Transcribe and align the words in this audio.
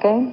a 0.00 0.08
game? 0.08 0.32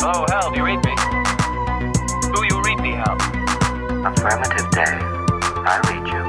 Oh, 0.00 0.24
Hal, 0.28 0.50
do 0.50 0.56
you 0.58 0.64
read 0.64 0.84
me? 0.84 0.94
Do 2.34 2.44
you 2.46 2.62
read 2.62 2.80
me, 2.80 2.92
Hal? 2.92 3.16
Affirmative 4.06 4.70
day. 4.70 4.98
I 5.66 5.80
read 5.88 6.06
you. 6.08 6.24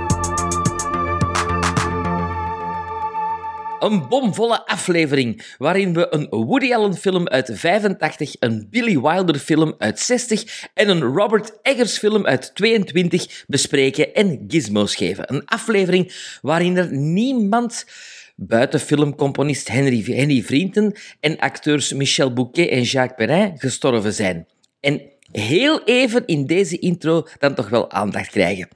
Een 3.79 4.07
bomvolle 4.07 4.58
aflevering 4.89 5.55
waarin 5.57 5.93
we 5.93 6.07
een 6.09 6.27
Woody 6.29 6.73
Allen 6.73 6.95
film 6.95 7.27
uit 7.27 7.51
85, 7.53 8.35
een 8.39 8.67
Billy 8.69 8.99
Wilder 8.99 9.39
film 9.39 9.75
uit 9.77 9.99
60 9.99 10.69
en 10.73 10.89
een 10.89 11.01
Robert 11.01 11.59
Eggers 11.61 11.97
film 11.97 12.25
uit 12.25 12.55
22 12.55 13.43
bespreken 13.47 14.13
en 14.13 14.43
gizmos 14.47 14.95
geven. 14.95 15.33
Een 15.33 15.45
aflevering 15.45 16.37
waarin 16.41 16.77
er 16.77 16.93
niemand 16.93 17.85
buiten 18.35 18.79
filmcomponist 18.79 19.67
Henry, 19.67 20.03
Henry 20.03 20.43
Vrienden 20.43 20.93
en 21.19 21.37
acteurs 21.37 21.93
Michel 21.93 22.33
Bouquet 22.33 22.69
en 22.69 22.81
Jacques 22.81 23.27
Perrin 23.27 23.59
gestorven 23.59 24.13
zijn. 24.13 24.47
En 24.79 25.01
heel 25.31 25.83
even 25.83 26.25
in 26.25 26.45
deze 26.45 26.79
intro 26.79 27.27
dan 27.39 27.53
toch 27.53 27.69
wel 27.69 27.91
aandacht 27.91 28.29
krijgen. 28.29 28.67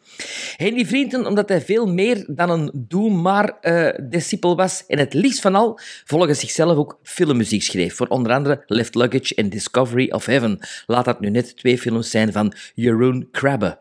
Henry 0.57 0.85
Vrienden, 0.85 1.25
omdat 1.25 1.49
hij 1.49 1.61
veel 1.61 1.87
meer 1.87 2.25
dan 2.27 2.49
een 2.49 2.71
doe-maar-discipel 2.73 4.55
was 4.55 4.85
en 4.87 4.99
het 4.99 5.13
liefst 5.13 5.41
van 5.41 5.55
al 5.55 5.79
volgens 6.05 6.39
zichzelf 6.39 6.77
ook 6.77 6.99
filmmuziek 7.03 7.63
schreef, 7.63 7.95
voor 7.95 8.07
onder 8.07 8.31
andere 8.31 8.63
Left 8.67 8.95
Luggage 8.95 9.35
en 9.35 9.49
Discovery 9.49 10.11
of 10.11 10.25
Heaven. 10.25 10.59
Laat 10.85 11.05
dat 11.05 11.19
nu 11.19 11.29
net 11.29 11.57
twee 11.57 11.77
films 11.77 12.09
zijn 12.09 12.31
van 12.31 12.53
Jeroen 12.73 13.27
Krabbe. 13.31 13.77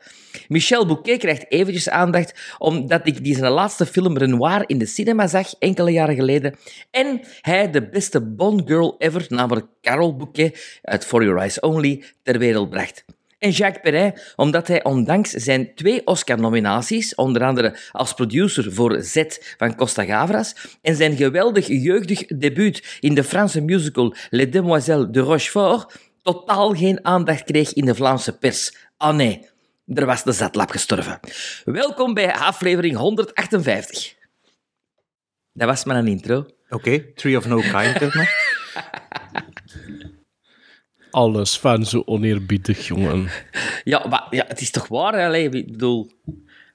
Michel 0.49 0.87
Bouquet 0.87 1.19
krijgt 1.19 1.45
eventjes 1.49 1.89
aandacht 1.89 2.55
omdat 2.59 3.07
ik 3.07 3.25
die 3.25 3.37
zijn 3.37 3.53
laatste 3.53 3.87
film 3.87 4.19
Renoir 4.19 4.65
in 4.67 4.79
de 4.79 4.87
cinema 4.87 5.27
zag, 5.27 5.55
enkele 5.59 5.91
jaren 5.91 6.15
geleden, 6.15 6.55
en 6.91 7.21
hij 7.41 7.71
de 7.71 7.89
beste 7.89 8.21
Bond 8.21 8.63
girl 8.67 8.95
ever, 8.99 9.27
namelijk 9.29 9.67
Carol 9.81 10.17
Bouquet 10.17 10.79
uit 10.83 11.05
For 11.05 11.25
Your 11.25 11.39
Eyes 11.39 11.61
Only, 11.61 12.05
ter 12.23 12.39
wereld 12.39 12.71
bracht. 12.71 13.05
En 13.43 13.51
Jacques 13.51 13.83
Perrin, 13.83 14.19
omdat 14.37 14.69
hij 14.69 14.85
ondanks 14.85 15.31
zijn 15.31 15.75
twee 15.75 16.07
Oscar-nominaties, 16.07 17.15
onder 17.15 17.43
andere 17.43 17.77
als 17.93 18.15
producer 18.15 18.73
voor 18.73 19.03
Z 19.03 19.25
van 19.57 19.77
Costa 19.77 20.05
Gavras, 20.05 20.55
en 20.83 20.97
zijn 20.97 21.17
geweldig 21.17 21.67
jeugdig 21.67 22.27
debuut 22.27 22.99
in 23.01 23.15
de 23.15 23.25
Franse 23.25 23.61
musical 23.61 24.15
Les 24.31 24.51
Demoiselles 24.51 25.07
de 25.11 25.21
Rochefort, 25.21 25.95
totaal 26.23 26.75
geen 26.75 27.05
aandacht 27.05 27.45
kreeg 27.45 27.73
in 27.73 27.85
de 27.85 27.95
Vlaamse 27.95 28.39
pers. 28.39 28.77
Ah 28.97 29.17
nee, 29.17 29.49
er 29.87 30.07
was 30.07 30.23
de 30.23 30.33
zatlap 30.33 30.71
gestorven. 30.71 31.21
Welkom 31.65 32.15
bij 32.15 32.35
aflevering 32.35 32.97
158. 32.97 34.15
Dat 35.53 35.69
was 35.69 35.85
maar 35.85 35.97
een 35.97 36.07
intro. 36.07 36.47
Oké, 36.69 37.13
Tree 37.15 37.37
of 37.37 37.47
No 37.47 37.61
Kind, 37.61 38.15
maar. 38.15 38.61
Alles 41.11 41.59
van 41.59 41.87
zo 41.87 42.03
oneerbiedig, 42.05 42.87
jongen. 42.87 43.29
Ja, 43.85 44.07
maar 44.09 44.27
ja, 44.31 44.45
het 44.49 44.61
is 44.61 44.71
toch 44.71 44.89
waar? 44.89 45.15
hè? 45.15 45.27
Allee, 45.27 45.49
ik 45.49 45.73
bedoel... 45.73 46.11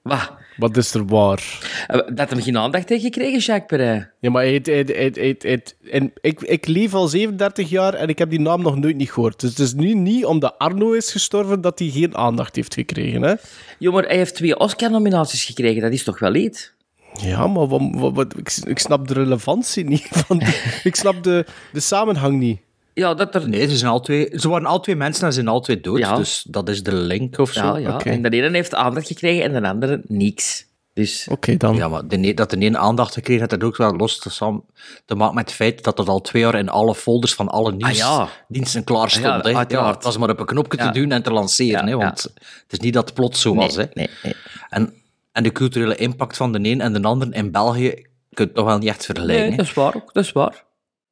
Wat? 0.07 0.31
Wat 0.57 0.77
is 0.77 0.93
er 0.93 1.05
waar? 1.05 1.43
Eh, 1.87 1.99
Dat 2.15 2.29
hem 2.29 2.41
geen 2.41 2.57
aandacht 2.57 2.89
heeft 2.89 3.03
gekregen, 3.03 3.39
Jacques 3.39 3.65
Perrin. 3.79 4.07
Ja, 4.19 4.29
maar 4.29 4.45
het, 4.45 4.65
het, 4.65 4.95
het, 4.95 5.15
het, 5.15 5.43
het- 5.43 5.75
en 5.91 6.11
ik, 6.21 6.41
ik 6.41 6.67
leef 6.67 6.93
al 6.93 7.07
37 7.07 7.69
jaar 7.69 7.93
en 7.93 8.07
ik 8.07 8.17
heb 8.17 8.29
die 8.29 8.39
naam 8.39 8.61
nog 8.61 8.77
nooit 8.77 8.95
niet 8.95 9.11
gehoord. 9.11 9.39
Dus 9.39 9.49
het 9.49 9.59
is 9.59 9.73
nu 9.73 9.93
niet 9.93 10.25
omdat 10.25 10.55
Arno 10.57 10.91
is 10.91 11.11
gestorven 11.11 11.61
dat 11.61 11.79
hij 11.79 11.87
geen 11.89 12.15
aandacht 12.17 12.55
heeft 12.55 12.73
gekregen. 12.73 13.21
Hè? 13.21 13.33
Jo, 13.79 13.91
maar 13.91 14.03
hij 14.03 14.17
heeft 14.17 14.35
twee 14.35 14.59
Oscar-nominaties 14.59 15.45
gekregen. 15.45 15.81
Dat 15.81 15.91
is 15.91 16.03
toch 16.03 16.19
wel 16.19 16.35
iets? 16.35 16.73
Ja, 17.21 17.47
maar 17.47 17.67
wat, 17.67 17.81
wat, 17.91 18.13
wat- 18.15 18.37
ik, 18.37 18.51
ik 18.63 18.79
snap 18.79 19.07
de 19.07 19.13
relevantie 19.13 19.83
niet. 19.83 20.07
Van 20.25 20.37
die- 20.37 20.55
ik 20.83 20.95
snap 20.95 21.23
de, 21.23 21.45
de 21.73 21.79
samenhang 21.79 22.39
niet. 22.39 22.59
Ja, 22.97 23.13
dat 23.13 23.35
er... 23.35 23.49
Nee, 23.49 23.67
ze, 23.69 23.77
zijn 23.77 23.91
al 23.91 23.99
twee, 23.99 24.29
ze 24.33 24.49
waren 24.49 24.67
al 24.67 24.79
twee 24.79 24.95
mensen 24.95 25.25
en 25.25 25.29
ze 25.33 25.35
zijn 25.39 25.47
al 25.53 25.59
twee 25.61 25.81
dood. 25.81 25.97
Ja. 25.97 26.15
Dus 26.15 26.45
dat 26.49 26.69
is 26.69 26.83
de 26.83 26.93
link 26.95 27.37
of 27.37 27.51
zo. 27.51 27.61
Ja, 27.61 27.77
ja. 27.77 27.99
En 27.99 28.21
de 28.21 28.29
ene 28.29 28.49
heeft 28.49 28.75
aandacht 28.75 29.07
gekregen 29.07 29.43
en 29.55 29.61
de 29.61 29.69
andere 29.69 30.01
niks. 30.07 30.65
Dus... 30.93 31.27
Oké, 31.31 31.57
dan. 31.57 31.75
Ja, 31.75 31.87
maar 31.87 32.07
de, 32.07 32.17
ne- 32.17 32.33
dat 32.33 32.49
de 32.49 32.57
ene 32.57 32.77
aandacht 32.77 33.13
gekregen 33.13 33.39
heeft, 33.39 33.51
dat 33.61 33.63
ook 33.63 33.77
wel 33.77 33.95
los 33.95 34.19
te, 34.19 34.29
sam- 34.29 34.65
te 35.05 35.15
maken 35.15 35.35
met 35.35 35.45
het 35.45 35.53
feit 35.55 35.83
dat 35.83 35.97
dat 35.97 36.07
al 36.09 36.21
twee 36.21 36.41
jaar 36.41 36.55
in 36.55 36.69
alle 36.69 36.95
folders 36.95 37.33
van 37.33 37.47
alle 37.47 37.71
nieuwsdiensten 37.71 38.83
klaar 38.83 39.09
stond. 39.09 39.25
Ah, 39.25 39.35
ja, 39.35 39.41
hè. 39.41 39.49
ja, 39.49 39.57
uiteraard. 39.57 39.95
het 39.95 40.03
was 40.03 40.17
maar 40.17 40.29
op 40.29 40.39
een 40.39 40.45
knopje 40.45 40.77
Ja. 40.77 40.91
te 40.91 40.99
doen 40.99 41.11
en 41.11 41.23
te 41.23 41.31
lanceren. 41.31 41.87
Ja, 41.87 41.91
hè, 41.91 41.95
want 41.97 42.23
het 42.23 42.71
is 42.71 42.79
niet 42.79 42.93
dat 42.93 43.05
het 43.05 43.13
plots 43.13 43.41
zo 43.41 43.55
was. 43.55 43.75
Hè. 43.75 43.83
nee, 43.93 44.09
nee. 44.23 44.35
En, 44.69 44.93
en 45.31 45.43
de 45.43 45.51
culturele 45.51 45.95
impact 45.95 46.37
van 46.37 46.51
de 46.51 46.59
een 46.69 46.81
en 46.81 46.93
de 46.93 47.01
ander 47.01 47.33
in 47.33 47.51
België 47.51 47.89
kun 47.89 48.05
je 48.29 48.43
het 48.43 48.53
toch 48.53 48.65
wel 48.65 48.77
niet 48.77 48.89
echt 48.89 49.05
vergelijken. 49.05 49.47
Nee, 49.47 49.57
dat 49.57 49.65
is 49.65 49.73
waar 49.73 49.95
ook. 49.95 50.13
Dat 50.13 50.23
is 50.23 50.31
waar. 50.31 50.63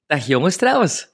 Dag 0.08 0.26
jongens 0.26 0.56
trouwens. 0.56 1.08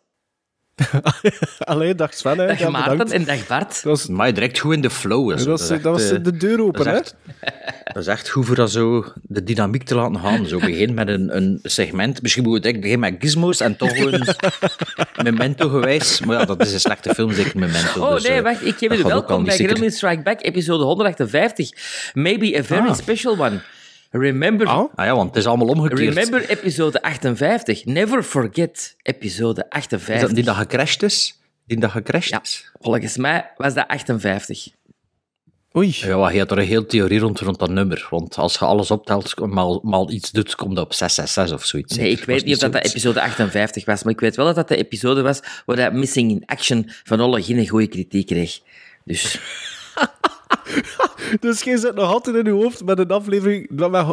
Allee, 1.59 1.96
dag 1.96 2.14
Sven. 2.14 2.38
Hè. 2.40 2.47
Dag 2.47 2.59
Ja, 2.59 2.69
Maarten 2.69 2.92
bedankt. 2.97 3.12
en 3.14 3.24
dag 3.24 3.47
Bart. 3.47 3.68
Dat 3.69 3.84
was, 3.84 4.08
Maar 4.08 4.28
je 4.28 4.34
direct 4.34 4.59
goed 4.59 4.74
in 4.74 4.81
de 4.81 4.90
flow. 4.90 5.30
Dat 5.30 5.44
was, 5.46 5.69
echt, 5.69 5.84
dat 5.84 5.94
was 5.94 6.09
de 6.22 6.38
deur 6.38 6.62
open, 6.62 6.84
dat 6.86 6.94
hè? 6.94 7.00
is 7.00 7.00
echt, 7.00 7.16
dat 7.94 7.96
is 8.03 8.08
echt 8.08 8.30
goed 8.30 8.46
voor 8.46 8.56
dat 8.56 8.72
zo 8.72 9.06
de 9.22 9.44
dynamiek 9.44 9.84
te 9.84 9.96
laten 9.96 10.19
gaan. 10.19 10.46
Zo 10.46 10.59
begin 10.59 10.94
met 10.94 11.08
een, 11.08 11.36
een 11.36 11.59
segment. 11.64 12.22
Misschien 12.22 12.44
moet 12.44 12.56
ik 12.56 12.62
direct 12.64 12.81
beginnen 12.81 13.12
met 13.12 13.22
gizmos 13.22 13.59
en 13.59 13.75
toch 13.78 13.96
gewoon 13.97 14.25
memento 15.24 15.69
gewijs. 15.69 16.19
Maar 16.19 16.40
ja, 16.40 16.46
dat 16.46 16.62
is 16.66 16.74
een 16.74 16.80
slechte 16.80 17.13
film, 17.13 17.31
zeker 17.34 17.59
memento. 17.59 18.02
Oh 18.02 18.13
dus, 18.13 18.24
nee, 18.24 18.38
eh, 18.38 18.44
wacht. 18.44 18.66
Ik 18.66 18.78
geef 18.78 19.03
al 19.03 19.09
welkom 19.09 19.44
bij 19.44 19.58
Gremlin 19.58 19.92
Strike 19.92 20.22
Back, 20.22 20.44
episode 20.46 20.84
158. 20.84 21.69
Maybe 22.13 22.58
a 22.59 22.63
very 22.63 22.88
Ah. 22.88 22.96
special 22.96 23.40
one. 23.40 23.59
Remember... 24.12 24.68
Oh. 24.68 24.92
Ah 24.96 25.06
ja, 25.06 25.16
want 25.16 25.28
het 25.28 25.38
is 25.38 25.46
allemaal 25.46 25.68
omgekeerd. 25.68 26.00
Remember 26.00 26.50
episode 26.50 27.02
58. 27.02 27.86
Never 27.86 28.24
forget 28.24 28.96
episode 29.02 29.62
Is 29.62 29.70
58. 29.70 30.28
dat 30.28 30.36
die 30.36 30.44
dat 30.44 30.56
gecrashed 30.56 31.04
is? 31.04 31.40
Die 31.66 31.80
dat 31.80 31.92
gecrashed 31.92 32.30
Ja, 32.30 32.42
is? 32.42 32.72
volgens 32.80 33.18
mij 33.18 33.52
was 33.58 33.74
dat 33.74 33.88
58. 33.88 34.68
Oei. 35.78 35.96
Ja, 36.00 36.18
maar 36.18 36.34
je 36.34 36.40
had 36.40 36.52
er 36.52 36.58
een 36.58 36.66
heel 36.66 36.86
theorie 36.86 37.20
rond, 37.20 37.40
rond 37.40 37.60
dat 37.60 37.70
nummer. 37.70 38.08
Want 38.10 38.36
als 38.38 38.54
je 38.54 38.66
alles 38.66 38.92
optelt, 38.92 39.40
maal, 39.40 39.80
maal 39.84 40.12
iets 40.12 40.32
doet, 40.32 40.56
komt 40.56 40.76
dat 40.76 40.86
op 40.86 40.94
666 40.94 41.58
of 41.58 41.66
zoiets. 41.66 41.98
Nee, 41.98 42.12
ik 42.12 42.24
weet 42.24 42.46
niet 42.46 42.64
of 42.64 42.72
dat, 42.72 42.86
episode 42.86 43.22
58 43.22 43.86
was, 43.86 44.04
maar 44.04 44.14
ik 44.14 44.20
weet 44.20 44.36
wel 44.36 44.46
dat 44.46 44.56
dat 44.56 44.68
de 44.68 44.76
episode 44.76 45.22
was 45.22 45.40
waar 45.66 45.76
dat 45.76 45.94
Missing 45.94 46.32
in 46.32 46.44
Action 46.46 46.90
van 47.04 47.22
Olle 47.22 47.44
geen 47.44 47.68
goede 47.68 47.88
kritiek 47.88 48.28
kreeg. 48.28 48.60
Dus 49.06 49.40
Dus 51.39 51.62
jij 51.63 51.78
zit 51.78 51.95
nog 51.95 52.13
altijd 52.13 52.35
in 52.35 52.44
je 52.45 52.51
hoofd 52.51 52.85
met 52.85 53.00
een 53.00 53.12
aflevering, 53.12 53.69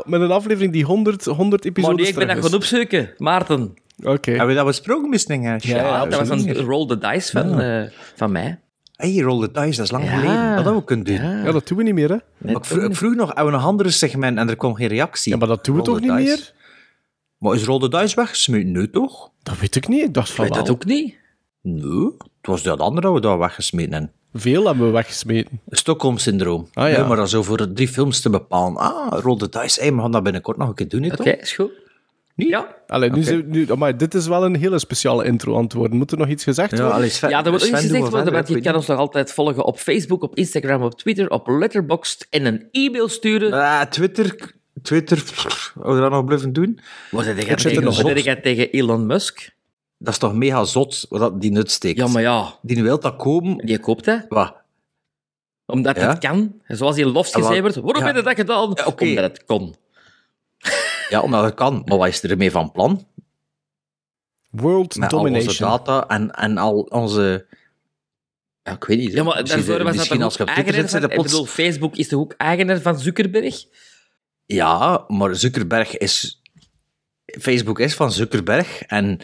met 0.07 0.21
een 0.21 0.31
aflevering 0.31 0.73
die 0.73 0.85
100, 0.85 1.25
100 1.25 1.63
maar 1.63 1.73
episodes 1.73 1.97
nee, 1.97 2.09
ik 2.09 2.15
ben 2.15 2.27
dat 2.37 2.45
gaan 2.45 2.55
opzoeken. 2.55 3.11
Maarten. 3.19 3.75
Oké. 4.03 4.31
Hebben 4.31 4.49
we 4.49 4.55
dat 4.55 4.67
besproken, 4.67 5.09
Missing 5.09 5.63
Ja, 5.63 6.07
dat 6.07 6.29
was 6.29 6.45
een 6.45 6.55
roll 6.55 6.87
the 6.87 6.99
dice 6.99 7.31
van, 7.31 7.61
eh, 7.61 7.83
van 8.17 8.33
mij. 8.33 8.59
Hey, 8.97 9.19
roll 9.21 9.41
the 9.49 9.61
dice, 9.61 9.77
dat 9.77 9.85
is 9.85 9.91
lang 9.91 10.05
Ja. 10.05 10.11
geleden. 10.11 10.45
Dat 10.47 10.55
hadden 10.55 10.75
we 10.75 10.85
kunnen 10.85 11.05
doen. 11.05 11.15
Ja. 11.15 11.45
Ja, 11.45 11.53
dat 11.53 11.69
doen 11.69 11.79
we 11.79 11.83
niet 11.85 11.95
meer, 11.95 12.09
hè? 12.11 12.17
Maar 12.39 12.55
ik, 12.55 12.65
vroeg, 12.65 12.85
ik 12.85 12.97
vroeg 12.97 13.15
nog 13.15 13.35
aan 13.35 13.47
een 13.47 13.55
andere 13.55 13.91
segment 13.91 14.39
en 14.39 14.49
er 14.49 14.57
kwam 14.57 14.75
geen 14.75 14.89
reactie. 14.89 15.33
Ja, 15.33 15.39
maar 15.39 15.49
dat 15.49 15.65
doen 15.65 15.77
we 15.77 15.83
Roll 15.83 15.91
toch 15.95 16.01
niet 16.09 16.17
dice. 16.17 16.29
meer? 16.37 16.53
Maar 17.39 17.55
is 17.55 17.65
roll 17.65 17.81
the 17.81 17.89
dice 17.89 18.17
weggesmeten? 18.17 18.73
Nee, 18.73 18.91
toch? 18.91 19.31
Dat 19.43 19.59
weet 19.59 19.77
ik 19.77 19.89
niet. 19.89 20.05
Ik 20.05 20.15
dacht 20.15 20.31
van 20.31 20.45
weet 20.45 20.55
dat 20.55 20.71
ook 20.71 20.85
niet. 20.85 21.15
Nee. 21.63 22.05
Het 22.41 22.47
was 22.51 22.63
dat 22.63 22.81
andere 22.81 23.07
dat 23.07 23.15
we 23.15 23.21
daar 23.21 23.39
weggesmeten 23.39 23.93
hebben. 23.93 24.13
Veel 24.41 24.67
hebben 24.67 24.87
we 24.87 24.93
weggesmeten. 24.93 25.61
Stockholm-syndroom. 25.71 26.69
Ah, 26.73 26.91
ja. 26.91 26.99
Nee, 26.99 27.07
maar 27.07 27.17
dat 27.17 27.31
zo 27.31 27.43
voor 27.43 27.73
drie 27.73 27.89
films 27.89 28.21
te 28.21 28.31
bepalen. 28.31 28.77
Ah, 28.77 29.21
roll 29.21 29.37
the 29.37 29.49
dice. 29.49 29.81
Hey, 29.81 29.95
we 29.95 30.01
gaan 30.01 30.13
dat 30.13 30.23
binnenkort 30.23 30.57
nog 30.57 30.69
een 30.69 30.75
keer 30.75 30.89
doen, 30.89 31.13
Oké, 31.13 31.31
is 31.31 31.53
goed. 31.53 31.71
Niet? 32.35 32.49
Ja. 32.49 32.77
Allee, 32.87 33.11
nu 33.11 33.45
nu, 33.47 33.67
maar 33.77 33.97
dit 33.97 34.15
is 34.15 34.27
wel 34.27 34.45
een 34.45 34.57
hele 34.57 34.79
speciale 34.79 35.25
intro 35.25 35.55
antwoorden. 35.55 35.97
Moet 35.97 36.13
er 36.13 36.19
nog 36.19 36.29
iets 36.29 36.45
gezegd 36.45 36.71
Ja, 36.71 36.77
worden? 36.77 36.95
allee, 36.95 37.09
Sven, 37.09 37.29
Ja, 37.31 37.43
dat 37.43 37.53
moet 37.53 37.63
iets 37.63 37.81
gezegd 37.81 38.09
worden, 38.09 38.33
want 38.33 38.49
je 38.49 38.61
kan 38.61 38.75
ons 38.75 38.87
nog 38.87 38.99
altijd 38.99 39.33
volgen 39.33 39.65
op 39.65 39.79
Facebook, 39.79 40.23
op 40.23 40.37
Instagram, 40.37 40.83
op 40.83 40.99
Twitter, 40.99 41.31
op 41.31 41.49
Letterboxd 41.49 42.27
en 42.31 42.47
een 42.47 42.69
e-mail 42.71 43.09
sturen. 43.09 43.53
Ah, 43.53 43.83
Twitter... 43.83 44.57
Twitter... 44.83 45.23
We 45.75 46.01
dat 46.01 46.11
nog 46.11 46.25
blijven 46.25 46.53
doen? 46.53 46.81
Wat 47.11 47.27
er 47.27 48.19
jij 48.21 48.37
tegen 48.37 48.71
Elon 48.71 49.07
Musk? 49.07 49.57
Dat 49.99 50.13
is 50.13 50.19
toch 50.19 50.35
mega 50.35 50.65
zot, 50.65 51.07
wat 51.09 51.21
dat 51.21 51.41
die 51.41 51.51
nut 51.51 51.71
steekt. 51.71 51.99
Ja, 51.99 52.07
maar 52.07 52.23
ja, 52.23 52.59
Die 52.63 52.83
wil 52.83 53.01
dat 53.01 53.17
komen... 53.17 53.67
die 53.67 53.79
koopt 53.79 54.07
hè. 54.07 54.17
Wat? 54.29 54.55
Omdat 55.67 55.97
Ja? 55.97 56.09
het 56.09 56.19
kan. 56.19 56.61
Zoals 56.67 56.97
hij 56.97 57.05
loft 57.05 57.33
Ja, 57.33 57.39
maar- 57.39 57.47
gezegd 57.49 57.61
wordt. 57.63 57.77
Waarom 57.77 58.01
ja. 58.03 58.07
heb 58.07 58.17
je 58.17 58.23
dat 58.23 58.35
gedaan? 58.35 58.73
Ja. 58.75 58.85
Omdat 58.85 59.23
het 59.25 59.45
kon. 59.45 59.75
Ja, 61.09 61.21
omdat 61.21 61.45
het 61.45 61.55
kan. 61.55 61.83
Maar 61.85 61.99
wat 61.99 62.09
is 62.09 62.23
er 62.23 62.31
ermee 62.31 62.51
van 62.51 62.73
plan? 62.73 63.07
World 64.51 64.97
Met 64.97 65.13
al 65.13 65.19
onze 65.19 65.33
domination. 65.33 65.69
data 65.69 66.07
en, 66.09 66.31
en 66.35 66.59
al 66.59 66.81
onze... 66.81 67.47
Ja, 68.63 68.73
ik 68.73 68.85
weet 68.85 68.99
niet. 68.99 69.13
Ja, 69.13 69.23
maar 69.23 69.41
Misschien- 69.41 69.65
daarvoor 69.67 69.85
was 69.85 69.97
dat 69.97 70.09
als 70.23 70.35
je 70.37 70.43
ook 70.43 70.49
op 70.49 70.55
Twitter 70.55 70.75
eigenaar 70.75 70.81
zit, 70.89 70.91
van... 70.91 71.01
zit 71.01 71.01
je 71.01 71.07
Ik 71.09 71.15
plots... 71.15 71.31
bedoel, 71.33 71.47
Facebook 71.47 71.97
is 71.97 72.09
toch 72.09 72.21
ook 72.21 72.33
eigenaar 72.33 72.81
van 72.81 72.99
Zuckerberg? 72.99 73.65
Ja, 74.47 75.05
maar 75.09 75.35
Zuckerberg 75.37 75.97
is... 75.97 76.43
Facebook 77.41 77.79
is 77.79 77.95
van 77.95 78.13
Zuckerberg 78.13 78.83
en 78.83 79.19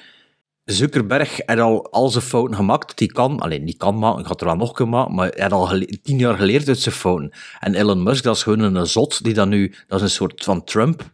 Zuckerberg 0.64 1.40
heeft 1.46 1.61
al 1.61 1.90
al 1.90 2.08
zijn 2.08 2.25
fouten 2.25 2.56
gemaakt 2.56 2.88
dat 2.88 2.99
hij 2.99 3.08
kan. 3.08 3.40
Alleen 3.40 3.64
niet 3.64 3.76
kan 3.76 3.99
maken, 3.99 4.20
ik 4.20 4.26
had 4.26 4.40
er 4.40 4.46
wel 4.46 4.56
nog 4.56 4.72
kunnen 4.72 4.94
maken, 4.94 5.14
maar 5.14 5.28
hij 5.28 5.43
had 5.43 5.52
al 5.52 5.81
tien 6.02 6.19
jaar 6.19 6.37
geleerd 6.37 6.69
uit 6.69 6.78
zijn 6.78 6.94
fouten. 6.94 7.31
En 7.61 7.75
Elon 7.75 8.02
Musk, 8.02 8.25
dat 8.25 8.37
is 8.37 8.43
gewoon 8.43 8.75
een 8.75 8.87
zot 8.87 9.25
die 9.25 9.34
dan 9.34 9.49
nu, 9.49 9.75
dat 9.88 9.99
is 9.99 10.05
een 10.05 10.11
soort 10.11 10.44
van 10.44 10.64
Trump, 10.64 11.11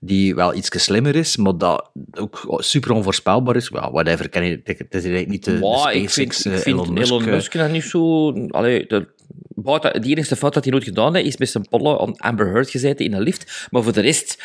die 0.00 0.34
wel 0.34 0.54
iets 0.54 0.84
slimmer 0.84 1.16
is, 1.16 1.36
maar 1.36 1.58
dat 1.58 1.90
ook 2.18 2.54
super 2.58 2.90
onvoorspelbaar 2.90 3.56
is. 3.56 3.68
Well, 3.68 3.90
whatever, 3.90 4.28
kan 4.28 4.44
je, 4.44 4.60
het 4.64 4.78
is 4.78 5.02
eigenlijk 5.04 5.28
niet 5.28 5.44
de, 5.44 5.52
ik 5.92 6.08
SpaceX, 6.10 6.42
vind, 6.42 6.54
eh, 6.64 6.72
Elon 6.72 6.92
Musk. 7.24 7.54
eh, 7.54 7.60
dat 7.60 7.70
niet 7.70 7.84
zo... 7.84 8.30
Allee, 8.48 8.86
de, 8.86 9.08
de 9.54 10.00
enige 10.02 10.36
fout 10.36 10.54
dat 10.54 10.64
hij 10.64 10.72
nooit 10.72 10.84
gedaan 10.84 11.14
heeft, 11.14 11.26
is 11.26 11.36
met 11.36 11.48
zijn 11.50 11.68
pollen 11.68 12.00
aan 12.00 12.16
Amber 12.16 12.46
Heard 12.46 12.70
gezeten 12.70 13.04
in 13.04 13.12
een 13.12 13.22
lift. 13.22 13.68
Maar 13.70 13.82
voor 13.82 13.92
de 13.92 14.00
rest 14.00 14.42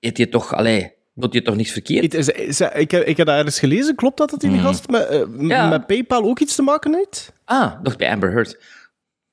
heeft 0.00 0.16
hij 0.16 0.26
toch... 0.26 0.54
Allee, 0.54 0.92
doet 1.20 1.32
hij 1.32 1.42
toch 1.42 1.56
niks 1.56 1.70
verkeerd? 1.72 2.14
Is- 2.14 2.28
is- 2.28 2.60
ik, 2.60 2.90
heb, 2.90 3.02
ik 3.06 3.16
heb 3.16 3.26
dat 3.26 3.36
ergens 3.36 3.58
gelezen. 3.58 3.94
Klopt 3.94 4.16
dat 4.18 4.30
dat 4.30 4.40
die 4.40 4.58
gast 4.58 4.88
met, 4.88 5.26
m- 5.36 5.46
Ja. 5.48 5.68
met 5.68 5.86
PayPal 5.86 6.22
ook 6.22 6.38
iets 6.40 6.54
te 6.54 6.62
maken 6.62 6.94
heeft? 6.94 7.32
Ah, 7.44 7.72
nog 7.82 7.96
bij 7.96 8.10
Amber 8.10 8.30
Heard. 8.32 8.58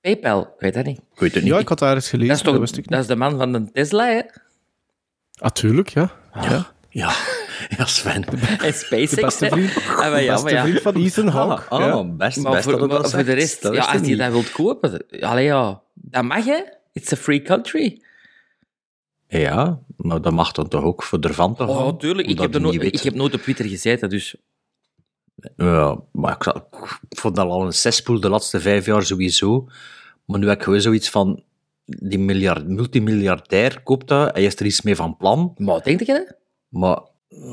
PayPal, 0.01 0.41
ik 0.41 0.59
weet 0.59 0.73
dat 0.73 0.85
niet. 0.85 0.97
Ik 1.13 1.19
weet 1.19 1.33
het 1.33 1.43
niet. 1.43 1.53
Ja, 1.53 1.59
ik 1.59 1.67
had 1.67 1.79
dat 1.79 1.87
ergens 1.87 2.09
gelezen. 2.09 2.27
Dat 2.45 2.53
is 2.53 2.69
toch 2.71 2.75
niet. 2.77 2.89
dat 2.89 2.99
is 2.99 3.07
de 3.07 3.15
man 3.15 3.37
van 3.37 3.51
de 3.51 3.71
Tesla, 3.71 4.05
hè? 4.07 4.21
Ah, 5.39 5.49
tuurlijk, 5.51 5.89
ja. 5.89 6.11
ja. 6.33 6.75
Ja, 6.89 7.11
ja 7.77 7.85
Sven. 7.85 8.23
En 8.65 8.73
SpaceX, 8.73 9.11
De 9.11 9.21
beste 9.21 9.47
vriend, 9.49 9.75
Ah, 9.75 9.97
maar 9.97 10.21
ja, 10.23 10.31
beste 10.31 10.43
maar 10.45 10.53
ja. 10.53 10.61
vriend 10.63 10.81
van 10.81 10.95
Ethan 10.95 11.27
Ah, 11.27 11.33
Hawke. 11.33 11.63
ah, 11.69 11.79
ja. 11.79 12.03
best, 12.03 12.37
Maar 12.37 12.51
best 12.51 12.63
voor, 12.63 12.71
dat 12.71 12.81
het 12.81 12.91
maar 12.91 13.01
dat 13.01 13.11
voor 13.11 13.23
de 13.23 13.33
rest, 13.33 13.61
Dat 13.61 13.73
ja, 13.73 13.79
als 13.79 13.93
ik 13.93 14.01
je 14.01 14.09
niet. 14.09 14.17
dat 14.17 14.31
wilt 14.31 14.51
kopen, 14.51 15.05
allee 15.19 15.45
ja, 15.45 15.81
dat 15.93 16.23
mag 16.23 16.45
hè. 16.45 16.59
It's 16.93 17.11
a 17.13 17.15
free 17.15 17.41
country. 17.41 18.01
Ja, 19.27 19.79
maar 19.97 20.21
dat 20.21 20.33
mag 20.33 20.51
dan 20.51 20.67
toch 20.67 20.83
ook 20.83 21.03
voor 21.03 21.19
ervan 21.19 21.55
te 21.55 21.63
gaan? 21.63 21.75
Oh, 21.75 21.97
tuurlijk. 21.97 22.27
Ik 22.27 22.39
heb, 22.39 22.53
er 22.53 22.59
je 22.59 22.65
no- 22.65 22.71
niet 22.71 22.81
weet- 22.81 22.93
ik 22.95 23.01
heb 23.01 23.13
nooit 23.13 23.33
op 23.33 23.41
Twitter 23.41 23.65
gezeten, 23.65 24.09
dus... 24.09 24.35
Ja, 25.55 25.99
maar 26.11 26.35
ik, 26.39 26.45
ik 27.09 27.19
vond 27.19 27.35
dat 27.35 27.49
al 27.49 27.65
een 27.65 27.73
zespoel 27.73 28.19
de 28.19 28.29
laatste 28.29 28.59
vijf 28.59 28.85
jaar 28.85 29.03
sowieso. 29.05 29.67
Maar 30.25 30.39
nu 30.39 30.47
heb 30.47 30.57
ik 30.57 30.63
gewoon 30.63 30.81
zoiets 30.81 31.09
van... 31.09 31.43
Die 31.85 32.19
miljard, 32.19 32.67
multimiljardair 32.67 33.81
koopt 33.83 34.07
dat, 34.07 34.33
hij 34.33 34.43
is 34.43 34.55
er 34.55 34.65
iets 34.65 34.81
mee 34.81 34.95
van 34.95 35.17
plan. 35.17 35.53
Maar 35.57 35.83
denk 35.83 35.99
je 35.99 36.05
dat? 36.05 36.35
Maar 36.67 36.99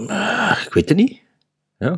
eh, 0.09 0.63
ik 0.67 0.75
weet 0.75 0.89
het 0.89 0.99
niet. 0.99 1.21
Ja. 1.79 1.93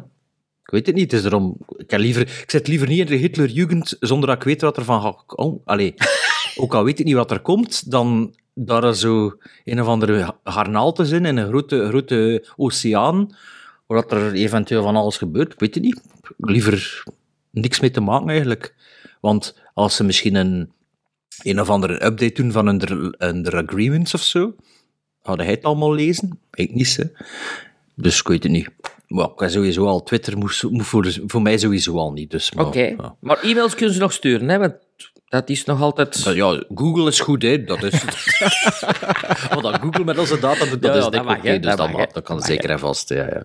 Ik 0.62 0.70
weet 0.72 0.86
het 0.86 0.94
niet. 0.94 1.10
Het 1.10 1.20
is 1.20 1.26
erom, 1.26 1.56
ik, 1.76 1.90
heb 1.90 2.00
liever, 2.00 2.22
ik 2.22 2.50
zit 2.50 2.68
liever 2.68 2.88
niet 2.88 2.98
in 2.98 3.06
de 3.06 3.14
Hitlerjugend 3.16 3.96
zonder 4.00 4.28
dat 4.28 4.36
ik 4.36 4.42
weet 4.42 4.60
wat 4.60 4.76
er 4.76 4.84
van 4.84 5.02
gaat. 5.02 5.24
Allee, 5.64 5.94
ook 6.62 6.74
al 6.74 6.84
weet 6.84 6.98
ik 6.98 7.04
niet 7.04 7.14
wat 7.14 7.30
er 7.30 7.40
komt, 7.40 7.90
dan 7.90 8.34
daar 8.58 8.84
er 8.84 8.96
zo 8.96 9.38
een 9.64 9.80
of 9.80 9.86
andere 9.86 10.34
garnaal 10.44 10.92
te 10.92 11.04
zijn 11.04 11.24
in 11.24 11.36
een 11.36 11.48
grote, 11.48 11.88
grote 11.88 12.46
oceaan, 12.56 13.36
waar 13.86 14.02
dat 14.02 14.12
er 14.12 14.32
eventueel 14.32 14.82
van 14.82 14.96
alles 14.96 15.16
gebeurt. 15.16 15.52
Ik 15.52 15.60
weet 15.60 15.74
het 15.74 15.82
niet. 15.84 16.02
Liever 16.36 17.04
niks 17.50 17.80
mee 17.80 17.90
te 17.90 18.00
maken 18.00 18.28
eigenlijk. 18.28 18.74
Want 19.20 19.62
als 19.74 19.96
ze 19.96 20.04
misschien 20.04 20.34
een, 20.34 20.72
een 21.42 21.60
of 21.60 21.70
andere 21.70 22.04
update 22.04 22.42
doen 22.42 22.52
van 22.52 22.66
hun, 22.66 23.14
hun 23.18 23.46
agreements 23.46 24.14
of 24.14 24.22
zo, 24.22 24.54
Hadden 25.26 25.46
hij 25.46 25.54
het 25.54 25.64
allemaal 25.64 25.94
lezen? 25.94 26.40
Ik 26.52 26.74
niet, 26.74 26.96
hè. 26.96 27.04
Dus 27.94 28.20
ik 28.20 28.28
weet 28.28 28.42
het 28.42 28.52
niet. 28.52 28.70
Ik 29.08 29.48
sowieso 29.48 29.86
al 29.86 30.02
Twitter, 30.02 30.38
moet, 30.38 30.62
moet 30.70 30.86
voor, 30.86 31.18
voor 31.26 31.42
mij 31.42 31.58
sowieso 31.58 31.96
al 31.96 32.12
niet. 32.12 32.30
Dus, 32.30 32.52
maar, 32.52 32.66
Oké. 32.66 32.80
ja. 32.80 33.16
Maar 33.20 33.42
e-mails 33.42 33.74
kunnen 33.74 33.94
ze 33.94 34.00
nog 34.00 34.12
sturen, 34.12 34.48
hè? 34.48 34.58
Want 34.58 34.74
dat 35.28 35.48
is 35.48 35.64
nog 35.64 35.80
altijd... 35.80 36.22
Ja, 36.34 36.62
Google 36.74 37.08
is 37.08 37.20
goed, 37.20 37.42
hè. 37.42 37.64
Dat 37.64 37.82
is... 37.82 38.04
Wat 39.54 39.62
dat 39.62 39.78
Google 39.80 40.04
met 40.04 40.18
onze 40.18 40.38
data 40.38 40.64
doet, 40.64 40.82
dat 40.82 40.94
Ja, 40.94 40.98
is 41.00 41.08
dik 41.10 41.20
oké, 41.30 41.48
hè. 41.48 41.58
dus 41.60 41.68
Dat 41.68 41.76
dat, 41.76 41.86
mag, 41.86 41.96
mag, 41.96 42.00
hè. 42.06 42.12
dat 42.12 42.22
kan 42.24 42.36
Dat 42.36 42.44
zeker 42.46 42.70
en 42.70 42.78
vast, 42.78 43.08
ja, 43.08 43.26
ja. 43.26 43.42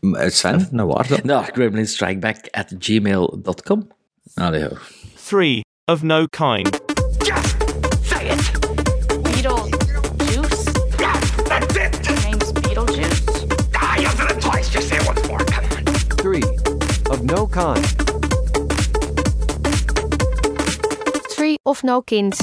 Maar 0.00 0.30
Sven, 0.30 0.68
nou 0.70 0.88
waar 0.88 1.08
dat? 1.08 1.22
Nou, 1.24 1.44
gremlinstrikeback 1.52 2.36
at 2.50 2.74
gmail.com. 2.78 3.88
Allee, 4.34 4.60
ja. 4.60 4.68
Three 5.26 5.60
of 5.84 6.02
no 6.02 6.26
kind. 6.26 6.80
Beetlejuice? 10.18 10.64
That's 11.48 11.76
it! 11.76 12.06
Your 12.06 12.20
name's 12.20 12.52
Beetlejuice? 12.52 13.46
Ah, 13.74 13.96
you 13.96 14.08
did 14.16 14.30
it 14.36 14.40
twice. 14.40 14.68
Just 14.70 14.88
say 14.88 14.96
it 14.96 15.06
once 15.06 15.26
more. 15.28 15.38
Come 15.44 15.64
on. 15.64 15.84
Three 16.22 16.42
of 17.10 17.22
no 17.22 17.46
kind. 17.46 18.07
Of 21.68 21.82
no 21.82 22.00
kind. 22.00 22.34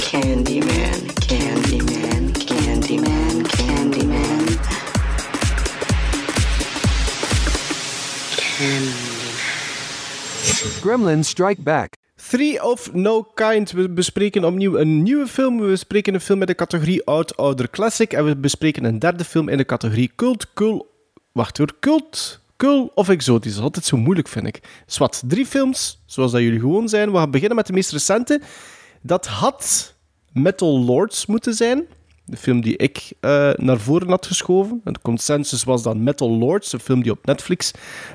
Candyman, 0.00 1.00
Candyman, 1.28 2.32
Candyman, 2.32 3.44
Candyman. 3.44 4.46
Gremlins 10.80 11.28
strike 11.28 11.62
back. 11.62 11.96
Three 12.16 12.62
of 12.62 12.92
No 12.94 13.22
Kind. 13.22 13.72
We 13.72 13.88
bespreken 13.88 14.44
opnieuw 14.44 14.78
een 14.78 15.02
nieuwe 15.02 15.26
film. 15.26 15.60
We 15.60 15.66
bespreken 15.66 16.14
een 16.14 16.20
film 16.20 16.40
in 16.40 16.46
de 16.46 16.54
categorie 16.54 17.04
Oud, 17.04 17.36
Ouder, 17.36 17.70
Classic. 17.70 18.12
En 18.12 18.24
we 18.24 18.36
bespreken 18.36 18.84
een 18.84 18.98
derde 18.98 19.24
film 19.24 19.48
in 19.48 19.56
de 19.56 19.64
categorie 19.64 20.12
Cult, 20.16 20.52
Cult... 20.54 20.86
Wacht 21.32 21.58
hoor. 21.58 21.72
Cult, 21.80 22.40
Cult 22.56 22.94
of 22.94 23.08
Exotisch. 23.08 23.50
Dat 23.50 23.58
is 23.58 23.64
altijd 23.64 23.84
zo 23.84 23.96
moeilijk, 23.96 24.28
vind 24.28 24.46
ik. 24.46 24.60
Dus 24.86 24.98
wat, 24.98 25.22
drie 25.26 25.46
films, 25.46 26.02
zoals 26.06 26.32
dat 26.32 26.40
jullie 26.40 26.60
gewoon 26.60 26.88
zijn. 26.88 27.12
We 27.12 27.18
gaan 27.18 27.30
beginnen 27.30 27.56
met 27.56 27.66
de 27.66 27.72
meest 27.72 27.92
recente. 27.92 28.40
Dat 29.02 29.26
had 29.26 29.94
Metal 30.32 30.78
Lords 30.78 31.26
moeten 31.26 31.54
zijn. 31.54 31.86
De 32.24 32.36
film 32.36 32.60
die 32.60 32.76
ik 32.76 33.12
eh, 33.20 33.52
naar 33.54 33.78
voren 33.78 34.08
had 34.08 34.26
geschoven. 34.26 34.80
En 34.84 34.92
de 34.92 35.00
consensus 35.02 35.64
was 35.64 35.82
dan 35.82 36.02
Metal 36.02 36.30
Lords, 36.30 36.72
een 36.72 36.80
film 36.80 37.02
die 37.02 37.12
op 37.12 37.26
Netflix 37.26 37.70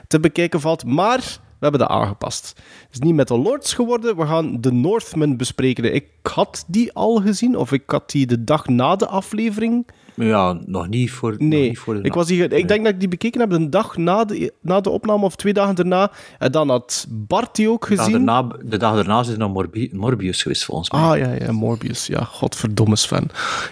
te 0.07 0.19
bekijken 0.19 0.61
valt. 0.61 0.85
Maar 0.85 1.39
hebben 1.69 1.79
dat 1.79 1.89
aangepast. 1.89 2.53
Het 2.57 2.87
is 2.91 2.99
niet 2.99 3.15
Metal 3.15 3.39
Lords 3.41 3.73
geworden. 3.73 4.15
We 4.17 4.25
gaan 4.25 4.59
The 4.61 4.71
Northman 4.73 5.37
bespreken. 5.37 5.93
Ik 5.93 6.05
had 6.23 6.63
die 6.67 6.93
al 6.93 7.15
gezien, 7.21 7.55
of 7.57 7.71
ik 7.71 7.83
had 7.85 8.11
die 8.11 8.25
de 8.27 8.43
dag 8.43 8.67
na 8.67 8.95
de 8.95 9.07
aflevering. 9.07 9.87
ja, 10.15 10.59
nog 10.65 10.87
niet 10.87 11.11
voor, 11.11 11.31
nog 11.31 11.39
Nee, 11.39 11.67
niet 11.67 11.79
voor 11.79 11.93
de 11.93 12.01
ik, 12.01 12.13
was 12.13 12.27
die, 12.27 12.37
ge- 12.41 12.57
ik 12.57 12.67
denk 12.67 12.83
dat 12.83 12.93
ik 12.93 12.99
die 12.99 13.07
bekeken 13.09 13.39
heb 13.39 13.49
de 13.49 13.69
dag 13.69 13.97
na 13.97 14.25
de, 14.25 14.53
na 14.61 14.81
de 14.81 14.89
opname, 14.89 15.25
of 15.25 15.35
twee 15.35 15.53
dagen 15.53 15.75
daarna. 15.75 16.11
En 16.39 16.51
dan 16.51 16.69
had 16.69 17.05
Bart 17.09 17.55
die 17.55 17.69
ook 17.69 17.87
de 17.87 17.95
dag, 17.95 18.05
gezien. 18.05 18.25
daarna, 18.25 18.55
de 18.65 18.77
dag 18.77 18.95
daarna 18.95 19.19
is 19.19 19.37
Morbi- 19.37 19.89
Morbius 19.93 20.41
geweest, 20.41 20.65
volgens 20.65 20.91
mij. 20.91 21.01
Ah 21.01 21.17
ja, 21.17 21.31
ja, 21.45 21.51
Morbius. 21.51 22.07
Ja, 22.07 22.23
godverdomme 22.23 22.95
Sven. 22.95 23.27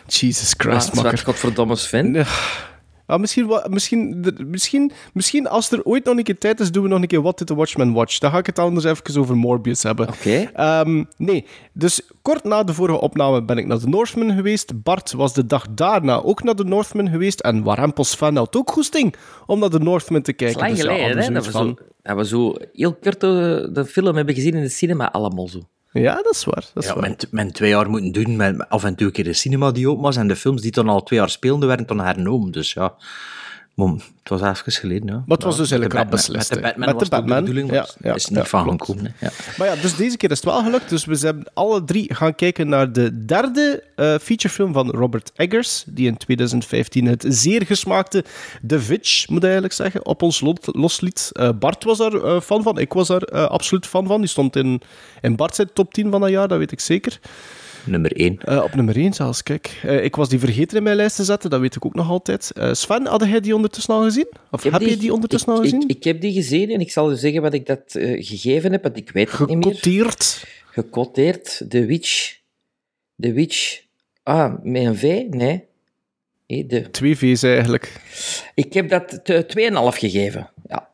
Jesus 0.08 0.54
Christ, 0.58 0.86
Wat 0.94 1.04
makker. 1.04 1.22
godverdomme 1.26 1.76
Sven. 1.76 2.14
Ja, 2.14 2.26
Ja, 3.10 3.18
misschien, 3.18 3.48
wa- 3.48 3.66
misschien, 3.70 4.24
er- 4.26 4.48
misschien, 4.48 4.92
misschien 5.14 5.48
als 5.48 5.72
er 5.72 5.84
ooit 5.84 6.06
nog 6.06 6.18
een 6.18 6.24
keer 6.24 6.38
tijd 6.38 6.60
is, 6.60 6.72
doen 6.72 6.84
we 6.84 6.90
nog 6.90 7.02
een 7.02 7.08
keer 7.08 7.22
What 7.22 7.38
Did 7.38 7.48
the 7.48 7.56
Watchman 7.56 7.94
Watch. 7.94 8.18
Dan 8.18 8.32
ga 8.32 8.38
ik 8.38 8.46
het 8.46 8.60
anders 8.60 8.86
even 8.86 9.20
over 9.22 9.38
Morbius 9.38 9.84
hebben. 9.84 10.08
Oké. 10.08 10.50
Ehm, 10.54 11.04
nee, 11.18 11.46
dus 11.74 12.02
kort 12.22 12.44
na 12.44 12.64
de 12.64 12.74
vorige 12.74 13.00
opname 13.02 13.44
ben 13.44 13.58
ik 13.58 13.66
naar 13.68 13.80
de 13.80 13.88
Northman 13.88 14.32
geweest. 14.36 14.84
Bart 14.84 15.12
was 15.12 15.34
de 15.34 15.46
dag 15.46 15.66
daarna 15.72 16.22
ook 16.22 16.44
naar 16.44 16.56
de 16.56 16.64
Northman 16.64 17.10
geweest. 17.10 17.40
En 17.40 17.64
Warempels 17.64 18.16
fan 18.16 18.36
had 18.36 18.56
ook 18.56 18.72
goesting 18.72 19.16
om 19.46 19.60
naar 19.60 19.70
de 19.70 19.80
Northman 19.80 20.22
te 20.22 20.34
is 20.36 20.38
kijken. 20.38 20.68
Dus 20.68 20.78
ja, 20.78 20.84
geleden, 20.84 21.06
hadden 21.06 21.24
hè? 21.24 21.34
Dat 21.34 21.46
we, 21.46 21.52
zo, 21.52 21.74
dat 22.02 22.18
we 22.18 22.26
zo 22.26 22.56
heel 22.74 22.94
kort 22.96 23.20
de, 23.20 23.70
de 23.74 23.86
film 23.86 24.16
hebben 24.16 24.36
gezien 24.36 24.54
in 24.54 24.62
de 24.62 24.70
cinema, 24.70 25.12
allemaal 25.12 25.48
zo. 25.48 25.60
Ja, 25.92 26.16
dat 26.16 26.34
is 26.34 26.44
waar. 26.46 26.66
Dat 26.74 26.84
is 26.84 26.90
Ja, 26.90 26.96
waar. 26.96 27.02
men, 27.10 27.16
men 27.32 27.54
twee 27.54 27.70
jaar 27.70 27.90
moeten 27.90 28.12
doen 28.12 28.36
met 28.36 28.70
af 28.70 28.84
en 28.84 28.96
toe 28.96 29.08
een 29.08 29.14
keer 29.14 29.24
de 29.24 29.34
cinema 29.34 29.72
die 29.72 29.90
open 29.90 30.04
was 30.04 30.16
en 30.18 30.28
de 30.28 30.36
films 30.36 30.62
die 30.62 30.72
dan 30.72 30.90
al 30.90 31.04
twee 31.04 31.20
jaar 31.20 31.30
speelden 31.30 31.68
werden 31.68 31.88
dan 31.88 32.00
hernomen. 32.00 32.52
Dus 32.52 32.74
ja, 32.74 32.94
maar 33.88 34.06
het 34.24 34.42
was 34.42 34.60
even 34.60 34.72
geleden. 34.72 35.08
Ja. 35.08 35.24
Maar 35.26 35.38
het 35.38 35.44
was 35.44 35.56
Ja, 35.56 35.60
dus 35.62 35.70
de 35.70 35.76
eigenlijk 35.76 35.94
rap 35.94 36.12
beslist, 36.12 36.50
Met 36.50 36.58
de. 36.58 36.64
Batman 36.64 36.80
Met 36.80 36.88
de 36.88 36.94
was 36.94 37.04
het 37.04 37.14
ook 37.14 37.20
Batman, 37.20 37.38
de 37.38 37.52
bedoeling, 37.52 37.72
ja, 37.72 38.10
het 38.10 38.16
is 38.16 38.26
ja, 38.26 38.40
niet 38.40 38.48
van 38.48 38.70
gekomen. 38.70 39.16
Ja. 39.20 39.32
Maar 39.58 39.68
ja, 39.68 39.76
dus 39.82 39.96
deze 39.96 40.18
keer 40.18 40.32
is 40.32 40.36
het 40.36 40.46
wel 40.46 40.64
gelukt. 40.64 40.90
Dus 40.90 41.06
we 41.06 41.16
zijn 41.16 41.44
alle 41.54 41.84
drie 41.84 42.14
gaan 42.14 42.36
kijken 42.36 42.70
naar 42.70 42.92
de 42.94 43.26
derde 43.26 43.84
eh, 43.96 44.16
featurefilm 44.22 44.74
van 44.74 44.90
Robert 44.90 45.32
Eggers, 45.36 45.84
die 45.88 46.08
in 46.08 46.18
2015 46.18 47.06
het 47.06 47.26
zeer 47.28 47.66
gesmaakte 47.66 48.24
The 48.68 48.80
Witch, 48.80 49.28
moet 49.28 49.38
ik 49.38 49.44
eigenlijk 49.44 49.74
zeggen, 49.74 50.06
op 50.06 50.22
ons 50.22 50.44
losliet. 50.66 51.30
Eh, 51.34 51.50
Bart 51.60 51.84
was 51.84 51.98
daar 51.98 52.14
eh, 52.14 52.42
fan 52.42 52.64
van, 52.64 52.80
ik 52.80 52.94
was 52.94 53.08
daar 53.08 53.48
absoluut 53.48 53.86
fan 53.86 54.08
van. 54.08 54.20
Die 54.20 54.30
stond 54.30 54.56
in, 54.56 54.82
in 55.22 55.36
Bart 55.36 55.56
zijn 55.56 55.70
top 55.74 55.94
10 55.94 56.12
van 56.12 56.22
dat 56.22 56.30
jaar, 56.30 56.48
dat 56.48 56.58
weet 56.58 56.72
ik 56.72 56.80
zeker. 56.80 57.20
Nummer 57.86 58.12
één. 58.18 58.40
Eh, 58.40 58.64
op 58.64 58.76
nummer 58.76 58.96
1 58.98 59.14
zelfs, 59.14 59.44
kijk. 59.44 59.80
Eh, 59.84 60.04
ik 60.04 60.16
was 60.16 60.30
die 60.30 60.40
vergeten 60.40 60.78
in 60.78 60.84
mijn 60.84 60.96
lijst 60.96 61.16
te 61.16 61.24
zetten, 61.24 61.50
dat 61.50 61.60
weet 61.60 61.76
ik 61.76 61.86
ook 61.86 61.96
nog 61.96 62.10
altijd. 62.10 62.52
Eh, 62.52 62.74
Sven, 62.74 63.06
had 63.06 63.26
jij 63.26 63.40
die 63.40 63.56
ondertussen 63.56 63.94
al 63.94 64.04
gezien? 64.04 64.28
Of 64.52 64.64
heb, 64.64 64.82
je 64.82 64.98
die 64.98 65.14
ondertussen 65.14 65.50
ik, 65.52 65.58
al 65.58 65.64
gezien? 65.64 65.82
Ik, 65.82 65.90
ik 65.98 66.04
heb 66.04 66.22
die 66.22 66.34
gezien 66.34 66.70
en 66.70 66.80
ik 66.80 66.92
zal 66.92 67.12
u 67.12 67.16
zeggen 67.16 67.42
wat 67.42 67.54
ik 67.54 67.66
dat 67.66 67.96
eh, 67.96 68.26
gegeven 68.26 68.72
heb, 68.72 68.84
want 68.84 68.98
ik 68.98 69.12
weet 69.12 69.32
het 69.32 69.40
niet 69.40 69.48
meer. 69.58 69.66
Gecoteerd. 69.66 70.46
Gecoteerd. 70.72 71.62
The 71.70 71.86
Witch. 71.86 72.38
The 73.18 73.32
Witch. 73.34 73.82
Ah, 74.24 74.54
met 74.64 74.84
een 74.86 74.96
V? 74.98 75.24
Nee. 75.30 75.68
De... 76.48 76.90
Twee 76.92 77.18
V's 77.18 77.44
eigenlijk. 77.44 78.02
Ik 78.56 78.74
heb 78.74 78.90
dat 78.90 79.20
te- 79.24 79.46
2,5 79.46 79.98
gegeven. 80.00 80.50
Ja. 80.68 80.89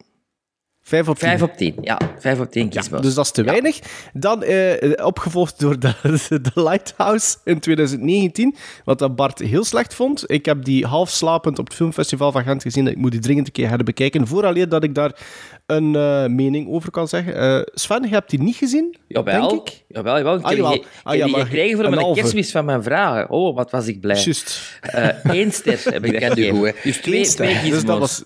Vijf 0.88 1.08
op 1.08 1.18
tien. 1.18 1.28
Vijf 1.28 1.42
op 1.42 1.58
tien. 1.58 1.76
Ja, 1.82 1.98
vijf 2.20 2.40
op 2.40 2.52
tien 2.52 2.68
Ja, 2.72 2.82
gizmos. 2.82 3.02
dus 3.02 3.14
dat 3.14 3.26
is 3.26 3.32
te 3.32 3.44
weinig. 3.44 3.80
Dan 4.14 4.44
eh, 4.44 5.06
opgevolgd 5.06 5.60
door 5.60 5.80
de, 5.80 5.94
de 6.42 6.52
Lighthouse 6.54 7.36
in 7.44 7.60
2019, 7.60 8.56
wat 8.84 9.00
dat 9.00 9.16
Bart 9.16 9.40
heel 9.40 9.64
slecht 9.64 9.94
vond. 9.94 10.24
Ik 10.32 10.46
heb 10.46 10.64
die 10.64 10.86
half 10.86 11.10
slapend 11.10 11.60
op 11.60 11.66
het 11.66 11.76
filmfestival 11.76 12.32
van 12.32 12.44
Gent 12.44 12.62
gezien. 12.62 12.88
Ik 12.88 12.98
moet 12.98 13.12
die 13.12 13.20
dringend 13.20 13.48
een 13.48 13.54
keer 13.54 13.70
herbekijken, 13.70 14.28
vooraleer 14.28 14.70
dat 14.70 14.84
ik 14.84 14.96
daar 14.96 15.20
een 15.66 15.96
eh, 15.96 16.26
mening 16.26 16.70
over 16.70 16.92
kan 16.92 17.08
zeggen. 17.08 17.36
Eh, 17.36 17.62
Sven, 17.74 18.02
je 18.04 18.10
hebt 18.10 18.30
die 18.30 18.42
niet 18.42 18.56
gezien, 18.56 18.96
Jawel, 19.08 19.48
denk 19.50 19.68
ik? 19.68 19.84
jawel, 19.88 20.18
jawel. 20.18 20.36
Ik 20.36 20.42
Ah, 20.44 20.50
heb 20.50 20.58
jawel. 20.58 20.74
die, 20.74 20.84
Ah, 21.04 21.12
heb 21.12 21.20
ja, 21.20 21.26
die 21.26 21.36
maar 21.36 21.46
gekregen 21.46 21.76
voor 21.76 21.86
een 21.86 21.96
mijn 21.96 22.14
kerstmis 22.14 22.52
van 22.52 22.66
mijn 22.66 22.84
vragen. 22.84 23.30
Oh, 23.30 23.56
wat 23.56 23.72
was 23.72 23.88
ik 23.88 24.00
blij. 24.02 24.22
Juist. 24.24 24.80
Eén 25.24 25.52
ster 25.52 25.80
heb 25.84 26.06
ik 26.06 26.12
dat 26.22 26.32
gegeven. 26.34 26.74
Dus 26.84 26.98
twee, 26.98 27.26
twee 27.26 27.70
Dus 27.70 27.86
dat 27.86 28.00
was, 28.00 28.24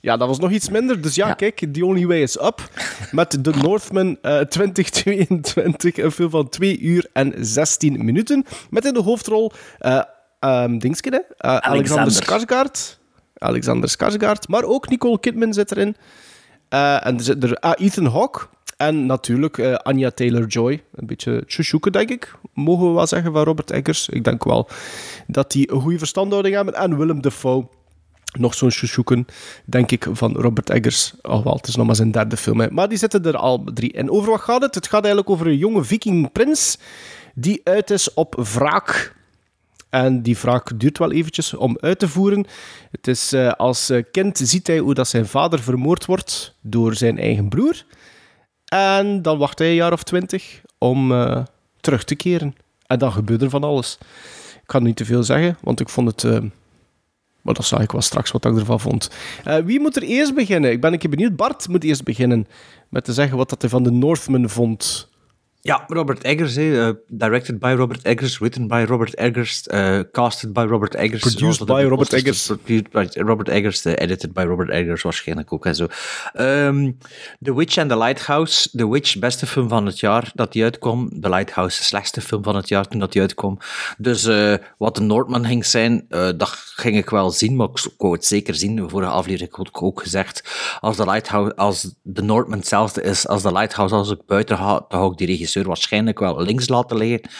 ja, 0.00 0.16
dat 0.16 0.28
was 0.28 0.38
nog 0.38 0.50
iets 0.50 0.68
minder. 0.68 1.00
Dus 1.00 1.14
ja, 1.14 1.26
Ja. 1.26 1.34
kijk, 1.34 1.66
The 1.72 1.84
Only 1.84 2.06
Way 2.06 2.22
is 2.22 2.40
Up. 2.42 2.68
Met 3.10 3.44
The 3.44 3.50
Northman 3.62 4.18
eh, 4.22 4.38
2022. 4.40 5.96
Een 5.96 6.10
film 6.12 6.30
van 6.30 6.48
2 6.48 6.78
uur 6.78 7.06
en 7.12 7.34
16 7.38 8.04
minuten. 8.04 8.44
Met 8.70 8.84
in 8.84 8.94
de 8.94 9.02
hoofdrol 9.02 9.52
uh, 9.80 10.02
um, 10.40 10.78
Dingske, 10.78 11.10
hè? 11.10 11.48
Eh, 11.48 11.56
Alexander 11.56 12.12
Skarsgård. 12.12 12.98
Alexander 13.38 13.88
Skarsgård. 13.90 14.48
Maar 14.48 14.62
ook 14.64 14.88
Nicole 14.88 15.20
Kidman 15.20 15.52
zit 15.54 15.70
erin. 15.70 15.96
Eh, 16.68 17.06
en 17.06 17.16
er 17.16 17.22
zit 17.22 17.42
er 17.44 17.56
ah, 17.56 17.72
Ethan 17.76 18.06
Hawke. 18.06 18.40
En 18.76 19.06
natuurlijk 19.06 19.58
eh, 19.58 19.74
Anya 19.74 20.10
Taylor-Joy. 20.10 20.82
Een 20.94 21.06
beetje 21.06 21.44
tjoesjoeken, 21.46 21.92
denk 21.92 22.10
ik. 22.10 22.34
Mogen 22.54 22.86
we 22.88 22.94
wel 22.94 23.06
zeggen 23.06 23.32
van 23.32 23.42
Robert 23.42 23.70
Eggers. 23.70 24.08
Ik 24.08 24.24
denk 24.24 24.44
wel 24.44 24.68
dat 25.26 25.52
die 25.52 25.72
een 25.72 25.80
goede 25.80 25.98
verstandhouding 25.98 26.54
hebben. 26.54 26.74
En 26.74 26.98
Willem 26.98 27.20
Dafoe. 27.20 27.66
Nog 28.38 28.54
zo'n 28.54 28.68
tjoesjoeken, 28.68 29.26
denk 29.64 29.90
ik, 29.90 30.06
van 30.12 30.36
Robert 30.36 30.70
Eggers. 30.70 31.14
Oh 31.22 31.44
wel, 31.44 31.54
het 31.54 31.66
is 31.66 31.76
nog 31.76 31.86
maar 31.86 31.96
zijn 31.96 32.10
derde 32.10 32.36
film. 32.36 32.74
Maar 32.74 32.88
die 32.88 32.98
zitten 32.98 33.24
er 33.24 33.36
al 33.36 33.64
drie. 33.74 33.92
En 33.92 34.10
over 34.10 34.30
wat 34.30 34.40
gaat 34.40 34.62
het? 34.62 34.74
Het 34.74 34.86
gaat 34.86 35.04
eigenlijk 35.04 35.30
over 35.30 35.46
een 35.46 35.56
jonge 35.56 35.84
vikingprins 35.84 36.78
die 37.34 37.60
uit 37.64 37.90
is 37.90 38.14
op 38.14 38.34
wraak. 38.52 39.18
En 39.88 40.22
die 40.22 40.38
wraak 40.38 40.78
duurt 40.80 40.98
wel 40.98 41.12
eventjes 41.12 41.54
om 41.54 41.76
uit 41.80 41.98
te 41.98 42.08
voeren. 42.08 42.46
Het 42.90 43.06
is 43.06 43.32
eh, 43.32 43.52
als 43.52 43.90
eh, 43.90 44.04
kind 44.10 44.38
ziet 44.38 44.66
hij 44.66 44.78
hoe 44.78 44.94
dat 44.94 45.08
zijn 45.08 45.26
vader 45.26 45.60
vermoord 45.60 46.06
wordt 46.06 46.54
door 46.60 46.94
zijn 46.94 47.18
eigen 47.18 47.48
broer. 47.48 47.84
En 48.64 49.22
dan 49.22 49.38
wacht 49.38 49.58
hij 49.58 49.68
een 49.68 49.74
jaar 49.74 49.92
of 49.92 50.02
twintig 50.02 50.60
om 50.78 51.12
eh, 51.12 51.42
terug 51.80 52.04
te 52.04 52.14
keren. 52.14 52.54
En 52.86 52.98
dan 52.98 53.12
gebeurt 53.12 53.42
er 53.42 53.50
van 53.50 53.64
alles. 53.64 53.98
Ik 54.54 54.66
kan 54.76 54.82
niet 54.82 54.96
te 54.96 55.04
veel 55.04 55.22
zeggen, 55.22 55.58
want 55.60 55.80
ik 55.80 55.88
vond 55.88 56.22
het... 56.22 56.42
maar 57.42 57.54
dat 57.54 57.64
zag 57.64 57.80
ik 57.80 57.92
wel 57.92 58.00
straks 58.00 58.30
wat 58.30 58.44
ik 58.44 58.56
ervan 58.56 58.80
vond. 58.80 59.10
Eh, 59.44 59.56
wie 59.56 59.80
moet 59.80 59.96
er 59.96 60.02
eerst 60.02 60.34
beginnen? 60.34 60.70
Ik 60.70 60.80
ben 60.80 60.92
een 60.92 61.10
benieuwd. 61.10 61.36
Bart 61.36 61.68
moet 61.68 61.84
eerst 61.84 62.04
beginnen 62.04 62.46
met 62.88 63.04
te 63.04 63.12
zeggen 63.12 63.36
wat 63.36 63.50
dat 63.50 63.60
hij 63.60 63.70
van 63.70 63.82
de 63.82 63.90
Northman 63.90 64.48
vond. 64.48 65.08
Ja, 65.62 65.84
Robert 65.88 66.22
Eggers, 66.24 66.56
eh, 66.56 66.90
directed 67.08 67.58
by 67.58 67.74
Robert 67.76 68.02
Eggers, 68.02 68.38
written 68.38 68.68
by 68.68 68.84
Robert 68.88 69.14
Eggers, 69.14 69.66
eh, 69.66 70.00
casted 70.12 70.52
by 70.52 70.60
Robert 70.60 70.94
Eggers. 70.94 71.20
Produced 71.20 71.66
by 71.66 71.84
Robert 71.88 72.12
Eggers. 72.12 72.46
Produced 72.46 72.90
by 72.90 73.08
Robert 73.20 73.48
Eggers, 73.48 73.84
eh, 73.84 73.92
edited 73.96 74.32
by 74.32 74.40
Robert 74.40 74.70
Eggers 74.70 75.02
waarschijnlijk 75.02 75.52
ook 75.52 75.66
en 75.66 75.74
zo. 75.74 75.86
Ehm, 76.32 76.90
The 77.42 77.54
Witch 77.54 77.78
and 77.78 77.90
the 77.90 77.98
Lighthouse. 77.98 78.70
The 78.76 78.90
Witch, 78.90 79.18
beste 79.18 79.46
film 79.46 79.68
van 79.68 79.86
het 79.86 80.00
jaar 80.00 80.30
dat 80.34 80.52
die 80.52 80.62
uitkwam. 80.62 81.20
The 81.20 81.28
Lighthouse, 81.28 81.82
slechtste 81.82 82.20
film 82.20 82.42
van 82.42 82.56
het 82.56 82.68
jaar 82.68 82.88
toen 82.88 83.00
dat 83.00 83.12
die 83.12 83.20
uitkwam. 83.20 83.58
Dus 83.98 84.24
eh, 84.24 84.54
wat 84.78 84.94
de 84.96 85.02
Northman 85.02 85.46
ging 85.46 85.66
zijn, 85.66 86.06
eh, 86.08 86.28
dat 86.36 86.48
ging 86.74 86.96
ik 86.96 87.10
wel 87.10 87.30
zien, 87.30 87.56
maar 87.56 87.68
ik 87.68 87.94
wou 87.96 88.12
het 88.12 88.24
zeker 88.24 88.54
zien. 88.54 88.76
De 88.76 88.88
vorige 88.88 89.10
aflevering 89.10 89.56
heb 89.56 89.66
ik 89.66 89.82
ook 89.82 90.02
gezegd, 90.02 90.42
als 90.80 90.96
de 90.96 91.04
Lighthouse, 91.04 91.56
als 91.56 91.94
de 92.02 92.22
Northman 92.22 92.58
hetzelfde 92.58 93.02
is 93.02 93.28
als 93.28 93.42
de 93.42 93.52
Lighthouse, 93.52 93.94
als 93.94 94.10
ik 94.10 94.26
buiten 94.26 94.56
ga, 94.56 94.84
dan 94.88 95.00
ga 95.00 95.06
ik 95.06 95.16
die 95.16 95.26
regisseur 95.26 95.48
waarschijnlijk 95.54 96.18
wel 96.18 96.42
links 96.42 96.68
laten 96.68 96.96
liggen. 96.96 97.30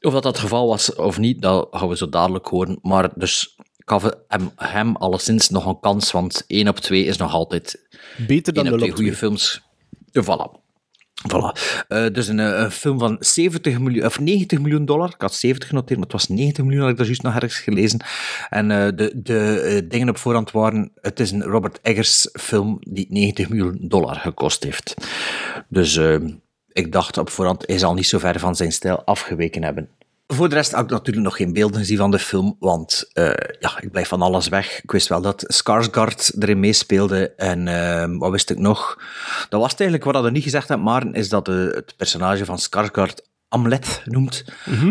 Of 0.00 0.12
dat 0.12 0.22
dat 0.22 0.24
het 0.24 0.38
geval 0.38 0.68
was 0.68 0.94
of 0.94 1.18
niet, 1.18 1.42
dat 1.42 1.68
gaan 1.70 1.88
we 1.88 1.96
zo 1.96 2.08
dadelijk 2.08 2.46
horen. 2.46 2.78
Maar 2.82 3.10
dus 3.14 3.56
gaf 3.84 4.10
hem, 4.28 4.50
hem 4.56 4.96
alleszins 4.96 5.48
nog 5.48 5.66
een 5.66 5.80
kans, 5.80 6.10
want 6.10 6.44
1 6.46 6.68
op 6.68 6.78
2 6.78 7.04
is 7.04 7.16
nog 7.16 7.32
altijd 7.32 7.86
Beter 8.26 8.52
dan 8.52 8.64
1 8.64 8.72
op 8.72 8.78
de 8.78 8.84
2 8.84 8.96
goede 8.96 9.16
films. 9.16 9.62
De 10.10 10.22
voilà. 10.22 10.66
Voilà. 11.26 11.84
Eh, 11.88 12.06
dus 12.12 12.28
een, 12.28 12.40
eh, 12.40 12.60
een 12.60 12.70
film 12.70 12.98
van 12.98 13.16
70 13.20 13.78
miljoen, 13.78 14.06
of 14.06 14.18
90 14.20 14.58
miljoen 14.58 14.84
dollar. 14.84 15.08
Ik 15.08 15.20
had 15.20 15.34
70 15.34 15.68
genoteerd, 15.68 15.98
maar 15.98 16.08
het 16.08 16.12
was 16.12 16.28
90 16.28 16.64
miljoen, 16.64 16.82
had 16.82 16.90
ik 16.90 16.96
daar 16.96 17.06
juist 17.06 17.22
nog 17.22 17.34
ergens 17.34 17.58
gelezen. 17.58 18.00
En 18.50 18.70
eh, 18.70 18.88
de, 18.94 19.12
de 19.14 19.84
dingen 19.88 20.08
op 20.08 20.16
voorhand 20.16 20.50
waren, 20.50 20.92
het 21.00 21.20
is 21.20 21.30
een 21.30 21.42
Robert 21.42 21.78
Eggers 21.82 22.28
film 22.32 22.78
die 22.80 23.06
90 23.08 23.48
miljoen 23.48 23.78
dollar 23.80 24.16
gekost 24.16 24.64
heeft. 24.64 24.94
Dus 25.68 25.96
eh, 25.96 26.16
ik 26.72 26.92
dacht 26.92 27.18
op 27.18 27.30
voorhand, 27.30 27.66
hij 27.66 27.78
zal 27.78 27.94
niet 27.94 28.06
zo 28.06 28.18
ver 28.18 28.38
van 28.38 28.56
zijn 28.56 28.72
stijl 28.72 29.02
afgeweken 29.04 29.62
hebben. 29.62 29.88
Voor 30.26 30.48
de 30.48 30.54
rest 30.54 30.72
had 30.72 30.84
ik 30.84 30.90
natuurlijk 30.90 31.26
nog 31.26 31.36
geen 31.36 31.52
beelden 31.52 31.78
gezien 31.80 31.96
van 31.96 32.10
de 32.10 32.18
film, 32.18 32.56
want 32.60 33.10
eh, 33.12 33.24
ja, 33.60 33.80
ik 33.80 33.90
blijf 33.90 34.08
van 34.08 34.22
alles 34.22 34.48
weg. 34.48 34.82
Ik 34.82 34.90
wist 34.90 35.08
wel 35.08 35.20
dat 35.20 35.44
Skarsgård 35.48 36.32
erin 36.38 36.60
meespeelde 36.60 37.30
en 37.36 37.68
eh, 37.68 38.18
wat 38.18 38.30
wist 38.30 38.50
ik 38.50 38.58
nog? 38.58 38.98
Dat 39.48 39.60
was 39.60 39.70
het 39.70 39.80
eigenlijk, 39.80 40.12
wat 40.12 40.22
we 40.24 40.30
niet 40.30 40.42
gezegd 40.42 40.68
hebben, 40.68 40.86
Maren, 40.86 41.14
is 41.14 41.28
dat 41.28 41.48
eh, 41.48 41.54
het 41.54 41.94
personage 41.96 42.44
van 42.44 42.58
Skarsgård 42.58 43.26
Hamlet 43.48 44.02
noemt, 44.04 44.44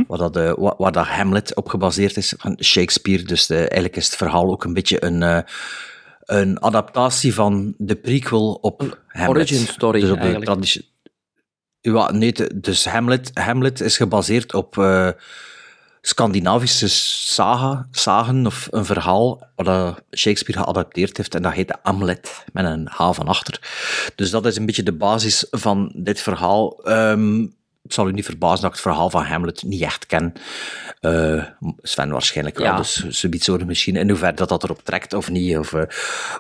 waar, 0.08 0.18
dat, 0.18 0.36
eh, 0.38 0.54
wa- 0.58 0.76
waar 0.78 0.92
dat 0.92 1.06
Hamlet 1.08 1.56
op 1.56 1.70
gebaseerd 1.70 2.18
is 2.18 2.34
van 2.38 2.58
Shakespeare. 2.64 3.24
Dus 3.24 3.50
eigenlijk 3.50 3.96
is 3.96 4.06
het 4.06 4.16
verhaal 4.16 4.52
ook 4.52 4.64
een 4.64 4.74
beetje 4.74 5.04
een, 5.06 5.46
een 6.26 6.62
adaptatie 6.64 7.34
van 7.34 7.74
de 7.78 7.96
prequel 7.96 8.54
op 8.62 8.98
Hamlet. 9.08 9.30
Origin 9.52 9.68
story, 9.68 10.00
dus 10.00 10.10
op 10.10 10.16
de 10.16 10.22
eigenlijk. 10.22 10.50
Ja, 11.94 12.12
nee, 12.12 12.34
dus 12.56 12.86
Hamlet, 12.86 13.32
Hamlet 13.34 13.82
is 13.82 13.98
gebaseerd 13.98 14.54
op 14.54 14.78
eh, 14.78 15.10
Scandinavische 16.02 16.88
saga, 16.88 17.88
sagen 17.92 18.46
of 18.46 18.68
een 18.72 18.86
verhaal 18.86 19.48
wat 19.56 20.02
Shakespeare 20.16 20.62
geadapteerd 20.62 21.18
heeft 21.18 21.36
en 21.36 21.42
dat 21.42 21.54
heet 21.54 21.78
Hamlet, 21.82 22.44
met 22.54 22.66
een 22.66 22.88
H 22.90 23.12
van 23.12 23.28
achter. 23.28 23.60
Dus 24.16 24.30
dat 24.30 24.46
is 24.46 24.58
een 24.58 24.66
beetje 24.66 24.84
de 24.84 24.94
basis 24.94 25.48
van 25.50 25.92
dit 25.96 26.22
verhaal. 26.22 26.84
Ehm, 26.84 27.46
het 27.88 27.96
zal 27.96 28.08
u 28.08 28.12
niet 28.12 28.26
verbazen 28.26 28.62
dat 28.62 28.70
ik 28.70 28.72
het 28.72 28.82
verhaal 28.82 29.10
van 29.10 29.24
Hamlet 29.24 29.64
niet 29.64 29.82
echt 29.82 30.06
ken. 30.06 30.34
Eh, 31.00 31.44
Sven 31.82 32.10
waarschijnlijk 32.10 32.58
wel, 32.58 32.68
Ja. 32.68 32.78
dus 32.78 33.08
zoiets 33.08 33.46
zo 33.46 33.58
misschien 33.66 33.96
in 33.96 34.10
hoeverre 34.10 34.34
dat 34.36 34.50
dat 34.50 34.64
erop 34.64 34.84
trekt 34.84 35.14
of 35.14 35.30
niet. 35.30 35.58
Of, 35.58 35.74
eh, 35.74 35.82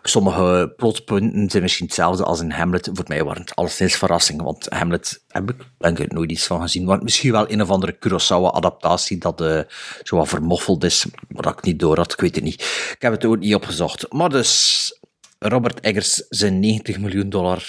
sommige 0.03 0.73
plotpunten 0.77 1.49
zijn 1.49 1.63
misschien 1.63 1.85
hetzelfde 1.85 2.23
als 2.23 2.41
in 2.41 2.51
Hamlet. 2.51 2.89
Voor 2.93 3.05
mij 3.07 3.23
waren 3.23 3.41
het 3.41 3.55
alleszins 3.55 3.95
verrassing, 3.95 4.41
want 4.41 4.65
Hamlet 4.69 5.23
heb 5.27 5.49
ik 5.49 5.55
denk 5.77 5.99
ik 5.99 6.11
nooit 6.11 6.31
iets 6.31 6.45
van 6.47 6.61
gezien. 6.61 6.85
Maar 6.85 7.03
misschien 7.03 7.31
wel 7.31 7.51
een 7.51 7.61
of 7.61 7.69
andere 7.69 7.91
Kurosawa-adaptatie 7.91 9.17
dat 9.17 9.41
eh, 9.41 9.59
zo 10.03 10.15
wat 10.15 10.27
vermoffeld 10.27 10.83
is, 10.83 11.05
wat 11.27 11.45
ik 11.45 11.61
niet 11.63 11.79
door 11.79 11.97
had, 11.97 12.11
ik 12.13 12.19
weet 12.19 12.35
het 12.35 12.43
niet. 12.43 12.61
Ik 12.91 13.01
heb 13.01 13.11
het 13.11 13.25
ook 13.25 13.39
niet 13.39 13.55
opgezocht. 13.55 14.11
Maar 14.13 14.29
dus, 14.29 14.91
Robert 15.39 15.79
Eggers 15.81 16.23
zijn 16.29 16.59
90 16.59 16.99
miljoen 16.99 17.29
dollar 17.29 17.63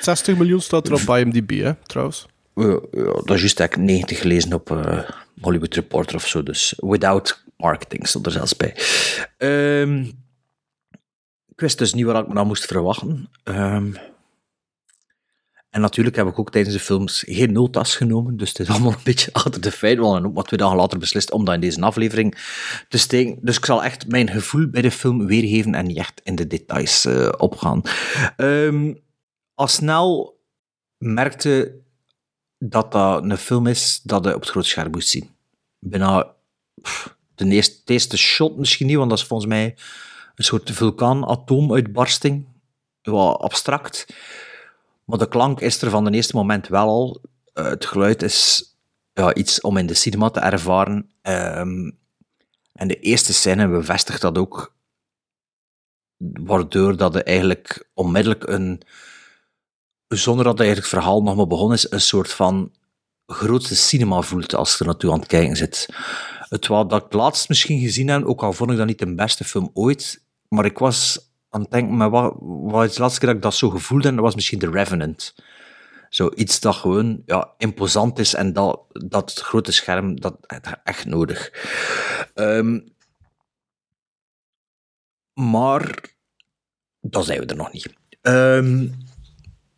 60 0.00 0.36
miljoen 0.36 0.60
staat 0.60 0.86
er 0.86 0.92
op 0.92 1.16
IMDb, 1.16 1.50
hè, 1.62 1.74
trouwens. 1.74 2.26
Ja, 2.56 2.80
dat 3.24 3.30
is 3.30 3.40
juist 3.40 3.60
eigenlijk 3.60 3.90
90 3.90 4.20
gelezen 4.20 4.52
op 4.52 4.70
eh, 4.70 5.10
Hollywood 5.40 5.74
Reporter 5.74 6.16
of 6.16 6.26
zo. 6.26 6.42
Dus 6.42 6.74
without 6.76 7.44
marketing 7.56 8.08
stond 8.08 8.26
er 8.26 8.32
zelfs 8.32 8.56
bij. 8.56 8.76
Ehm, 9.36 10.00
ik 11.48 11.60
wist 11.60 11.78
dus 11.78 11.94
niet 11.94 12.04
wat 12.04 12.22
ik 12.22 12.28
me 12.28 12.34
nou 12.34 12.46
moest 12.46 12.66
verwachten. 12.66 13.28
Ehm, 13.42 13.92
en 15.70 15.80
natuurlijk 15.80 16.16
heb 16.16 16.26
ik 16.26 16.38
ook 16.38 16.50
tijdens 16.50 16.74
de 16.74 16.80
films 16.80 17.24
geen 17.26 17.52
notas 17.52 17.96
genomen. 17.96 18.36
Dus 18.36 18.48
het 18.48 18.58
is 18.58 18.68
allemaal 18.74 18.92
een 18.92 18.98
beetje 19.04 19.32
achter 19.32 19.60
de 19.60 19.72
feiten. 19.72 20.04
We 20.04 20.26
ook 20.26 20.34
maar 20.34 20.44
twee 20.44 20.60
dagen 20.60 20.76
later 20.76 20.98
beslist 20.98 21.30
om 21.30 21.44
dat 21.44 21.54
in 21.54 21.60
deze 21.60 21.80
aflevering 21.80 22.36
te 22.88 22.98
steken. 22.98 23.38
Dus 23.40 23.56
ik 23.56 23.64
zal 23.64 23.84
echt 23.84 24.08
mijn 24.08 24.30
gevoel 24.30 24.68
bij 24.70 24.82
de 24.82 24.90
film 24.90 25.26
weergeven 25.26 25.74
en 25.74 25.86
niet 25.86 25.96
echt 25.98 26.20
in 26.24 26.34
de 26.34 26.46
details 26.46 27.04
eh, 27.04 27.32
opgaan. 27.36 27.82
Ehm, 28.36 28.94
al 29.54 29.68
snel 29.68 30.40
merkte 30.98 31.84
dat 32.68 32.92
dat 32.92 33.22
een 33.22 33.36
film 33.36 33.66
is 33.66 34.00
dat 34.02 34.24
je 34.24 34.34
op 34.34 34.40
het 34.40 34.50
groot 34.50 34.66
scherm 34.66 34.90
moest 34.90 35.08
zien. 35.08 35.30
Bijna 35.78 36.34
de 37.34 37.46
eerste, 37.46 38.08
de 38.08 38.16
shot 38.16 38.56
misschien 38.56 38.86
niet, 38.86 38.96
want 38.96 39.10
dat 39.10 39.18
is 39.18 39.24
volgens 39.24 39.48
mij 39.48 39.76
een 40.34 40.44
soort 40.44 40.70
vulkaanatoomuitbarsting. 40.70 42.46
Wat 43.02 43.40
abstract. 43.40 44.06
Maar 45.04 45.18
de 45.18 45.28
klank 45.28 45.60
is 45.60 45.82
er 45.82 45.90
van 45.90 46.04
het 46.04 46.14
eerste 46.14 46.36
moment 46.36 46.68
wel 46.68 46.88
al. 46.88 47.20
Eh, 47.52 47.64
het 47.64 47.86
geluid 47.86 48.22
is 48.22 48.64
ja, 49.12 49.34
iets 49.34 49.60
om 49.60 49.76
in 49.76 49.86
de 49.86 49.94
cinema 49.94 50.30
te 50.30 50.40
ervaren. 50.40 51.10
Ehm, 51.22 51.90
en 52.72 52.88
de 52.88 53.00
eerste 53.00 53.34
scène 53.34 53.68
bevestigt 53.68 54.20
dat 54.20 54.38
ook. 54.38 54.74
Waardoor 56.16 56.96
dat 56.96 57.14
je 57.14 57.22
eigenlijk 57.22 57.88
onmiddellijk 57.94 58.48
een 58.48 58.82
zonder 60.08 60.44
dat 60.44 60.60
eigenlijk 60.60 60.90
het 60.90 61.00
verhaal 61.00 61.22
nog 61.22 61.36
maar 61.36 61.46
begonnen 61.46 61.76
is, 61.76 61.90
een 61.90 62.00
soort 62.00 62.32
van 62.32 62.72
grootste 63.26 63.76
cinema 63.76 64.20
voelt 64.20 64.54
als 64.54 64.72
je 64.72 64.78
er 64.78 64.86
naartoe 64.86 65.12
aan 65.12 65.18
het 65.18 65.28
kijken 65.28 65.56
zit. 65.56 65.88
Het 66.48 66.66
wat 66.66 66.90
dat 66.90 67.04
ik 67.04 67.12
laatst 67.12 67.48
misschien 67.48 67.80
gezien 67.80 68.08
heb, 68.08 68.24
ook 68.24 68.42
al 68.42 68.52
vond 68.52 68.70
ik 68.70 68.76
dat 68.76 68.86
niet 68.86 68.98
de 68.98 69.14
beste 69.14 69.44
film 69.44 69.70
ooit, 69.74 70.24
maar 70.48 70.64
ik 70.64 70.78
was 70.78 71.30
aan 71.50 71.60
het 71.60 71.70
denken, 71.70 71.96
maar 71.96 72.10
wat, 72.10 72.34
wat 72.40 72.84
is 72.84 72.94
de 72.94 73.00
laatste 73.00 73.18
keer 73.20 73.28
dat 73.28 73.36
ik 73.36 73.42
dat 73.42 73.54
zo 73.54 73.70
gevoelde? 73.70 74.08
En 74.08 74.14
dat 74.14 74.24
was 74.24 74.34
misschien 74.34 74.58
The 74.58 74.70
Revenant. 74.70 75.34
Zoiets 76.08 76.60
dat 76.60 76.74
gewoon 76.74 77.22
ja, 77.26 77.50
imposant 77.58 78.18
is 78.18 78.34
en 78.34 78.52
dat, 78.52 78.80
dat 78.92 79.32
grote 79.32 79.72
scherm, 79.72 80.20
dat 80.20 80.36
echt 80.84 81.04
nodig. 81.04 81.52
Ehm, 82.34 82.80
maar, 85.34 86.14
dan 87.00 87.24
zijn 87.24 87.40
we 87.40 87.46
er 87.46 87.56
nog 87.56 87.72
niet. 87.72 87.94
Ehm, 88.22 88.88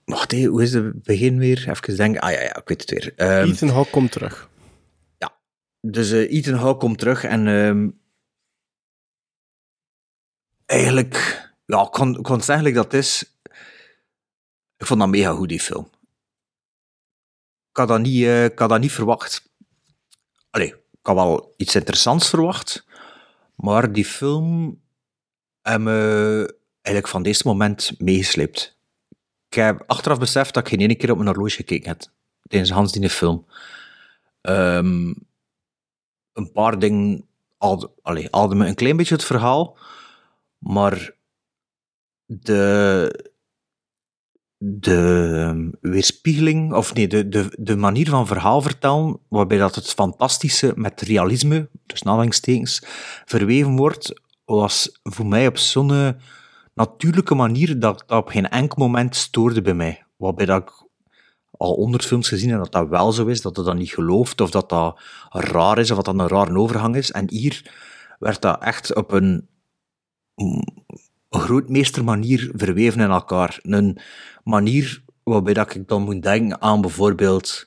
wacht, 0.08 0.30
hé, 0.30 0.44
hoe 0.44 0.62
is 0.62 0.72
het 0.72 1.02
begin 1.02 1.38
weer? 1.38 1.68
Even 1.68 1.96
denken. 1.96 2.20
Ah 2.20 2.32
ja, 2.32 2.40
ja, 2.40 2.56
ik 2.56 2.68
weet 2.68 2.80
het 2.80 2.90
weer. 2.90 3.12
Ehm, 3.16 3.48
Ethan 3.48 3.68
Hawke 3.68 3.90
komt 3.90 4.12
terug. 4.12 4.50
dus 5.80 6.10
eh, 6.10 6.32
Ethan 6.32 6.54
Hawke 6.54 6.78
komt 6.78 6.98
terug 6.98 7.24
en 7.24 7.46
ehm, 7.46 7.90
eigenlijk, 10.66 11.46
ja, 11.66 11.82
ik 11.82 11.90
kon, 11.90 12.22
kon 12.22 12.40
zeggen 12.40 12.64
like 12.64 12.76
dat 12.76 12.92
het 12.92 12.94
is. 12.94 13.36
Ik 14.76 14.86
vond 14.86 15.00
dat 15.00 15.08
mega 15.08 15.32
goed, 15.32 15.48
die 15.48 15.60
film. 15.60 15.90
Ik 17.70 17.76
had 17.76 17.88
dat 17.88 18.00
niet, 18.00 18.24
ik 18.24 18.58
had 18.58 18.68
dat 18.68 18.80
niet 18.80 18.92
verwacht. 18.92 19.50
Allee, 20.50 20.68
ik 20.68 21.06
had 21.06 21.14
wel 21.14 21.54
iets 21.56 21.74
interessants 21.74 22.28
verwacht, 22.28 22.86
maar 23.54 23.92
die 23.92 24.04
film 24.04 24.82
heeft 25.62 25.78
me 25.78 26.56
eigenlijk 26.82 27.08
van 27.08 27.22
deze 27.22 27.42
moment 27.44 28.00
meegesleept. 28.00 28.77
Ik 29.48 29.54
heb 29.54 29.82
achteraf 29.86 30.18
beseft 30.18 30.54
dat 30.54 30.62
ik 30.62 30.68
geen 30.68 30.80
ene 30.80 30.94
keer 30.94 31.10
op 31.10 31.16
mijn 31.16 31.28
horloge 31.28 31.56
gekeken 31.56 31.88
heb 31.88 32.00
tijdens 32.48 32.70
Hans 32.70 32.92
die 32.92 33.10
film. 33.10 33.46
Ehm, 34.40 35.14
een 36.32 36.52
paar 36.52 36.78
dingen 36.78 37.28
haalden 38.30 38.56
me 38.56 38.66
een 38.66 38.74
klein 38.74 38.96
beetje 38.96 39.14
het 39.14 39.24
verhaal, 39.24 39.78
maar 40.58 41.16
de, 42.24 43.30
de 44.56 45.70
weerspiegeling, 45.80 46.72
of 46.72 46.94
nee, 46.94 47.08
de, 47.08 47.28
de, 47.28 47.56
de 47.58 47.76
manier 47.76 48.08
van 48.08 48.26
verhaal 48.26 48.62
vertellen, 48.62 49.20
waarbij 49.28 49.58
dat 49.58 49.74
het 49.74 49.90
fantastische 49.90 50.72
met 50.76 51.00
realisme, 51.00 51.68
dus 51.86 52.04
aanhalingstekens, 52.04 52.82
verweven 53.24 53.76
wordt, 53.76 54.20
was 54.44 54.98
voor 55.02 55.26
mij 55.26 55.46
op 55.46 55.58
zo'n 55.58 56.16
natuurlijke 56.78 57.34
manier 57.34 57.78
dat 57.78 58.04
dat 58.06 58.18
op 58.18 58.28
geen 58.28 58.48
enkel 58.48 58.86
moment 58.86 59.16
stoorde 59.16 59.62
bij 59.62 59.74
mij. 59.74 60.04
Waarbij 60.16 60.46
dat 60.46 60.62
ik 60.62 60.86
al 61.50 61.74
honderd 61.74 62.04
films 62.04 62.28
gezien 62.28 62.50
heb 62.50 62.58
dat 62.58 62.72
dat 62.72 62.88
wel 62.88 63.12
zo 63.12 63.26
is, 63.26 63.40
dat 63.40 63.54
dan 63.54 63.76
niet 63.76 63.90
gelooft, 63.90 64.40
of 64.40 64.50
dat 64.50 64.68
dat 64.68 65.00
raar 65.28 65.78
is, 65.78 65.90
of 65.90 65.96
dat 65.96 66.04
dat 66.04 66.18
een 66.18 66.36
rare 66.38 66.58
overgang 66.58 66.96
is. 66.96 67.10
En 67.10 67.30
hier 67.30 67.72
werd 68.18 68.42
dat 68.42 68.62
echt 68.62 68.94
op 68.94 69.12
een, 69.12 69.48
mm, 70.34 70.64
grootmeester 71.30 72.04
manier 72.04 72.50
verweven 72.54 73.00
in 73.00 73.10
elkaar. 73.10 73.58
Een 73.62 73.98
manier 74.44 75.02
waarbij 75.22 75.54
dat 75.54 75.74
ik 75.74 75.88
dan 75.88 76.02
moet 76.02 76.22
denken 76.22 76.60
aan 76.60 76.80
bijvoorbeeld 76.80 77.66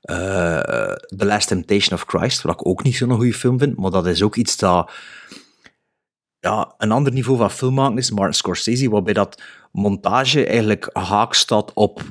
eh, 0.00 0.60
The 1.16 1.24
Last 1.24 1.48
Temptation 1.48 1.98
of 1.98 2.04
Christ, 2.06 2.42
wat 2.42 2.54
ik 2.54 2.66
ook 2.66 2.82
niet 2.82 2.96
zo'n 2.96 3.14
goede 3.14 3.34
film 3.34 3.58
vind, 3.58 3.76
maar 3.76 3.90
dat 3.90 4.06
is 4.06 4.22
ook 4.22 4.36
iets 4.36 4.56
dat 4.56 4.90
ja, 6.42 6.74
een 6.78 6.92
ander 6.92 7.12
niveau 7.12 7.38
van 7.38 7.50
filmmaken 7.50 7.98
is, 7.98 8.10
Martin 8.10 8.34
Scorsese, 8.34 8.90
waarbij 8.90 9.12
dat 9.12 9.42
montage 9.72 10.46
eigenlijk 10.46 10.90
haak 10.92 11.34
staat 11.34 11.72
op 11.72 12.02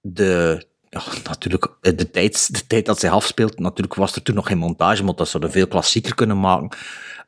de, 0.00 0.66
ja, 0.88 1.02
natuurlijk, 1.24 1.68
de 1.80 2.10
tijd, 2.10 2.54
de 2.54 2.66
tijd 2.66 2.86
dat 2.86 3.00
zij 3.00 3.10
afspeelt. 3.10 3.58
Natuurlijk 3.58 3.94
was 3.94 4.14
er 4.14 4.22
toen 4.22 4.34
nog 4.34 4.46
geen 4.46 4.58
montage, 4.58 5.04
maar 5.04 5.14
dat 5.14 5.28
zouden 5.28 5.52
veel 5.52 5.66
klassieker 5.66 6.14
kunnen 6.14 6.40
maken. 6.40 6.78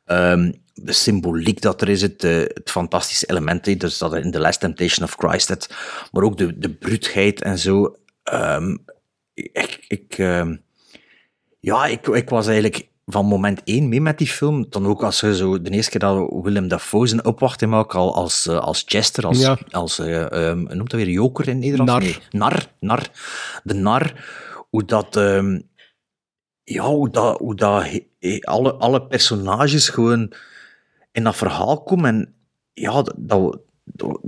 Ehm, 0.05 0.51
de 0.73 0.93
symboliek 0.93 1.61
dat 1.61 1.81
er 1.81 1.89
is, 1.89 2.01
het, 2.01 2.23
eh, 2.23 2.35
het 2.37 2.71
fantastische 2.71 3.29
element, 3.29 3.79
dus 3.79 3.97
dat 3.97 4.15
in 4.15 4.31
The 4.31 4.39
Last 4.39 4.59
Temptation 4.59 5.05
of 5.07 5.15
Christ 5.17 5.47
het, 5.47 5.75
maar 6.11 6.23
ook 6.23 6.37
de, 6.37 6.57
de 6.57 6.73
bruutheid 6.73 7.41
en 7.41 7.57
zo. 7.57 7.95
Ehm, 8.23 8.77
ik, 9.33 9.85
ik, 9.87 10.17
ehm, 10.17 10.55
ja, 11.59 11.85
ik, 11.85 12.07
ik 12.07 12.29
was 12.29 12.47
eigenlijk 12.47 12.87
van 13.09 13.25
moment 13.25 13.61
één 13.63 13.89
mee 13.89 14.01
met 14.01 14.17
die 14.17 14.27
film. 14.27 14.65
Dan 14.69 14.85
ook 14.87 15.03
als 15.03 15.19
je 15.19 15.35
zo 15.35 15.61
de 15.61 15.69
eerste 15.69 15.91
keer 15.91 15.99
dat 15.99 16.29
Willem 16.43 16.67
Dafoe 16.67 17.07
zijn 17.07 17.25
opwachting 17.25 17.71
maakt 17.71 17.93
al 17.93 18.15
als, 18.15 18.47
eh, 18.47 18.57
als 18.59 18.83
Chester, 18.85 19.25
als, 19.25 19.39
Ja. 19.39 19.57
als 19.71 19.99
eh, 19.99 20.31
ehm, 20.49 20.57
noemt 20.63 20.89
dat 20.89 20.99
weer, 20.99 21.09
joker 21.09 21.47
in 21.47 21.59
Nederland? 21.59 21.89
Nar. 21.89 21.99
Nee, 22.01 22.17
nar, 22.29 22.65
nar. 22.79 23.07
De 23.63 23.73
nar. 23.73 24.13
Hoe 24.69 24.85
dat... 24.85 25.15
ehm, 25.15 25.59
ja, 26.63 26.83
hoe 26.85 27.09
dat, 27.09 27.37
hoe 27.37 27.55
dat 27.55 27.83
he- 28.19 28.39
alle, 28.41 28.73
alle 28.73 29.07
personages 29.07 29.89
gewoon 29.89 30.33
in 31.11 31.23
dat 31.23 31.35
verhaal 31.35 31.83
komen. 31.83 32.05
En 32.15 32.35
ja, 32.73 32.91
dat, 33.01 33.13
dat, 33.17 33.59
dat- 33.83 34.19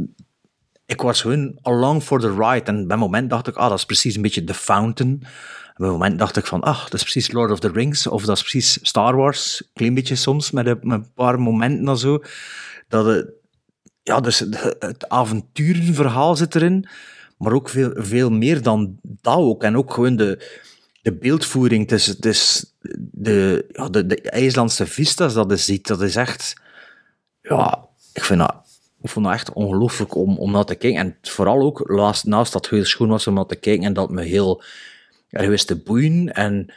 ik 0.86 1.02
was 1.02 1.22
gewoon 1.22 1.58
along 1.62 2.04
for 2.04 2.20
the 2.20 2.34
ride. 2.34 2.66
En 2.66 2.88
bij 2.88 2.96
een 2.96 3.02
moment 3.02 3.30
dacht 3.30 3.48
ik, 3.48 3.56
ah, 3.56 3.70
dat 3.70 3.78
is 3.78 3.86
precies 3.86 4.16
een 4.16 4.22
beetje 4.22 4.44
The 4.44 4.54
Fountain. 4.54 5.24
Bij 5.80 5.88
een 5.88 5.94
moment 5.94 6.20
dacht 6.20 6.38
ik 6.38 6.46
van, 6.46 6.62
ah, 6.62 6.84
dat 6.84 6.94
is 6.94 7.02
precies 7.02 7.32
Lord 7.32 7.52
of 7.52 7.60
the 7.60 7.72
Rings. 7.72 8.08
Of 8.08 8.26
dat 8.26 8.36
is 8.36 8.42
precies 8.42 8.80
Star 8.82 9.16
Wars. 9.16 9.62
Een 9.62 9.70
klein 9.74 9.94
beetje 9.94 10.16
soms, 10.16 10.52
met 10.52 10.68
een, 10.68 11.12
paar 11.14 11.40
momenten 11.40 11.88
en 11.88 11.98
zo. 11.98 12.24
Dat 12.88 13.06
het, 13.06 13.28
ja, 14.04 14.20
dus 14.20 14.40
het, 14.40 15.10
avonturenverhaal 15.10 16.36
zit 16.36 16.56
erin. 16.56 16.88
Maar 17.38 17.54
ook 17.54 17.70
veel, 17.70 17.92
veel 17.96 18.30
meer 18.30 18.62
dan 18.62 19.00
dat 19.02 19.38
ook. 19.38 19.64
En 19.64 19.78
ook 19.78 19.94
gewoon 19.94 20.16
de, 20.16 20.60
de 21.02 21.14
beeldvoering. 21.14 21.90
Het 21.90 22.26
is, 22.26 22.74
de, 23.12 23.66
ja, 23.72 23.90
de, 23.90 24.06
de 24.06 24.22
IJslandse 24.22 24.86
vistas 24.86 25.34
dat 25.34 25.50
je 25.50 25.58
ziet. 25.58 25.88
Dat 25.88 26.02
is 26.02 26.16
echt... 26.16 26.62
Ja, 27.42 27.86
ik 28.14 28.24
vind 28.24 28.40
dat... 28.40 28.56
Ik 29.02 29.10
vond 29.10 29.26
dat 29.26 29.34
echt 29.34 29.54
ongelooflijk 29.54 30.16
om, 30.16 30.38
om 30.38 30.52
naar 30.52 30.66
te 30.66 30.76
kijken. 30.76 31.00
En 31.00 31.18
vooral 31.22 31.62
ook, 31.62 31.90
naast 32.24 32.54
dat 32.54 32.54
het 32.54 32.70
heel 32.70 32.86
schoon 32.86 33.10
was 33.10 33.28
om 33.28 33.34
naar 33.34 33.46
te 33.46 33.56
kijken 33.56 33.86
en 33.86 33.94
dat 33.94 34.10
me 34.10 34.24
heel 34.24 34.64
erg 35.30 35.48
wist 35.48 35.68
te 35.68 35.76
boeien. 35.76 36.34
En 36.34 36.74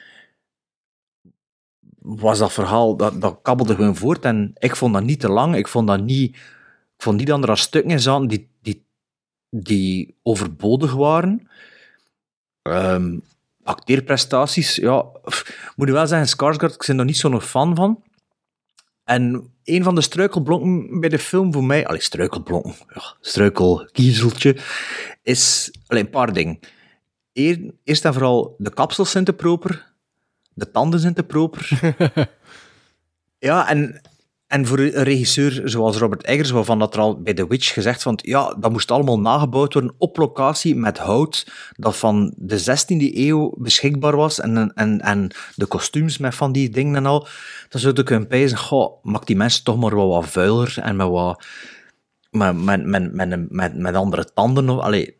was 1.98 2.38
dat 2.38 2.52
verhaal, 2.52 2.96
dat, 2.96 3.20
dat 3.20 3.38
kabbelde 3.42 3.74
gewoon 3.74 3.96
voort. 3.96 4.24
En 4.24 4.52
ik 4.58 4.76
vond 4.76 4.94
dat 4.94 5.02
niet 5.02 5.20
te 5.20 5.28
lang. 5.28 5.56
Ik 5.56 5.68
vond 5.68 5.86
dat 5.86 6.00
niet... 6.00 6.36
Ik 6.96 7.08
vond 7.08 7.18
niet 7.18 7.26
dat 7.26 7.48
er 7.48 7.58
stukken 7.58 7.90
in 7.90 8.00
zaten 8.00 8.28
die, 8.28 8.48
die, 8.60 8.84
die 9.50 10.14
overbodig 10.22 10.94
waren. 10.94 11.48
Ehm, 12.62 13.18
acteerprestaties, 13.62 14.76
ja... 14.76 15.06
Moet 15.76 15.88
je 15.88 15.92
wel 15.92 16.06
zeggen, 16.06 16.28
Skarsgård, 16.28 16.74
ik 16.74 16.84
ben 16.86 16.98
er 16.98 17.04
niet 17.04 17.16
zo'n 17.16 17.40
fan 17.40 17.76
van. 17.76 18.02
En 19.04 19.52
een 19.64 19.82
van 19.82 19.94
de 19.94 20.00
struikelblokken 20.00 21.00
bij 21.00 21.08
de 21.08 21.18
film 21.18 21.52
voor 21.52 21.64
mij... 21.64 21.86
Allee, 21.86 22.00
struikelblokken, 22.00 22.74
ja, 22.94 23.16
struikelkiezeltje, 23.20 24.56
is... 25.22 25.70
Allee, 25.86 26.02
een 26.02 26.10
paar 26.10 26.32
dingen. 26.32 26.58
Eer- 27.32 27.70
Eerst 27.84 28.04
en 28.04 28.12
vooral, 28.12 28.54
de 28.58 28.70
kapsels 28.70 29.10
zijn 29.10 29.24
te 29.24 29.32
proper. 29.32 29.92
De 30.54 30.70
tanden 30.70 31.00
zijn 31.00 31.14
te 31.14 31.22
proper. 31.22 31.80
ja, 33.38 33.68
en, 33.68 34.00
en 34.46 34.66
voor 34.66 34.78
een 34.78 34.90
regisseur 35.02 35.60
zoals 35.64 35.96
Robert 35.96 36.24
Eggers, 36.24 36.50
waarvan 36.50 36.78
dat 36.78 36.94
er 36.94 37.00
al 37.00 37.22
bij 37.22 37.34
The 37.34 37.46
Witch 37.46 37.72
gezegd 37.72 38.02
van, 38.02 38.18
ja, 38.22 38.54
dat 38.58 38.72
moest 38.72 38.90
allemaal 38.90 39.20
nagebouwd 39.20 39.72
worden 39.72 39.94
op 39.98 40.16
locatie 40.16 40.76
met 40.76 40.98
hout 40.98 41.52
dat 41.76 41.96
van 41.96 42.32
de 42.36 42.60
16e 42.60 43.16
eeuw 43.16 43.54
beschikbaar 43.58 44.16
was 44.16 44.40
en, 44.40 44.74
en, 44.74 45.00
en 45.00 45.30
de 45.54 45.66
kostuums 45.66 46.18
met 46.18 46.34
van 46.34 46.52
die 46.52 46.70
dingen 46.70 46.96
en 46.96 47.06
al. 47.06 47.28
Dan 47.68 47.80
zou 47.80 47.94
ik 47.94 48.04
kunnen 48.04 48.28
pijzen, 48.28 48.58
goh, 48.58 49.04
maak 49.04 49.26
die 49.26 49.36
mensen 49.36 49.64
toch 49.64 49.76
maar 49.76 49.94
wat, 49.94 50.08
wat 50.08 50.26
vuiler 50.26 50.78
en 50.78 50.96
met 50.96 51.08
wat... 51.08 51.44
Met, 52.30 52.56
met, 52.56 52.86
met, 52.86 53.12
met, 53.14 53.50
met, 53.50 53.78
met 53.78 53.94
andere 53.94 54.32
tanden. 54.34 54.80
Allee, 54.80 55.16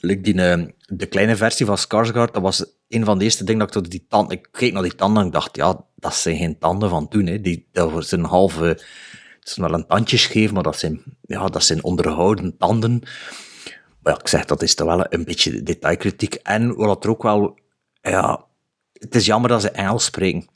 die, 0.00 0.42
eh, 0.42 0.62
de 0.86 1.06
kleine 1.06 1.36
versie 1.36 1.66
van 1.66 1.78
Skarsgård, 1.78 2.32
dat 2.32 2.42
was 2.42 2.64
een 2.88 3.04
van 3.04 3.18
de 3.18 3.24
eerste 3.24 3.44
dingen 3.44 3.58
dat 3.58 3.76
ik 3.76 3.82
tot 3.82 3.90
die 3.90 4.06
tanden... 4.08 4.36
Ik 4.36 4.48
keek 4.50 4.72
naar 4.72 4.82
die 4.82 4.94
tanden 4.94 5.20
en 5.20 5.26
ik 5.26 5.32
dacht, 5.32 5.56
ja, 5.56 5.84
dat 5.94 6.14
zijn 6.14 6.36
geen 6.36 6.58
tanden 6.58 6.88
van 6.88 7.08
toen. 7.08 7.26
Hè. 7.26 7.40
Die, 7.40 7.68
dat 7.72 8.06
zijn 8.06 8.24
halve... 8.24 8.64
Het 8.64 9.48
is 9.48 9.56
wel 9.56 9.86
een 9.86 10.52
maar 10.52 10.62
dat 10.62 10.78
zijn, 10.78 11.02
ja, 11.22 11.46
dat 11.46 11.64
zijn 11.64 11.84
onderhouden 11.84 12.56
tanden. 12.56 13.00
Maar 14.02 14.12
ja, 14.12 14.18
ik 14.20 14.28
zeg, 14.28 14.44
dat 14.44 14.62
is 14.62 14.74
toch 14.74 14.86
wel 14.86 15.06
een 15.08 15.24
beetje 15.24 15.62
detailkritiek. 15.62 16.34
En 16.34 16.76
wat 16.76 17.04
er 17.04 17.10
ook 17.10 17.22
wel... 17.22 17.58
Ja, 18.00 18.46
het 18.92 19.14
is 19.14 19.26
jammer 19.26 19.50
dat 19.50 19.60
ze 19.60 19.70
Engels 19.70 20.04
spreken. 20.04 20.48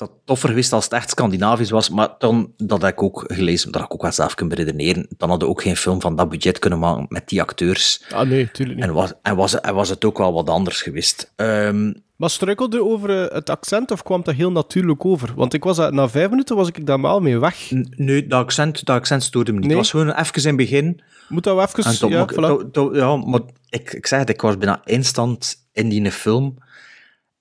Dat 0.00 0.10
toffer 0.24 0.48
geweest 0.48 0.72
als 0.72 0.84
het 0.84 0.92
echt 0.92 1.10
Scandinavisch 1.10 1.70
was, 1.70 1.90
maar 1.90 2.08
dan, 2.18 2.52
dat 2.56 2.82
heb 2.82 2.92
ik 2.92 3.02
ook 3.02 3.24
gelezen, 3.26 3.72
dat 3.72 3.80
had 3.80 3.90
ik 3.90 3.94
ook 3.96 4.02
wel 4.02 4.12
zelf 4.12 4.34
kunnen 4.34 4.56
beredeneren, 4.56 5.06
dan 5.16 5.28
hadden 5.28 5.48
we 5.48 5.54
ook 5.54 5.62
geen 5.62 5.76
film 5.76 6.00
van 6.00 6.16
dat 6.16 6.28
budget 6.28 6.58
kunnen 6.58 6.78
maken 6.78 7.06
met 7.08 7.28
die 7.28 7.40
acteurs. 7.40 8.02
Ah, 8.12 8.28
nee, 8.28 8.50
tuurlijk 8.50 8.78
niet. 8.78 8.86
En 8.88 8.92
was, 8.94 9.12
en 9.22 9.36
was, 9.36 9.60
en 9.60 9.74
was 9.74 9.88
het 9.88 10.04
ook 10.04 10.18
wel 10.18 10.32
wat 10.32 10.48
anders 10.48 10.82
geweest. 10.82 11.32
Ehm, 11.36 11.92
Maar 12.16 12.30
struikelde 12.30 12.84
over 12.84 13.22
eh, 13.24 13.34
het 13.34 13.50
accent 13.50 13.90
of 13.90 14.02
kwam 14.02 14.22
dat 14.22 14.34
heel 14.34 14.50
natuurlijk 14.52 15.04
over? 15.04 15.32
Want 15.34 15.54
ik 15.54 15.64
was 15.64 15.76
dat, 15.76 15.92
na 15.92 16.08
vijf 16.08 16.30
minuten 16.30 16.56
was 16.56 16.68
ik 16.68 16.86
daar 16.86 17.00
maar 17.00 17.22
mee 17.22 17.38
weg. 17.38 17.70
nee, 17.96 18.26
dat 18.26 18.40
accent, 18.42 18.84
dat 18.84 18.96
accent 18.96 19.22
stoorde 19.22 19.52
me 19.52 19.58
niet. 19.58 19.68
Nee? 19.68 19.76
Het 19.78 19.90
was 19.92 20.02
gewoon 20.02 20.18
even 20.18 20.34
in 20.42 20.46
het 20.46 20.56
begin. 20.56 21.00
Moet 21.28 21.44
dat 21.44 21.54
wel 21.54 21.64
even... 21.64 21.98
Tot, 21.98 22.10
ja, 22.10 22.26
voilà. 22.32 22.70
tot- 22.70 22.94
ja, 22.96 23.16
maar 23.16 23.40
ik, 23.68 23.92
ik 23.92 24.06
zeg 24.06 24.18
het, 24.18 24.28
ik 24.28 24.40
was 24.40 24.58
bijna 24.58 24.80
instant 24.84 25.68
in 25.72 25.88
die 25.88 26.10
film. 26.12 26.56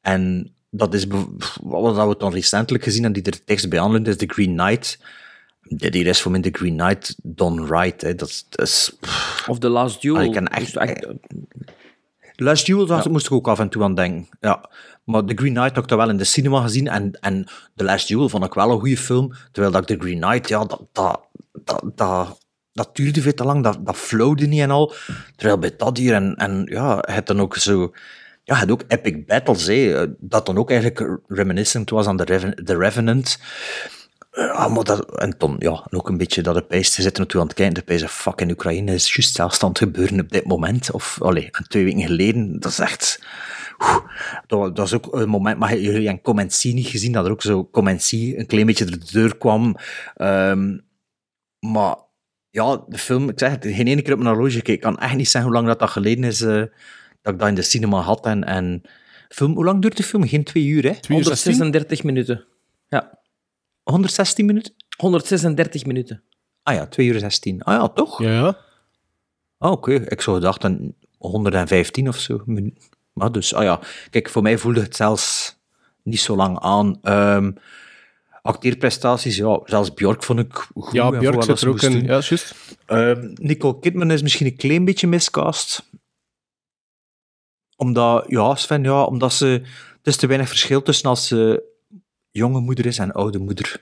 En 0.02 0.54
dat 0.70 0.94
is, 0.94 1.06
wat 1.62 2.08
we 2.08 2.16
dan 2.18 2.34
recentelijk 2.34 2.84
gezien 2.84 3.06
en 3.06 3.14
die 3.14 3.24
er 3.24 3.44
tekst 3.44 3.70
bij 3.70 3.80
aanleunt, 3.80 4.08
is 4.08 4.18
The 4.18 4.28
Green 4.28 4.58
Knight. 4.58 5.00
Dit 5.62 5.94
hier 5.94 6.08
is 6.08 6.22
voor 6.22 6.32
mij 6.32 6.42
de 6.42 6.50
Green 6.52 6.78
Knight 6.78 7.16
done 7.24 7.66
right. 7.66 8.02
Hè. 8.02 8.16
Dat, 8.16 8.46
is-. 8.56 8.98
Of 9.48 9.60
The 9.60 9.70
Last 9.70 10.02
Duel. 10.02 10.18
Ah, 10.18 10.24
ik 10.24 10.32
kan 10.32 10.48
echt- 10.48 10.78
echt- 10.78 11.08
Last 12.36 12.66
Duel, 12.66 12.86
daar 12.86 13.12
moest 13.12 13.26
ik 13.26 13.32
ook 13.32 13.48
af 13.48 13.60
en 13.60 13.70
toe 13.70 13.84
aan 13.84 13.96
denken. 13.96 14.28
Ja. 14.40 14.70
Maar 15.04 15.24
The 15.24 15.36
Green 15.36 15.54
Knight 15.54 15.76
heb 15.76 15.84
ik 15.84 15.90
dat 15.90 15.98
wel 15.98 16.10
in 16.10 16.18
de 16.18 16.24
cinema 16.24 16.62
gezien. 16.62 16.88
En, 16.88 17.12
en 17.20 17.46
The 17.76 17.84
Last 17.84 18.08
Duel 18.08 18.30
vond 18.30 18.46
ik 18.46 18.54
wel 18.54 18.72
een 18.72 18.80
goede 18.80 18.98
film. 18.98 19.34
Terwijl 19.52 19.74
dat 19.74 19.90
ik 19.90 19.98
The 19.98 20.04
Green 20.06 20.22
Knight, 20.22 20.48
ja, 20.48 20.66
dat, 20.66 20.82
dat, 20.92 21.20
dat, 21.64 21.84
dat, 21.96 22.38
dat 22.74 22.96
duurde 22.96 23.22
veel 23.22 23.34
te 23.34 23.44
lang. 23.44 23.64
Dat, 23.64 23.86
dat 23.86 23.98
flowde 23.98 24.46
niet 24.46 24.62
en 24.62 24.72
al. 24.72 24.94
Terwijl 25.36 25.60
bij 25.60 25.74
dat 25.78 25.98
hier, 25.98 26.14
en, 26.14 26.36
en 26.36 26.62
ja, 26.66 26.98
het 27.02 27.28
dan 27.28 27.40
ook 27.42 27.56
zo... 27.56 27.94
Ja, 28.50 28.56
het 28.56 28.72
ook 28.72 28.84
epic 28.88 29.26
battles, 29.26 29.68
hè, 29.68 30.06
dat 30.20 30.46
dan 30.46 30.58
ook 30.58 30.72
eigenlijk 30.72 31.20
reminiscent 31.28 31.90
was 31.90 32.08
aan 32.08 32.18
The, 32.18 32.54
The 32.64 32.78
Revenant. 32.78 33.40
Ja, 34.32 34.68
maar 34.68 34.84
dat, 34.84 35.20
en 35.20 35.36
dan, 35.38 35.56
ja, 35.60 35.88
ook 35.90 36.10
een 36.10 36.18
beetje 36.18 36.42
dat 36.42 36.56
de 36.56 36.62
pijs 36.62 36.90
te 36.90 37.02
zitten 37.02 37.22
naartoe 37.22 37.42
aan 37.42 37.48
het 37.48 37.56
kijken. 37.56 37.76
De 37.76 37.82
pijs 37.82 38.04
fuck, 38.04 38.42
in 38.42 38.52
Oekraïne 38.52 38.94
is 38.94 39.16
juist 39.16 39.36
zelfstand 39.36 39.78
gebeuren 39.78 40.20
op 40.20 40.30
dit 40.30 40.46
moment. 40.46 40.92
Of, 40.92 41.22
allee, 41.22 41.50
twee 41.68 41.84
weken 41.84 42.02
geleden. 42.02 42.60
Dat 42.60 42.72
is 42.72 42.80
echt... 42.80 43.24
dat, 44.48 44.76
dat 44.76 44.86
is 44.86 44.94
ook 44.94 45.16
een 45.16 45.30
moment, 45.30 45.60
maar 45.60 45.78
jullie 45.78 46.06
hebben 46.06 46.22
Comency 46.22 46.74
niet 46.74 46.88
gezien, 46.88 47.12
dat 47.12 47.26
er 47.26 47.32
ook 47.32 47.42
zo 47.42 47.66
Comency 47.66 48.34
een 48.38 48.46
klein 48.46 48.66
beetje 48.66 48.86
door 48.86 49.00
de 49.00 49.12
deur 49.12 49.38
kwam. 49.38 49.76
Ehm, 50.16 50.78
maar 51.60 51.96
ja, 52.50 52.84
de 52.88 52.98
film, 52.98 53.30
ik 53.30 53.40
zeg 53.40 53.52
het, 53.52 53.66
geen 53.66 53.88
ene 53.88 54.02
keer 54.02 54.14
op 54.14 54.20
mijn 54.20 54.36
horloge. 54.36 54.62
Ik 54.62 54.80
kan 54.80 55.00
echt 55.00 55.16
niet 55.16 55.30
zeggen 55.30 55.52
hoe 55.52 55.60
lang 55.60 55.68
dat, 55.68 55.80
dat 55.80 55.90
geleden 55.90 56.24
is 56.24 56.42
eh, 56.42 56.64
dat 57.32 57.34
ik 57.34 57.40
dat 57.40 57.50
in 57.50 57.56
de 57.56 57.70
cinema 57.70 58.00
had. 58.02 58.26
En, 58.26 58.44
en 58.44 58.82
film, 59.30 59.54
hoe 59.54 59.66
lang 59.66 59.82
duurt 59.82 59.98
de 59.98 60.04
film? 60.04 60.28
Geen 60.28 60.44
twee 60.44 60.66
uur, 60.66 60.84
hè? 60.84 60.94
136 61.08 62.04
minuten. 62.04 62.46
Ja. 62.88 63.20
116 63.84 64.46
minuten? 64.46 64.74
136 64.98 65.86
minuten. 65.86 66.24
Ah 66.64 66.76
ja, 66.76 66.88
2 66.88 67.08
uur 67.08 67.20
16. 67.20 67.62
Ah 67.62 67.74
ja, 67.74 67.88
toch? 67.88 68.22
Ja, 68.22 68.32
ja. 68.32 68.58
Ah, 69.58 69.72
oké. 69.72 69.94
Ik 69.94 70.22
zou 70.22 70.38
gedacht 70.38 70.64
aan 70.64 70.94
115 71.18 72.08
of 72.08 72.18
zo. 72.18 72.44
Maar 73.14 73.32
dus, 73.32 73.54
ah 73.54 73.64
ja. 73.64 73.80
Kijk, 74.10 74.30
voor 74.30 74.42
mij 74.42 74.58
voelde 74.58 74.82
het 74.82 74.96
zelfs 74.96 75.58
niet 76.04 76.20
zo 76.20 76.36
lang 76.36 76.60
aan. 76.60 77.00
Ehm 77.02 77.52
acteerprestaties, 78.42 79.36
ja, 79.36 79.60
zelfs 79.66 79.94
Björk 79.94 80.24
vond 80.24 80.40
ik 80.40 80.54
goed. 80.54 80.94
Ja, 80.94 81.10
Björk 81.10 81.44
zit 81.44 81.62
er 81.62 81.70
ook 81.70 81.82
in. 81.82 82.04
Ja, 82.04 82.20
juist. 82.20 82.56
Ehm, 82.86 83.34
Nicole 83.34 83.80
Kidman 83.80 84.12
is 84.12 84.22
misschien 84.22 84.46
een 84.46 84.56
klein 84.56 84.86
beetje 84.86 85.08
miscast. 85.08 85.90
Omdat, 87.80 88.26
ja, 88.28 88.56
Sven, 88.56 88.84
ja, 88.84 89.04
omdat 89.04 89.34
ze... 89.34 89.46
Het 89.98 90.08
is 90.08 90.16
te 90.16 90.28
weinig 90.28 90.48
verschil 90.50 90.82
tussen 90.82 91.10
als 91.10 91.28
ze 91.28 91.64
jonge 92.32 92.60
moeder 92.60 92.86
is 92.86 92.98
en 92.98 93.12
oude 93.12 93.38
moeder. 93.40 93.80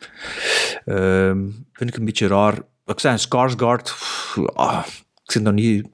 Ehm, 0.86 1.50
vind 1.74 1.90
ik 1.90 1.96
een 1.96 2.06
beetje 2.06 2.28
raar. 2.28 2.62
Ik 2.86 3.00
zeg, 3.00 3.20
Skarsgård, 3.20 3.94
ah, 4.54 4.86
ik 5.24 5.32
zit 5.32 5.42
nog 5.44 5.54
niet... 5.54 5.88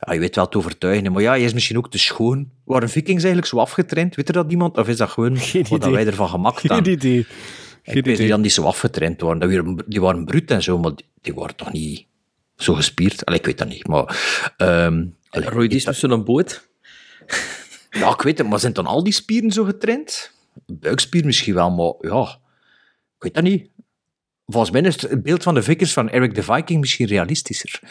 Ja, 0.00 0.12
je 0.12 0.20
weet 0.20 0.36
wel 0.36 0.48
te 0.48 0.58
overtuigen, 0.58 1.12
maar 1.12 1.22
ja, 1.22 1.30
hij 1.30 1.42
is 1.42 1.52
misschien 1.52 1.76
ook 1.76 1.90
te 1.90 1.98
schoon. 1.98 2.50
Waren 2.64 2.88
Vikings 2.88 3.22
eigenlijk 3.22 3.46
zo 3.46 3.58
afgetraind? 3.58 4.14
Weet 4.16 4.28
er 4.28 4.34
dat 4.34 4.50
iemand? 4.50 4.76
Of 4.78 4.88
is 4.88 4.96
dat 4.96 5.10
gewoon 5.10 5.36
Geen 5.50 5.66
wat 5.68 5.80
idee. 5.82 5.92
wij 5.94 6.06
ervan 6.06 6.28
gemaakt 6.28 6.60
Geen 6.60 6.72
hebben? 6.72 6.92
idee. 6.92 7.18
Ik 7.18 7.26
Geen 7.82 7.94
weet 7.94 8.04
die 8.04 8.12
idee. 8.14 8.28
dan 8.28 8.40
niet 8.40 8.52
zo 8.52 8.62
afgetraind 8.62 9.20
waren. 9.20 9.38
Dat 9.38 9.50
waren 9.50 9.76
die 9.86 10.00
waren 10.00 10.24
bruut 10.24 10.50
en 10.50 10.62
zo, 10.62 10.78
maar 10.78 10.94
die, 10.94 11.06
die 11.20 11.34
waren 11.34 11.56
toch 11.56 11.72
niet 11.72 12.06
zo 12.56 12.74
gespierd? 12.74 13.24
Allee, 13.26 13.38
ik 13.38 13.46
weet 13.46 13.58
dat 13.58 13.68
niet, 13.68 13.86
maar... 13.86 14.04
ehm 14.56 15.04
allee, 15.30 15.48
Roy 15.48 15.64
ik- 15.64 15.72
is 15.72 15.84
tussen 15.84 16.10
een 16.10 16.24
boot. 16.24 16.68
Ja, 17.90 18.10
ik 18.12 18.22
weet 18.22 18.38
het, 18.38 18.48
maar 18.48 18.58
zijn 18.60 18.72
dan 18.72 18.86
al 18.86 19.04
die 19.04 19.12
spieren 19.12 19.50
zo 19.50 19.64
getraind? 19.64 20.32
Buikspier 20.66 21.24
misschien 21.24 21.54
wel, 21.54 21.70
maar 21.70 21.94
ja... 22.12 22.38
Ik 23.16 23.22
weet 23.22 23.34
dat 23.34 23.42
niet. 23.44 23.70
Volgens 24.46 24.70
mij 24.72 24.80
is 24.82 25.02
het 25.02 25.22
beeld 25.22 25.42
van 25.42 25.54
de 25.54 25.62
Vikings 25.62 25.92
van 25.92 26.10
Eric 26.10 26.34
the 26.34 26.42
Viking 26.42 26.80
misschien 26.80 27.06
realistischer. 27.06 27.80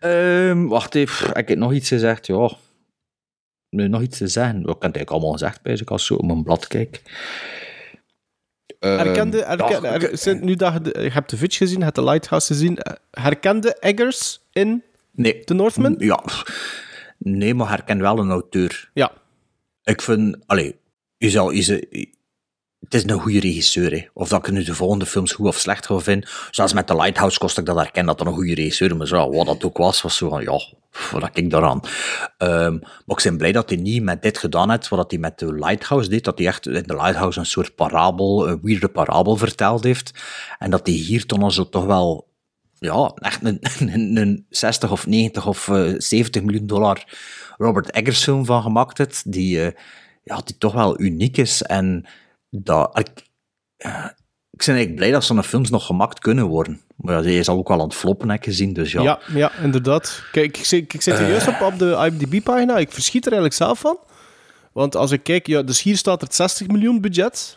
Ehm, 0.00 0.66
wacht 0.66 0.94
even, 0.94 1.26
heb 1.32 1.50
ik 1.50 1.56
nog 1.58 1.72
iets 1.72 1.88
gezegd? 1.88 2.26
Ja... 2.26 2.50
Nee, 3.70 3.88
nog 3.88 4.02
iets 4.02 4.18
te 4.18 4.26
zeggen. 4.28 4.54
Ik 4.60 4.64
heb 4.66 4.74
het 4.74 4.82
eigenlijk 4.82 5.10
allemaal 5.10 5.32
gezegd, 5.32 5.62
bij 5.62 5.72
als 5.72 5.80
ik 5.80 5.90
als 5.90 6.06
zo 6.06 6.14
op 6.14 6.26
mijn 6.26 6.42
blad 6.42 6.66
kijk. 6.66 7.02
Ehm, 8.78 8.96
Herkende, 8.98 9.42
herkende, 9.44 9.88
er- 9.88 10.44
nu 10.44 10.54
dat 10.54 10.72
je, 10.72 10.80
de- 10.80 11.02
je 11.02 11.10
hebt 11.10 11.30
de 11.30 11.36
Fitch 11.36 11.56
gezien, 11.56 11.78
je 11.78 11.84
hebt 11.84 11.96
de 11.96 12.04
Lighthouse 12.04 12.46
gezien, 12.46 12.78
eh, 12.78 12.92
herkende 13.10 13.76
Eggers 13.80 14.40
in 14.52 14.82
Nee. 15.18 15.44
The 15.44 15.54
Northman? 15.54 15.94
Ja. 15.98 16.24
Nee, 17.18 17.54
maar 17.54 17.68
herken 17.68 18.00
wel 18.00 18.18
een 18.18 18.30
auteur. 18.30 18.90
Ja. 18.94 19.12
Ik 19.82 20.02
vind, 20.02 20.36
allee, 20.46 20.76
je 21.16 21.30
zal, 21.30 21.50
je, 21.50 22.08
het 22.80 22.94
is 22.94 23.04
een 23.04 23.20
goede 23.20 23.40
regisseur. 23.40 23.90
Hè. 23.92 24.06
Of 24.12 24.28
dat 24.28 24.46
ik 24.46 24.52
nu 24.52 24.64
de 24.64 24.74
volgende 24.74 25.06
films 25.06 25.32
goed 25.32 25.46
of 25.46 25.58
slecht 25.58 25.86
ga 25.86 25.98
vinden. 25.98 26.28
Zoals 26.50 26.72
met 26.72 26.86
The 26.86 26.96
Lighthouse 26.96 27.38
kost 27.38 27.58
ik 27.58 27.66
dat 27.66 27.76
herkennen 27.76 28.16
dat 28.16 28.18
dat 28.18 28.26
een 28.26 28.38
goede 28.38 28.54
regisseur 28.54 29.06
zo, 29.06 29.30
wat 29.30 29.46
dat 29.46 29.64
ook 29.64 29.76
was, 29.76 30.02
was 30.02 30.16
zo 30.16 30.28
van, 30.28 30.42
ja, 30.42 30.60
wat 31.10 31.30
ik 31.32 31.50
daaraan. 31.50 31.80
Ehm, 32.36 32.72
maar 33.06 33.16
ik 33.16 33.22
ben 33.22 33.36
blij 33.36 33.52
dat 33.52 33.68
hij 33.68 33.78
niet 33.78 34.02
met 34.02 34.22
dit 34.22 34.38
gedaan 34.38 34.70
heeft, 34.70 34.88
wat 34.88 35.10
hij 35.10 35.20
met 35.20 35.38
The 35.38 35.54
Lighthouse 35.54 36.08
deed. 36.08 36.24
Dat 36.24 36.38
hij 36.38 36.46
echt 36.46 36.66
in 36.66 36.82
The 36.82 36.96
Lighthouse 36.96 37.38
een 37.38 37.46
soort 37.46 37.74
parabel, 37.74 38.48
een 38.48 38.60
weirde 38.62 38.88
parabel 38.88 39.36
verteld 39.36 39.84
heeft. 39.84 40.12
En 40.58 40.70
dat 40.70 40.86
hij 40.86 40.96
hier 40.96 41.26
toch 41.26 41.52
zo 41.52 41.68
toch 41.68 41.84
wel 41.84 42.27
ja, 42.78 43.12
echt 43.14 43.44
een, 43.44 43.58
een, 43.92 44.16
een 44.16 44.46
60 44.48 44.90
of 44.90 45.06
90 45.06 45.46
of 45.46 45.68
eh, 45.68 45.92
70 45.96 46.42
miljoen 46.42 46.66
dollar 46.66 47.04
Robert 47.56 47.90
Eggers 47.90 48.22
film 48.22 48.44
van 48.44 48.62
gemaakt 48.62 48.98
heeft, 48.98 49.32
die, 49.32 49.62
eh, 49.62 49.72
ja, 50.24 50.40
die 50.44 50.58
toch 50.58 50.72
wel 50.72 51.00
uniek 51.00 51.36
is. 51.36 51.62
En 51.62 52.06
dat, 52.50 52.98
ik, 52.98 53.08
eh, 53.76 54.04
ik 54.50 54.64
ben 54.64 54.74
eigenlijk 54.74 54.94
blij 54.94 55.10
dat 55.10 55.24
zo'n 55.24 55.42
films 55.42 55.70
nog 55.70 55.86
gemaakt 55.86 56.18
kunnen 56.18 56.46
worden. 56.46 56.80
Maar 56.96 57.14
ja, 57.14 57.20
die 57.22 57.38
is 57.38 57.48
al 57.48 57.56
ook 57.56 57.68
wel 57.68 57.78
aan 57.78 57.84
het 57.84 57.94
floppen, 57.94 58.28
heb 58.30 58.38
ik 58.38 58.44
gezien, 58.44 58.72
dus 58.72 58.92
ja. 58.92 59.02
Ja, 59.02 59.18
ja, 59.34 59.52
inderdaad. 59.62 60.22
Kijk, 60.32 60.56
ik, 60.58 60.64
zit- 60.64 60.94
ik 60.94 61.02
zit 61.02 61.14
er 61.18 61.28
juist 61.28 61.48
op, 61.48 61.60
op 61.60 61.78
de 61.78 62.08
IMDb-pagina. 62.10 62.76
Ik 62.78 62.92
verschiet 62.92 63.26
er 63.26 63.32
eigenlijk 63.32 63.62
zelf 63.62 63.78
van. 63.78 63.98
Want 64.72 64.96
als 64.96 65.10
ik 65.10 65.22
kijk, 65.22 65.46
ja, 65.46 65.62
dus 65.62 65.82
hier 65.82 65.96
staat 65.96 66.22
er 66.22 66.28
60 66.30 66.66
miljoen 66.66 67.00
budget. 67.00 67.56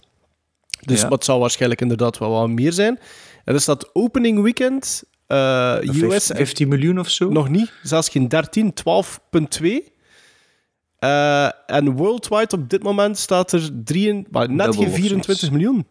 Dus 0.81 1.01
Ja. 1.01 1.07
het 1.09 1.23
zal 1.25 1.39
waarschijnlijk 1.39 1.81
inderdaad 1.81 2.17
wel 2.17 2.29
wat 2.29 2.49
meer 2.49 2.73
zijn. 2.73 2.99
En 3.45 3.53
er 3.53 3.61
staat 3.61 3.95
opening 3.95 4.41
weekend 4.41 5.03
eh, 5.31 6.01
US 6.11 6.25
15 6.27 6.67
miljoen 6.67 6.99
of 6.99 7.09
zo. 7.09 7.29
nog 7.29 7.49
niet, 7.49 7.71
zelfs 7.83 8.09
geen 8.09 8.27
13, 8.27 8.73
12,2. 8.73 9.93
Eh, 10.99 11.49
en 11.67 11.91
worldwide 11.95 12.55
op 12.55 12.69
dit 12.69 12.83
moment 12.83 13.17
staat 13.17 13.51
er 13.51 13.69
drie, 13.83 14.27
maar 14.31 14.49
net 14.49 14.75
geen 14.75 14.87
of 14.87 14.93
24 14.93 15.23
zoiets. 15.25 15.49
miljoen. 15.49 15.87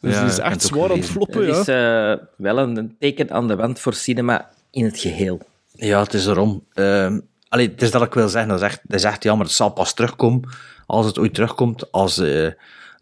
Dus 0.00 0.14
Ja, 0.14 0.20
die 0.20 0.30
is 0.30 0.38
echt 0.38 0.52
het 0.52 0.62
zwaar 0.62 0.90
aan 0.90 0.96
het 0.98 1.06
floppen. 1.06 1.46
Het 1.46 1.66
Ja. 1.66 2.12
is 2.14 2.18
eh, 2.18 2.26
wel 2.36 2.58
een, 2.58 2.76
een 2.76 2.96
teken 2.98 3.30
aan 3.30 3.48
de 3.48 3.56
wand 3.56 3.78
voor 3.80 3.94
cinema 3.94 4.50
in 4.70 4.84
het 4.84 4.98
geheel. 4.98 5.40
Ja, 5.72 6.02
het 6.02 6.14
is 6.14 6.26
erom. 6.26 6.64
Ehm 6.72 7.20
allee, 7.48 7.68
het 7.68 7.82
is 7.82 7.90
dat 7.90 8.02
ik 8.02 8.14
wil 8.14 8.28
zeggen. 8.28 8.50
Dat 8.50 8.60
is 8.60 8.66
echt, 8.66 8.80
dat 8.82 8.98
is 8.98 9.04
echt 9.04 9.22
jammer. 9.22 9.46
Het 9.46 9.54
zal 9.54 9.70
pas 9.70 9.94
terugkomen, 9.94 10.48
als 10.86 11.06
het 11.06 11.18
ooit 11.18 11.34
terugkomt, 11.34 11.92
als 11.92 12.18
eh, 12.18 12.48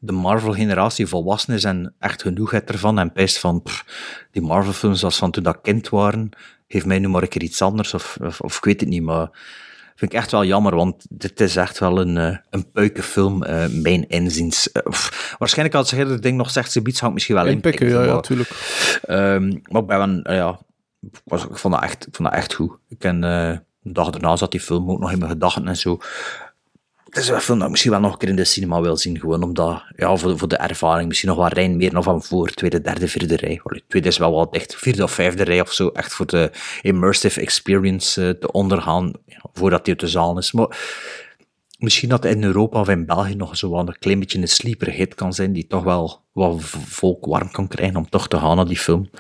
de 0.04 0.12
Marvel-generatie 0.12 1.06
volwassen 1.06 1.54
is 1.54 1.64
en 1.64 1.94
echt 1.98 2.22
genoeg 2.22 2.50
heeft 2.50 2.70
ervan 2.70 2.98
en 2.98 3.12
pijst 3.12 3.38
van 3.38 3.62
pff, 3.62 3.84
die 4.30 4.42
Marvel-films 4.42 4.98
zoals 5.00 5.16
van 5.16 5.30
toen 5.30 5.42
dat 5.42 5.60
kind 5.62 5.88
waren, 5.88 6.30
geef 6.68 6.86
mij 6.86 6.98
nu 6.98 7.08
maar 7.08 7.22
een 7.22 7.28
keer 7.28 7.42
iets 7.42 7.62
anders, 7.62 7.94
of, 7.94 8.18
of, 8.22 8.40
of 8.40 8.56
ik 8.56 8.64
weet 8.64 8.80
het 8.80 8.88
niet, 8.88 9.02
maar 9.02 9.30
vind 9.94 10.12
ik 10.12 10.18
echt 10.18 10.30
wel 10.30 10.44
jammer, 10.44 10.76
want 10.76 11.06
dit 11.08 11.40
is 11.40 11.56
echt 11.56 11.78
wel 11.78 12.00
een, 12.00 12.16
eh, 12.16 12.36
een 12.50 12.70
puikenfilm, 12.70 13.42
eh 13.42 13.66
mijn 13.68 14.08
inziens. 14.08 14.72
Eh, 14.72 14.82
waarschijnlijk 15.38 15.76
als 15.76 15.88
ze 15.88 15.96
het 15.96 16.22
ding 16.22 16.36
nog 16.36 16.50
zegt, 16.50 16.72
ze 16.72 16.82
biedt, 16.82 16.96
zou 16.96 17.08
ik 17.08 17.14
misschien 17.14 17.36
wel 17.36 17.46
Inpikken, 17.46 17.86
inpikken. 17.86 18.08
ja, 18.08 18.14
ja, 18.14 18.20
tuurlijk. 18.20 18.50
Ehm, 19.02 19.58
maar 19.70 19.82
ik 19.82 19.86
ben 19.86 20.22
wel, 20.24 20.34
ja, 20.36 20.58
was, 21.24 21.44
ik, 21.44 21.56
vond 21.56 21.74
dat 21.74 21.82
echt, 21.82 22.06
ik 22.06 22.14
vond 22.14 22.28
dat 22.28 22.38
echt 22.38 22.54
goed. 22.54 22.78
Ik 22.88 22.98
ken, 22.98 23.22
een 23.22 23.62
dag 23.82 24.10
daarna 24.10 24.36
zat 24.36 24.50
die 24.50 24.60
film 24.60 24.90
ook 24.90 24.98
nog 24.98 25.12
in 25.12 25.18
mijn 25.18 25.30
gedachten 25.30 25.68
en 25.68 25.76
zo. 25.76 25.98
Het 27.12 27.22
is 27.22 27.26
wel 27.28 27.36
een 27.36 27.42
film 27.42 27.56
dat 27.56 27.64
ik 27.66 27.70
misschien 27.72 27.92
wel 27.92 28.00
nog 28.00 28.12
een 28.12 28.18
keer 28.18 28.28
in 28.28 28.36
de 28.36 28.44
cinema 28.44 28.80
wil 28.80 28.96
zien, 28.96 29.20
gewoon 29.20 29.42
omdat, 29.42 29.82
ja, 29.96 30.16
voor, 30.16 30.38
voor 30.38 30.48
de 30.48 30.56
ervaring, 30.56 31.08
misschien 31.08 31.28
nog 31.28 31.38
wat 31.38 31.52
rij 31.52 31.68
meer 31.68 31.92
nog 31.92 32.04
van 32.04 32.22
voor, 32.22 32.48
tweede, 32.48 32.80
derde, 32.80 33.08
vierde 33.08 33.36
rij. 33.36 33.60
Tweede 33.88 34.08
is 34.08 34.18
wel 34.18 34.32
wat 34.32 34.54
echt, 34.54 34.76
vierde 34.76 35.02
of 35.02 35.10
vijfde 35.10 35.42
rij 35.42 35.60
of 35.60 35.72
zo, 35.72 35.88
echt 35.88 36.12
voor 36.14 36.26
de 36.26 36.50
immersive 36.82 37.40
experience 37.40 38.26
eh, 38.26 38.30
te 38.30 38.52
ondergaan, 38.52 39.12
voordat 39.52 39.84
die 39.84 39.92
uit 39.94 40.02
de 40.02 40.08
zaal 40.08 40.38
is. 40.38 40.52
Maar 40.52 40.78
misschien 41.78 42.08
dat 42.08 42.24
in 42.24 42.44
Europa 42.44 42.80
of 42.80 42.88
in 42.88 43.06
België 43.06 43.34
nog 43.34 43.56
zo 43.56 43.68
wat 43.70 43.88
een 43.88 43.98
klein 43.98 44.18
beetje 44.18 44.38
een 44.38 44.48
sleeper 44.48 44.90
hit 44.90 45.14
kan 45.14 45.32
zijn, 45.32 45.52
die 45.52 45.66
toch 45.66 45.82
wel 45.82 46.20
wat 46.32 46.60
volk 46.86 47.24
warm 47.26 47.50
kan 47.50 47.68
krijgen 47.68 47.96
om 47.96 48.08
toch 48.08 48.28
te 48.28 48.36
gaan 48.38 48.56
naar 48.56 48.66
die 48.66 48.78
film. 48.78 49.10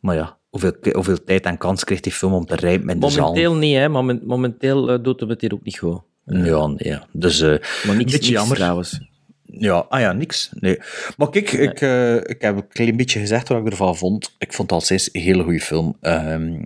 Maar 0.00 0.14
ja, 0.16 0.36
hoeveel, 0.50 0.72
hoeveel 0.92 1.24
tijd 1.24 1.44
en 1.44 1.58
kans 1.58 1.84
krijgt 1.84 2.02
die 2.02 2.12
film 2.12 2.32
om 2.32 2.46
te 2.46 2.56
rijpen 2.56 2.88
in 2.88 3.00
de 3.00 3.10
zaal? 3.10 3.26
Momenteel 3.26 3.54
niet, 3.54 3.76
hè. 3.76 3.88
Momen- 3.88 4.22
momenteel 4.26 4.90
eh, 4.90 4.98
doet 5.02 5.20
het 5.20 5.40
hier 5.40 5.52
ook 5.54 5.64
niet 5.64 5.78
goed. 5.78 6.00
Ja, 6.28 6.66
nee, 6.66 6.76
ja. 6.78 7.06
Dus, 7.12 7.40
eh 7.40 7.48
Maar 7.48 7.58
niks, 7.58 7.86
een 7.86 7.96
beetje 7.96 8.10
niks 8.12 8.28
jammer. 8.28 8.56
trouwens. 8.56 9.00
Ja, 9.44 9.74
ah 9.88 10.00
ja, 10.00 10.12
niks. 10.12 10.50
Nee. 10.52 10.78
Maar 11.16 11.30
kijk, 11.30 11.52
ik, 11.52 11.80
eh, 11.80 12.14
ik 12.16 12.36
heb 12.42 12.56
een 12.56 12.68
klein 12.68 12.96
beetje 12.96 13.20
gezegd 13.20 13.48
wat 13.48 13.58
ik 13.66 13.70
ervan 13.70 13.96
vond. 13.96 14.34
Ik 14.38 14.52
vond 14.52 14.70
het 14.70 14.78
al 14.80 14.84
steeds 14.84 15.08
een 15.12 15.20
hele 15.20 15.42
goede 15.42 15.60
film. 15.60 15.96
Ehm, 16.00 16.62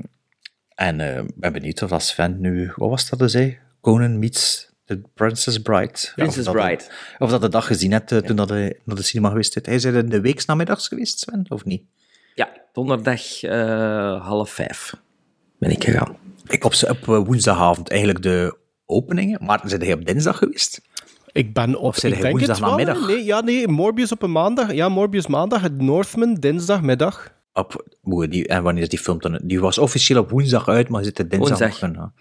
en 0.75 1.01
eh, 1.01 1.19
ik 1.19 1.33
ben 1.37 1.53
benieuwd 1.53 1.83
of 1.83 1.91
dat 1.91 2.03
Sven 2.03 2.41
nu... 2.41 2.73
Wat 2.77 2.89
was 2.91 3.09
dat 3.09 3.31
zei? 3.31 3.59
Conan 3.81 4.19
meets 4.19 4.71
The 4.85 5.01
Princess 5.15 5.59
Bride. 5.59 5.93
Ja, 5.99 6.13
Princess 6.15 6.49
of 6.49 6.55
dat- 6.55 6.65
Bride. 6.65 6.85
Of 7.19 7.31
dat 7.31 7.41
de 7.41 7.49
dag 7.49 7.67
gezien 7.67 7.93
hebt 7.93 8.27
toen 8.27 8.37
dat 8.37 8.49
hij 8.49 8.79
naar 8.85 8.97
de 8.97 9.03
cinema 9.03 9.29
geweest 9.29 9.57
is. 9.57 9.63
Hij 9.67 9.75
is 9.75 9.85
er 9.85 9.95
in 9.95 10.09
de 10.09 10.21
week 10.21 10.47
namiddags 10.47 10.89
geweest, 10.89 11.19
Sven, 11.19 11.45
of 11.49 11.65
niet? 11.65 11.83
Ja, 12.35 12.49
donderdag 12.73 13.41
half 14.23 14.51
vijf 14.51 14.95
ben 15.59 15.71
ik 15.71 15.85
gegaan. 15.85 16.17
Ik 16.47 16.65
op, 16.65 16.75
op 16.89 17.27
woensdagavond 17.27 17.91
eigenlijk 17.91 18.23
de 18.23 18.57
openingen, 18.93 19.39
maar 19.45 19.61
zijn 19.65 19.81
hij 19.81 19.93
op 19.93 20.05
dinsdag 20.07 20.39
geweest? 20.39 20.81
Ik 21.33 21.55
ben 21.55 21.77
op... 21.77 21.83
Of 21.85 21.97
zijn 21.97 22.13
ik 22.13 22.19
hij 22.23 22.33
denk 22.33 22.47
het 22.47 22.59
wel, 22.59 22.69
woensdagnamiddag? 22.71 23.09
hè. 23.09 23.15
Nee, 23.15 23.25
ja, 23.25 23.41
nee, 23.41 23.69
Morbius 23.69 24.13
op 24.13 24.23
een 24.23 24.33
maandag. 24.33 24.73
Ja, 24.73 24.89
Morbius 24.89 25.27
maandag, 25.27 25.61
het 25.63 25.81
Northman 25.81 26.35
dinsdagmiddag. 26.35 27.33
Op, 27.53 27.87
die, 28.29 28.47
en 28.47 28.63
wanneer 28.63 28.83
is 28.83 28.89
die 28.89 28.99
film 28.99 29.19
dan? 29.21 29.41
Die 29.45 29.61
was 29.61 29.79
officieel 29.79 30.21
op 30.21 30.31
woensdag 30.31 30.69
uit, 30.69 30.89
maar 30.89 31.05
zit 31.05 31.19
er 31.19 31.29
dinsdag 31.29 31.59
Woensdag. 31.59 32.13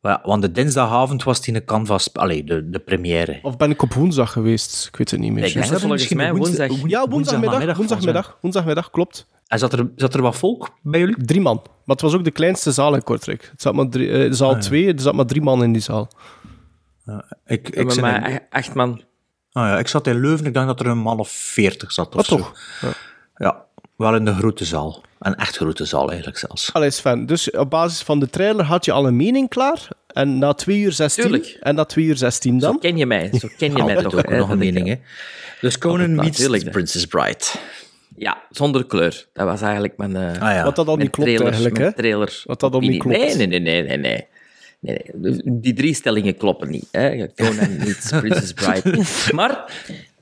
ja. 0.00 0.20
Want 0.22 0.42
de 0.42 0.52
dinsdagavond 0.52 1.22
was 1.22 1.38
die 1.40 1.54
in 1.54 1.60
de 1.60 1.64
canvas, 1.64 2.14
allee, 2.14 2.44
de, 2.44 2.70
de 2.70 2.78
première. 2.78 3.38
Of 3.42 3.56
ben 3.56 3.70
ik 3.70 3.82
op 3.82 3.92
woensdag 3.92 4.32
geweest? 4.32 4.86
Ik 4.86 4.96
weet 4.96 5.10
het 5.10 5.20
niet 5.20 5.32
meer. 5.32 5.44
Ik 5.44 5.52
denk 5.54 5.68
dat 5.68 5.80
volgens 5.80 6.08
mij 6.08 6.34
woensdag- 6.34 6.68
woensdag... 6.68 6.90
ja, 6.90 7.08
woensdagmiddag. 7.08 7.76
Woensdagmiddag, 7.76 8.38
woensdagmiddag, 8.40 8.90
klopt. 8.90 9.26
En 9.48 9.58
zat 9.58 9.72
er, 9.72 9.88
zat 9.96 10.14
er 10.14 10.22
wat 10.22 10.36
volk 10.36 10.70
bij 10.82 11.00
jullie? 11.00 11.24
Drie 11.24 11.40
man. 11.40 11.54
Maar 11.64 11.96
het 11.96 12.00
was 12.00 12.14
ook 12.14 12.24
de 12.24 12.30
kleinste 12.30 12.72
zaal 12.72 12.94
in 12.94 13.02
Kortrijk. 13.02 13.48
Het 13.50 13.62
zat 13.62 13.74
maar 13.74 13.88
drie, 13.88 14.10
eh, 14.10 14.32
zaal 14.32 14.58
2, 14.58 14.92
er 14.94 15.00
zat 15.00 15.14
maar 15.14 15.26
drie 15.26 15.42
man 15.42 15.62
in 15.62 15.72
die 15.72 15.82
zaal. 15.82 16.10
Ik, 17.46 17.68
ik, 17.68 18.00
mij 18.00 18.14
in, 18.14 18.22
ach- 18.24 18.38
acht 18.50 18.74
man. 18.74 19.02
ah 19.52 19.62
ja, 19.68 19.78
ik 19.78 19.88
zat 19.88 20.06
in 20.06 20.20
Leuven, 20.20 20.46
ik 20.46 20.54
dacht 20.54 20.66
dat 20.66 20.80
er 20.80 20.86
een 20.86 20.98
man 20.98 21.18
of 21.18 21.28
veertig 21.30 21.92
zat 21.92 22.06
of 22.08 22.14
Wat 22.14 22.24
zo. 22.26 22.36
toch? 22.36 22.58
Ja. 22.80 22.88
Ja, 23.36 23.64
wel 23.96 24.14
in 24.14 24.24
de 24.24 24.34
grote 24.34 24.64
zaal. 24.64 25.02
Een 25.18 25.34
echt 25.34 25.56
grote 25.56 25.84
zaal 25.84 26.08
eigenlijk 26.08 26.38
zelfs. 26.38 26.72
Allee 26.72 26.90
Sven, 26.90 27.26
dus 27.26 27.50
op 27.50 27.70
basis 27.70 28.02
van 28.02 28.18
de 28.20 28.30
trailer 28.30 28.64
had 28.64 28.84
je 28.84 28.92
al 28.92 29.06
een 29.06 29.16
mening 29.16 29.48
klaar. 29.48 29.88
En 30.06 30.38
na 30.38 30.52
2 30.52 30.78
uur 30.78 30.92
16 30.92 31.22
Tuurlijk. 31.24 31.46
en 31.60 31.74
na 31.74 31.84
2 31.84 32.04
uur 32.04 32.16
16 32.16 32.60
Zo 32.60 32.66
dan. 32.66 32.78
ken 32.78 32.96
je 32.96 33.06
mij. 33.06 33.30
Zo 33.40 33.48
ken 33.58 33.70
je 33.72 33.76
Ja, 33.78 33.84
mij 33.84 34.02
toch. 34.02 34.14
ook 34.14 34.28
hè, 34.28 34.38
nog 34.38 34.48
een 34.48 34.62
ik- 34.62 34.72
mening, 34.74 34.88
hè. 34.88 34.94
Dus 35.60 35.78
Conan 35.78 36.14
meets. 36.14 36.46
Princess 36.70 37.06
Bride. 37.06 37.44
Ja, 38.18 38.42
zonder 38.50 38.86
kleur. 38.86 39.28
Dat 39.32 39.46
was 39.46 39.60
eigenlijk 39.62 39.96
mijn... 39.96 40.16
Ah 40.16 40.40
ja. 40.40 40.64
Wat 40.64 40.76
dat 40.76 40.86
al 40.86 40.96
niet 40.96 41.10
klopt 41.10 41.30
trailers- 41.30 41.50
eigenlijk, 41.50 41.78
hè? 41.78 41.92
Trailer 41.94 42.42
Wat 42.44 42.60
dat 42.60 42.72
al 42.74 42.80
niet 42.80 43.00
klopt. 43.00 43.16
Nee, 43.18 43.34
nee, 43.34 43.46
nee, 43.46 43.60
nee, 43.60 43.82
nee. 43.82 43.96
nee. 43.98 44.26
nee, 44.80 45.00
nee. 45.14 45.40
Die 45.60 45.72
drie 45.72 45.94
stellingen 45.94 46.36
kloppen 46.36 46.70
niet. 46.70 46.88
Hè. 46.90 47.26
Conan 47.34 47.76
meets 47.76 48.10
Princess 48.20 48.52
Bride. 48.52 49.02
Maar, 49.34 49.72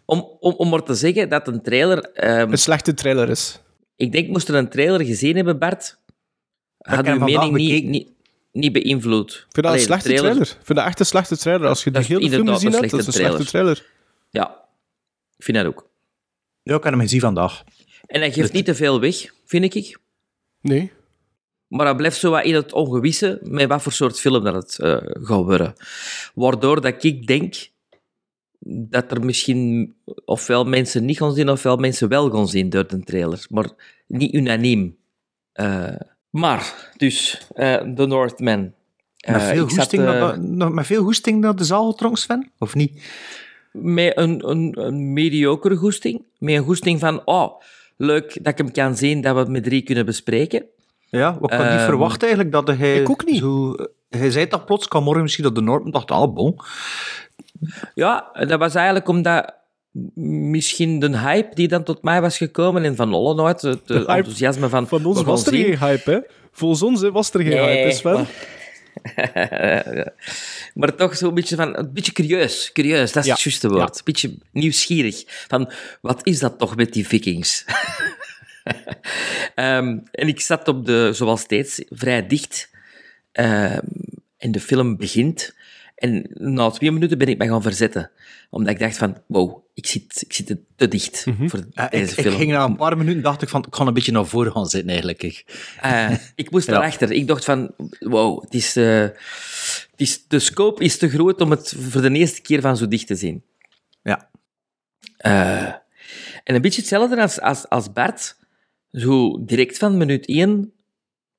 om, 0.04 0.28
om, 0.40 0.52
om 0.52 0.68
maar 0.68 0.82
te 0.82 0.94
zeggen 0.94 1.28
dat 1.28 1.48
een 1.48 1.62
trailer... 1.62 1.98
ehm, 2.12 2.50
Een 2.52 2.58
slechte 2.58 2.94
trailer 2.94 3.28
is. 3.28 3.60
ik 3.96 4.12
denk, 4.12 4.28
moest 4.28 4.48
er 4.48 4.54
een 4.54 4.68
trailer 4.68 5.04
gezien 5.04 5.36
hebben, 5.36 5.58
Bart, 5.58 5.98
had 6.78 7.06
uw 7.06 7.18
mening 7.18 7.52
niet, 7.54 7.84
niet, 7.84 8.08
niet 8.52 8.72
beïnvloed. 8.72 9.30
Ik 9.30 9.36
vind 9.36 9.54
dat 9.54 9.64
Allee, 9.64 9.78
een 9.78 9.84
slechte 9.86 10.08
trailer. 10.14 10.40
Ik 10.42 10.46
vind 10.62 10.78
dat 10.78 10.86
echt 10.86 11.00
een 11.00 11.06
slechte 11.06 11.36
trailer. 11.36 11.68
Als 11.68 11.84
je 11.84 11.90
de 11.90 11.98
Dat 11.98 12.02
is 12.02 12.08
hele 12.08 12.30
film 12.30 12.48
gezien 12.48 12.70
hebt, 12.72 12.90
dat 12.90 13.00
is 13.00 13.06
een 13.06 13.12
slechte 13.12 13.32
slechte 13.32 13.50
trailer. 13.50 13.86
Ja, 14.30 14.64
ik 15.36 15.44
vind 15.44 15.56
dat 15.56 15.66
ook. 15.66 15.88
Ja, 16.62 16.76
ik 16.76 16.82
heb 16.82 16.92
hem 16.92 17.02
gezien 17.02 17.20
vandaag. 17.20 17.64
En 18.06 18.20
hij 18.20 18.32
geeft 18.32 18.52
niet 18.52 18.64
te 18.64 18.74
veel 18.74 19.00
weg, 19.00 19.34
vind 19.44 19.74
ik. 19.74 19.98
Nee. 20.60 20.92
Maar 21.66 21.86
hij 21.86 21.94
blijft 21.94 22.18
zo 22.18 22.30
wat 22.30 22.44
in 22.44 22.54
het 22.54 22.72
ongewisse 22.72 23.38
met 23.42 23.68
wat 23.68 23.82
voor 23.82 23.92
soort 23.92 24.20
film 24.20 24.44
dat 24.44 24.54
het 24.54 24.78
eh, 24.78 24.96
gaat 25.02 25.44
worden. 25.44 25.74
Waardoor 26.34 26.80
dat 26.80 27.04
ik 27.04 27.26
denk 27.26 27.54
dat 28.68 29.10
er 29.10 29.24
misschien 29.24 29.94
ofwel 30.24 30.64
mensen 30.64 31.04
niet 31.04 31.16
gaan 31.16 31.34
zien, 31.34 31.50
ofwel 31.50 31.76
mensen 31.76 32.08
wel 32.08 32.30
gaan 32.30 32.48
zien 32.48 32.70
door 32.70 32.86
de 32.86 33.04
trailer. 33.04 33.46
Maar 33.48 33.68
niet 34.06 34.34
unaniem. 34.34 34.96
Eh, 35.52 35.94
maar, 36.30 36.92
dus, 36.96 37.46
eh 37.54 37.76
The 37.94 38.06
Northman. 38.06 38.72
Met, 39.26 39.42
veel 39.42 39.64
ik 39.64 39.70
zat, 39.70 39.76
hoesting, 39.78 40.02
naar, 40.02 40.40
naar- 40.40 40.72
met 40.72 40.86
veel 40.86 41.02
hoesting 41.02 41.40
naar 41.40 41.56
de 41.56 41.64
zaal 41.64 41.90
getrokken, 41.90 42.20
Sven? 42.20 42.50
Of 42.58 42.74
niet? 42.74 43.02
met 43.82 44.16
een, 44.16 44.48
een, 44.48 44.80
een 44.80 45.12
mediocre 45.12 45.76
goesting. 45.76 46.22
Met 46.38 46.54
een 46.54 46.64
goesting 46.64 47.00
van, 47.00 47.26
oh, 47.26 47.60
leuk 47.96 48.38
dat 48.44 48.52
ik 48.52 48.58
hem 48.58 48.72
kan 48.72 48.96
zien, 48.96 49.20
dat 49.20 49.34
we 49.34 49.38
het 49.40 49.48
met 49.48 49.64
drie 49.64 49.82
kunnen 49.82 50.06
bespreken. 50.06 50.64
Ja, 51.08 51.36
wat 51.40 51.50
kan 51.50 51.58
niet 51.60 51.68
Ehm, 51.68 51.84
verwachten 51.84 52.20
eigenlijk 52.28 52.52
dat 52.52 52.76
hij... 52.78 52.96
ik 53.00 53.10
ook 53.10 53.24
niet. 53.26 53.38
Zo, 53.38 53.74
hij 54.08 54.30
zei 54.30 54.46
dat 54.48 54.64
plots, 54.66 54.88
kan 54.88 55.02
morgen 55.02 55.22
misschien 55.22 55.44
dat 55.44 55.54
de 55.54 55.60
Noord 55.60 55.92
dacht, 55.92 56.10
ah, 56.10 56.34
bon. 56.34 56.56
Ja, 57.94 58.30
dat 58.32 58.58
was 58.58 58.74
eigenlijk 58.74 59.08
omdat 59.08 59.54
misschien 60.14 60.98
de 60.98 61.18
hype 61.18 61.54
die 61.54 61.68
dan 61.68 61.82
tot 61.82 62.02
mij 62.02 62.20
was 62.20 62.36
gekomen 62.36 62.84
en 62.84 62.96
van 62.96 63.14
Ollen 63.14 63.46
uit, 63.46 63.62
het 63.62 63.90
eh, 63.90 63.96
hype 63.96 64.12
enthousiasme 64.12 64.68
van... 64.68 64.88
Van 64.88 65.04
ons 65.04 65.22
was 65.22 65.46
er 65.46 65.52
zien. 65.54 65.64
geen 65.64 65.78
hype, 65.78 66.10
hè? 66.10 66.18
Volgens 66.52 66.82
ons 66.82 67.02
was 67.02 67.32
er 67.34 67.40
geen 67.40 67.48
Nee, 67.50 67.76
hype, 67.78 67.90
Sven. 67.94 68.12
maar- 68.12 68.26
Ja. 69.96 70.12
Maar 70.76 70.94
toch 70.94 71.16
zo'n 71.16 71.34
beetje 71.34 71.56
van, 71.56 71.76
een 71.78 71.92
beetje 71.92 72.12
curieus, 72.12 72.70
curieus, 72.72 73.12
dat 73.12 73.24
is 73.24 73.30
het 73.30 73.40
juiste 73.40 73.68
woord. 73.68 73.96
Een 73.96 74.04
beetje 74.04 74.34
nieuwsgierig, 74.52 75.22
van 75.26 75.72
wat 76.00 76.26
is 76.26 76.38
dat 76.38 76.58
toch 76.58 76.76
met 76.76 76.92
die 76.92 77.06
vikings? 77.06 77.64
Ehm, 79.54 79.98
en 80.10 80.28
ik 80.28 80.40
zat 80.40 80.68
op 80.68 80.86
de, 80.86 81.10
zoals 81.12 81.40
steeds, 81.40 81.84
vrij 81.88 82.26
dicht. 82.26 82.70
Ehm, 83.32 83.78
en 84.38 84.52
de 84.52 84.60
film 84.60 84.96
begint. 84.96 85.54
En 85.96 86.26
na 86.34 86.70
twee 86.70 86.92
minuten 86.92 87.18
ben 87.18 87.28
ik 87.28 87.38
me 87.38 87.46
gaan 87.48 87.62
verzetten. 87.62 88.10
Omdat 88.50 88.72
ik 88.72 88.78
dacht 88.78 88.96
van, 88.98 89.22
wow, 89.26 89.64
ik 89.74 89.86
zit, 89.86 90.22
ik 90.26 90.32
zit 90.32 90.56
te 90.76 90.88
dicht 90.88 91.26
voor 91.46 91.64
Ja, 91.70 91.88
deze 91.88 92.10
ik, 92.12 92.16
ik 92.18 92.24
film. 92.24 92.36
ging 92.36 92.50
na 92.50 92.64
een 92.64 92.76
paar 92.76 92.96
minuten, 92.96 93.22
dacht 93.22 93.42
ik 93.42 93.48
van, 93.48 93.64
ik 93.68 93.74
ga 93.74 93.86
een 93.86 93.94
beetje 93.94 94.12
naar 94.12 94.26
voren 94.26 94.52
gaan 94.52 94.66
zitten 94.66 94.88
eigenlijk. 94.90 95.22
Ik. 95.22 95.44
Eh, 95.80 96.10
ik 96.34 96.50
moest 96.50 96.66
Ja. 96.70 96.74
erachter. 96.76 97.12
Ik 97.12 97.26
dacht 97.26 97.44
van, 97.44 97.74
wow, 97.98 98.42
het 98.42 98.54
is, 98.54 98.76
eh, 98.76 99.00
het 99.00 99.94
is, 99.96 100.26
de 100.28 100.38
scope 100.38 100.84
is 100.84 100.98
te 100.98 101.08
groot 101.08 101.40
om 101.40 101.50
het 101.50 101.74
voor 101.78 102.00
de 102.02 102.10
eerste 102.10 102.42
keer 102.42 102.60
van 102.60 102.76
zo 102.76 102.88
dicht 102.88 103.06
te 103.06 103.14
zien. 103.14 103.42
Ja. 104.02 104.30
Eh, 105.16 105.62
en 106.44 106.54
een 106.54 106.60
beetje 106.62 106.80
hetzelfde 106.80 107.20
als, 107.22 107.40
als, 107.40 107.68
als 107.68 107.92
Bart. 107.92 108.36
Zo 108.92 109.44
direct 109.44 109.78
van 109.78 109.96
minuut 109.96 110.26
één, 110.26 110.72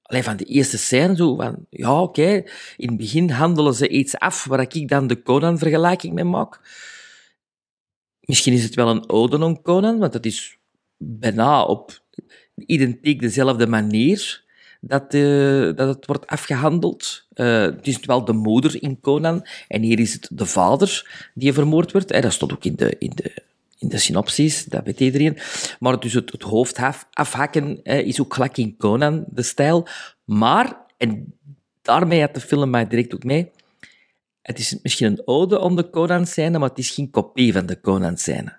alleen 0.07 0.23
van 0.23 0.37
de 0.37 0.43
eerste 0.43 0.77
scène, 0.77 1.15
zo 1.15 1.35
van, 1.35 1.65
ja, 1.69 2.01
oké, 2.01 2.43
in 2.77 2.87
het 2.87 2.97
begin 2.97 3.29
handelen 3.29 3.73
ze 3.73 3.87
iets 3.87 4.17
af 4.17 4.45
waar 4.45 4.59
ik 4.59 4.87
dan 4.87 5.07
de 5.07 5.21
Conan-vergelijking 5.21 6.13
mee 6.13 6.23
maak. 6.23 6.59
Misschien 8.19 8.53
is 8.53 8.63
het 8.63 8.75
wel 8.75 8.89
een 8.89 9.09
ode 9.09 9.39
aan 9.39 9.61
Conan, 9.61 9.97
want 9.97 10.13
het 10.13 10.25
is 10.25 10.57
bijna 10.97 11.63
op 11.63 12.01
identiek 12.55 13.19
dezelfde 13.19 13.67
manier 13.67 14.45
dat, 14.81 15.13
eh, 15.13 15.75
dat 15.75 15.95
het 15.95 16.05
wordt 16.05 16.27
afgehandeld. 16.27 17.25
Eh, 17.33 17.61
het 17.61 17.87
is 17.87 17.99
wel 17.99 18.25
de 18.25 18.33
moeder 18.33 18.83
in 18.83 18.99
Conan 18.99 19.45
en 19.67 19.81
hier 19.81 19.99
is 19.99 20.13
het 20.13 20.29
de 20.31 20.45
vader 20.45 21.19
die 21.33 21.53
vermoord 21.53 21.91
wordt. 21.91 22.11
Eh, 22.11 22.21
dat 22.21 22.33
stond 22.33 22.53
ook 22.53 22.65
in 22.65 22.75
de, 22.75 22.95
in 22.99 23.11
de, 23.15 23.43
in 23.77 23.87
de 23.89 23.97
synopsis, 23.97 24.65
dat 24.65 24.85
weet 24.85 24.99
iedereen. 24.99 25.37
Maar 25.79 25.99
dus 25.99 26.13
het, 26.13 26.31
het 26.31 26.41
hoofd 26.41 26.77
af- 26.77 27.07
afhakken 27.11 27.83
eh, 27.83 28.07
is 28.07 28.21
ook 28.21 28.33
gelijk 28.33 28.57
in 28.57 28.77
Conan, 28.77 29.25
de 29.29 29.41
stijl. 29.41 29.87
Maar, 30.25 30.85
en 30.97 31.33
daarmee 31.81 32.21
had 32.21 32.33
de 32.33 32.39
film 32.39 32.69
mij 32.69 32.87
direct 32.87 33.13
ook 33.13 33.23
mee, 33.23 33.51
het 34.41 34.59
is 34.59 34.79
misschien 34.81 35.07
een 35.07 35.21
ode 35.25 35.59
om 35.59 35.75
de 35.75 35.89
Conan-scène, 35.89 36.59
maar 36.59 36.69
het 36.69 36.77
is 36.77 36.89
geen 36.89 37.09
kopie 37.09 37.53
van 37.53 37.65
de 37.65 37.81
Conan-scène. 37.81 38.55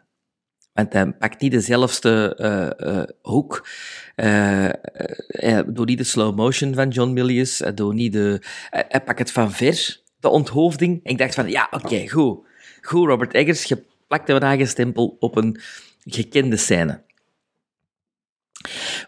Want 0.73 0.93
hij 0.93 1.13
pakt 1.13 1.41
niet 1.41 1.53
dezelfde 1.53 2.35
eh, 2.37 3.03
hoek. 3.23 3.69
Eh, 4.15 5.61
doet 5.67 5.87
niet 5.87 5.99
de 5.99 6.05
slow 6.05 6.37
motion 6.37 6.75
van 6.75 6.89
John 6.89 7.13
Milius. 7.13 7.59
Hij, 7.59 7.75
doet 7.75 7.95
niet 7.95 8.13
de, 8.13 8.43
hij, 8.71 8.85
hij 8.89 9.01
pakt 9.03 9.19
het 9.19 9.33
van 9.33 9.53
ver, 9.53 10.01
de 10.21 10.29
onthoofding. 10.29 11.01
En 11.05 11.11
ik 11.11 11.19
dacht 11.19 11.35
van, 11.35 11.51
ja, 11.51 11.69
oké, 11.71 12.09
goed. 12.09 12.47
Goed, 12.81 13.09
Robert 13.09 13.35
Eggers, 13.35 13.65
je 13.65 13.85
plakt 14.09 14.29
een 14.29 14.41
eigen 14.41 14.69
stempel 14.69 15.17
op 15.19 15.37
een 15.37 15.61
gekende 16.05 16.57
scène. 16.57 17.03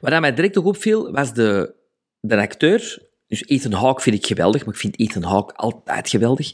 Wat 0.00 0.20
mij 0.20 0.34
direct 0.34 0.58
ook 0.58 0.64
opviel, 0.64 1.12
was 1.12 1.34
de, 1.34 1.74
de 2.20 2.36
acteur. 2.36 3.08
Dus 3.26 3.44
Ethan 3.46 3.72
Hawke 3.72 4.02
vind 4.02 4.16
ik 4.16 4.26
geweldig, 4.26 4.64
maar 4.64 4.74
ik 4.74 4.80
vind 4.80 4.98
Ethan 4.98 5.22
Hawke 5.22 5.54
altijd 5.54 6.08
geweldig. 6.08 6.52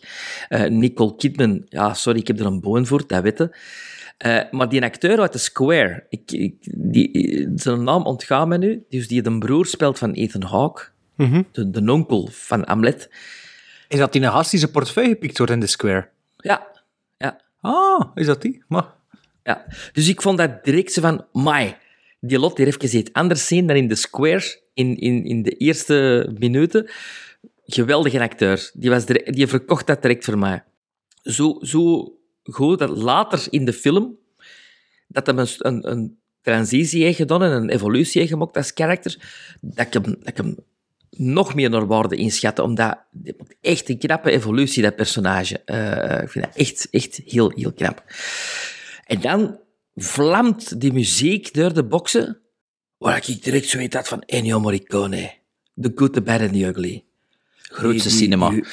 Eh, 0.49 0.65
Nicole 0.65 1.17
Kidman, 1.17 1.67
ja, 1.69 1.95
sorry, 1.95 2.19
ik 2.19 2.27
heb 2.27 2.41
er 2.41 2.47
een 2.47 2.61
boon 2.61 2.87
voor, 2.87 3.07
dat 3.07 3.23
weten. 3.23 3.51
Eh, 4.17 4.43
maar 4.51 4.69
die 4.69 4.83
acteur 4.83 5.21
uit 5.21 5.33
The 5.33 5.39
Square, 5.39 6.07
ik, 6.09 6.33
ik, 6.33 6.55
die, 6.77 7.49
zijn 7.55 7.83
naam 7.83 8.03
ontgaat 8.03 8.49
me 8.49 8.59
nu, 8.59 8.85
dus 8.89 9.09
die 9.09 9.23
de 9.23 9.39
broer 9.39 9.67
speelt 9.67 9.99
van 9.99 10.13
Ethan 10.13 10.43
Hawke, 10.43 10.89
de, 11.53 11.71
de 11.71 11.93
onkel 11.93 12.29
van 12.33 12.63
Hamlet. 12.67 13.11
Is 13.89 13.99
dat 13.99 14.13
die 14.13 14.23
een 14.23 14.45
zijn 14.45 14.71
portefeuille 14.71 15.11
gepikt 15.11 15.39
wordt 15.39 15.53
in 15.53 15.61
de 15.61 15.67
square? 15.67 16.09
Ja, 16.37 16.67
Ah, 17.67 18.11
is 18.15 18.27
dat 18.27 18.43
die? 18.43 18.63
Ja. 19.43 19.67
Dus 19.93 20.09
ik 20.09 20.23
vond 20.23 20.39
dat 20.39 20.65
direct 20.65 20.95
van, 21.01 21.27
mai, 21.33 21.77
die 22.21 22.39
lot 22.39 22.59
hier 22.59 22.67
even 22.67 22.97
iets 22.97 23.13
anders 23.13 23.47
zien 23.47 23.67
dan 23.67 23.77
in 23.77 23.89
The 23.89 23.95
Square, 23.95 24.61
in, 24.75 24.97
in, 24.97 25.25
in 25.25 25.43
de 25.43 25.51
eerste 25.57 26.31
minuten. 26.39 26.91
Geweldige 27.65 28.21
acteur. 28.21 28.71
Die, 28.75 28.91
was 28.91 29.07
die 29.07 29.47
verkocht 29.47 29.87
dat 29.87 30.03
direct 30.03 30.25
voor 30.25 30.39
mij. 30.39 30.65
Zo, 31.23 31.59
zo 31.61 32.13
goed 32.43 32.79
dat 32.79 32.97
later 32.97 33.47
in 33.51 33.65
de 33.65 33.73
film, 33.73 34.19
dat 35.09 35.27
hem 35.27 35.39
een, 35.39 35.49
een, 35.59 35.91
een 35.91 36.19
transitie 36.41 37.05
heeft 37.05 37.17
gedaan 37.17 37.43
en 37.43 37.53
een 37.53 37.71
evolutie 37.71 38.21
heeft 38.21 38.33
gemaakt 38.33 38.57
als 38.57 38.73
karakter, 38.73 39.19
dat 39.61 39.87
ik 39.87 39.93
dat 39.93 40.17
ik 40.23 40.37
hem 40.37 40.57
nog 41.17 41.55
meer 41.55 41.71
naar 41.71 41.87
waarde 41.87 42.17
inschatten, 42.17 42.65
omdat 42.65 42.99
echt 43.61 43.89
een 43.89 43.99
knappe 43.99 44.31
evolutie, 44.31 44.83
dat 44.83 44.97
personage. 44.97 45.61
Eh, 45.65 46.23
ik 46.23 46.31
vind 46.31 46.45
dat 46.45 46.57
echt, 46.57 46.89
echt 46.91 47.21
heel, 47.25 47.51
heel 47.55 47.73
knap. 47.73 48.05
En 49.05 49.21
dan 49.21 49.59
vlamt 49.95 50.81
die 50.81 50.93
muziek 50.93 51.55
door 51.55 51.75
de 51.75 51.85
boksen, 51.85 52.41
waar 52.99 53.17
ik 53.17 53.43
direct 53.43 53.69
zo 53.69 53.87
had 53.91 54.09
van 54.09 54.21
Ennio 54.21 54.61
Morricone. 54.61 55.35
The 55.81 55.93
Good, 55.95 56.13
The 56.13 56.23
Bad 56.23 56.41
and 56.41 56.53
The 56.53 56.67
Ugly. 56.67 57.05
Grootste 57.57 58.11
cinema. 58.11 58.51
Die, 58.51 58.65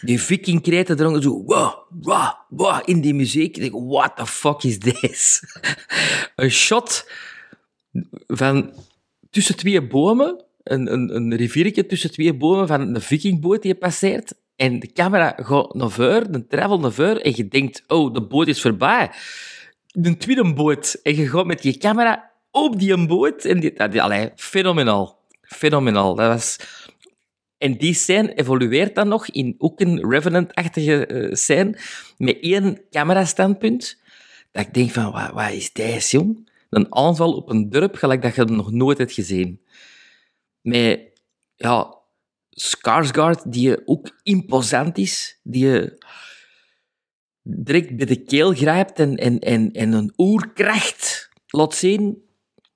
die 0.00 0.20
vikingkreten 0.20 0.96
drongen 0.96 1.22
zo, 1.22 1.42
wow, 1.44 1.74
wow, 2.00 2.32
wow, 2.48 2.80
in 2.84 3.00
die 3.00 3.14
muziek. 3.14 3.56
Ik 3.56 3.62
denk, 3.62 3.90
what 3.90 4.16
the 4.16 4.26
fuck 4.26 4.62
is 4.62 4.78
this? 4.78 5.42
een 6.36 6.50
shot 6.50 7.10
van 8.26 8.72
tussen 9.30 9.56
twee 9.56 9.86
bomen, 9.86 10.44
een, 10.70 10.92
een, 10.92 11.16
een 11.16 11.36
riviertje 11.36 11.86
tussen 11.86 12.12
twee 12.12 12.34
bomen 12.34 12.66
van 12.66 12.80
een 12.80 13.00
vikingboot 13.00 13.62
die 13.62 13.72
je 13.72 13.78
passeert. 13.78 14.34
En 14.56 14.78
de 14.78 14.92
camera 14.92 15.34
gaat 15.36 15.74
naar 15.74 15.90
voren, 15.90 16.32
de 16.32 16.46
travel 16.46 16.80
naar 16.80 16.92
voren, 16.92 17.22
en 17.22 17.32
je 17.36 17.48
denkt, 17.48 17.84
oh, 17.86 18.14
de 18.14 18.22
boot 18.22 18.46
is 18.46 18.60
voorbij. 18.60 19.10
Een 19.92 20.18
tweede 20.18 20.52
boot. 20.52 21.00
En 21.02 21.16
je 21.16 21.28
gaat 21.28 21.46
met 21.46 21.62
je 21.62 21.78
camera 21.78 22.30
op 22.50 22.78
die 22.78 23.06
boot. 23.06 23.44
En 23.44 23.60
die, 23.60 24.02
allee, 24.02 24.30
fenomenaal. 24.36 25.18
Fenomenaal. 25.42 26.14
Dat 26.14 26.26
was... 26.26 26.56
En 27.58 27.76
die 27.76 27.94
scène 27.94 28.34
evolueert 28.34 28.94
dan 28.94 29.08
nog 29.08 29.28
in 29.28 29.54
ook 29.58 29.80
een 29.80 30.10
Revenant-achtige 30.10 31.06
eh, 31.06 31.34
scène, 31.34 31.78
met 32.16 32.38
één 32.40 32.80
camerastandpunt. 32.90 33.98
Dat 34.52 34.66
ik 34.66 34.74
denk 34.74 34.90
van, 34.90 35.12
wat, 35.12 35.30
wat 35.32 35.50
is 35.50 35.72
deze, 35.72 36.16
jong? 36.16 36.48
Een 36.70 36.94
aanval 36.94 37.32
op 37.32 37.50
een 37.50 37.70
dorp, 37.70 37.94
gelijk 37.94 38.22
dat 38.22 38.34
je 38.34 38.44
nog 38.44 38.70
nooit 38.72 38.98
hebt 38.98 39.12
gezien. 39.12 39.60
Met, 40.62 41.00
ja, 41.56 41.98
Skarsgård, 42.50 43.42
die 43.44 43.86
ook 43.86 44.10
imposant 44.22 44.98
is, 44.98 45.40
die 45.42 45.66
je 45.66 45.98
direct 47.42 47.96
bij 47.96 48.06
de 48.06 48.22
keel 48.22 48.52
grijpt 48.52 48.98
en, 48.98 49.16
en, 49.16 49.38
en, 49.38 49.72
en 49.72 49.92
een 49.92 50.12
oerkracht 50.16 51.28
laat 51.46 51.74
zien. 51.74 52.28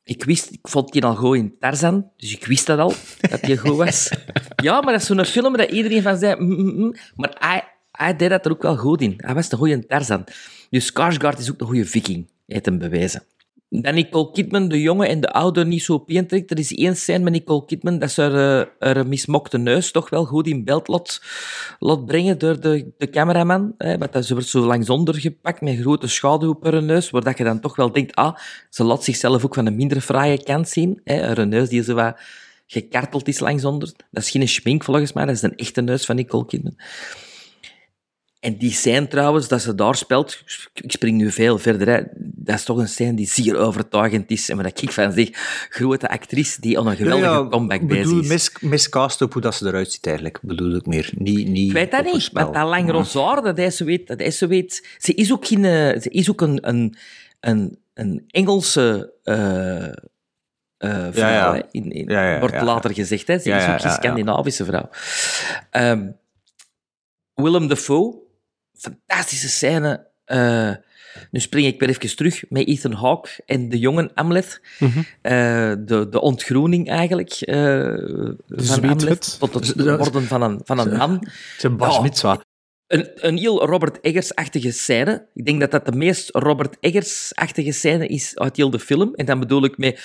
Ik 0.03 0.25
wist, 0.25 0.51
ik 0.51 0.69
vond 0.69 0.93
die 0.93 1.05
al 1.05 1.17
goed 1.17 1.37
in 1.37 1.57
Tarzan, 1.59 2.11
dus 2.17 2.33
ik 2.33 2.47
wist 2.47 2.67
dat 2.67 2.79
al, 2.79 2.93
dat 3.31 3.41
die 3.41 3.59
goed 3.59 3.77
was. 3.77 4.11
Ja, 4.57 4.81
maar 4.81 4.93
dat 4.93 5.01
is 5.01 5.07
zo'n 5.07 5.25
film 5.25 5.57
dat 5.57 5.71
iedereen 5.71 6.03
van 6.03 6.17
zei, 6.17 6.41
mm, 6.41 6.55
mm, 6.55 6.77
mm. 6.77 6.95
maar 7.15 7.37
hij, 7.39 7.65
hij 7.93 8.17
deed 8.17 8.31
dat 8.31 8.45
er 8.45 8.53
ook 8.53 8.63
wel 8.63 8.77
goed 8.77 9.01
in. 9.01 9.15
Hij 9.17 9.35
was 9.35 9.53
een 9.53 9.59
goede 9.59 9.87
Tarzan. 9.87 10.25
Dus 10.71 10.93
Skarsgård 10.93 11.39
is 11.39 11.51
ook 11.51 11.61
een 11.61 11.67
goede 11.67 11.85
viking, 11.85 12.31
heeft 12.47 12.65
hem 12.65 12.79
bewezen. 12.79 13.23
Dan 13.83 13.95
Nicole 13.95 14.31
Kidman, 14.33 14.69
de 14.69 14.81
jonge 14.81 15.07
en 15.07 15.21
de 15.21 15.33
oude, 15.33 15.65
niet 15.65 15.83
zo 15.83 16.05
trekt. 16.05 16.51
Er 16.51 16.59
is 16.59 16.73
één 16.75 16.97
scène 16.97 17.25
met 17.25 17.33
Nicole 17.33 17.65
Kidman 17.65 17.99
dat 17.99 18.11
ze 18.11 18.23
er, 18.79 18.97
eh, 18.97 19.05
mismokte 19.05 19.59
neus 19.59 19.91
toch 19.91 20.11
wel 20.11 20.25
goed 20.25 20.47
in 20.47 20.65
beeld 20.65 20.89
laat 21.79 22.07
brengen 22.07 22.39
door 22.39 22.61
de, 22.61 22.93
de 22.99 23.11
cameraman. 23.11 23.75
Hè, 23.79 23.99
want 23.99 24.13
dat- 24.13 24.25
ze 24.25 24.33
wordt 24.35 24.49
zo 24.49 24.61
langs 24.67 24.91
onder 24.91 25.15
gepakt 25.15 25.61
met 25.61 25.79
grote 25.79 26.07
schaduw 26.07 26.51
op 26.51 26.65
haar 26.65 26.83
neus, 26.83 27.11
waar 27.11 27.23
dat 27.23 27.39
je 27.39 27.45
dan 27.45 27.61
toch 27.61 27.77
wel 27.77 27.93
denkt, 27.93 28.15
ah, 28.15 28.37
ze 28.71 28.85
laat 28.85 29.05
zichzelf 29.05 29.45
ook 29.45 29.55
van 29.55 29.67
een 29.67 29.77
minder 29.77 30.01
fraaie 30.01 30.43
kant 30.43 30.69
zien. 30.69 31.01
Hè, 31.05 31.23
haar 31.27 31.47
neus 31.47 31.69
die 31.69 31.83
zo 31.83 31.95
wat 31.95 32.21
gekarteld 32.67 33.29
is 33.29 33.39
langs 33.41 33.65
onder. 33.65 33.93
Dat 34.11 34.23
is 34.23 34.31
geen 34.31 34.49
schmink 34.49 34.85
volgens 34.85 35.13
mij, 35.13 35.25
dat 35.25 35.35
is 35.35 35.43
een 35.43 35.57
echte 35.57 35.81
neus 35.81 36.05
van 36.05 36.17
Nicole 36.17 36.47
Kidman. 36.47 36.77
En 38.45 38.57
die 38.57 38.73
scène 38.73 39.09
trouwens, 39.09 39.49
dat 39.49 39.63
ze 39.63 39.75
daar 39.75 39.95
speelt, 39.95 40.43
ik 40.75 40.93
spring 40.93 41.17
nu 41.17 41.31
veel 41.31 41.59
verder, 41.59 41.89
hè, 41.89 42.03
dat 42.17 42.55
is 42.55 42.65
toch 42.65 42.79
een 42.79 42.89
scène 42.89 43.15
die 43.15 43.27
zeer 43.27 43.57
overtuigend 43.57 44.31
is. 44.31 44.49
En 44.49 44.57
waar 44.57 44.67
ik 44.67 44.91
van 44.93 45.13
zeg, 45.13 45.29
grote 45.69 46.09
actrice 46.09 46.61
die 46.61 46.79
aan 46.79 46.87
een 46.87 46.97
geweldige 46.97 47.49
comeback 47.49 47.87
bezig 47.87 48.21
is. 48.21 48.29
mis, 48.29 48.53
miscast 48.61 49.23
op 49.23 49.33
hoe 49.33 49.43
dat 49.43 49.55
ze 49.55 49.67
eruit 49.67 49.93
ziet 49.93 50.07
eigenlijk, 50.07 50.39
bedoel 50.43 50.75
ik 50.75 50.87
meer. 50.87 51.11
Niet, 51.15 51.49
niet 51.49 51.69
Ik 51.69 51.73
weet 51.73 51.91
dat 51.91 52.05
een 52.07 52.13
niet, 52.13 52.31
want 52.33 52.55
dat 52.55 52.69
lang 52.69 52.91
roze 52.91 53.21
haar, 53.21 53.43
dat 53.43 53.57
hij 53.57 53.71
zo 53.71 53.85
weet, 53.85 54.07
dat 54.07 54.19
hij 54.19 54.31
zo 54.31 54.47
weet. 54.47 54.89
Ze 54.99 55.15
is 55.15 55.33
ook, 55.33 55.47
geen, 55.47 55.65
eh, 55.65 56.01
ze 56.01 56.09
is 56.11 56.31
ook 56.31 56.41
een, 56.41 56.69
een, 56.69 56.97
een, 57.41 57.79
een 57.95 58.25
Engelse 58.27 59.13
eh 59.23 59.87
eh, 60.79 61.07
vrouw, 61.11 61.55
ja. 61.55 61.63
In, 61.71 61.91
in- 61.91 62.41
wordt 62.41 62.63
later 62.63 62.95
gezegd. 62.95 63.27
Hè. 63.27 63.39
Ze 63.39 63.51
is 63.51 63.69
ook 63.69 63.79
ja. 63.79 63.91
Scandinavische 63.91 64.65
vrouw. 64.65 64.89
Ehm, 65.71 66.11
Willem 67.35 67.69
Dafoe, 67.69 68.23
fantastische 68.77 69.49
scène. 69.49 70.07
eh, 70.25 70.71
nu 71.31 71.41
spring 71.41 71.67
ik 71.67 71.81
weer 71.81 71.89
even 71.89 72.17
terug 72.17 72.45
met 72.49 72.67
Ethan 72.67 72.93
Hawke 72.93 73.31
en 73.47 73.69
de 73.69 73.79
jongen 73.79 74.11
Hamlet. 74.15 74.61
Mhm. 74.79 74.99
Eh, 75.23 75.73
de, 75.79 76.07
de 76.11 76.21
ontgroening 76.21 76.89
eigenlijk 76.89 77.31
eh, 77.31 77.95
van 78.47 78.97
tot 79.39 79.55
het 79.55 79.75
worden 79.97 80.23
van 80.23 80.43
een, 80.43 80.61
van 80.65 80.79
een 80.79 80.97
man. 80.97 81.27
Zijn 81.59 81.77
Bas. 81.77 82.23
Een, 82.87 83.11
een 83.15 83.37
heel 83.37 83.67
Robert 83.67 83.99
Eggers-achtige 84.01 84.71
scène. 84.71 85.27
Ik 85.35 85.47
denk 85.47 85.61
dat 85.61 85.71
dat 85.71 85.87
de 85.87 85.93
meest 85.93 86.31
Robert 86.31 86.77
Eggers-achtige 86.81 87.73
scène 87.73 88.07
is 88.07 88.37
uit 88.39 88.57
heel 88.57 88.71
de 88.71 88.79
film. 88.79 89.15
En 89.15 89.27
dan 89.27 89.41
bedoel 89.41 89.65
ik 89.65 89.79
met 89.79 90.01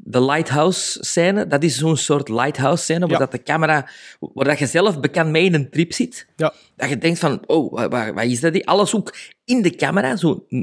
de 0.00 0.22
lighthouse-scène. 0.24 1.46
Dat 1.46 1.62
is 1.62 1.76
zo'n 1.78 1.96
soort 1.96 2.28
lighthouse-scène, 2.28 3.00
waar 3.00 3.10
Ja. 3.10 3.18
dat 3.18 3.30
de 3.32 3.42
camera... 3.42 3.88
Waar 4.18 4.44
dat 4.44 4.58
je 4.58 4.66
zelf 4.66 5.00
bekend 5.00 5.30
mee 5.30 5.44
in 5.44 5.54
een 5.54 5.70
trip 5.70 5.92
zit. 5.92 6.26
Ja. 6.36 6.54
Dat 6.76 6.88
je 6.88 6.98
denkt 6.98 7.18
van, 7.18 7.42
oh, 7.46 7.88
wat, 8.14 8.24
is 8.24 8.40
dat? 8.40 8.52
hier? 8.52 8.64
Alles 8.64 8.94
ook 8.94 9.16
in 9.44 9.62
de 9.62 9.70
camera, 9.70 10.16
zo 10.16 10.46
eh, 10.48 10.62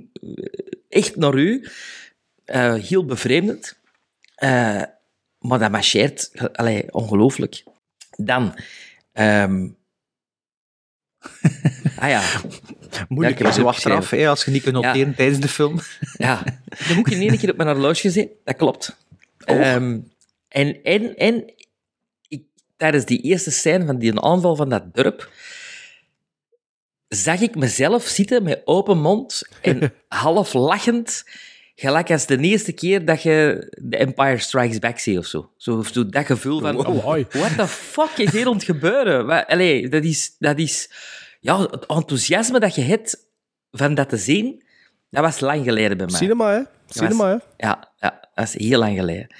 echt 0.90 1.16
naar 1.16 1.36
u. 1.36 1.68
Eh, 2.46 2.74
heel 2.74 3.06
bevreemdend. 3.06 3.80
Eh, 4.36 4.82
maar 5.40 5.60
dat 5.60 5.72
marcheert, 5.72 6.32
allee, 6.54 6.94
ongelooflijk. 6.94 7.64
Dan... 8.18 8.54
ehm, 9.12 9.68
ah 12.00 12.10
ja, 12.10 12.22
Moeilijk 13.08 13.40
Ja, 13.40 13.52
zo 13.52 13.66
achteraf, 13.66 14.10
hè, 14.10 14.28
als 14.30 14.46
je 14.46 14.52
niet 14.52 14.64
kunt 14.64 14.76
Ja. 14.76 14.82
noteren 14.82 15.16
tijdens 15.16 15.40
de 15.40 15.48
film. 15.48 15.80
Ja, 16.14 16.44
dan 16.88 16.96
moet 16.96 17.08
ik 17.08 17.14
in 17.14 17.30
één 17.30 17.38
keer 17.38 17.52
op 17.52 17.58
mijn 17.58 17.70
horloge 17.70 18.02
gezien. 18.02 18.30
Dat 18.44 18.56
klopt. 18.56 18.98
Ehm, 19.46 20.00
en 20.48 20.84
en, 20.84 21.16
en 21.16 21.54
ik, 22.28 22.44
tijdens 22.78 23.06
die 23.06 23.22
eerste 23.22 23.52
scène 23.52 23.86
van 23.86 23.98
die 23.98 24.20
aanval 24.20 24.56
van 24.56 24.70
dat 24.70 24.94
dorp 24.94 25.30
zag 27.08 27.42
ik 27.42 27.56
mezelf 27.56 28.04
zitten 28.04 28.44
met 28.44 28.62
open 28.66 28.98
mond 28.98 29.42
en 29.62 29.94
half 30.08 30.54
lachend, 30.54 31.24
gelijk 31.76 32.12
als 32.12 32.26
de 32.26 32.38
eerste 32.38 32.72
keer 32.72 33.06
dat 33.06 33.22
je 33.22 33.68
The 33.90 33.98
Empire 33.98 34.38
Strikes 34.38 34.80
Back 34.80 35.00
ziet 35.00 35.18
of 35.18 35.26
zo. 35.26 35.52
Zo, 35.58 35.84
zo 35.84 36.10
dat 36.10 36.26
gevoel 36.26 36.60
van, 36.60 36.76
Wow. 36.76 37.32
what 37.32 37.58
the 37.58 37.68
fuck 37.68 38.18
is 38.18 38.32
hier 38.32 38.48
aan 38.48 38.54
het 38.54 38.64
gebeuren? 38.64 39.26
Wat, 39.26 39.48
allee, 39.48 39.90
dat 39.90 40.04
is, 40.04 40.36
dat 40.40 40.58
is 40.60 40.90
ja, 41.40 41.62
het 41.62 41.86
enthousiasme 41.86 42.60
dat 42.60 42.76
je 42.76 42.82
hebt 42.82 43.28
van 43.72 43.94
dat 43.96 44.10
te 44.10 44.18
zien, 44.18 44.64
dat 45.10 45.24
was 45.24 45.40
lang 45.40 45.64
geleden 45.64 45.98
bij 45.98 46.06
mij. 46.06 46.16
Cinema, 46.16 46.52
hè? 46.52 46.62
Cinema, 46.88 47.28
hè? 47.28 47.66
Ja, 47.68 47.92
ja, 47.98 48.30
dat 48.34 48.46
is 48.46 48.58
heel 48.58 48.80
lang 48.80 48.98
geleden. 48.98 49.36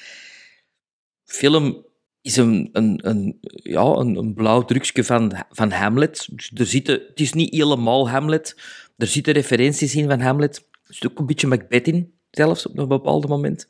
Film 1.24 1.86
is 2.22 2.38
een, 2.38 2.70
een, 2.72 3.00
een, 3.04 3.38
ja, 3.42 3.82
een, 3.82 4.16
een 4.16 4.34
blauw 4.34 4.66
drukje 4.66 5.04
van, 5.04 5.46
van 5.50 5.72
Hamlet. 5.72 6.28
Dus 6.32 6.52
er 6.54 6.66
zitten, 6.66 7.02
het 7.08 7.20
is 7.20 7.34
niet 7.34 7.54
helemaal 7.54 8.10
Hamlet. 8.10 8.62
Er 8.98 9.08
zitten 9.08 9.34
referenties 9.34 9.96
in 9.96 10.10
van 10.10 10.20
Hamlet. 10.20 10.68
Er 10.88 10.94
zit 10.94 11.12
ook 11.12 11.20
een 11.20 11.26
beetje 11.26 11.48
Macbeth 11.48 11.88
in, 11.88 12.14
zelfs 12.32 12.68
op 12.68 12.78
een 12.78 12.88
bepaald 12.88 13.28
moment. 13.28 13.68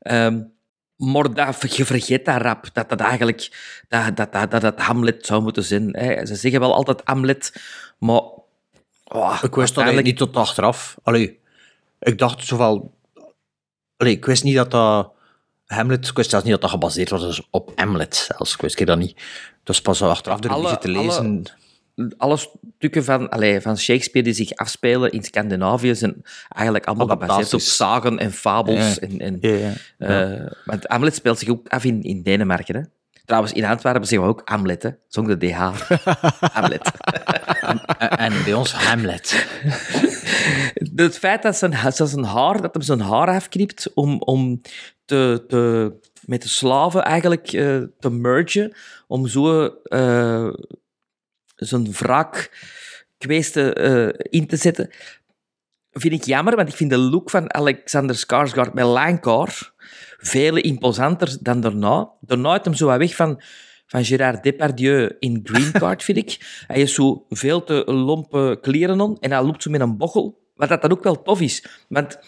Ehm, 0.00 0.42
maar 0.96 1.34
dat, 1.34 1.76
je 1.76 1.84
vergeet 1.84 2.24
dat 2.24 2.40
rap, 2.40 2.68
dat 2.72 2.88
dat 2.88 3.00
eigenlijk 3.00 3.50
dat, 3.88 4.16
dat, 4.16 4.32
dat, 4.32 4.50
dat, 4.50 4.60
dat 4.60 4.80
Hamlet 4.80 5.26
zou 5.26 5.42
moeten 5.42 5.64
zijn. 5.64 5.96
Hè. 5.96 6.26
Ze 6.26 6.34
zeggen 6.34 6.60
wel 6.60 6.74
altijd 6.74 7.00
Hamlet, 7.04 7.62
maar... 7.98 8.22
oh, 9.04 9.38
Ik 9.42 9.54
wist 9.54 9.74
dat 9.74 9.84
eigenlijk 9.84 10.06
niet 10.06 10.16
tot 10.16 10.36
achteraf. 10.36 10.96
Allee, 11.02 11.40
ik 11.98 12.18
dacht 12.18 12.46
zowel... 12.46 12.94
Allee, 13.96 14.12
ik 14.12 14.24
wist 14.26 14.44
niet 14.44 14.56
dat 14.56 14.70
dat... 14.70 15.10
Hamlet, 15.66 16.08
ik 16.08 16.16
wist 16.16 16.30
zelfs 16.30 16.44
niet 16.44 16.54
dat 16.54 16.62
dat 16.62 16.70
gebaseerd 16.70 17.10
was 17.10 17.20
dus 17.22 17.42
op 17.50 17.72
Hamlet 17.74 18.16
zelfs. 18.16 18.54
Ik 18.54 18.60
wist 18.60 18.86
dat 18.86 18.98
niet. 18.98 19.20
Dus 19.64 19.80
pas 19.80 20.02
achteraf 20.02 20.40
door 20.40 20.50
Alle- 20.50 20.78
te 20.78 20.88
lezen... 20.88 21.42
alle 22.16 22.36
stukken 22.36 23.04
van, 23.04 23.28
allee, 23.28 23.60
van 23.60 23.78
Shakespeare 23.78 24.26
die 24.26 24.36
zich 24.36 24.52
afspelen 24.52 25.10
in 25.10 25.22
Scandinavië 25.22 25.94
zijn 25.94 26.22
eigenlijk 26.48 26.86
allemaal 26.86 27.06
gebaseerd 27.08 27.54
op 27.54 27.60
zagen 27.60 28.18
en 28.18 28.32
fabels. 28.32 28.94
Ja. 28.94 29.00
En, 29.00 29.18
en, 29.18 29.38
Ja, 29.40 29.72
ja. 29.98 30.32
eh, 30.32 30.50
want 30.64 30.84
Hamlet 30.86 31.14
speelt 31.14 31.38
zich 31.38 31.48
ook 31.48 31.68
af 31.68 31.84
in, 31.84 32.02
in 32.02 32.22
Denemarken. 32.22 32.74
Hè? 32.74 32.82
Trouwens, 33.24 33.52
in 33.52 33.64
Antwerpen 33.64 34.06
zeggen 34.06 34.28
we 34.28 34.34
ook 34.34 34.42
Hamlet, 34.44 34.82
hè? 34.82 34.90
zonder 35.08 35.38
de 35.38 35.46
DH. 35.46 35.58
Hamlet. 36.56 36.90
En, 37.60 37.84
en 38.18 38.32
bij 38.44 38.52
ons 38.54 38.72
Hamlet. 38.72 39.46
Het 40.96 41.18
feit 41.18 41.42
dat 41.42 41.56
zijn, 41.56 41.70
dat 41.70 42.08
zijn 42.08 42.24
haar, 42.24 42.60
dat 42.60 42.72
hem 42.72 42.82
zijn 42.82 43.00
haar 43.00 43.28
afknipt 43.28 43.90
om, 43.94 44.20
om 44.20 44.60
te, 45.04 45.44
met 46.24 46.42
de 46.42 46.48
slaven 46.48 47.02
eigenlijk 47.02 47.52
eh, 47.52 47.82
te 47.98 48.10
mergen, 48.10 48.76
om 49.06 49.26
zo 49.26 49.66
eh, 49.82 50.48
zijn 51.56 51.92
wraak 51.92 52.50
eh, 53.18 54.08
in 54.18 54.46
te 54.46 54.56
zetten, 54.56 54.90
vind 55.90 56.14
ik 56.14 56.24
jammer, 56.24 56.56
want 56.56 56.68
ik 56.68 56.74
vind 56.74 56.90
de 56.90 56.98
look 56.98 57.30
van 57.30 57.54
Alexander 57.54 58.16
Skarsgård 58.16 58.72
met 58.72 58.84
lang 58.84 59.20
haar 59.20 59.74
veel 60.18 60.56
imposanter 60.56 61.36
dan 61.40 61.60
daarna. 61.60 62.10
Daarna 62.20 62.52
heeft 62.52 62.64
hem 62.64 62.74
zo 62.74 62.98
weg 62.98 63.14
van 63.14 63.42
van 63.86 64.04
Gérard 64.04 64.42
Depardieu 64.42 65.16
in 65.18 65.40
Green 65.44 65.72
Card, 65.72 66.02
vind 66.04 66.18
ik. 66.18 66.64
Hij 66.66 66.80
is 66.80 66.94
zo 66.94 67.24
veel 67.28 67.64
te 67.64 67.82
lompe 67.86 68.58
kleren 68.62 69.00
aan 69.00 69.16
en 69.20 69.30
hij 69.32 69.42
loopt 69.42 69.62
zo 69.62 69.70
met 69.70 69.80
een 69.80 69.96
bochel. 69.96 70.38
Wat 70.54 70.68
dat 70.68 70.82
dan 70.82 70.90
ook 70.90 71.02
wel 71.02 71.22
tof 71.22 71.40
is. 71.40 71.64
Want 71.88 72.18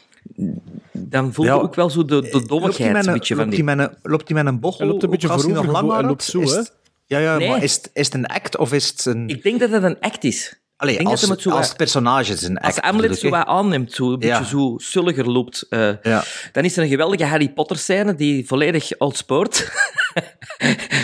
dan 0.93 1.33
voel 1.33 1.45
je 1.45 1.51
Ja, 1.51 1.57
ook 1.57 1.75
wel 1.75 1.91
zo 1.91 2.05
de, 2.05 2.07
de 2.07 2.15
Loopt 2.15 2.33
hij 2.33 2.47
dommigheid 2.47 2.93
met 2.93 3.03
een 3.07 3.09
een, 3.13 3.19
beetje 3.19 3.35
van 3.35 3.45
loopt 3.45 3.57
die... 3.57 3.65
hij 3.65 3.77
met 3.77 3.89
een, 3.89 4.11
loopt 4.11 4.29
hij 4.29 4.37
met 4.43 4.53
een 4.53 4.61
bochel? 4.61 4.79
Hij 4.79 4.89
loopt 4.89 5.03
een 5.03 5.11
beetje 5.11 5.29
als 5.29 5.45
hij 5.45 5.53
nog 5.53 5.67
lang 5.67 5.93
hij 5.93 6.03
loopt 6.03 6.23
zo, 6.25 6.41
is 6.41 6.51
hè? 6.51 6.57
het- 6.57 6.73
Ja, 7.07 7.19
ja 7.19 7.37
Nee. 7.37 7.49
maar 7.49 7.63
is 7.63 7.75
het, 7.75 7.91
is 7.93 8.05
het 8.07 8.15
een 8.15 8.27
act 8.27 8.57
of 8.57 8.73
is 8.73 8.89
het 8.89 9.05
een... 9.05 9.29
Ik 9.29 9.43
denk 9.43 9.61
dat 9.61 9.71
het 9.71 9.83
een 9.83 10.01
act 10.01 10.25
is. 10.25 10.61
Allee, 10.77 10.93
ik 10.93 10.99
denk 10.99 11.11
als, 11.11 11.21
dat 11.21 11.29
hij 11.29 11.39
het 11.39 11.49
zo 11.53 11.57
als 11.59 11.73
personage 11.73 12.33
is 12.33 12.43
een 12.43 12.57
act. 12.59 12.67
Als 12.67 12.77
Hamlet 12.85 13.19
zo 13.19 13.29
wat 13.29 13.47
aanneemt, 13.47 13.93
zo 13.93 14.05
een 14.13 14.21
Ja. 14.21 14.39
beetje 14.39 14.45
zo 14.57 14.75
sulliger 14.77 15.31
loopt, 15.31 15.67
eh, 15.69 15.91
Ja. 16.03 16.25
dan 16.53 16.65
is 16.65 16.77
er 16.77 16.83
een 16.83 16.89
geweldige 16.89 17.25
Harry 17.25 17.49
Potter 17.49 17.77
scène 17.79 18.15
die 18.15 18.47
volledig 18.47 18.99
outspoort. 18.99 19.71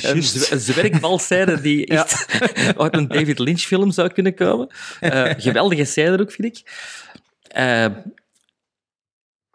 Een, 0.03 0.23
zwerkbal-scène 0.61 1.61
die 1.61 1.87
echt 1.87 2.27
uit 2.79 2.95
een 2.95 3.09
David 3.09 3.39
Lynch 3.39 3.61
film 3.61 3.91
zou 3.91 4.09
kunnen 4.09 4.35
komen. 4.35 4.69
Eh, 5.01 5.31
geweldige 5.37 5.85
scène 5.85 6.21
ook, 6.21 6.33
vind 6.33 6.57
ik. 6.59 6.73
Eh, 7.49 7.85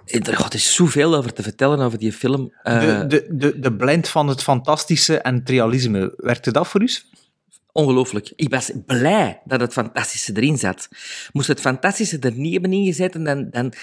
er 0.05 0.53
is 0.53 0.73
zoveel 0.73 1.15
over 1.15 1.33
te 1.33 1.43
vertellen 1.43 1.79
over 1.79 1.97
die 1.99 2.13
film. 2.13 2.53
Eh, 2.63 2.79
De, 2.99 3.05
de, 3.07 3.25
de, 3.29 3.59
de 3.59 3.73
blend 3.73 4.07
van 4.09 4.27
het 4.27 4.41
fantastische 4.43 5.17
en 5.17 5.35
het 5.35 5.49
realisme, 5.49 6.13
werkte 6.17 6.51
dat 6.51 6.67
voor 6.67 6.81
u? 6.81 6.89
Ongelooflijk. 7.71 8.31
Ik 8.35 8.49
was 8.49 8.71
blij 8.85 9.41
dat 9.45 9.59
het 9.59 9.73
fantastische 9.73 10.31
erin 10.35 10.57
zat. 10.57 10.87
Moest 11.31 11.47
het 11.47 11.59
fantastische 11.59 12.19
er 12.19 12.31
niet 12.31 12.51
hebben 12.51 12.73
ingezet, 12.73 13.13
dan, 13.13 13.49
dan, 13.51 13.73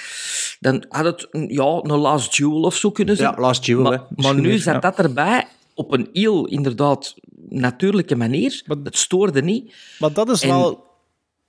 dan 0.60 0.84
had 0.88 1.04
het 1.04 1.26
een- 1.30 1.48
ja, 1.48 1.64
een 1.82 1.98
Last 1.98 2.36
Jewel 2.36 2.60
of 2.62 2.76
zo 2.76 2.90
kunnen 2.90 3.16
zijn. 3.16 3.30
Ja, 3.30 3.40
Last 3.40 3.64
Jewel, 3.64 3.84
hè. 3.84 3.90
Maar, 3.90 3.98
maar 3.98 4.14
Misschien 4.16 4.40
nu 4.42 4.58
zat 4.58 4.74
ja. 4.74 4.80
dat 4.80 4.98
erbij 4.98 5.46
op 5.76 5.92
een 5.92 6.08
heel, 6.12 6.46
inderdaad, 6.46 7.14
natuurlijke 7.48 8.16
manier. 8.16 8.62
Maar- 8.66 8.76
het 8.84 8.96
stoorde 8.96 9.42
niet. 9.42 9.74
Maar 9.98 10.12
dat 10.12 10.28
is 10.30 10.42
En- 10.42 10.48
wel... 10.48 10.84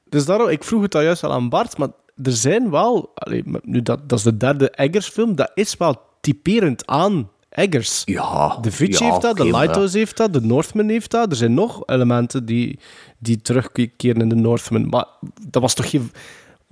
Dus 0.09 0.25
daarom, 0.25 0.49
ik 0.49 0.63
vroeg 0.63 0.81
het 0.81 0.95
al 0.95 1.01
juist 1.01 1.23
al 1.23 1.31
aan 1.31 1.49
Bart, 1.49 1.77
maar 1.77 1.89
er 2.23 2.31
zijn 2.31 2.69
wel... 2.69 3.11
allee, 3.13 3.43
nu 3.61 3.81
dat, 3.81 4.09
dat 4.09 4.17
is 4.17 4.23
de 4.23 4.37
derde 4.37 4.69
Eggers-film, 4.69 5.35
dat 5.35 5.51
is 5.53 5.77
wel 5.77 6.01
typerend 6.21 6.85
aan 6.85 7.29
Eggers. 7.49 8.01
Ja. 8.05 8.57
De 8.61 8.71
Fitch 8.71 8.99
ja, 8.99 9.09
heeft 9.09 9.21
dat, 9.21 9.37
de 9.37 9.43
Lighthouse 9.43 9.97
heeft 9.97 10.17
dat, 10.17 10.33
de 10.33 10.41
Northman 10.41 10.89
heeft 10.89 11.11
dat. 11.11 11.29
Er 11.31 11.35
zijn 11.35 11.53
nog 11.53 11.83
elementen 11.85 12.45
die, 12.45 12.79
die 13.17 13.41
terugkeren 13.41 14.21
in 14.21 14.29
de 14.29 14.35
Northman. 14.35 14.89
Maar 14.89 15.05
dat 15.49 15.61
was 15.61 15.73
toch 15.73 15.89
geen... 15.89 16.11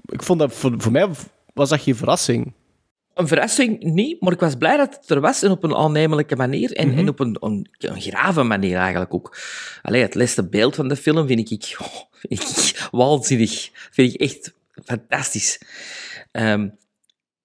Ik 0.06 0.24
vond 0.24 0.39
dat... 0.39 0.53
Voor, 0.53 0.74
voor 0.78 0.91
mij 0.91 1.10
was 1.53 1.70
dat 1.70 1.82
geen 1.82 1.95
verrassing. 1.95 2.53
Een 3.16 3.28
verrassing 3.28 3.84
niet, 3.84 4.22
maar 4.22 4.32
ik 4.34 4.39
was 4.39 4.55
blij 4.55 4.78
dat 4.78 4.95
het 5.01 5.09
er 5.09 5.22
was 5.22 5.43
en 5.43 5.51
op 5.51 5.63
een 5.63 5.76
aannemelijke 5.76 6.36
manier 6.36 6.72
en, 6.72 6.88
Mhm. 6.89 6.97
en 6.97 7.09
op 7.09 7.20
een, 7.20 7.38
een, 7.39 7.70
een 7.78 8.01
grave 8.01 8.43
manier 8.43 8.78
eigenlijk 8.78 9.13
ook. 9.13 9.38
Allee, 9.82 10.01
het 10.01 10.16
laatste 10.16 10.47
beeld 10.47 10.76
van 10.76 10.88
de 10.88 10.95
film 10.95 11.28
vind 11.28 11.51
ik, 11.51 11.76
oh, 11.82 11.95
vind 12.11 12.41
ik 12.41 12.88
waanzinnig. 12.91 13.70
Vind 13.91 14.13
ik 14.13 14.20
echt 14.22 14.53
fantastisch. 14.86 15.59
Ehm, 16.32 16.70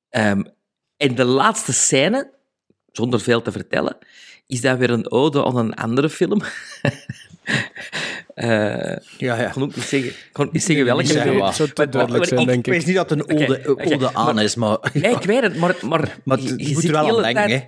ehm, 0.09 0.43
en 0.97 1.15
de 1.15 1.25
laatste 1.25 1.73
scène, 1.73 2.31
zonder 2.93 3.21
veel 3.21 3.43
te 3.43 3.53
vertellen, 3.53 3.97
is 4.47 4.61
dan 4.61 4.79
weer 4.79 4.91
een 4.91 5.11
ode 5.11 5.45
aan 5.45 5.57
een 5.57 5.75
andere 5.75 6.11
film. 6.11 6.41
Eh, 8.41 8.97
Ja, 9.19 9.37
ja. 9.37 9.47
ik 9.47 9.53
kon 9.53 9.63
ook 9.63 9.75
niet 9.77 9.85
zeggen, 9.85 10.11
ik 10.11 10.29
kon 10.33 10.49
niet 10.53 10.63
zeggen 10.63 10.85
welke 10.85 11.07
film. 11.07 11.39
wat. 11.39 11.47
Het 11.47 11.57
zou 11.57 11.69
te 11.71 11.89
duidelijk 11.89 12.25
zijn, 12.25 12.41
ik- 12.41 12.47
denk 12.47 12.59
Ik 12.59 12.67
ik. 12.67 12.73
weet 12.73 12.87
niet 12.87 12.97
dat 12.97 13.11
het 13.11 13.19
een 13.31 13.37
ode, 13.43 13.59
Oké, 13.59 13.71
oké, 13.71 13.95
ode 13.95 14.15
aan 14.15 14.35
maar- 14.35 14.45
is, 14.45 14.55
maar... 14.55 14.79
Nee, 14.93 15.15
ik 15.15 15.23
weet 15.23 15.43
het, 15.43 15.57
maar... 15.57 15.75
Maar, 15.83 16.19
Maar 16.25 16.41
je- 16.41 16.49
je, 16.57 16.67
je 16.69 16.73
moet 16.73 16.83
zit 16.83 16.91
er 16.91 17.05
wel 17.05 17.17
aan 17.17 17.23
denken, 17.35 17.51
hè. 17.51 17.61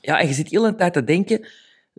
Ja, 0.00 0.20
en 0.20 0.26
je 0.28 0.32
zit 0.34 0.50
de 0.50 0.56
hele 0.58 0.74
tijd 0.74 0.92
te 0.92 1.04
denken, 1.04 1.46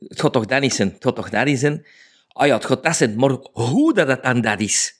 het 0.07 0.21
gaat 0.21 0.33
toch 0.33 0.45
dat 0.45 0.61
niet 0.61 0.73
zijn, 0.73 0.87
het 0.93 1.03
gaat 1.03 1.15
toch 1.15 1.29
dat 1.29 1.45
niet 1.45 1.59
zijn. 1.59 1.85
Ah 2.27 2.47
ja, 2.47 2.53
het 2.55 2.65
gaat 2.65 2.83
dat 2.83 2.95
zijn, 2.95 3.15
maar 3.15 3.37
hoe 3.51 3.93
dat 3.93 4.07
het 4.07 4.23
dan 4.23 4.41
dat 4.41 4.59
is, 4.59 4.93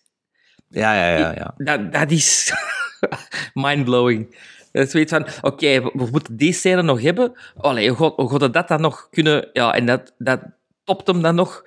Ja, 0.70 0.94
ja, 0.96 1.18
ja. 1.18 1.34
ja. 1.36 1.54
dat, 1.58 1.94
dat 1.94 2.12
is 2.12 2.54
mindblowing. 3.54 4.36
Dat 4.72 4.86
is 4.86 4.92
zoiets 4.92 5.12
van, 5.12 5.28
oké, 5.42 5.82
we, 5.82 5.92
we 5.94 6.08
moeten 6.12 6.38
die 6.38 6.54
scène 6.54 6.82
nog 6.82 7.02
hebben. 7.02 7.34
Allee, 7.58 7.90
hoe 7.90 7.98
gaat, 7.98 8.14
hoe 8.16 8.40
gaat 8.40 8.54
dat 8.54 8.68
dan 8.68 8.82
nog 8.82 9.08
kunnen... 9.12 9.50
Ja, 9.54 9.74
en 9.74 9.86
dat, 9.86 10.14
dat 10.18 10.40
topt 10.84 11.08
hem 11.08 11.22
dan 11.22 11.36
nog 11.36 11.64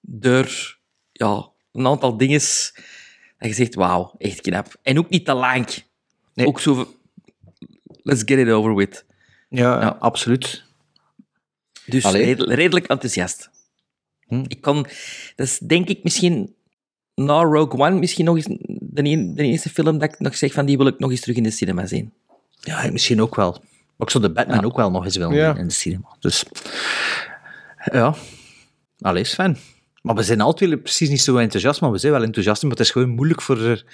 door 0.00 0.76
ja, 1.18 1.48
een 1.72 1.86
aantal 1.86 2.16
dingen 2.16 2.40
dat 3.38 3.48
je 3.48 3.52
zegt, 3.52 3.74
wauw, 3.74 4.14
echt 4.18 4.40
knap. 4.40 4.74
En 4.82 4.98
ook 4.98 5.08
niet 5.08 5.24
te 5.24 5.34
lang. 5.34 5.66
Nee. 6.34 6.46
Ook 6.46 6.60
zo... 6.60 6.94
Let's 8.02 8.22
get 8.24 8.38
it 8.38 8.48
over 8.50 8.74
with. 8.74 9.04
Ja, 9.48 9.80
Ja. 9.80 9.96
absoluut. 10.00 10.64
Dus 11.86 12.04
Allee. 12.04 12.24
redel- 12.24 12.52
redelijk 12.52 12.86
enthousiast. 12.86 13.50
Hm. 14.26 14.44
Ik 14.46 14.60
kan, 14.60 14.82
dat 15.36 15.46
is 15.46 15.58
denk 15.58 15.88
ik 15.88 16.02
misschien 16.02 16.54
na 17.14 17.42
Rogue 17.42 17.80
One 17.80 17.98
misschien 17.98 18.24
nog 18.24 18.36
eens 18.36 18.46
de, 18.66 19.02
een- 19.04 19.34
de 19.34 19.42
eerste 19.44 19.68
film 19.68 19.98
dat 19.98 20.12
ik 20.12 20.18
nog 20.18 20.36
zeg 20.36 20.52
van 20.52 20.66
die 20.66 20.76
wil 20.76 20.86
ik 20.86 20.98
nog 20.98 21.10
eens 21.10 21.20
terug 21.20 21.36
in 21.36 21.42
de 21.42 21.50
cinema 21.50 21.86
zien. 21.86 22.12
Ja, 22.60 22.90
misschien 22.90 23.22
ook 23.22 23.34
wel. 23.34 23.50
Maar 23.96 24.06
ik 24.06 24.10
zou 24.10 24.24
de 24.24 24.32
Batman 24.32 24.64
ook 24.64 24.76
wel 24.76 24.90
nog 24.90 25.04
eens 25.04 25.16
willen 25.16 25.34
Ja. 25.36 25.56
in 25.56 25.66
de 25.68 25.74
cinema. 25.74 26.16
Dus, 26.20 26.44
ja. 27.92 28.14
Allee, 29.00 29.24
Sven. 29.24 29.56
Maar 30.08 30.16
we 30.16 30.22
zijn 30.22 30.40
altijd 30.40 30.82
precies 30.82 31.08
niet 31.08 31.20
zo 31.20 31.36
enthousiast, 31.36 31.80
maar 31.80 31.90
we 31.90 31.98
zijn 31.98 32.12
wel 32.12 32.22
enthousiast, 32.22 32.62
maar 32.62 32.70
het 32.70 32.80
is 32.80 32.90
gewoon 32.90 33.08
moeilijk 33.08 33.42
voor... 33.42 33.60
er- 33.62 33.84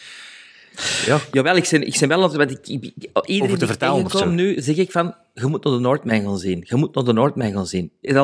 Ja, 1.06 1.18
Jawel, 1.32 1.56
ik 1.56 1.68
ben, 1.70 1.86
ik 1.86 1.96
ben 2.00 2.08
wel... 2.08 2.36
Want 2.36 2.50
ik, 2.50 2.58
ik, 2.68 2.92
ik- 2.98 3.26
iedereen 3.26 3.54
Over 3.54 3.76
te 3.78 3.92
of 4.18 4.26
nu, 4.26 4.60
zeg 4.62 4.76
ik 4.76 4.90
van, 4.90 5.14
je 5.34 5.46
moet 5.46 5.64
naar 5.64 5.72
de 5.72 5.78
Noordmijn 5.80 6.22
gaan 6.24 6.38
zien. 6.38 6.64
Je 6.66 6.76
moet 6.76 6.94
naar 6.94 7.04
de 7.04 7.12
Noordmijn 7.12 7.52
gaan 7.52 7.66
zien. 7.66 7.90
Is 8.00 8.14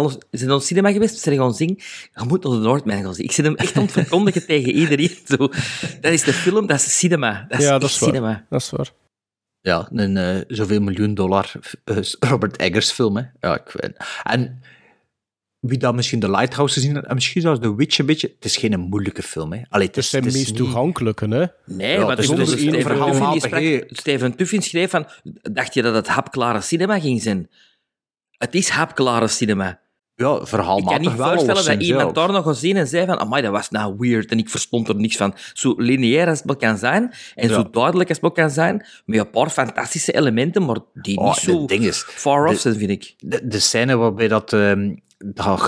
het 0.40 0.48
al 0.50 0.60
cinema 0.60 0.92
geweest? 0.92 1.18
Ze 1.18 1.34
gaan 1.36 1.54
zien. 1.54 1.78
Je 2.14 2.24
moet 2.26 2.44
naar 2.44 2.52
de 2.52 2.58
Noordmijn 2.58 3.02
gaan 3.04 3.14
zien. 3.14 3.24
Ik 3.24 3.32
zit 3.32 3.44
hem 3.44 3.54
echt 3.56 3.76
aan 3.76 3.82
het 3.82 3.92
verkondigen 3.92 4.46
tegen 4.52 4.72
iedereen. 4.72 5.16
Zo. 5.24 5.36
Dat 6.00 6.12
is 6.12 6.22
de 6.22 6.32
film, 6.32 6.66
dat 6.66 6.76
is 6.76 6.98
cinema. 6.98 7.46
Dat 7.48 7.58
is 7.58 7.64
ja, 7.64 7.78
dat 7.78 7.88
is 7.90 7.98
waar. 7.98 8.08
cinema. 8.08 8.46
Dat 8.50 8.60
is 8.60 8.70
waar. 8.70 8.90
ja 9.60 9.88
een 9.92 10.16
eh, 10.16 10.36
zoveel 10.48 10.80
miljoen 10.80 11.14
dollar 11.14 11.52
eh, 11.84 11.96
Robert 12.20 12.56
Eggers 12.56 12.90
film. 12.90 13.16
Hè. 13.16 13.22
Ja, 13.40 13.54
ik 13.54 13.72
weet. 13.80 13.96
En 14.22 14.62
wie 15.60 15.78
dan 15.78 15.94
misschien 15.94 16.20
de 16.20 16.30
Lighthouse 16.30 16.74
gezien 16.74 16.94
heeft, 16.94 17.06
en 17.06 17.14
misschien 17.14 17.40
zelfs 17.42 17.60
The 17.60 17.74
Witch 17.76 17.98
een 17.98 18.06
beetje, 18.06 18.32
het 18.34 18.44
is 18.44 18.56
geen 18.56 18.80
moeilijke 18.80 19.22
film. 19.22 19.52
Hè. 19.52 19.60
Allee, 19.68 19.86
het 19.86 19.94
Het 19.96 20.04
is, 20.04 20.10
zijn 20.10 20.22
het 20.24 20.32
is 20.32 20.38
meest 20.38 20.50
niet- 20.50 20.58
toegankelijke, 20.60 21.24
hè. 21.28 21.44
Nee, 21.74 21.92
Ja, 21.98 22.04
want 22.04 22.16
dus 22.16 22.26
Steven 22.50 22.82
verhaal 22.82 23.10
Tuffin, 23.32 23.40
sprak- 23.40 23.60
hè. 23.62 23.80
Steven 23.86 24.36
Tuffin 24.36 24.62
schreef 24.62 24.90
van, 24.90 25.06
dacht 25.52 25.74
je 25.74 25.82
dat 25.82 25.94
het 25.94 26.08
hapklare 26.08 26.60
cinema 26.60 27.00
ging 27.00 27.22
zijn? 27.22 27.50
Het 28.30 28.54
is 28.54 28.68
hapklare 28.68 29.28
cinema. 29.28 29.80
Ja, 30.14 30.30
Ik 30.30 30.36
kan 30.36 30.46
verhaalmatig 30.46 30.98
niet 31.00 31.10
voorstellen 31.10 31.64
dat 31.64 31.82
iemand 31.82 32.14
daar 32.14 32.32
nog 32.32 32.44
gezien 32.44 32.76
en 32.76 32.86
zei 32.86 33.06
van, 33.06 33.18
amai, 33.18 33.42
dat 33.42 33.50
was 33.52 33.70
nou 33.70 33.94
weird 33.98 34.30
en 34.30 34.38
ik 34.38 34.48
verstond 34.48 34.88
er 34.88 34.96
niks 34.96 35.16
van. 35.16 35.34
Zo 35.52 35.74
lineair 35.76 36.28
als 36.28 36.38
het 36.38 36.46
maar 36.46 36.56
kan 36.56 36.78
zijn 36.78 37.12
en 37.34 37.48
Ja. 37.48 37.54
zo 37.54 37.70
duidelijk 37.70 38.08
als 38.08 38.18
het 38.18 38.20
maar 38.26 38.44
kan 38.44 38.50
zijn, 38.54 38.86
met 39.04 39.18
een 39.18 39.30
paar 39.30 39.50
fantastische 39.50 40.12
elementen, 40.12 40.64
maar 40.64 40.78
die 40.94 41.18
Oh, 41.18 41.26
niet 41.26 41.36
zo 41.36 41.66
ding 41.66 41.84
is, 41.84 42.02
far 42.08 42.44
off 42.46 42.54
de- 42.54 42.60
zijn, 42.60 42.74
vind 42.74 42.90
ik. 42.90 43.14
de, 43.18 43.46
de 43.48 43.58
scène 43.58 43.96
waarbij 43.96 44.28
dat, 44.28 44.52
ehm, 44.52 44.94
dat, 45.24 45.60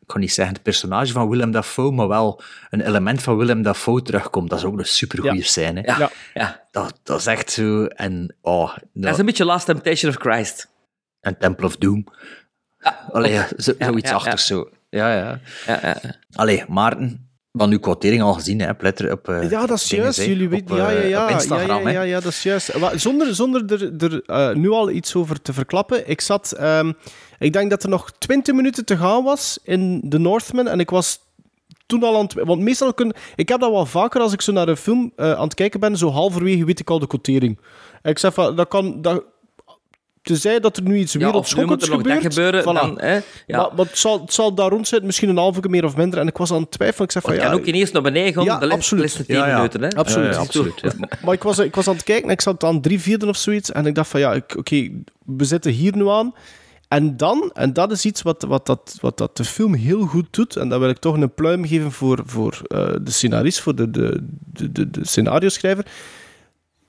ik 0.00 0.06
kan 0.06 0.20
niet 0.20 0.32
zeggen 0.32 0.54
het 0.54 0.62
personage 0.62 1.12
van 1.12 1.28
Willem 1.28 1.50
Dafoe, 1.50 1.92
maar 1.92 2.08
wel 2.08 2.42
een 2.70 2.80
element 2.80 3.22
van 3.22 3.36
Willem 3.36 3.62
Dafoe 3.62 4.02
terugkomt. 4.02 4.50
Dat 4.50 4.58
is 4.58 4.64
ook 4.64 4.78
een 4.78 4.84
supergoeie 4.86 5.36
Ja. 5.36 5.42
scène. 5.44 5.82
Ja, 5.84 5.98
Ja. 5.98 6.10
ja. 6.34 6.66
Dat, 6.70 7.00
dat 7.02 7.18
is 7.20 7.26
echt 7.26 7.50
zo. 7.50 7.84
En, 7.84 8.36
oh, 8.42 8.76
Dat 8.92 9.12
is 9.12 9.18
een 9.18 9.26
beetje 9.26 9.44
Last 9.44 9.66
Temptation 9.66 10.10
of 10.12 10.18
Christ. 10.20 10.68
en 11.20 11.38
Temple 11.38 11.66
of 11.66 11.76
Doom. 11.76 12.04
Allee, 13.12 13.32
ja, 13.32 13.48
zo, 13.56 13.72
Ja, 13.78 13.86
zoiets 13.86 14.08
ja, 14.10 14.14
achter 14.16 14.30
ja. 14.30 14.36
zo. 14.36 14.68
Ja, 14.90 15.14
ja. 15.14 15.40
Ja, 15.66 15.78
ja, 15.82 15.96
ja. 16.02 16.14
Allee, 16.32 16.64
Maarten, 16.68 17.28
van 17.52 17.70
uw 17.70 17.78
quotering 17.78 18.22
al 18.22 18.32
gezien, 18.32 18.60
hè, 18.60 18.74
pletter 18.74 19.12
op. 19.12 19.28
eh, 19.28 19.50
Ja, 19.50 19.66
dat 19.66 19.78
is 19.78 19.86
dingen, 19.86 20.04
juist. 20.04 20.18
hè, 20.18 20.24
Jullie 20.24 20.48
weten, 20.48 20.76
ja, 20.76 20.90
ja, 20.90 20.96
eh, 20.98 21.08
ja, 21.08 21.24
op 21.24 21.30
Instagram, 21.30 21.82
ja, 21.82 21.90
ja, 21.90 22.02
ja, 22.02 22.20
dat 22.20 22.32
is 22.32 22.42
juist. 22.42 22.72
Zonder, 22.94 23.34
zonder 23.34 23.64
er, 23.72 24.04
er 24.04 24.22
eh, 24.26 24.54
nu 24.54 24.70
al 24.70 24.90
iets 24.90 25.14
over 25.14 25.42
te 25.42 25.52
verklappen. 25.52 26.08
Ik 26.08 26.20
zat, 26.20 26.52
ehm, 26.52 26.92
ik 27.46 27.52
denk 27.52 27.70
dat 27.70 27.82
er 27.82 27.88
nog 27.88 28.12
20 28.18 28.54
minuten 28.54 28.84
te 28.84 28.96
gaan 28.96 29.24
was 29.24 29.58
in 29.62 30.06
The 30.08 30.18
Northman 30.18 30.68
en 30.68 30.80
ik 30.80 30.90
was 30.90 31.18
toen 31.86 32.02
al 32.02 32.16
aan 32.16 32.22
het... 32.24 32.34
Want 32.34 32.60
meestal 32.60 32.94
kun, 32.94 33.12
ik 33.36 33.48
heb 33.48 33.60
dat 33.60 33.70
wel 33.70 33.86
vaker 33.86 34.20
als 34.20 34.32
ik 34.32 34.40
zo 34.42 34.52
naar 34.52 34.68
een 34.68 34.76
film 34.76 35.12
eh, 35.16 35.32
aan 35.32 35.44
het 35.44 35.54
kijken 35.54 35.80
ben, 35.80 35.96
zo 35.96 36.10
halverwege 36.10 36.64
weet 36.64 36.80
ik 36.80 36.90
al 36.90 36.98
de 36.98 37.06
quotering. 37.06 37.58
En 38.02 38.10
ik 38.10 38.18
zeg 38.18 38.34
van, 38.34 38.56
dat 38.56 38.68
kan... 38.68 39.02
Dat, 39.02 39.24
tenzij 40.22 40.60
dat 40.60 40.76
er 40.76 40.82
nu 40.82 40.96
iets 40.98 41.12
Ja, 41.12 41.18
wereldschokkends 41.18 41.88
moet 41.88 41.98
er 42.00 42.04
nog 42.04 42.14
dat 42.22 42.32
gebeurt. 42.32 42.34
gebeuren, 42.34 42.62
voilà. 42.62 42.80
dan... 42.96 43.00
Hè, 43.00 43.14
ja. 43.14 43.22
Maar, 43.46 43.68
maar 43.76 43.86
het, 43.86 43.98
zal, 43.98 44.20
het 44.20 44.32
zal 44.32 44.54
daar 44.54 44.68
rond 44.70 44.88
zitten, 44.88 45.06
misschien 45.06 45.28
een 45.28 45.36
halve 45.36 45.60
keer 45.60 45.70
meer 45.70 45.84
of 45.84 45.96
minder. 45.96 46.18
En 46.18 46.26
ik 46.26 46.36
was 46.36 46.52
aan 46.52 46.60
het 46.60 46.70
twijfelen. 46.70 47.04
Ik 47.04 47.10
zeg 47.12 47.22
van, 47.22 47.34
ja, 47.34 47.40
kan 47.44 47.52
ook 47.52 47.64
ineens 47.64 47.90
naar 47.90 48.02
beneden 48.02 48.32
gaan, 48.32 48.44
Ja, 48.44 48.58
de 48.58 48.70
absoluut. 48.70 49.02
laatste 49.04 49.26
10 49.26 49.36
Ja, 49.36 49.46
ja. 49.48 49.56
minuten. 49.56 49.82
Hè. 49.82 49.88
Absoluut. 49.88 50.26
Ja, 50.26 50.32
ja, 50.34 50.38
absoluut, 50.38 50.80
ja. 50.80 50.90
Maar 51.24 51.34
ik 51.34 51.42
was, 51.42 51.58
ik 51.58 51.74
was 51.74 51.88
aan 51.88 51.94
het 51.94 52.04
kijken 52.04 52.24
en 52.24 52.30
ik 52.32 52.40
zat 52.40 52.64
aan 52.64 52.80
drie 52.80 53.00
vierde 53.00 53.26
of 53.26 53.36
zoiets. 53.36 53.72
En 53.72 53.86
ik 53.86 53.94
dacht 53.94 54.08
van 54.10 54.20
ja, 54.20 54.32
ik- 54.32 54.54
oké, 54.56 54.90
we 55.24 55.44
zitten 55.44 55.72
hier 55.72 55.96
nu 55.96 56.08
aan. 56.08 56.34
En 56.90 57.16
dan, 57.16 57.50
en 57.54 57.72
dat 57.72 57.90
is 57.90 58.04
iets 58.04 58.22
wat, 58.22 58.42
wat, 58.42 58.66
dat, 58.66 58.98
wat 59.00 59.18
dat 59.18 59.36
de 59.36 59.44
film 59.44 59.74
heel 59.74 60.06
goed 60.06 60.26
doet. 60.30 60.56
En 60.56 60.68
dat 60.68 60.80
wil 60.80 60.88
ik 60.88 60.98
toch 60.98 61.14
een 61.14 61.34
pluim 61.34 61.66
geven 61.66 61.92
voor, 61.92 62.22
voor 62.24 62.60
eh, 62.66 62.92
de 63.02 63.10
scenarist, 63.10 63.60
voor 63.60 63.74
de, 63.74 63.90
de, 63.90 64.26
de, 64.52 64.72
de, 64.72 64.90
de 64.90 65.06
scenario-schrijver. 65.06 65.86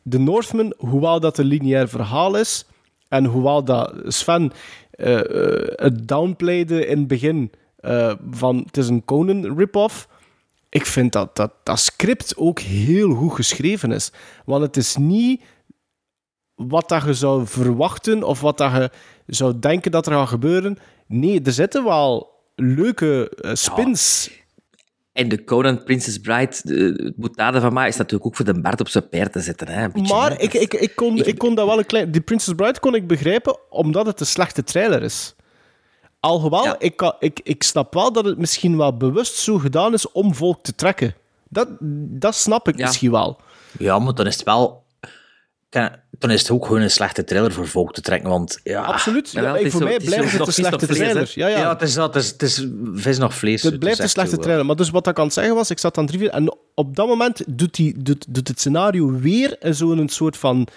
The 0.10 0.20
Northman, 0.20 0.74
hoewel 0.78 1.20
dat 1.20 1.38
een 1.38 1.45
lineair 1.45 1.89
verhaal 1.89 2.36
is. 2.36 2.66
En 3.08 3.26
hoewel 3.26 3.64
dat 3.64 3.93
Sven 4.06 4.52
eh, 4.91 5.20
eh, 5.20 5.74
het 5.76 6.08
downplayde 6.08 6.86
in 6.86 6.97
het 6.97 7.08
begin. 7.08 7.52
van 8.32 8.58
het 8.66 8.78
is 8.78 8.88
een 8.88 9.06
Conan 9.06 9.58
rip-off. 9.58 10.08
Ik 10.70 10.86
vind 10.86 11.12
dat, 11.12 11.36
dat 11.36 11.52
dat 11.64 11.80
script 11.80 12.38
ook 12.38 12.60
heel 12.60 13.14
goed 13.14 13.34
geschreven 13.34 13.91
is. 13.91 14.12
Want 14.45 14.62
het 14.62 14.78
is 14.78 14.95
niet 14.95 15.41
wat 16.56 16.89
dat 16.89 17.04
je 17.04 17.14
zou 17.14 17.47
verwachten 17.47 18.24
of 18.24 18.41
wat 18.41 18.58
dat 18.58 18.72
je 18.72 18.91
zou 19.28 19.59
denken 19.59 19.91
dat 19.91 20.05
er 20.07 20.13
gaat 20.13 20.28
gebeuren. 20.28 20.78
Nee, 21.07 21.41
er 21.41 21.51
zitten 21.51 21.84
wel 21.84 22.30
leuke 22.55 23.30
eh, 23.41 23.51
spins. 23.53 24.30
En 25.13 25.30
de 25.30 25.43
Conan 25.43 25.84
Princess 25.84 26.17
Bride, 26.19 26.55
de- 26.63 27.03
het 27.03 27.15
boetade 27.15 27.61
van 27.61 27.74
mij, 27.74 27.88
is 27.88 27.97
natuurlijk 27.97 28.26
ook 28.26 28.36
voor 28.36 28.45
de 28.45 28.61
Bart 28.61 28.80
op 28.80 28.88
zijn 28.88 29.09
paard 29.09 29.32
te 29.32 29.39
zetten. 29.39 29.67
Hè, 29.67 29.84
een 29.84 29.91
beetje, 29.91 30.13
Maar 30.15 30.30
hè. 30.32 30.38
ik, 30.38 30.53
ik, 30.53 30.74
ik, 30.74 30.95
kon, 30.95 31.17
ik 31.17 31.38
kon 31.38 31.55
dat 31.55 31.65
wel 31.67 31.78
een 31.78 31.86
klein... 31.86 32.11
Die 32.11 32.22
Princess 32.22 32.55
Bride 32.55 32.80
kon 32.80 32.95
ik 32.95 33.07
begrijpen, 33.07 33.57
omdat 33.69 34.05
het 34.05 34.19
een 34.19 34.26
slechte 34.26 34.63
trailer 34.63 35.03
is. 35.03 35.36
Alhoewel, 36.19 36.63
Ja. 36.63 36.76
ik, 36.80 36.95
kan- 36.95 37.15
ik, 37.19 37.39
ik 37.43 37.63
snap 37.63 37.93
wel 37.93 38.11
dat 38.11 38.26
het 38.26 38.38
misschien 38.38 38.78
wel 38.78 38.97
bewust 38.97 39.36
zo 39.36 39.57
gedaan 39.57 39.93
is 39.93 40.11
om 40.11 40.36
volk 40.36 40.63
te 40.63 40.76
trekken. 40.76 41.13
Dat, 41.49 41.67
dat 42.19 42.36
snap 42.36 42.67
ik 42.67 42.78
Ja. 42.78 42.86
misschien 42.86 43.11
wel. 43.11 43.39
Ja, 43.80 43.99
maar 43.99 44.13
dan 44.13 44.28
is 44.28 44.36
het 44.36 44.43
wel... 44.45 44.81
Kan- 45.72 45.89
Dan 46.19 46.32
is 46.32 46.41
het 46.41 46.51
ook 46.51 46.65
gewoon 46.65 46.82
een 46.82 46.91
slechte 46.91 47.24
trailer 47.24 47.51
voor 47.51 47.67
volk 47.67 47.93
te 47.93 48.01
trekken, 48.01 48.30
want... 48.30 48.59
Ja, 48.63 48.82
Absoluut. 48.84 49.32
Ja, 49.32 49.53
het 49.53 49.61
is 49.61 49.72
voor 49.72 49.82
zo- 49.82 49.88
mij 49.88 49.97
blijft 49.97 50.30
het 50.30 50.38
nog 50.38 50.47
een 50.47 50.53
slechte 50.53 50.88
trailer. 50.88 51.32
Ja, 51.36 51.47
ja. 51.47 51.57
Ja, 51.59 51.69
het 51.69 51.82
is 51.82 51.93
dat. 51.93 52.13
Het 52.13 52.24
is, 52.24 52.30
het 52.30 52.41
is 52.41 52.65
vis 52.93 53.17
nog 53.17 53.36
vlees. 53.36 53.63
Het 53.63 53.80
blijft 53.80 53.99
een 53.99 54.09
slechte 54.09 54.38
trailer. 54.38 54.65
Maar 54.65 54.76
dus 54.76 54.89
wat 54.89 55.07
ik 55.07 55.17
aan 55.19 55.26
het 55.26 55.34
zeggen 55.34 55.55
was, 55.55 55.69
ik 55.69 55.80
zat 55.80 55.97
aan 55.97 56.03
het 56.03 56.11
reviewen 56.13 56.34
en 56.34 56.55
op 56.76 56.95
dat 56.95 57.07
moment 57.07 57.43
doet, 57.47 57.76
die, 57.76 58.01
doet, 58.03 58.26
doet 58.30 58.47
het 58.47 58.59
scenario 58.59 59.11
weer 59.19 59.57
zo'n 59.59 60.09
soort 60.09 60.38
van 60.38 60.67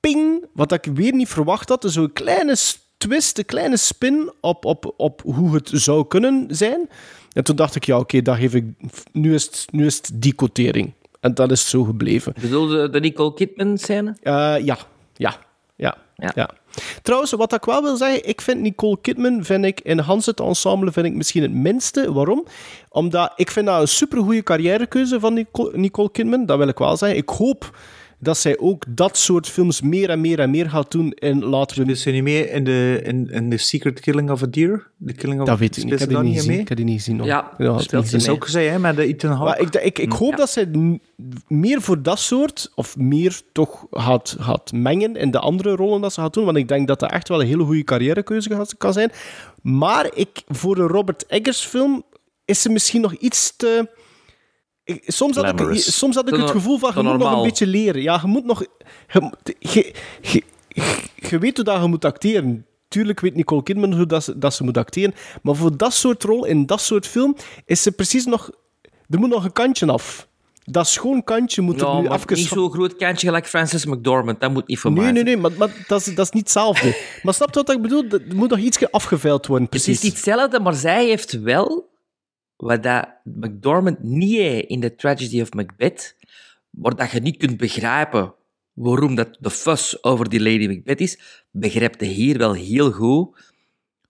ping, 0.00 0.44
wat 0.54 0.72
ik 0.72 0.84
weer 0.94 1.12
niet 1.12 1.28
verwacht 1.28 1.68
had. 1.68 1.84
Zo'n 1.88 2.12
kleine 2.12 2.56
twist, 2.98 3.38
een 3.38 3.44
kleine 3.44 3.76
spin 3.76 4.32
op, 4.40 4.64
op, 4.64 4.94
op 4.96 5.22
hoe 5.24 5.54
het 5.54 5.70
zou 5.72 6.06
kunnen 6.06 6.46
zijn. 6.48 6.88
En 7.32 7.44
toen 7.44 7.56
dacht 7.56 7.74
ik, 7.74 7.84
ja 7.84 7.98
oké, 7.98 8.20
geef 8.24 8.54
ik... 8.54 8.64
Nu 9.12 9.34
is, 9.34 9.44
het, 9.44 9.66
nu 9.70 9.86
is 9.86 9.96
het 9.96 10.10
die 10.14 10.32
quotering. 10.34 10.92
En 11.26 11.34
dat 11.34 11.50
is 11.50 11.68
zo 11.70 11.84
gebleven. 11.84 12.32
Bedoelde 12.40 12.90
de 12.90 13.00
Nicole 13.00 13.34
Kidman 13.34 13.78
scène? 13.78 14.14
Eh, 14.22 14.32
ja, 14.64 14.78
ja, 15.14 15.34
ja, 15.76 15.96
Ja. 16.16 16.32
ja. 16.34 16.50
Trouwens, 17.02 17.32
wat 17.32 17.52
ik 17.52 17.64
wel 17.64 17.82
wil 17.82 17.96
zeggen, 17.96 18.28
ik 18.28 18.40
vind 18.40 18.60
Nicole 18.60 18.98
Kidman, 19.00 19.44
vind 19.44 19.64
ik, 19.64 19.80
in 19.80 19.98
Hans 19.98 20.26
het 20.26 20.40
ensemble, 20.40 20.92
vind 20.92 21.06
ik 21.06 21.14
misschien 21.14 21.42
het 21.42 21.52
minste. 21.52 22.12
Waarom? 22.12 22.44
Omdat 22.88 23.32
ik 23.36 23.50
vind 23.50 23.66
dat 23.66 23.80
een 23.80 23.88
supergoeie 23.88 24.42
carrièrekeuze 24.42 25.20
van 25.20 25.34
Nicole, 25.34 25.78
Nicole 25.78 26.10
Kidman, 26.10 26.46
dat 26.46 26.58
wil 26.58 26.68
ik 26.68 26.78
wel 26.78 26.96
zeggen. 26.96 27.18
Ik 27.18 27.28
hoop 27.28 27.76
dat 28.18 28.38
zij 28.38 28.58
ook 28.58 28.84
dat 28.88 29.16
soort 29.18 29.48
films 29.48 29.80
meer 29.80 30.10
en 30.10 30.20
meer 30.20 30.38
en 30.40 30.50
meer 30.50 30.70
gaat 30.70 30.90
doen 30.90 31.10
in, 31.12 31.44
laten 31.44 31.86
we... 31.86 31.92
Is 31.92 32.02
ze 32.02 32.10
niet 32.10 32.22
mee 32.22 32.50
in 32.50 32.64
de, 32.64 33.00
in, 33.04 33.30
in 33.30 33.50
The 33.50 33.56
Secret 33.56 34.00
Killing 34.00 34.30
of 34.30 34.42
a 34.42 34.46
Deer? 34.46 34.90
The 35.06 35.12
Killing 35.12 35.40
of 35.40 35.46
Dat 35.46 35.58
weet 35.58 35.76
ik 35.76 35.84
niet, 35.84 35.92
ik 35.92 35.98
heb 35.98 36.08
die 36.08 36.18
niet 36.18 36.36
gezien. 36.36 36.60
Ik 36.60 36.68
heb 36.68 36.76
die 36.76 36.86
niet 36.86 36.96
gezien. 37.02 37.24
Ja, 37.24 37.52
ze 37.58 37.86
Dat 37.90 38.12
is 38.12 38.28
ook 38.28 38.44
gezegd, 38.44 38.70
hè, 38.70 38.78
met 38.78 38.96
de 38.96 39.02
Ethan 39.06 39.30
Hawke. 39.30 39.44
Maar 39.44 39.60
ik, 39.60 39.74
ik, 39.74 39.98
ik 39.98 40.12
hoop 40.12 40.30
Ja. 40.30 40.36
dat 40.36 40.50
zij 40.50 40.68
meer 41.48 41.80
voor 41.82 42.02
dat 42.02 42.18
soort, 42.18 42.72
of 42.74 42.96
meer 42.96 43.40
toch 43.52 43.86
gaat, 43.90 44.36
gaat 44.38 44.72
mengen 44.72 45.16
in 45.16 45.30
de 45.30 45.38
andere 45.38 45.74
rollen 45.76 46.00
dat 46.00 46.12
ze 46.12 46.20
gaat 46.20 46.34
doen. 46.34 46.44
Want 46.44 46.56
ik 46.56 46.68
denk 46.68 46.88
dat 46.88 47.00
dat 47.00 47.10
echt 47.12 47.28
wel 47.28 47.40
een 47.40 47.46
hele 47.46 47.64
goede 47.64 47.84
carrièrekeuze 47.84 48.50
gaat- 48.54 48.76
kan 48.76 48.92
zijn. 48.92 49.10
Maar 49.62 50.10
ik, 50.14 50.42
voor 50.48 50.78
een 50.78 50.86
Robert 50.88 51.26
Eggers 51.26 51.60
film 51.60 52.02
is 52.44 52.62
ze 52.62 52.68
misschien 52.70 53.00
nog 53.00 53.12
iets 53.14 53.56
te... 53.56 53.88
ik- 54.86 55.02
soms, 55.06 55.36
had 55.36 55.60
ik, 55.60 55.76
soms 55.78 56.14
had 56.14 56.28
ik 56.28 56.34
het 56.34 56.50
gevoel 56.50 56.78
van, 56.78 56.92
je 56.94 57.02
moet 57.02 57.18
nog 57.18 57.36
een 57.36 57.42
beetje 57.42 57.66
leren. 57.66 58.02
Ja, 58.02 58.18
je 58.22 58.26
moet 58.28 58.44
nog... 58.44 58.64
Je, 59.08 59.30
je, 59.58 59.92
je, 60.20 60.42
je 61.14 61.38
weet 61.38 61.56
hoe 61.56 61.64
dat 61.64 61.82
je 61.82 61.88
moet 61.88 62.04
acteren. 62.04 62.66
Tuurlijk 62.88 63.20
weet 63.20 63.34
Nicole 63.34 63.62
Kidman 63.62 63.92
hoe 63.94 64.06
dat 64.06 64.24
ze, 64.24 64.38
dat 64.38 64.54
ze 64.54 64.64
moet 64.64 64.76
acteren. 64.76 65.14
Maar 65.42 65.54
voor 65.54 65.76
dat 65.76 65.92
soort 65.94 66.22
rol, 66.22 66.44
in 66.44 66.66
dat 66.66 66.80
soort 66.80 67.06
film, 67.06 67.36
is 67.64 67.82
ze 67.82 67.92
precies 67.92 68.24
nog... 68.24 68.50
Er 69.08 69.18
moet 69.18 69.28
nog 69.30 69.44
een 69.44 69.52
kantje 69.52 69.86
af. 69.86 70.28
Dat 70.64 70.86
schoon 70.88 71.24
kantje 71.24 71.62
moet 71.62 71.80
er 71.80 71.94
nu 71.94 72.02
maar 72.08 72.18
even... 72.18 72.36
niet 72.36 72.46
zo'n 72.48 72.70
groot 72.72 72.96
kantje 72.96 73.26
gelijk 73.26 73.46
Francis 73.46 73.84
McDormand. 73.86 74.40
Dat 74.40 74.52
moet 74.52 74.66
niet 74.66 74.84
Nee, 74.84 74.92
mij 74.92 75.02
nee, 75.04 75.12
zijn. 75.12 75.24
nee, 75.24 75.36
maar, 75.36 75.50
maar 75.58 75.84
dat, 75.86 76.00
is, 76.06 76.14
dat 76.14 76.24
is 76.26 76.30
niet 76.32 76.42
hetzelfde. 76.42 76.96
maar 77.22 77.34
snap 77.34 77.54
je 77.54 77.60
wat 77.62 77.70
ik 77.70 77.82
bedoel? 77.82 78.04
Er 78.10 78.22
moet 78.34 78.50
nog 78.50 78.58
iets 78.58 78.90
afgeveild 78.90 79.46
worden, 79.46 79.66
Het 79.70 79.74
precies. 79.82 79.96
is 79.96 80.02
niet 80.02 80.12
hetzelfde, 80.12 80.60
maar 80.60 80.74
zij 80.74 81.04
heeft 81.06 81.40
wel 81.40 81.88
wat 82.56 82.82
dat 82.82 83.08
McDormand 83.24 84.02
niet 84.02 84.36
heeft 84.38 84.66
in 84.68 84.80
The 84.80 84.94
Tragedy 84.94 85.40
of 85.40 85.52
Macbeth, 85.52 86.16
waar 86.70 86.96
dat 86.96 87.10
je 87.10 87.20
niet 87.20 87.36
kunt 87.36 87.56
begrijpen 87.56 88.34
waarom 88.72 89.14
dat 89.14 89.36
de 89.40 89.50
fuss 89.50 90.02
over 90.04 90.28
die 90.28 90.40
Lady 90.42 90.66
Macbeth 90.66 91.00
is, 91.00 91.20
begrijpt 91.50 92.00
je 92.00 92.06
hier 92.06 92.38
wel 92.38 92.52
heel 92.52 92.90
goed 92.92 93.52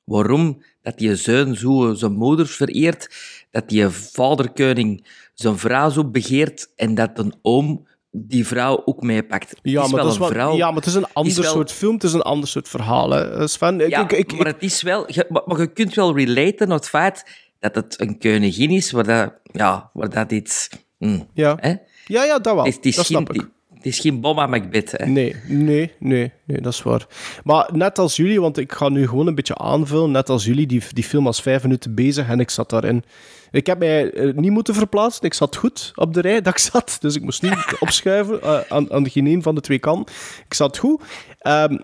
waarom 0.04 0.62
dat 0.82 0.98
die 0.98 1.16
zoon 1.16 1.54
zo 1.56 1.94
zijn 1.94 2.12
moeder 2.12 2.46
vereert, 2.46 3.08
dat 3.50 3.68
die 3.68 3.88
vaderkoning 3.88 5.06
zijn 5.34 5.58
vrouw 5.58 5.90
zo 5.90 6.04
begeert 6.10 6.72
en 6.76 6.94
dat 6.94 7.18
een 7.18 7.34
oom 7.42 7.86
die 8.10 8.46
vrouw 8.46 8.82
ook 8.84 9.02
meepakt. 9.02 9.50
Het 9.50 9.58
Ja, 9.62 9.82
is 9.82 9.90
maar 9.90 9.96
wel 9.96 10.04
dat 10.04 10.12
is 10.12 10.12
een 10.14 10.20
wel, 10.24 10.28
vrouw. 10.32 10.56
ja, 10.56 10.66
maar 10.66 10.76
het 10.76 10.86
is 10.86 10.94
een 10.94 11.12
ander 11.12 11.42
wel- 11.42 11.52
soort 11.52 11.72
film, 11.72 11.94
het 11.94 12.02
is 12.02 12.12
een 12.12 12.22
ander 12.22 12.48
soort 12.48 12.68
verhaal, 12.68 13.10
hè, 13.10 13.46
Sven. 13.48 13.80
Ik, 13.80 13.88
Ja, 13.90 14.02
ik, 14.02 14.12
ik, 14.12 14.36
maar 14.36 14.46
het 14.46 14.62
is 14.62 14.82
wel... 14.82 15.12
Je, 15.12 15.26
maar, 15.28 15.42
maar 15.46 15.60
je 15.60 15.72
kunt 15.72 15.94
wel 15.94 16.16
relaten 16.16 16.68
naar 16.68 16.76
het 16.76 16.88
feit 16.88 17.45
dat 17.60 17.74
het 17.74 18.00
een 18.00 18.18
koningin 18.18 18.70
is 18.70 18.90
waar 18.90 19.04
dat... 19.04 19.32
Ja, 19.52 19.90
waar 19.92 20.10
dat 20.10 20.32
iets... 20.32 20.68
hm, 20.98 21.20
ja. 21.34 21.56
hè? 21.60 21.74
ja, 22.06 22.24
ja, 22.24 22.38
dat 22.38 22.54
wel. 22.54 22.64
Het 22.64 22.66
is, 22.66 22.74
het 22.76 22.84
is 22.84 22.96
dat 22.96 23.06
geen, 23.06 23.16
snap 23.16 23.32
ik. 23.32 23.48
het 23.74 23.86
is 23.86 23.98
geen 23.98 24.20
bomma 24.20 24.46
Macbeth, 24.46 24.92
hè. 24.96 25.06
Nee, 25.06 25.36
nee, 25.48 25.92
nee, 25.98 26.32
nee, 26.44 26.60
dat 26.60 26.72
is 26.72 26.82
waar. 26.82 27.06
Maar 27.44 27.70
net 27.72 27.98
als 27.98 28.16
jullie, 28.16 28.40
want 28.40 28.58
ik 28.58 28.72
ga 28.72 28.88
nu 28.88 29.08
gewoon 29.08 29.26
een 29.26 29.34
beetje 29.34 29.58
aanvullen, 29.58 30.10
net 30.10 30.28
als 30.28 30.44
jullie, 30.44 30.66
die, 30.66 30.82
die 30.92 31.04
film 31.04 31.24
was 31.24 31.42
vijf 31.42 31.62
minuten 31.62 31.94
bezig 31.94 32.28
en 32.28 32.40
ik 32.40 32.50
zat 32.50 32.70
daarin. 32.70 33.04
Ik 33.50 33.66
heb 33.66 33.78
mij 33.78 34.12
eh, 34.12 34.34
niet 34.34 34.50
moeten 34.50 34.74
verplaatsen, 34.74 35.24
ik 35.24 35.34
zat 35.34 35.56
goed 35.56 35.92
op 35.94 36.14
de 36.14 36.20
rij 36.20 36.40
dat 36.40 36.52
ik 36.52 36.58
zat, 36.58 36.96
dus 37.00 37.14
ik 37.14 37.22
moest 37.22 37.42
niet 37.42 37.76
opschuiven 37.80 38.42
eh, 38.42 38.58
aan, 38.68 38.92
aan 38.92 39.10
geen 39.10 39.26
een 39.26 39.42
van 39.42 39.54
de 39.54 39.60
twee 39.60 39.78
kanten. 39.78 40.14
Ik 40.46 40.54
zat 40.54 40.78
goed. 40.78 41.02
Ehm, 41.38 41.76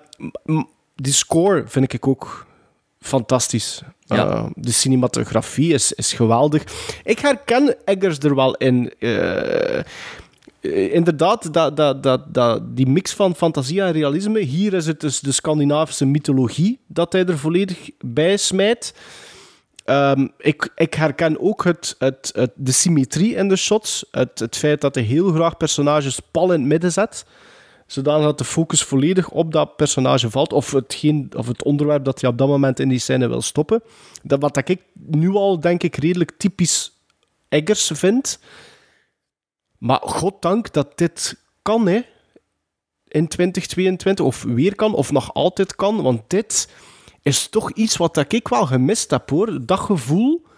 die 0.94 1.12
score 1.12 1.62
vind 1.66 1.92
ik 1.92 2.06
ook 2.06 2.46
fantastisch. 3.02 3.82
Ja. 4.04 4.28
Eh, 4.28 4.44
de 4.54 4.72
cinematografie 4.72 5.72
is, 5.72 5.92
is 5.92 6.12
geweldig. 6.12 6.64
Ik 7.04 7.18
herken 7.18 7.76
Eggers 7.84 8.18
er 8.18 8.34
wel 8.34 8.54
in. 8.54 8.92
eh, 8.98 9.78
eh, 9.78 9.84
inderdaad, 10.94 11.52
dat, 11.52 11.76
dat, 11.76 12.02
dat, 12.02 12.34
dat, 12.34 12.76
die 12.76 12.86
mix 12.86 13.12
van 13.12 13.34
fantasie 13.34 13.82
en 13.82 13.92
realisme. 13.92 14.40
Hier 14.40 14.74
is 14.74 14.86
het 14.86 15.00
dus 15.00 15.20
de 15.20 15.32
Scandinavische 15.32 16.06
mythologie 16.06 16.78
dat 16.86 17.12
hij 17.12 17.24
er 17.24 17.38
volledig 17.38 17.90
bij 18.00 18.36
smijt. 18.36 18.94
Ehm, 19.84 20.26
ik, 20.38 20.72
ik 20.74 20.94
herken 20.94 21.40
ook 21.40 21.64
het, 21.64 21.94
het, 21.98 22.30
het, 22.34 22.50
de 22.54 22.72
symmetrie 22.72 23.34
in 23.34 23.48
de 23.48 23.56
shots. 23.56 24.04
Het, 24.10 24.38
het 24.38 24.56
feit 24.56 24.80
dat 24.80 24.94
hij 24.94 25.04
heel 25.04 25.32
graag 25.32 25.56
personages 25.56 26.20
pal 26.30 26.52
in 26.52 26.60
het 26.60 26.68
midden 26.68 26.92
zet. 26.92 27.24
Zodanig 27.92 28.24
dat 28.24 28.38
de 28.38 28.44
focus 28.44 28.82
volledig 28.82 29.30
op 29.30 29.52
dat 29.52 29.76
personage 29.76 30.30
valt. 30.30 30.52
Of, 30.52 30.70
hetgeen, 30.70 31.30
of 31.36 31.46
het 31.46 31.64
onderwerp 31.64 32.04
dat 32.04 32.20
hij 32.20 32.30
op 32.30 32.38
dat 32.38 32.48
moment 32.48 32.80
in 32.80 32.88
die 32.88 32.98
scène 32.98 33.28
wil 33.28 33.42
stoppen. 33.42 33.82
Dat, 34.22 34.40
wat 34.40 34.68
ik 34.68 34.82
nu 34.94 35.30
al, 35.30 35.60
denk 35.60 35.82
ik, 35.82 35.96
redelijk 35.96 36.32
typisch 36.36 36.92
Eggers 37.48 37.90
vind. 37.94 38.38
Maar 39.78 40.00
goddank 40.02 40.72
dat 40.72 40.98
dit 40.98 41.42
kan, 41.62 41.86
hè. 41.86 42.00
In 43.08 43.28
2022. 43.28 44.24
Of 44.24 44.42
weer 44.42 44.74
kan, 44.74 44.94
of 44.94 45.12
nog 45.12 45.34
altijd 45.34 45.76
kan. 45.76 46.02
Want 46.02 46.20
dit 46.26 46.72
is 47.22 47.48
toch 47.48 47.72
iets 47.72 47.96
wat 47.96 48.14
dat 48.14 48.32
ik 48.32 48.48
wel 48.48 48.66
gemist 48.66 49.10
heb, 49.10 49.30
hoor. 49.30 49.66
Dat 49.66 49.80
gevoel... 49.80 50.50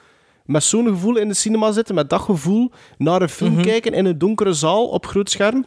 Met 0.45 0.65
zo'n 0.65 0.87
gevoel 0.87 1.17
in 1.17 1.29
de 1.29 1.35
cinema 1.35 1.73
zitten, 1.73 1.95
met 1.95 2.11
dat 2.11 2.21
gevoel 2.21 2.71
naar 2.99 3.23
een 3.23 3.29
film 3.29 3.63
kijken 3.63 3.93
in 3.93 4.05
een 4.05 4.19
donkere 4.19 4.53
zaal 4.53 4.89
op 4.89 5.07
groot 5.07 5.31
scherm. 5.31 5.67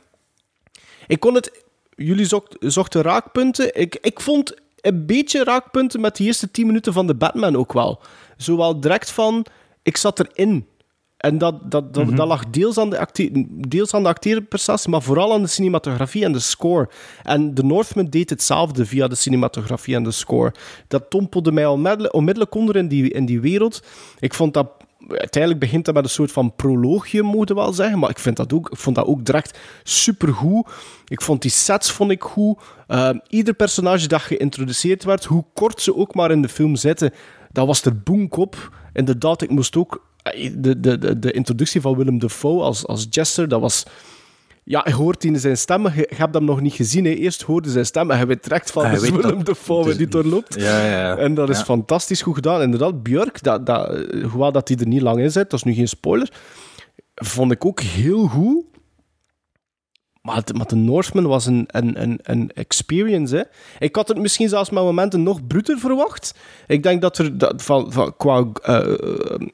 Ik 1.08 1.20
kon 1.20 1.34
het... 1.34 1.66
Jullie 1.96 2.26
zocht, 2.26 2.56
zochten 2.60 3.02
raakpunten. 3.02 3.76
Ik, 3.80 3.98
ik 4.02 4.20
vond 4.20 4.56
een 4.82 5.06
beetje 5.06 5.44
raakpunten 5.44 6.02
met 6.02 6.18
de 6.18 6.24
eerste 6.24 6.52
10 6.52 6.66
minuten 6.66 6.94
van 6.94 7.08
de 7.08 7.16
Batman 7.16 7.56
ook 7.56 7.74
wel. 7.74 8.02
Zowel 8.38 8.80
direct 8.80 9.12
van... 9.12 9.46
Ik 9.84 9.98
zat 9.98 10.20
erin. 10.20 10.68
En 11.18 11.38
dat, 11.38 11.72
dat, 11.72 11.94
dat, 11.94 12.16
dat 12.16 12.28
lag 12.28 12.50
deels 12.50 12.78
aan, 12.78 12.90
de 12.90 13.00
acte- 13.00 13.46
deels 13.50 13.94
aan 13.94 14.04
de 14.04 14.10
acteerprestatie, 14.10 14.90
maar 14.90 15.02
vooral 15.02 15.34
aan 15.34 15.42
de 15.42 15.48
cinematografie 15.48 16.24
en 16.24 16.32
de 16.32 16.40
score. 16.40 16.90
En 17.24 17.54
The 17.54 17.64
Northman 17.64 18.06
deed 18.06 18.30
hetzelfde 18.30 18.86
via 18.86 19.08
de 19.08 19.16
cinematografie 19.16 19.96
en 19.96 20.04
de 20.04 20.12
score. 20.12 20.54
Dat 20.88 21.10
tompelde 21.10 21.52
mij 21.52 21.66
onmiddellijk, 21.66 22.14
onmiddellijk 22.14 22.56
onder 22.56 22.76
in 22.76 22.88
die, 22.88 23.10
in 23.10 23.26
die 23.26 23.42
wereld. 23.42 23.84
Ik 24.20 24.34
vond 24.34 24.54
dat... 24.54 24.77
Uiteindelijk 25.10 25.62
begint 25.62 25.86
dat 25.86 25.94
met 25.94 26.04
een 26.04 26.10
soort 26.10 26.32
van 26.32 26.56
proloogje, 26.56 27.22
moet 27.22 27.48
je 27.48 27.54
wel 27.54 27.74
zeggen. 27.74 28.00
Maar 28.00 28.10
ik, 28.10 28.20
vind 28.20 28.38
dat 28.38 28.54
ook, 28.54 28.70
ik 28.70 28.78
vond 28.78 28.96
dat 28.96 29.06
ook 29.06 29.26
direct 29.26 29.60
supergoed. 29.84 30.70
Ik 31.06 31.22
vond 31.22 31.42
die 31.42 31.52
sets 31.52 31.92
vond 31.92 32.12
ik 32.12 32.24
goed. 32.24 32.60
Uh, 32.88 33.10
ieder 33.28 33.54
personage 33.54 34.08
dat 34.08 34.22
geïntroduceerd 34.22 35.04
werd, 35.04 35.26
hoe 35.26 35.46
kort 35.54 35.82
ze 35.82 35.96
ook 35.96 36.16
maar 36.16 36.32
in 36.32 36.42
de 36.42 36.50
film 36.50 36.76
zitten, 36.76 37.14
dat 37.52 37.68
was 37.68 37.84
er 37.84 38.02
boenkop. 38.02 38.72
Inderdaad, 38.94 39.42
ik 39.42 39.50
moest 39.50 39.76
ook... 39.76 40.06
De, 40.58 40.80
de, 40.80 40.98
de, 40.98 41.20
de 41.20 41.32
introductie 41.32 41.82
van 41.82 41.96
Willem 41.96 42.20
Dafoe 42.20 42.62
als, 42.62 42.88
als 42.88 43.08
Jester, 43.10 43.48
dat 43.48 43.62
was... 43.62 43.86
Ja, 44.70 44.82
je 44.88 44.94
hoort 44.94 45.24
in 45.24 45.40
zijn 45.40 45.58
stem, 45.58 45.84
je, 45.88 45.92
je 46.10 46.16
hebt 46.16 46.34
hem 46.34 46.44
nog 46.46 46.62
niet 46.62 46.74
gezien. 46.74 47.06
Hè. 47.06 47.12
Eerst 47.12 47.42
hoorde 47.42 47.70
zijn 47.70 47.86
stem 47.86 48.12
en 48.12 48.20
je 48.20 48.26
weet 48.26 48.44
direct 48.44 48.72
van, 48.72 48.84
dat 48.92 49.02
weet 49.02 49.12
Willem 49.12 49.44
dat- 49.44 49.58
het 49.68 49.88
is- 49.88 49.98
die 49.98 50.08
doorloopt. 50.08 50.56
Ja, 50.60 50.84
ja, 50.86 50.92
ja. 51.00 51.18
En 51.18 51.34
dat 51.34 51.50
is 51.50 51.62
fantastisch 51.62 52.22
goed 52.22 52.36
gedaan. 52.36 52.62
Inderdaad, 52.62 53.04
Björk, 53.04 53.44
dat, 53.44 53.66
dat, 53.66 53.90
eh, 53.94 54.24
hoewel 54.30 54.52
dat 54.52 54.68
hij 54.68 54.78
er 54.78 54.88
niet 54.88 55.02
lang 55.02 55.20
in 55.20 55.32
zit, 55.32 55.50
dat 55.50 55.60
is 55.60 55.64
nu 55.66 55.74
geen 55.74 55.88
spoiler, 55.88 56.32
vond 57.16 57.52
ik 57.52 57.66
ook 57.66 57.80
heel 57.82 58.28
goed. 58.28 58.64
Maar, 60.22 60.44
de 60.68 60.76
Northman 60.76 61.28
was 61.28 61.46
een, 61.46 61.64
een, 61.68 62.02
een, 62.02 62.20
een 62.24 62.52
experience. 62.54 63.36
Hè. 63.36 63.44
Ik 63.86 63.96
had 63.96 64.08
het 64.08 64.18
misschien 64.18 64.50
zelfs 64.50 64.70
met 64.70 64.84
momenten 64.84 65.24
nog 65.24 65.48
bruter 65.48 65.78
verwacht. 65.80 66.34
Ik 66.68 66.84
denk 66.84 67.02
dat 67.02 67.18
er 67.18 67.38
dat, 67.38 67.64
van, 67.64 67.92
van, 67.92 68.16
qua... 68.18 68.46
eh, 68.64 68.94
eh, 68.94 69.48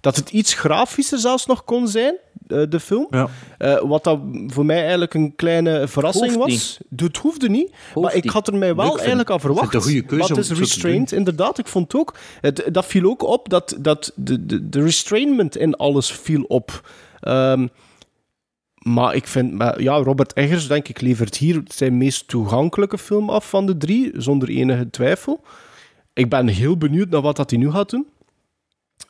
dat 0.00 0.16
het 0.16 0.30
iets 0.30 0.54
grafischer 0.54 1.18
zelfs 1.18 1.46
nog 1.46 1.64
kon 1.64 1.88
zijn, 1.88 2.16
de 2.68 2.80
film. 2.80 3.06
Ja. 3.10 3.28
Eh, 3.58 3.80
wat 3.88 4.04
dat 4.04 4.18
voor 4.46 4.64
mij 4.64 4.80
eigenlijk 4.80 5.14
een 5.14 5.36
kleine 5.36 5.88
verrassing 5.88 6.34
Hoeft 6.34 6.48
was. 6.50 6.78
Het 6.96 7.16
hoefde 7.16 7.48
niet. 7.48 7.72
maar 7.94 8.14
ik 8.14 8.30
had 8.30 8.48
er 8.48 8.56
mij 8.56 8.74
wel 8.74 8.84
vind- 8.86 8.98
eigenlijk 8.98 9.30
aan 9.30 9.40
vind 9.40 9.52
verwacht. 9.52 9.72
het 9.74 9.84
een 9.84 9.90
goede 9.90 10.06
keuze 10.06 10.34
om 10.34 10.40
is 10.40 10.50
restrained, 10.50 11.12
inderdaad. 11.12 11.58
Ik 11.58 11.66
vond 11.66 11.94
ook... 11.94 12.14
Het, 12.40 12.64
dat 12.72 12.86
viel 12.86 13.04
ook 13.10 13.22
op, 13.22 13.48
dat, 13.48 13.76
dat 13.80 14.12
de, 14.14 14.46
de, 14.46 14.68
de 14.68 14.82
restrainment 14.82 15.56
in 15.56 15.74
alles 15.76 16.12
viel 16.12 16.42
op. 16.42 16.88
Ehm, 17.20 17.66
maar 18.74 19.14
ik 19.14 19.26
vind... 19.26 19.52
maar 19.52 19.82
Ja, 19.82 19.96
Robert 19.96 20.32
Eggers, 20.34 20.68
denk 20.68 20.88
ik, 20.88 21.00
levert 21.00 21.36
hier 21.36 21.62
zijn 21.66 21.98
meest 21.98 22.28
toegankelijke 22.28 22.98
film 22.98 23.30
af 23.30 23.48
van 23.48 23.66
de 23.66 23.76
drie, 23.76 24.10
zonder 24.14 24.48
enige 24.48 24.90
twijfel. 24.90 25.40
Ik 26.12 26.28
ben 26.28 26.46
heel 26.46 26.76
benieuwd 26.76 27.08
naar 27.08 27.20
wat 27.20 27.36
dat 27.36 27.50
hij 27.50 27.58
nu 27.58 27.70
gaat 27.70 27.90
doen. 27.90 28.06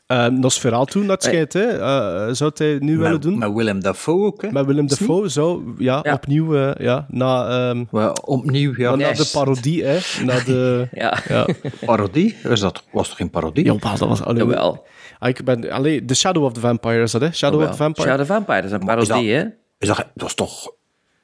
Ehm 0.06 0.38
Nosferatu, 0.40 0.98
naar 1.00 1.08
het 1.10 1.22
schijnt, 1.22 1.52
hè. 1.52 1.66
eh, 1.66 2.28
zou 2.34 2.50
hij 2.54 2.76
nu 2.80 2.98
willen 2.98 3.20
doen. 3.20 3.38
met 3.38 3.52
Willem 3.52 3.80
Dafoe 3.82 4.26
ook, 4.26 4.42
hè? 4.42 4.50
Met 4.50 4.66
Willem 4.66 4.86
Dafoe 4.88 5.28
zou, 5.28 5.62
ja, 5.78 6.00
Ja. 6.02 6.12
opnieuw, 6.12 6.56
eh, 6.56 6.84
ja, 6.84 7.06
na, 7.08 7.48
ehm, 7.48 7.84
Wel, 7.90 8.12
opnieuw, 8.24 8.72
ja. 8.76 8.94
na 8.96 9.12
de 9.12 9.28
parodie, 9.32 9.84
hè. 9.84 9.98
Na 10.24 10.40
de... 10.44 10.88
Ja, 10.92 11.18
Ja. 11.28 11.46
Parodie? 11.84 12.36
Is 12.48 12.60
dat, 12.60 12.82
was 12.92 13.08
toch 13.08 13.16
geen 13.16 13.30
parodie? 13.30 13.64
Ja, 13.64 13.72
maar 13.80 13.98
dat 13.98 14.08
was... 14.08 14.22
Allee, 14.22 14.42
jawel. 14.46 14.86
Ah, 15.18 15.28
Ik 15.28 15.44
ben... 15.44 15.70
Allee, 15.70 16.04
The 16.04 16.14
Shadow 16.14 16.44
of 16.44 16.52
the 16.52 16.60
Vampire 16.60 17.02
is 17.02 17.10
dat, 17.12 17.20
hè? 17.20 17.32
Shadow 17.32 17.62
of 17.62 17.70
the 17.70 17.76
Vampire. 17.76 18.08
Shadow 18.08 18.26
the 18.26 18.32
Vampire, 18.32 18.56
dat 18.62 18.70
is 18.70 18.76
een 18.76 18.84
parodie, 18.86 19.32
hè? 19.32 19.44
Is 19.78 19.88
dat, 19.88 20.06
dat, 20.14 20.28
is 20.28 20.34
toch, 20.34 20.72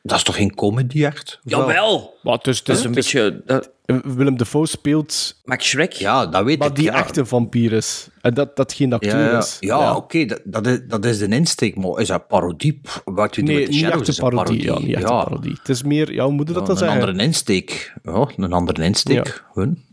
dat 0.07 0.17
is 0.17 0.23
toch 0.23 0.37
geen 0.37 0.55
comedy, 0.55 1.05
echt? 1.05 1.41
Jawel! 1.43 2.15
Maar 2.23 2.39
is, 2.43 2.57
het 2.59 2.67
Dat 2.67 2.77
is, 2.77 2.85
een 2.85 2.93
beetje... 2.93 3.43
Dat, 3.45 3.71
Willem 4.05 4.37
Dafoe 4.37 4.67
speelt... 4.67 5.41
Max 5.45 5.67
Shrek. 5.67 5.93
Ja, 5.93 6.27
dat 6.27 6.45
weet 6.45 6.59
Maar 6.59 6.69
ik. 6.69 6.75
die 6.75 6.85
ja. 6.85 6.95
echte 6.95 7.27
vampier 7.27 7.73
is. 7.73 8.09
En 8.21 8.35
dat, 8.35 8.57
dat 8.57 8.73
geen 8.73 8.89
Ja, 8.89 8.95
acteur 8.95 9.31
ja, 9.33 9.39
is. 9.39 9.57
ja, 9.61 9.97
oké, 9.97 10.25
dat, 10.25 10.41
dat, 10.45 10.67
is, 10.67 10.81
dat 10.89 11.05
is 11.05 11.19
de 11.19 11.29
insteek, 11.29 11.77
maar 11.77 12.01
is 12.01 12.09
dat 12.09 12.27
parodie? 12.29 12.81
Wat 13.05 13.35
doen 13.35 13.45
Nee, 13.45 13.57
met 13.57 13.67
de 13.67 13.71
niet 13.73 13.81
Shadows 13.81 14.01
echt 14.01 14.09
is 14.09 14.19
een 14.19 14.25
een 14.25 14.31
parodie. 14.31 14.63
Ja, 14.63 14.79
niet 14.79 14.95
echt 14.95 15.09
ja. 15.09 15.19
een 15.19 15.25
parodie. 15.25 15.57
Het 15.59 15.69
is 15.69 15.83
meer... 15.83 16.13
Ja, 16.13 16.25
hoe 16.25 16.33
moet 16.33 16.49
je 16.49 16.55
dat 16.55 16.63
Ja, 16.63 16.69
dan 16.69 16.77
een 16.77 16.83
zeggen? 16.89 17.01
andere 17.09 17.25
insteek. 17.25 17.93
Ja, 18.03 18.27
een 18.37 18.53
andere 18.53 18.85
insteek. 18.85 19.45
Hun. 19.55 19.85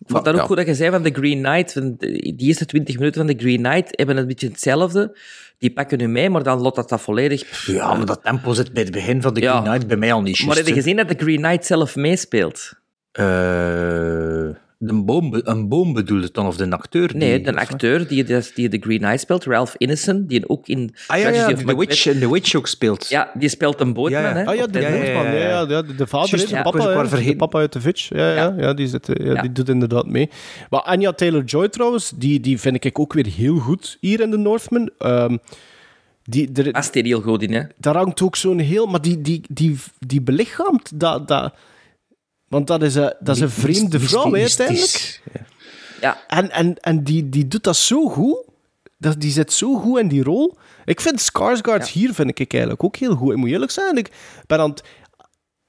Ik 0.00 0.06
vond 0.14 0.24
dat 0.24 0.34
ook 0.34 0.40
Ja. 0.40 0.46
goed 0.46 0.56
dat 0.56 0.66
je 0.66 0.74
zei 0.74 0.90
van 0.90 1.02
The 1.02 1.10
Green 1.12 1.42
Knight. 1.42 1.74
de- 1.74 2.32
Die 2.36 2.46
eerste 2.46 2.64
20 2.66 2.98
minuten 2.98 3.26
van 3.26 3.36
The 3.36 3.42
Green 3.42 3.62
Knight 3.62 3.88
hebben 3.98 4.16
een 4.16 4.26
beetje 4.26 4.48
hetzelfde. 4.48 5.18
Die 5.58 5.72
pakken 5.72 5.98
nu 5.98 6.08
mee, 6.08 6.30
maar 6.30 6.42
dan 6.42 6.60
lot 6.60 6.74
dat 6.74 6.88
dat 6.88 7.00
volledig... 7.00 7.66
Ja, 7.66 7.94
maar 7.94 8.06
dat 8.06 8.22
tempo 8.22 8.52
zit 8.52 8.72
bij 8.72 8.82
het 8.82 8.92
begin 8.92 9.22
van 9.22 9.34
de. 9.34 9.40
Green 9.40 9.62
Knight 9.62 9.86
bij 9.86 9.96
mij 9.96 10.12
al 10.12 10.22
niet 10.22 10.46
Maar 10.46 10.56
heb 10.56 10.66
je 10.66 10.72
gezien 10.72 10.96
dat 10.96 11.08
The 11.08 11.14
Green 11.18 11.42
Knight 11.42 11.66
zelf 11.66 11.96
meespeelt? 11.96 12.72
Eh, 13.12 14.48
een, 14.78 15.04
boom, 15.04 15.40
een 15.44 15.68
boom 15.68 15.92
bedoelt 15.92 16.22
het 16.22 16.34
dan, 16.34 16.46
of 16.46 16.56
de 16.56 16.70
acteur? 16.70 17.10
Nee, 17.16 17.42
die, 17.42 17.52
de 17.52 17.58
acteur 17.58 18.08
die, 18.08 18.24
die, 18.24 18.68
The 18.68 18.78
Green 18.80 18.98
Knight 18.98 19.20
speelt, 19.20 19.44
Ralph 19.44 19.74
Ineson, 19.78 20.26
die 20.26 20.48
ook 20.48 20.68
in 20.68 20.94
Ah 21.06 21.18
ja, 21.18 21.54
The 21.54 21.76
Witch, 21.76 22.02
The 22.02 22.32
Witch 22.32 22.54
ook 22.54 22.66
speelt. 22.66 23.08
Ja, 23.08 23.30
die 23.34 23.48
speelt 23.48 23.80
een 23.80 23.92
bootman, 23.92 24.22
Ja, 24.22 24.28
ja. 24.28 24.34
hè? 24.34 24.46
Ah 24.46 24.54
ja, 24.54 24.66
de 24.66 24.72
de- 24.72 24.80
ja, 24.80 24.88
ja, 24.88 25.14
bootman. 25.14 25.24
Ja, 25.24 25.38
ja, 25.38 25.48
ja, 25.48 25.82
de, 25.82 25.94
de 25.94 26.06
vader, 26.06 26.38
hè, 26.38 26.46
de 26.46 26.54
ja. 26.54 26.62
papa, 27.34 27.48
de 27.48 27.58
uit 27.58 27.72
de 27.72 27.80
Vitch. 27.80 28.08
Ja, 28.08 28.34
ja. 28.34 28.54
Ja, 28.58 28.74
die, 28.74 28.86
zit, 28.86 29.08
eh, 29.08 29.40
die 29.40 29.52
doet 29.52 29.68
inderdaad 29.68 30.06
mee. 30.06 30.30
Maar 30.70 30.80
Anya 30.80 31.12
Taylor-Joy 31.12 31.68
trouwens, 31.68 32.12
die, 32.16 32.40
die 32.40 32.60
vind 32.60 32.84
ik 32.84 32.98
ook 32.98 33.12
weer 33.12 33.26
heel 33.26 33.58
goed 33.58 33.96
hier 34.00 34.20
in 34.20 34.30
The 34.30 34.36
Northman. 34.36 34.90
Ehm, 34.98 35.36
die, 36.24 36.50
er, 36.54 36.70
Past 36.70 36.92
die 36.92 37.02
heel 37.02 37.20
goed 37.20 37.42
in, 37.42 37.52
hè? 37.52 37.62
daar 37.76 37.96
hangt 37.96 38.22
ook 38.22 38.36
zo'n 38.36 38.58
heel... 38.58 38.86
Maar 38.86 39.02
die, 39.02 39.20
die, 39.20 39.40
die, 39.48 39.78
die 39.98 40.22
belichaamt 40.22 41.00
dat... 41.00 41.28
dat 41.28 41.54
want 42.48 42.66
dat 42.66 42.82
is 42.82 42.94
een, 42.94 43.14
dat 43.20 43.36
is 43.36 43.42
een 43.42 43.50
vreemde 43.50 44.00
vrouw, 44.00 44.32
hè, 44.32 44.40
uiteindelijk. 44.40 45.22
Ja, 46.00 46.24
En, 46.28 46.50
en, 46.50 46.76
en 46.76 47.04
die, 47.04 47.28
die 47.28 47.48
doet 47.48 47.64
dat 47.64 47.76
zo 47.76 48.08
goed. 48.08 48.46
Dat, 48.98 49.20
die 49.20 49.30
zit 49.30 49.52
zo 49.52 49.74
goed 49.74 49.98
in 49.98 50.08
die 50.08 50.22
rol. 50.22 50.56
Ik 50.84 51.00
vind 51.00 51.20
Skarsgård 51.20 51.88
hier 51.88 52.14
vind 52.14 52.38
ik 52.38 52.52
eigenlijk 52.52 52.84
ook 52.84 52.96
heel 52.96 53.14
goed. 53.14 53.30
Ik 53.30 53.36
moet 53.36 53.48
eerlijk 53.48 53.70
zijn, 53.70 53.96
ik 53.96 54.10
ben 54.46 54.58
aan 54.60 54.70
het- 54.70 54.82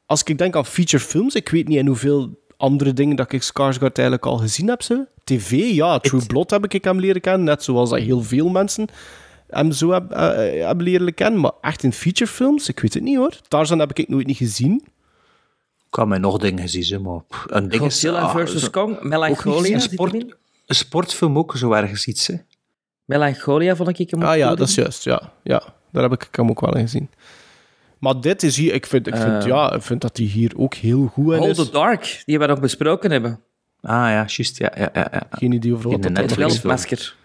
als 0.05 0.23
ik 0.23 0.37
denk 0.37 0.55
aan 0.55 0.65
feature 0.65 1.03
films, 1.03 1.35
ik 1.35 1.49
weet 1.49 1.67
niet 1.67 1.77
in 1.77 1.87
hoeveel 1.87 2.39
andere 2.57 2.93
dingen 2.93 3.15
dat 3.15 3.31
ik 3.31 3.41
Skarsgård 3.43 3.97
eigenlijk 3.97 4.25
al 4.25 4.37
gezien 4.37 4.67
heb. 4.67 4.81
Ze. 4.81 5.07
TV, 5.23 5.51
ja, 5.73 5.99
True 5.99 6.25
Blood 6.25 6.49
heb 6.49 6.73
ik 6.73 6.83
hem 6.83 6.99
leren 6.99 7.21
kennen, 7.21 7.43
net 7.43 7.63
zoals 7.63 7.89
dat 7.89 7.99
heel 7.99 8.21
veel 8.23 8.49
mensen 8.49 8.87
hem 9.47 9.71
zo 9.71 9.91
heb, 9.91 10.11
eh, 10.11 10.65
hebben 10.65 10.83
leren 10.83 11.13
kennen. 11.13 11.39
Maar 11.39 11.51
echt 11.61 11.83
in 11.83 11.93
feature 11.93 12.31
films, 12.31 12.69
ik 12.69 12.79
weet 12.79 12.93
het 12.93 13.03
niet 13.03 13.15
hoor. 13.17 13.33
Tarzan 13.47 13.79
heb 13.79 13.93
ik 13.93 14.07
nooit 14.07 14.27
niet 14.27 14.37
gezien. 14.37 14.83
Ik 15.89 15.95
kan 15.95 16.07
mij 16.07 16.17
nog 16.17 16.37
dingen 16.37 16.69
zeg, 16.69 16.99
maar... 16.99 17.19
pff, 17.27 17.45
Een 17.47 17.61
ding 17.69 17.73
is... 17.73 17.79
Godzilla 17.79 18.19
ah, 18.19 18.31
versus 18.31 18.69
Kong, 18.69 19.01
Melancholia. 19.01 19.79
zit 19.79 19.91
sport, 19.91 20.13
een 20.13 20.75
sportfilm 20.75 21.37
ook 21.37 21.57
zo 21.57 21.71
ergens 21.71 22.07
iets, 22.07 22.27
hè. 22.27 22.35
Melancholia 23.05 23.75
vond 23.75 23.99
ik 23.99 24.09
hem 24.09 24.21
ook 24.23 24.29
Ah 24.29 24.37
ja, 24.37 24.55
dat 24.55 24.67
is 24.67 24.75
juist. 24.75 25.03
Ja, 25.03 25.31
ja, 25.43 25.63
daar 25.91 26.03
heb 26.03 26.11
ik 26.13 26.27
hem 26.31 26.49
ook 26.49 26.61
wel 26.61 26.75
in 26.75 26.81
gezien. 26.81 27.09
Maar 27.99 28.21
dit 28.21 28.43
is 28.43 28.57
hier, 28.57 28.73
ik 28.73 28.85
vind, 28.85 29.07
ik 29.07 29.15
vind, 29.15 29.43
Eh. 29.43 29.45
ja, 29.45 29.73
ik 29.73 29.81
vind 29.81 30.01
dat 30.01 30.17
hij 30.17 30.25
hier 30.25 30.51
ook 30.57 30.73
heel 30.73 31.07
goed 31.13 31.33
in 31.33 31.39
Hold 31.39 31.57
is. 31.57 31.65
the 31.65 31.71
Dark, 31.71 32.23
die 32.25 32.39
we 32.39 32.45
nog 32.45 32.59
besproken 32.59 33.11
hebben. 33.11 33.31
Ah 33.81 33.91
ja, 33.91 34.25
juist, 34.27 34.57
ja, 34.57 34.71
ja, 34.77 34.89
ja. 34.93 35.07
ja. 35.11 35.27
Geen 35.31 35.51
idee 35.51 35.73
over 35.73 35.89
wat 35.89 36.01
dat 36.01 36.01
dan 36.01 36.11
Het 36.11 36.21
Netflix 36.37 36.53
is. 36.53 36.59
film. 36.59 36.77
Veldmasker. 36.77 37.15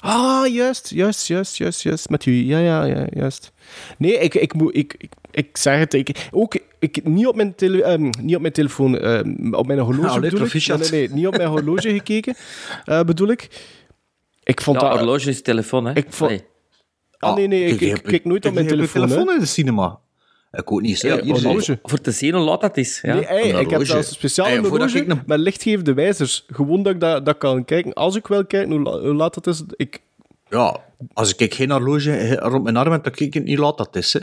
Ah, 0.00 0.46
juist, 0.52 0.90
juist, 0.90 1.26
juist, 1.26 1.56
juist, 1.56 1.82
juist. 1.82 2.08
Met 2.08 2.26
u, 2.26 2.32
ja, 2.32 2.58
ja, 2.58 2.84
ja, 2.84 3.06
juist. 3.10 3.52
Nee, 3.98 4.18
ik, 4.18 4.34
ik, 4.34 4.54
moet, 4.54 4.76
ik, 4.76 4.94
ik, 4.98 5.12
ik 5.30 5.56
zeg 5.56 5.78
het, 5.78 5.94
ik, 5.94 6.28
ook 6.30 6.54
ik, 6.78 7.04
niet, 7.04 7.26
op 7.26 7.36
mijn 7.36 7.54
tele, 7.54 7.82
ehm, 7.82 8.10
niet 8.20 8.34
op 8.36 8.40
mijn 8.40 8.52
telefoon, 8.52 8.98
ehm, 8.98 9.54
op 9.54 9.66
mijn 9.66 9.78
horloge 9.78 10.08
Allee, 10.08 10.20
bedoel 10.20 10.38
ik. 10.38 10.44
proficiat. 10.44 10.78
Nee, 10.78 10.90
nee, 10.90 11.06
nee, 11.08 11.16
niet 11.16 11.26
op 11.26 11.36
mijn 11.36 11.48
horloge 11.48 11.90
gekeken, 11.92 12.34
eh, 12.84 13.00
bedoel 13.02 13.28
ik. 13.28 13.48
Ik 14.42 14.60
vond 14.60 14.80
Ja, 14.80 14.88
dat... 14.88 14.98
horloge 14.98 15.28
is 15.28 15.42
telefoon, 15.42 15.84
hè? 15.84 15.92
Ik 15.94 16.06
vond-. 16.08 16.44
Ah, 17.18 17.34
nee, 17.36 17.46
nee, 17.46 17.64
ik, 17.64 17.78
Kijk, 17.78 17.96
ik 17.96 18.02
kijk 18.02 18.24
nooit 18.24 18.46
op 18.46 18.54
mijn 18.54 18.66
telefoon. 18.66 19.08
telefoon 19.08 19.34
in 19.34 19.40
de 19.40 19.46
cinema. 19.46 20.00
Ik 20.52 20.72
ook 20.72 20.80
niet. 20.80 21.02
Hier 21.02 21.24
horloge. 21.26 21.78
Voor 21.82 22.00
te 22.00 22.10
zien 22.10 22.34
hoe 22.34 22.42
laat 22.44 22.60
dat 22.60 22.76
is. 22.76 22.98
Ja. 23.02 23.14
Nee, 23.14 23.24
hey, 23.24 23.48
ik 23.48 23.70
heb 23.70 23.84
zelfs 23.86 24.08
een 24.08 24.14
speciale 24.14 24.48
Hey, 24.48 24.58
horloge 24.58 25.06
een- 25.08 25.22
met 25.26 25.38
lichtgevende 25.38 25.94
wijzers. 25.94 26.44
Gewoon 26.48 26.82
dat 26.82 26.94
ik 26.94 27.00
dat, 27.00 27.26
dat 27.26 27.38
kan 27.38 27.64
kijken. 27.64 27.92
Als 27.92 28.16
ik 28.16 28.26
wil 28.26 28.46
kijken 28.46 28.70
hoe, 28.72 28.82
la- 28.82 28.98
hoe 29.00 29.14
laat 29.14 29.34
het 29.34 29.46
is, 29.46 29.62
ik... 29.76 30.00
Ja, 30.48 30.76
als 31.12 31.34
ik 31.34 31.54
geen 31.54 31.70
horloge 31.70 32.34
rond 32.36 32.62
mijn 32.62 32.76
arm 32.76 32.92
heb, 32.92 33.04
dan 33.04 33.12
kijk 33.12 33.34
ik 33.34 33.44
niet 33.44 33.58
laat 33.58 33.78
dat 33.78 33.96
is, 33.96 34.12
hè. 34.12 34.20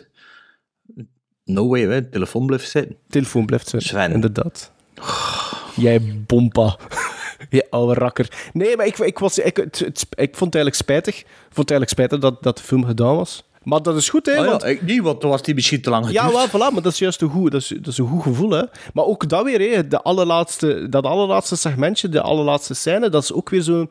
No 1.44 1.68
way, 1.68 1.82
hè. 1.82 2.02
Telefoon 2.10 2.46
blijft 2.46 2.70
zitten. 2.70 2.96
Telefoon 3.10 3.46
blijft 3.46 3.68
zijn. 3.70 3.82
Sven. 3.82 4.12
Inderdaad. 4.12 4.72
Jij 5.76 6.02
bompa. 6.26 6.78
Je 7.50 7.66
oude 7.70 7.94
rakker. 7.94 8.50
Nee, 8.54 8.76
maar 8.78 8.86
ik, 8.86 8.98
ik, 8.98 9.20
was, 9.20 9.40
ik, 9.40 9.58
het, 9.58 9.80
het- 9.80 10.06
ik 10.10 10.36
vond 10.36 10.54
het 10.54 10.64
eigenlijk 10.64 10.76
spijtig. 10.76 11.16
Ik 11.20 11.26
vond 11.52 11.70
het 11.70 11.72
eigenlijk 11.80 11.92
spijtig 11.92 12.20
dat, 12.20 12.44
dat 12.44 12.58
de 12.58 12.64
film 12.64 12.86
gedaan 12.86 13.16
was. 13.16 13.44
Maar 13.66 13.82
dat 13.82 13.96
is 13.96 14.10
goed, 14.10 14.26
hè? 14.26 14.38
Ah, 14.38 14.46
want- 14.46 14.62
ja, 14.62 14.68
ik 14.68 14.82
niet, 14.82 15.02
want 15.02 15.22
dan 15.22 15.30
was 15.30 15.42
die 15.42 15.54
misschien 15.56 15.82
te 15.82 15.90
lang 15.90 16.12
Ja, 16.12 16.24
geduurd. 16.26 16.52
wel, 16.52 16.62
voilà, 16.70 16.74
maar 16.74 16.82
dat 16.82 16.92
is 16.92 17.00
juist 17.00 17.22
een 17.22 17.30
goed, 17.30 17.52
dat 17.52 17.62
is, 17.62 17.68
dat 17.68 17.88
is 17.88 17.98
een 17.98 18.08
goed 18.08 18.22
gevoel. 18.24 18.50
Hè. 18.50 18.64
Maar 18.94 19.06
ook 19.06 19.30
dat 19.30 19.44
weer, 19.44 19.76
hè, 19.76 19.88
de 19.88 20.02
allerlaatste, 20.02 20.90
dat 20.90 21.06
allerlaatste 21.06 21.56
segmentje, 21.56 22.10
de 22.10 22.22
allerlaatste 22.22 22.74
scène, 22.74 23.10
dat 23.10 23.24
is 23.24 23.34
ook 23.34 23.50
weer 23.50 23.62
zo'n 23.62 23.90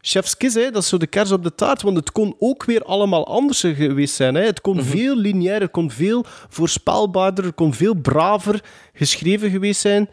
chef's 0.00 0.36
kiss. 0.36 0.54
Hè. 0.54 0.70
Dat 0.70 0.82
is 0.82 0.88
zo 0.88 0.96
de 0.96 1.06
kers 1.06 1.32
op 1.32 1.42
de 1.42 1.54
taart, 1.54 1.82
want 1.82 1.96
het 1.96 2.12
kon 2.12 2.34
ook 2.38 2.64
weer 2.64 2.82
allemaal 2.82 3.26
anders 3.26 3.60
geweest 3.60 4.14
zijn. 4.14 4.34
Hè. 4.34 4.42
Het 4.42 4.60
kon 4.60 4.82
veel 4.82 5.16
lineair, 5.16 5.60
het 5.60 5.70
kon 5.70 5.90
veel 5.90 6.24
voorspelbaarder, 6.48 7.44
het 7.44 7.54
kon 7.54 7.74
veel 7.74 7.94
braver 7.94 8.62
geschreven 8.92 9.50
geweest 9.50 9.80
zijn. 9.80 10.08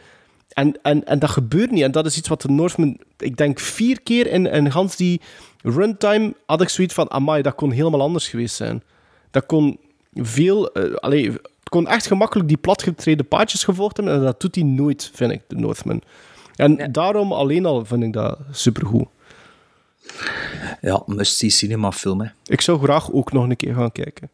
En, 0.53 0.79
en, 0.81 1.05
en 1.05 1.19
dat 1.19 1.29
gebeurt 1.29 1.71
niet. 1.71 1.83
En 1.83 1.91
dat 1.91 2.05
is 2.05 2.17
iets 2.17 2.27
wat 2.27 2.41
de 2.41 2.49
Northman, 2.49 2.97
ik 3.17 3.37
denk 3.37 3.59
vier 3.59 4.01
keer 4.01 4.27
in, 4.27 4.45
in 4.45 4.71
gans 4.71 4.95
die 4.95 5.21
runtime 5.65 6.33
had 6.45 6.61
ik 6.61 6.69
zoiets 6.69 6.93
van, 6.93 7.11
amai, 7.11 7.41
dat 7.41 7.55
kon 7.55 7.71
helemaal 7.71 8.01
anders 8.01 8.27
geweest 8.27 8.55
zijn. 8.55 8.83
Dat 9.31 9.45
kon 9.45 9.79
veel, 10.13 10.73
allee, 10.99 11.31
het 11.31 11.69
kon 11.69 11.87
echt 11.87 12.07
gemakkelijk 12.07 12.47
die 12.47 12.57
platgetreden 12.57 13.27
paadjes 13.27 13.63
gevolgd 13.63 13.97
hebben 13.97 14.15
en 14.15 14.21
dat 14.21 14.41
doet 14.41 14.55
hij 14.55 14.63
nooit, 14.63 15.11
vind 15.13 15.31
ik, 15.31 15.41
de 15.47 15.55
Northman. 15.55 16.01
En 16.55 16.91
daarom 16.91 17.31
alleen 17.31 17.65
al 17.65 17.85
vind 17.85 18.03
ik 18.03 18.13
dat 18.13 18.39
supergoed. 18.51 19.07
Ja, 20.81 21.03
must-see 21.05 21.49
cinemafilm, 21.49 22.21
hè. 22.21 22.27
Ik 22.45 22.61
zou 22.61 22.79
graag 22.79 23.11
ook 23.11 23.31
nog 23.31 23.43
een 23.43 23.55
keer 23.55 23.73
gaan 23.73 23.91
kijken. 23.91 24.29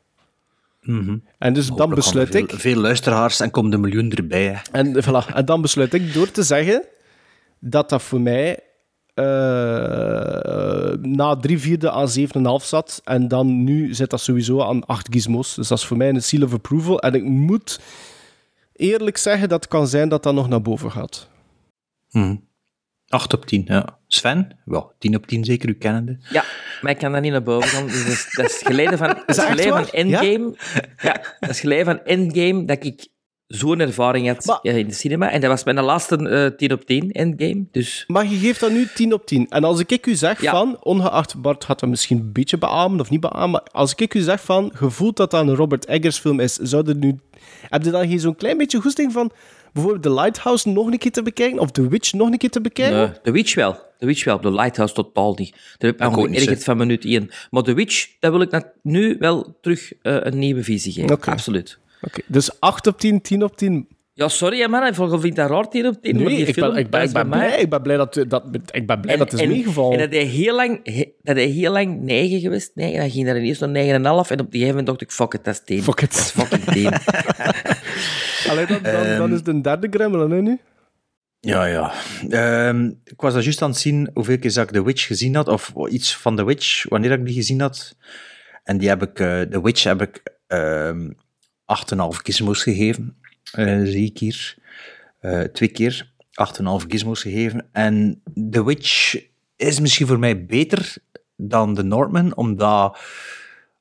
En 1.38 1.54
dus 1.54 1.68
dan 1.68 1.90
besluit 1.90 2.34
er 2.34 2.40
ik... 2.40 2.50
Veel, 2.50 2.60
veel 2.60 2.82
luisteraars 2.82 3.40
en 3.40 3.52
komt 3.52 3.74
een 3.74 3.82
miljoen 3.82 4.12
erbij, 4.12 4.48
hè. 4.48 4.58
En, 4.72 5.04
voilà, 5.04 5.34
en 5.34 5.46
dan 5.46 5.62
besluit 5.62 5.94
ik 5.94 6.14
door 6.14 6.32
te 6.32 6.44
zeggen 6.44 6.84
dat 7.60 7.90
dat 7.90 8.02
voor 8.02 8.22
mij... 8.22 8.60
eh, 9.22 10.98
na 11.02 11.36
drie 11.36 11.60
vierde 11.60 11.92
aan 11.92 12.10
7,5 12.10 12.66
zat. 12.66 13.02
En 13.04 13.28
dan 13.28 13.64
nu 13.64 13.94
zit 13.94 14.10
dat 14.10 14.22
sowieso 14.22 14.62
aan 14.62 14.86
8 14.86 15.08
gizmos. 15.12 15.56
Dus 15.56 15.68
dat 15.68 15.78
is 15.78 15.86
voor 15.86 15.98
mij 15.98 16.10
een 16.10 16.24
seal 16.24 16.44
of 16.44 16.54
approval. 16.54 17.00
En 17.00 17.14
ik 17.14 17.24
moet 17.24 17.80
eerlijk 18.74 19.18
zeggen 19.18 19.50
dat 19.50 19.62
het 19.62 19.70
kan 19.70 19.88
zijn 19.88 20.10
dat 20.10 20.24
dat 20.24 20.34
nog 20.34 20.50
naar 20.50 20.62
boven 20.62 20.92
gaat. 20.92 21.30
Hm. 22.10 22.36
8 23.08 23.34
op 23.34 23.46
10, 23.46 23.64
ja. 23.66 24.00
Sven? 24.08 24.60
Wel, 24.66 24.94
10 25.00 25.16
op 25.16 25.28
10 25.28 25.44
zeker, 25.44 25.70
u 25.70 25.74
kennende. 25.74 26.18
Ja, 26.30 26.44
maar 26.82 26.92
ik 26.92 26.98
kan 26.98 27.12
dat 27.12 27.22
niet 27.22 27.32
naar 27.32 27.44
boven 27.44 27.70
gaan. 27.70 27.86
Dus 27.86 28.04
dat, 28.04 28.14
is, 28.14 28.34
dat 28.36 28.46
is 28.46 28.62
geleden 28.64 28.98
van, 28.98 29.08
dat 29.08 29.24
is 29.30 29.36
dat 29.36 29.46
geleden 29.46 29.74
van? 29.74 29.90
Endgame. 29.90 30.56
Ja? 30.98 31.22
dat 31.40 31.50
is 31.50 31.60
geleden 31.60 31.86
van 31.86 32.00
Endgame 32.06 32.66
dat 32.66 32.84
ik 32.84 33.08
zo'n 33.52 33.80
ervaring 33.80 34.28
had 34.28 34.46
Maar- 34.46 34.60
ja, 34.62 34.72
in 34.72 34.88
de 34.88 34.94
cinema. 34.94 35.32
En 35.32 35.42
dat 35.42 35.50
was 35.50 35.64
mijn 35.64 35.82
laatste 35.82 36.30
eh 36.30 36.58
10 36.58 36.72
op 36.72 36.86
10 36.86 37.12
Endgame. 37.12 37.64
Dus 37.72 38.04
Maar 38.08 38.28
je 38.28 38.38
geeft 38.38 38.60
dat 38.60 38.72
nu 38.72 38.88
10 38.96 39.14
op 39.14 39.26
10. 39.26 39.46
En 39.50 39.64
als 39.64 39.80
ik 39.80 40.08
u 40.08 40.16
zeg 40.16 40.42
Ja. 40.42 40.52
van, 40.52 40.78
ongeacht 40.84 41.42
Bart 41.42 41.64
gaat 41.64 41.80
dat 41.80 41.90
misschien 41.90 42.18
een 42.18 42.32
beetje 42.32 42.58
beamen 42.58 43.00
of 43.00 43.10
niet 43.10 43.20
beamen, 43.20 43.50
maar 43.50 43.62
als 43.72 43.94
ik 43.96 44.14
u 44.14 44.20
zeg 44.20 44.42
van, 44.44 44.74
je 44.80 44.90
voelt 44.90 45.18
dat 45.18 45.32
dat 45.32 45.48
een 45.48 45.56
Robert 45.56 45.86
Eggers 45.86 46.18
film 46.20 46.40
is, 46.40 46.56
zou 46.56 46.88
er 46.88 46.96
nu... 46.96 47.20
Heb 47.70 47.84
je 47.84 47.92
dan 47.92 48.08
geen 48.08 48.20
zo'n 48.20 48.36
klein 48.36 48.58
beetje 48.58 48.82
goesting 48.82 49.12
van 49.12 49.32
bijvoorbeeld 49.74 50.04
The 50.04 50.14
Lighthouse 50.14 50.70
nog 50.70 50.88
een 50.88 50.98
keer 50.98 51.12
te 51.12 51.24
bekijken, 51.24 51.60
of 51.60 51.72
The 51.72 51.88
Witch 51.88 52.14
nog 52.14 52.32
een 52.32 52.38
keer 52.38 52.50
te 52.50 52.62
bekijken? 52.62 52.98
nee, 52.98 53.22
The 53.24 53.32
Witch 53.32 53.56
wel. 53.56 53.74
The 54.00 54.06
Witch 54.06 54.24
wel. 54.24 54.40
The 54.40 54.52
Lighthouse 54.52 54.94
totaal 54.94 55.34
niet. 55.38 55.52
Daar 55.52 55.92
heb 55.92 56.02
ik 56.02 56.14
gewoon 56.14 56.34
ergerd 56.34 56.58
hè. 56.58 56.64
van 56.64 56.78
minuut 56.78 57.06
1. 57.06 57.30
Maar 57.50 57.64
The 57.64 57.74
Witch, 57.74 58.08
daar 58.20 58.32
wil 58.32 58.42
ik 58.42 58.66
nu 58.84 59.16
wel 59.20 59.58
terug 59.62 59.94
eh, 60.02 60.18
een 60.20 60.40
nieuwe 60.40 60.64
visie 60.64 60.92
geven. 60.94 61.22
Absoluut. 61.22 61.80
Oké, 62.02 62.22
dus 62.28 62.60
8 62.60 62.88
op 62.88 63.00
10, 63.00 63.22
10 63.22 63.44
op 63.44 63.58
10. 63.58 63.88
Ja, 64.14 64.28
sorry 64.28 64.70
man. 64.70 64.86
Ik 64.88 64.94
vind 64.96 65.36
dat 65.36 65.50
raar 65.50 65.70
10 65.70 65.86
op 65.88 66.02
10. 66.02 66.16
maar 66.16 66.24
Nee, 66.26 66.36
die 66.36 66.46
ik 66.46 66.54
film, 66.54 66.70
ben, 66.74 66.80
ik 66.80 66.90
ben, 66.90 67.00
dat 67.00 67.10
ik 67.10 67.16
is 67.16 67.22
ben 67.22 67.30
blij. 67.30 67.60
Ik 67.62 67.70
ben 67.70 67.82
blij 67.82 67.98
dat, 67.98 68.26
dat, 68.28 68.44
ik 68.72 68.88
ben 68.88 69.02
blij 69.02 69.18
dat 69.18 69.32
het 69.32 69.42
is 69.42 69.48
meegevallen. 69.48 69.94
En 69.94 70.00
dat 70.00 70.12
hij 70.12 70.24
heel 70.24 70.56
lang, 70.56 70.80
he- 70.96 71.12
dat 71.22 71.36
hij 71.36 71.46
heel 71.46 71.72
lang 71.72 72.02
9 72.02 72.40
geweest. 72.40 72.72
Nee, 72.76 72.98
dan 72.98 73.10
ging 73.10 73.26
daar 73.26 73.38
ineens 73.38 73.60
naar 73.60 73.70
9,5. 73.70 74.32
En 74.32 74.40
op 74.40 74.52
die 74.52 74.62
gegeven 74.62 74.68
moment 74.68 74.86
dacht 74.86 75.02
ik, 75.02 75.12
fuck 75.12 75.34
it, 75.34 75.44
dat 75.44 75.54
is 75.54 75.62
10. 75.64 75.84
Fuck 75.84 76.02
it. 76.02 76.12
Dat 76.12 76.20
is 76.20 76.30
fucking 76.32 76.64
10. 76.64 76.94
Allee, 78.52 78.66
dan, 78.66 78.80
dan, 78.84 78.94
Ehm. 78.94 79.18
dan 79.18 79.32
is 79.32 79.38
het 79.38 79.48
een 79.48 79.62
derde 79.62 79.88
gremlin, 79.90 80.32
hè, 80.32 80.42
nu? 80.42 80.60
Ja, 81.40 81.66
ja. 81.66 81.92
Ehm, 82.30 82.86
ik 83.04 83.22
was 83.22 83.34
daar 83.34 83.44
juist 83.44 83.62
aan 83.62 83.70
het 83.70 83.80
zien 83.80 84.10
hoeveel 84.14 84.40
keer 84.40 84.54
dat 84.54 84.64
ik 84.64 84.72
The 84.72 84.84
Witch 84.84 85.08
gezien 85.08 85.36
had, 85.36 85.48
of 85.48 85.74
iets 85.90 86.18
van 86.18 86.36
The 86.36 86.46
Witch, 86.46 86.86
wanneer 86.90 87.12
ik 87.12 87.26
die 87.26 87.34
gezien 87.36 87.62
had. 87.62 87.96
En 88.64 88.78
die 88.78 88.90
heb 88.90 89.02
ik, 89.04 89.20
eh 89.20 89.42
The 89.42 89.62
Witch 89.62 89.84
heb 89.84 90.02
ik 90.02 90.22
ehm 90.48 91.10
8,5 91.72 92.22
gizmos 92.24 92.64
gegeven, 92.64 93.18
eh, 93.52 93.82
zie 93.84 94.06
ik 94.06 94.18
hier. 94.18 94.56
Eh, 95.20 95.42
twee 95.42 95.70
keer 95.70 96.12
8,5 96.32 96.86
gizmos 96.88 97.22
gegeven. 97.22 97.68
En 97.72 98.22
The 98.50 98.66
Witch 98.66 99.22
is 99.56 99.80
misschien 99.80 100.08
voor 100.08 100.20
mij 100.20 100.46
beter 100.46 100.96
dan 101.36 101.76
The 101.76 101.84
Northman, 101.84 102.36
omdat, 102.36 103.00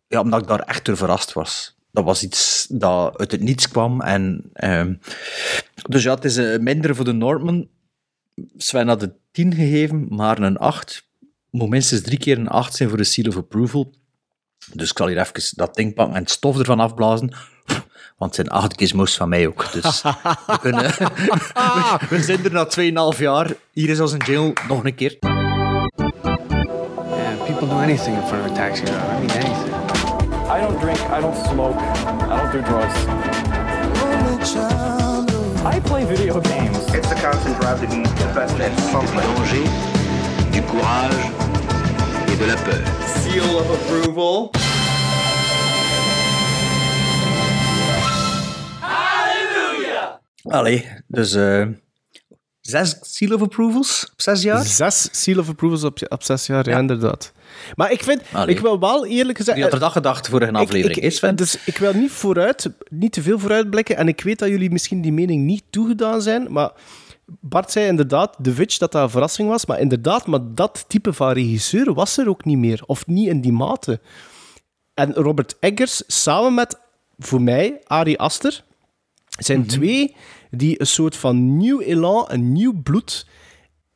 ja, 0.07 0.20
omdat 0.20 0.43
ik 0.43 0.49
daar 0.49 0.61
echt 0.61 0.84
door 0.84 0.97
verrast 0.97 1.32
was. 1.32 1.78
Dat 1.93 2.05
was 2.05 2.22
iets 2.22 2.66
dat 2.70 3.18
uit 3.18 3.32
het 3.32 3.41
niets 3.41 3.68
kwam. 3.68 4.01
En, 4.01 4.51
ehm, 4.53 4.95
dus 5.88 6.03
ja, 6.03 6.14
het 6.14 6.24
is 6.24 6.36
eh, 6.36 6.59
minder 6.59 6.95
voor 6.95 7.05
de 7.05 7.12
Northman. 7.12 7.68
Sven 8.57 8.88
had 8.88 9.03
een 9.03 9.14
10 9.30 9.55
gegeven, 9.55 10.07
maar 10.09 10.38
een 10.38 10.59
8. 10.59 11.09
Moet 11.51 11.68
minstens 11.68 12.01
drie 12.01 12.18
keer 12.18 12.38
een 12.38 12.49
8 12.49 12.74
zijn 12.74 12.88
voor 12.88 12.99
de 12.99 13.05
seal 13.05 13.28
of 13.28 13.36
approval. 13.36 13.95
Dus 14.73 14.91
ik 14.91 14.97
zal 14.97 15.07
hier 15.07 15.19
even 15.19 15.57
dat 15.57 15.75
ding 15.75 15.95
pakken 15.95 16.15
en 16.15 16.23
het 16.23 16.31
stof 16.31 16.59
ervan 16.59 16.81
afblazen. 16.81 17.33
Want 18.19 18.37
het 18.37 18.47
zijn 18.47 18.49
acht 18.49 18.75
gizmos 18.77 19.17
van 19.17 19.29
mij 19.29 19.47
ook. 19.47 19.73
Dus 19.73 20.03
we, 20.03 20.59
kunnen, 20.61 20.83
we, 20.83 21.11
we 22.11 22.23
zijn 22.23 22.45
er 22.45 22.53
na 22.53 23.13
2,5 23.15 23.19
jaar. 23.19 23.53
Hier 23.73 23.89
is 23.89 24.01
als 24.01 24.13
een 24.13 24.23
jail 24.27 24.53
nog 24.69 24.85
een 24.85 24.95
keer. 24.95 25.17
Yeah, 25.21 25.39
people 27.45 27.69
do 27.69 27.75
anything 27.75 28.17
in 28.17 28.27
front 28.27 28.45
of 28.45 28.51
a 28.51 28.55
taxi 28.55 28.85
driver. 28.85 29.15
I 29.15 29.19
mean, 29.19 29.31
anything. 29.31 29.75
I 30.51 30.61
don't 30.61 30.81
drink, 30.81 30.99
I 30.99 31.21
don't 31.21 31.47
smoke, 31.47 31.79
I 31.79 32.37
don't 32.37 32.53
do 32.53 32.63
drugs. 32.63 32.95
I 35.75 35.81
play 35.81 36.07
video 36.07 36.41
games. 36.41 36.95
It's 36.95 37.09
the 37.09 37.15
constant 37.15 37.61
drive 37.61 37.81
to 37.81 37.87
be 37.87 38.03
the 38.03 38.33
best 38.35 38.59
man. 38.59 38.75
Danger, 38.93 39.65
du 40.51 40.63
courage 40.63 41.49
de 42.41 42.47
la 42.47 42.57
peur. 42.62 42.82
Seal 43.22 43.55
of 43.55 43.70
approval. 43.70 44.51
Allee, 50.43 50.86
dus 51.07 51.34
eh, 51.34 51.66
zes 52.61 52.97
seal 53.01 53.34
of 53.34 53.43
approvals 53.43 54.09
op 54.12 54.20
zes 54.20 54.43
jaar. 54.43 54.64
Zes 54.64 55.09
seal 55.12 55.38
of 55.38 55.49
approvals 55.49 55.84
op, 55.84 55.99
op 56.09 56.22
zes 56.22 56.47
jaar, 56.47 56.68
ja, 56.68 56.78
inderdaad. 56.78 57.32
Maar 57.74 57.93
ik 57.93 58.03
vind, 58.03 58.22
Allee. 58.32 58.55
ik 58.55 58.61
wil 58.61 58.80
wel 58.80 59.07
eerlijk 59.07 59.38
gezegd... 59.38 59.57
Wie 59.57 59.64
had 59.64 59.74
er 59.74 59.80
dat 59.80 59.93
gedacht 59.93 60.28
voor 60.28 60.43
een 60.43 60.57
aflevering? 60.57 60.99
Ik, 60.99 61.05
is 61.05 61.16
Sven? 61.16 61.36
dus 61.36 61.59
ik 61.64 61.76
wil 61.76 61.93
niet 61.93 62.11
vooruit, 62.11 62.70
niet 62.91 63.12
te 63.12 63.22
veel 63.22 63.38
vooruitblikken. 63.38 63.97
En 63.97 64.09
ik 64.09 64.20
weet 64.20 64.38
dat 64.38 64.49
jullie 64.49 64.70
misschien 64.70 65.01
die 65.01 65.12
mening 65.12 65.45
niet 65.45 65.62
toegedaan 65.70 66.22
zijn, 66.22 66.53
maar 66.53 66.70
Bart 67.41 67.70
zei 67.72 67.87
inderdaad, 67.87 68.37
The 68.43 68.53
Witch, 68.53 68.78
dat 68.78 68.93
dat 68.93 69.03
een 69.03 69.11
verrassing 69.11 69.49
was. 69.49 69.66
Maar 69.66 69.81
inderdaad, 69.81 70.26
maar 70.26 70.41
dat 70.55 70.85
type 70.89 71.12
van 71.12 71.33
regisseur 71.33 71.95
was 71.95 72.16
er 72.16 72.28
ook 72.28 72.45
niet 72.45 72.59
meer. 72.59 72.83
Of 72.87 73.07
niet 73.07 73.28
in 73.28 73.41
die 73.41 73.53
mate. 73.53 74.01
En 74.95 75.12
Robert 75.12 75.57
Eggers, 75.61 76.03
samen 76.07 76.55
met, 76.55 76.81
voor 77.18 77.43
mij, 77.43 77.81
Ari 77.85 78.16
Aster, 78.16 78.64
zijn 79.39 79.66
twee 79.66 80.16
die 80.51 80.81
een 80.81 80.87
soort 80.87 81.16
van 81.16 81.57
nieuw 81.57 81.81
elan, 81.81 82.24
een 82.28 82.53
nieuw 82.53 82.83
bloed 82.83 83.26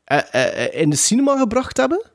eh, 0.04 0.18
eh, 0.30 0.64
eh, 0.64 0.80
in 0.80 0.90
de 0.90 0.96
cinema 0.96 1.38
gebracht 1.38 1.76
hebben. 1.76 2.10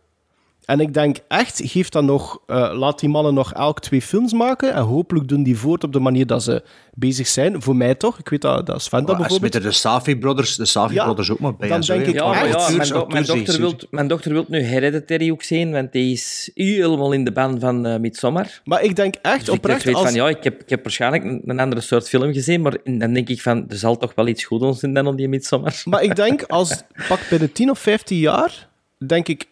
En 0.69 0.79
ik 0.79 0.93
denk 0.93 1.17
echt, 1.27 1.61
geef 1.63 1.89
dan 1.89 2.05
nog, 2.05 2.39
eh, 2.47 2.71
laat 2.73 2.99
die 2.99 3.09
mannen 3.09 3.33
nog 3.33 3.53
elk 3.53 3.79
twee 3.79 4.01
films 4.01 4.33
maken. 4.33 4.73
En 4.73 4.81
hopelijk 4.81 5.27
doen 5.27 5.43
die 5.43 5.57
voort 5.57 5.83
op 5.83 5.93
de 5.93 5.99
manier 5.99 6.25
dat 6.27 6.43
ze 6.43 6.63
bezig 6.93 7.27
zijn. 7.27 7.61
Voor 7.61 7.75
mij 7.75 7.95
toch. 7.95 8.19
Ik 8.19 8.29
weet 8.29 8.41
dat, 8.41 8.65
dat 8.65 8.81
Sven 8.81 8.99
dat 8.99 9.09
Als 9.09 9.17
bijvoorbeeld... 9.17 9.53
met 9.53 9.63
de 9.63 9.71
Safi 9.71 10.17
Brothers, 10.17 10.55
de 10.55 10.65
Safi 10.65 10.93
Ja, 10.93 11.03
Brothers 11.03 11.31
ook 11.31 11.39
maar 11.39 11.55
bij. 11.55 11.67
dan 11.67 11.77
en 11.77 11.83
zo, 11.83 11.93
denk 11.93 12.05
ik 12.07 12.13
Ja, 12.13 12.33
echt. 12.43 12.69
ja, 12.69 12.75
mijn, 12.75 12.89
do- 12.89 13.05
mijn, 13.07 13.23
dochter 13.25 13.59
wilt, 13.59 13.87
mijn 13.91 14.07
dochter 14.07 14.31
wil 14.31 14.45
nu 14.47 14.59
Hereditary 14.61 15.31
ook 15.31 15.43
zien, 15.43 15.71
want 15.71 15.91
die 15.91 16.11
is 16.11 16.51
helemaal 16.53 17.11
in 17.11 17.23
de 17.25 17.31
ban 17.31 17.59
van 17.59 17.85
eh 17.85 17.99
Midsommar. 17.99 18.61
Maar 18.63 18.83
ik 18.83 18.95
denk 18.95 19.15
echt 19.21 19.39
Dus 19.39 19.47
ik 19.47 19.53
oprecht... 19.53 19.83
weet 19.83 19.95
als... 19.95 20.03
van, 20.03 20.13
ja, 20.13 20.29
ik 20.29 20.43
heb, 20.43 20.61
ik 20.61 20.69
heb 20.69 20.83
waarschijnlijk 20.83 21.23
een, 21.23 21.41
een 21.45 21.59
andere 21.59 21.81
soort 21.81 22.09
film 22.09 22.33
gezien, 22.33 22.61
maar 22.61 22.77
dan 22.83 23.13
denk 23.13 23.29
ik 23.29 23.41
van, 23.41 23.65
er 23.69 23.77
zal 23.77 23.97
toch 23.97 24.15
wel 24.15 24.27
iets 24.27 24.43
goed 24.43 24.61
ons 24.61 24.83
in 24.83 24.93
dan 24.93 25.07
op 25.07 25.17
die 25.17 25.27
Midsommar. 25.27 25.81
Maar 25.85 26.03
ik 26.03 26.15
denk, 26.15 26.43
als 26.43 26.83
pak 27.07 27.19
binnen 27.29 27.51
10 27.51 27.69
of 27.69 27.79
15 27.79 28.17
jaar, 28.17 28.67
denk 29.07 29.27
ik 29.27 29.45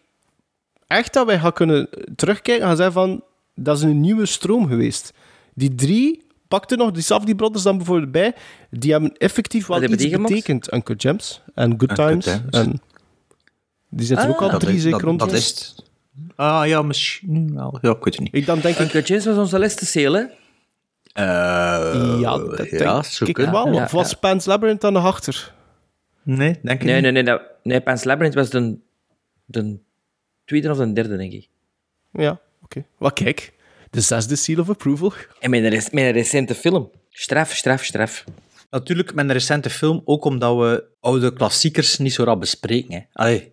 echt 0.87 1.13
dat 1.13 1.25
wij 1.25 1.39
gaan 1.39 1.53
kunnen 1.53 1.89
terugkijken 2.15 2.61
en 2.63 2.67
gaan 2.67 2.77
zeggen 2.77 2.93
van, 2.95 3.23
dat 3.55 3.77
is 3.77 3.83
een 3.83 4.01
nieuwe 4.01 4.25
stroom 4.25 4.67
geweest. 4.67 5.13
Die 5.53 5.75
drie, 5.75 6.25
pakte 6.47 6.75
nog 6.75 6.91
die 6.91 7.03
Safdie 7.03 7.35
Brothers 7.35 7.63
dan 7.63 7.77
bijvoorbeeld 7.77 8.11
bij, 8.11 8.33
die 8.69 8.91
hebben 8.91 9.17
effectief 9.17 9.67
wel 9.67 9.79
hebben 9.81 10.01
iets 10.01 10.17
betekend. 10.17 10.73
Uncle 10.73 10.95
Gems 10.97 11.41
en 11.55 11.69
Good 11.79 11.91
Good 11.91 11.95
Times. 11.95 12.39
En 12.51 12.81
die 13.89 14.05
zitten 14.05 14.29
ook 14.29 14.41
al 14.41 14.49
Dat 14.49 14.59
drie 14.59 14.75
is- 14.75 14.81
zeker 14.81 15.01
rond. 15.01 15.19
dat 15.19 15.31
is 15.31 15.47
het. 15.49 15.75
Ah 16.35 16.67
ja, 16.67 16.81
misschien 16.81 17.53
wel. 17.55 17.77
Ja, 17.81 17.89
ik 17.91 18.03
weet 18.03 18.13
het 18.15 18.23
niet. 18.23 18.33
Ik 18.35 18.45
dan 18.45 18.59
denk 18.59 18.75
ik, 18.75 18.81
Uncle 18.81 19.01
James 19.01 19.25
was 19.25 19.37
onze 19.37 19.59
laatste 19.59 19.85
sale, 19.85 20.17
hè? 20.17 20.23
Eh, 21.13 22.19
ja, 22.19 22.37
dat 22.37 22.69
ja, 22.69 22.91
denk 22.93 23.05
zo 23.05 23.25
ik 23.25 23.37
wel. 23.37 23.73
Ja, 23.73 23.83
of 23.83 23.91
was 23.91 24.09
ja. 24.11 24.17
Pan's 24.17 24.45
Labyrinth 24.45 24.81
dan 24.81 24.93
nog 24.93 25.05
achter? 25.05 25.53
Nee, 26.23 26.59
denk 26.61 26.79
ik 26.81 26.85
Nee, 26.85 26.93
niet. 26.93 27.03
nee, 27.03 27.11
nee, 27.11 27.23
dat, 27.23 27.41
nee, 27.63 27.81
Pan's 27.81 28.03
Labyrinth 28.03 28.35
was 28.35 28.49
de, 28.49 28.77
de 29.45 29.79
tweede 30.47 30.71
of 30.71 30.77
de 30.77 30.93
derde, 30.93 31.17
denk 31.17 31.31
ik. 31.31 31.47
Ja, 32.11 32.39
oké. 32.63 32.85
Wat 32.97 33.13
kijk, 33.13 33.53
de 33.89 34.01
zesde 34.01 34.35
seal 34.35 34.59
of 34.59 34.69
approval. 34.69 35.13
En 35.39 35.49
met 35.49 35.63
een, 35.63 35.69
rec- 35.69 35.91
een 35.91 36.11
recente 36.11 36.55
film. 36.55 36.91
Straf, 37.09 37.53
straf, 37.55 37.83
straf. 37.83 38.23
Natuurlijk 38.69 39.13
met 39.13 39.25
een 39.25 39.31
recente 39.31 39.69
film, 39.69 40.01
ook 40.05 40.25
omdat 40.25 40.57
we 40.57 40.83
oude 40.99 41.33
klassiekers 41.33 41.97
niet 41.97 42.13
zo 42.13 42.23
rap 42.23 42.39
bespreken. 42.39 42.93
Hè. 42.93 42.99
Allee, 43.13 43.51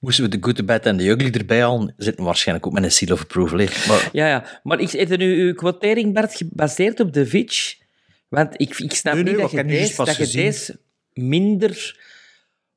moesten 0.00 0.24
we 0.24 0.30
The 0.30 0.38
Good, 0.40 0.56
The 0.56 0.64
Bad 0.64 0.86
en 0.86 0.96
The 0.96 1.04
Ugly 1.08 1.30
erbij 1.30 1.60
halen, 1.60 1.94
zitten 1.96 2.16
we 2.20 2.22
waarschijnlijk 2.28 2.66
ook 2.66 2.72
met 2.72 2.82
een 2.84 2.92
seal 2.92 3.12
of 3.14 3.20
approval. 3.22 3.58
Hè. 3.58 3.66
Maar 3.88 4.08
Ja, 4.12 4.28
ja. 4.28 4.60
Maar 4.62 4.80
ik, 4.80 4.92
is 4.92 5.10
er 5.10 5.18
nu 5.18 5.40
uw 5.46 5.54
quotering, 5.54 6.14
Bart, 6.14 6.34
gebaseerd 6.36 7.00
op 7.00 7.12
de 7.12 7.26
Vitch? 7.26 7.76
Want 8.28 8.60
ik, 8.60 8.78
ik 8.78 8.94
snap 8.94 9.14
Nee, 9.14 9.22
nee, 9.22 9.32
niet 9.32 9.42
dat 9.42 9.50
je, 9.50 9.64
deze, 9.64 9.96
dat 9.96 10.06
je 10.08 10.14
gezien. 10.14 10.42
deze 10.44 10.78
minder 11.12 12.00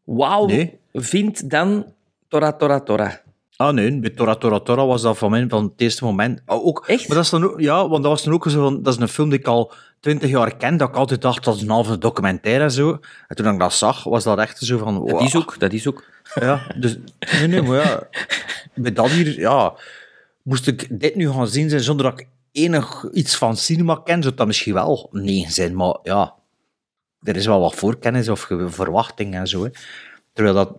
wauw 0.04 0.46
Nee. 0.46 0.78
vindt 0.94 1.50
dan 1.50 1.94
Tora 2.28 2.54
Tora 2.54 2.80
Tora. 2.82 3.22
Ah 3.58 3.74
nee, 3.74 4.00
bij 4.00 4.10
Tora 4.10 4.36
Tora 4.36 4.60
Tora 4.60 4.86
was 4.86 5.02
dat 5.02 5.18
van, 5.18 5.30
mij, 5.30 5.46
van 5.48 5.64
het 5.64 5.82
eerste 5.82 6.04
moment. 6.04 6.42
Ah, 6.46 6.66
ook, 6.66 6.88
Echt? 6.88 7.08
Maar 7.08 7.16
dat 7.16 7.26
is 7.26 7.32
dan 7.32 7.44
ook, 7.44 7.60
ja, 7.60 7.88
want 7.88 8.04
dat 8.04 8.12
was 8.12 8.24
dan 8.24 8.34
ook 8.34 8.50
zo 8.50 8.64
van, 8.64 8.84
dat 8.84 8.94
is 8.94 9.00
een 9.00 9.08
film 9.08 9.30
die 9.30 9.40
ik 9.40 9.48
al 9.48 9.72
twintig 10.00 10.30
jaar 10.30 10.56
ken, 10.58 10.78
dat 10.78 10.90
ik 10.90 10.96
altijd 10.96 11.22
dacht, 11.22 11.44
dat 11.44 11.56
is 11.56 11.62
een 11.62 11.70
halve 11.70 11.98
documentaire 11.98 12.64
en 12.64 12.72
zo. 12.72 13.00
En 13.28 13.36
toen 13.36 13.54
ik 13.54 13.60
dat 13.60 13.74
zag, 13.74 14.04
was 14.04 14.24
dat 14.24 14.40
echt 14.40 14.58
zo 14.60 14.78
van... 14.78 14.94
Dat 14.94 15.12
wow. 15.12 15.22
is 15.22 15.36
ook, 15.36 15.60
dat 15.60 15.74
is 15.74 15.88
ook. 15.88 16.04
Ja, 16.36 16.76
dus... 16.80 16.98
Nee, 17.20 17.48
nee, 17.48 17.62
maar 17.62 17.86
ja... 17.86 18.08
Bij 18.74 18.94
dat 18.94 19.10
hier, 19.10 19.40
ja... 19.40 19.74
Moest 20.42 20.68
ik 20.68 21.00
dit 21.00 21.16
nu 21.16 21.32
gaan 21.32 21.48
zien 21.48 21.70
zijn 21.70 21.82
zonder 21.82 22.10
dat 22.10 22.20
ik 22.20 22.28
enig 22.52 23.06
iets 23.12 23.36
van 23.36 23.58
cinema 23.58 24.02
ken, 24.04 24.24
zou 24.24 24.36
dat 24.36 24.48
misschien 24.48 24.74
wel 24.74 25.10
negen 25.12 25.52
zijn. 25.52 25.76
Maar 25.76 25.98
ja, 26.04 26.34
er 27.22 27.36
is 27.36 27.46
wel 27.46 27.60
wat 27.60 27.76
voorkennis 27.76 28.30
of 28.30 28.50
verwachting 28.68 29.36
en 29.36 29.48
zo. 29.48 29.64
Hè. 29.64 29.70
Terwijl 30.34 30.56
dat... 30.56 30.74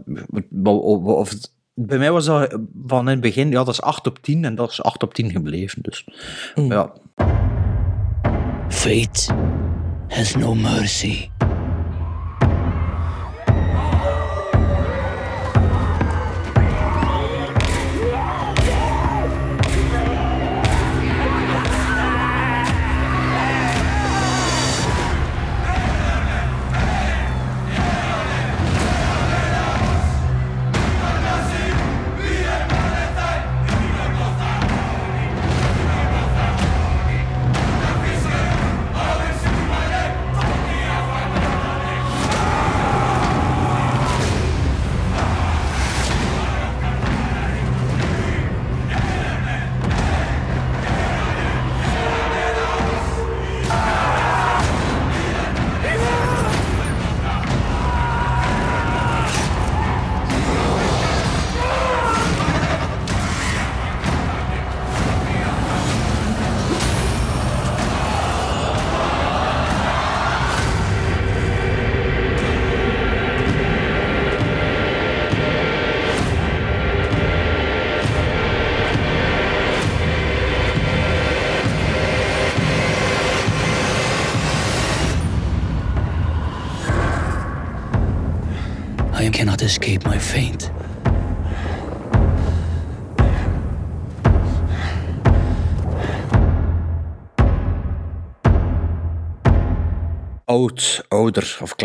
Of, 0.62 1.05
of- 1.05 1.33
bij 1.81 1.99
mij 1.99 2.12
was 2.12 2.24
dat 2.24 2.59
van 2.87 3.01
in 3.01 3.07
het 3.07 3.20
begin, 3.20 3.51
ja, 3.51 3.64
dat 3.64 3.68
is 3.68 3.83
8 3.83 4.07
op 4.07 4.18
10 4.22 4.45
en 4.45 4.55
dat 4.55 4.70
is 4.70 4.83
8 4.83 5.03
op 5.03 5.14
10 5.14 5.31
gebleven. 5.31 5.83
Dus 5.83 6.05
ja. 6.55 6.93
Fate 8.68 9.35
has 10.09 10.35
no 10.37 10.55
mercy. 10.55 11.29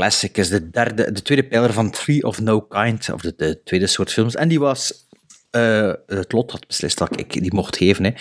Classic 0.04 0.38
is 0.38 0.50
de, 0.50 0.70
derde, 0.70 1.12
de 1.12 1.22
tweede 1.22 1.48
pijler 1.48 1.74
van 1.74 1.92
Tree 1.92 2.24
of 2.24 2.42
No 2.42 2.62
Kind, 2.62 3.10
of 3.14 3.22
de, 3.22 3.34
de 3.38 3.64
tweede 3.64 3.88
soort 3.88 4.12
films. 4.12 4.36
En 4.36 4.48
die 4.48 4.60
was 4.60 5.08
eh, 5.52 5.92
het 6.08 6.32
lot 6.32 6.52
had 6.52 6.68
beslist 6.68 6.98
dat 6.98 7.20
ik 7.20 7.34
die 7.34 7.54
mocht 7.54 7.78
geven. 7.78 8.04
Hè. 8.04 8.12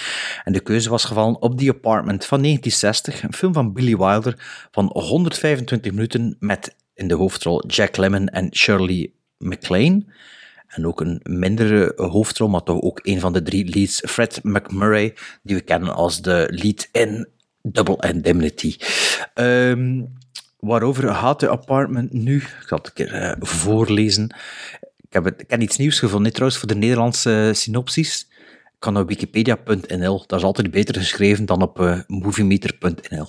En 0.45 0.53
de 0.53 0.61
keuze 0.61 0.91
was 0.91 1.05
gevallen 1.05 1.43
op 1.43 1.59
The 1.59 1.68
Apartment 1.68 2.24
van 2.24 2.43
1960, 2.43 3.22
een 3.22 3.33
film 3.33 3.53
van 3.53 3.72
Billy 3.72 3.97
Wilder 3.97 4.66
van 4.70 4.91
125 4.93 5.93
minuten 5.93 6.37
met 6.39 6.74
in 6.95 7.09
de 7.09 7.14
hoofdrol 7.14 7.66
Jack 7.66 7.97
Lemmon 7.97 8.28
en 8.28 8.57
Shirley 8.57 9.12
MacLaine. 9.39 10.05
En 10.66 10.87
ook 10.87 11.01
een 11.01 11.20
mindere 11.22 11.93
hoofdrol, 11.97 12.49
maar 12.49 12.62
toch 12.62 12.80
ook 12.80 13.01
een 13.03 13.20
van 13.20 13.33
de 13.33 13.43
drie 13.43 13.74
leads, 13.74 14.03
Fred 14.07 14.41
McMurray, 14.43 15.14
die 15.43 15.57
we 15.57 15.62
kennen 15.62 15.95
als 15.95 16.22
de 16.22 16.47
lead 16.51 16.89
in 16.93 17.28
Double 17.62 18.09
Indemnity. 18.09 18.76
Ehm, 19.35 20.01
waarover 20.66 21.14
gaat 21.14 21.40
de 21.40 21.50
apartment 21.50 22.12
nu? 22.12 22.36
Ik 22.36 22.64
zal 22.66 22.78
het 22.78 22.86
een 22.86 22.92
keer 22.92 23.14
eh, 23.14 23.36
voorlezen. 23.40 24.34
Ik 24.80 25.12
heb, 25.12 25.24
het, 25.24 25.40
ik 25.40 25.50
heb 25.50 25.60
iets 25.60 25.76
nieuws 25.76 25.98
gevonden, 25.98 26.32
trouwens, 26.32 26.58
voor 26.60 26.68
de 26.68 26.74
Nederlandse 26.74 27.50
synopsis. 27.54 28.26
Ik 28.64 28.88
kan 28.88 28.96
op 28.96 29.08
wikipedia.nl, 29.08 30.24
dat 30.26 30.38
is 30.38 30.44
altijd 30.44 30.70
beter 30.70 30.94
geschreven 30.94 31.46
dan 31.46 31.62
op 31.62 31.80
uh, 31.80 31.98
moviemeter.nl. 32.06 33.28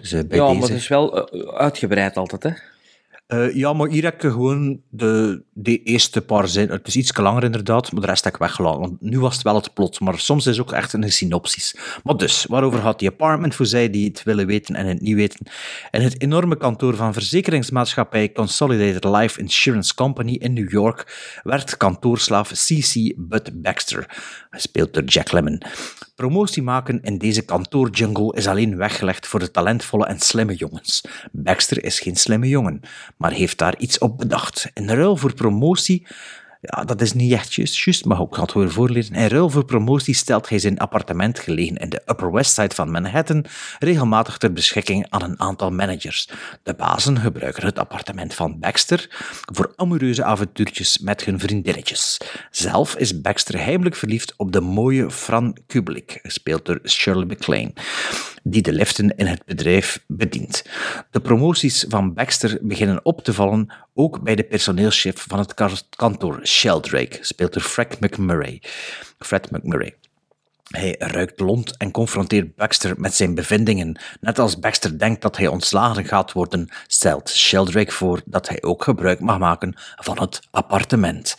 Dus, 0.00 0.12
uh, 0.12 0.20
bij 0.28 0.38
ja, 0.38 0.46
deze... 0.46 0.58
maar 0.60 0.68
het 0.68 0.78
is 0.78 0.88
wel 0.88 1.30
uitgebreid 1.58 2.16
altijd, 2.16 2.42
hè? 2.42 2.50
Uh, 3.32 3.54
ja, 3.54 3.72
maar 3.72 3.88
hier 3.88 4.02
heb 4.02 4.14
ik 4.14 4.30
gewoon 4.30 4.80
de, 4.88 5.42
de 5.52 5.82
eerste 5.82 6.20
paar 6.20 6.48
zinnen. 6.48 6.76
Het 6.76 6.86
is 6.86 6.96
iets 6.96 7.16
langer 7.16 7.44
inderdaad, 7.44 7.92
maar 7.92 8.00
de 8.00 8.06
rest 8.06 8.24
heb 8.24 8.32
ik 8.32 8.38
weggelaten. 8.38 8.80
Want 8.80 9.00
nu 9.00 9.20
was 9.20 9.34
het 9.34 9.42
wel 9.42 9.54
het 9.54 9.74
plot, 9.74 10.00
maar 10.00 10.18
soms 10.18 10.46
is 10.46 10.56
het 10.56 10.66
ook 10.66 10.72
echt 10.72 10.92
een 10.92 11.12
synopsis. 11.12 11.76
Maar 12.04 12.16
dus, 12.16 12.44
waarover 12.48 12.80
gaat 12.80 12.98
die 12.98 13.08
apartment 13.08 13.54
voor 13.54 13.66
zij 13.66 13.90
die 13.90 14.08
het 14.08 14.22
willen 14.22 14.46
weten 14.46 14.74
en 14.74 14.86
het 14.86 15.00
niet 15.00 15.14
weten? 15.14 15.46
In 15.90 16.00
het 16.00 16.22
enorme 16.22 16.56
kantoor 16.56 16.96
van 16.96 17.12
verzekeringsmaatschappij 17.12 18.32
Consolidated 18.32 19.04
Life 19.04 19.40
Insurance 19.40 19.94
Company 19.94 20.32
in 20.32 20.52
New 20.52 20.70
York 20.70 21.40
werd 21.42 21.76
kantoorslaaf 21.76 22.50
C.C. 22.50 23.14
Bud 23.16 23.62
Baxter, 23.62 24.18
gespeeld 24.50 24.94
door 24.94 25.04
Jack 25.04 25.32
Lemmon. 25.32 25.62
Promotie 26.14 26.62
maken 26.62 27.02
in 27.02 27.18
deze 27.18 27.42
kantoorjungle 27.42 28.36
is 28.36 28.46
alleen 28.46 28.76
weggelegd 28.76 29.26
voor 29.26 29.40
de 29.40 29.50
talentvolle 29.50 30.06
en 30.06 30.20
slimme 30.20 30.54
jongens. 30.54 31.04
Baxter 31.32 31.84
is 31.84 32.00
geen 32.00 32.16
slimme 32.16 32.48
jongen, 32.48 32.80
maar 33.16 33.32
heeft 33.32 33.58
daar 33.58 33.78
iets 33.78 33.98
op 33.98 34.18
bedacht. 34.18 34.70
In 34.74 34.88
ruil 34.88 35.16
voor 35.16 35.34
promotie 35.34 36.06
ja, 36.60 36.84
dat 36.84 37.00
is 37.00 37.12
niet 37.12 37.32
echt 37.32 37.54
juist, 37.54 38.04
maar 38.04 38.20
ik 38.20 38.34
ga 38.34 38.46
weer 38.52 38.70
voorlezen. 38.70 39.14
In 39.14 39.26
ruil 39.26 39.50
voor 39.50 39.64
promotie 39.64 40.14
stelt 40.14 40.48
hij 40.48 40.58
zijn 40.58 40.78
appartement 40.78 41.38
gelegen 41.38 41.76
in 41.76 41.88
de 41.88 42.02
Upper 42.06 42.32
West 42.32 42.54
Side 42.54 42.74
van 42.74 42.90
Manhattan 42.90 43.44
regelmatig 43.78 44.38
ter 44.38 44.52
beschikking 44.52 45.06
aan 45.08 45.22
een 45.22 45.40
aantal 45.40 45.70
managers. 45.70 46.28
De 46.62 46.74
bazen 46.74 47.18
gebruiken 47.18 47.66
het 47.66 47.78
appartement 47.78 48.34
van 48.34 48.58
Baxter 48.58 49.06
voor 49.52 49.72
amoureuze 49.76 50.24
avontuurtjes 50.24 50.98
met 50.98 51.24
hun 51.24 51.38
vriendinnetjes. 51.38 52.20
Zelf 52.50 52.96
is 52.96 53.20
Baxter 53.20 53.58
heimelijk 53.58 53.96
verliefd 53.96 54.34
op 54.36 54.52
de 54.52 54.60
mooie 54.60 55.10
Fran 55.10 55.56
Kubelik, 55.66 56.18
gespeeld 56.22 56.66
door 56.66 56.80
Shirley 56.84 57.26
MacLaine 57.26 57.72
die 58.42 58.62
de 58.62 58.72
liften 58.72 59.16
in 59.16 59.26
het 59.26 59.44
bedrijf 59.44 60.04
bedient. 60.06 60.64
De 61.10 61.20
promoties 61.20 61.84
van 61.88 62.14
Baxter 62.14 62.58
beginnen 62.62 63.04
op 63.04 63.24
te 63.24 63.32
vallen, 63.32 63.72
ook 63.94 64.22
bij 64.22 64.34
de 64.34 64.44
personeelschef 64.44 65.24
van 65.28 65.38
het 65.38 65.54
kantoor, 65.96 66.46
Sheldrake, 66.46 67.18
speelt 67.20 67.52
door 67.52 67.62
Fred 67.62 68.00
McMurray. 68.00 68.62
Fred 69.18 69.50
McMurray. 69.50 69.94
Hij 70.70 70.94
ruikt 70.98 71.40
lont 71.40 71.76
en 71.76 71.90
confronteert 71.90 72.54
Baxter 72.56 73.00
met 73.00 73.14
zijn 73.14 73.34
bevindingen. 73.34 74.00
Net 74.20 74.38
als 74.38 74.58
Baxter 74.58 74.98
denkt 74.98 75.22
dat 75.22 75.36
hij 75.36 75.46
ontslagen 75.46 76.04
gaat 76.04 76.32
worden, 76.32 76.68
stelt 76.86 77.30
Sheldrake 77.30 77.92
voor 77.92 78.22
dat 78.24 78.48
hij 78.48 78.62
ook 78.62 78.84
gebruik 78.84 79.20
mag 79.20 79.38
maken 79.38 79.74
van 79.96 80.20
het 80.20 80.40
appartement. 80.50 81.36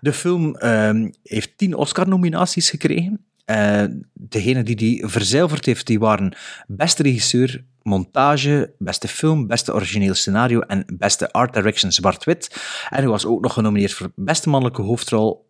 De 0.00 0.12
film 0.12 0.56
uh, 0.58 1.08
heeft 1.22 1.58
tien 1.58 1.74
Oscar-nominaties 1.74 2.70
gekregen. 2.70 3.24
Uh, 3.46 3.84
degene 4.12 4.62
die 4.62 4.76
die 4.76 5.06
verzilverd 5.06 5.66
heeft, 5.66 5.86
die 5.86 5.98
waren 5.98 6.36
beste 6.66 7.02
regisseur, 7.02 7.64
montage, 7.82 8.74
beste 8.78 9.08
film, 9.08 9.46
beste 9.46 9.74
origineel 9.74 10.14
scenario 10.14 10.60
en 10.60 10.84
beste 10.98 11.32
art 11.32 11.54
direction 11.54 11.92
zwart-wit. 11.92 12.50
En 12.88 12.98
hij 12.98 13.08
was 13.08 13.26
ook 13.26 13.42
nog 13.42 13.52
genomineerd 13.52 13.92
voor 13.92 14.10
beste 14.14 14.48
mannelijke 14.48 14.82
hoofdrol, 14.82 15.48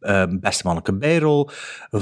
uh, 0.00 0.24
beste 0.30 0.62
mannelijke 0.64 0.98
bijrol, 0.98 1.50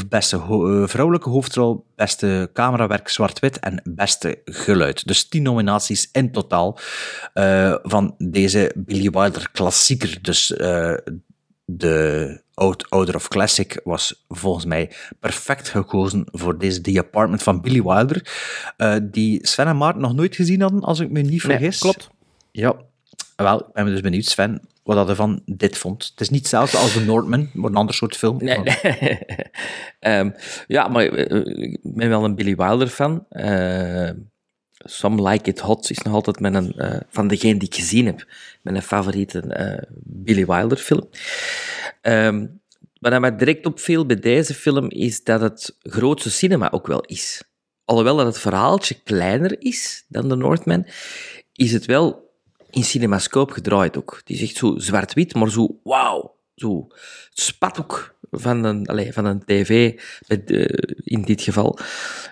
beste 0.09 0.37
ho 0.37 0.87
vrouwelijke 0.87 1.29
hoofdrol, 1.29 1.87
beste 1.95 2.51
camerawerk 2.53 3.09
zwart-wit 3.09 3.59
en 3.59 3.81
beste 3.85 4.41
geluid. 4.45 5.07
Dus 5.07 5.29
tien 5.29 5.43
nominaties 5.43 6.09
in 6.13 6.33
totaal 6.33 6.79
van 7.83 8.15
deze 8.19 8.73
Billy 8.77 9.11
Wilder 9.11 9.51
klassieker. 9.53 10.19
Dus 10.23 10.47
de 11.65 12.47
Oud, 12.59 12.91
Ouder 12.91 13.15
of 13.15 13.29
Classic 13.29 13.81
was 13.85 14.25
volgens 14.29 14.65
mij 14.65 14.91
perfect 15.21 15.69
gekozen 15.69 16.25
voor 16.33 16.59
deze 16.59 16.81
The 16.81 16.99
Apartment 16.99 17.43
van 17.43 17.61
Billy 17.61 17.83
Wilder, 17.83 18.35
uh, 18.77 18.97
die 19.03 19.47
Sven 19.47 19.67
en 19.67 19.77
Maarten 19.77 20.01
nog 20.01 20.15
nooit 20.15 20.37
gezien 20.37 20.61
hadden, 20.61 20.81
als 20.81 21.01
ik 21.01 21.11
me 21.11 21.21
niet 21.21 21.41
vergis. 21.41 21.83
Nee, 21.83 21.93
klopt. 21.93 22.11
Ja, 22.51 22.77
wel, 23.37 23.59
ik 23.59 23.73
ben 23.73 23.87
dus 23.87 24.01
benieuwd, 24.01 24.25
Sven, 24.25 24.61
wat 24.83 25.07
hij 25.07 25.15
van 25.15 25.43
dit 25.45 25.79
vond. 25.79 26.05
Het 26.11 26.21
is 26.21 26.29
niet 26.29 26.41
hetzelfde 26.41 26.77
als 26.77 26.93
The 26.93 27.05
Northman, 27.05 27.51
maar 27.53 27.71
een 27.71 27.77
ander 27.77 27.95
soort 27.95 28.17
film. 28.17 28.37
Nee, 28.37 28.59
nee. 28.59 29.19
um, 30.19 30.35
ja, 30.67 30.89
maar 30.89 31.03
ik 31.03 31.79
ben 31.83 32.09
wel 32.09 32.25
een 32.25 32.35
Billy 32.35 32.57
Wilder 32.57 32.89
fan. 32.89 33.27
Uh, 33.31 34.11
Some 34.79 35.29
Like 35.29 35.51
It 35.51 35.61
Hot 35.61 35.91
is 35.91 35.99
nog 35.99 36.15
altijd 36.15 36.41
mijn, 36.41 36.73
uh, 36.77 36.97
van 37.09 37.29
degene 37.29 37.59
die 37.59 37.69
ik 37.69 37.75
gezien 37.75 38.07
heb, 38.07 38.27
mijn 38.63 38.83
favoriete 38.83 39.45
uh, 39.47 39.97
Billy 40.05 40.47
Wilder 40.47 40.79
film. 40.79 41.09
Um, 42.09 42.61
wat 43.01 43.21
mij 43.21 43.37
direct 43.37 43.67
opviel 43.67 44.07
bij 44.07 44.17
deze 44.17 44.55
film 44.55 44.91
is 44.91 45.25
dat 45.25 45.41
het 45.41 45.77
grootste 45.81 46.31
cinema 46.31 46.71
ook 46.71 46.87
wel 46.87 47.01
is. 47.01 47.43
Alhoewel 47.85 48.17
dat 48.17 48.27
het 48.27 48.39
verhaaltje 48.39 49.01
kleiner 49.05 49.63
is 49.63 50.05
dan 50.09 50.29
The 50.29 50.37
Northman, 50.37 50.87
is 51.53 51.73
het 51.73 51.87
wel 51.87 52.31
in 52.71 52.85
cinemascoop 52.85 53.51
gedraaid 53.51 53.97
ook. 53.97 54.21
Is 54.25 54.43
echt 54.43 54.57
zo 54.57 54.79
zwart-wit, 54.79 55.35
maar 55.35 55.51
zo 55.51 55.81
wauw. 55.83 56.37
zo 56.55 56.87
spathoek 57.29 58.15
van 58.31 58.65
een, 58.65 58.87
allez, 58.87 59.13
van 59.15 59.25
een 59.25 59.45
tv, 59.45 60.01
met, 60.27 60.51
eh, 60.51 60.95
in 61.05 61.23
dit 61.23 61.43
geval. 61.43 61.79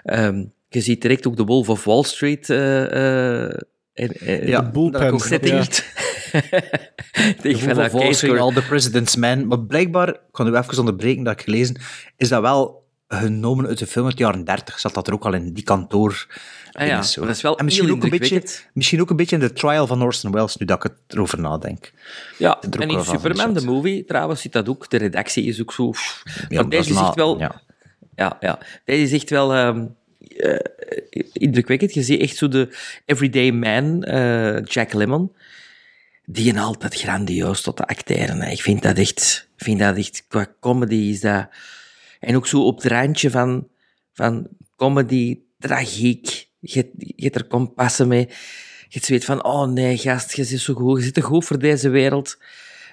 Ehm, 0.03 0.45
je 0.68 0.81
ziet 0.81 1.03
direct 1.03 1.27
ook 1.27 1.37
de 1.37 1.45
Wolf 1.45 1.68
of 1.68 1.85
Wall 1.85 2.03
Street 2.03 2.51
eh, 2.51 3.45
eh, 3.45 3.59
en, 3.97 4.11
en, 4.11 4.47
Ja, 4.47 4.61
De 4.61 4.70
bullpen. 4.70 5.20
setting. 5.20 5.64
Tegen 7.42 7.74
Van 7.74 7.90
van 8.36 8.55
de 8.55 8.62
President's 8.68 9.16
Men. 9.16 9.47
Maar 9.47 9.61
blijkbaar, 9.61 10.09
ik 10.09 10.20
kan 10.30 10.47
u 10.47 10.57
even 10.57 10.78
onderbreken 10.78 11.24
dat 11.24 11.32
ik 11.32 11.44
gelezen, 11.44 11.76
is 12.16 12.28
dat 12.28 12.40
wel 12.40 12.84
genomen 13.09 13.66
uit 13.66 13.78
de 13.78 13.86
film 13.86 14.07
uit 14.07 14.16
de 14.16 14.22
jaren 14.22 14.44
30. 14.44 14.80
Zat 14.80 14.94
dat 14.94 15.07
er 15.07 15.12
ook 15.12 15.24
al 15.24 15.34
in 15.34 15.53
die 15.53 15.64
kantoor. 15.64 16.26
Ah 16.72 16.86
ja, 16.86 17.03
zo. 17.03 17.20
dat 17.20 17.36
is 17.36 17.42
wel 17.42 17.59
en 17.59 17.64
misschien 17.64 17.90
ook, 17.90 18.03
een 18.03 18.11
beetje, 18.11 18.42
misschien 18.72 19.01
ook 19.01 19.11
een 19.11 19.16
beetje 19.16 19.36
in 19.36 19.42
de 19.42 19.53
trial 19.53 19.86
van 19.86 20.03
Orson 20.03 20.32
Welles, 20.32 20.57
nu 20.57 20.66
dat 20.66 20.76
ik 20.76 20.82
het 20.82 20.92
erover 21.09 21.40
nadenk. 21.40 21.92
Ja, 22.38 22.61
en 22.61 22.88
in 22.88 23.05
Superman, 23.05 23.53
de 23.53 23.64
movie, 23.64 24.05
trouwens, 24.05 24.40
zit 24.40 24.53
dat 24.53 24.68
ook. 24.68 24.90
De 24.90 24.97
redactie 24.97 25.44
is 25.44 25.61
ook 25.61 25.72
zo... 25.72 25.92
Ja, 26.49 26.61
maar 26.61 26.68
deze 26.68 26.99
echt 26.99 27.14
wel... 27.14 27.38
ja. 27.38 27.64
Ja, 28.16 28.36
ja. 28.40 28.59
Deze 28.84 29.03
is 29.03 29.12
echt 29.12 29.30
wel 29.30 29.55
ehm, 29.55 29.78
eh, 29.78 29.84
indrukwekkend. 31.32 31.95
Je 31.95 32.03
ziet 32.03 32.20
echt 32.20 32.37
zo 32.37 32.49
de 32.49 32.76
everyday 33.05 33.51
man, 33.51 34.03
eh, 34.03 34.64
Jack 34.64 34.93
Lemmon, 34.93 35.37
die 36.24 36.51
een 36.51 36.59
altijd 36.59 36.95
grandioos 36.95 37.61
tot 37.61 37.76
de 37.76 37.87
acteren. 37.87 38.51
Ik 38.51 38.61
vind 38.61 38.82
dat 38.82 38.99
echt... 38.99 39.49
vind 39.57 39.78
dat 39.78 39.97
echt... 39.97 40.24
Qua 40.28 40.55
comedy 40.61 40.95
is 40.95 41.20
dat... 41.20 41.49
En 42.20 42.37
ook 42.37 42.47
zo 42.47 42.62
op 42.62 42.82
het 42.82 42.93
randje 42.93 43.30
van, 43.30 43.68
van 44.12 44.49
comedy, 44.76 45.41
tragiek. 45.59 46.49
Je, 46.61 46.91
je 46.97 47.24
hebt 47.24 47.37
er 47.37 47.47
kompassen 47.47 48.09
mee. 48.09 48.28
Je 48.89 49.01
weet 49.07 49.24
van, 49.24 49.45
oh 49.45 49.68
nee, 49.68 49.99
gast, 49.99 50.37
je 50.37 50.45
zit 50.45 50.61
zo 50.61 50.74
goed, 50.74 50.99
je 50.99 51.05
zit 51.05 51.14
te 51.14 51.20
goed 51.20 51.45
voor 51.45 51.59
deze 51.59 51.89
wereld. 51.89 52.39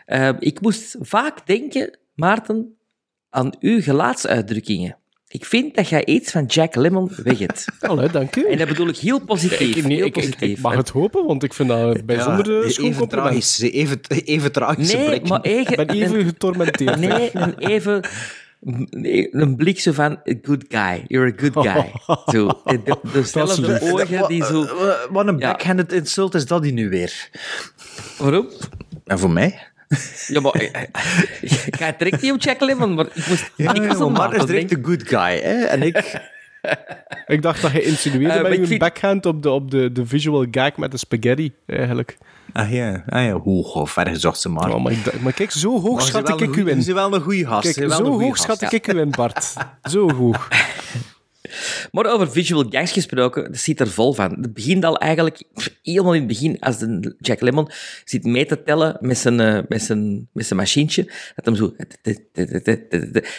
Eh, 0.05 0.29
ik 0.39 0.61
moest 0.61 0.95
vaak 0.99 1.47
denken, 1.47 1.97
Maarten, 2.15 2.77
aan 3.29 3.55
uw 3.59 3.81
gelaatsuitdrukkingen. 3.81 4.97
Ik 5.33 5.45
vind 5.45 5.75
dat 5.75 5.89
jij 5.89 6.05
iets 6.05 6.31
van 6.31 6.45
Jack 6.45 6.75
Lemmon 6.75 7.11
weg 7.23 7.39
hebt. 7.39 7.65
Allee, 7.79 8.09
dank 8.09 8.35
u. 8.35 8.45
En 8.49 8.57
dat 8.57 8.67
bedoel 8.67 8.87
ik 8.87 8.97
heel 8.97 9.19
positief. 9.25 9.75
Ik, 9.77 9.85
nee, 9.85 9.95
heel 9.97 10.05
ik, 10.05 10.13
positief. 10.13 10.57
ik 10.57 10.59
mag 10.63 10.75
het 10.75 10.89
hopen, 10.89 11.25
want 11.25 11.43
ik 11.43 11.53
vind 11.53 11.69
dat 11.69 11.95
een 11.95 12.05
bijzonder 12.05 12.67
Ja, 12.67 12.83
even 12.83 13.07
tragisch, 13.07 13.59
even, 13.61 13.99
even 14.07 14.51
tragische 14.51 14.97
Nee, 14.97 15.05
blik. 15.05 15.27
maar 15.27 15.41
eigen, 15.41 15.77
Ik 15.79 15.87
ben 15.87 15.89
even 15.95 16.25
getormenteerd. 16.25 16.99
Nee, 16.99 17.29
een 17.33 17.57
even... 17.57 18.03
nee, 18.89 19.35
Een 19.35 19.55
blik 19.55 19.79
zo 19.79 19.91
van, 19.91 20.11
a 20.11 20.33
good 20.41 20.65
guy, 20.67 21.03
you're 21.07 21.33
a 21.33 21.49
good 21.49 21.67
guy. 21.67 21.91
Zo, 22.35 22.47
de, 22.65 22.97
dezelfde 23.13 23.79
ogen 23.81 24.27
die 24.27 24.43
zo... 24.45 24.65
Wat- 25.09 25.27
een 25.27 25.37
Ja. 25.37 25.51
backhanded 25.51 25.91
insult 25.93 26.33
is 26.35 26.45
dat 26.45 26.61
die 26.63 26.73
nu 26.73 26.89
weer? 26.89 27.29
Waarom? 28.17 28.47
En 29.05 29.19
voor 29.19 29.31
mij? 29.31 29.71
Ja, 30.27 30.41
maar 30.41 30.51
eh, 30.51 30.81
eh, 30.81 30.81
ik 31.65 31.75
ga 31.75 31.93
direct 31.97 32.21
niet 32.21 32.31
op 32.31 32.41
Jack 32.41 32.59
Lemmon, 32.61 32.93
maar 32.93 33.05
ik 33.13 33.27
moest... 33.27 33.51
ik 33.57 33.65
was 33.65 33.77
maar 33.79 33.99
een 33.99 34.11
Mark 34.11 34.33
is 34.33 34.45
direct 34.45 34.69
de 34.69 34.79
good 34.81 35.07
guy. 35.07 35.39
Hè? 35.41 35.63
En 35.63 35.81
ik... 35.81 36.01
Ik 37.27 37.41
dacht 37.41 37.61
dat 37.61 37.71
je 37.71 37.83
insinueerde 37.83 38.33
Eh, 38.33 38.41
maar 38.41 38.43
met 38.43 38.53
ik 38.53 38.59
je 38.59 38.67
vind- 38.67 38.79
backhand 38.79 39.25
op 39.25 39.43
de, 39.43 39.49
op 39.49 39.71
de, 39.71 39.91
de 39.91 40.05
visual 40.05 40.45
gag 40.51 40.77
met 40.77 40.91
de 40.91 40.97
spaghetti, 40.97 41.53
eigenlijk. 41.65 42.17
Ah 42.53 42.71
ja, 42.71 43.03
ah, 43.07 43.23
ja. 43.25 43.31
hoe 43.33 43.65
hoe 43.65 43.87
ver 43.87 44.07
gezocht 44.07 44.39
ze 44.39 44.49
maar. 44.49 44.73
Oh, 44.73 44.83
maar, 44.83 44.91
ik, 44.91 45.21
maar 45.21 45.33
kijk, 45.33 45.51
zo 45.51 45.81
hoog 45.81 45.93
Maar 45.93 46.01
schat 46.01 46.41
ik 46.41 46.55
u 46.55 46.69
in. 46.69 46.81
Ze 46.81 46.93
wel 46.93 47.13
een 47.13 47.21
goede 47.21 47.45
gast. 47.47 47.61
Kijk, 47.61 47.73
ze 47.73 47.87
wel 47.87 47.97
zo 47.97 48.03
een 48.03 48.11
goeie 48.11 48.27
hoog 48.27 48.37
schat 48.37 48.73
ik 48.73 48.87
u 48.87 48.99
in, 48.99 49.09
Bart. 49.09 49.53
Zo 49.83 50.11
hoog. 50.11 50.47
Maar 51.91 52.05
over 52.05 52.31
visual 52.31 52.65
gags 52.69 52.91
gesproken, 52.91 53.43
dat 53.43 53.57
zit 53.57 53.79
er 53.79 53.89
vol 53.89 54.13
van. 54.13 54.31
Het 54.41 54.53
begint 54.53 54.85
al 54.85 54.97
eigenlijk 54.97 55.43
helemaal 55.81 56.13
in 56.13 56.19
het 56.19 56.27
begin, 56.27 56.59
als 56.59 56.77
de 56.77 57.15
Jack 57.19 57.41
Lemmon 57.41 57.69
zit 58.05 58.23
mee 58.23 58.45
te 58.45 58.63
tellen 58.63 58.97
met 58.99 59.17
zijn, 59.17 59.39
eh, 59.39 59.59
met 59.67 59.81
zijn, 59.81 60.29
met 60.33 60.45
zijn 60.45 60.59
machientje, 60.59 61.11
dat 61.35 61.45
hem 61.45 61.55
zo... 61.55 61.75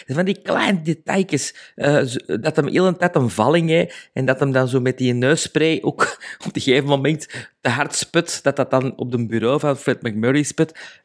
Van 0.07 0.25
die 0.25 0.41
kleine 0.41 0.81
detailjes, 0.81 1.55
eh, 1.75 2.03
dat 2.25 2.55
hem 2.55 2.67
heel 2.67 2.87
een 2.87 2.97
tijd 2.97 3.15
een 3.15 3.29
valling 3.29 3.69
heeft, 3.69 4.09
en 4.13 4.25
dat 4.25 4.39
hem 4.39 4.51
dan 4.51 4.67
zo 4.67 4.79
met 4.79 4.97
die 4.97 5.13
neusspray 5.13 5.79
ook 5.81 6.01
op 6.47 6.55
een 6.55 6.61
gegeven 6.61 6.89
moment 6.89 7.27
te 7.61 7.69
hard 7.69 7.95
sput, 7.95 8.43
dat 8.43 8.55
dat 8.55 8.71
dan 8.71 8.97
op 8.97 9.11
de 9.11 9.25
bureau 9.25 9.59
van 9.59 9.77
Fred 9.77 10.01
McMurray 10.01 10.43
sput. 10.43 10.99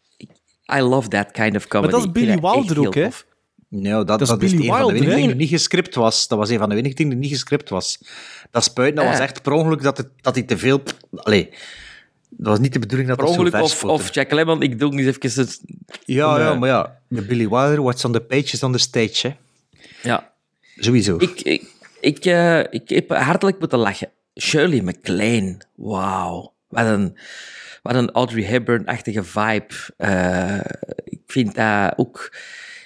I 0.74 0.80
love 0.80 1.08
that 1.08 1.30
kind 1.30 1.56
of 1.56 1.68
comedy. 1.68 1.92
Maar 1.92 2.00
dat 2.00 2.16
is 2.16 2.22
Billy 2.22 2.40
Wilder 2.40 2.86
ook, 2.86 2.94
hè? 2.94 3.04
tof. 3.04 3.26
Nou, 3.72 4.04
dat, 4.04 4.18
Dat 4.18 4.28
dat, 4.28 4.42
is 4.42 4.52
is, 4.52 4.58
Billy 4.58 4.68
een 4.70 4.76
van 4.76 4.86
de 4.86 4.92
weinige 4.92 5.14
dingen 5.14 5.28
die 5.28 5.36
niet 5.36 5.48
gescript 5.48 5.94
was. 5.94 6.28
Dat 6.28 6.38
was 6.38 6.50
een 6.50 6.58
van 6.58 6.68
de 6.68 6.74
weinige 6.74 6.96
dingen 6.96 7.12
die 7.12 7.20
niet 7.20 7.30
gescript 7.30 7.68
was. 7.68 7.98
Dat 8.50 8.64
spuiten, 8.64 8.96
dat 8.96 9.04
was 9.04 9.16
Ah. 9.16 9.22
echt 9.22 9.42
per 9.42 9.52
ongeluk 9.52 9.82
dat, 9.82 9.96
het, 9.96 10.08
dat 10.20 10.34
hij 10.34 10.44
te 10.44 10.58
veel... 10.58 10.82
Allee, 11.14 11.48
dat 12.30 12.46
was 12.46 12.58
niet 12.58 12.72
de 12.72 12.78
bedoeling 12.78 13.08
dat 13.08 13.16
Per 13.18 13.26
dat 13.26 13.34
zo 13.34 13.40
ongeluk, 13.40 13.66
ver 13.66 13.88
of, 13.90 14.00
of 14.00 14.14
Jack 14.14 14.30
Lemmon, 14.32 14.62
ik 14.62 14.78
doe 14.78 14.92
eens 14.92 15.16
even... 15.16 15.48
Ja, 16.04 16.38
ja, 16.38 16.50
eh, 16.50 16.58
maar 16.58 16.68
ja. 16.68 16.98
Met 17.08 17.26
Billy 17.26 17.48
Wilder, 17.48 17.82
what's 17.82 18.04
on 18.04 18.12
the 18.12 18.20
page 18.20 18.52
is 18.52 18.62
on 18.62 18.72
the 18.72 18.78
stage, 18.78 19.26
hè. 19.28 19.34
Ja, 20.02 20.32
Sowieso. 20.76 21.16
Ik, 21.18 21.40
ik, 21.40 21.62
ik, 22.00 22.24
eh, 22.24 22.58
ik 22.58 22.88
heb 22.88 23.10
hartelijk 23.10 23.58
moeten 23.58 23.78
lachen. 23.78 24.10
Shirley 24.40 24.82
MacLaine, 24.82 25.58
wauw. 25.74 26.52
Wat 26.68 26.86
een, 26.86 27.16
wat 27.82 27.94
een 27.94 28.10
Audrey 28.10 28.42
Hepburn-achtige 28.44 29.24
vibe. 29.24 29.74
Eh, 29.96 30.60
ik 31.04 31.20
vind 31.26 31.54
dat 31.54 31.92
ook... 31.96 32.32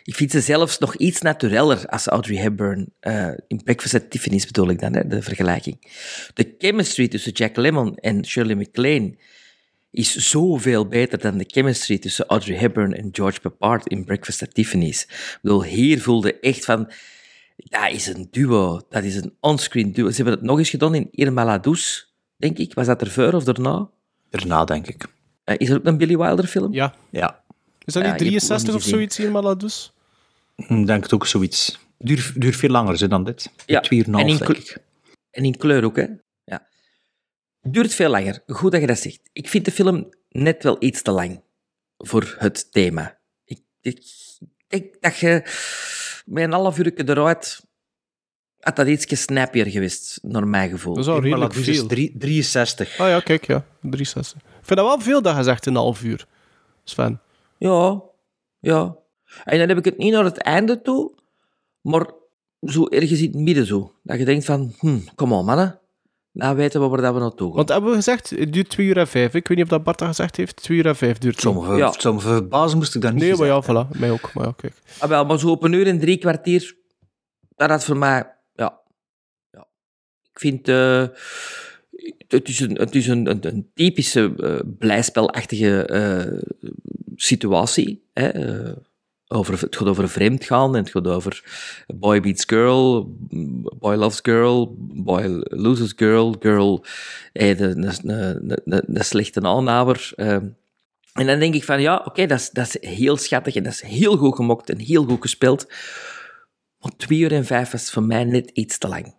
Ik 0.04 0.14
vind 0.14 0.30
ze 0.30 0.40
zelfs 0.40 0.78
nog 0.78 0.96
iets 0.96 1.20
natureller 1.20 1.86
als 1.86 2.06
Audrey 2.06 2.36
Hepburn. 2.36 2.92
eh, 3.00 3.28
in 3.46 3.62
Breakfast 3.62 3.94
at 3.94 4.10
Tiffany's 4.10 4.46
bedoel 4.46 4.68
ik 4.70 4.80
dan, 4.80 4.94
hè, 4.94 5.06
de 5.06 5.22
vergelijking. 5.22 5.92
De 6.34 6.54
chemistry 6.58 7.08
tussen 7.08 7.32
Jack 7.32 7.56
Lemmon 7.56 7.96
en 7.96 8.24
Shirley 8.24 8.54
MacLaine 8.54 9.16
is 9.90 10.16
zoveel 10.16 10.86
beter 10.86 11.18
dan 11.18 11.38
de 11.38 11.44
chemistry 11.46 11.98
tussen 11.98 12.26
Audrey 12.26 12.56
Hepburn 12.56 12.94
en 12.94 13.08
George 13.12 13.40
Peppard 13.40 13.86
in 13.88 14.04
Breakfast 14.04 14.42
at 14.42 14.54
Tiffany's. 14.54 15.02
Ik 15.02 15.38
bedoel, 15.42 15.62
hier 15.62 16.00
voelde 16.00 16.40
echt 16.40 16.64
van... 16.64 16.90
Dat 17.56 17.90
is 17.90 18.06
een 18.06 18.28
duo. 18.30 18.80
Dat 18.88 19.04
is 19.04 19.16
een 19.16 19.34
onscreen 19.40 19.92
duo. 19.92 20.08
Ze 20.10 20.16
hebben 20.16 20.34
het 20.34 20.42
nog 20.42 20.58
eens 20.58 20.70
gedaan 20.70 20.94
in 20.94 21.08
Irma 21.10 21.44
la 21.44 21.58
Douce, 21.58 22.04
denk 22.36 22.58
ik. 22.58 22.74
Was 22.74 22.86
dat 22.86 23.00
ervoor 23.00 23.32
of 23.32 23.44
daarna? 23.44 23.88
Daarna, 24.30 24.64
denk 24.64 24.86
ik. 24.86 25.06
Eh, 25.44 25.54
is 25.58 25.68
er 25.68 25.76
ook 25.76 25.84
een 25.84 25.98
Billy 25.98 26.16
Wilder 26.16 26.46
film? 26.46 26.72
Ja. 26.72 26.94
Ja. 27.10 27.42
Is 27.84 27.92
dat 27.92 28.02
niet 28.02 28.20
je 28.20 28.30
hebt 28.30 28.42
het 28.42 28.50
nog 28.50 28.58
63 28.60 28.66
niet 28.66 28.82
of 28.82 28.88
zoiets 28.88 29.16
hier, 29.16 29.30
Maladus? 29.30 29.93
Ik 30.56 30.86
denk 30.86 31.02
het 31.02 31.12
ook 31.12 31.26
zoiets. 31.26 31.78
Duurt 31.98 32.40
duurt 32.40 32.56
veel 32.56 32.70
langer 32.70 33.08
dan 33.08 33.24
dit. 33.24 33.50
Ja, 33.66 33.80
Twee 33.80 33.98
uur 33.98 34.06
en 34.06 34.12
half, 34.12 34.26
in 34.28 34.36
denk 34.36 34.50
ik. 34.50 34.76
En 35.30 35.44
in 35.44 35.56
kleur 35.56 35.84
ook, 35.84 35.96
hè? 35.96 36.06
Ja. 36.44 36.66
Duurt 37.60 37.94
veel 37.94 38.10
langer. 38.10 38.42
Goed 38.46 38.72
dat 38.72 38.80
je 38.80 38.86
dat 38.86 38.98
zegt. 38.98 39.20
Ik 39.32 39.48
vind 39.48 39.64
de 39.64 39.70
film 39.72 40.08
net 40.28 40.62
wel 40.62 40.76
iets 40.78 41.02
te 41.02 41.10
lang 41.10 41.42
voor 41.98 42.34
het 42.38 42.72
thema. 42.72 43.18
Ik, 43.44 43.60
ik 43.80 44.02
denk 44.68 44.96
dat 45.00 45.16
je 45.18 45.42
met 46.24 46.44
een 46.44 46.52
half 46.52 46.78
uur 46.78 46.92
eruit 46.94 47.62
had 48.60 48.76
dat 48.76 48.86
iets 48.86 49.22
snappier 49.22 49.66
geweest, 49.66 50.18
naar 50.22 50.46
mijn 50.48 50.70
gevoel. 50.70 50.94
Dat 50.94 51.02
is 51.04 51.08
al 51.10 51.14
Maar 51.16 51.24
redelijk 51.24 51.54
dat 51.54 51.66
is 51.66 51.76
veel. 51.78 51.86
drie- 51.86 52.14
63. 52.18 52.98
Ah 52.98 53.08
ja, 53.08 53.20
kijk, 53.20 53.46
ja. 53.46 53.64
63. 53.80 54.40
Ik 54.40 54.66
vind 54.66 54.78
dat 54.78 54.88
wel 54.88 55.00
veel 55.00 55.22
dat 55.22 55.36
je 55.36 55.42
zegt 55.42 55.66
in 55.66 55.72
een 55.72 55.78
half 55.78 56.02
uur. 56.02 56.26
Sven. 56.84 57.20
Ja, 57.58 58.02
ja. 58.60 58.96
En 59.44 59.58
dan 59.58 59.68
heb 59.68 59.78
ik 59.78 59.84
het 59.84 59.98
niet 59.98 60.12
naar 60.12 60.24
het 60.24 60.36
einde 60.38 60.82
toe, 60.82 61.12
maar 61.80 62.06
zo 62.60 62.86
ergens 62.86 63.20
in 63.20 63.26
het 63.30 63.40
midden 63.40 63.66
zo. 63.66 63.92
Dat 64.02 64.18
je 64.18 64.24
denkt 64.24 64.44
van, 64.44 64.74
hm, 64.78 64.98
kom 65.14 65.32
on 65.32 65.44
mannen, 65.44 65.78
nou 66.32 66.56
weten 66.56 66.80
we 66.80 66.86
waar 66.88 67.00
dat 67.00 67.14
we 67.14 67.20
naartoe 67.20 67.46
gaan. 67.46 67.56
Want 67.56 67.68
hebben 67.68 67.90
we 67.90 67.96
gezegd, 67.96 68.30
het 68.30 68.52
duurt 68.52 68.68
2 68.68 68.86
uur 68.86 68.96
en 68.98 69.08
5. 69.08 69.34
Ik 69.34 69.48
weet 69.48 69.56
niet 69.56 69.66
of 69.66 69.72
dat 69.72 69.82
Bart 69.84 69.98
dat 69.98 70.08
gezegd 70.08 70.36
heeft. 70.36 70.56
2 70.56 70.78
uur 70.78 70.86
en 70.86 70.96
5 70.96 71.18
duurt 71.18 71.34
het. 71.34 71.42
Sommige, 71.42 71.74
Ja. 71.76 71.92
sommige 71.92 72.28
verbazen 72.28 72.78
moest 72.78 72.94
ik 72.94 73.00
daar 73.00 73.12
niet 73.12 73.22
Nee, 73.22 73.34
maar 73.36 73.46
ja, 73.46 73.62
voilà. 73.62 73.98
Mij 73.98 74.10
ook. 74.10 74.30
Maar 74.34 74.44
ja, 74.46 74.52
kijk. 74.56 74.74
Ah, 74.98 75.08
wel, 75.08 75.24
maar 75.24 75.38
zo 75.38 75.50
op 75.50 75.62
een 75.62 75.72
uur 75.72 75.86
en 75.86 75.98
drie 75.98 76.16
kwartier, 76.18 76.76
dat 77.56 77.70
had 77.70 77.84
voor 77.84 77.96
mij, 77.96 78.32
ja. 78.54 78.80
ja. 79.50 79.66
Ik 80.32 80.38
vind, 80.40 80.68
eh, 80.68 81.06
het 82.28 82.48
is 82.48 82.60
een, 82.60 82.74
het 82.76 82.94
is 82.94 83.06
een, 83.06 83.30
een, 83.30 83.46
een 83.46 83.70
typische 83.74 84.34
eh, 84.36 84.60
blijspelachtige 84.78 85.84
eh, 85.86 86.50
situatie. 87.16 88.04
Hè? 88.12 88.28
eh, 88.28 88.76
over, 89.28 89.60
het 89.60 89.76
gaat 89.76 89.88
over 89.88 90.08
vreemd 90.08 90.44
gaan 90.44 90.76
en 90.76 90.82
het 90.82 90.90
gaat 90.90 91.06
over 91.06 91.44
boy 91.86 92.20
beats 92.20 92.44
girl, 92.44 93.06
boy 93.78 93.94
loves 93.94 94.18
girl, 94.22 94.74
boy 94.78 95.42
loses 95.42 95.92
girl, 95.96 96.36
girl 96.40 96.84
eh, 97.32 97.58
de, 97.58 97.74
de, 98.64 98.82
de, 98.86 99.02
slechte 99.02 99.40
aanhaber. 99.40 100.12
eh. 100.16 100.34
en 101.12 101.26
dan 101.26 101.38
denk 101.38 101.54
ik 101.54 101.64
van, 101.64 101.80
ja, 101.80 102.02
oké, 102.04 102.26
dat, 102.26 102.40
is, 102.40 102.50
dat 102.50 102.66
is 102.66 102.88
heel 102.90 103.16
schattig 103.16 103.54
en 103.54 103.62
dat 103.62 103.72
is 103.72 103.82
heel 103.82 104.16
goed 104.16 104.34
gemokt 104.34 104.70
en 104.70 104.78
heel 104.78 105.04
goed 105.04 105.22
gespeeld. 105.22 105.66
Maar 106.78 106.96
twee 106.96 107.18
uur 107.18 107.32
en 107.32 107.44
vijf 107.44 107.70
was 107.70 107.90
voor 107.90 108.02
mij 108.02 108.24
net 108.24 108.50
iets 108.50 108.78
te 108.78 108.88
lang. 108.88 109.14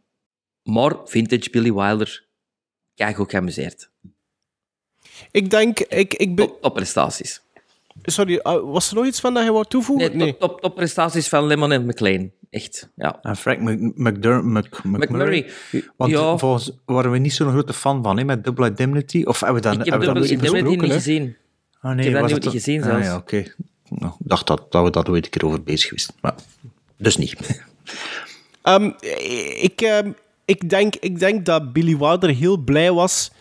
Maar 0.63 0.95
vintage 1.05 1.49
Billy 1.49 1.73
Wilder, 1.73 2.25
kijk 2.95 3.19
ook 3.19 3.29
geamuseerd. 3.29 3.89
Ik 5.31 5.49
denk, 5.49 5.79
ik, 5.79 6.13
ik 6.13 6.35
ben... 6.35 6.51
Top 6.61 6.73
prestaties. 6.73 7.41
Sorry, 8.01 8.39
ah, 8.43 8.71
was 8.71 8.89
er 8.89 8.95
nog 8.95 9.05
iets 9.05 9.19
van 9.19 9.33
dat 9.33 9.43
je 9.43 9.51
wou 9.51 9.65
toevoegen? 9.67 10.17
Nee, 10.17 10.37
top, 10.37 10.39
top, 10.39 10.61
top 10.61 10.75
prestaties 10.75 11.27
van 11.27 11.45
Lemon 11.45 11.71
en 11.71 11.85
McLean. 11.85 12.31
Echt, 12.49 12.89
ja. 12.95 13.19
En 13.21 13.35
Frank 13.35 13.59
McMurray. 13.95 15.49
Want 15.95 16.11
ja, 16.11 16.37
volgens 16.37 16.71
waren 16.85 17.11
we 17.11 17.17
niet 17.17 17.33
zo'n 17.33 17.49
grote 17.49 17.73
fan 17.73 18.03
van, 18.03 18.17
hè, 18.17 18.23
met 18.23 18.43
Double 18.43 18.67
Indemnity. 18.67 19.23
Of 19.23 19.39
hebben 19.39 19.61
we 19.61 19.69
dat, 19.69 19.73
ik 19.73 19.79
heb 19.79 19.87
hebben 19.87 20.07
we 20.07 20.13
Double 20.13 20.35
niet 20.35 20.53
Indemnity 20.53 20.93
gezien. 20.93 21.35
Ah, 21.79 21.95
nee, 21.95 22.07
ik 22.07 22.13
heb 22.13 22.21
dat 22.21 22.43
niet 22.43 22.47
gezien 22.53 22.83
ah, 22.83 22.89
zelfs. 22.89 23.05
ja, 23.05 23.15
oké. 23.15 23.43
nou, 23.89 24.13
ik 24.19 24.27
dacht 24.27 24.47
dat, 24.47 24.71
dat 24.71 24.83
we 24.83 24.89
daar 24.89 25.09
ooit 25.09 25.25
een 25.25 25.31
keer 25.31 25.45
over 25.45 25.63
bezig 25.63 25.87
geweest. 25.87 26.13
Maar, 26.21 26.35
dus 26.97 27.17
niet. 27.17 27.35
Ehm, 28.61 28.91
ik, 29.61 29.81
ehm, 29.81 30.11
ik, 30.45 30.69
denk, 30.69 30.95
ik 30.95 31.19
denk 31.19 31.45
dat 31.45 31.73
Billy 31.73 31.97
Wilder 31.97 32.29
heel 32.29 32.57
blij 32.57 32.91
was 32.91 33.31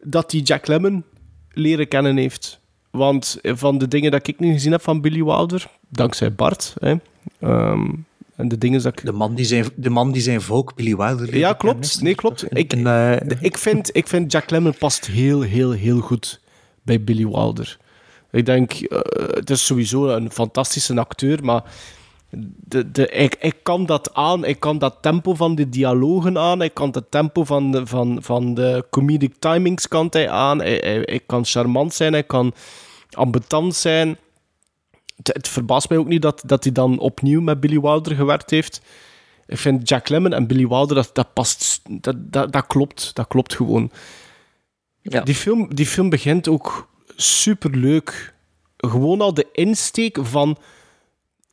dat 0.00 0.32
hij 0.32 0.40
Jack 0.40 0.66
Lemmon 0.66 1.04
leren 1.50 1.88
kennen 1.88 2.16
heeft. 2.16 2.60
Want 2.92 3.38
van 3.42 3.78
de 3.78 3.88
dingen 3.88 4.10
dat 4.10 4.26
ik 4.26 4.38
nu 4.38 4.52
gezien 4.52 4.72
heb 4.72 4.82
van 4.82 5.00
Billy 5.00 5.24
Wilder, 5.24 5.70
dankzij 5.88 6.32
Bart, 6.32 6.74
hè, 6.80 6.94
ehm, 7.40 7.90
en 8.36 8.48
de 8.48 8.58
dingen 8.58 8.82
dat 8.82 8.92
ik... 8.92 9.04
De 9.04 9.12
man 9.12 9.34
die 9.34 9.44
zijn, 9.44 9.66
de 9.74 9.90
man 9.90 10.12
die 10.12 10.22
zijn 10.22 10.40
volk, 10.40 10.74
Billy 10.74 10.96
Wilder... 10.96 11.36
Ja, 11.36 11.52
klopt. 11.52 12.02
Nee, 12.02 12.14
klopt. 12.14 12.56
Ik, 12.56 12.72
eh, 12.72 13.16
ik, 13.40 13.58
vind, 13.58 13.96
ik 13.96 14.08
vind 14.08 14.32
Jack 14.32 14.50
Lemmon 14.50 14.74
past 14.78 15.06
heel, 15.06 15.40
heel, 15.40 15.70
heel 15.70 16.00
goed 16.00 16.40
bij 16.82 17.04
Billy 17.04 17.26
Wilder. 17.26 17.78
Ik 18.30 18.46
denk, 18.46 18.72
eh, 18.72 18.98
het 19.34 19.50
is 19.50 19.66
sowieso 19.66 20.08
een 20.08 20.30
fantastische 20.30 21.00
acteur, 21.00 21.44
maar 21.44 21.62
de, 22.56 22.90
de, 22.90 23.08
ik, 23.08 23.36
ik 23.40 23.56
kan 23.62 23.86
dat 23.86 24.14
aan. 24.14 24.44
Ik 24.44 24.60
kan 24.60 24.78
dat 24.78 24.96
tempo 25.00 25.34
van 25.34 25.54
de 25.54 25.68
dialogen 25.68 26.38
aan. 26.38 26.62
Ik 26.62 26.74
kan 26.74 26.90
het 26.90 27.10
tempo 27.10 27.44
van 27.44 27.70
de, 27.70 27.86
van, 27.86 28.22
van 28.22 28.54
de 28.54 28.84
comedic 28.90 29.34
timings 29.38 29.88
kant 29.88 30.12
hij 30.12 30.30
aan. 30.30 30.58
Hij, 30.58 31.02
hij 31.04 31.20
kan 31.26 31.44
charmant 31.44 31.94
zijn, 31.94 32.12
hij 32.12 32.22
kan 32.22 32.54
ambetant 33.10 33.74
zijn. 33.74 34.18
Het, 35.16 35.26
het 35.26 35.48
verbaast 35.48 35.88
mij 35.88 35.98
ook 35.98 36.06
niet 36.06 36.22
dat, 36.22 36.42
dat 36.46 36.64
hij 36.64 36.72
dan 36.72 36.98
opnieuw 36.98 37.40
met 37.40 37.60
Billy 37.60 37.80
Wilder 37.80 38.14
gewerkt 38.14 38.50
heeft. 38.50 38.80
Ik 39.46 39.58
vind 39.58 39.88
Jack 39.88 40.08
Lemmon 40.08 40.32
en 40.32 40.46
Billy 40.46 40.68
Wilder, 40.68 40.96
dat, 40.96 41.10
dat 41.12 41.32
past, 41.32 41.80
dat, 41.90 42.32
dat, 42.32 42.52
dat 42.52 42.66
klopt. 42.66 43.14
Dat 43.14 43.26
klopt 43.26 43.54
gewoon. 43.54 43.90
Die, 45.02 45.34
film, 45.34 45.74
die 45.74 45.86
film 45.86 46.08
begint 46.08 46.48
ook 46.48 46.88
superleuk. 47.16 48.34
Gewoon 48.76 49.20
al 49.20 49.34
de 49.34 49.46
insteek 49.52 50.18
van 50.22 50.56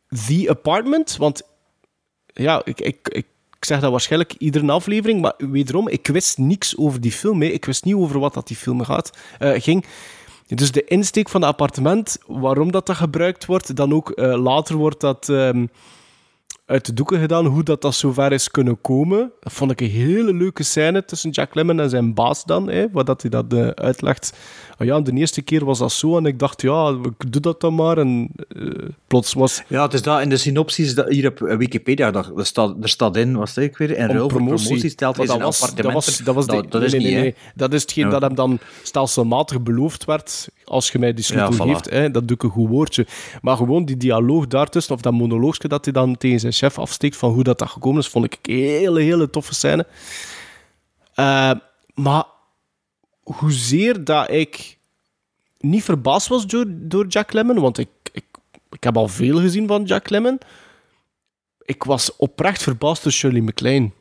The 0.09 0.45
Apartment. 0.49 1.17
Want 1.17 1.41
ja, 2.25 2.61
ik, 2.65 2.81
ik, 2.81 3.07
ik, 3.07 3.25
zeg 3.59 3.79
dat 3.79 3.91
waarschijnlijk 3.91 4.33
iedere 4.37 4.71
aflevering, 4.71 5.21
maar 5.21 5.33
wederom, 5.37 5.87
ik 5.87 6.07
wist 6.07 6.37
niks 6.37 6.77
over 6.77 7.01
die 7.01 7.11
film. 7.11 7.41
Hè. 7.41 7.47
Ik 7.47 7.65
wist 7.65 7.83
niet 7.83 7.95
over 7.95 8.19
wat 8.19 8.33
dat 8.33 8.47
die 8.47 8.57
film 8.57 8.83
gaat, 8.83 9.17
eh, 9.39 9.61
ging. 9.61 9.85
Dus 10.47 10.71
de 10.71 10.83
insteek 10.83 11.29
van 11.29 11.41
het 11.41 11.49
appartement, 11.49 12.17
waarom 12.27 12.71
dat, 12.71 12.85
dat 12.85 12.95
gebruikt 12.95 13.45
wordt, 13.45 13.75
dan 13.75 13.93
ook 13.93 14.09
eh, 14.09 14.41
later 14.41 14.75
wordt 14.75 15.01
dat 15.01 15.29
ehm, 15.29 15.65
uit 16.69 16.85
de 16.85 16.93
doeken 16.93 17.19
gedaan, 17.19 17.45
hoe 17.45 17.63
dat, 17.63 17.81
dat 17.81 17.95
zover 17.95 18.31
is 18.31 18.51
kunnen 18.51 18.81
komen. 18.81 19.31
Dat 19.39 19.53
vond 19.53 19.71
ik 19.71 19.81
een 19.81 19.89
hele 19.89 20.33
leuke 20.33 20.63
scène 20.63 21.05
tussen 21.05 21.29
Jack 21.29 21.55
Lemmon 21.55 21.79
en 21.79 21.89
zijn 21.89 22.13
baas 22.13 22.43
dan, 22.45 22.69
hè, 22.69 22.85
waar 22.91 23.05
dat 23.05 23.21
hij 23.21 23.31
dat 23.31 23.53
eh, 23.53 23.67
uitlegt. 23.67 24.37
Oh 24.77 24.87
ja, 24.87 24.99
de 25.01 25.11
eerste 25.13 25.41
keer 25.41 25.65
was 25.65 25.79
dat 25.79 25.91
zo 25.91 26.17
en 26.17 26.25
ik 26.25 26.39
dacht, 26.39 26.61
ja, 26.61 26.97
ik 27.03 27.31
doe 27.31 27.41
dat 27.41 27.61
dan 27.61 27.75
maar. 27.75 27.97
En 27.97 28.29
eh, 28.49 28.67
plots 29.07 29.33
was... 29.33 29.63
Ja, 29.67 29.81
het 29.83 29.93
is 29.93 30.01
dat 30.01 30.21
in 30.21 30.29
de 30.29 30.37
synopsis 30.37 30.95
dat 30.95 31.07
hier 31.09 31.27
op 31.27 31.39
Wikipedia, 31.39 32.11
dat, 32.11 32.31
er, 32.37 32.45
staat, 32.45 32.75
er 32.81 32.89
staat 32.89 33.15
in, 33.17 33.35
wat 33.35 33.49
zeg 33.49 33.63
ik 33.65 33.77
weer, 33.77 33.97
ruil 33.97 34.19
voor 34.19 34.27
promotie. 34.29 34.65
promotie 34.65 34.89
stelt 34.89 35.17
hij 35.17 35.25
Maar 35.25 35.35
zijn 35.35 35.49
dat 35.49 35.59
was, 35.59 35.75
dat 35.75 35.93
was, 35.93 36.17
dat 36.17 36.35
was 36.35 36.45
de- 36.47 36.65
dat 36.69 36.81
is 36.83 36.91
nee, 36.91 37.01
niet, 37.01 37.11
nee, 37.11 37.21
nee. 37.21 37.35
Dat 37.55 37.73
is 37.73 37.81
hetgeen 37.81 38.03
Ja. 38.05 38.09
dat 38.09 38.21
hem 38.21 38.35
dan 38.35 38.59
stelselmatig 38.83 39.61
beloofd 39.61 40.05
werd. 40.05 40.49
Als 40.69 40.91
je 40.91 40.99
mij 40.99 41.13
die 41.13 41.23
sleutel 41.23 41.51
Ja, 41.51 41.57
voilà. 41.57 41.67
geeft, 41.67 41.89
hè, 41.89 42.11
dat 42.11 42.27
doe 42.27 42.37
ik 42.37 42.43
een 42.43 42.49
goed 42.49 42.69
woordje. 42.69 43.07
Maar 43.41 43.57
gewoon 43.57 43.85
die 43.85 43.97
dialoog 43.97 44.47
daartussen, 44.47 44.95
of 44.95 45.01
dat 45.01 45.13
monoloogje 45.13 45.67
dat 45.67 45.83
hij 45.85 45.93
dan 45.93 46.17
tegen 46.17 46.39
zijn 46.39 46.53
chef 46.53 46.79
afsteekt 46.79 47.17
van 47.17 47.31
hoe 47.31 47.43
dat, 47.43 47.59
dat 47.59 47.69
gekomen 47.69 47.99
is, 48.01 48.07
vond 48.07 48.25
ik 48.25 48.37
een 48.41 48.55
hele, 48.55 49.01
hele 49.01 49.29
toffe 49.29 49.53
scène. 49.53 49.87
Eh, 51.13 51.51
maar 51.93 52.23
hoezeer 53.23 54.03
dat 54.03 54.31
ik 54.31 54.77
niet 55.59 55.83
verbaasd 55.83 56.27
was 56.27 56.47
door, 56.47 56.65
door 56.67 57.07
Jack 57.07 57.33
Lemmon, 57.33 57.59
want 57.59 57.77
ik, 57.77 57.89
ik, 58.11 58.25
ik 58.71 58.83
heb 58.83 58.97
al 58.97 59.07
veel 59.07 59.39
gezien 59.39 59.67
van 59.67 59.83
Jack 59.83 60.09
Lemmon. 60.09 60.39
Ik 61.65 61.83
was 61.83 62.15
oprecht 62.15 62.63
verbaasd 62.63 63.03
door 63.03 63.11
Shirley 63.11 63.41
MacLaine. 63.41 63.91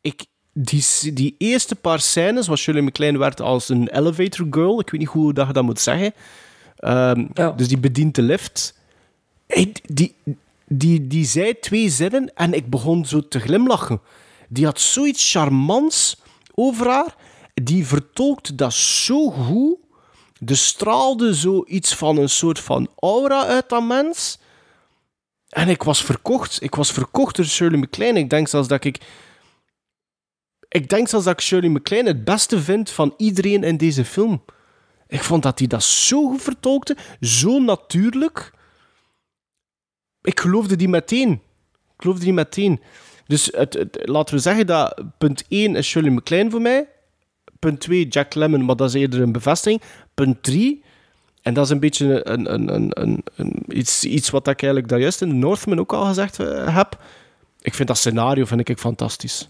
Ik, 0.00 0.24
die, 0.54 1.12
die 1.12 1.34
eerste 1.38 1.74
paar 1.74 2.00
scènes, 2.00 2.46
waar 2.46 2.58
Shirley 2.58 2.82
MacLaine 2.82 3.18
werd 3.18 3.40
als 3.40 3.68
een 3.68 3.88
elevator 3.88 4.46
girl, 4.50 4.80
ik 4.80 4.90
weet 4.90 5.00
niet 5.00 5.08
hoe 5.08 5.32
dat 5.32 5.46
je 5.46 5.52
dat 5.52 5.64
moet 5.64 5.80
zeggen. 5.80 6.12
Ehm, 6.76 7.26
Dus 7.56 7.68
die 7.68 7.78
bedient 7.78 8.14
de 8.14 8.22
lift. 8.22 8.78
Hey, 9.46 9.72
die, 9.82 10.14
die, 10.66 11.06
die 11.06 11.24
zei 11.26 11.58
twee 11.58 11.88
zinnen 11.88 12.32
en 12.34 12.52
ik 12.52 12.70
begon 12.70 13.06
zo 13.06 13.28
te 13.28 13.40
glimlachen. 13.40 14.00
Die 14.48 14.64
had 14.64 14.80
zoiets 14.80 15.30
charmants 15.30 16.20
over 16.54 16.88
haar. 16.88 17.14
Die 17.54 17.86
vertolkte 17.86 18.54
dat 18.54 18.72
zo 18.72 19.30
goed. 19.30 19.76
Er 20.46 20.56
straalde 20.56 21.34
zoiets 21.34 21.94
van 21.94 22.16
een 22.16 22.28
soort 22.28 22.60
van 22.60 22.88
aura 22.98 23.46
uit 23.46 23.68
dat 23.68 23.84
mens. 23.84 24.38
En 25.48 25.68
ik 25.68 25.82
was 25.82 26.02
verkocht. 26.02 26.62
Ik 26.62 26.74
was 26.74 26.92
verkocht 26.92 27.36
door 27.36 27.44
Shirley 27.44 27.78
MacLaine. 27.78 28.18
Ik 28.18 28.30
denk 28.30 28.48
zelfs 28.48 28.68
dat 28.68 28.84
ik... 28.84 29.00
Ik 30.74 30.88
denk 30.88 31.08
zelfs 31.08 31.24
dat 31.24 31.34
ik 31.34 31.40
Shirley 31.40 31.70
MacLaine 31.70 32.08
het 32.08 32.24
beste 32.24 32.60
vind 32.60 32.90
van 32.90 33.14
iedereen 33.16 33.62
in 33.64 33.76
deze 33.76 34.04
film. 34.04 34.44
Ik 35.06 35.22
vond 35.22 35.42
dat 35.42 35.58
hij 35.58 35.68
dat 35.68 35.82
zo 35.82 36.28
goed 36.28 36.42
vertolkte. 36.42 36.96
Zo 37.20 37.60
natuurlijk. 37.60 38.52
Ik 40.22 40.40
geloofde 40.40 40.76
die 40.76 40.88
meteen. 40.88 41.30
Ik 41.30 42.02
geloofde 42.02 42.24
die 42.24 42.32
meteen. 42.32 42.80
Dus 43.26 43.48
het, 43.52 43.88
laten 43.90 44.34
we 44.34 44.40
zeggen 44.40 44.66
dat 44.66 45.02
punt 45.18 45.44
1 45.48 45.76
is 45.76 45.86
Shirley 45.86 46.10
MacLaine 46.10 46.50
voor 46.50 46.60
mij. 46.60 46.88
Punt 47.58 47.80
2 47.80 48.08
Jack 48.08 48.34
Lemmon, 48.34 48.64
maar 48.64 48.76
dat 48.76 48.88
is 48.88 48.94
eerder 48.94 49.20
een 49.20 49.32
bevestiging. 49.32 49.82
Punt 50.14 50.42
3, 50.42 50.84
en 51.42 51.54
dat 51.54 51.64
is 51.64 51.70
een 51.70 51.80
beetje 51.80 52.28
een, 52.28 52.52
een, 52.52 52.74
een, 52.74 53.22
een, 53.34 53.54
iets, 53.68 54.04
iets 54.04 54.30
wat 54.30 54.48
ik 54.48 54.62
eigenlijk 54.62 54.88
daar 54.88 55.00
juist 55.00 55.22
in 55.22 55.38
Northman 55.38 55.78
ook 55.78 55.92
al 55.92 56.04
gezegd 56.04 56.38
eh, 56.40 56.76
heb. 56.76 57.02
Ik 57.60 57.74
vind 57.74 57.88
dat 57.88 57.98
scenario 57.98 58.44
vind 58.44 58.68
ik 58.68 58.78
fantastisch. 58.78 59.48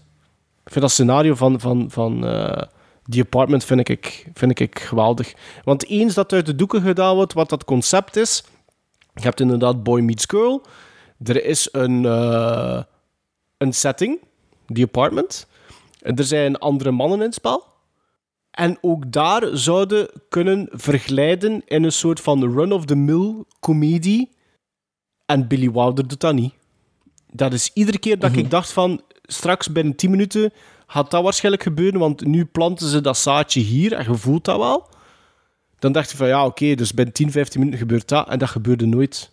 Ik 0.65 0.71
vind 0.71 0.81
dat 0.81 0.91
scenario 0.91 1.35
van, 1.35 1.59
van, 1.59 1.91
van 1.91 2.25
eh, 2.25 2.61
The 3.09 3.21
Apartment 3.21 3.63
vind 3.63 3.89
ik, 3.89 4.29
vind 4.33 4.59
ik 4.59 4.79
geweldig. 4.79 5.33
Want 5.63 5.85
eens 5.85 6.13
dat 6.13 6.33
uit 6.33 6.45
de 6.45 6.55
doeken 6.55 6.81
gedaan 6.81 7.15
wordt 7.15 7.33
wat 7.33 7.49
dat 7.49 7.63
concept 7.65 8.15
is, 8.15 8.43
je 9.13 9.21
hebt 9.21 9.39
inderdaad 9.39 9.83
Boy 9.83 10.01
Meets 10.01 10.25
Girl, 10.27 10.65
er 11.23 11.45
is 11.45 11.69
een, 11.71 12.05
eh, 12.05 12.83
een 13.57 13.73
setting, 13.73 14.19
The 14.73 14.83
Apartment, 14.83 15.47
en 16.01 16.15
er 16.15 16.23
zijn 16.23 16.57
andere 16.57 16.91
mannen 16.91 17.19
in 17.19 17.25
het 17.25 17.33
spel. 17.33 17.73
En 18.51 18.77
ook 18.81 19.11
daar 19.11 19.57
zouden 19.57 20.09
kunnen 20.29 20.67
verglijden 20.71 21.61
in 21.65 21.83
een 21.83 21.91
soort 21.91 22.19
van 22.19 22.53
run-of-the-mill 22.53 23.43
comedie. 23.59 24.29
En 25.25 25.47
Billy 25.47 25.71
Wilder 25.71 26.07
doet 26.07 26.19
dat 26.19 26.33
niet. 26.33 26.53
Dat 27.31 27.53
is 27.53 27.71
iedere 27.73 27.97
keer 27.97 28.19
dat 28.19 28.35
ik 28.35 28.49
dacht 28.49 28.71
van... 28.71 29.01
Straks 29.27 29.71
binnen 29.71 29.95
10 29.95 30.09
minuten 30.09 30.53
gaat 30.87 31.11
dat 31.11 31.23
waarschijnlijk 31.23 31.63
gebeuren, 31.63 31.99
want 31.99 32.25
nu 32.25 32.45
planten 32.45 32.87
ze 32.87 33.01
dat 33.01 33.17
zaadje 33.17 33.59
hier 33.59 33.93
en 33.93 34.11
je 34.11 34.17
voelt 34.17 34.45
dat 34.45 34.57
wel. 34.57 34.89
Dan 35.79 35.91
dacht 35.91 36.11
je 36.11 36.17
van 36.17 36.27
ja, 36.27 36.45
oké, 36.45 36.75
dus 36.75 36.93
binnen 36.93 37.13
10, 37.13 37.31
15 37.31 37.59
minuten 37.59 37.79
gebeurt 37.79 38.07
dat. 38.07 38.27
En 38.27 38.39
dat 38.39 38.49
gebeurde 38.49 38.85
nooit. 38.85 39.31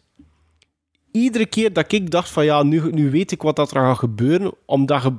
Iedere 1.10 1.46
keer 1.46 1.72
dat 1.72 1.92
ik 1.92 2.10
dacht 2.10 2.28
van 2.28 2.44
ja, 2.44 2.62
nu, 2.62 2.90
nu 2.90 3.10
weet 3.10 3.32
ik 3.32 3.42
wat 3.42 3.56
dat 3.56 3.70
er 3.70 3.80
gaat 3.80 3.98
gebeuren, 3.98 4.54
omdat 4.66 5.02
je 5.02 5.12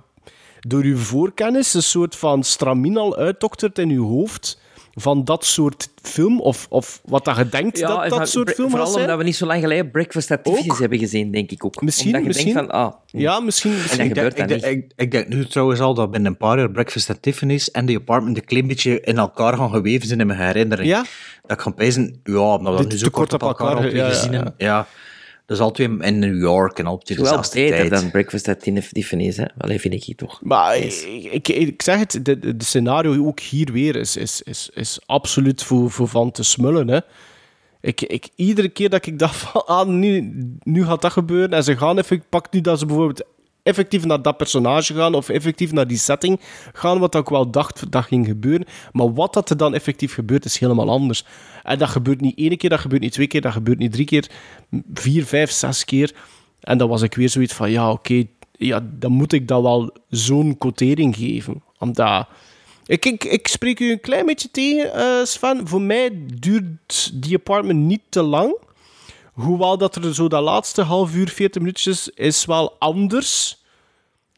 door 0.59 0.85
je 0.85 0.95
voorkennis 0.95 1.73
een 1.73 1.83
soort 1.83 2.15
van 2.15 2.43
stramien 2.43 2.97
al 2.97 3.15
uitdoktert 3.15 3.79
in 3.79 3.89
je 3.89 3.99
hoofd 3.99 4.61
van 4.95 5.23
dat 5.23 5.45
soort 5.45 5.89
film, 6.01 6.41
of, 6.41 6.65
of 6.69 7.01
wat 7.05 7.25
dat 7.25 7.37
je 7.37 7.49
denkt 7.49 7.77
Ja, 7.77 7.87
dat 7.87 8.03
en 8.03 8.09
dat 8.09 8.29
soort 8.29 8.51
film 8.51 8.69
Vooral 8.69 8.93
omdat 8.93 9.17
we 9.17 9.23
niet 9.23 9.35
zo 9.35 9.45
lang 9.45 9.61
geleden 9.61 9.91
Breakfast 9.91 10.31
at 10.31 10.43
Tiffany's 10.43 10.79
hebben 10.79 10.99
gezien, 10.99 11.31
denk 11.31 11.51
ik 11.51 11.65
ook. 11.65 11.81
Misschien, 11.81 12.05
omdat 12.05 12.21
je 12.21 12.27
misschien. 12.27 12.53
denkt 12.53 12.71
van, 12.71 12.79
ah... 12.79 12.93
Ja, 13.05 13.39
misschien. 13.39 13.71
En 13.71 13.77
misschien. 13.77 14.07
dat 14.07 14.17
gebeurt 14.17 14.39
ik, 14.39 14.47
denk- 14.47 14.61
niet. 14.65 14.83
ik, 14.83 14.91
ik 14.95 15.11
denk 15.11 15.27
nu 15.27 15.45
trouwens 15.45 15.79
al 15.79 15.93
dat 15.93 16.11
binnen 16.11 16.31
een 16.31 16.37
paar 16.37 16.57
jaar 16.57 16.71
Breakfast 16.71 17.09
at 17.09 17.21
Tiffany's 17.21 17.71
en 17.71 17.85
The 17.85 17.95
Apartment 17.95 18.37
een 18.37 18.45
klein 18.45 18.67
beetje 18.67 19.01
in 19.01 19.17
elkaar 19.17 19.57
gaan 19.57 19.69
geweven 19.69 20.07
zijn 20.07 20.19
in 20.19 20.27
mijn 20.27 20.39
herinnering. 20.39 20.89
Ja? 20.89 21.05
Dat 21.41 21.57
ik 21.57 21.63
ga 21.63 21.69
pijzen, 21.69 22.19
ja, 22.23 22.39
omdat 22.39 22.73
we 22.73 22.81
Dit 22.81 22.91
nu 22.91 22.97
te 22.97 23.03
zo 23.03 23.09
kort 23.11 23.33
op 23.33 23.41
elkaar, 23.41 23.71
elkaar, 23.71 23.95
ja, 23.95 24.09
gezien 24.09 24.31
ja. 24.31 24.35
hebben. 24.35 24.53
Ja. 24.57 24.87
Dat 25.45 25.57
is 25.57 25.63
altijd 25.63 26.01
in 26.01 26.19
New 26.19 26.39
York 26.39 26.79
en 26.79 26.85
altijd 26.85 27.09
Het 27.09 27.17
is 27.17 27.23
wel 27.23 27.41
dezelfde 27.41 27.59
beter 27.59 27.89
tijd. 27.89 28.01
dan 28.01 28.11
Breakfast 28.11 28.47
at 28.47 28.59
Tiffany's, 28.91 29.37
hè. 29.37 29.45
Allee, 29.57 29.79
vind 29.79 29.93
ik 29.93 30.03
hier 30.03 30.15
toch. 30.15 30.41
Maar 30.41 30.77
ik, 30.77 30.93
ik, 31.31 31.47
ik 31.47 31.81
zeg 31.81 31.99
het, 31.99 32.19
de 32.25 32.55
scenario 32.57 33.27
ook 33.27 33.39
hier 33.39 33.71
weer 33.71 33.95
is, 33.95 34.17
is, 34.17 34.41
is, 34.41 34.69
is 34.73 34.99
absoluut 35.05 35.63
voor, 35.63 35.91
voor 35.91 36.07
van 36.07 36.31
te 36.31 36.43
smullen. 36.43 36.87
Hè. 36.87 36.99
Ik, 37.81 38.01
ik, 38.01 38.29
iedere 38.35 38.69
keer 38.69 38.89
dat 38.89 39.05
ik 39.05 39.19
dacht 39.19 39.35
van, 39.43 39.65
ah, 39.65 39.87
nu, 39.87 40.33
nu 40.63 40.85
gaat 40.85 41.01
dat 41.01 41.11
gebeuren, 41.11 41.53
en 41.53 41.63
ze 41.63 41.77
gaan 41.77 41.97
even, 41.97 42.15
ik 42.15 42.29
pak 42.29 42.51
nu 42.51 42.61
dat 42.61 42.79
ze 42.79 42.85
bijvoorbeeld 42.85 43.23
effectief 43.63 44.05
naar 44.05 44.21
dat 44.21 44.37
personage 44.37 44.93
gaan, 44.93 45.13
of 45.13 45.29
effectief 45.29 45.71
naar 45.71 45.87
die 45.87 45.97
setting 45.97 46.39
gaan, 46.73 46.99
wat 46.99 47.15
ik 47.15 47.29
wel 47.29 47.51
dacht 47.51 47.91
dat 47.91 48.03
ging 48.03 48.25
gebeuren. 48.25 48.67
Maar 48.91 49.13
wat 49.13 49.33
dat 49.33 49.49
er 49.49 49.57
dan 49.57 49.73
effectief 49.73 50.13
gebeurt, 50.13 50.45
is 50.45 50.59
helemaal 50.59 50.89
anders. 50.89 51.25
En 51.63 51.77
dat 51.77 51.89
gebeurt 51.89 52.21
niet 52.21 52.37
één 52.37 52.57
keer, 52.57 52.69
dat 52.69 52.79
gebeurt 52.79 53.01
niet 53.01 53.11
twee 53.11 53.27
keer, 53.27 53.41
dat 53.41 53.51
gebeurt 53.51 53.79
niet 53.79 53.91
drie 53.91 54.05
keer, 54.05 54.29
vier, 54.93 55.25
vijf, 55.25 55.51
zes 55.51 55.85
keer. 55.85 56.13
En 56.59 56.77
dan 56.77 56.89
was 56.89 57.01
ik 57.01 57.15
weer 57.15 57.29
zoiets 57.29 57.53
van, 57.53 57.71
ja, 57.71 57.91
oké, 57.91 58.23
ja, 58.51 58.87
dan 58.99 59.11
moet 59.11 59.33
ik 59.33 59.47
dat 59.47 59.61
wel 59.61 59.93
zo'n 60.09 60.57
quotering 60.57 61.15
geven. 61.15 61.63
Omdat... 61.79 62.27
Ik, 62.85 63.05
ik, 63.05 63.23
ik 63.23 63.47
spreek 63.47 63.79
u 63.79 63.91
een 63.91 63.99
klein 63.99 64.25
beetje 64.25 64.51
tegen, 64.51 64.93
eh, 64.93 65.25
Sven. 65.25 65.67
Voor 65.67 65.81
mij 65.81 66.09
duurt 66.39 67.11
die 67.13 67.35
apartment 67.35 67.79
niet 67.79 68.01
te 68.09 68.21
lang. 68.21 68.57
Hoewel 69.33 69.77
dat 69.77 69.95
er 69.95 70.13
zo 70.15 70.27
dat 70.27 70.43
laatste 70.43 70.81
half 70.81 71.15
uur, 71.15 71.29
40 71.29 71.61
minuutjes, 71.61 72.09
is 72.09 72.45
wel 72.45 72.75
anders. 72.79 73.61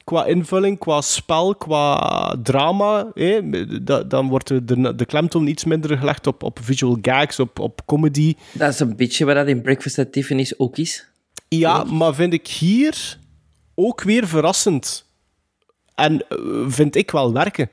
Qua 0.04 0.26
invulling, 0.26 0.80
qua 0.80 1.02
spel, 1.02 1.56
qua 1.56 2.36
drama. 2.44 3.12
Hè. 3.14 3.40
Da- 3.84 4.04
Dan 4.04 4.28
wordt 4.30 4.48
de, 4.48 4.66
de, 4.66 4.96
de 4.96 5.06
klemtoon 5.06 5.48
iets 5.48 5.64
minder 5.64 5.98
gelegd 5.98 6.28
op, 6.28 6.44
op 6.44 6.60
visual 6.62 6.98
gags, 7.02 7.40
op, 7.40 7.60
op 7.60 7.82
comedy. 7.86 8.34
Dat 8.54 8.74
is 8.74 8.80
een 8.80 8.96
beetje 8.96 9.26
wat 9.26 9.36
dat 9.36 9.48
in 9.48 9.62
Breakfast 9.62 10.00
at 10.00 10.12
Tiffany's 10.12 10.54
ook 10.58 10.78
is. 10.78 11.08
Ja, 11.48 11.84
maar 11.84 12.14
vind 12.16 12.34
ik 12.34 12.48
hier 12.48 13.18
ook 13.76 14.02
weer 14.02 14.28
verrassend. 14.28 15.06
En 15.96 16.28
eh, 16.30 16.38
vind 16.68 16.96
ik 16.96 17.12
wel 17.12 17.34
werken. 17.34 17.70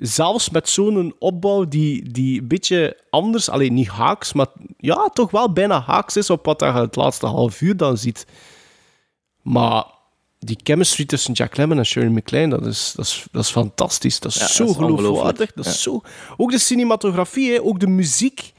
Zelfs 0.00 0.50
met 0.50 0.68
zo'n 0.68 1.14
opbouw 1.18 1.68
die, 1.68 2.10
die 2.10 2.40
een 2.40 2.48
beetje 2.48 2.96
anders, 3.10 3.48
alleen 3.48 3.74
niet 3.74 3.88
haaks, 3.88 4.32
maar 4.32 4.46
ja, 4.76 5.08
toch 5.12 5.30
wel 5.30 5.52
bijna 5.52 5.80
haaks 5.80 6.16
is 6.16 6.30
op 6.30 6.44
wat 6.44 6.60
je 6.60 6.66
het 6.66 6.96
laatste 6.96 7.26
half 7.26 7.60
uur 7.60 7.76
dan 7.76 7.96
ziet. 7.96 8.26
Maar 9.42 9.84
die 10.38 10.58
chemistry 10.62 11.04
tussen 11.04 11.32
Jack 11.32 11.56
Lemmon 11.56 11.78
en 11.78 11.86
Shirley 11.86 12.10
MacLaine, 12.10 12.58
dat 12.58 12.66
is, 12.66 12.92
dat 12.96 13.04
is, 13.04 13.26
dat 13.32 13.44
is 13.44 13.50
fantastisch. 13.50 14.20
Dat 14.20 14.30
is 14.30 14.36
Ja, 14.36 14.46
dat 14.46 14.52
zo 14.52 14.64
is 14.64 14.74
geloofwaardig. 14.76 15.52
Dat 15.52 15.66
is 15.66 15.82
zo... 15.82 16.00
Ook 16.36 16.50
de 16.50 16.58
cinematografie, 16.58 17.52
hè, 17.52 17.62
ook 17.62 17.80
de 17.80 17.86
muziek. 17.86 18.52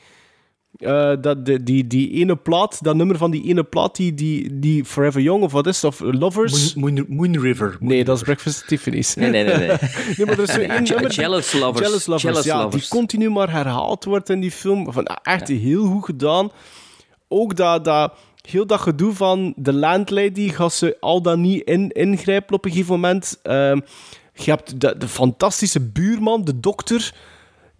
Eh, 0.77 1.11
dat, 1.21 1.45
de, 1.45 1.63
die, 1.63 1.87
die 1.87 2.11
ene 2.11 2.35
plaat, 2.35 2.83
dat 2.83 2.95
nummer 2.95 3.17
van 3.17 3.31
die 3.31 3.43
ene 3.43 3.63
plaat, 3.63 3.95
die, 3.95 4.13
die, 4.13 4.59
die 4.59 4.85
Forever 4.85 5.21
Young 5.21 5.43
of 5.43 5.51
wat 5.51 5.67
is 5.67 5.83
of 5.83 5.99
Lovers. 5.99 6.73
Moon, 6.73 6.93
Moon, 6.93 7.05
Moon 7.09 7.39
River. 7.39 7.77
Nee, 7.79 8.03
dat 8.03 8.17
is 8.17 8.23
Breakfast 8.23 8.61
at 8.61 8.67
Tiffany's. 8.67 9.15
Nee, 9.15 9.29
nee, 9.29 9.43
nee, 9.43 9.57
nee. 9.57 9.67
nee 10.17 10.25
maar 10.25 10.37
er 10.37 10.39
is 10.43 10.51
zo 10.51 10.57
Nee, 10.57 10.67
één 10.67 10.85
Je- 10.85 10.93
nummer... 10.93 11.11
Jealous 11.11 11.53
Lovers. 11.53 11.79
Jealous 11.79 12.05
Lovers, 12.05 12.23
Jealous 12.23 12.45
ja, 12.45 12.63
Lovers. 12.63 12.81
die 12.89 12.97
continu 12.97 13.29
maar 13.29 13.51
herhaald 13.51 14.03
wordt 14.05 14.29
in 14.29 14.39
die 14.39 14.51
film. 14.51 14.93
Van, 14.93 15.05
ah, 15.05 15.33
echt 15.33 15.47
heel 15.47 15.85
goed 15.85 16.05
gedaan. 16.05 16.49
Ook 17.27 17.55
dat, 17.55 17.85
dat 17.85 18.13
heel 18.49 18.65
dat 18.67 18.79
gedoe 18.79 19.13
van 19.13 19.53
de 19.55 19.73
landlady, 19.73 20.49
gaat 20.49 20.73
ze 20.73 20.97
al 20.99 21.21
dan 21.21 21.41
niet 21.41 21.63
in, 21.63 21.89
ingrijpen 21.89 22.55
op 22.55 22.65
een 22.65 22.71
gegeven 22.71 22.93
moment. 22.93 23.39
Ehm, 23.43 23.79
je 24.33 24.51
hebt 24.51 24.81
de, 24.81 24.95
de 24.97 25.07
fantastische 25.07 25.79
buurman, 25.79 26.43
de 26.45 26.59
dokter... 26.59 27.13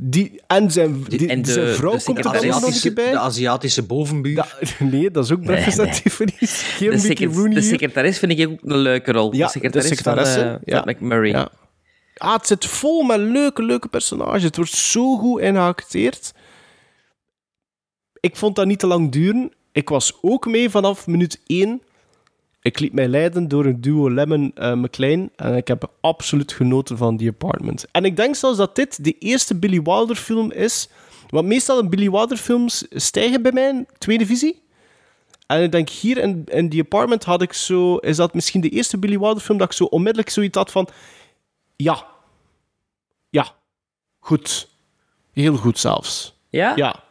Die, 0.03 0.41
en 0.47 0.71
zijn, 0.71 1.03
die, 1.03 1.27
en 1.27 1.41
de- 1.41 1.51
zijn 1.51 1.67
vrouw 1.75 1.91
de 1.97 2.03
komt 2.03 2.17
er 2.17 2.23
dan 2.23 2.47
nog 2.47 2.83
niet 2.83 2.93
bij. 2.93 3.11
de 3.11 3.17
Aziatische 3.17 3.83
bovenbuur. 3.83 4.55
Nee, 4.79 5.11
dat 5.11 5.23
is 5.25 5.31
ook 5.31 5.41
Breakfast 5.41 5.77
Nee. 5.77 5.91
Tiffany's. 6.01 6.61
Geen 6.61 6.89
De, 6.89 6.95
Mickey 6.95 7.09
secret- 7.15 7.35
Rooney 7.35 7.53
de 7.53 7.61
secretaris 7.61 8.19
vind 8.19 8.31
ik 8.39 8.49
ook 8.49 8.59
een 8.63 8.77
leuke 8.77 9.11
rol. 9.11 9.35
Ja, 9.35 9.45
de 9.45 9.51
secretaris, 9.51 9.89
de 10.33 10.39
van, 10.39 10.43
eh, 10.43 10.55
ja. 10.65 10.83
McMurray. 10.85 11.29
Ja. 11.29 11.49
Ah, 12.17 12.33
het 12.33 12.47
zit 12.47 12.65
vol 12.65 13.03
met 13.03 13.19
leuke, 13.19 13.63
leuke 13.63 13.87
personages. 13.87 14.43
Het 14.43 14.55
wordt 14.55 14.71
zo 14.71 15.17
goed 15.17 15.41
ingeacteerd. 15.41 16.33
Ik 18.19 18.35
vond 18.35 18.55
dat 18.55 18.65
niet 18.65 18.79
te 18.79 18.87
lang 18.87 19.11
duren. 19.11 19.51
Ik 19.71 19.89
was 19.89 20.17
ook 20.21 20.45
mee 20.45 20.69
vanaf 20.69 21.07
minuut 21.07 21.41
1. 21.45 21.81
Ik 22.61 22.79
liet 22.79 22.93
mij 22.93 23.07
leiden 23.07 23.47
door 23.47 23.65
een 23.65 23.81
duo 23.81 24.09
Lemon 24.09 24.51
eh 24.55 24.73
McLean. 24.73 25.29
En 25.35 25.55
ik 25.55 25.67
heb 25.67 25.91
absoluut 26.01 26.51
genoten 26.51 26.97
van 26.97 27.17
die 27.17 27.29
apartment. 27.29 27.85
En 27.91 28.05
ik 28.05 28.15
denk 28.15 28.35
zelfs 28.35 28.57
dat 28.57 28.75
dit 28.75 29.03
de 29.03 29.17
eerste 29.17 29.55
Billy 29.55 29.81
Wilder 29.81 30.15
film 30.15 30.51
is. 30.51 30.89
Want 31.29 31.47
meestal 31.47 31.79
in 31.79 31.89
Billy 31.89 32.09
Wilder 32.09 32.37
films 32.37 32.85
stijgen 32.89 33.41
bij 33.41 33.51
mij 33.51 33.85
tweede 33.97 34.25
visie. 34.25 34.61
En 35.47 35.63
ik 35.63 35.71
denk 35.71 35.89
hier 35.89 36.17
in, 36.17 36.43
in 36.45 36.69
The 36.69 36.79
Apartment 36.79 37.23
had 37.23 37.41
ik 37.41 37.53
zo... 37.53 37.95
Is 37.95 38.15
dat 38.15 38.33
misschien 38.33 38.61
de 38.61 38.69
eerste 38.69 38.97
Billy 38.97 39.19
Wilder 39.19 39.43
film 39.43 39.57
dat 39.57 39.67
ik 39.67 39.73
zo 39.73 39.83
onmiddellijk 39.83 40.29
zoiets 40.29 40.57
had 40.57 40.71
van... 40.71 40.87
Ja. 41.75 42.05
Ja. 43.29 43.47
Goed. 44.19 44.69
Heel 45.33 45.55
goed 45.55 45.79
zelfs. 45.79 46.39
Ja? 46.49 46.73
Ja. 46.75 47.03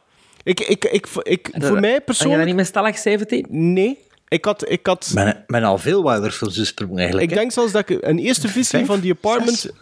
Ik, 0.42 0.60
ik, 0.60 0.84
ik, 0.84 1.06
ik, 1.22 1.48
En 1.48 1.62
voor 1.62 1.80
mij 1.80 1.80
Had 1.80 1.90
je 1.90 1.96
dat 1.96 2.04
persoonlijk... 2.04 2.44
niet 2.44 2.54
met 2.54 2.66
Stalag 2.66 2.98
17? 2.98 3.46
Nee. 3.48 3.98
Ik 4.30 4.44
had... 4.44 4.70
Ik 4.70 4.86
had 4.86 5.10
Men, 5.14 5.44
men 5.46 5.62
al 5.62 5.78
veel 5.78 6.02
Wilder 6.02 6.30
films 6.30 6.56
besproken 6.58 6.98
eigenlijk. 6.98 7.30
ik 7.30 7.36
denk 7.36 7.52
zelfs 7.52 7.72
dat 7.72 7.88
ik 7.90 8.02
een 8.02 8.18
eerste 8.18 8.48
visie 8.48 8.64
Vijf? 8.64 8.86
van 8.86 9.00
The 9.00 9.10
Apartment 9.10 9.72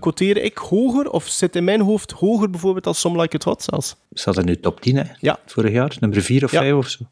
quoteer 0.00 0.36
ik 0.36 0.58
hoger, 0.58 1.10
of 1.10 1.28
zit 1.28 1.56
in 1.56 1.64
mijn 1.64 1.80
hoofd 1.80 2.10
hoger 2.10 2.50
bijvoorbeeld 2.50 2.86
als 2.86 3.00
Some 3.00 3.20
Like 3.20 3.36
It 3.36 3.44
Hot 3.44 3.62
zelfs. 3.62 3.96
Staat 4.12 4.36
er 4.36 4.44
nu 4.44 4.60
top 4.60 4.80
10, 4.80 4.96
hè? 4.96 5.04
Ja. 5.20 5.38
Vorig 5.46 5.72
jaar, 5.72 5.96
nummer 6.00 6.22
4 6.22 6.44
of 6.44 6.50
Ja. 6.50 6.60
5 6.60 6.74
of 6.74 6.88
zo. 6.88 7.04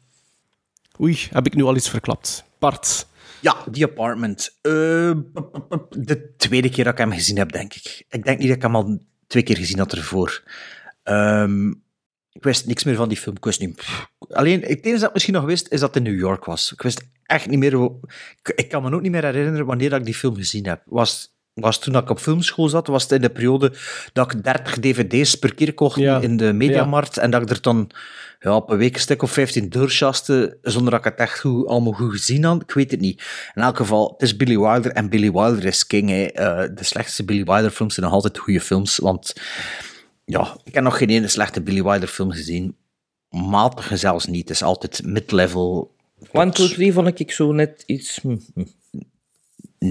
Oei, 1.01 1.17
heb 1.31 1.45
ik 1.45 1.55
nu 1.55 1.63
al 1.63 1.75
iets 1.75 1.89
verklapt. 1.89 2.43
Bart. 2.59 3.05
Ja, 3.39 3.55
The 3.71 3.83
Apartment. 3.83 4.57
Eh, 4.61 4.71
de 5.89 6.33
tweede 6.37 6.69
keer 6.69 6.83
dat 6.83 6.93
ik 6.93 6.99
hem 6.99 7.11
gezien 7.11 7.37
heb, 7.37 7.51
denk 7.51 7.73
ik. 7.73 8.05
Ik 8.09 8.23
denk 8.23 8.37
niet 8.37 8.47
dat 8.47 8.55
ik 8.57 8.61
hem 8.63 8.75
al 8.75 8.99
twee 9.27 9.43
keer 9.43 9.57
gezien 9.57 9.77
had 9.77 9.91
ervoor. 9.93 10.43
Ehm, 11.03 11.71
ik 12.33 12.43
wist 12.43 12.65
niks 12.65 12.83
meer 12.83 12.95
van 12.95 13.09
die 13.09 13.17
film. 13.17 13.35
Ik 13.35 13.43
wist 13.45 13.59
niet... 13.59 13.83
Alleen, 14.29 14.61
het 14.61 14.85
enige 14.85 14.99
dat 14.99 15.07
ik 15.07 15.13
misschien 15.13 15.33
nog 15.33 15.45
wist, 15.45 15.67
is 15.71 15.79
dat 15.79 15.93
het 15.93 16.05
in 16.05 16.11
New 16.11 16.19
York 16.21 16.45
was. 16.45 16.71
Ik 16.71 16.81
wist 16.81 17.01
echt 17.23 17.47
niet 17.47 17.59
meer... 17.59 17.73
Ik, 18.43 18.53
ik 18.55 18.69
kan 18.69 18.83
me 18.83 18.91
ook 18.91 19.01
niet 19.01 19.11
meer 19.11 19.23
herinneren 19.23 19.65
wanneer 19.65 19.89
dat 19.89 19.99
ik 19.99 20.05
die 20.05 20.13
film 20.13 20.35
gezien 20.35 20.67
heb. 20.67 20.81
Was, 20.85 21.35
was 21.53 21.79
toen 21.79 21.93
dat 21.93 22.03
ik 22.03 22.09
op 22.09 22.19
filmschool 22.19 22.69
zat, 22.69 22.87
was 22.87 23.03
het 23.03 23.11
in 23.11 23.21
de 23.21 23.29
periode 23.29 23.73
dat 24.13 24.33
ik 24.33 24.43
30 24.43 24.79
dvd's 24.79 25.35
per 25.35 25.53
keer 25.53 25.73
kocht 25.73 25.99
Ja. 25.99 26.21
in 26.21 26.37
de 26.37 26.53
mediamarkt 26.53 27.17
en 27.17 27.31
dat 27.31 27.41
ik 27.41 27.49
er 27.49 27.61
dan 27.61 27.89
ja, 28.39 28.55
op 28.55 28.69
een 28.69 28.77
week 28.77 28.93
een 28.93 28.99
stuk 29.01 29.21
of 29.21 29.31
15 29.31 29.69
doorschaste, 29.69 30.57
zonder 30.61 30.91
dat 30.91 30.99
ik 31.05 31.11
het 31.11 31.19
echt 31.19 31.39
goed, 31.39 31.67
allemaal 31.67 31.93
goed 31.93 32.11
gezien 32.11 32.43
had. 32.43 32.61
Ik 32.61 32.71
weet 32.71 32.91
het 32.91 32.99
niet. 32.99 33.23
In 33.55 33.61
elk 33.61 33.77
geval, 33.77 34.09
het 34.11 34.21
is 34.21 34.35
Billy 34.35 34.57
Wilder 34.57 34.91
en 34.91 35.09
Billy 35.09 35.31
Wilder 35.31 35.65
is 35.65 35.87
king. 35.87 36.09
Hè. 36.09 36.23
Eh, 36.25 36.69
de 36.75 36.83
slechtste 36.83 37.25
Billy 37.25 37.43
Wilder 37.43 37.71
films 37.71 37.93
zijn 37.93 38.05
nog 38.05 38.15
altijd 38.15 38.37
goede 38.37 38.61
films, 38.61 38.97
want 38.97 39.33
ja, 40.25 40.57
ik 40.63 40.73
heb 40.73 40.83
nog 40.83 40.97
geen 40.97 41.09
ene 41.09 41.27
slechte 41.27 41.61
Billy 41.61 41.83
Wilder 41.83 42.07
film 42.07 42.31
gezien. 42.31 42.75
Matige 43.29 43.97
zelfs 43.97 44.25
niet. 44.25 44.47
Het 44.47 44.57
is 44.57 44.63
altijd 44.63 45.05
mid-level. 45.05 45.95
1, 46.31 46.51
2, 46.51 46.69
3 46.69 46.93
vond 46.93 47.19
ik 47.19 47.31
zo 47.31 47.51
net 47.51 47.83
iets... 47.85 48.19
hm, 48.21 48.37
hm. 48.53 48.63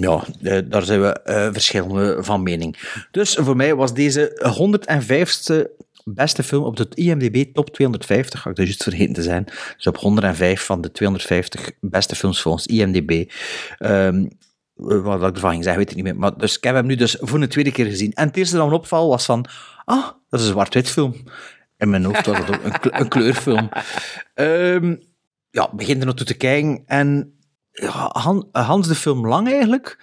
Ja, 0.00 0.24
eh, 0.42 0.58
daar 0.64 0.82
zijn 0.82 1.00
we 1.00 1.12
eh, 1.12 1.48
verschillende 1.52 2.16
van 2.20 2.42
mening. 2.42 2.76
Dus 3.10 3.34
voor 3.34 3.56
mij 3.56 3.74
was 3.74 3.94
deze 3.94 4.52
105ste 4.60 5.82
beste 6.04 6.42
film 6.42 6.64
op 6.64 6.76
de 6.76 6.88
IMDb 6.94 7.54
top 7.54 7.70
250, 7.70 8.40
ga 8.40 8.50
ik 8.50 8.56
dat 8.56 8.64
juist 8.64 8.82
vergeten 8.82 9.14
te 9.14 9.22
zijn. 9.22 9.44
Dus 9.76 9.86
op 9.86 9.96
105 9.96 10.62
van 10.62 10.80
de 10.80 10.90
250 10.90 11.70
beste 11.80 12.14
films 12.14 12.40
volgens 12.40 12.66
IMDb. 12.66 13.30
Ehm, 13.78 14.26
wat 15.02 15.28
ik 15.28 15.34
ervan 15.34 15.50
ging 15.50 15.62
zeggen, 15.64 15.82
weet 15.82 15.90
ik 15.90 15.96
niet 15.96 16.04
meer. 16.04 16.16
Maar 16.16 16.36
dus 16.36 16.56
ik 16.56 16.64
heb 16.64 16.74
hem 16.74 16.86
nu 16.86 16.94
dus 16.94 17.16
voor 17.20 17.40
een 17.42 17.48
tweede 17.48 17.72
keer 17.72 17.86
gezien. 17.86 18.12
En 18.12 18.26
het 18.26 18.36
eerste 18.36 18.56
dat 18.56 18.68
me 18.68 18.74
opval 18.74 19.08
was 19.08 19.24
van, 19.24 19.46
ah, 19.84 20.04
dat 20.28 20.40
is 20.40 20.46
een 20.46 20.52
zwart-wit 20.52 20.90
film. 20.90 21.14
In 21.76 21.90
mijn 21.90 22.04
hoofd 22.04 22.26
was 22.26 22.38
dat 22.38 22.48
ook 22.56 22.64
een, 22.64 22.80
kle- 22.80 22.98
een 22.98 23.08
kleurfilm. 23.08 23.68
Ehm, 24.34 24.96
ja, 25.50 25.70
begin 25.74 25.98
er 26.00 26.06
naartoe 26.06 26.26
te 26.26 26.34
kijken 26.34 26.82
en 26.86 27.38
ja, 27.70 28.08
Han- 28.12 28.48
Hans 28.52 28.88
de 28.88 28.94
film 28.94 29.26
lang 29.26 29.48
eigenlijk, 29.48 29.98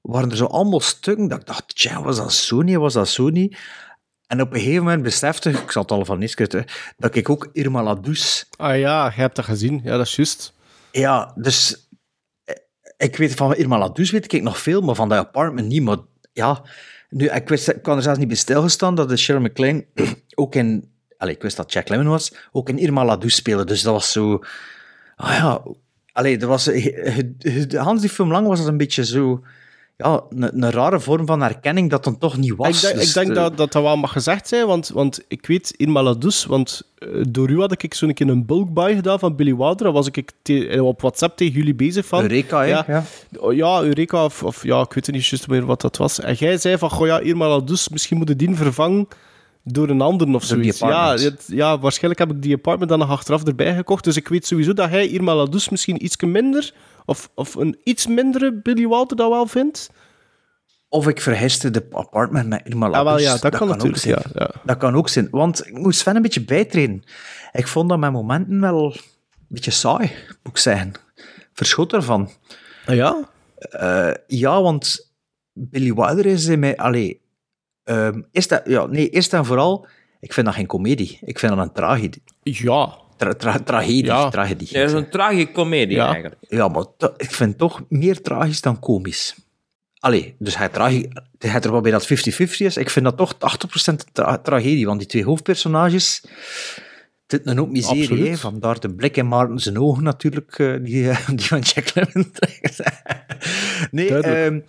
waren 0.00 0.30
er 0.30 0.36
zo 0.36 0.44
allemaal 0.44 0.80
stukken 0.80 1.28
dat 1.28 1.40
ik 1.40 1.46
dacht, 1.46 1.76
tja, 1.76 2.02
was 2.02 2.16
dat 2.16 2.62
niet, 2.64 2.76
was 2.76 2.92
dat 2.92 3.18
niet? 3.18 3.58
En 4.26 4.40
op 4.40 4.52
een 4.52 4.60
gegeven 4.60 4.84
moment 4.84 5.02
besefte 5.02 5.50
ik, 5.50 5.58
ik 5.58 5.70
zal 5.70 5.82
het 5.82 5.90
al 5.90 6.04
van 6.04 6.20
eens 6.20 6.34
dat 6.96 7.14
ik 7.14 7.28
ook 7.28 7.48
Irma 7.52 7.82
Ladous... 7.82 8.46
Ah 8.56 8.78
ja, 8.78 9.04
je 9.06 9.20
hebt 9.20 9.36
dat 9.36 9.44
gezien. 9.44 9.80
Ja, 9.84 9.96
dat 9.96 10.06
is 10.06 10.16
juist. 10.16 10.52
Ja, 10.92 11.32
dus 11.36 11.74
eh, 11.74 11.91
ik 13.02 13.16
weet 13.16 13.34
van 13.34 13.54
Irma 13.54 13.78
Ladous 13.78 14.10
weet 14.10 14.32
ik 14.32 14.42
nog 14.42 14.58
veel, 14.58 14.80
maar 14.80 14.94
van 14.94 15.08
dat 15.08 15.18
apartment 15.18 15.68
niet. 15.68 15.82
Maar 15.82 15.96
ja, 16.32 16.62
nu, 17.10 17.28
ik, 17.28 17.48
wist, 17.48 17.68
ik 17.68 17.82
kan 17.82 17.96
er 17.96 18.02
zelfs 18.02 18.18
niet 18.18 18.28
bij 18.28 18.36
stilgestaan 18.36 18.94
dat 18.94 19.08
de 19.08 19.16
Shirley 19.16 19.42
MacLaine 19.42 19.86
ook 20.34 20.54
in... 20.54 20.90
Allee, 21.16 21.34
ik 21.34 21.42
wist 21.42 21.56
dat 21.56 21.72
Jack 21.72 21.88
Lemmon 21.88 22.08
was, 22.08 22.34
ook 22.52 22.68
in 22.68 22.78
Irma 22.78 23.04
Ladous 23.04 23.34
speelde. 23.34 23.64
Dus 23.64 23.82
dat 23.82 23.92
was 23.92 24.12
zo... 24.12 24.40
Ah 25.16 25.34
ja, 25.34 25.62
allee, 26.12 26.38
dat 26.38 26.48
was... 26.48 26.66
eh, 26.66 27.18
Hans 27.74 28.00
die 28.00 28.10
film 28.10 28.30
lang 28.30 28.46
was 28.46 28.58
dat 28.58 28.68
een 28.68 28.76
beetje 28.76 29.04
zo... 29.04 29.42
Ja, 29.96 30.22
een, 30.30 30.62
een 30.62 30.70
rare 30.70 31.00
vorm 31.00 31.26
van 31.26 31.40
herkenning 31.42 31.90
dat 31.90 32.04
dan 32.04 32.18
toch 32.18 32.36
niet 32.36 32.54
was. 32.56 32.68
Ik 32.76 32.80
denk, 32.80 32.94
Dus, 32.94 33.08
ik 33.08 33.14
denk 33.14 33.28
eh, 33.28 33.34
dat, 33.34 33.56
dat 33.56 33.72
dat 33.72 33.82
wel 33.82 33.96
mag 33.96 34.12
gezegd 34.12 34.48
zijn, 34.48 34.66
want, 34.66 34.88
want 34.88 35.20
ik 35.28 35.46
weet 35.46 35.74
in 35.76 35.90
Maladus, 35.90 36.44
want 36.44 36.82
eh, 36.98 37.08
door 37.28 37.50
u 37.50 37.58
had 37.60 37.82
ik 37.82 37.94
zo'n 37.94 38.14
keer 38.14 38.28
een 38.28 38.46
bulk 38.46 38.72
buy 38.74 38.94
gedaan 38.94 39.18
van 39.18 39.36
Billy 39.36 39.56
Wilder. 39.56 39.92
Was 39.92 40.06
ik 40.10 40.30
te- 40.42 40.68
eh, 40.68 40.84
op 40.86 41.00
WhatsApp 41.00 41.36
tegen 41.36 41.52
jullie 41.52 41.74
bezig 41.74 42.06
van. 42.06 42.22
Eureka? 42.22 42.62
Ja, 42.62 42.84
Ja. 42.88 43.04
Oh, 43.38 43.54
ja 43.54 43.82
Eureka, 43.82 44.24
of, 44.24 44.42
of 44.42 44.64
ja, 44.64 44.80
ik 44.80 44.92
weet 44.92 45.10
niet 45.12 45.26
juist 45.26 45.48
meer 45.48 45.64
wat 45.66 45.80
dat 45.80 45.96
was. 45.96 46.20
En 46.20 46.34
jij 46.34 46.58
zei 46.58 46.78
van, 46.78 46.90
goh 46.90 47.06
ja, 47.06 47.18
Irma 47.18 47.48
Ladus, 47.48 47.88
misschien 47.88 48.16
moet 48.16 48.28
je 48.28 48.36
die 48.36 48.54
vervangen 48.54 49.08
door 49.64 49.88
een 49.88 50.00
ander 50.00 50.34
of 50.34 50.44
zoiets. 50.44 50.78
Ja, 50.78 51.10
het- 51.24 51.44
ja, 51.46 51.78
waarschijnlijk 51.78 52.20
heb 52.20 52.30
ik 52.36 52.42
die 52.42 52.54
apartment 52.54 52.90
dan 52.90 52.98
nog 52.98 53.10
achteraf 53.10 53.44
erbij 53.44 53.74
gekocht. 53.74 54.04
Dus 54.04 54.16
ik 54.16 54.28
weet 54.28 54.46
sowieso 54.46 54.72
dat 54.72 54.88
hij 54.88 55.08
Irma 55.08 55.34
Ladus 55.34 55.68
misschien 55.68 56.04
iets 56.04 56.16
minder, 56.20 56.72
of, 57.04 57.30
of 57.34 57.54
een 57.54 57.80
iets 57.84 58.06
mindere 58.06 58.52
Billy 58.52 58.88
Wilder 58.88 59.16
dat 59.16 59.30
wel 59.30 59.46
vindt. 59.46 59.90
Of 60.88 61.08
ik 61.08 61.20
vergiste 61.20 61.70
de 61.70 61.86
apartment 61.90 62.48
met 62.48 62.60
Irma 62.64 62.88
Ah, 62.88 63.04
wel, 63.04 63.18
ja, 63.18 63.36
dat 63.36 63.56
kan 63.56 63.68
ook 63.68 63.74
natuurlijk, 63.74 64.02
zijn. 64.02 64.14
ja, 64.14 64.30
ja. 64.34 64.50
Dat 64.64 64.76
kan 64.76 64.94
ook 64.94 65.08
zijn. 65.08 65.28
Want 65.30 65.66
ik 65.66 65.72
moest 65.78 65.98
Sven 66.00 66.16
een 66.16 66.22
beetje 66.22 66.44
bijtrainen. 66.44 67.02
Ik 67.52 67.66
vond 67.68 67.88
dat 67.88 67.98
mijn 67.98 68.12
momenten 68.12 68.60
wel 68.60 68.84
een 68.84 69.00
beetje 69.48 69.70
saai, 69.70 70.12
moet 70.42 70.52
ik 70.52 70.56
zeggen. 70.56 70.92
Verschot 71.52 71.92
ervan. 71.92 72.30
Ah, 72.86 72.94
ja? 72.94 73.28
Eh, 73.58 74.10
ja, 74.26 74.62
want 74.62 75.12
Billy 75.52 75.94
Wilder 75.94 76.26
is 76.26 76.46
in 76.46 76.58
mij... 76.58 76.76
Allee, 76.76 77.20
ehm, 77.84 78.22
is 78.30 78.48
dat, 78.48 78.62
ja, 78.64 78.86
nee, 78.86 79.08
eerst 79.08 79.32
en 79.32 79.44
vooral, 79.44 79.86
ik 80.20 80.32
vind 80.32 80.46
dat 80.46 80.54
geen 80.54 80.66
komedie. 80.66 81.18
Ik 81.20 81.38
vind 81.38 81.54
dat 81.56 81.66
een 81.66 81.72
tragedie. 81.72 82.22
Ja, 82.42 82.98
tra- 83.22 83.34
tra- 83.34 83.58
tragedie. 83.58 84.04
Ja. 84.04 84.28
tragedie. 84.30 84.68
Ja, 84.70 84.82
is 84.84 84.92
een 84.92 85.10
tragicomedie 85.10 85.96
Ja. 85.96 86.04
eigenlijk. 86.04 86.36
Ja, 86.40 86.68
maar 86.68 86.84
ik 87.16 87.30
vind 87.30 87.48
het 87.50 87.58
toch 87.58 87.82
meer 87.88 88.20
tragisch 88.22 88.60
dan 88.60 88.78
komisch. 88.78 89.34
Allee, 89.98 90.34
dus 90.38 90.56
hij, 90.56 90.68
tragi- 90.68 91.08
hij 91.38 91.50
heeft 91.50 91.64
er 91.64 91.70
wel 91.72 91.80
bij 91.80 91.90
dat 91.90 92.06
50-50 92.06 92.66
is. 92.66 92.76
Ik 92.76 92.90
vind 92.90 93.04
dat 93.04 93.16
toch 93.16 93.34
80% 93.38 94.04
tra- 94.12 94.38
tragedie, 94.38 94.86
want 94.86 94.98
die 94.98 95.08
twee 95.08 95.24
hoofdpersonages... 95.24 96.22
Het 97.26 97.40
is 97.46 97.50
een 97.52 97.58
hoop 97.58 97.70
miserie, 97.70 98.28
hè. 98.28 98.36
Vandaar 98.36 98.80
de 98.80 98.94
blik 98.94 99.16
in 99.16 99.28
Maarten 99.28 99.58
zijn 99.58 99.78
ogen 99.78 100.02
natuurlijk, 100.02 100.58
eh, 100.58 100.74
die, 100.82 101.08
eh, 101.10 101.28
die 101.36 101.46
van 101.46 101.58
Jack 101.60 101.94
Lemmon 101.94 102.32
nee, 103.90 104.08
Duidelijk. 104.08 104.64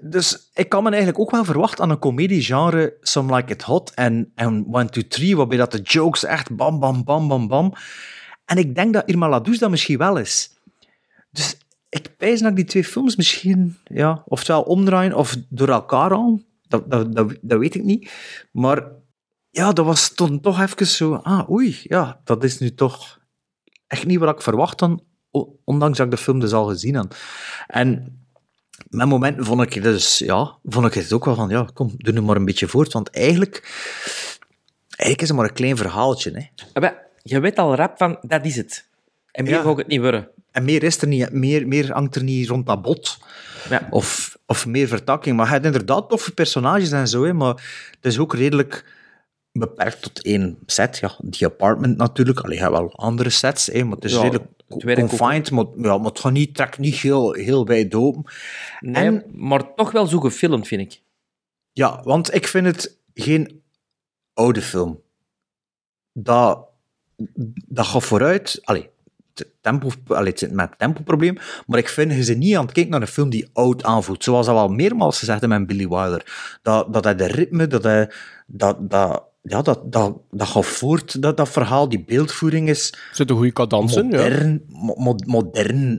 Dus 0.00 0.50
ik 0.54 0.68
kan 0.68 0.82
me 0.82 0.88
eigenlijk 0.88 1.18
ook 1.18 1.30
wel 1.30 1.44
verwachten 1.44 1.84
aan 1.84 1.90
een 1.90 1.98
comedie-genre 1.98 2.96
Some 3.00 3.34
Like 3.36 3.52
It 3.52 3.62
Hot 3.62 3.90
en, 3.94 4.32
en 4.34 4.66
One, 4.70 4.88
Two, 4.88 5.02
Three, 5.08 5.36
waarbij 5.36 5.56
dat 5.58 5.72
de 5.72 5.80
jokes 5.80 6.24
echt 6.24 6.56
bam, 6.56 6.78
bam, 6.78 7.04
bam, 7.04 7.28
bam, 7.28 7.48
bam. 7.48 7.72
En 8.44 8.56
ik 8.56 8.74
denk 8.74 8.92
dat 8.92 9.08
Irma 9.08 9.28
Ladouce 9.28 9.60
dat 9.60 9.70
misschien 9.70 9.98
wel 9.98 10.16
is. 10.16 10.50
Dus 11.30 11.58
ik 11.88 12.16
dat 12.18 12.50
ik 12.50 12.56
die 12.56 12.64
twee 12.64 12.84
films 12.84 13.16
misschien, 13.16 13.78
ja, 13.84 14.22
oftewel 14.26 14.62
omdraaien 14.62 15.14
of 15.14 15.36
door 15.48 15.68
elkaar 15.68 16.10
halen. 16.10 16.46
Dat, 16.68 16.90
dat, 16.90 17.14
dat, 17.14 17.38
dat 17.40 17.58
weet 17.58 17.74
ik 17.74 17.82
niet. 17.84 18.10
Maar 18.52 18.86
ja, 19.50 19.72
dat 19.72 19.84
was 19.84 20.14
toen 20.14 20.40
toch 20.40 20.60
even 20.60 20.86
zo, 20.86 21.14
ah, 21.14 21.50
oei, 21.50 21.80
ja, 21.82 22.20
dat 22.24 22.44
is 22.44 22.58
nu 22.58 22.74
toch 22.74 23.18
echt 23.86 24.06
niet 24.06 24.18
wat 24.18 24.34
ik 24.34 24.42
verwacht 24.42 24.78
o- 25.30 25.56
ondanks 25.64 25.96
dat 25.98 26.06
ik 26.06 26.12
de 26.12 26.18
film 26.18 26.40
dus 26.40 26.52
al 26.52 26.66
gezien 26.66 26.94
had. 26.94 27.16
En 27.66 28.18
met 28.90 29.08
momenten 29.08 29.44
vond 29.44 29.62
ik 29.62 29.72
het 29.72 29.82
dus, 29.82 30.18
ja, 30.18 30.56
vond 30.64 30.86
ik 30.86 30.94
het 30.94 31.12
ook 31.12 31.24
wel 31.24 31.34
van, 31.34 31.48
ja, 31.48 31.68
kom, 31.74 31.94
doe 31.96 32.12
nu 32.12 32.20
maar 32.20 32.36
een 32.36 32.44
beetje 32.44 32.68
voort, 32.68 32.92
want 32.92 33.10
eigenlijk, 33.10 33.62
eigenlijk 34.86 35.22
is 35.22 35.28
het 35.28 35.36
maar 35.36 35.46
een 35.48 35.54
klein 35.54 35.76
verhaaltje, 35.76 36.30
hè. 36.30 36.64
Ah, 36.72 36.82
maar 36.82 37.06
je 37.22 37.40
weet 37.40 37.58
al 37.58 37.74
rap 37.74 37.98
van, 37.98 38.18
dat 38.22 38.44
is 38.44 38.56
het. 38.56 38.88
En 39.30 39.44
meer 39.44 39.52
Ja. 39.64 39.70
ik 39.70 39.76
het 39.76 39.86
niet 39.86 40.00
worden. 40.00 40.28
En 40.52 40.64
meer 40.64 40.82
is 40.82 41.00
er 41.00 41.08
niet, 41.08 41.32
meer, 41.32 41.68
meer 41.68 41.92
hangt 41.92 42.14
er 42.14 42.22
niet 42.22 42.48
rond 42.48 42.66
dat 42.66 42.82
bot. 42.82 43.18
Ja. 43.70 43.86
Of, 43.90 44.36
of 44.46 44.66
meer 44.66 44.88
vertakking. 44.88 45.36
Maar 45.36 45.44
hij 45.46 45.54
heeft 45.54 45.66
inderdaad 45.66 46.08
toffe 46.08 46.32
personages 46.34 46.90
en 46.92 47.08
zo, 47.08 47.24
hè, 47.24 47.32
maar 47.32 47.54
het 47.90 48.12
is 48.12 48.18
ook 48.18 48.34
redelijk 48.34 48.84
beperkt 49.58 50.02
tot 50.02 50.22
één 50.22 50.58
set. 50.66 50.98
Ja, 50.98 51.16
die 51.22 51.46
apartment 51.46 51.96
natuurlijk. 51.96 52.40
Allee, 52.40 52.56
je 52.56 52.62
hebt 52.62 52.74
wel 52.74 52.92
andere 52.92 53.30
sets, 53.30 53.66
hè, 53.66 53.84
maar 53.84 53.94
het 53.94 54.04
is 54.04 54.12
Ja, 54.12 54.22
redelijk 54.22 54.44
het 54.68 54.98
confined. 54.98 55.50
Maar, 55.50 55.64
ja, 55.76 55.98
maar 55.98 56.10
het 56.10 56.18
gaat 56.20 56.32
niet, 56.32 56.54
trekt 56.54 56.78
niet 56.78 56.94
heel, 56.94 57.32
heel 57.32 57.66
wijd 57.66 57.94
open. 57.94 58.24
Nee, 58.80 59.04
En- 59.04 59.24
maar 59.32 59.74
toch 59.74 59.90
wel 59.90 60.06
zo 60.06 60.20
gefilmd, 60.20 60.66
vind 60.66 60.80
ik. 60.80 61.00
Ja, 61.72 62.00
want 62.04 62.34
ik 62.34 62.46
vind 62.46 62.66
het 62.66 62.96
geen 63.14 63.62
oude 64.34 64.62
film. 64.62 65.00
Dat, 66.12 66.66
dat 67.68 67.86
gaat 67.86 68.04
vooruit. 68.04 68.60
Allee, 68.64 68.90
tempo, 69.60 69.90
allee, 70.06 70.30
het 70.30 70.38
zit 70.38 70.52
met 70.52 70.68
het 70.68 70.78
tempoprobleem, 70.78 71.36
maar 71.66 71.78
ik 71.78 71.88
vind 71.88 72.12
je 72.12 72.22
ze 72.24 72.34
niet 72.34 72.56
aan 72.56 72.64
het 72.64 72.72
kijken 72.72 72.92
naar 72.92 73.00
een 73.00 73.06
film 73.06 73.30
die 73.30 73.48
oud 73.52 73.84
aanvoelt. 73.84 74.24
Zoals 74.24 74.46
dat 74.46 74.54
wel 74.54 74.68
meermaals 74.68 75.18
gezegd 75.18 75.40
hebben 75.40 75.58
met 75.58 75.68
Billy 75.68 75.88
Wilder. 75.88 76.58
Dat, 76.62 76.92
dat 76.92 77.04
hij 77.04 77.14
de 77.14 77.26
ritme, 77.26 77.66
dat 77.66 77.82
hij... 77.82 78.10
Dat, 78.46 78.90
dat, 78.90 79.22
ja, 79.48 79.62
dat, 79.62 79.92
dat, 79.92 80.16
dat 80.30 80.48
gaat 80.48 80.66
voort, 80.66 81.22
dat, 81.22 81.36
dat 81.36 81.48
verhaal, 81.48 81.88
die 81.88 82.04
beeldvoering 82.04 82.68
is 82.68 82.94
zit 83.12 83.30
een 83.30 83.36
goede 83.36 83.52
cadans 83.52 83.96
in, 83.96 84.10
ja. 84.10 84.16
modern. 84.16 84.64
mo- 84.68 84.94
mo- 84.98 85.16
modern, 85.26 85.98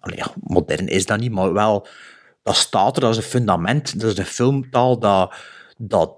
ja, 0.00 0.32
modern 0.42 0.88
is 0.88 1.06
dat 1.06 1.20
niet, 1.20 1.32
maar 1.32 1.52
wel, 1.52 1.86
dat 2.42 2.56
staat 2.56 2.96
er, 2.96 3.00
dat 3.02 3.10
is 3.10 3.16
een 3.16 3.22
fundament, 3.22 4.00
dat 4.00 4.10
is 4.10 4.18
een 4.18 4.24
filmtaal 4.24 4.98
dat, 4.98 5.34
dat, 5.76 6.12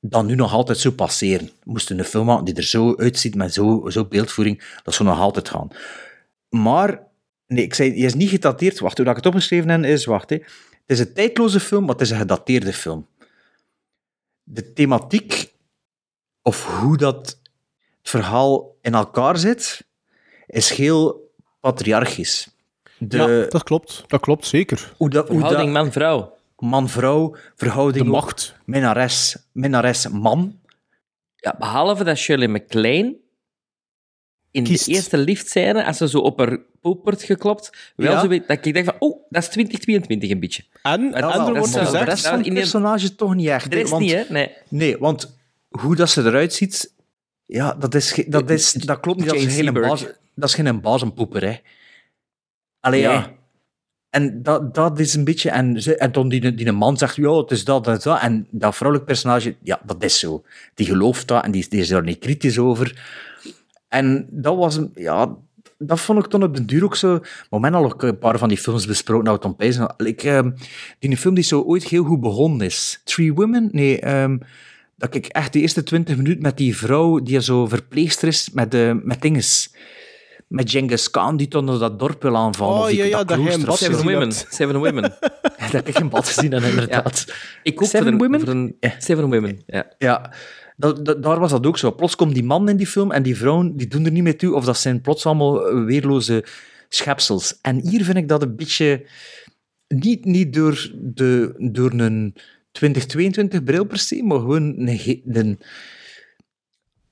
dat 0.00 0.24
nu 0.24 0.34
nog 0.34 0.52
altijd 0.52 0.78
zou 0.78 0.94
passeren. 0.94 1.50
Moesten 1.64 1.98
een 1.98 2.04
film 2.04 2.26
maken 2.26 2.44
die 2.44 2.54
er 2.54 2.62
zo 2.62 2.96
uitziet, 2.96 3.34
met 3.34 3.54
zo, 3.54 3.84
zo 3.88 4.04
beeldvoering, 4.04 4.62
dat 4.82 4.94
zou 4.94 5.08
nog 5.08 5.18
altijd 5.18 5.48
gaan. 5.48 5.68
Maar, 6.48 7.02
nee, 7.46 7.64
ik 7.64 7.74
zei, 7.74 7.90
hij 7.90 7.98
is 7.98 8.14
niet 8.14 8.30
gedateerd. 8.30 8.78
Wacht, 8.78 8.96
hoe 8.96 9.06
dat 9.06 9.16
ik 9.16 9.24
het 9.24 9.32
opgeschreven 9.34 9.68
heb, 9.68 9.84
is, 9.84 10.04
wacht, 10.04 10.30
hè. 10.30 10.36
Het 10.36 10.98
is 10.98 10.98
een 10.98 11.12
tijdloze 11.12 11.60
film, 11.60 11.84
maar 11.84 11.92
het 11.92 12.00
is 12.00 12.10
een 12.10 12.18
gedateerde 12.18 12.72
film. 12.72 13.06
De 14.42 14.72
thematiek, 14.72 15.52
of 16.46 16.64
hoe 16.80 16.96
dat 16.96 17.16
het 17.26 17.38
verhaal 18.02 18.74
in 18.82 18.94
elkaar 18.94 19.36
zit, 19.38 19.86
is 20.46 20.70
heel 20.70 21.30
patriarchisch. 21.60 22.48
De, 22.98 23.16
Ja, 23.16 23.48
dat 23.48 23.62
klopt. 23.62 24.04
Dat 24.06 24.20
klopt, 24.20 24.46
zeker. 24.46 24.92
hoe 24.96 25.10
dat, 25.10 25.26
Verhouding 25.26 25.72
man-vrouw. 25.72 26.36
man-vrouw, 26.58 27.36
verhouding... 27.56 28.04
De 28.04 28.10
macht. 28.10 28.54
Minnares, 28.64 29.36
minnares-man. 29.52 30.58
Ja, 31.36 31.54
behalve 31.58 32.04
dat 32.04 32.16
Shirley 32.16 32.48
MacLaine 32.48 33.16
in 34.50 34.64
Kiest. 34.64 34.84
de 34.86 34.92
eerste 34.92 35.16
liftscène, 35.18 35.84
als 35.84 35.96
ze 35.96 36.08
zo 36.08 36.18
op 36.18 36.38
haar 36.38 36.58
poep 36.80 37.04
wordt 37.04 37.22
geklopt, 37.22 37.92
wel 37.96 38.12
Ja. 38.12 38.20
zo 38.20 38.28
weet 38.28 38.48
dat 38.48 38.66
ik 38.66 38.72
denk 38.74 38.84
van, 38.86 38.94
oh, 38.98 39.20
dat 39.28 39.42
is 39.42 39.48
2022 39.48 40.30
een 40.30 40.40
beetje. 40.40 40.64
En, 40.82 41.12
en 41.14 41.22
er 41.22 41.54
wordt 41.54 41.54
dat 41.54 41.64
is, 41.66 41.72
maar 41.72 41.80
de 41.82 41.86
gezegd... 41.86 42.04
rest 42.08 42.22
dat 42.22 42.32
van 42.32 42.38
in 42.38 42.44
het 42.44 42.52
die- 42.52 42.60
personage 42.62 43.14
toch 43.14 43.34
niet 43.34 43.48
echt. 43.48 43.70
De 43.70 43.76
rest 43.76 43.90
want, 43.90 44.02
niet, 44.02 44.12
hè? 44.12 44.24
Nee. 44.28 44.50
Nee, 44.68 44.98
want 44.98 45.35
hoe 45.80 45.96
dat 45.96 46.10
ze 46.10 46.22
eruit 46.22 46.52
ziet, 46.52 46.94
ja, 47.46 47.74
dat, 47.74 47.94
is, 47.94 48.24
dat, 48.26 48.50
is, 48.50 48.72
dat 48.72 49.00
klopt 49.00 49.18
niet. 49.18 49.28
Dat 49.28 49.36
is, 49.36 49.54
geen 49.54 49.72
baas, 49.72 50.04
dat 50.34 50.48
is 50.48 50.54
geen 50.54 50.80
bazenpoeper, 50.80 51.44
hè. 51.44 51.56
Allee, 52.80 53.02
Nee. 53.02 53.12
ja. 53.12 53.34
En 54.10 54.42
dat, 54.42 54.74
dat 54.74 54.98
is 54.98 55.14
een 55.14 55.24
beetje... 55.24 55.50
En, 55.50 55.82
ze, 55.82 55.96
en 55.96 56.12
toen 56.12 56.28
die, 56.28 56.54
die 56.54 56.66
een 56.66 56.74
man 56.74 56.98
zegt, 56.98 57.16
ja, 57.16 57.36
het 57.36 57.50
is 57.50 57.64
dat, 57.64 57.84
dat, 57.84 58.02
dat. 58.02 58.20
En 58.20 58.46
dat 58.50 58.76
vrouwelijk 58.76 59.08
personage, 59.08 59.56
ja, 59.62 59.80
dat 59.84 60.02
is 60.02 60.18
zo. 60.18 60.44
Die 60.74 60.86
gelooft 60.86 61.28
dat 61.28 61.44
en 61.44 61.50
die, 61.50 61.66
die 61.68 61.80
is 61.80 61.88
daar 61.88 62.02
niet 62.02 62.18
kritisch 62.18 62.58
over. 62.58 63.04
En 63.88 64.26
dat 64.30 64.56
was. 64.56 64.80
Ja, 64.94 65.36
dat 65.78 66.00
vond 66.00 66.18
ik 66.18 66.30
toen 66.30 66.42
op 66.42 66.54
den 66.54 66.66
duur 66.66 66.84
ook 66.84 66.96
zo... 66.96 67.20
Maar 67.50 67.60
men 67.60 67.74
al 67.74 67.84
ook 67.84 68.02
een 68.02 68.18
paar 68.18 68.38
van 68.38 68.48
die 68.48 68.58
films 68.58 68.86
besproken, 68.86 69.24
nou, 69.24 69.38
Tom 69.38 69.56
Pijzen. 69.56 69.94
Like, 69.96 70.30
ehm, 70.30 70.50
die 70.98 71.16
film 71.16 71.34
die 71.34 71.44
zo 71.44 71.60
ooit 71.60 71.84
heel 71.84 72.04
goed 72.04 72.20
begonnen 72.20 72.66
is. 72.66 73.00
Three 73.04 73.34
Women? 73.34 73.68
Nee, 73.72 74.00
ehm, 74.00 74.38
dat 74.96 75.14
ik 75.14 75.26
echt 75.26 75.52
de 75.52 75.60
eerste 75.60 75.82
twintig 75.82 76.16
minuten 76.16 76.42
met 76.42 76.56
die 76.56 76.76
vrouw 76.76 77.18
die 77.18 77.36
er 77.36 77.42
zo 77.42 77.66
verpleegster 77.66 78.28
is 78.28 78.50
met, 78.52 78.70
de 78.70 79.00
met 79.04 79.22
dinges. 79.22 79.74
Met 80.48 80.70
Genghis 80.70 81.10
Khan 81.10 81.36
die 81.36 81.48
toen 81.48 81.66
dat 81.66 81.98
dorp 81.98 82.22
wil 82.22 82.36
aanvallen. 82.36 82.74
Oh, 82.74 82.80
of 82.80 82.88
die, 82.88 82.96
ja, 82.96 83.04
ja, 83.04 83.24
dat 83.24 83.38
of 83.38 83.52
zo. 83.52 83.72
Seven 83.74 84.04
Women. 84.04 84.32
Seven 84.32 84.76
Women. 84.78 85.02
Dat 85.58 85.72
heb 85.72 85.88
ik 85.88 85.98
in 85.98 86.08
bad 86.08 86.28
gezien, 86.28 86.52
en 86.52 86.62
inderdaad. 86.62 87.24
Ik 87.62 87.82
ook 87.82 87.88
Seven 87.88 88.02
voor 88.02 88.12
een, 88.12 88.18
Women? 88.18 88.40
Voor 88.40 88.48
een, 88.48 88.76
Ja. 88.80 88.94
Seven 88.98 89.30
Women, 89.30 89.62
ja. 89.66 89.92
Ja, 89.98 90.32
dat, 90.76 91.04
dat- 91.04 91.22
daar 91.22 91.38
was 91.40 91.50
dat 91.50 91.66
ook 91.66 91.78
zo. 91.78 91.92
Plots 91.92 92.16
komt 92.16 92.34
die 92.34 92.44
man 92.44 92.68
in 92.68 92.76
die 92.76 92.86
film 92.86 93.12
en 93.12 93.22
die 93.22 93.36
vrouwen 93.36 93.76
die 93.76 93.86
doen 93.88 94.04
er 94.04 94.10
niet 94.12 94.22
mee 94.22 94.36
toe, 94.36 94.54
of 94.54 94.64
dat 94.64 94.78
zijn 94.78 95.00
plots 95.00 95.26
allemaal 95.26 95.84
weerloze 95.84 96.44
schepsels. 96.88 97.58
En 97.62 97.80
hier 97.88 98.04
vind 98.04 98.16
ik 98.16 98.28
dat 98.28 98.42
een 98.42 98.56
beetje... 98.56 99.06
Niet, 99.88 100.24
niet 100.24 100.52
door, 100.54 100.90
de, 100.94 101.54
door 101.72 101.92
een 101.92 102.34
2022 102.76 103.64
bril 103.64 103.84
per 103.84 103.98
se, 103.98 104.22
maar 104.22 104.38
gewoon 104.38 104.88
een... 105.24 105.58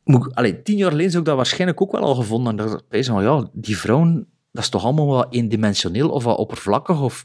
moet, 0.05 0.35
allee, 0.35 0.63
tien 0.63 0.77
jaar 0.77 0.91
geleden 0.91 1.11
zou 1.11 1.23
ik 1.23 1.29
dat 1.29 1.37
waarschijnlijk 1.37 1.81
ook 1.81 1.93
wel 1.93 2.03
al 2.03 2.15
gevonden. 2.15 2.59
En 2.59 2.67
dat 2.67 2.85
ik 2.91 3.05
van, 3.05 3.23
ja, 3.23 3.49
die 3.53 3.79
vrouwen, 3.79 4.27
dat 4.53 4.63
is 4.63 4.69
toch 4.69 4.85
allemaal 4.85 5.07
wat 5.07 5.35
eendimensioneel 5.35 6.11
of 6.11 6.25
wat 6.25 6.39
oppervlakkig, 6.39 7.03
of 7.03 7.25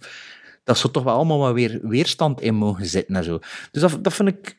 dat 0.63 0.77
zou 0.77 0.93
toch 0.93 1.03
wel 1.03 1.15
allemaal 1.15 1.39
wat 1.39 1.53
weer 1.53 1.79
weerstand 1.83 2.41
in 2.41 2.55
mogen 2.55 2.85
zitten 2.85 3.15
en 3.15 3.23
zo. 3.23 3.39
Dus 3.71 3.81
dat, 3.81 4.03
dat 4.03 4.13
vind 4.13 4.29
ik... 4.29 4.57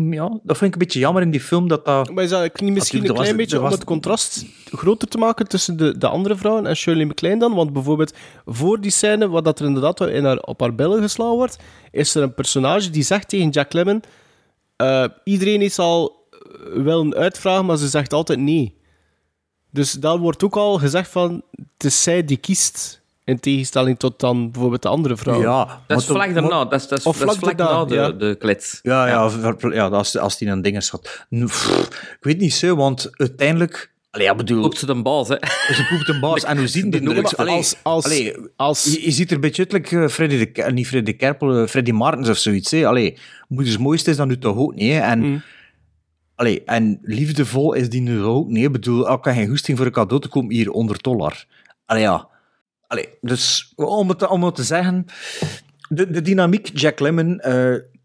Ja, 0.00 0.28
dat 0.42 0.56
vind 0.56 0.62
ik 0.62 0.72
een 0.72 0.78
beetje 0.78 0.98
jammer 0.98 1.22
in 1.22 1.30
die 1.30 1.40
film, 1.40 1.68
dat 1.68 1.84
dat... 1.84 2.10
Maar 2.10 2.24
is 2.24 2.30
dat 2.30 2.60
niet 2.60 2.72
misschien 2.72 2.98
een 2.98 3.14
klein 3.14 3.26
was- 3.26 3.36
beetje 3.36 3.60
om 3.60 3.64
het 3.70 3.84
contrast 3.84 4.44
groter 4.64 5.08
te 5.08 5.18
maken 5.18 5.48
tussen 5.48 5.76
de, 5.76 5.98
de 5.98 6.08
andere 6.08 6.36
vrouwen 6.36 6.66
en 6.66 6.76
Shirley 6.76 7.04
MacLaine 7.04 7.40
dan? 7.40 7.54
Want 7.54 7.72
bijvoorbeeld 7.72 8.12
voor 8.46 8.80
die 8.80 8.90
scène, 8.90 9.28
wat 9.28 9.44
dat 9.44 9.60
er 9.60 9.66
inderdaad 9.66 9.98
wel 9.98 10.08
in 10.08 10.24
haar, 10.24 10.38
op 10.38 10.60
haar 10.60 10.74
billen 10.74 11.02
geslagen 11.02 11.34
wordt, 11.36 11.56
is 11.90 12.14
er 12.14 12.22
een 12.22 12.34
personage 12.34 12.90
die 12.90 13.02
zegt 13.02 13.28
tegen 13.28 13.48
Jack 13.50 13.72
Lemmon 13.72 14.02
eh, 14.76 15.04
iedereen 15.24 15.62
is 15.62 15.78
al 15.78 16.26
eh, 16.30 16.38
willen 16.82 17.14
uitvragen, 17.14 17.66
maar 17.66 17.76
ze 17.76 17.88
zegt 17.88 18.12
altijd 18.12 18.38
nee. 18.38 18.76
Dus 19.70 19.92
daar 19.92 20.18
wordt 20.18 20.42
ook 20.44 20.56
al 20.56 20.78
gezegd 20.78 21.10
van, 21.10 21.42
het 21.76 21.84
is 21.84 22.02
zij 22.02 22.24
die 22.24 22.36
kiest, 22.36 22.97
in 23.28 23.40
tegenstelling 23.40 23.98
tot 23.98 24.20
dan 24.20 24.50
bijvoorbeeld 24.50 24.82
de 24.82 24.88
andere 24.88 25.16
vrouw. 25.16 25.40
Ja, 25.40 25.80
Dat 25.86 25.98
is 26.00 26.06
vlak 26.06 26.34
daarna. 26.34 26.64
Dat 26.64 26.80
is, 26.80 26.88
dat 26.88 26.98
is, 26.98 27.04
Of 27.04 27.16
vlak 27.16 27.36
vlak 27.36 27.58
daarna 27.58 27.84
daarna, 27.84 28.02
ja. 28.04 28.10
de, 28.10 28.16
de 28.16 28.34
klets. 28.34 28.78
Ja, 28.82 29.06
ja, 29.06 29.30
ja 29.72 29.86
als, 29.88 30.18
als 30.18 30.38
die 30.38 30.48
een 30.48 30.62
ding 30.62 30.88
had. 30.90 31.26
Nu, 31.28 31.44
pff, 31.44 31.88
Ik 31.90 32.18
weet 32.20 32.38
niet 32.38 32.54
zo, 32.54 32.76
want 32.76 33.10
uiteindelijk... 33.12 33.92
Allee, 34.10 34.26
ja, 34.26 34.34
bedoel... 34.34 34.62
Roept 34.62 34.78
ze 34.78 34.86
de 34.86 35.02
baas, 35.02 35.28
hè. 35.28 35.36
Ze 35.74 35.86
poept 35.88 36.08
een 36.08 36.20
baas. 36.20 36.44
En 36.44 36.56
hoe 36.58 36.66
zien 36.66 36.90
die 36.90 37.00
Nee, 37.00 37.14
er 37.22 37.36
Allee, 37.36 37.54
als, 37.54 37.76
als, 37.82 38.04
allee, 38.04 38.34
als, 38.56 38.84
je, 38.84 39.04
je 39.04 39.10
ziet 39.10 39.28
er 39.28 39.34
een 39.34 39.40
beetje 39.40 39.62
uit 39.62 39.72
like, 39.72 40.00
eh, 40.02 40.08
Freddy 40.08 40.38
de, 40.38 40.46
Ker- 40.46 40.72
niet 40.72 40.86
Freddy 40.86 41.10
de 41.10 41.16
Kerpel, 41.16 41.56
eh, 41.62 41.66
Freddy 41.66 41.90
Martens 41.90 42.28
of 42.28 42.36
zoiets. 42.36 42.70
Hè. 42.70 42.86
Allee, 42.86 43.18
moeders 43.48 43.78
mooiste 43.78 44.10
is 44.10 44.16
dat 44.16 44.26
nu 44.26 44.38
toch 44.38 44.56
ook 44.56 44.74
niet. 44.74 44.92
Hè. 44.92 44.98
En, 44.98 45.18
Mm. 45.18 45.42
allee, 46.34 46.62
en 46.64 46.98
liefdevol 47.02 47.72
is 47.72 47.88
die 47.88 48.00
nu 48.00 48.22
ook 48.22 48.48
niet. 48.48 48.64
Ik 48.64 48.72
bedoel, 48.72 49.06
als 49.08 49.18
ik 49.26 49.32
geen 49.32 49.48
goesting 49.48 49.76
voor 49.76 49.86
een 49.86 49.92
cadeau 49.92 50.20
te 50.22 50.28
komen, 50.28 50.54
hier 50.54 50.68
100 50.68 51.02
dollar. 51.02 51.44
Allee, 51.86 52.02
ja. 52.02 52.28
Allee, 52.88 53.08
dus 53.20 53.72
om 53.76 54.08
het, 54.08 54.28
om 54.28 54.44
het 54.44 54.54
te 54.54 54.62
zeggen, 54.62 55.06
de, 55.88 56.10
de 56.10 56.22
dynamiek 56.22 56.78
Jack 56.78 57.00
Lemmon, 57.00 57.40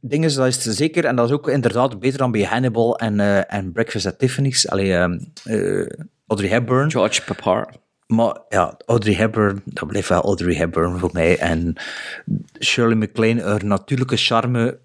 ding 0.05 0.23
is, 0.23 0.35
dat 0.35 0.47
is 0.47 0.61
zeker, 0.61 1.05
en 1.05 1.15
dat 1.15 1.25
is 1.25 1.31
ook 1.31 1.49
inderdaad 1.49 1.99
beter 1.99 2.17
dan 2.17 2.31
bij 2.31 2.43
Hannibal 2.43 2.97
en, 2.97 3.19
eh, 3.19 3.53
en 3.53 3.71
Breakfast 3.71 4.05
at 4.05 4.19
Tiffany's. 4.19 4.67
Allee, 4.67 4.93
eh, 5.43 5.85
Audrey 6.27 6.49
Hepburn. 6.49 6.91
George 6.91 7.23
Papar. 7.23 7.73
Maar 8.07 8.37
ja, 8.49 8.77
Audrey 8.85 9.13
Hepburn, 9.13 9.61
dat 9.65 9.87
blijft 9.87 10.09
wel 10.09 10.21
Audrey 10.21 10.55
Hepburn 10.55 10.99
voor 10.99 11.09
mij. 11.13 11.37
En 11.37 11.75
Shirley 12.59 12.95
MacLaine, 12.95 13.41
haar 13.41 13.65
natuurlijke 13.65 14.17
charme, 14.17 14.79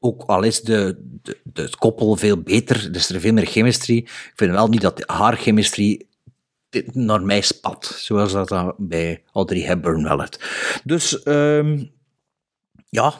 ook 0.00 0.22
al 0.22 0.42
is 0.42 0.60
de, 0.60 0.96
de, 1.22 1.38
de 1.42 1.62
het 1.62 1.76
koppel 1.76 2.16
veel 2.16 2.40
beter, 2.40 2.92
dus 2.92 3.08
er 3.08 3.14
is 3.14 3.22
veel 3.22 3.32
meer 3.32 3.46
chemistrie. 3.46 4.02
Ik 4.02 4.32
vind 4.34 4.50
wel 4.50 4.68
niet 4.68 4.80
dat 4.80 5.02
haar 5.06 5.36
chemistrie 5.36 5.98
dit 5.98 6.09
naar 6.92 7.22
mij 7.22 7.40
spat, 7.40 7.84
zoals 7.84 8.32
dat 8.32 8.48
dan 8.48 8.74
bij 8.78 9.22
Audrey 9.32 9.60
Hepburn 9.60 10.02
wel 10.02 10.20
het. 10.20 10.40
Dus 10.84 11.22
ehm, 11.22 11.84
ja, 12.88 13.14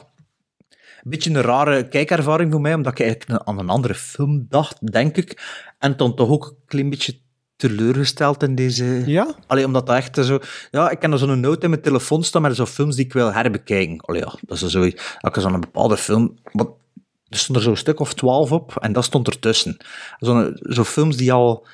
een 1.03 1.09
beetje 1.11 1.29
een 1.29 1.41
rare 1.41 1.87
kijkervaring 1.87 2.51
voor 2.51 2.61
mij, 2.61 2.73
omdat 2.73 2.91
ik 2.91 2.99
eigenlijk 2.99 3.43
aan 3.43 3.59
een 3.59 3.69
andere 3.69 3.95
film 3.95 4.45
dacht, 4.49 4.91
denk 4.91 5.17
ik. 5.17 5.41
En 5.79 5.97
dan 5.97 6.15
toch 6.15 6.29
ook 6.29 6.45
een 6.45 6.65
klein 6.65 6.89
beetje 6.89 7.19
teleurgesteld 7.55 8.43
in 8.43 8.55
deze... 8.55 9.03
Ja? 9.05 9.35
Allee, 9.47 9.65
omdat 9.65 9.85
dat 9.87 9.95
echt 9.95 10.25
zo... 10.25 10.39
Ja, 10.71 10.89
ik 10.89 11.01
heb 11.01 11.11
er 11.11 11.17
zo'n 11.17 11.39
note 11.39 11.63
in 11.63 11.69
mijn 11.69 11.81
telefoon 11.81 12.23
staan 12.23 12.41
met 12.41 12.55
zo'n 12.55 12.67
films 12.67 12.95
die 12.95 13.05
ik 13.05 13.13
wil 13.13 13.33
herbekijken. 13.33 13.99
Allee, 13.99 14.21
ja, 14.21 14.33
dat 14.41 14.61
is 14.61 14.71
zo... 14.71 14.79
Als 14.81 15.35
ik 15.35 15.41
zo'n 15.41 15.59
bepaalde 15.59 15.97
film... 15.97 16.37
Maar 16.51 16.65
er 17.27 17.37
stond 17.37 17.57
er 17.57 17.63
zo'n 17.63 17.75
stuk 17.75 17.99
of 17.99 18.13
twaalf 18.13 18.51
op 18.51 18.77
en 18.77 18.93
dat 18.93 19.03
stond 19.03 19.27
ertussen. 19.27 19.77
Zo'n 20.19 20.57
zo 20.61 20.83
films 20.83 21.17
die, 21.17 21.33
al, 21.33 21.67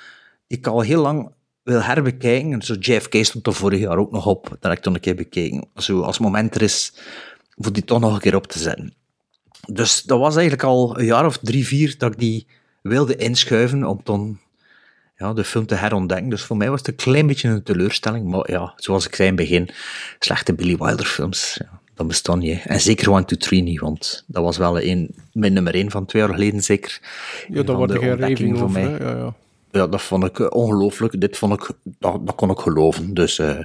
die 0.47 0.57
ik 0.57 0.67
al 0.67 0.81
heel 0.81 1.01
lang 1.01 1.31
wil 1.67 1.81
herbekijken. 1.81 2.53
En 2.53 2.61
zo 2.61 2.73
JFK 2.79 3.15
stond 3.25 3.47
er 3.47 3.53
vorig 3.53 3.79
jaar 3.79 3.97
ook 3.97 4.11
nog 4.11 4.25
op. 4.25 4.47
Dat 4.49 4.57
heb 4.59 4.71
ik 4.71 4.79
toen 4.79 4.93
een 4.93 4.99
keer 4.99 5.15
bekeken. 5.15 5.67
Zo, 5.75 6.01
als 6.01 6.17
het 6.17 6.25
moment 6.25 6.55
er 6.55 6.61
is, 6.61 6.93
voor 7.57 7.73
die 7.73 7.83
toch 7.83 7.99
nog 7.99 8.13
een 8.13 8.19
keer 8.19 8.35
op 8.35 8.47
te 8.47 8.59
zetten. 8.59 8.93
Dus 9.67 10.03
dat 10.03 10.19
was 10.19 10.33
eigenlijk 10.35 10.63
al 10.63 10.99
een 10.99 11.05
jaar 11.05 11.25
of 11.25 11.37
drie, 11.37 11.67
vier 11.67 11.95
dat 11.97 12.11
ik 12.13 12.19
die 12.19 12.47
wilde 12.81 13.15
inschuiven 13.15 13.83
om 13.83 14.01
dan 14.03 14.39
ja, 15.17 15.33
de 15.33 15.43
film 15.43 15.65
te 15.65 15.75
herontdekken. 15.75 16.29
Dus 16.29 16.41
voor 16.41 16.57
mij 16.57 16.69
was 16.69 16.79
het 16.79 16.87
een 16.87 16.95
klein 16.95 17.27
beetje 17.27 17.49
een 17.49 17.63
teleurstelling. 17.63 18.27
Maar 18.27 18.51
ja, 18.51 18.73
zoals 18.75 19.07
ik 19.07 19.15
zei 19.15 19.29
in 19.29 19.35
het 19.37 19.43
begin, 19.47 19.69
slechte 20.19 20.53
Billy 20.53 20.77
Wilder 20.77 21.05
films, 21.05 21.57
ja, 21.59 21.79
dat 21.93 22.07
bestaan 22.07 22.39
niet. 22.39 22.65
En 22.65 22.81
zeker 22.81 23.11
One, 23.11 23.25
Two, 23.25 23.37
Three 23.37 23.61
niet, 23.61 23.79
want 23.79 24.23
dat 24.27 24.43
was 24.43 24.57
wel 24.57 24.81
een, 24.81 25.15
mijn 25.33 25.53
nummer 25.53 25.73
één 25.73 25.91
van 25.91 26.05
twee 26.05 26.21
jaar 26.21 26.33
geleden 26.33 26.63
zeker. 26.63 26.99
Ja, 27.49 27.63
van 27.63 27.75
wordt 27.75 27.93
geen 27.93 28.11
ontdekkingen 28.11 28.57
raving 28.57 28.57
voor 28.57 28.71
mij. 28.71 28.83
hè. 28.83 29.09
Ja, 29.09 29.17
ja. 29.17 29.33
Ja, 29.77 29.87
dat 29.87 30.01
vond 30.01 30.23
ik 30.23 30.39
eh, 30.39 30.47
ongelooflijk. 30.49 31.21
Dit 31.21 31.37
vond 31.37 31.53
ik, 31.53 31.69
dat, 31.83 32.25
dat 32.25 32.35
kon 32.35 32.49
ik 32.49 32.59
geloven. 32.59 33.13
Dus 33.13 33.39
uh, 33.39 33.59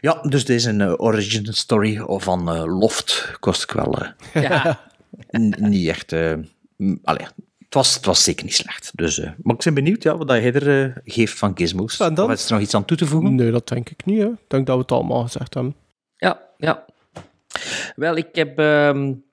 ja, 0.00 0.22
dus 0.22 0.44
dit 0.44 0.56
is 0.56 0.64
een 0.64 0.80
uh, 0.80 0.92
origin 0.96 1.46
story 1.54 2.02
van 2.06 2.54
uh, 2.54 2.78
Loft. 2.80 3.36
Kost 3.40 3.62
ik 3.62 3.70
wel 3.70 4.02
uh, 4.02 4.08
Ja. 4.42 4.80
niet 5.70 5.88
echt. 5.88 6.12
allee, 7.02 7.26
het, 7.58 7.74
was, 7.74 7.94
het 7.94 8.04
was 8.04 8.24
zeker 8.24 8.44
niet 8.44 8.54
slecht. 8.54 8.90
Dus, 8.94 9.18
maar 9.18 9.54
ik 9.54 9.64
ben 9.64 9.74
benieuwd 9.74 10.02
ja, 10.02 10.16
wat 10.16 10.28
jij 10.28 10.52
er 10.52 11.00
geeft 11.04 11.38
van 11.38 11.52
Gizmos. 11.54 12.00
En 12.00 12.14
dan? 12.14 12.26
Of 12.26 12.32
is 12.32 12.46
er 12.46 12.52
nog 12.52 12.62
iets 12.62 12.74
aan 12.74 12.84
toe 12.84 12.96
te 12.96 13.06
voegen? 13.06 13.34
Nee, 13.34 13.50
dat 13.50 13.68
denk 13.68 13.90
ik 13.90 14.04
niet. 14.04 14.18
Hè. 14.18 14.28
Ik 14.28 14.48
denk 14.48 14.66
dat 14.66 14.76
we 14.76 14.82
het 14.82 14.92
allemaal 14.92 15.22
gezegd 15.22 15.54
hebben. 15.54 15.74
Ja, 16.16 16.40
ja. 16.56 16.84
Wel, 17.96 18.16
ik 18.16 18.34
heb... 18.34 18.58
Um, 18.58 19.24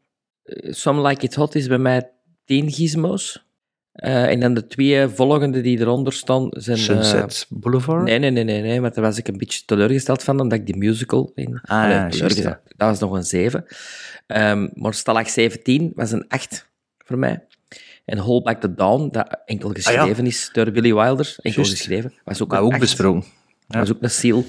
Some 0.70 1.08
Like 1.08 1.26
It 1.26 1.36
Hot 1.36 1.56
is 1.56 1.68
bij 1.68 1.78
mij 1.78 2.12
10 2.46 2.72
gizmos. 2.72 3.51
Uh, 3.96 4.30
en 4.30 4.40
dan 4.40 4.54
de 4.54 4.68
twee 4.68 5.08
volgende 5.08 5.62
die 5.62 5.80
eronder 5.80 6.14
staan 6.14 6.48
zijn... 6.50 6.78
Sunset 6.78 7.48
uh, 7.52 7.60
Boulevard? 7.60 8.04
Nee, 8.04 8.20
nee, 8.20 8.32
nee, 8.32 8.44
nee, 8.44 8.62
nee, 8.62 8.82
maar 8.82 8.94
daar 8.94 9.04
was 9.04 9.18
ik 9.18 9.28
een 9.28 9.38
beetje 9.38 9.62
teleurgesteld 9.66 10.24
van, 10.24 10.40
omdat 10.40 10.60
ik 10.60 10.66
die 10.66 10.78
musical... 10.78 11.32
In, 11.36 11.60
ah, 11.62 11.90
ja, 11.90 12.10
teleurgesteld. 12.10 12.58
Dat 12.66 12.90
was 12.90 13.00
nog 13.00 13.12
een 13.12 13.24
7. 13.24 13.66
Um, 14.28 14.72
maar 14.74 14.94
Stalag 14.94 15.30
17 15.30 15.92
was 15.96 16.12
een 16.12 16.26
8 16.28 16.70
voor 16.98 17.18
mij. 17.18 17.46
En 18.06 18.18
Hold 18.18 18.44
Back 18.44 18.62
the 18.62 18.74
Dawn, 18.74 19.10
dat 19.12 19.38
enkel 19.46 19.70
geschreven 19.70 20.10
ah, 20.10 20.18
ja. 20.18 20.24
is 20.24 20.50
door 20.54 20.72
Billy 20.72 20.94
Wilder, 20.94 21.36
enkel 21.42 21.62
Just. 21.62 21.76
geschreven, 21.76 22.14
was 22.24 22.42
ook, 22.42 22.52
maar 22.52 22.62
ook 22.62 22.80
besproken. 22.80 23.24
Ja. 23.68 23.80
was 23.80 23.92
ook 23.92 24.02
een 24.02 24.10
seal. 24.10 24.46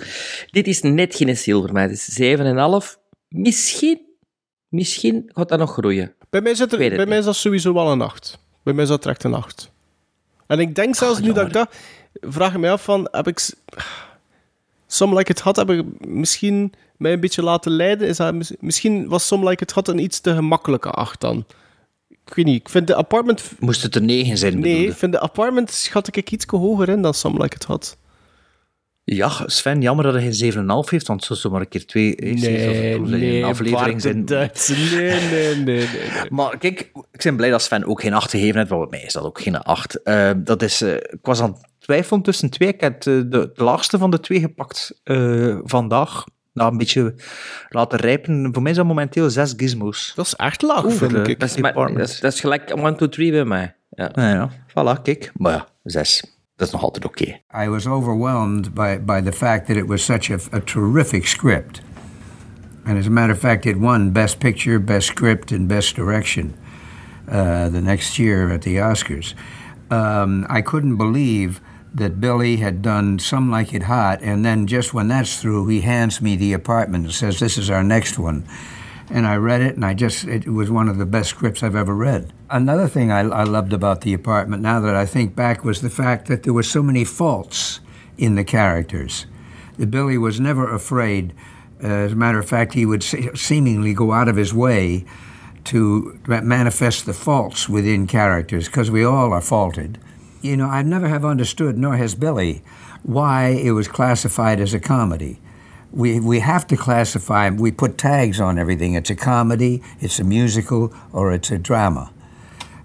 Dit 0.50 0.66
is 0.66 0.82
net 0.82 1.14
geen 1.14 1.36
seal 1.36 1.60
voor 1.60 1.72
mij, 1.72 1.82
het 1.82 1.92
is 1.92 2.18
7,5. 2.94 3.00
Misschien, 3.28 4.00
misschien 4.68 5.22
gaat 5.26 5.48
dat 5.48 5.58
nog 5.58 5.72
groeien. 5.72 6.14
Bij 6.30 6.40
mij, 6.40 6.54
zit 6.54 6.72
er, 6.72 6.78
bij 6.78 7.06
mij 7.06 7.18
is 7.18 7.24
dat 7.24 7.36
sowieso 7.36 7.74
wel 7.74 7.92
een 7.92 8.00
8. 8.00 8.40
Bij 8.62 8.72
mij 8.72 8.82
is 8.82 8.88
dat 8.88 9.02
direct 9.02 9.24
een 9.24 9.34
8. 9.34 9.70
En 10.46 10.58
ik 10.58 10.74
denk 10.74 10.94
zelfs 10.94 11.18
oh, 11.18 11.24
nu 11.24 11.32
dat 11.32 11.46
ik 11.46 11.52
dat... 11.52 11.74
Vraag 12.20 12.52
ik 12.52 12.58
mij 12.58 12.72
af 12.72 12.84
van, 12.84 13.08
heb 13.10 13.28
ik... 13.28 13.50
Some 14.86 15.16
Like 15.16 15.30
It 15.30 15.40
Hot 15.40 15.56
heb 15.56 15.70
ik 15.70 16.06
misschien 16.06 16.72
mij 16.96 17.12
een 17.12 17.20
beetje 17.20 17.42
laten 17.42 17.72
leiden. 17.72 18.08
Is 18.08 18.16
dat, 18.16 18.34
misschien 18.60 19.08
was 19.08 19.26
Some 19.26 19.48
Like 19.48 19.62
It 19.62 19.70
Hot 19.72 19.88
een 19.88 19.98
iets 19.98 20.20
te 20.20 20.34
gemakkelijke 20.34 20.90
8 20.90 21.20
dan. 21.20 21.44
Ik 22.08 22.34
weet 22.34 22.44
niet, 22.44 22.60
ik 22.60 22.68
vind 22.68 22.86
de 22.86 22.96
apartment... 22.96 23.52
Moest 23.58 23.82
het 23.82 23.94
er 23.94 24.02
9 24.02 24.38
zijn, 24.38 24.58
Nee, 24.58 24.86
ik 24.86 24.96
vind 24.96 25.12
de 25.12 25.20
apartment 25.20 25.70
schat 25.70 26.16
ik 26.16 26.30
iets 26.30 26.44
hoger 26.46 26.88
in 26.88 27.02
dan 27.02 27.14
Some 27.14 27.42
Like 27.42 27.56
It 27.56 27.64
Hot. 27.64 27.96
Ja, 29.04 29.30
Sven, 29.46 29.80
jammer 29.80 30.04
dat 30.04 30.14
hij 30.14 30.32
geen 30.32 30.52
7,5 30.52 30.90
heeft, 30.90 31.06
want 31.06 31.24
zo 31.24 31.50
maar 31.50 31.60
een 31.60 31.68
keer 31.68 31.86
twee 31.86 32.14
nee, 32.14 33.00
of, 33.00 33.08
nee, 33.08 33.42
een 33.42 33.44
aflevering 33.44 34.00
zijn. 34.00 34.24
Nee, 34.24 34.50
nee, 34.94 35.54
nee, 35.54 35.64
nee, 35.64 35.88
Maar 36.30 36.58
kijk, 36.58 36.80
ik 37.12 37.22
ben 37.22 37.36
blij 37.36 37.50
dat 37.50 37.62
Sven 37.62 37.84
ook 37.84 38.00
geen 38.00 38.14
8 38.14 38.30
gegeven 38.30 38.56
heeft, 38.56 38.70
want 38.70 38.90
bij 38.90 38.98
mij 38.98 39.06
is 39.06 39.12
dat 39.12 39.24
ook 39.24 39.40
geen 39.40 39.56
8. 39.56 40.00
Uh, 40.04 40.30
dat 40.36 40.62
is, 40.62 40.82
uh, 40.82 40.94
ik 40.94 41.18
was 41.22 41.40
aan 41.40 41.50
het 41.50 41.66
twijfelen 41.78 42.22
tussen 42.22 42.50
twee. 42.50 42.68
Ik 42.68 42.80
heb 42.80 43.00
de, 43.00 43.28
de, 43.28 43.50
de 43.54 43.64
laagste 43.64 43.98
van 43.98 44.10
de 44.10 44.20
twee 44.20 44.40
gepakt 44.40 45.00
uh, 45.04 45.58
vandaag. 45.64 46.24
Nou, 46.52 46.72
een 46.72 46.78
beetje 46.78 47.14
laten 47.68 47.98
rijpen. 47.98 48.48
Voor 48.52 48.62
mij 48.62 48.70
is 48.70 48.76
dat 48.76 48.86
momenteel 48.86 49.30
6 49.30 49.54
gizmos. 49.56 50.12
Dat 50.16 50.26
is 50.26 50.34
echt 50.34 50.62
laag, 50.62 50.84
Oeh, 50.84 50.92
vind 50.92 51.28
ik. 51.28 51.40
Dat 51.40 51.48
is, 51.48 51.56
maar, 51.56 51.74
dat, 51.74 52.08
is, 52.08 52.20
dat 52.20 52.32
is 52.32 52.40
gelijk 52.40 52.70
1, 52.70 52.96
2, 52.96 53.08
3 53.08 53.30
bij 53.30 53.44
mij. 53.44 53.74
Ja, 53.90 54.10
ja, 54.14 54.30
ja. 54.30 54.50
voilà, 54.68 55.02
kijk. 55.02 55.30
Maar 55.34 55.52
ja, 55.52 55.66
6. 55.82 56.40
Okay. 57.04 57.42
I 57.50 57.68
was 57.68 57.86
overwhelmed 57.86 58.74
by, 58.74 58.98
by 58.98 59.20
the 59.20 59.32
fact 59.32 59.68
that 59.68 59.76
it 59.76 59.86
was 59.86 60.04
such 60.04 60.30
a, 60.30 60.40
a 60.52 60.60
terrific 60.60 61.26
script. 61.26 61.80
And 62.84 62.98
as 62.98 63.06
a 63.06 63.10
matter 63.10 63.32
of 63.32 63.40
fact, 63.40 63.66
it 63.66 63.78
won 63.78 64.10
Best 64.10 64.40
Picture, 64.40 64.78
Best 64.78 65.06
Script, 65.06 65.52
and 65.52 65.68
Best 65.68 65.94
Direction 65.94 66.56
uh, 67.28 67.68
the 67.68 67.80
next 67.80 68.18
year 68.18 68.50
at 68.50 68.62
the 68.62 68.76
Oscars. 68.76 69.34
Um, 69.90 70.46
I 70.48 70.62
couldn't 70.62 70.96
believe 70.96 71.60
that 71.94 72.20
Billy 72.20 72.56
had 72.56 72.82
done 72.82 73.18
Some 73.18 73.50
Like 73.50 73.74
It 73.74 73.84
Hot, 73.84 74.20
and 74.22 74.44
then 74.44 74.66
just 74.66 74.94
when 74.94 75.08
that's 75.08 75.40
through, 75.40 75.68
he 75.68 75.82
hands 75.82 76.20
me 76.20 76.36
the 76.36 76.52
apartment 76.52 77.04
and 77.04 77.14
says, 77.14 77.38
This 77.38 77.58
is 77.58 77.70
our 77.70 77.84
next 77.84 78.18
one. 78.18 78.44
And 79.14 79.26
I 79.26 79.36
read 79.36 79.60
it, 79.60 79.74
and 79.74 79.84
I 79.84 79.92
just, 79.92 80.24
it 80.24 80.48
was 80.48 80.70
one 80.70 80.88
of 80.88 80.96
the 80.96 81.04
best 81.04 81.28
scripts 81.28 81.62
I've 81.62 81.76
ever 81.76 81.94
read. 81.94 82.32
Another 82.48 82.88
thing 82.88 83.12
I, 83.12 83.20
I 83.20 83.44
loved 83.44 83.74
about 83.74 84.00
the 84.00 84.14
apartment, 84.14 84.62
now 84.62 84.80
that 84.80 84.96
I 84.96 85.04
think 85.04 85.36
back, 85.36 85.64
was 85.64 85.82
the 85.82 85.90
fact 85.90 86.28
that 86.28 86.44
there 86.44 86.54
were 86.54 86.62
so 86.62 86.82
many 86.82 87.04
faults 87.04 87.80
in 88.16 88.36
the 88.36 88.42
characters. 88.44 89.26
That 89.76 89.90
Billy 89.90 90.16
was 90.16 90.40
never 90.40 90.72
afraid. 90.72 91.34
Uh, 91.84 91.88
as 91.88 92.12
a 92.12 92.16
matter 92.16 92.38
of 92.38 92.48
fact, 92.48 92.72
he 92.72 92.86
would 92.86 93.02
se- 93.02 93.34
seemingly 93.34 93.92
go 93.92 94.12
out 94.12 94.28
of 94.28 94.36
his 94.36 94.54
way 94.54 95.04
to 95.64 96.18
manifest 96.26 97.04
the 97.04 97.12
faults 97.12 97.68
within 97.68 98.06
characters, 98.06 98.66
because 98.66 98.90
we 98.90 99.04
all 99.04 99.34
are 99.34 99.42
faulted. 99.42 99.98
You 100.40 100.56
know, 100.56 100.68
I 100.68 100.80
never 100.80 101.08
have 101.08 101.26
understood, 101.26 101.76
nor 101.76 101.98
has 101.98 102.14
Billy, 102.14 102.62
why 103.02 103.48
it 103.48 103.72
was 103.72 103.88
classified 103.88 104.58
as 104.58 104.72
a 104.72 104.80
comedy. 104.80 105.38
We, 105.94 106.20
we 106.20 106.40
have 106.40 106.66
to 106.66 106.76
classify, 106.76 107.50
we 107.50 107.70
put 107.70 107.98
tags 107.98 108.40
on 108.40 108.58
everything. 108.58 108.94
It's 108.94 109.10
a 109.10 109.14
comedy, 109.14 109.82
it's 109.98 110.18
a 110.18 110.24
musical, 110.24 110.90
or 111.12 111.32
it's 111.32 111.50
a 111.50 111.58
drama. 111.58 112.10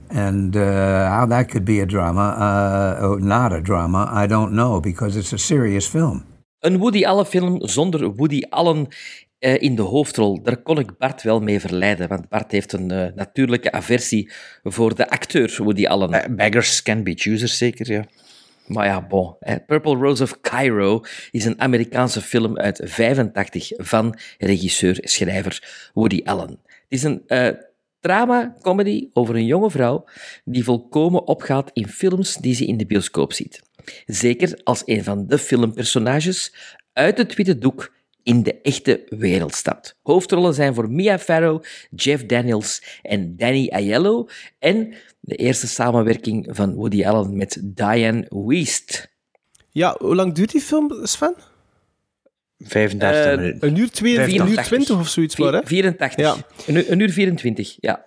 And 0.10 0.56
uh, 0.56 0.62
how 1.10 1.26
that 1.28 1.50
could 1.50 1.64
be 1.64 1.82
a 1.82 1.86
drama, 1.86 2.36
uh, 3.02 3.08
or 3.08 3.20
not 3.20 3.54
a 3.54 3.62
drama, 3.62 4.10
I 4.12 4.28
don't 4.28 4.52
know, 4.52 4.80
because 4.82 5.20
it's 5.20 5.34
a 5.34 5.38
serious 5.38 5.88
film. 5.88 6.26
Een 6.60 6.78
Woody 6.78 7.06
Allen 7.06 7.26
film 7.26 7.68
zonder 7.68 8.16
Woody 8.16 8.42
Allen 8.50 8.88
uh, 9.40 9.62
in 9.62 9.76
de 9.76 9.82
hoofdrol, 9.82 10.44
daar 10.44 10.58
kon 10.58 10.80
ik 10.80 10.98
Bart 10.98 11.24
wel 11.24 11.40
mee 11.40 11.60
verleiden, 11.60 12.08
want 12.08 12.30
Bart 12.30 12.52
heeft 12.52 12.74
een 12.74 12.94
uh, 12.94 13.06
natuurlijke 13.16 13.72
aversie 13.72 14.32
voor 14.64 14.96
de 14.96 15.10
acteur 15.10 15.60
Woody 15.64 15.88
Allen. 15.88 16.14
Uh, 16.14 16.36
beggars 16.36 16.84
can 16.84 17.04
be 17.04 17.14
choosers, 17.16 17.58
zeker, 17.58 17.92
ja. 17.92 18.06
Maar 18.68 18.86
ja, 18.86 19.08
bon. 19.08 19.36
Purple 19.66 19.96
Rose 19.96 20.24
of 20.24 20.42
Cairo 20.42 21.02
is 21.32 21.46
een 21.46 21.62
Amerikaanse 21.62 22.22
film 22.22 22.58
uit 22.58 22.82
85 22.84 23.72
van 23.76 24.18
regisseur-schrijver 24.38 25.90
Woody 25.94 26.22
Allen. 26.24 26.60
Het 26.66 26.86
is 26.88 27.04
een 27.04 27.24
uh, 27.28 27.50
drama-comedy 28.00 29.10
over 29.14 29.36
een 29.36 29.46
jonge 29.46 29.72
vrouw 29.72 30.06
die 30.46 30.64
volkomen 30.64 31.28
opgaat 31.28 31.70
in 31.74 31.88
films 31.88 32.36
die 32.36 32.56
ze 32.56 32.66
in 32.66 32.78
de 32.78 32.86
bioscoop 32.86 33.34
ziet. 33.34 33.62
Zeker 34.06 34.60
als 34.64 34.82
een 34.86 35.04
van 35.04 35.28
de 35.28 35.38
filmpersonages 35.38 36.54
uit 36.94 37.18
het 37.18 37.36
witte 37.36 37.58
doek 37.58 37.96
in 38.28 38.44
de 38.44 38.62
echte 38.62 39.06
wereld 39.10 39.56
stapt. 39.56 39.98
Hoofdrollen 40.02 40.54
zijn 40.54 40.74
voor 40.74 40.92
Mia 40.92 41.20
Farrow, 41.20 41.64
Jeff 41.96 42.26
Daniels 42.26 43.00
en 43.02 43.38
Danny 43.38 43.70
Aiello 43.70 44.28
en 44.60 44.94
de 45.20 45.36
eerste 45.36 45.68
samenwerking 45.68 46.48
van 46.50 46.74
Woody 46.74 47.06
Allen 47.06 47.38
met 47.38 47.62
Diane 47.64 48.26
Wiest. 48.30 49.16
Ja, 49.70 49.96
hoe 50.00 50.16
lang 50.16 50.34
duurt 50.34 50.52
die 50.52 50.62
film, 50.62 51.00
Sven? 51.04 51.36
35 52.58 53.26
uh, 53.26 53.38
minuten. 53.38 53.70
Een 53.70 53.78
uur, 53.78 53.92
twee, 53.92 54.20
een 54.20 54.50
uur 54.50 54.64
20 54.64 55.00
of 55.00 55.08
zoiets, 55.08 55.38
maar 55.38 55.54
hè? 55.54 55.62
84. 55.64 56.20
Ja. 56.20 56.36
Een, 56.66 56.76
uur, 56.76 56.92
een 56.92 57.00
uur 57.00 57.12
24, 57.12 57.78
ja. 57.80 58.06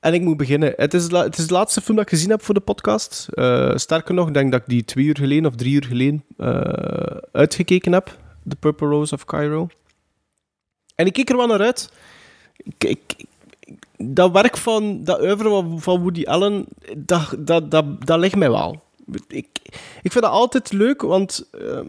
En 0.00 0.14
ik 0.14 0.20
moet 0.20 0.36
beginnen. 0.36 0.72
Het 0.76 0.94
is, 0.94 1.10
het 1.10 1.38
is 1.38 1.46
de 1.46 1.54
laatste 1.54 1.80
film 1.80 1.96
dat 1.96 2.06
ik 2.06 2.12
gezien 2.12 2.30
heb 2.30 2.42
voor 2.42 2.54
de 2.54 2.60
podcast. 2.60 3.28
Eh, 3.30 3.76
sterker 3.76 4.14
nog, 4.14 4.28
ik 4.28 4.34
denk 4.34 4.52
dat 4.52 4.60
ik 4.60 4.68
die 4.68 4.84
twee 4.84 5.04
uur 5.04 5.16
geleden 5.16 5.46
of 5.46 5.56
drie 5.56 5.74
uur 5.74 5.84
geleden 5.84 6.24
eh, 6.36 6.60
uitgekeken 7.32 7.92
heb. 7.92 8.24
The 8.48 8.56
Purple 8.56 8.88
Rose 8.88 9.14
of 9.14 9.24
Cairo. 9.24 9.68
En 10.94 11.06
ik 11.06 11.12
keek 11.12 11.30
er 11.30 11.36
wel 11.36 11.46
naar 11.46 11.60
uit. 11.60 11.92
Ik, 12.78 13.00
dat 13.96 14.30
werk 14.30 14.56
van, 14.56 15.04
dat 15.04 15.20
oeuvre 15.20 15.78
van, 15.78 16.00
Woody 16.00 16.24
Allen, 16.24 16.66
dat, 16.96 17.34
dat, 17.38 17.70
dat, 17.70 18.06
dat 18.06 18.18
ligt 18.18 18.36
mij 18.36 18.50
wel. 18.50 18.82
Ik, 19.28 19.48
ik 20.02 20.12
vind 20.12 20.24
dat 20.24 20.32
altijd 20.32 20.72
leuk, 20.72 21.02
want 21.02 21.48
ehm, 21.50 21.86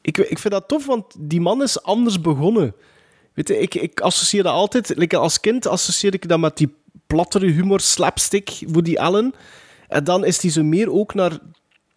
ik, 0.00 0.18
ik 0.18 0.38
vind 0.38 0.54
dat 0.54 0.68
tof, 0.68 0.86
want 0.86 1.14
die 1.18 1.40
man 1.40 1.62
is 1.62 1.82
anders 1.82 2.20
begonnen. 2.20 2.74
Weet 3.34 3.48
je, 3.48 3.58
ik, 3.58 3.74
ik 3.74 4.00
associeer 4.00 4.42
dat 4.42 4.52
altijd, 4.52 4.96
like 4.96 5.16
als 5.16 5.40
kind 5.40 5.66
associeer 5.66 6.14
ik 6.14 6.28
dat 6.28 6.38
met 6.38 6.56
die 6.56 6.74
plattere 7.06 7.50
humor, 7.50 7.80
slapstick, 7.80 8.62
Woody 8.66 8.96
Allen. 8.96 9.34
En 9.88 10.04
dan 10.04 10.24
is 10.24 10.42
hij 10.42 10.50
zo 10.50 10.62
meer 10.62 10.92
ook 10.92 11.14
naar 11.14 11.38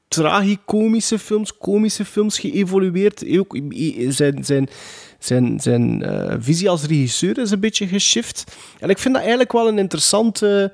tragicomische 0.08 1.20
films, 1.20 1.58
komische 1.58 2.06
films 2.06 2.40
geëvolueerd. 2.40 3.38
Ook 3.38 3.58
zijn, 4.08 4.44
zijn, 4.44 4.70
zijn, 5.20 5.60
zijn 5.60 6.04
eh, 6.04 6.36
visie 6.40 6.70
als 6.70 6.84
regisseur 6.84 7.38
is 7.38 7.52
een 7.52 7.60
beetje 7.60 7.88
geshift. 7.88 8.56
En 8.80 8.90
ik 8.90 8.98
vind 8.98 9.14
dat 9.14 9.24
eigenlijk 9.24 9.52
wel 9.52 9.68
een 9.68 9.78
interessante 9.78 10.74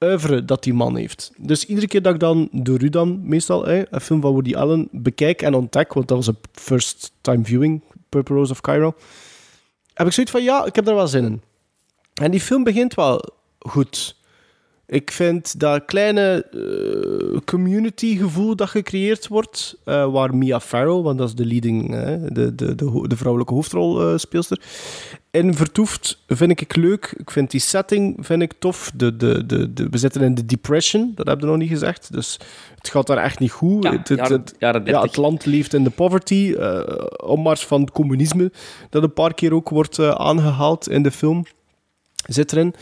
oeuvre 0.00 0.44
dat 0.44 0.62
die 0.62 0.74
man 0.74 0.96
heeft. 0.96 1.32
Dus 1.36 1.64
iedere 1.64 1.86
keer 1.86 2.02
dat 2.02 2.14
ik 2.14 2.20
dan, 2.20 2.48
door 2.52 2.82
u 2.82 3.04
meestal, 3.04 3.68
een 3.68 4.00
film 4.00 4.20
van 4.20 4.32
Woody 4.32 4.54
Allen 4.54 4.88
bekijk 4.92 5.42
en 5.42 5.54
ontdek, 5.54 5.92
want 5.92 6.08
dat 6.08 6.16
was 6.16 6.26
een 6.26 6.38
first 6.52 7.12
time 7.20 7.44
viewing, 7.44 7.82
Purple 8.08 8.36
Rose 8.36 8.52
of 8.52 8.60
Cairo, 8.60 8.94
heb 9.94 10.06
ik 10.06 10.12
zoiets 10.12 10.32
van, 10.32 10.42
ja, 10.42 10.64
ik 10.64 10.74
heb 10.74 10.88
er 10.88 10.94
wel 10.94 11.08
zin 11.08 11.24
in. 11.24 11.42
En 12.14 12.30
die 12.30 12.40
film 12.40 12.64
begint 12.64 12.94
wel 12.94 13.24
goed. 13.58 14.16
Ik 14.90 15.10
vind 15.10 15.60
dat 15.60 15.84
kleine 15.84 16.44
eh, 16.44 17.38
community-gevoel 17.44 18.56
dat 18.56 18.68
gecreëerd 18.68 19.28
wordt, 19.28 19.76
eh, 19.84 20.12
waar 20.12 20.36
Mia 20.36 20.60
Farrow, 20.60 21.04
want 21.04 21.18
dat 21.18 21.28
is 21.28 21.34
de 21.34 21.46
leading, 21.46 21.94
eh, 21.94 22.14
de, 22.32 22.54
de, 22.54 22.74
de, 23.06 23.16
vrouwelijke 23.16 23.54
hoofdrolspeelster, 23.54 24.60
in 25.30 25.54
vertoeft, 25.54 26.22
vind 26.26 26.60
ik 26.60 26.76
leuk. 26.76 27.14
Ik 27.16 27.30
vind 27.30 27.50
die 27.50 27.60
setting 27.60 28.16
vind 28.26 28.42
ik 28.42 28.52
tof. 28.58 28.90
De, 28.94 29.16
de, 29.16 29.46
de, 29.46 29.72
de, 29.72 29.88
we 29.90 29.98
zitten 29.98 30.22
in 30.22 30.34
de 30.34 30.46
depression, 30.46 31.12
dat 31.14 31.26
heb 31.26 31.40
je 31.40 31.46
nog 31.46 31.56
niet 31.56 31.68
gezegd. 31.68 32.12
Dus 32.12 32.38
het 32.74 32.88
gaat 32.88 33.06
daar 33.06 33.18
echt 33.18 33.38
niet 33.38 33.50
goed. 33.52 33.84
Ja, 33.84 33.90
het, 33.90 34.08
het, 34.08 34.18
jaren- 34.18 34.40
het- 34.40 34.54
jaren 34.58 34.80
ja, 34.80 34.86
30. 34.86 35.02
het 35.02 35.16
land 35.16 35.46
leeft 35.46 35.74
in 35.74 35.84
de 35.84 35.90
poverty. 35.90 36.54
opmars 37.24 37.66
van 37.66 37.80
het 37.80 37.90
communisme, 37.90 38.52
dat 38.90 39.02
een 39.02 39.12
paar 39.12 39.34
keer 39.34 39.54
ook 39.54 39.68
wordt 39.68 39.98
eh, 39.98 40.10
aangehaald 40.10 40.88
in 40.88 41.02
de 41.02 41.10
film, 41.10 41.44
zit 42.26 42.52
erin. 42.52 42.74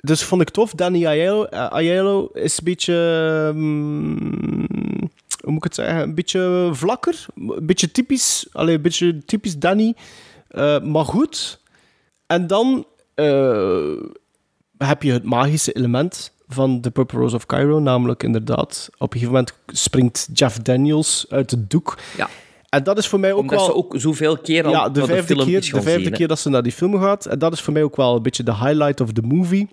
Dus 0.00 0.22
vond 0.22 0.42
ik 0.42 0.50
tof. 0.50 0.72
Danny 0.72 1.06
Aiello, 1.06 1.44
eh, 1.44 1.66
Aiello 1.66 2.28
is 2.32 2.58
een 2.58 2.64
beetje... 2.64 2.94
mm, 3.54 4.66
hoe 5.40 5.52
moet 5.52 5.56
ik 5.56 5.64
het 5.64 5.74
zeggen? 5.74 6.02
Een 6.02 6.14
beetje 6.14 6.70
vlakker. 6.72 7.26
Een 7.34 7.66
beetje 7.66 7.90
typisch. 7.90 8.46
Allee, 8.52 8.74
een 8.74 8.82
beetje 8.82 9.24
typisch 9.24 9.58
Danny. 9.58 9.94
Eh, 10.48 10.80
maar 10.80 11.04
goed. 11.04 11.60
En 12.26 12.46
dan 12.46 12.86
eh, 13.14 13.92
heb 14.78 15.02
je 15.02 15.12
het 15.12 15.24
magische 15.24 15.72
element 15.72 16.32
van 16.48 16.80
The 16.80 16.90
Purple 16.90 17.18
Rose 17.18 17.36
of 17.36 17.46
Cairo. 17.46 17.80
Namelijk 17.80 18.22
inderdaad, 18.22 18.88
op 18.92 19.14
een 19.14 19.20
gegeven 19.20 19.32
moment 19.34 19.52
springt 19.66 20.28
Jeff 20.32 20.58
Daniels 20.58 21.26
uit 21.28 21.50
het 21.50 21.70
doek. 21.70 21.98
Ja. 22.16 22.28
En 22.68 22.82
dat 22.82 22.98
is 22.98 23.06
voor 23.06 23.20
mij 23.20 23.32
ook 23.32 23.38
Omdat 23.38 23.58
wel... 23.58 23.66
ze 23.66 23.74
ook 23.74 23.94
zoveel 23.96 24.38
keer 24.38 24.64
al 24.64 24.70
Ja, 24.70 24.88
de 24.88 25.04
vijfde, 25.04 25.34
film 25.34 25.46
keer, 25.46 25.58
is 25.58 25.70
de 25.70 25.82
vijfde 25.82 26.04
zien, 26.04 26.12
keer 26.12 26.28
dat 26.28 26.38
ze 26.38 26.48
naar 26.48 26.62
die 26.62 26.72
film 26.72 27.00
gaat. 27.00 27.26
En 27.26 27.38
dat 27.38 27.52
is 27.52 27.60
voor 27.60 27.72
mij 27.72 27.82
ook 27.82 27.96
wel 27.96 28.16
een 28.16 28.22
beetje 28.22 28.42
de 28.42 28.54
highlight 28.54 29.00
of 29.00 29.12
the 29.12 29.22
movie. 29.22 29.68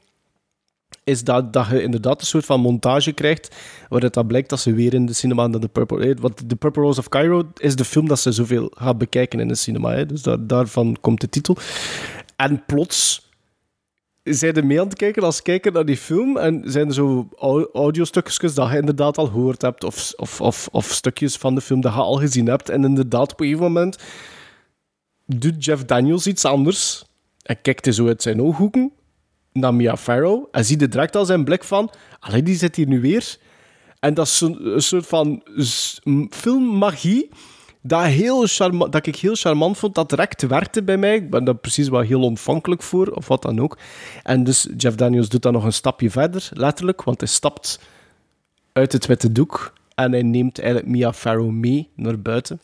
Is 1.08 1.24
dat, 1.24 1.54
dat 1.54 1.68
je 1.68 1.82
inderdaad 1.82 2.22
een 2.22 2.28
soort 2.28 2.46
van 2.46 2.60
montage 2.62 3.12
krijgt. 3.12 3.56
Waaruit 3.90 4.14
dat 4.14 4.28
blijkt 4.28 4.50
dat 4.50 4.60
ze 4.60 4.74
weer 4.74 4.94
in 4.94 5.06
de 5.06 5.14
cinema 5.14 5.48
naar 5.48 5.60
de 5.60 5.68
Purple... 5.68 6.06
eh, 6.06 6.16
Want 6.20 6.50
The 6.50 6.56
Purple 6.56 6.82
Rose 6.82 7.00
of 7.00 7.10
Cairo 7.10 7.52
is 7.58 7.76
de 7.76 7.86
film 7.86 8.08
dat 8.08 8.20
ze 8.20 8.32
zoveel 8.32 8.72
gaat 8.76 8.98
bekijken 8.98 9.40
in 9.40 9.48
de 9.48 9.56
cinema. 9.56 9.92
Hè. 9.92 10.06
Dus 10.06 10.22
daar, 10.22 10.48
daarvan 10.48 10.98
komt 11.02 11.22
de 11.22 11.30
titel. 11.30 11.58
En 12.36 12.66
plots 12.66 13.30
zijn 14.24 14.54
er 14.56 14.66
mee 14.66 14.80
aan 14.80 14.88
het 14.88 14.98
kijken 14.98 15.24
als 15.24 15.42
kijker 15.42 15.72
naar 15.72 15.86
die 15.86 15.98
film 15.98 16.38
en 16.38 16.62
zijn 16.66 16.88
er 16.88 16.94
zo 16.94 17.28
au- 17.38 17.70
audiostukjes 17.74 18.54
dat 18.54 18.72
je 18.72 18.78
inderdaad 18.78 19.18
al 19.18 19.26
gehoord 19.26 19.62
hebt 19.62 19.84
of, 19.84 20.14
of, 20.16 20.42
of, 20.42 20.68
of 20.72 20.86
stukjes 20.86 21.36
van 21.36 21.56
de 21.56 21.62
film 21.62 21.82
dat 21.82 21.94
je 21.94 22.00
al 22.00 22.16
gezien 22.18 22.48
hebt. 22.48 22.70
En 22.70 22.84
inderdaad, 22.84 23.32
op 23.32 23.40
een 23.40 23.46
gegeven 23.46 23.66
moment 23.72 23.98
doet 25.26 25.66
Jeff 25.66 25.86
Daniels 25.86 26.28
iets 26.28 26.46
anders 26.46 27.06
en 27.42 27.62
kijkt 27.62 27.86
hij 27.86 27.94
zo 27.94 28.08
uit 28.08 28.22
zijn 28.22 28.42
ooghoeken 28.42 28.92
naar 29.58 29.74
Mia 29.74 29.98
Farrow 29.98 30.46
en 30.52 30.66
ziet 30.66 30.82
er 30.82 30.90
direct 30.90 31.16
al 31.16 31.26
zijn 31.26 31.44
blik 31.44 31.64
van 31.64 31.90
allee, 32.20 32.44
die 32.44 32.56
zit 32.56 32.76
hier 32.76 32.88
nu 32.88 33.02
weer. 33.02 33.38
En 34.00 34.14
dat 34.14 34.26
is 34.26 34.42
een 34.42 34.82
soort 34.82 35.08
van 35.08 35.44
filmmagie 36.30 37.30
dat, 37.82 38.04
heel 38.04 38.46
dat 38.90 39.06
ik 39.06 39.16
heel 39.16 39.36
charmant 39.36 39.78
vond. 39.78 39.96
Dat 39.96 40.10
direct 40.10 40.48
werkte 40.48 40.84
bij 40.84 40.98
mij. 40.98 41.16
Ik 41.16 41.30
ben 41.30 41.44
daar 41.44 41.56
precies 41.56 41.90
wel 41.90 42.02
heel 42.02 42.22
ontvankelijk 42.22 42.82
voor, 42.82 43.08
of 43.08 43.28
wat 43.28 43.42
dan 43.42 43.62
ook. 43.62 43.78
En 44.24 44.44
dus 44.44 44.68
Jeff 44.78 44.96
Daniels 44.96 45.30
doet 45.30 45.42
dan 45.42 45.54
nog 45.54 45.64
een 45.64 45.74
stapje 45.74 46.10
verder, 46.10 46.50
letterlijk, 46.54 47.04
want 47.04 47.20
hij 47.20 47.30
stapt 47.30 47.80
uit 48.74 48.92
het 48.92 49.06
witte 49.06 49.32
doek 49.32 49.74
en 49.96 50.12
hij 50.12 50.22
neemt 50.22 50.60
eigenlijk 50.60 50.90
Mia 50.90 51.14
Farrow 51.14 51.50
mee 51.50 51.90
naar 51.96 52.20
buiten. 52.20 52.62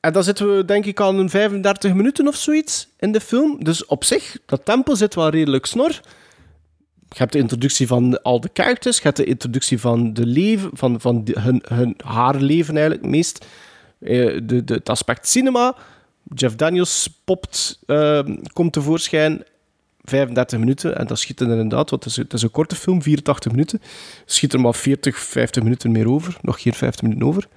En 0.00 0.12
dan 0.12 0.24
zitten 0.24 0.56
we, 0.56 0.64
denk 0.64 0.84
ik, 0.84 1.00
aan 1.00 1.18
een 1.18 1.30
35 1.30 1.94
minuten 1.94 2.28
of 2.28 2.36
zoiets 2.36 2.88
in 2.98 3.12
de 3.12 3.20
film. 3.20 3.64
Dus 3.64 3.86
op 3.86 4.04
zich, 4.04 4.38
dat 4.46 4.64
tempo 4.64 4.94
zit 4.94 5.14
wel 5.14 5.28
redelijk 5.28 5.66
snor. 5.66 6.00
Je 7.12 7.18
hebt 7.18 7.32
de 7.32 7.38
introductie 7.38 7.86
van 7.86 8.22
al 8.22 8.40
de 8.40 8.50
characters, 8.52 8.96
je 8.96 9.02
hebt 9.02 9.16
de 9.16 9.24
introductie 9.24 9.80
van, 9.80 10.12
de 10.12 10.26
leven, 10.26 10.70
van, 10.72 11.00
van 11.00 11.28
hun, 11.32 11.62
hun, 11.68 11.94
haar 12.04 12.34
leven 12.34 12.76
eigenlijk 12.76 13.06
meest. 13.06 13.46
Eh, 13.98 14.40
de, 14.42 14.64
de, 14.64 14.74
het 14.74 14.88
aspect 14.88 15.28
cinema. 15.28 15.76
Jeff 16.34 16.54
Daniels 16.54 17.20
popt, 17.24 17.78
eh, 17.86 18.20
komt 18.52 18.72
tevoorschijn. 18.72 19.44
35 20.04 20.58
minuten, 20.58 20.98
en 20.98 21.06
dat 21.06 21.18
schiet 21.18 21.40
er 21.40 21.48
inderdaad, 21.48 21.90
want 21.90 22.04
het 22.04 22.12
is, 22.12 22.16
het 22.16 22.32
is 22.32 22.42
een 22.42 22.50
korte 22.50 22.76
film, 22.76 23.02
84 23.02 23.50
minuten. 23.50 23.82
Schiet 24.24 24.52
er 24.52 24.60
maar 24.60 24.74
40, 24.74 25.18
50 25.18 25.62
minuten 25.62 25.92
meer 25.92 26.08
over. 26.08 26.36
Nog 26.40 26.62
geen 26.62 26.74
50 26.74 27.02
minuten 27.02 27.26
over. 27.26 27.48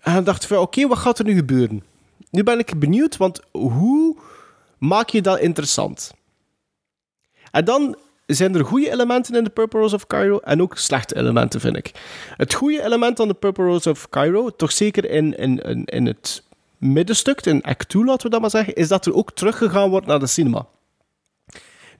En 0.00 0.14
dan 0.14 0.24
dacht 0.24 0.42
ik 0.42 0.48
van, 0.48 0.58
oké, 0.58 0.86
wat 0.86 0.98
gaat 0.98 1.18
er 1.18 1.24
nu 1.24 1.34
gebeuren? 1.34 1.82
Nu 2.30 2.42
ben 2.42 2.58
ik 2.58 2.78
benieuwd, 2.78 3.16
want 3.16 3.40
hoe 3.50 4.16
maak 4.78 5.08
je 5.08 5.22
dat 5.22 5.38
interessant? 5.38 6.14
En 7.50 7.64
dan 7.64 7.96
zijn 8.26 8.54
er 8.54 8.64
goede 8.64 8.90
elementen 8.90 9.34
in 9.34 9.44
de 9.44 9.50
Purple 9.50 9.80
Rose 9.80 9.94
of 9.94 10.06
Cairo 10.06 10.38
en 10.38 10.62
ook 10.62 10.78
slechte 10.78 11.16
elementen, 11.16 11.60
vind 11.60 11.76
ik. 11.76 11.92
Het 12.36 12.54
goede 12.54 12.84
element 12.84 13.20
aan 13.20 13.28
de 13.28 13.34
Purple 13.34 13.64
Rose 13.64 13.90
of 13.90 14.08
Cairo, 14.08 14.50
toch 14.50 14.72
zeker 14.72 15.10
in, 15.10 15.36
in, 15.36 15.84
in, 15.84 16.06
het 16.06 16.42
middenstuk, 16.78 17.46
in 17.46 17.62
act 17.62 17.88
2, 17.88 18.04
laten 18.04 18.22
we 18.22 18.30
dat 18.30 18.40
maar 18.40 18.50
zeggen, 18.50 18.74
is 18.74 18.88
dat 18.88 19.06
er 19.06 19.14
ook 19.14 19.32
teruggegaan 19.32 19.90
wordt 19.90 20.06
naar 20.06 20.18
de 20.18 20.26
cinema. 20.26 20.66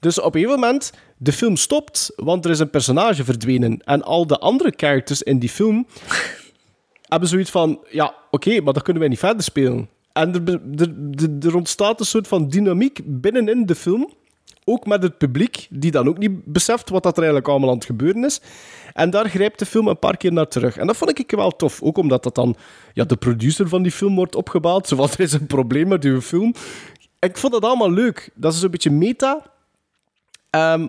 Dus 0.01 0.21
op 0.21 0.35
een 0.35 0.41
gegeven 0.41 0.61
moment, 0.61 0.93
de 1.17 1.33
film 1.33 1.57
stopt, 1.57 2.13
want 2.17 2.45
er 2.45 2.51
is 2.51 2.59
een 2.59 2.71
personage 2.71 3.25
verdwenen. 3.25 3.81
En 3.85 4.03
al 4.03 4.27
de 4.27 4.39
andere 4.39 4.73
characters 4.77 5.23
in 5.23 5.39
die 5.39 5.49
film 5.49 5.87
hebben 7.13 7.29
zoiets 7.29 7.51
van, 7.51 7.85
ja, 7.91 8.15
oké, 8.31 8.61
maar 8.61 8.73
dan 8.73 8.83
kunnen 8.83 9.03
wij 9.03 9.11
niet 9.11 9.19
verder 9.19 9.43
spelen. 9.43 9.89
En 10.13 10.47
er, 10.77 11.47
er 11.47 11.57
ontstaat 11.57 12.01
een 12.01 12.07
soort 12.07 12.29
van 12.29 12.49
dynamiek 12.49 13.01
binnenin 13.05 13.67
de 13.67 13.75
film, 13.75 14.13
ook 14.65 14.87
met 14.87 15.03
het 15.03 15.19
publiek, 15.19 15.67
die 15.71 15.91
dan 15.91 16.09
ook 16.09 16.19
niet 16.19 16.45
beseft 16.45 16.89
wat 16.89 17.03
dat 17.03 17.13
er 17.13 17.23
eigenlijk 17.23 17.49
allemaal 17.49 17.69
aan 17.69 17.75
het 17.75 17.85
gebeuren 17.85 18.25
is. 18.25 18.41
En 18.93 19.11
daar 19.11 19.29
grijpt 19.29 19.59
de 19.59 19.67
film 19.67 19.89
een 19.89 19.99
paar 19.99 20.17
keer 20.17 20.33
naar 20.33 20.49
terug. 20.49 20.77
En 20.77 20.87
dat 20.87 20.97
vond 20.97 21.19
ik 21.19 21.31
wel 21.31 21.51
tof, 21.51 21.83
ook 21.83 21.99
omdat 21.99 22.23
dat 22.23 22.35
dan 22.35 22.57
ja, 22.93 23.05
de 23.05 23.17
producer 23.17 23.69
van 23.69 23.83
die 23.83 23.93
film 23.93 24.15
wordt 24.15 24.35
opgebouwd. 24.35 24.89
Zo 24.89 25.03
er 25.03 25.21
is 25.29 25.33
een 25.33 25.47
probleem 25.47 25.89
met 25.89 26.05
uw 26.05 26.21
film. 26.21 26.55
Ik 27.19 27.37
vond 27.37 27.53
dat 27.53 27.65
allemaal 27.65 27.91
leuk. 27.91 28.31
Dat 28.35 28.55
is 28.55 28.63
een 28.63 28.71
beetje 28.71 28.91
meta. 28.91 29.43
Ehm, 30.51 30.89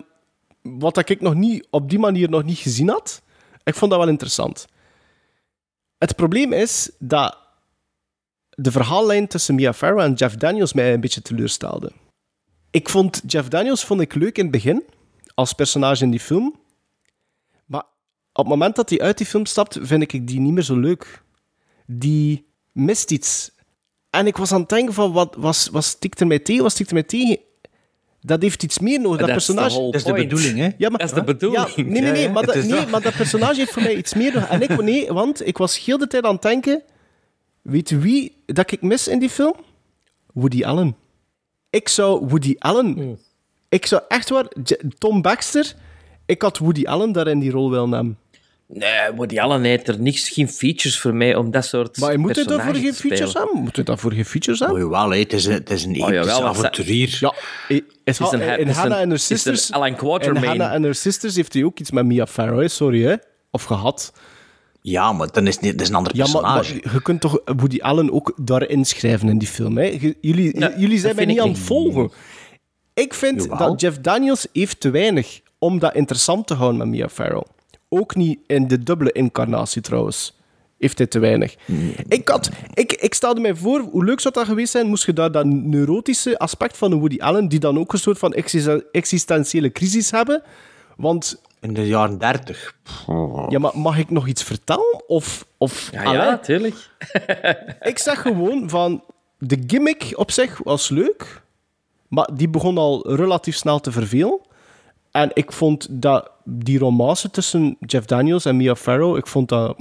wat 0.61 1.09
ik 1.09 1.21
nog 1.21 1.33
niet, 1.33 1.67
op 1.69 1.89
die 1.89 1.99
manier 1.99 2.29
nog 2.29 2.43
niet 2.43 2.57
gezien 2.57 2.89
had. 2.89 3.21
Ik 3.63 3.75
vond 3.75 3.91
dat 3.91 3.99
wel 3.99 4.09
interessant. 4.09 4.67
Het 5.97 6.15
probleem 6.15 6.53
is 6.53 6.91
dat 6.99 7.37
de 8.49 8.71
verhaallijn 8.71 9.27
tussen 9.27 9.55
Mia 9.55 9.73
Farrow 9.73 9.99
en 9.99 10.13
Jeff 10.13 10.35
Daniels 10.35 10.73
mij 10.73 10.93
een 10.93 10.99
beetje 10.99 11.21
teleurstelde. 11.21 11.91
Ik 12.73 12.89
vond 12.89 13.21
Jeff 13.27 13.47
Daniels 13.47 13.85
vond 13.85 14.01
ik 14.01 14.13
leuk 14.13 14.37
in 14.37 14.43
het 14.43 14.51
begin, 14.51 14.83
als 15.33 15.53
personage 15.53 16.03
in 16.03 16.11
die 16.11 16.19
film. 16.19 16.55
Maar 17.65 17.83
op 18.31 18.45
het 18.45 18.47
moment 18.47 18.75
dat 18.75 18.89
hij 18.89 18.99
uit 18.99 19.17
die 19.17 19.25
film 19.25 19.45
stapt, 19.45 19.77
vind 19.81 20.01
ik 20.01 20.27
die 20.27 20.39
niet 20.39 20.53
meer 20.53 20.63
zo 20.63 20.75
leuk. 20.75 21.23
Die 21.85 22.45
mist 22.71 23.11
iets. 23.11 23.51
En 24.09 24.27
ik 24.27 24.37
was 24.37 24.51
aan 24.51 24.59
het 24.59 24.69
denken 24.69 24.93
van, 24.93 25.11
wat, 25.11 25.35
was, 25.37 25.67
wat 25.67 25.83
stikt 25.83 26.19
er 26.19 26.27
mij 26.27 26.39
tegen? 26.39 26.63
Wat 26.63 26.71
stikt 26.71 26.89
er 26.89 26.95
mij 26.95 27.03
tegen? 27.03 27.37
Dat 28.21 28.41
heeft 28.41 28.63
iets 28.63 28.79
meer 28.79 28.99
nodig. 28.99 29.19
Dat 29.19 29.27
That's 29.27 29.45
personage... 29.45 29.81
Dat 29.81 29.95
is 29.95 30.03
de 30.03 30.13
bedoeling, 30.13 30.57
hè? 30.57 30.69
Ja, 30.77 30.89
maar, 30.89 30.99
Dat 30.99 31.09
is 31.09 31.13
de 31.13 31.23
bedoeling. 31.23 31.75
Ja, 31.75 31.83
nee, 31.83 32.01
nee, 32.01 32.11
nee, 32.11 32.29
maar, 32.29 32.45
dat, 32.45 32.63
nee 32.63 32.85
maar 32.85 33.01
dat 33.01 33.15
personage 33.15 33.55
heeft 33.55 33.71
voor 33.71 33.81
mij 33.81 33.95
iets 33.95 34.13
meer 34.13 34.33
nodig. 34.33 34.49
En 34.49 34.61
ik, 34.61 34.81
nee, 34.81 35.07
want 35.11 35.47
ik 35.47 35.57
was 35.57 35.85
heel 35.85 35.97
de 35.97 36.07
tijd 36.07 36.23
aan 36.23 36.33
het 36.33 36.41
denken... 36.41 36.83
Weet 37.61 37.89
wie 37.89 38.43
dat 38.45 38.71
ik 38.71 38.81
mis 38.81 39.07
in 39.07 39.19
die 39.19 39.29
film? 39.29 39.55
Woody 40.33 40.63
Allen. 40.63 40.95
Ik 41.73 41.89
zou 41.89 42.25
Woody 42.27 42.55
Allen... 42.59 43.19
ik 43.69 43.85
zou 43.85 44.01
echt 44.07 44.29
waar... 44.29 44.45
Tom 44.97 45.21
Baxter, 45.21 45.73
ik 46.25 46.41
had 46.41 46.57
Woody 46.57 46.83
Allen 46.85 47.11
daar 47.11 47.27
in 47.27 47.39
die 47.39 47.51
rol 47.51 47.71
wel 47.71 47.87
nemen. 47.87 48.17
Nee, 48.67 49.11
Woody 49.15 49.39
Allen 49.39 49.63
heeft 49.63 49.87
er 49.87 49.99
niks, 49.99 50.29
geen 50.29 50.49
features 50.49 50.99
voor 50.99 51.13
mij 51.13 51.35
om 51.35 51.51
dat 51.51 51.65
soort 51.65 51.97
Maar 51.97 52.19
moet 52.19 52.35
hij 52.35 52.45
daarvoor 52.45 52.75
geen 52.75 52.93
features 52.93 53.33
hebben? 53.33 53.61
Moet 53.61 53.75
hij 53.75 53.85
daarvoor 53.85 54.11
geen 54.11 54.25
features 54.25 54.59
hebben? 54.59 54.77
Oh, 54.77 54.83
jawel, 54.83 55.09
hè. 55.09 55.19
Het, 55.19 55.33
is 55.33 55.45
een, 55.45 55.53
het 55.53 55.69
is 55.69 55.83
een 55.83 56.01
Oh, 56.01 56.09
episch 56.09 56.29
avonturier. 56.31 57.17
Ja, 57.19 57.33
is, 57.67 57.81
is 58.03 58.19
een- 58.19 58.41
in 58.41 58.47
het 58.49 58.67
is 58.67 58.75
Hannah 58.75 58.97
een- 58.97 59.01
and 59.03 59.09
Her 59.11 59.19
Sisters... 59.19 59.71
Alan 59.71 59.89
in. 60.21 60.35
Hannah 60.35 60.71
and 60.71 60.83
Her 60.83 60.95
Sisters 60.95 61.35
heeft 61.35 61.53
hij 61.53 61.63
ook 61.63 61.79
iets 61.79 61.91
met 61.91 62.05
Mia 62.05 62.27
Farrow, 62.27 62.67
sorry, 62.69 63.03
hè? 63.03 63.15
Of 63.51 63.63
gehad. 63.63 64.13
Ja, 64.85 65.11
maar 65.13 65.31
dan 65.31 65.47
is 65.47 65.59
het, 65.59 65.81
is 65.81 65.89
een 65.89 65.95
ander 65.95 66.15
Ja, 66.15 66.23
maar, 66.23 66.31
personage. 66.31 66.79
maar 66.83 66.93
je 66.93 67.01
kunt 67.01 67.21
toch 67.21 67.39
Woody 67.45 67.79
Allen 67.81 68.11
ook 68.11 68.33
daarin 68.41 68.85
schrijven 68.85 69.29
in 69.29 69.37
die 69.37 69.47
film, 69.47 69.77
hè? 69.77 69.97
Jullie, 70.21 70.59
Ja, 70.59 70.73
jullie 70.77 70.99
zijn 70.99 71.15
mij 71.15 71.25
niet 71.25 71.35
ik 71.37 71.41
aan 71.41 71.49
het 71.49 71.57
volgen. 71.59 72.11
Ik 72.93 73.13
vind 73.13 73.43
Jawel. 73.43 73.57
dat 73.57 73.81
Jeff 73.81 73.97
Daniels 73.97 74.47
heeft 74.53 74.79
te 74.79 74.89
weinig 74.89 75.41
om 75.57 75.79
dat 75.79 75.95
interessant 75.95 76.47
te 76.47 76.53
houden 76.53 76.77
met 76.79 76.87
Mia 76.87 77.09
Farrow. 77.09 77.43
Ook 77.89 78.15
niet 78.15 78.39
in 78.47 78.67
de 78.67 78.83
dubbele 78.83 79.11
incarnatie 79.11 79.81
trouwens. 79.81 80.37
Heeft 80.79 80.97
hij 80.97 81.07
te 81.07 81.19
weinig. 81.19 81.55
Ik, 82.07 82.27
had, 82.29 82.49
ik, 82.73 82.91
ik 82.93 83.13
stelde 83.13 83.41
mij 83.41 83.55
voor, 83.55 83.79
hoe 83.79 84.05
leuk 84.05 84.19
zou 84.19 84.33
dat 84.33 84.45
geweest 84.45 84.71
zijn, 84.71 84.87
moest 84.87 85.05
je 85.05 85.13
daar 85.13 85.31
dat 85.31 85.45
neurotische 85.45 86.39
aspect 86.39 86.77
van 86.77 86.91
een 86.91 86.99
Woody 86.99 87.17
Allen, 87.19 87.47
die 87.47 87.59
dan 87.59 87.79
ook 87.79 87.93
een 87.93 87.99
soort 87.99 88.17
van 88.17 88.33
existen- 88.33 88.83
existentiële 88.91 89.71
crisis 89.71 90.11
hebben. 90.11 90.41
Want, 90.97 91.41
In 91.63 91.73
de 91.73 91.87
jaren 91.87 92.17
dertig. 92.17 92.75
ja, 93.49 93.59
maar 93.59 93.77
mag 93.77 93.97
ik 93.97 94.09
nog 94.09 94.27
iets 94.27 94.43
vertellen? 94.43 95.03
Of, 95.07 95.45
of 95.57 95.89
Ja, 95.91 96.03
Allee, 96.03 96.21
ja, 96.21 96.37
tuurlijk. 96.37 96.89
ik 97.91 97.97
zeg 97.97 98.21
gewoon 98.21 98.69
van, 98.69 99.03
de 99.37 99.63
gimmick 99.67 100.11
op 100.15 100.31
zich 100.31 100.59
was 100.63 100.89
leuk, 100.89 101.41
maar 102.07 102.29
die 102.33 102.49
begon 102.49 102.77
al 102.77 103.15
relatief 103.15 103.55
snel 103.55 103.79
te 103.79 103.91
vervelen. 103.91 104.39
En 105.11 105.31
ik 105.33 105.51
vond 105.51 105.87
dat 105.89 106.31
die 106.43 106.79
romance 106.79 107.29
tussen 107.29 107.77
Jeff 107.79 108.05
Daniels 108.05 108.45
en 108.45 108.57
Mia 108.57 108.75
Farrow, 108.75 109.17
ik 109.17 109.27
vond 109.27 109.49
dat, 109.49 109.75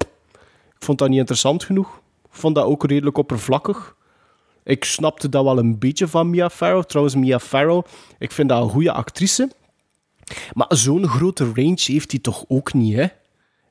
ik 0.74 0.82
vond 0.84 0.98
dat 0.98 1.09
niet 1.09 1.18
interessant 1.18 1.64
genoeg. 1.64 2.00
Ik 2.24 2.38
vond 2.38 2.54
dat 2.54 2.64
ook 2.64 2.84
redelijk 2.84 3.18
oppervlakkig. 3.18 3.96
Ik 4.64 4.84
snapte 4.84 5.28
dat 5.28 5.44
wel 5.44 5.59
een 5.59 5.78
beetje 5.78 6.09
van 6.09 6.30
Mia 6.30 6.50
Farrow. 6.50 6.84
Trouwens, 6.84 7.16
Mia 7.16 7.38
Farrow, 7.38 7.84
ik 8.18 8.32
vind 8.32 8.48
dat 8.48 8.62
een 8.62 8.70
goede 8.70 8.92
actrice. 8.92 9.50
Maar 10.52 10.66
zo'n 10.68 11.09
grote 11.09 11.44
range 11.54 11.82
heeft 11.84 12.10
hij 12.10 12.20
toch 12.20 12.44
ook 12.48 12.72
niet, 12.74 12.94
hè? 12.94 13.02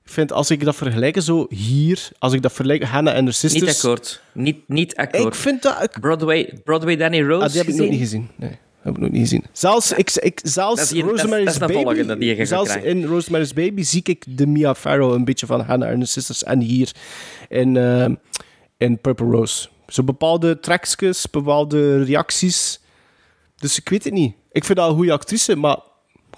Ik 0.04 0.10
vind, 0.18 0.32
als 0.32 0.52
ik 0.52 0.64
dat 0.64 0.76
vergelijk 0.76 1.22
zo 1.22 1.46
hier, 1.50 2.10
als 2.20 2.34
ik 2.34 2.42
dat 2.42 2.52
vergelijk, 2.52 2.84
Hannah 2.84 3.16
and 3.16 3.24
Her 3.24 3.34
Sisters... 3.34 3.64
Niet 3.64 3.76
akkoord. 3.76 4.22
Niet, 4.34 4.58
niet 4.68 4.96
akkoord. 4.96 5.34
Ik 5.34 5.36
vind 5.36 5.62
dat... 5.62 5.84
Ik, 5.84 6.00
Broadway, 6.00 6.60
Broadway 6.64 6.96
Danny 6.96 7.22
Rose 7.24 7.44
ah, 7.44 7.50
die 7.50 7.58
heb 7.58 7.68
ik 7.68 7.76
nog 7.76 7.90
niet 7.90 8.00
gezien. 8.00 8.30
Nee, 8.36 8.58
heb 8.82 8.94
ik 8.96 9.00
nog 9.02 9.10
niet 9.10 9.22
gezien. 9.22 9.44
Zelfs, 9.52 9.92
ik, 9.92 10.12
ik, 10.12 10.40
zelfs 10.44 10.90
dat 10.90 10.92
is- 10.92 11.04
Rosemary's 11.04 11.46
dat 11.46 11.54
is 11.54 11.68
de 11.68 11.74
volgende 11.74 12.18
die 12.18 12.28
je 12.28 12.34
Baby... 12.34 12.46
Zelfs 12.48 12.70
krijgen. 12.70 12.90
in 12.90 13.06
Rosemary's 13.06 13.54
Baby 13.54 13.84
zie 13.84 14.02
ik 14.04 14.38
de 14.38 14.48
Mia 14.48 14.76
Farrow 14.76 15.14
een 15.14 15.26
beetje 15.26 15.46
van 15.46 15.62
Hannah 15.62 15.90
and 15.90 15.98
Her 15.98 16.08
Sisters. 16.08 16.44
En 16.44 16.60
hier 16.60 16.92
in, 17.50 17.78
eh, 17.78 18.10
in 18.78 19.00
Purple 19.00 19.30
Rose. 19.30 19.70
Zo 19.88 20.04
bepaalde 20.04 20.60
tracksjes, 20.60 21.30
bepaalde 21.30 22.04
reacties. 22.04 22.80
Dus 23.58 23.80
ik 23.80 23.90
weet 23.90 24.04
het 24.04 24.14
niet. 24.14 24.36
Ik 24.52 24.64
vind 24.64 24.78
dat 24.78 24.90
een 24.90 24.96
goede 24.96 25.12
actrice, 25.12 25.56
maar 25.56 25.78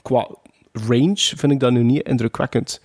qua 0.03 0.27
range 0.71 1.33
vind 1.35 1.51
ik 1.51 1.59
dat 1.59 1.71
nu 1.71 1.83
niet 1.83 2.07
indrukwekkend. 2.07 2.81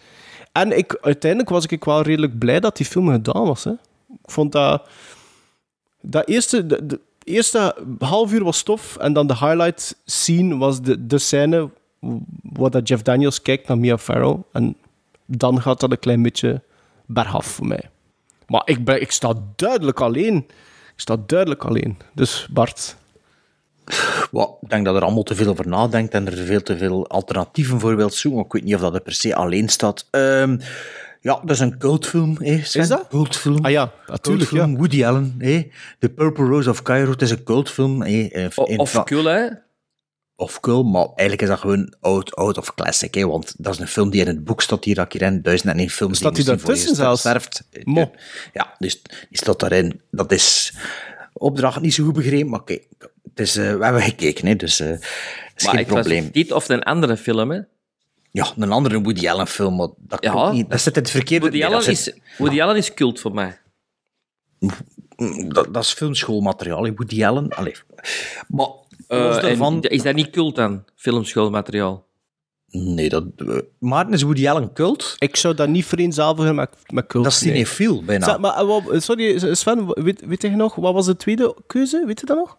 En 0.53 0.78
ik, 0.78 0.99
uiteindelijk 1.01 1.51
was 1.51 1.66
ik 1.66 1.85
wel 1.85 2.03
redelijk 2.03 2.39
blij 2.39 2.61
dat 2.61 2.77
die 2.77 2.86
film 2.86 3.09
gedaan 3.09 3.47
was. 3.47 3.65
Hè. 3.65 3.70
Ik 4.23 4.31
vond 4.31 4.53
dat... 4.53 4.89
Dat 6.01 6.28
eerste, 6.28 6.86
de, 6.86 7.01
eerste 7.24 7.74
half 7.99 8.32
uur 8.32 8.45
was 8.45 8.62
tof. 8.62 8.97
En 8.97 9.12
dan 9.12 9.27
de 9.27 9.36
highlight 9.36 9.97
scene 10.05 10.57
was 10.57 10.82
de, 10.82 11.07
de 11.07 11.19
scène 11.19 11.70
waar 12.43 12.70
dat 12.70 12.89
Jeff 12.89 13.03
Daniels 13.03 13.43
kijkt 13.43 13.69
naar 13.69 13.78
Mia 13.78 13.99
Farrow. 13.99 14.40
En 14.53 14.77
dan 15.27 15.62
gaat 15.62 15.81
dat 15.81 15.90
een 15.90 15.99
klein 15.99 16.23
beetje 16.23 16.62
bergaf 17.07 17.47
voor 17.47 17.66
mij. 17.66 17.90
Maar 18.47 18.62
ik, 18.65 18.85
ben, 18.85 19.01
ik 19.01 19.11
sta 19.11 19.35
duidelijk 19.57 20.01
alleen. 20.01 20.36
Ik 20.95 21.01
sta 21.05 21.16
duidelijk 21.27 21.65
alleen. 21.65 21.99
Dus 22.15 22.47
Bart... 22.51 22.97
Ik 24.60 24.69
denk 24.69 24.85
dat 24.85 24.97
er 24.97 25.02
allemaal 25.02 25.23
te 25.23 25.35
veel 25.35 25.48
over 25.48 25.69
nadenkt 25.69 26.15
en 26.15 26.27
er 26.27 26.36
veel 26.36 26.62
te 26.62 26.77
veel 26.77 27.09
alternatieven 27.09 27.81
voor 27.81 27.97
wilt 27.97 28.15
zoeken. 28.15 28.44
Ik 28.44 28.52
weet 28.52 28.65
niet 28.65 28.74
of 28.74 28.81
dat 28.81 28.94
er 28.94 29.01
per 29.01 29.12
se 29.12 29.35
alleen 29.35 29.69
staat. 29.69 30.06
Ehm, 30.10 30.59
ja, 31.20 31.40
dat 31.40 31.51
is 31.51 31.60
een 31.60 31.78
cultfilm. 31.78 32.36
Hè, 32.39 32.60
Sven? 32.65 32.82
Is 32.82 32.89
dat? 32.89 33.06
Cultfilm. 33.09 33.65
Ah 33.65 33.70
ja, 33.70 33.93
natuurlijk. 34.06 34.48
Cultfilm, 34.48 34.70
Ja. 34.73 34.77
Woody 34.77 35.05
Allen. 35.05 35.35
Hè. 35.39 35.69
The 35.98 36.09
Purple 36.09 36.44
Rose 36.44 36.70
of 36.70 36.82
Cairo. 36.82 37.10
Het 37.10 37.23
is 37.23 37.31
een 37.31 37.43
cultfilm. 37.43 38.02
Hè. 38.02 38.28
Eh, 38.32 38.47
O- 38.55 38.65
in- 38.65 38.78
Of 38.78 39.05
cool, 39.05 39.24
hè? 39.24 39.47
of 40.36 40.60
cool, 40.60 40.82
maar 40.82 41.02
eigenlijk 41.06 41.43
is 41.43 41.48
dat 41.48 41.59
gewoon 41.59 41.94
oud, 42.01 42.35
oud 42.36 42.59
of 42.59 42.74
classic. 42.74 43.15
Hè, 43.15 43.27
want 43.27 43.55
dat 43.59 43.74
is 43.74 43.81
een 43.81 43.89
film 43.89 44.10
die 44.10 44.20
in 44.20 44.27
het 44.27 44.44
boek 44.44 44.62
staat 44.62 44.85
hier, 44.85 45.01
Akiren. 45.01 45.43
Duizend 45.43 45.73
en 45.73 45.78
één 45.78 45.89
films 45.90 46.19
Staat 46.19 46.35
die 46.35 46.44
daartussen 46.44 46.94
zelfs? 46.94 47.20
sterft. 47.20 47.65
Mo. 47.85 48.10
Ja, 48.52 48.74
dus 48.78 49.02
die 49.02 49.39
staat 49.39 49.60
daarin. 49.60 50.01
Dat 50.10 50.32
is 50.32 50.73
opdracht 51.32 51.81
niet 51.81 51.94
zo 51.94 52.05
goed 52.05 52.12
begrepen, 52.12 52.48
maar 52.48 52.65
kijk, 52.65 52.86
het 52.98 53.10
is, 53.39 53.56
eh, 53.56 53.77
we 53.77 53.85
hebben 53.85 54.02
gekeken, 54.02 54.47
hè, 54.47 54.56
dus 54.56 54.81
eh, 54.81 54.89
het 54.89 55.02
is 55.56 55.65
Maar 55.65 55.73
geen 55.74 55.82
ik 55.82 55.89
was 55.89 56.01
probleem. 56.01 56.28
dit 56.32 56.52
of 56.52 56.69
een 56.69 56.82
andere 56.82 57.16
film, 57.16 57.51
hè? 57.51 57.60
Ja, 58.31 58.52
een 58.56 58.73
andere 58.73 59.01
Woody 59.01 59.28
Allen 59.28 59.47
film, 59.47 59.77
maar 59.77 59.89
dat, 59.98 60.24
Ja. 60.24 60.31
klopt 60.31 60.52
niet. 60.52 60.70
dat 60.70 60.81
zit 60.81 60.97
in 60.97 61.02
het 61.02 61.10
verkeerde... 61.10 61.44
Woody, 61.47 61.59
nee, 61.62 61.66
Allen 61.66 61.82
zit- 61.82 62.15
is, 62.15 62.20
Woody 62.39 62.62
Allen 62.62 62.77
is 62.77 62.94
cult 62.94 63.20
voor 63.20 63.35
mij. 63.35 63.59
dat, 65.48 65.74
dat 65.74 65.82
is 65.82 65.93
filmschoolmateriaal, 65.93 66.85
hè, 66.85 66.94
Woody 66.94 67.24
Allen. 67.24 67.48
Allee. 67.48 67.74
Maar 68.48 68.66
Eh, 69.09 69.40
daarvan... 69.40 69.82
is 69.82 70.02
dat 70.02 70.15
niet 70.15 70.31
cult 70.31 70.55
dan, 70.56 70.85
filmschoolmateriaal? 70.97 72.06
Nee, 72.70 73.09
dat... 73.09 73.24
Maarten, 73.78 74.12
is 74.15 74.23
Woody 74.23 74.48
Allen 74.48 74.73
cult? 74.73 75.15
Ik 75.19 75.36
zou 75.36 75.55
dat 75.55 75.69
niet 75.69 75.85
vereenzelvigen 75.86 76.55
met, 76.55 76.70
met 76.93 77.06
cult. 77.06 77.24
Dat 77.24 77.32
is 77.32 77.40
nee. 77.40 77.52
cinefiel, 77.52 78.05
bijna. 78.05 78.24
Zeg, 78.27 78.39
maar, 78.39 79.01
sorry, 79.01 79.55
Sven, 79.55 80.02
weet, 80.05 80.27
weet 80.27 80.43
je 80.43 80.48
nog, 80.51 80.74
wat 80.74 80.94
was 80.94 81.06
de 81.06 81.16
tweede 81.16 81.56
keuze? 81.66 82.05
Weet 82.06 82.20
je 82.20 82.27
dat 82.27 82.36
nog? 82.36 82.56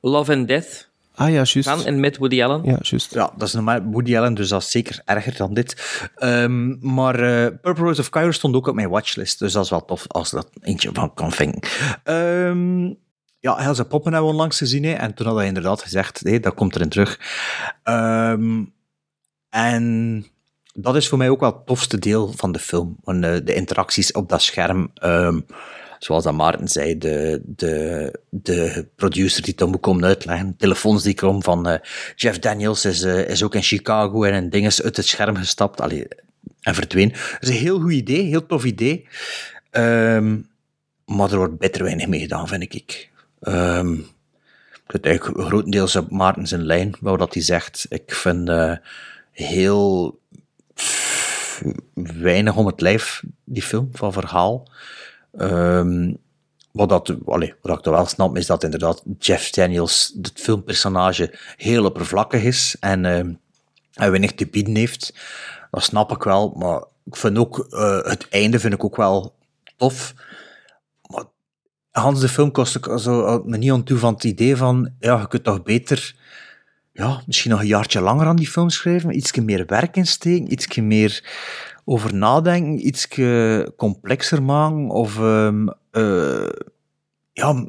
Love 0.00 0.32
and 0.32 0.48
Death 0.48 0.90
Ah 1.20 1.28
ja, 1.28 1.42
juist. 1.42 1.68
van 1.68 1.84
en 1.84 2.00
met 2.00 2.16
Woody 2.16 2.42
Allen. 2.42 2.64
Ja, 2.64 2.78
juist. 2.80 3.14
Ja, 3.14 3.32
dat 3.36 3.48
is 3.48 3.54
normaal 3.54 3.82
Woody 3.82 4.16
Allen, 4.16 4.34
dus 4.34 4.48
dat 4.48 4.62
is 4.62 4.70
zeker 4.70 5.02
erger 5.04 5.36
dan 5.36 5.54
dit. 5.54 6.00
Ehm, 6.14 6.92
maar 6.94 7.14
eh, 7.14 7.46
Purple 7.60 7.84
Rose 7.84 8.00
of 8.00 8.08
Cairo 8.08 8.30
stond 8.30 8.54
ook 8.54 8.66
op 8.66 8.74
mijn 8.74 8.88
watchlist, 8.88 9.38
dus 9.38 9.52
dat 9.52 9.64
is 9.64 9.70
wel 9.70 9.84
tof 9.84 10.04
als 10.08 10.30
dat 10.30 10.50
eentje 10.60 10.90
van 10.92 11.14
kan 11.14 11.32
vinken. 11.32 11.70
Ehm, 12.04 12.84
ja, 13.40 13.62
Helse 13.62 13.84
Poppen 13.84 14.12
hebben 14.12 14.28
we 14.30 14.34
onlangs 14.36 14.58
gezien, 14.58 14.84
hè, 14.84 14.92
en 14.92 15.14
toen 15.14 15.26
had 15.26 15.36
hij 15.36 15.46
inderdaad 15.46 15.82
gezegd, 15.82 16.20
hé, 16.20 16.40
dat 16.40 16.54
komt 16.54 16.74
erin 16.74 16.88
terug. 16.88 17.20
Ehm, 17.82 18.64
en 19.48 20.26
dat 20.74 20.96
is 20.96 21.08
voor 21.08 21.18
mij 21.18 21.28
ook 21.28 21.40
wel 21.40 21.52
het 21.52 21.66
tofste 21.66 21.98
deel 21.98 22.32
van 22.36 22.52
de 22.52 22.58
film, 22.58 22.96
want, 23.02 23.24
eh, 23.24 23.36
de 23.44 23.54
interacties 23.54 24.12
op 24.12 24.28
dat 24.28 24.42
scherm... 24.42 24.92
zoals 26.00 26.24
dat 26.24 26.34
Maarten 26.34 26.68
zei, 26.68 26.98
de, 26.98 27.42
de, 27.44 28.14
de 28.28 28.86
producer 28.96 29.42
die 29.42 29.54
dan 29.54 29.70
moet 29.70 29.80
komen 29.80 30.04
uitleggen, 30.04 30.56
telefoons 30.56 31.02
die 31.02 31.14
komen 31.14 31.42
van 31.42 31.68
eh, 31.68 31.78
Jeff 32.16 32.38
Daniels 32.38 32.84
is, 32.84 33.02
eh, 33.02 33.28
is 33.28 33.42
ook 33.42 33.54
in 33.54 33.62
Chicago 33.62 34.22
en 34.22 34.34
een 34.34 34.50
ding 34.50 34.66
is 34.66 34.82
uit 34.82 34.96
het 34.96 35.06
scherm 35.06 35.36
gestapt 35.36 35.80
allee, 35.80 36.06
en 36.60 36.74
verdween. 36.74 37.08
Dat 37.08 37.42
is 37.42 37.48
een 37.48 37.54
heel 37.54 37.80
goed 37.80 37.92
idee, 37.92 38.22
heel 38.22 38.46
tof 38.46 38.64
idee. 38.64 39.08
Ehm, 39.70 40.38
maar 41.04 41.30
er 41.30 41.36
wordt 41.36 41.58
beter 41.58 41.82
weinig 41.82 42.06
mee 42.06 42.20
gedaan, 42.20 42.48
vind 42.48 42.74
ik. 42.74 43.10
Ehm, 43.40 43.92
ik 43.92 44.86
zit 44.86 45.06
eigenlijk 45.06 45.40
grotendeels 45.46 45.96
op 45.96 46.10
Maarten 46.10 46.46
zijn 46.46 46.64
lijn, 46.64 46.94
wat 47.00 47.34
hij 47.34 47.42
zegt. 47.42 47.86
Ik 47.88 48.14
vind 48.14 48.48
eh, 48.48 48.76
heel 49.30 50.18
weinig 51.94 52.56
om 52.56 52.66
het 52.66 52.80
lijf, 52.80 53.22
die 53.44 53.62
film, 53.62 53.88
van 53.92 54.12
verhaal. 54.12 54.68
Ehm, 55.36 56.14
wat, 56.72 56.88
dat, 56.88 57.14
allee, 57.26 57.54
wat 57.62 57.78
ik 57.78 57.84
wel 57.84 58.06
snap, 58.06 58.36
is 58.36 58.46
dat 58.46 58.64
inderdaad 58.64 59.02
Jeff 59.18 59.50
Daniels, 59.50 60.16
het 60.22 60.32
filmpersonage, 60.34 61.34
heel 61.56 61.84
oppervlakkig 61.84 62.42
is 62.42 62.76
en, 62.80 63.04
en 63.04 63.40
weinig 63.94 64.32
te 64.34 64.46
bieden 64.46 64.74
heeft. 64.74 65.14
Dat 65.70 65.82
snap 65.82 66.12
ik 66.12 66.22
wel, 66.22 66.54
maar 66.56 66.82
ik 67.04 67.16
vind 67.16 67.38
ook, 67.38 67.66
eh, 67.70 68.02
het 68.02 68.28
einde 68.28 68.60
vind 68.60 68.74
ik 68.74 68.84
ook 68.84 68.96
wel 68.96 69.34
tof. 69.76 70.14
Maar 71.06 71.24
Hans 71.90 72.20
de 72.20 72.28
film 72.28 72.50
kost 72.50 72.76
ik 72.76 72.98
zo, 72.98 73.42
me 73.46 73.56
niet 73.56 73.70
aan 73.70 73.84
toe 73.84 73.98
van 73.98 74.14
het 74.14 74.24
idee 74.24 74.56
van, 74.56 74.94
ja, 74.98 75.20
je 75.20 75.28
kunt 75.28 75.44
toch 75.44 75.62
beter, 75.62 76.14
ja, 76.92 77.22
misschien 77.26 77.50
nog 77.50 77.60
een 77.60 77.66
jaartje 77.66 78.00
langer 78.00 78.26
aan 78.26 78.36
die 78.36 78.48
film 78.48 78.70
schrijven, 78.70 79.16
iets 79.16 79.32
meer 79.32 79.66
werk 79.66 79.96
insteken, 79.96 80.52
iets 80.52 80.76
meer 80.76 81.24
over 81.84 82.14
nadenken, 82.14 82.86
iets 82.86 83.08
complexer 83.76 84.42
maken, 84.42 84.88
of 84.88 85.18
ehm, 85.18 85.68
eh, 85.90 86.48
ja, 87.32 87.66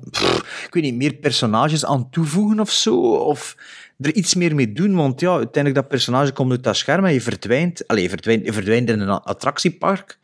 ik 0.65 0.69
weet 0.71 0.83
niet, 0.83 0.95
meer 0.95 1.13
personages 1.13 1.85
aan 1.85 2.09
toevoegen 2.09 2.59
of 2.59 2.71
zo, 2.71 2.99
of 3.15 3.57
er 3.99 4.13
iets 4.13 4.35
meer 4.35 4.55
mee 4.55 4.71
doen, 4.71 4.95
want 4.95 5.19
ja, 5.19 5.29
uiteindelijk 5.29 5.75
dat 5.75 5.87
personage 5.87 6.31
komt 6.31 6.51
uit 6.51 6.63
dat 6.63 6.75
scherm 6.75 7.05
en 7.05 7.13
je 7.13 7.21
verdwijnt, 7.21 7.87
allez, 7.87 8.03
je 8.03 8.09
verdwijnt, 8.09 8.53
verdwijnt 8.53 8.89
in 8.89 8.99
een 8.99 9.09
attractiepark, 9.09 10.19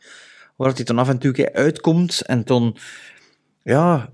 waar 0.56 0.74
hij 0.74 0.84
dan 0.84 0.98
af 0.98 1.08
en 1.08 1.18
toe 1.18 1.52
uitkomt, 1.52 2.20
en 2.20 2.44
dan, 2.44 2.76
ja, 3.62 4.10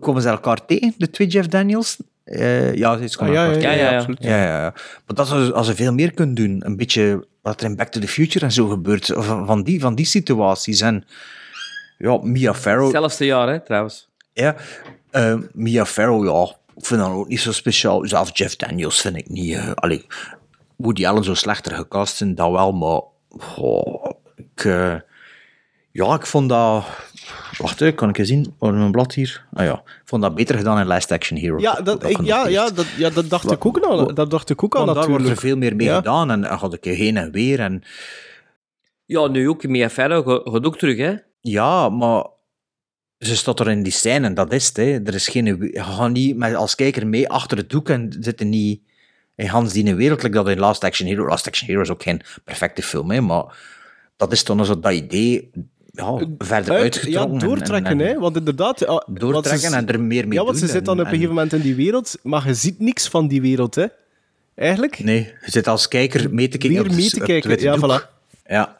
komen 0.00 0.22
ze 0.22 0.28
elkaar 0.28 0.66
tegen, 0.66 0.94
de 0.98 1.10
twee 1.10 1.28
Jeff 1.28 1.48
Daniels, 1.48 1.96
Eh, 2.26 2.74
ja, 2.74 2.98
iets 2.98 3.16
kon 3.16 3.26
Ah, 3.28 3.32
ja, 3.34 3.44
ja, 3.44 3.50
ja, 3.52 3.60
Ja, 3.60 3.70
ja, 3.72 3.90
ja. 3.90 3.96
absoluut. 3.96 4.22
Ja, 4.22 4.42
ja. 4.42 4.60
Maar 5.06 5.14
dat 5.14 5.26
is 5.26 5.52
als 5.52 5.66
ze 5.66 5.74
veel 5.74 5.92
meer 5.92 6.12
kunnen 6.12 6.34
doen. 6.34 6.62
Een 6.64 6.76
beetje 6.76 7.26
wat 7.42 7.60
er 7.60 7.66
in 7.66 7.76
Back 7.76 7.88
to 7.88 8.00
the 8.00 8.08
Future 8.08 8.44
en 8.44 8.52
zo 8.52 8.66
gebeurt. 8.68 9.06
Van, 9.14 9.46
van, 9.46 9.62
die, 9.62 9.80
van 9.80 9.94
die 9.94 10.04
situaties. 10.06 10.80
En 10.80 11.04
ja, 11.98 12.18
Mia 12.22 12.54
Farrow. 12.54 12.82
Hetzelfde 12.84 13.24
jaar, 13.24 13.48
hè, 13.48 13.60
trouwens. 13.60 14.08
Ja, 14.32 14.56
eh, 15.10 15.38
Mia 15.52 15.86
Farrow, 15.86 16.24
ja, 16.26 16.56
ik 16.76 16.84
vind 16.86 17.00
dat 17.00 17.10
ook 17.10 17.28
niet 17.28 17.40
zo 17.40 17.52
speciaal. 17.52 18.06
Zelfs 18.06 18.30
Jeff 18.32 18.56
Daniels 18.56 19.00
vind 19.00 19.16
ik 19.16 19.28
niet. 19.28 19.54
eh 19.54 19.70
allee, 19.74 20.06
Woody 20.76 21.06
Allen 21.06 21.24
zo 21.24 21.34
slechter 21.34 21.72
gecast 21.76 22.16
zijn, 22.16 22.34
dat 22.34 22.50
wel, 22.50 22.72
maar 22.72 23.00
ik, 24.36 24.64
ja, 26.04 26.14
ik 26.14 26.26
vond 26.26 26.48
dat. 26.48 26.84
Wacht, 27.58 27.80
hè, 27.80 27.92
kan 27.92 28.08
ik 28.08 28.18
eens 28.18 28.28
zien? 28.28 28.54
Oh, 28.58 28.72
mijn 28.72 28.90
blad 28.90 29.14
hier. 29.14 29.46
Ah 29.52 29.64
ja, 29.64 29.72
ik 29.72 30.00
vond 30.04 30.22
dat 30.22 30.34
beter 30.34 30.56
gedaan 30.56 30.78
in 30.78 30.86
Last 30.86 31.12
Action 31.12 31.38
Hero. 31.38 31.58
Ja, 31.58 31.74
dat, 31.74 32.04
ik, 32.04 32.20
ja, 32.22 32.48
ja, 32.48 32.70
dat, 32.70 32.86
ja, 32.96 33.10
dat 33.10 33.28
dacht 33.30 33.50
ik 33.50 33.66
ook 33.66 33.78
al. 33.78 34.14
Dat 34.14 34.30
dacht 34.30 34.50
ik 34.50 34.62
ook 34.64 34.74
al 34.74 34.84
Want 34.84 34.96
daar 34.96 35.08
wordt 35.08 35.24
er 35.24 35.28
natuurlijk. 35.30 35.60
veel 35.60 35.68
meer 35.68 35.76
mee 35.76 35.86
Ja. 35.86 35.96
gedaan 35.96 36.30
en 36.30 36.40
dan 36.40 36.52
had 36.58 36.74
ik 36.74 36.84
heen 36.84 37.16
en 37.16 37.32
weer. 37.32 37.60
En, 37.60 37.82
Ja, 39.04 39.26
nu 39.26 39.48
ook. 39.48 39.62
Farrow 39.90 40.28
ga- 40.28 40.50
gaat 40.50 40.64
ook 40.64 40.78
terug, 40.78 40.96
hè. 40.96 41.14
Ja, 41.40 41.88
maar 41.88 42.26
ze 43.18 43.36
staat 43.36 43.60
er 43.60 43.68
in 43.70 43.82
die 43.82 43.92
scène 43.92 44.26
en 44.26 44.34
dat 44.34 44.52
is 44.52 44.66
het. 44.66 44.76
Hè. 44.76 45.00
Er 45.04 45.14
is 45.14 45.28
geen, 45.28 45.46
je 45.46 45.82
gaat 45.82 46.10
niet 46.10 46.36
met, 46.36 46.54
als 46.54 46.74
kijker 46.74 47.06
mee 47.06 47.28
achter 47.28 47.56
het 47.56 47.70
doek 47.70 47.88
en 47.88 48.16
zitten 48.20 48.48
niet 48.48 48.80
in 49.34 49.46
Hans 49.46 49.72
die 49.72 49.94
wereld, 49.94 50.22
like 50.22 50.34
dat 50.34 50.48
in 50.48 50.58
Last 50.58 50.84
Action 50.84 51.08
Hero. 51.08 51.26
Last 51.26 51.46
Action 51.46 51.68
Hero 51.68 51.80
is 51.80 51.90
ook 51.90 52.02
geen 52.02 52.20
perfecte 52.44 52.82
film, 52.82 53.10
hè, 53.10 53.20
maar 53.20 53.44
dat 54.16 54.32
is 54.32 54.44
dan 54.44 54.64
zo 54.64 54.78
dat 54.80 54.92
idee 54.92 55.50
ja, 55.96 56.16
verder 56.38 56.72
Uit- 56.72 56.82
uitgetrokken. 56.82 57.32
Ja, 57.34 57.40
en- 57.40 57.46
doortrekken, 57.48 57.92
en, 57.92 58.00
en 58.00 58.06
hè. 58.06 58.18
Want 58.18 58.36
inderdaad... 58.36 58.78
Doortrekken 59.06 59.70
ze- 59.70 59.76
en 59.76 59.86
er 59.88 60.00
meer 60.00 60.28
mee 60.28 60.38
Ja, 60.38 60.44
want 60.44 60.58
ze 60.58 60.66
zit 60.66 60.84
dan 60.84 60.94
en- 60.94 61.00
op 61.00 61.06
een 61.06 61.12
gegeven 61.12 61.34
moment 61.34 61.52
in 61.52 61.60
die 61.60 61.74
wereld, 61.74 62.18
maar 62.22 62.46
je 62.46 62.54
ziet 62.54 62.78
niks 62.80 63.08
van 63.08 63.28
die 63.28 63.40
wereld, 63.40 63.74
hè. 63.74 63.86
Eigenlijk. 64.54 64.98
Nee, 64.98 65.18
je 65.44 65.50
zit 65.50 65.68
als 65.68 65.88
kijker 65.88 66.34
mee 66.34 66.48
te 66.48 66.58
kijken. 66.58 66.82
Meer 66.86 66.94
mee 66.94 67.08
te 67.10 67.58
ja, 67.62 67.76
doek. 67.76 68.00
voilà. 68.00 68.04
Ja. 68.46 68.76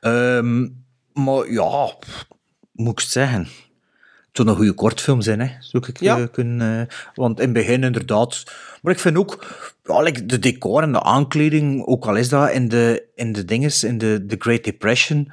Ehm, 0.00 0.68
maar 1.12 1.50
ja, 1.52 1.94
moet 2.72 2.92
ik 2.92 2.98
het 2.98 3.08
zeggen? 3.10 3.40
Het 3.40 4.40
zou 4.40 4.48
een 4.48 4.56
goede 4.56 4.72
kortfilm 4.72 5.20
zijn, 5.20 5.40
hè? 5.40 5.48
zou 5.60 5.84
ik 5.88 6.00
Ja. 6.00 6.18
eh, 6.18 6.24
kunnen. 6.32 6.80
eh, 6.88 6.96
want 7.14 7.38
in 7.38 7.44
het 7.44 7.52
begin 7.54 7.82
inderdaad. 7.84 8.42
Maar 8.82 8.92
ik 8.92 8.98
vind 8.98 9.16
ook 9.16 9.46
ja, 9.84 10.00
like 10.02 10.26
de 10.26 10.38
decor 10.38 10.82
en 10.82 10.92
de 10.92 11.02
aankleding, 11.02 11.86
ook 11.86 12.06
al 12.06 12.16
is 12.16 12.28
dat 12.28 12.50
in 12.50 12.68
de, 12.68 13.02
in 13.14 13.32
de 13.32 13.44
dinges, 13.44 13.84
in 13.84 13.98
de, 13.98 14.26
de 14.26 14.36
Great 14.38 14.64
Depression, 14.64 15.32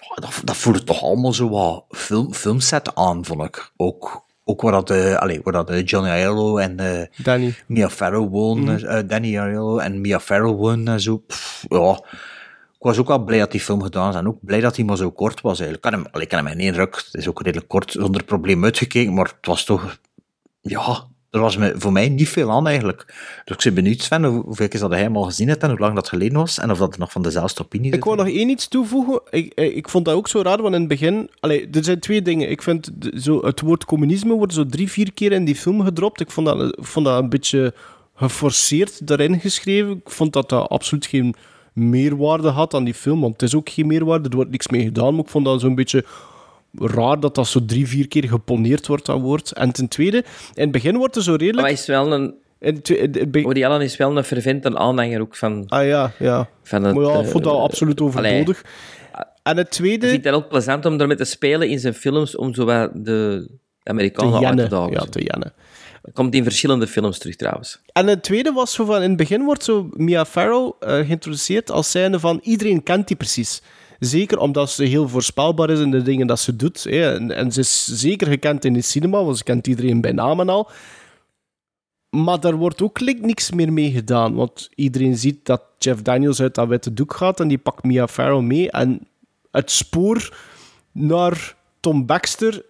ja, 0.00 0.14
dat, 0.14 0.40
dat 0.44 0.56
voelde 0.56 0.84
toch 0.84 1.02
allemaal 1.02 1.32
zo 1.32 1.48
wat 1.48 1.84
film, 1.88 2.34
filmset 2.34 2.94
aan, 2.94 3.24
vond 3.24 3.42
ik. 3.42 3.72
Ook, 3.76 4.24
ook 4.44 4.62
waar 4.62 4.72
dat, 4.72 4.90
eh 4.90 5.14
allee, 5.16 5.40
waar 5.42 5.52
dat 5.52 5.70
eh, 5.70 5.84
Johnny 5.84 6.10
Aiello 6.10 6.56
en 6.56 6.78
eh, 6.78 7.24
Danny. 7.24 7.54
Mia 7.66 7.88
Farrow 7.90 8.30
wonen, 8.30 8.88
eh, 8.88 9.08
Danny 9.08 9.38
Aiello 9.38 9.78
en 9.78 10.00
Mia 10.00 10.20
Farrow 10.20 10.58
wonen 10.58 10.88
en 10.88 11.00
zo. 11.00 11.16
Pff, 11.18 11.64
ja, 11.68 12.00
ik 12.72 12.82
was 12.82 12.98
ook 12.98 13.08
wel 13.08 13.24
blij 13.24 13.38
dat 13.38 13.50
die 13.50 13.60
film 13.60 13.82
gedaan 13.82 14.10
is 14.10 14.16
en 14.16 14.26
ook 14.26 14.38
blij 14.40 14.60
dat 14.60 14.76
hij 14.76 14.84
maar 14.84 14.96
zo 14.96 15.10
kort 15.10 15.40
was 15.40 15.60
eigenlijk. 15.60 15.84
Ik 15.84 15.90
kan 15.90 16.00
hem, 16.00 16.08
allee, 16.12 16.24
ik 16.24 16.28
kan 16.28 16.44
hem 16.44 16.52
in 16.52 16.60
één 16.60 16.74
ruk, 16.74 16.96
het 16.96 17.14
is 17.14 17.28
ook 17.28 17.42
redelijk 17.42 17.68
kort, 17.68 17.92
zonder 17.92 18.24
probleem 18.24 18.64
uitgekeken, 18.64 19.14
maar 19.14 19.24
het 19.26 19.46
was 19.46 19.64
toch, 19.64 19.98
ja, 20.60 21.06
er 21.36 21.42
was 21.42 21.56
me, 21.56 21.74
voor 21.76 21.92
mij 21.92 22.08
niet 22.08 22.28
veel 22.28 22.50
aan 22.50 22.66
eigenlijk. 22.66 23.04
Dus 23.44 23.56
ik 23.56 23.62
ben 23.62 23.74
benieuwd, 23.74 24.02
Sven, 24.02 24.24
hoe- 24.24 24.42
hoeveel 24.44 24.68
keer 24.68 24.80
dat 24.80 24.90
hij 24.90 25.00
hem 25.00 25.16
al 25.16 25.22
gezien 25.22 25.48
hebt 25.48 25.62
en 25.62 25.70
hoe 25.70 25.78
lang 25.78 25.94
dat 25.94 26.08
geleden 26.08 26.38
was 26.38 26.58
en 26.58 26.70
of 26.70 26.78
dat 26.78 26.92
er 26.92 26.98
nog 27.00 27.12
van 27.12 27.22
dezelfde 27.22 27.62
opinie 27.62 27.92
Ik 27.92 28.04
wou 28.04 28.16
nog 28.16 28.26
één 28.28 28.48
iets 28.48 28.68
toevoegen. 28.68 29.20
Ik, 29.30 29.52
eh, 29.54 29.76
ik 29.76 29.88
vond 29.88 30.04
dat 30.04 30.14
ook 30.14 30.28
zo 30.28 30.40
raar, 30.42 30.62
want 30.62 30.74
in 30.74 30.80
het 30.80 30.88
begin... 30.88 31.30
Allee, 31.40 31.68
er 31.72 31.84
zijn 31.84 32.00
twee 32.00 32.22
dingen. 32.22 32.50
Ik 32.50 32.62
vind 32.62 32.90
zo, 33.16 33.44
het 33.44 33.60
woord 33.60 33.84
communisme 33.84 34.34
wordt 34.34 34.52
zo 34.54 34.66
drie, 34.66 34.90
vier 34.90 35.12
keer 35.12 35.32
in 35.32 35.44
die 35.44 35.54
film 35.56 35.82
gedropt. 35.84 36.20
Ik 36.20 36.30
vond 36.30 36.46
dat, 36.46 36.60
ik 36.78 36.84
vond 36.84 37.06
dat 37.06 37.18
een 37.22 37.28
beetje 37.28 37.74
geforceerd 38.14 39.06
daarin 39.06 39.40
geschreven. 39.40 39.90
Ik 39.92 40.10
vond 40.10 40.32
dat 40.32 40.48
dat 40.48 40.68
absoluut 40.68 41.06
geen 41.06 41.34
meerwaarde 41.72 42.48
had 42.48 42.74
aan 42.74 42.84
die 42.84 42.94
film, 42.94 43.20
want 43.20 43.32
het 43.32 43.42
is 43.42 43.54
ook 43.54 43.68
geen 43.68 43.86
meerwaarde. 43.86 44.28
Er 44.28 44.34
wordt 44.36 44.50
niks 44.50 44.68
mee 44.68 44.82
gedaan, 44.82 45.14
maar 45.14 45.24
ik 45.24 45.30
vond 45.30 45.44
dat 45.44 45.60
zo'n 45.60 45.74
beetje 45.74 46.04
raar 46.78 47.20
dat 47.20 47.34
dat 47.34 47.46
zo 47.46 47.64
drie, 47.64 47.88
vier 47.88 48.08
keer 48.08 48.28
geponeerd 48.28 48.86
wordt, 48.86 49.06
dat 49.06 49.20
woord. 49.20 49.52
En 49.52 49.72
ten 49.72 49.88
tweede, 49.88 50.16
in 50.54 50.62
het 50.62 50.70
begin 50.70 50.96
wordt 50.96 51.16
er 51.16 51.22
zo 51.22 51.30
Maar 51.30 51.40
redelijk... 51.40 51.66
hij 51.66 51.76
is 51.76 51.86
wel 51.86 52.12
een... 52.12 52.34
Woody 53.42 53.64
Allen 53.64 53.80
is 53.80 53.96
wel 53.96 54.16
een 54.16 54.24
fervente 54.24 54.78
aanhanger 54.78 55.20
ook 55.20 55.36
van... 55.36 55.64
Ah 55.68 55.86
ja, 55.86 56.12
ja. 56.18 56.48
Van 56.62 56.84
het, 56.84 56.94
Maar 56.94 57.04
ja, 57.04 57.18
ik 57.18 57.24
eh, 57.24 57.30
vond 57.30 57.44
dat 57.44 57.58
absoluut 57.58 58.00
overbodig. 58.00 58.64
En 59.42 59.56
het 59.56 59.70
tweede... 59.70 60.06
Ik 60.06 60.12
vind 60.12 60.24
het 60.24 60.34
ook 60.34 60.48
plezant 60.48 60.86
om 60.86 61.00
ermee 61.00 61.16
te 61.16 61.24
spelen 61.24 61.68
in 61.68 61.78
zijn 61.78 61.94
films, 61.94 62.36
om 62.36 62.54
zo 62.54 62.64
wat 62.64 62.90
de 62.94 63.48
Amerikanen 63.82 64.46
uit 64.46 64.58
te 64.58 64.68
dagen. 64.68 64.92
Ja, 64.92 65.04
te 65.04 65.22
jennen. 65.22 65.52
Komt 66.12 66.34
in 66.34 66.42
verschillende 66.42 66.86
films 66.86 67.18
terug, 67.18 67.36
trouwens. 67.36 67.80
En 67.92 68.06
het 68.06 68.22
tweede 68.22 68.52
was 68.52 68.72
zo 68.72 68.84
van, 68.84 69.02
in 69.02 69.08
het 69.08 69.16
begin 69.16 69.44
wordt 69.44 69.64
zo 69.64 69.88
Mia 69.90 70.24
Farrow 70.24 70.72
eh, 70.80 70.94
geïntroduceerd 70.94 71.70
als 71.70 71.90
zijnde 71.90 72.20
van, 72.20 72.40
iedereen 72.42 72.82
kent 72.82 73.08
die 73.08 73.16
precies. 73.16 73.62
Zeker 73.98 74.38
omdat 74.38 74.70
ze 74.70 74.84
heel 74.84 75.08
voorspelbaar 75.08 75.70
is 75.70 75.80
in 75.80 75.90
de 75.90 76.02
dingen 76.02 76.26
dat 76.26 76.40
ze 76.40 76.56
doet. 76.56 76.84
Hè. 76.84 77.14
En, 77.14 77.30
en 77.30 77.52
ze 77.52 77.60
is 77.60 77.84
zeker 77.84 78.26
gekend 78.26 78.64
in 78.64 78.72
de 78.72 78.82
cinema, 78.82 79.24
want 79.24 79.38
ze 79.38 79.44
kent 79.44 79.66
iedereen 79.66 80.00
bij 80.00 80.12
naam 80.12 80.40
en 80.40 80.48
al. 80.48 80.70
Maar 82.10 82.40
daar 82.40 82.56
wordt 82.56 82.82
ook 82.82 83.00
like, 83.00 83.26
niks 83.26 83.50
meer 83.50 83.72
mee 83.72 83.90
gedaan. 83.90 84.34
Want 84.34 84.68
iedereen 84.74 85.16
ziet 85.16 85.46
dat 85.46 85.62
Jeff 85.78 86.02
Daniels 86.02 86.40
uit 86.40 86.54
dat 86.54 86.68
witte 86.68 86.94
doek 86.94 87.14
gaat 87.14 87.40
en 87.40 87.48
die 87.48 87.58
pakt 87.58 87.84
Mia 87.84 88.08
Farrow 88.08 88.42
mee. 88.42 88.70
En 88.70 89.06
het 89.50 89.70
spoor 89.70 90.36
naar 90.92 91.56
Tom 91.80 92.06
Baxter... 92.06 92.64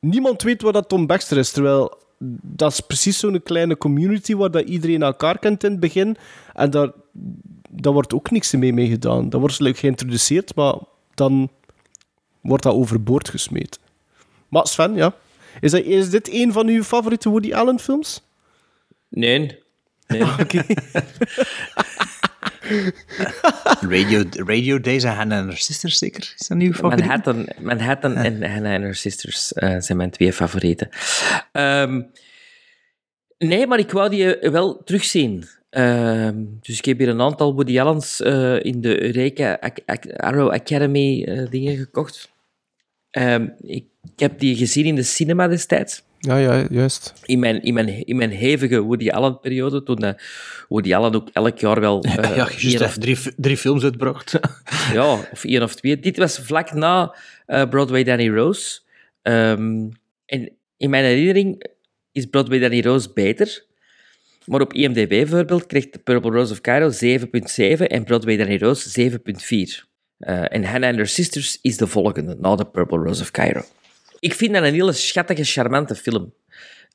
Niemand 0.00 0.42
weet 0.42 0.62
wat 0.62 0.72
dat 0.72 0.88
Tom 0.88 1.06
Baxter 1.06 1.38
is, 1.38 1.50
terwijl 1.50 1.98
dat 2.42 2.72
is 2.72 2.80
precies 2.80 3.18
zo'n 3.18 3.42
kleine 3.42 3.76
community 3.76 4.34
waar 4.34 4.50
dat 4.50 4.68
iedereen 4.68 5.02
elkaar 5.02 5.38
kent 5.38 5.64
in 5.64 5.70
het 5.70 5.80
begin. 5.80 6.16
En 6.54 6.70
daar, 6.70 6.92
daar 7.72 7.92
wordt 7.92 8.14
ook 8.14 8.30
niks 8.30 8.52
mee 8.52 8.72
mee 8.72 8.88
gedaan. 8.88 9.28
Dat 9.28 9.40
wordt 9.40 9.60
like, 9.60 9.78
geïntroduceerd, 9.78 10.54
maar 10.54 10.74
dan 11.14 11.50
wordt 12.40 12.62
dat 12.62 12.74
overboord 12.74 13.28
gesmeed. 13.28 13.78
Maar 14.48 14.66
Sven, 14.66 14.94
ja. 14.94 15.14
Is, 15.60 15.70
dat, 15.70 15.82
is 15.82 16.10
dit 16.10 16.32
een 16.32 16.52
van 16.52 16.66
uw 16.66 16.82
favoriete 16.82 17.28
Woody 17.28 17.54
Allen 17.54 17.78
films? 17.78 18.22
Nee. 19.08 19.58
nee. 20.06 20.22
Oké. 20.40 20.64
Radio, 23.80 24.24
Radio 24.30 24.80
Days 24.80 25.04
en 25.04 25.14
Hannah 25.14 25.38
and 25.38 25.48
Her 25.48 25.58
Sisters, 25.58 25.98
zeker? 25.98 26.34
Is 26.38 26.46
dat 26.46 26.58
nieuw 26.58 26.72
favoriet? 26.72 26.98
Manhattan, 26.98 27.48
Manhattan 27.60 28.16
en 28.16 28.50
Hannah 28.52 28.74
and 28.74 28.82
Her 28.82 28.94
Sisters 28.94 29.52
eh, 29.52 29.76
zijn 29.78 29.98
mijn 29.98 30.10
twee 30.10 30.32
favorieten. 30.32 30.88
Ehm, 31.52 32.02
nee, 33.38 33.66
maar 33.66 33.78
ik 33.78 33.90
wou 33.90 34.10
die 34.10 34.38
eh, 34.38 34.50
wel 34.50 34.82
terugzien. 34.84 35.48
Ehm, 35.72 36.44
dus 36.60 36.78
ik 36.78 36.84
heb 36.84 36.98
hier 36.98 37.08
een 37.08 37.20
aantal 37.20 37.54
Woody 37.54 37.80
Allens 37.80 38.20
eh, 38.22 38.64
in 38.64 38.80
de 38.80 39.02
Eureka 39.02 39.56
Ac- 39.60 39.78
Ac- 39.86 40.12
Arrow 40.16 40.50
Academy 40.50 41.24
eh, 41.24 41.50
dingen 41.50 41.76
gekocht. 41.76 42.30
Ehm, 43.10 43.48
ik, 43.60 43.84
ik 44.14 44.20
heb 44.20 44.38
die 44.38 44.56
gezien 44.56 44.84
in 44.84 44.94
de 44.94 45.02
cinema 45.02 45.48
destijds. 45.48 46.02
Ja, 46.18 46.36
ja, 46.36 46.66
juist. 46.70 47.12
In 47.24 47.38
mijn, 47.38 47.62
in 47.62 47.74
mijn, 47.74 48.06
in 48.06 48.16
mijn 48.16 48.30
hevige 48.30 48.80
Woody 48.80 49.10
Allen-periode, 49.10 49.82
toen 49.82 49.98
eh, 49.98 50.12
Woody 50.68 50.94
Allen 50.94 51.14
ook 51.14 51.28
elk 51.32 51.58
jaar 51.58 51.80
wel... 51.80 52.02
eh, 52.04 52.14
ja, 52.36 52.48
juist 52.58 52.80
of- 52.80 52.96
drie, 52.98 53.18
drie 53.36 53.56
films 53.56 53.82
uitbracht. 53.84 54.38
ja, 54.92 55.12
of 55.32 55.44
één 55.44 55.62
of 55.62 55.74
twee. 55.74 55.98
Dit 56.00 56.16
was 56.16 56.38
vlak 56.38 56.72
na 56.72 57.14
eh, 57.46 57.68
Broadway 57.68 58.04
Danny 58.04 58.28
Rose. 58.30 58.80
Ehm, 59.22 59.88
en 60.26 60.50
in 60.76 60.90
mijn 60.90 61.04
herinnering 61.04 61.64
is 62.12 62.26
Broadway 62.26 62.58
Danny 62.58 62.80
Rose 62.82 63.10
beter. 63.14 63.64
Maar 64.52 64.60
op 64.60 64.72
IMDb 64.72 65.08
bijvoorbeeld 65.08 65.66
kreeg 65.66 65.88
The 65.88 65.98
Purple 65.98 66.30
Rose 66.30 66.52
of 66.52 66.60
Cairo 66.60 66.90
7.7 66.90 67.86
en 67.86 68.04
Broadway 68.04 68.36
Danny 68.36 68.58
Rose 68.58 69.10
7.4. 69.10 69.84
Eh, 70.18 70.54
en 70.54 70.64
Hannah 70.64 70.88
and 70.88 70.96
Her 70.96 71.06
Sisters 71.06 71.58
is 71.62 71.76
de 71.76 71.86
volgende, 71.86 72.36
na 72.40 72.54
The 72.54 72.64
Purple 72.64 72.98
Rose 72.98 73.22
of 73.22 73.30
Cairo. 73.30 73.62
Ik 74.18 74.34
vind 74.34 74.52
dat 74.52 74.62
een 74.62 74.72
hele 74.72 74.92
schattige, 74.92 75.44
charmante 75.44 75.94
film. 75.94 76.34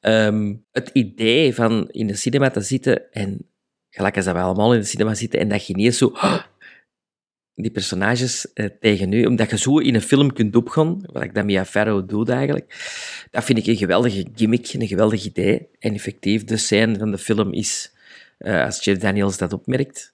Ehm, 0.01 0.53
het 0.71 0.89
idee 0.93 1.55
van 1.55 1.87
in 1.91 2.07
de 2.07 2.15
cinema 2.15 2.49
te 2.49 2.61
zitten 2.61 3.11
en 3.11 3.49
gelijk 3.89 4.15
als 4.15 4.25
dat 4.25 4.35
we 4.35 4.41
allemaal 4.41 4.73
in 4.73 4.79
de 4.79 4.85
cinema 4.85 5.13
zitten 5.13 5.39
en 5.39 5.47
dat 5.47 5.67
je 5.67 5.75
niet 5.75 5.95
zo 5.95 6.11
die 7.59 7.71
personages 7.71 8.53
eh, 8.53 8.65
tegen 8.79 9.11
u, 9.11 9.25
omdat 9.25 9.49
je 9.49 9.57
zo 9.57 9.77
in 9.77 9.95
een 9.95 10.01
film 10.01 10.33
kunt 10.33 10.55
opgaan, 10.55 11.01
wat 11.11 11.23
ik 11.23 11.33
dat 11.33 11.45
Mia 11.45 11.65
Farrow 11.65 12.09
doet 12.09 12.29
eigenlijk, 12.29 12.65
dat 13.31 13.43
vind 13.43 13.57
ik 13.57 13.65
een 13.65 13.77
geweldige 13.77 14.25
gimmick, 14.35 14.73
een 14.73 14.87
geweldig 14.87 15.25
idee. 15.25 15.67
En 15.79 15.93
effectief, 15.93 16.43
de 16.43 16.57
scène 16.57 16.97
van 16.97 17.11
de 17.11 17.17
film 17.17 17.53
is, 17.53 17.93
eh, 18.37 18.63
als 18.63 18.83
Jeff 18.83 18.99
Daniels 18.99 19.37
dat 19.37 19.53
opmerkt. 19.53 20.11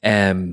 Ehm, 0.00 0.52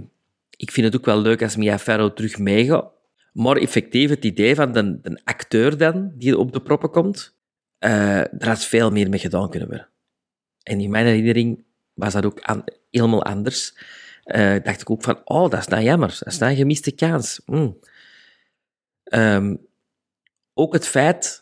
ik 0.58 0.72
vind 0.72 0.86
het 0.86 0.96
ook 0.96 1.06
wel 1.06 1.22
leuk 1.22 1.42
als 1.42 1.56
Mia 1.56 1.80
Farrow 1.80 2.16
terug 2.16 2.38
meegaat. 2.38 2.92
Maar 3.34 3.58
effectief, 3.58 4.10
het 4.10 4.26
idee 4.26 4.56
van 4.56 4.72
de, 4.72 5.22
acteur 5.24 5.78
dan, 5.78 6.12
die 6.16 6.38
op 6.38 6.54
de 6.54 6.62
proppen 6.62 6.90
komt, 6.90 7.36
eh 7.80 7.90
daar 8.32 8.50
had 8.50 8.66
veel 8.66 8.92
meer 8.92 9.10
mee 9.10 9.20
gedaan 9.20 9.50
kunnen 9.50 9.70
worden. 9.70 9.90
En 10.64 10.80
in 10.80 10.90
mijn 10.90 11.06
herinnering 11.06 11.64
was 11.94 12.14
dat 12.14 12.26
ook 12.26 12.66
helemaal 12.92 13.24
anders. 13.24 13.74
Eh, 14.24 14.56
dacht 14.64 14.82
ik 14.82 14.90
ook 14.90 15.04
van, 15.04 15.22
oh, 15.24 15.50
dat 15.50 15.60
is 15.60 15.68
nou 15.68 15.84
jammer. 15.84 16.08
Dat 16.20 16.34
is 16.34 16.38
nou 16.38 16.52
een 16.52 16.58
gemiste 16.58 16.92
kans. 16.92 17.42
Mm. 17.46 17.78
Ehm, 19.04 19.56
ook 20.54 20.74
het 20.74 20.88
feit... 20.88 21.42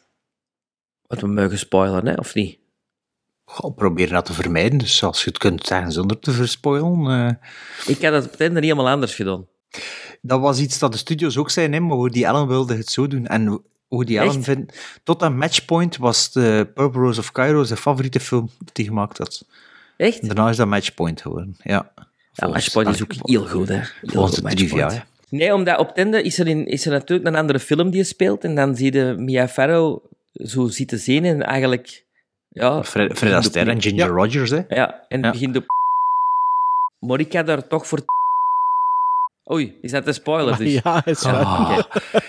Wat 1.07 1.19
we 1.21 1.27
mogen 1.27 1.57
spoileren, 1.57 2.07
hè, 2.07 2.13
of 2.13 2.33
niet? 2.33 2.59
Goh, 3.45 3.75
probeer 3.75 4.09
dat 4.09 4.25
te 4.25 4.33
vermijden, 4.33 4.77
dus 4.77 5.03
als 5.03 5.23
je 5.23 5.29
het 5.29 5.37
kunt 5.39 5.67
zeggen 5.67 5.91
zonder 5.91 6.19
te 6.19 6.31
verspoilen. 6.31 7.27
eh. 7.27 7.49
Ik 7.87 8.01
had 8.01 8.13
het 8.13 8.25
op 8.25 8.31
het 8.31 8.41
einde 8.41 8.59
niet 8.59 8.69
helemaal 8.69 8.93
anders 8.93 9.15
gedaan. 9.15 9.47
dat 10.21 10.39
was 10.39 10.59
iets 10.59 10.79
dat 10.79 10.91
de 10.91 10.97
studios 10.97 11.37
ook 11.37 11.49
zeiden, 11.49 11.75
hè, 11.75 11.81
maar 11.81 11.97
Woody 11.97 12.25
Allen 12.25 12.47
wilde 12.47 12.75
het 12.75 12.89
zo 12.89 13.07
doen. 13.07 13.27
En 13.27 13.63
Woody 13.87 14.19
Allen 14.19 14.35
Echt? 14.35 14.43
vindt... 14.43 14.99
Tot 15.03 15.23
aan 15.23 15.37
Matchpoint 15.37 15.97
was 15.97 16.31
de 16.31 16.71
Purple 16.73 17.01
Rose 17.01 17.19
of 17.19 17.31
Cairo 17.31 17.63
zijn 17.63 17.79
favoriete 17.79 18.19
film 18.19 18.49
die 18.57 18.69
hij 18.73 18.85
gemaakt 18.85 19.17
had. 19.17 19.45
Echt? 19.97 20.25
Daarna 20.25 20.49
is 20.49 20.57
dat 20.57 20.67
Matchpoint 20.67 21.21
geworden, 21.21 21.55
ja. 21.63 21.93
Ja, 22.33 22.47
Matchpoint 22.47 22.89
is 22.89 23.03
ook 23.03 23.11
heel 23.21 23.47
goed, 23.47 23.67
hè. 23.67 23.79
Volgens 24.01 24.41
trivia, 24.55 24.89
hè. 24.91 24.99
Nee, 25.29 25.53
omdat 25.53 25.77
op 25.79 25.87
het 25.87 25.97
einde 25.97 26.23
is 26.23 26.39
er, 26.39 26.47
in, 26.47 26.65
is 26.65 26.85
er 26.85 26.91
natuurlijk 26.91 27.27
een 27.29 27.35
andere 27.35 27.59
film 27.59 27.89
die 27.89 27.99
je 27.99 28.03
speelt 28.05 28.43
en 28.43 28.55
dan 28.55 28.75
zie 28.75 28.93
je 28.93 29.13
Mia 29.17 29.47
Farrow 29.47 30.03
zo 30.33 30.67
zitten 30.67 30.99
zien 30.99 31.25
en 31.25 31.41
eigenlijk... 31.43 32.05
Ja, 32.49 32.83
Fred, 32.83 33.17
Fred 33.17 33.33
Astaire 33.33 33.71
en 33.71 33.81
Ginger 33.81 34.07
Rogers, 34.07 34.49
hè. 34.49 34.61
Ja, 34.67 35.05
en 35.07 35.21
Ja. 35.21 35.31
begint 35.31 35.57
op... 35.57 35.65
Monica 36.99 37.43
daar 37.43 37.67
toch 37.67 37.87
voor... 37.87 37.99
Oei, 39.51 39.77
is 39.81 39.91
dat 39.91 40.07
een 40.07 40.13
spoiler? 40.13 40.57
Dus? 40.57 40.73
Ja, 40.83 41.05
is 41.05 41.21
waar. 41.23 41.33
Ah. 41.45 41.79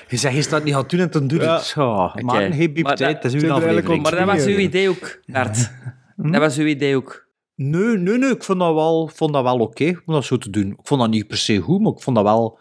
Je 0.09 0.17
zegt, 0.17 0.35
je 0.35 0.43
staat 0.43 0.65
niet 0.65 0.75
gaan 0.75 0.85
doen 0.87 1.01
en 1.01 1.11
dan 1.11 1.27
doe 1.27 1.39
je 1.39 1.45
Ja. 1.45 1.57
het. 1.57 1.75
Oh, 1.79 2.05
Oké. 2.05 2.23
Maar 2.23 2.53
geen 2.53 2.73
biep 2.73 2.85
Maar 2.85 2.97
tijd, 2.97 3.13
dat- 3.13 3.23
dat 3.23 3.35
is 3.35 3.43
uw 3.43 3.49
er 3.49 3.55
aflevering. 3.55 4.03
Maar 4.03 4.17
dat 4.17 4.25
was 4.27 4.45
uw 4.45 4.57
idee 4.57 4.89
ook, 4.89 5.21
Bart. 5.27 5.71
Dat 6.33 6.41
was 6.41 6.57
uw 6.59 6.67
idee 6.67 6.97
ook. 6.97 7.27
Nee, 7.71 7.97
nee, 7.97 8.19
nee, 8.19 8.31
ik 8.31 8.45
vond 8.45 8.59
dat 8.59 8.75
wel, 8.75 9.11
vond 9.15 9.33
dat 9.33 9.43
wel 9.43 9.59
oké 9.59 10.01
om 10.07 10.15
dat 10.15 10.25
zo 10.25 10.39
te 10.39 10.51
doen. 10.51 10.71
Ik 10.71 10.79
vond 10.83 11.01
dat 11.01 11.11
niet 11.11 11.27
per 11.27 11.37
se 11.37 11.59
goed, 11.59 11.81
maar 11.81 11.93
ik 11.93 12.03
vond 12.03 12.17
dat 12.17 12.25
wel 12.25 12.59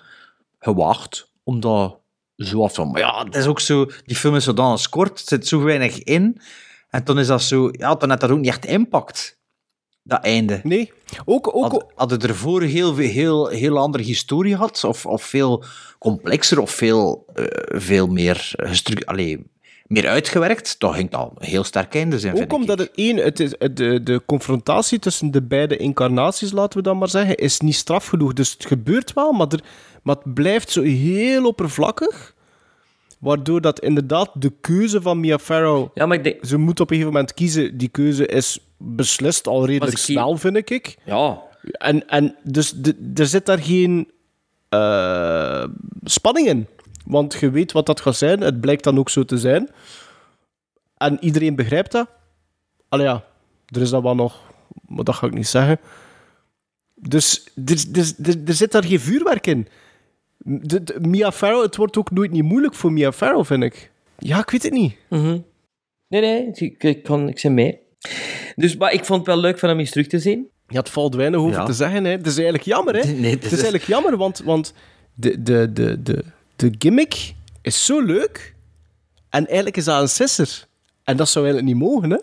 gewaagd 0.60 1.32
om 1.44 1.60
dat 1.60 2.00
zo 2.36 2.64
af 2.64 2.74
te 2.74 2.84
Maar 2.84 3.00
ja, 3.02 3.24
het 3.24 3.36
is 3.36 3.46
ook 3.46 3.60
zo, 3.60 3.86
die 4.06 4.16
film 4.16 4.36
is 4.36 4.44
zodanig 4.44 4.90
kort, 4.90 5.20
er 5.20 5.26
zit 5.26 5.48
zo 5.48 5.62
weinig 5.64 6.04
in. 6.04 6.42
En 6.90 7.04
dan 7.04 7.20
is 7.20 7.28
dat 7.28 7.42
zo, 7.42 7.70
ja, 7.72 7.96
dan 7.96 8.10
had 8.10 8.20
dat 8.20 8.30
ook 8.30 8.38
niet 8.38 8.48
echt 8.48 8.66
impact, 8.66 9.40
dat 10.04 10.24
einde. 10.24 10.60
Nee, 10.64 10.92
ook... 11.26 11.56
ook 11.56 11.72
Had, 11.72 11.86
had 11.96 12.12
het 12.12 12.24
ervoor 12.24 12.62
heel, 12.62 12.96
heel, 12.96 13.48
heel 13.48 13.78
andere 13.78 14.04
historie 14.04 14.56
had, 14.56 14.84
of, 14.84 15.06
of 15.06 15.24
veel 15.24 15.64
complexer, 16.00 16.60
of 16.60 16.72
veel, 16.72 17.26
eh, 17.34 17.46
veel 17.80 18.08
meer, 18.08 18.52
gestru- 18.56 19.06
allee, 19.06 19.52
meer 19.92 20.08
uitgewerkt, 20.08 20.76
dan 20.80 20.94
ging 20.94 21.10
dat 21.10 21.32
een 21.38 21.48
heel 21.48 21.64
sterk 21.64 21.96
einde 21.96 22.20
zijn, 22.20 22.36
vind 22.36 22.46
Ook 22.46 22.52
ik. 22.54 22.60
omdat 22.60 22.80
het 22.80 22.92
één, 22.96 23.18
het 23.18 23.40
is, 23.40 23.54
de, 23.74 24.04
de 24.04 24.22
confrontatie 24.26 25.00
tussen 25.00 25.32
de 25.32 25.42
beide 25.42 25.78
incarnaties, 25.78 26.52
laten 26.52 26.78
we 26.78 26.84
dat 26.84 26.96
maar 26.96 27.10
zeggen, 27.10 27.36
is 27.36 27.60
niet 27.60 27.76
straf 27.76 28.06
genoeg. 28.06 28.34
Dus 28.34 28.52
het 28.52 28.66
gebeurt 28.66 29.14
wel, 29.14 29.32
maar, 29.32 29.48
er, 29.48 29.64
maar 30.04 30.16
het 30.16 30.34
blijft 30.34 30.72
zo 30.72 30.82
heel 30.82 31.46
oppervlakkig. 31.46 32.34
Waardoor 33.20 33.62
dat 33.62 33.80
inderdaad 33.80 34.30
de 34.34 34.54
keuze 34.62 35.02
van 35.02 35.20
Mia 35.20 35.40
Farrow... 35.40 35.88
Ja, 35.94 36.06
maar 36.06 36.18
ik 36.18 36.24
denk... 36.24 36.46
Ze 36.46 36.58
moet 36.58 36.80
op 36.80 36.90
een 36.90 36.96
gegeven 36.96 37.14
moment 37.14 37.34
kiezen. 37.34 37.78
Die 37.78 37.90
keuze 37.90 38.26
is 38.26 38.60
beslist 38.78 39.48
al 39.48 39.66
redelijk 39.66 39.98
snel, 39.98 40.38
vind 40.38 40.72
ik. 40.72 40.98
Ja, 41.06 41.42
En, 41.72 42.08
en 42.10 42.36
dus 42.44 42.72
de, 42.72 43.12
er 43.16 43.26
zit 43.26 43.46
daar 43.46 43.60
geen 43.60 44.12
eh, 44.70 45.64
spanning 46.04 46.48
in. 46.48 46.68
Want 47.06 47.34
je 47.40 47.50
weet 47.50 47.72
wat 47.72 47.86
dat 47.86 48.02
gaat 48.02 48.16
zijn. 48.16 48.42
Het 48.42 48.62
blijkt 48.62 48.84
dan 48.84 49.00
ook 49.00 49.10
zo 49.10 49.24
te 49.24 49.38
zijn. 49.38 49.70
En 50.98 51.18
iedereen 51.24 51.56
begrijpt 51.56 51.92
dat. 51.92 52.08
Allee 52.90 53.06
ja, 53.06 53.24
er 53.68 53.82
is 53.82 53.90
dat 53.90 54.02
wel 54.04 54.16
nog... 54.16 54.40
Maar 54.88 55.04
dat 55.04 55.16
ga 55.16 55.28
ik 55.28 55.34
niet 55.34 55.48
zeggen. 55.48 55.80
Dus 56.96 57.48
er, 57.66 57.86
er, 57.94 58.12
er, 58.28 58.36
er 58.46 58.54
zit 58.54 58.72
daar 58.72 58.84
geen 58.84 59.00
vuurwerk 59.00 59.48
in. 59.48 59.68
De, 60.38 60.84
de- 60.84 61.00
Mia 61.00 61.32
Farrow, 61.32 61.62
het 61.62 61.76
wordt 61.76 61.98
ook 61.98 62.12
nooit 62.12 62.32
niet 62.32 62.44
moeilijk 62.44 62.74
voor 62.76 62.92
Mia 62.92 63.12
Farrow, 63.12 63.46
vind 63.46 63.64
ik. 63.64 63.92
Ja, 64.18 64.40
ik 64.40 64.50
weet 64.50 64.64
het 64.64 64.74
niet. 64.74 64.96
Mhm. 65.10 65.38
Nee, 66.08 66.22
nee, 66.22 66.52
ik, 66.54 66.84
ik, 66.84 67.04
kan, 67.04 67.28
ik 67.30 67.40
ben 67.42 67.54
mee. 67.54 67.80
Dus 68.56 68.78
maar 68.78 68.94
ik 68.94 69.06
vond 69.06 69.20
het 69.20 69.28
wel 69.28 69.38
leuk 69.38 69.60
van 69.60 69.70
hem 69.70 69.80
eens 69.80 69.92
terug 69.92 70.08
te 70.08 70.20
zien. 70.20 70.48
Ja, 70.68 70.80
het 70.80 70.90
valt 70.90 71.16
weinig 71.16 71.40
over 71.40 71.52
Ja. 71.60 71.66
te 71.66 71.74
zeggen. 71.74 72.04
Hè. 72.04 72.12
Het 72.12 72.26
is 72.28 72.34
eigenlijk 72.36 72.64
jammer, 72.64 72.96
hè. 72.96 73.12
Nee, 73.12 73.32
het 73.32 73.44
is 73.46 73.52
eigenlijk 73.52 73.84
jammer, 73.84 74.18
want, 74.18 74.40
want 74.40 74.74
de, 75.14 75.44
de, 75.44 75.74
de, 75.74 76.02
de, 76.02 76.24
de 76.62 76.76
gimmick 76.80 77.34
is 77.62 77.86
zo 77.86 78.02
leuk. 78.02 78.56
En 79.30 79.46
eigenlijk 79.48 79.78
is 79.78 79.84
dat 79.86 80.02
een 80.02 80.10
sisser. 80.10 80.66
En 81.04 81.18
dat 81.18 81.30
zou 81.30 81.46
eigenlijk 81.46 81.74
niet 81.76 81.84
mogen, 81.90 82.10
hè. 82.10 82.18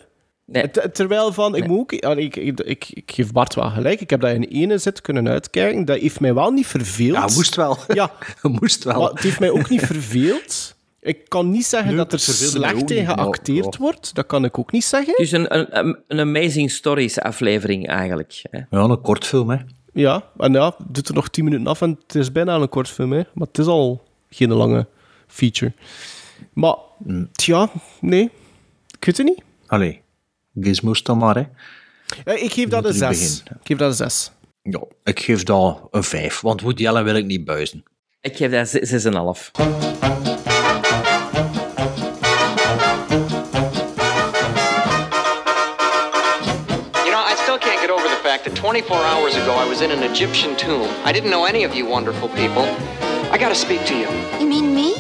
Nee. 0.45 0.71
Ter- 0.71 0.93
Terwijl 0.93 1.33
van, 1.33 1.57
ik, 1.57 1.67
moet 1.67 1.79
ook, 1.81 1.93
ja, 1.93 2.11
ik, 2.15 2.37
ik, 2.37 2.61
ik, 2.61 2.87
ik 2.91 3.13
geef 3.15 3.33
Bart 3.33 3.55
wel 3.55 3.71
gelijk. 3.71 4.01
Ik 4.01 4.11
heb 4.11 4.21
dat 4.21 4.31
in 4.35 4.43
ene 4.43 4.79
zit 4.79 5.01
kunnen 5.01 5.29
uitkijken. 5.29 5.85
Dat 5.85 5.99
heeft 5.99 6.21
mij 6.21 6.35
wel 6.35 6.51
niet 6.51 6.67
verveeld. 6.67 7.15
Ja, 7.17 7.23
moest 7.35 7.55
wel. 7.55 7.77
Ja, 7.89 8.13
moest 8.61 8.85
wel. 8.85 9.01
maar 9.01 9.11
het 9.11 9.21
heeft 9.21 9.41
mij 9.41 9.51
ook 9.51 9.69
niet 9.69 9.83
verveeld. 9.87 10.75
Ik 11.01 11.29
kan 11.29 11.51
niet 11.51 11.67
zeggen 11.67 11.89
Nee, 11.89 11.97
dat 11.99 12.13
er 12.13 12.19
slecht 12.19 12.91
in 12.91 13.07
geacteerd 13.07 13.75
ja. 13.75 13.81
wordt. 13.81 14.15
Dat 14.15 14.27
kan 14.27 14.45
ik 14.45 14.59
ook 14.59 14.73
niet 14.73 14.85
zeggen. 14.85 15.15
Dus 15.17 15.31
een, 15.33 15.57
een, 15.59 15.97
een- 16.09 16.21
Amazing 16.21 16.71
Stories 16.71 17.21
aflevering 17.21 17.87
eigenlijk. 17.89 18.43
Hè. 18.51 18.59
Ja, 18.59 18.67
een 18.85 19.01
kortfilm, 19.01 19.51
hè. 19.51 19.57
Ja, 19.93 20.23
en 20.37 20.53
ja, 20.53 20.77
doet 20.89 21.09
er 21.09 21.15
nog 21.15 21.29
10 21.29 21.45
minuten 21.45 21.67
af 21.67 21.81
en 21.81 21.99
het 22.07 22.15
is 22.15 22.33
bijna 22.33 22.55
een 22.57 22.69
kort 22.69 22.89
film, 22.89 23.13
hè. 23.13 23.23
Maar 23.35 23.47
het 23.47 23.59
is 23.59 23.67
al 23.67 24.08
geen 24.31 24.53
lange 24.53 24.87
feature. 25.27 25.73
Maar, 26.53 26.75
tja, 27.33 27.71
nee. 28.01 28.31
Ik 28.99 29.05
weet 29.05 29.17
het 29.17 29.27
niet. 29.27 29.43
Allee, 29.67 30.01
gizmos 30.61 31.03
dan 31.03 31.19
maar, 31.19 31.35
hè. 31.35 31.43
Ja, 32.25 32.33
ik 32.43 32.53
geef 32.53 32.69
dat 32.69 32.85
een 32.85 32.93
Moet 32.93 33.01
er 33.03 33.09
nu 33.09 33.15
6. 33.15 33.43
beginnen. 33.43 33.61
Ik 33.61 33.67
geef 33.67 33.79
dat 33.79 33.89
een 33.89 33.95
6. 33.97 34.31
Ja, 34.63 34.81
ik 35.05 35.21
geef 35.21 35.43
dat 35.43 35.81
een 35.91 36.05
5, 36.05 36.41
want 36.41 36.61
Woody 36.61 36.89
Allen 36.89 37.05
wil 37.05 37.15
ik 37.15 37.25
niet 37.25 37.45
buizen. 37.45 37.85
Ik 38.21 38.37
geef 38.37 38.51
dat 38.51 38.69
ze- 38.69 38.87
6,5. 38.87 39.51
You 47.05 47.11
know, 47.15 47.23
I 47.33 47.35
still 47.37 47.59
can't 47.59 47.81
get 47.81 47.91
over 47.91 48.09
the 48.09 48.21
fact 48.23 48.45
that 48.45 48.55
24 48.59 48.97
hours 48.97 49.35
ago 49.37 49.53
I 49.53 49.69
was 49.69 49.81
in 49.81 49.91
an 49.91 50.03
Egyptian 50.03 50.57
tomb. 50.57 50.89
I 51.05 51.13
didn't 51.13 51.31
know 51.31 51.45
any 51.45 51.65
of 51.65 51.75
you 51.75 51.87
wonderful 51.87 52.29
people. 52.29 52.67
I 53.31 53.37
gotta 53.39 53.55
speak 53.55 53.85
to 53.87 53.95
you. 53.95 54.09
You 54.41 54.47
mean 54.49 54.75
me? 54.75 54.95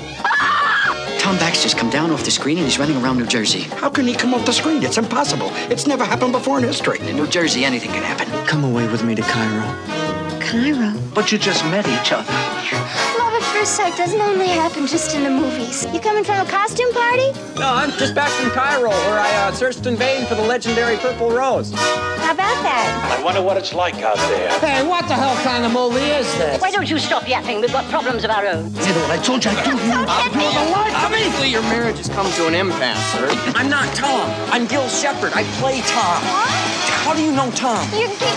Tom 1.18 1.36
Baxter's 1.38 1.74
come 1.74 1.90
down 1.90 2.10
off 2.10 2.24
the 2.24 2.30
screen 2.30 2.58
and 2.58 2.66
he's 2.66 2.78
running 2.78 2.96
around 3.02 3.18
New 3.18 3.26
Jersey. 3.26 3.62
How 3.62 3.90
can 3.90 4.06
he 4.06 4.14
come 4.14 4.34
off 4.34 4.46
the 4.46 4.52
screen? 4.52 4.82
It's 4.82 4.98
impossible. 4.98 5.50
It's 5.70 5.86
never 5.86 6.04
happened 6.04 6.32
before 6.32 6.58
in 6.58 6.64
history. 6.64 7.00
In 7.00 7.16
New 7.16 7.26
Jersey, 7.26 7.64
anything 7.64 7.90
can 7.90 8.02
happen. 8.02 8.28
Come 8.46 8.64
away 8.64 8.86
with 8.88 9.02
me 9.04 9.14
to 9.14 9.22
Cairo. 9.22 10.07
Cairo. 10.48 10.94
But 11.14 11.30
you 11.30 11.36
just 11.36 11.62
met 11.66 11.86
each 11.86 12.10
other. 12.10 12.32
Love 12.32 13.34
at 13.34 13.42
first 13.52 13.76
sight 13.76 13.94
doesn't 13.98 14.20
only 14.20 14.48
happen 14.48 14.86
just 14.86 15.14
in 15.14 15.22
the 15.22 15.28
movies. 15.28 15.84
You 15.92 16.00
coming 16.00 16.24
from 16.24 16.40
a 16.40 16.48
costume 16.48 16.90
party? 16.94 17.32
No, 17.60 17.68
I'm 17.68 17.90
just 17.92 18.14
back 18.14 18.30
from 18.30 18.50
Cairo, 18.52 18.88
where 18.88 19.20
I 19.20 19.30
uh, 19.44 19.52
searched 19.52 19.84
in 19.84 19.96
vain 19.96 20.24
for 20.24 20.36
the 20.36 20.42
legendary 20.42 20.96
Purple 20.96 21.30
Rose. 21.30 21.74
How 21.74 22.32
about 22.32 22.62
that? 22.64 23.18
I 23.18 23.22
wonder 23.22 23.42
what 23.42 23.58
it's 23.58 23.74
like 23.74 23.96
out 23.96 24.16
there. 24.16 24.48
Hey, 24.60 24.86
what 24.88 25.06
the 25.06 25.14
hell 25.14 25.36
kind 25.44 25.66
of 25.66 25.72
movie 25.72 26.00
is 26.16 26.26
this? 26.38 26.62
Why 26.62 26.70
don't 26.70 26.88
you 26.88 26.98
stop 26.98 27.28
yapping? 27.28 27.60
We've 27.60 27.70
got 27.70 27.84
problems 27.90 28.24
of 28.24 28.30
our 28.30 28.46
own. 28.46 28.72
You 28.72 28.94
know 28.94 29.02
what 29.02 29.10
I 29.10 29.22
told 29.22 29.44
you 29.44 29.50
I'd 29.50 29.64
do? 29.64 29.76
I'll 29.76 30.32
blow 30.32 30.48
the 30.48 30.70
life 30.72 30.96
to 31.04 31.10
me! 31.12 31.26
Obviously, 31.26 31.50
your 31.50 31.62
marriage 31.62 31.98
has 31.98 32.08
come 32.08 32.30
to 32.32 32.46
an 32.46 32.54
impasse, 32.54 32.96
sir. 33.12 33.28
I'm 33.54 33.68
not 33.68 33.94
Tom. 33.94 34.30
I'm 34.48 34.66
Gil 34.66 34.88
Shepard. 34.88 35.32
I 35.34 35.44
play 35.60 35.82
Tom. 35.82 36.22
What? 36.24 36.48
How 37.04 37.14
do 37.14 37.22
you 37.22 37.32
know 37.32 37.50
Tom? 37.50 37.84
You, 37.92 38.08
you, 38.08 38.32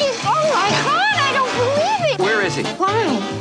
you, 0.00 0.12
oh 0.28 0.50
my 0.52 0.68
god, 0.84 1.00
I 1.00 1.03
is 2.44 2.54
he? 2.54 2.62
Why? 2.76 2.92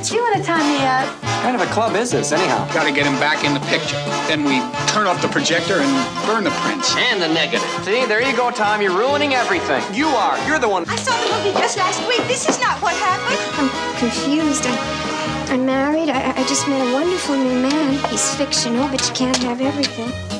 Do 0.01 0.15
you 0.15 0.21
want 0.21 0.37
to 0.37 0.43
tie 0.43 0.63
me 0.63 0.79
up? 0.87 1.07
What 1.23 1.43
kind 1.43 1.55
of 1.55 1.61
a 1.61 1.71
club 1.71 1.95
is 1.95 2.11
this, 2.11 2.31
anyhow? 2.31 2.65
Got 2.73 2.85
to 2.85 2.93
get 2.93 3.05
him 3.05 3.19
back 3.19 3.43
in 3.43 3.53
the 3.53 3.59
picture. 3.67 3.99
Then 4.27 4.43
we 4.45 4.63
turn 4.87 5.07
off 5.07 5.21
the 5.21 5.27
projector 5.27 5.83
and 5.83 5.91
burn 6.25 6.43
the 6.43 6.55
prints. 6.63 6.95
And 6.95 7.21
the 7.21 7.27
negative. 7.27 7.67
See, 7.83 8.05
there 8.05 8.21
you 8.21 8.35
go, 8.35 8.49
Tom. 8.49 8.81
You're 8.81 8.97
ruining 8.97 9.33
everything. 9.33 9.83
You 9.93 10.07
are. 10.07 10.39
You're 10.47 10.59
the 10.59 10.69
one. 10.69 10.85
I 10.87 10.95
saw 10.95 11.11
the 11.11 11.35
movie 11.35 11.59
just 11.59 11.77
last 11.77 11.99
week. 12.07 12.25
This 12.27 12.47
is 12.47 12.59
not 12.59 12.81
what 12.81 12.95
happened. 12.95 13.41
I'm 13.59 13.69
confused. 13.99 14.65
I'm, 14.65 15.51
I'm 15.51 15.65
married. 15.65 16.09
I, 16.09 16.31
I 16.31 16.43
just 16.47 16.67
met 16.67 16.79
a 16.79 16.93
wonderful 16.93 17.35
new 17.35 17.61
man. 17.61 17.99
He's 18.09 18.33
fictional, 18.35 18.87
but 18.87 19.05
you 19.07 19.13
can't 19.13 19.37
have 19.43 19.59
everything. 19.59 20.32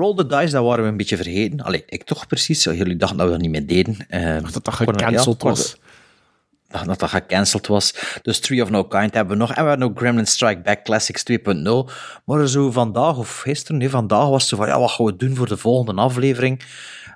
Roll 0.00 0.14
the 0.14 0.26
Dice, 0.26 0.50
dat 0.50 0.64
waren 0.64 0.84
we 0.84 0.90
een 0.90 0.96
beetje 0.96 1.16
vergeten. 1.16 1.60
Allee, 1.60 1.82
ik 1.86 2.02
toch 2.02 2.26
precies. 2.26 2.64
Jullie 2.64 2.96
dachten 2.96 3.18
dat 3.18 3.26
we 3.26 3.32
dat 3.32 3.40
niet 3.40 3.50
meer 3.50 3.66
deden. 3.66 3.96
Uh, 4.10 4.52
dat 4.52 4.64
dat 4.64 4.74
gecanceld 4.74 5.42
was. 5.42 5.76
Dat 6.68 6.84
dat, 6.84 6.98
dat 6.98 7.08
gecanceld 7.08 7.66
was. 7.66 7.94
Dus 8.22 8.40
Tree 8.40 8.62
of 8.62 8.70
No 8.70 8.84
Kind 8.84 9.14
hebben 9.14 9.32
we 9.36 9.40
nog. 9.40 9.52
En 9.52 9.62
we 9.62 9.68
hebben 9.68 9.88
ook 9.88 9.98
Gremlin 9.98 10.26
Strike 10.26 10.60
Back 10.60 10.84
Classics 10.84 11.24
2.0. 11.30 11.92
Maar 12.24 12.48
zo 12.48 12.70
vandaag 12.70 13.16
of 13.16 13.38
gisteren, 13.40 13.78
nee, 13.78 13.90
vandaag 13.90 14.28
was 14.28 14.48
zo 14.48 14.56
van, 14.56 14.66
ja, 14.66 14.78
wat 14.78 14.90
gaan 14.90 15.06
we 15.06 15.16
doen 15.16 15.36
voor 15.36 15.48
de 15.48 15.56
volgende 15.56 16.00
aflevering? 16.00 16.62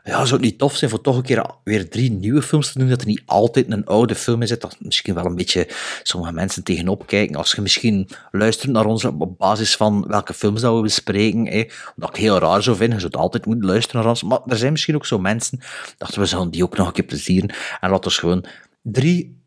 Ja, 0.07 0.25
zou 0.25 0.31
het 0.31 0.41
niet 0.41 0.59
tof 0.59 0.77
zijn 0.77 0.91
voor 0.91 1.01
toch 1.01 1.17
een 1.17 1.23
keer 1.23 1.47
weer 1.63 1.89
drie 1.89 2.11
nieuwe 2.11 2.43
films 2.43 2.73
te 2.73 2.79
doen, 2.79 2.89
dat 2.89 3.01
er 3.01 3.07
niet 3.07 3.23
altijd 3.27 3.73
een 3.73 3.85
oude 3.85 4.15
film 4.15 4.41
in 4.41 4.47
zit, 4.47 4.61
dat 4.61 4.77
misschien 4.79 5.15
wel 5.15 5.25
een 5.25 5.35
beetje 5.35 5.69
sommige 6.03 6.33
mensen 6.33 6.65
tegenop 6.65 7.07
kijken. 7.07 7.37
Als 7.37 7.53
je 7.53 7.63
misschien 7.63 8.09
luistert 8.31 8.73
naar 8.73 8.85
ons 8.85 9.05
op 9.05 9.39
basis 9.39 9.77
van 9.77 10.05
welke 10.09 10.35
films 10.35 10.61
dat 10.61 10.75
we 10.75 10.83
bespreken, 10.83 11.47
eh, 11.47 11.71
wat 11.97 12.09
ik 12.09 12.17
heel 12.17 12.39
raar 12.39 12.63
zou 12.63 12.77
vinden, 12.77 12.99
je 13.01 13.09
zou 13.11 13.23
altijd 13.23 13.47
moeten 13.47 13.67
luisteren 13.67 14.01
naar 14.01 14.11
ons, 14.11 14.23
maar 14.23 14.41
er 14.47 14.57
zijn 14.57 14.73
misschien 14.73 14.95
ook 14.95 15.07
zo 15.07 15.19
mensen, 15.19 15.61
dachten 15.99 16.21
we 16.21 16.27
zullen 16.27 16.51
die 16.51 16.63
ook 16.63 16.77
nog 16.77 16.87
een 16.87 16.93
keer 16.93 17.05
plezieren, 17.05 17.55
en 17.81 17.91
laten 17.91 18.11
we 18.11 18.17
gewoon 18.17 18.45
drie 18.83 19.44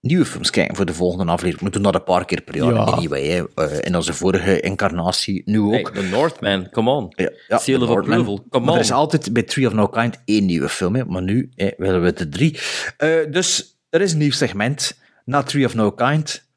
nieuwe 0.00 0.24
films 0.24 0.50
kijken 0.50 0.76
voor 0.76 0.84
de 0.84 0.94
volgende 0.94 1.32
aflevering. 1.32 1.66
We 1.68 1.70
doen 1.70 1.82
dat 1.82 1.94
een 1.94 2.04
paar 2.04 2.24
keer 2.24 2.40
per 2.42 2.56
jaar. 2.56 2.74
Ja. 2.74 2.80
Anyway, 2.80 3.26
hè. 3.26 3.44
Eh, 3.54 3.78
in 3.80 3.96
onze 3.96 4.14
vorige 4.14 4.60
incarnatie, 4.60 5.42
nu 5.44 5.60
ook. 5.60 5.72
Hey, 5.72 5.82
The 5.82 6.02
Northman, 6.02 6.70
come 6.70 6.90
on. 6.90 7.12
Ja, 7.16 7.30
ja, 7.48 7.58
Seal 7.58 7.80
of 7.82 7.88
Northman. 7.88 8.18
approval, 8.18 8.44
come 8.48 8.64
Maar 8.64 8.74
on. 8.74 8.78
Er 8.78 8.84
is 8.84 8.92
altijd 8.92 9.32
bij 9.32 9.42
Tree 9.42 9.66
of 9.66 9.72
No 9.72 9.86
Kind 9.86 10.22
één 10.24 10.46
nieuwe 10.46 10.68
film, 10.68 10.94
hè. 10.94 11.04
maar 11.04 11.22
nu 11.22 11.50
hè, 11.54 11.70
willen 11.76 12.02
we 12.02 12.12
de 12.12 12.28
drie. 12.28 12.58
Eh, 12.96 13.10
dus 13.30 13.78
er 13.90 14.00
is 14.00 14.12
een 14.12 14.18
nieuw 14.18 14.30
segment. 14.30 14.98
Na 15.24 15.42
Tree 15.42 15.64
of 15.64 15.74
No 15.74 15.90
Kind, 15.90 16.48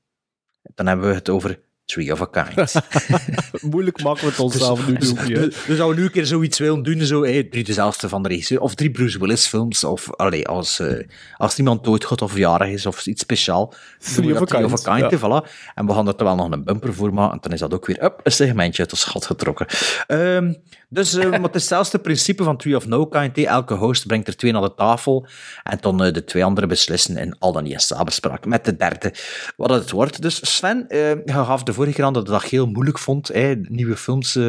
dan 0.75 0.87
hebben 0.87 1.07
we 1.07 1.13
het 1.13 1.29
over 1.29 1.59
Tree 1.85 2.11
of 2.11 2.21
a 2.21 2.25
Kind. 2.25 2.73
Moeilijk 3.71 4.03
maken 4.03 4.23
we 4.23 4.29
het 4.29 4.39
onszelf 4.39 4.87
nu 4.87 4.93
doen. 4.93 5.27
ja. 5.27 5.39
Dus, 5.39 5.55
dus 5.67 5.79
als 5.79 5.93
we 5.93 5.99
nu 5.99 6.03
een 6.03 6.11
keer 6.11 6.25
zoiets 6.25 6.59
willen 6.59 6.83
doen, 6.83 7.01
zo, 7.01 7.23
hey, 7.23 7.43
drie 7.43 7.63
dezelfde 7.63 8.09
van 8.09 8.23
de 8.23 8.29
regisseur, 8.29 8.59
of 8.59 8.75
drie 8.75 8.91
Bruce 8.91 9.19
Willis 9.19 9.47
films, 9.47 9.83
of 9.83 10.15
allee, 10.15 10.47
als, 10.47 10.79
eh, 10.79 11.07
als 11.37 11.57
iemand 11.57 11.83
doodgaat 11.83 12.21
of 12.21 12.31
verjaardag 12.31 12.67
is, 12.67 12.85
of 12.85 13.05
iets 13.05 13.21
speciaal. 13.21 13.73
we 13.99 14.33
of 14.33 14.41
a 14.41 14.45
Tree 14.45 14.61
Kind, 14.61 14.73
of 14.73 14.87
a 14.87 14.95
Kind, 14.97 15.11
ja. 15.11 15.17
voilà. 15.17 15.49
En 15.75 15.85
we 15.85 15.93
gaan 15.93 16.07
er 16.07 16.23
wel 16.23 16.35
nog 16.35 16.51
een 16.51 16.63
bumper 16.63 16.93
voor 16.93 17.13
maken, 17.13 17.33
en 17.33 17.39
dan 17.41 17.51
is 17.51 17.59
dat 17.59 17.73
ook 17.73 17.85
weer 17.85 18.03
up, 18.03 18.19
een 18.23 18.31
segmentje 18.31 18.81
uit 18.81 18.89
de 18.89 18.95
schat 18.95 19.25
getrokken. 19.25 19.67
Ehm, 20.07 20.53
dus 20.93 21.13
eh, 21.13 21.29
maar 21.29 21.41
het 21.41 21.55
is 21.55 21.61
hetzelfde 21.61 21.99
principe 21.99 22.43
van 22.43 22.57
Tree 22.57 22.75
of 22.75 22.87
No 22.87 23.05
Kind. 23.05 23.37
Elke 23.37 23.73
host 23.73 24.07
brengt 24.07 24.27
er 24.27 24.35
twee 24.35 24.51
naar 24.51 24.61
de 24.61 24.73
tafel, 24.75 25.27
en 25.63 25.77
dan 25.81 26.03
eh, 26.03 26.13
de 26.13 26.23
twee 26.23 26.43
anderen 26.45 26.69
beslissen 26.69 27.17
in 27.17 27.35
al 27.39 27.51
dan 27.51 27.63
niet 27.63 27.71
in 27.73 27.79
samenspraak 27.79 28.45
met 28.45 28.65
de 28.65 28.75
derde 28.75 29.13
wat 29.57 29.69
het 29.69 29.91
wordt. 29.91 30.21
Dus 30.21 30.55
Sven, 30.55 30.89
eh, 30.89 31.09
je 31.09 31.23
gaf 31.25 31.63
de 31.63 31.73
vorige 31.73 31.93
keer 31.95 32.05
aan 32.05 32.13
dat 32.13 32.25
je 32.25 32.31
dat 32.31 32.43
heel 32.43 32.67
moeilijk 32.67 32.99
vond, 32.99 33.31
nieuwe 33.69 33.97
films 33.97 34.39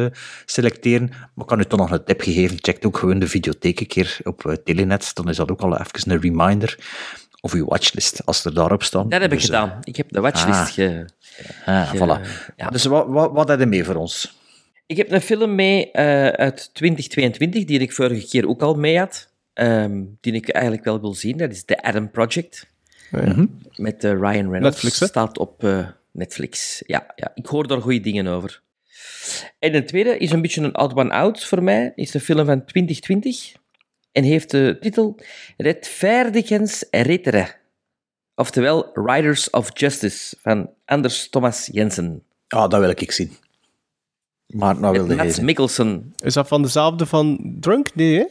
selecteren. 0.45 1.07
Maar 1.09 1.19
ik 1.37 1.45
kan 1.45 1.59
u 1.59 1.65
toch 1.65 1.79
nog 1.79 1.91
een 1.91 2.03
tip 2.03 2.21
geven. 2.21 2.57
Check 2.61 2.85
ook 2.85 2.97
gewoon 2.97 3.19
de 3.19 3.27
videotheek 3.27 3.79
een 3.79 3.87
keer 3.87 4.17
op 4.23 4.57
Telenet. 4.63 5.11
Dan 5.15 5.29
is 5.29 5.37
dat 5.37 5.51
ook 5.51 5.61
al 5.61 5.77
even 5.79 6.11
een 6.11 6.21
reminder. 6.21 6.77
Of 7.41 7.53
uw 7.53 7.65
watchlist, 7.65 8.25
als 8.25 8.45
er 8.45 8.53
daarop 8.53 8.83
staan. 8.83 9.09
Dat 9.09 9.21
heb 9.21 9.31
ik 9.31 9.37
Dus, 9.37 9.45
gedaan. 9.45 9.77
Ik 9.83 9.95
heb 9.95 10.09
de 10.09 10.21
watchlist 10.21 10.59
ah. 10.59 10.65
ge... 10.65 11.05
ah, 11.65 11.89
ge- 11.89 11.97
voilà. 11.97 12.27
ja. 12.55 12.69
Dus 12.69 12.85
wat, 12.85 13.05
wat, 13.07 13.31
wat 13.31 13.47
heb 13.47 13.59
je 13.59 13.65
mee 13.65 13.83
voor 13.83 13.95
ons? 13.95 14.37
Ik 14.87 14.97
heb 14.97 15.11
een 15.11 15.21
film 15.21 15.55
mee 15.55 15.91
eh, 15.91 16.27
uit 16.27 16.69
2022, 16.73 17.65
die 17.65 17.79
ik 17.79 17.91
vorige 17.93 18.27
keer 18.27 18.47
ook 18.47 18.61
al 18.61 18.73
mee 18.73 18.97
had. 18.97 19.33
ehm, 19.53 20.03
die 20.21 20.33
ik 20.33 20.49
eigenlijk 20.49 20.85
wel 20.85 21.01
wil 21.01 21.13
zien. 21.13 21.37
Dat 21.37 21.51
is 21.51 21.63
The 21.65 21.81
Adam 21.81 22.11
Project. 22.11 22.67
Ja. 23.11 23.47
Met 23.75 24.03
eh, 24.03 24.11
Ryan 24.11 24.23
Reynolds. 24.23 24.61
Netflix, 24.61 24.99
hè? 24.99 25.05
Staat 25.05 25.37
op 25.37 25.63
eh, 25.63 25.87
Netflix. 26.11 26.83
Ja, 26.85 27.13
ja, 27.15 27.31
ik 27.35 27.45
hoor 27.45 27.67
daar 27.67 27.81
goede 27.81 27.99
dingen 27.99 28.27
over. 28.27 28.61
En 29.59 29.71
de 29.71 29.83
tweede 29.83 30.17
is 30.17 30.31
een 30.31 30.41
beetje 30.41 30.61
een 30.61 30.77
odd 30.77 30.95
one 30.95 31.09
out 31.11 31.43
voor 31.45 31.63
mij. 31.63 31.91
Is 31.95 32.13
een 32.13 32.19
film 32.19 32.45
van 32.45 32.65
2020. 32.65 33.53
En 34.11 34.23
heeft 34.23 34.51
de 34.51 34.77
titel 34.79 35.19
Rechtvaardigens 35.57 36.85
Ritteren. 36.91 37.55
Oftewel 38.35 38.89
Riders 38.93 39.49
of 39.49 39.79
Justice 39.79 40.35
van 40.41 40.69
Anders 40.85 41.29
Thomas 41.29 41.69
Jensen. 41.71 42.23
Ah, 42.47 42.69
dat 42.69 42.79
wil 42.79 42.89
ik 42.89 43.11
zien. 43.11 43.31
Maar 44.55 44.79
nou 44.79 44.93
wilde 44.93 45.15
Mads. 45.15 45.39
Mikkelsen. 45.39 46.13
Is 46.17 46.33
dat 46.33 46.47
van 46.47 46.61
dezelfde 46.61 47.05
van 47.05 47.55
Drunk? 47.59 47.95
Nee, 47.95 48.15
hè? 48.17 48.25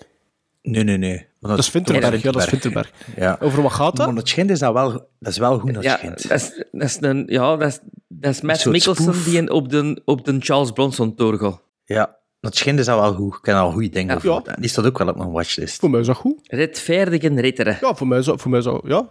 Nee, 0.62 0.84
nee, 0.84 0.96
nee. 0.96 1.26
Dat 1.40 1.58
is 1.58 1.68
Vinterberg. 1.68 2.22
Ja, 2.22 2.30
dat 2.32 2.42
is 2.42 2.48
Vinterberg. 2.48 2.92
Ja. 3.16 3.36
Over 3.40 3.62
wat 3.62 3.72
gaat 3.72 3.96
dat? 3.96 4.06
Maar 4.06 4.16
het 4.16 4.28
schijnt 4.28 4.50
is 4.50 4.58
dat 4.58 4.72
wel, 4.72 4.90
dat 4.92 5.32
is 5.32 5.38
wel 5.38 5.58
goed, 5.58 5.74
dat 5.74 5.82
Ja, 5.82 5.96
schijnt. 5.96 6.28
dat 6.28 6.40
is, 6.40 6.62
dat 6.72 6.82
is 6.82 6.96
een, 7.00 7.24
ja, 7.26 7.56
dat 7.56 7.68
is, 7.68 7.78
dat 8.08 8.30
is 8.34 8.40
Matt 8.40 8.64
Mikkelsen 8.64 9.24
die 9.24 9.38
een- 9.38 9.50
op 9.50 9.68
de, 9.70 10.00
op 10.04 10.24
de 10.24 10.36
Charles 10.40 10.70
Bronson 10.70 11.14
tour 11.14 11.38
gaat. 11.38 11.60
Ja, 11.84 12.16
dat 12.40 12.56
schijnt 12.56 12.78
is 12.78 12.86
dat 12.86 13.00
wel 13.00 13.14
goed. 13.14 13.34
Ik 13.34 13.42
ken 13.42 13.54
al 13.56 13.70
goede 13.72 13.88
dingen 13.88 14.18
Ja. 14.22 14.30
over. 14.30 14.46
En 14.52 14.60
Die 14.60 14.70
staat 14.70 14.84
ook 14.86 14.98
wel 14.98 15.08
op 15.08 15.16
mijn 15.16 15.30
watchlist. 15.30 15.80
Voor 15.80 15.90
mij 15.90 16.00
is 16.00 16.06
dat 16.06 16.16
goed. 16.16 16.38
Rechtvaardigen 16.42 17.40
ritteren. 17.40 17.78
Ja, 17.80 17.94
voor 17.94 18.06
mij 18.06 18.18
is 18.18 18.24
dat... 18.24 18.40
Voor 18.40 18.50
mij 18.50 18.58
is 18.58 18.64
dat 18.64 18.80
ja. 18.86 19.08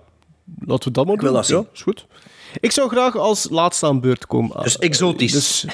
Laten 0.65 0.87
we 0.87 0.91
dat 0.93 1.05
maar 1.05 1.13
Ik 1.13 1.21
wil 1.21 1.29
doen. 1.29 1.37
dat 1.39 1.45
zien. 1.47 1.57
Ja, 1.57 1.65
is 1.73 1.81
goed. 1.81 2.05
Ik 2.59 2.71
zou 2.71 2.89
graag 2.89 3.15
als 3.17 3.49
laatste 3.49 3.85
aan 3.85 4.01
beurt 4.01 4.27
komen. 4.27 4.63
Dus 4.63 4.77
exotisch. 4.77 5.31
Dus, 5.31 5.65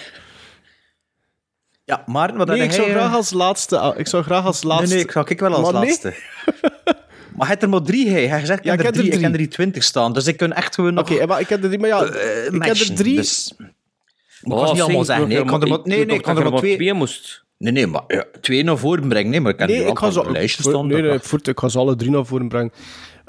Ja, 1.90 2.04
maar 2.06 2.38
wat 2.38 2.48
nee, 2.48 2.58
heb 2.58 2.68
ik 2.68 2.74
zou 2.74 2.88
jij, 2.88 2.96
graag 2.96 3.10
eh, 3.10 3.16
als 3.16 3.32
laatste... 3.32 3.94
Ik 3.98 4.08
zou 4.08 4.24
graag 4.24 4.46
als 4.46 4.64
laatste... 4.64 4.86
Nee, 4.86 4.96
nee, 4.96 5.04
ik 5.04 5.12
zou 5.12 5.26
ik 5.30 5.40
wel 5.40 5.54
als 5.54 5.72
Maar 5.72 5.82
nee. 5.82 5.90
laatste. 5.90 6.14
maar 7.36 7.48
hij 7.48 7.48
hebt 7.48 7.64
er 7.64 7.70
maar 7.70 7.82
drie, 7.82 8.10
hij. 8.10 8.28
Hij 8.28 8.46
zegt, 8.46 8.60
ik 8.60 8.66
Ja, 8.66 8.72
heb 8.72 8.80
ik 8.80 8.86
er 8.86 8.86
heb 8.86 8.96
er 8.96 9.02
drie, 9.02 9.14
ik 9.14 9.22
heb 9.22 9.32
er 9.32 9.38
die 9.38 9.48
twintig 9.48 9.84
staan. 9.84 10.14
Dus 10.14 10.28
ik 10.28 10.38
kan 10.38 10.54
echt 10.54 10.76
gewoon 10.76 10.94
nog 10.94 11.12
Oké, 11.12 11.26
maar 11.26 11.40
ik 11.40 11.50
heb 11.50 11.64
er 11.64 11.68
drie... 11.68 11.80
Maar 11.80 11.90
ja, 11.90 12.04
eh, 12.04 12.38
ik 12.38 12.44
heb 12.44 12.54
matchen. 12.54 12.90
er 12.90 12.96
drie... 12.96 13.16
Dus... 13.16 13.54
Maar 13.58 13.68
ik 14.42 14.50
kan 14.50 14.64
het 14.64 14.74
niet 14.74 14.82
allemaal 14.82 15.04
zeggen. 15.04 15.28
Nee, 15.28 15.40
ik 15.40 15.48
kan 15.48 15.62
er 15.62 15.68
maar, 15.68 15.80
nee, 15.84 16.06
nee, 16.06 16.16
ik 16.16 16.22
kan 16.22 16.38
er 16.38 16.52
maar 16.52 16.60
twee... 16.60 16.94
moest. 16.94 17.44
Nee, 17.58 17.72
nee, 17.72 17.88
maar 17.88 18.04
ja, 18.08 18.26
twee 18.42 18.64
naar 18.64 18.78
voren 18.78 19.08
brengen. 19.08 19.32
Nee, 19.32 19.42
maar 19.42 19.52
ik 19.52 19.58
kan 19.58 19.68
Nee, 19.68 19.78
die 19.78 19.88
ik 19.88 20.00
ga 20.00 20.06
op 20.08 20.14
ze... 20.14 20.24
een 20.24 20.32
lijstje 20.32 20.64
voor- 20.64 20.72
staan. 20.72 20.88
Nee, 20.88 21.02
nee, 21.02 21.20
voert, 21.20 21.48
ik 21.48 21.60
ga 21.60 21.70
ze 21.70 21.78
alle 21.78 21.96
drie 21.96 22.12
naar 22.12 22.26
voren 22.26 22.48
brengen. 22.48 22.72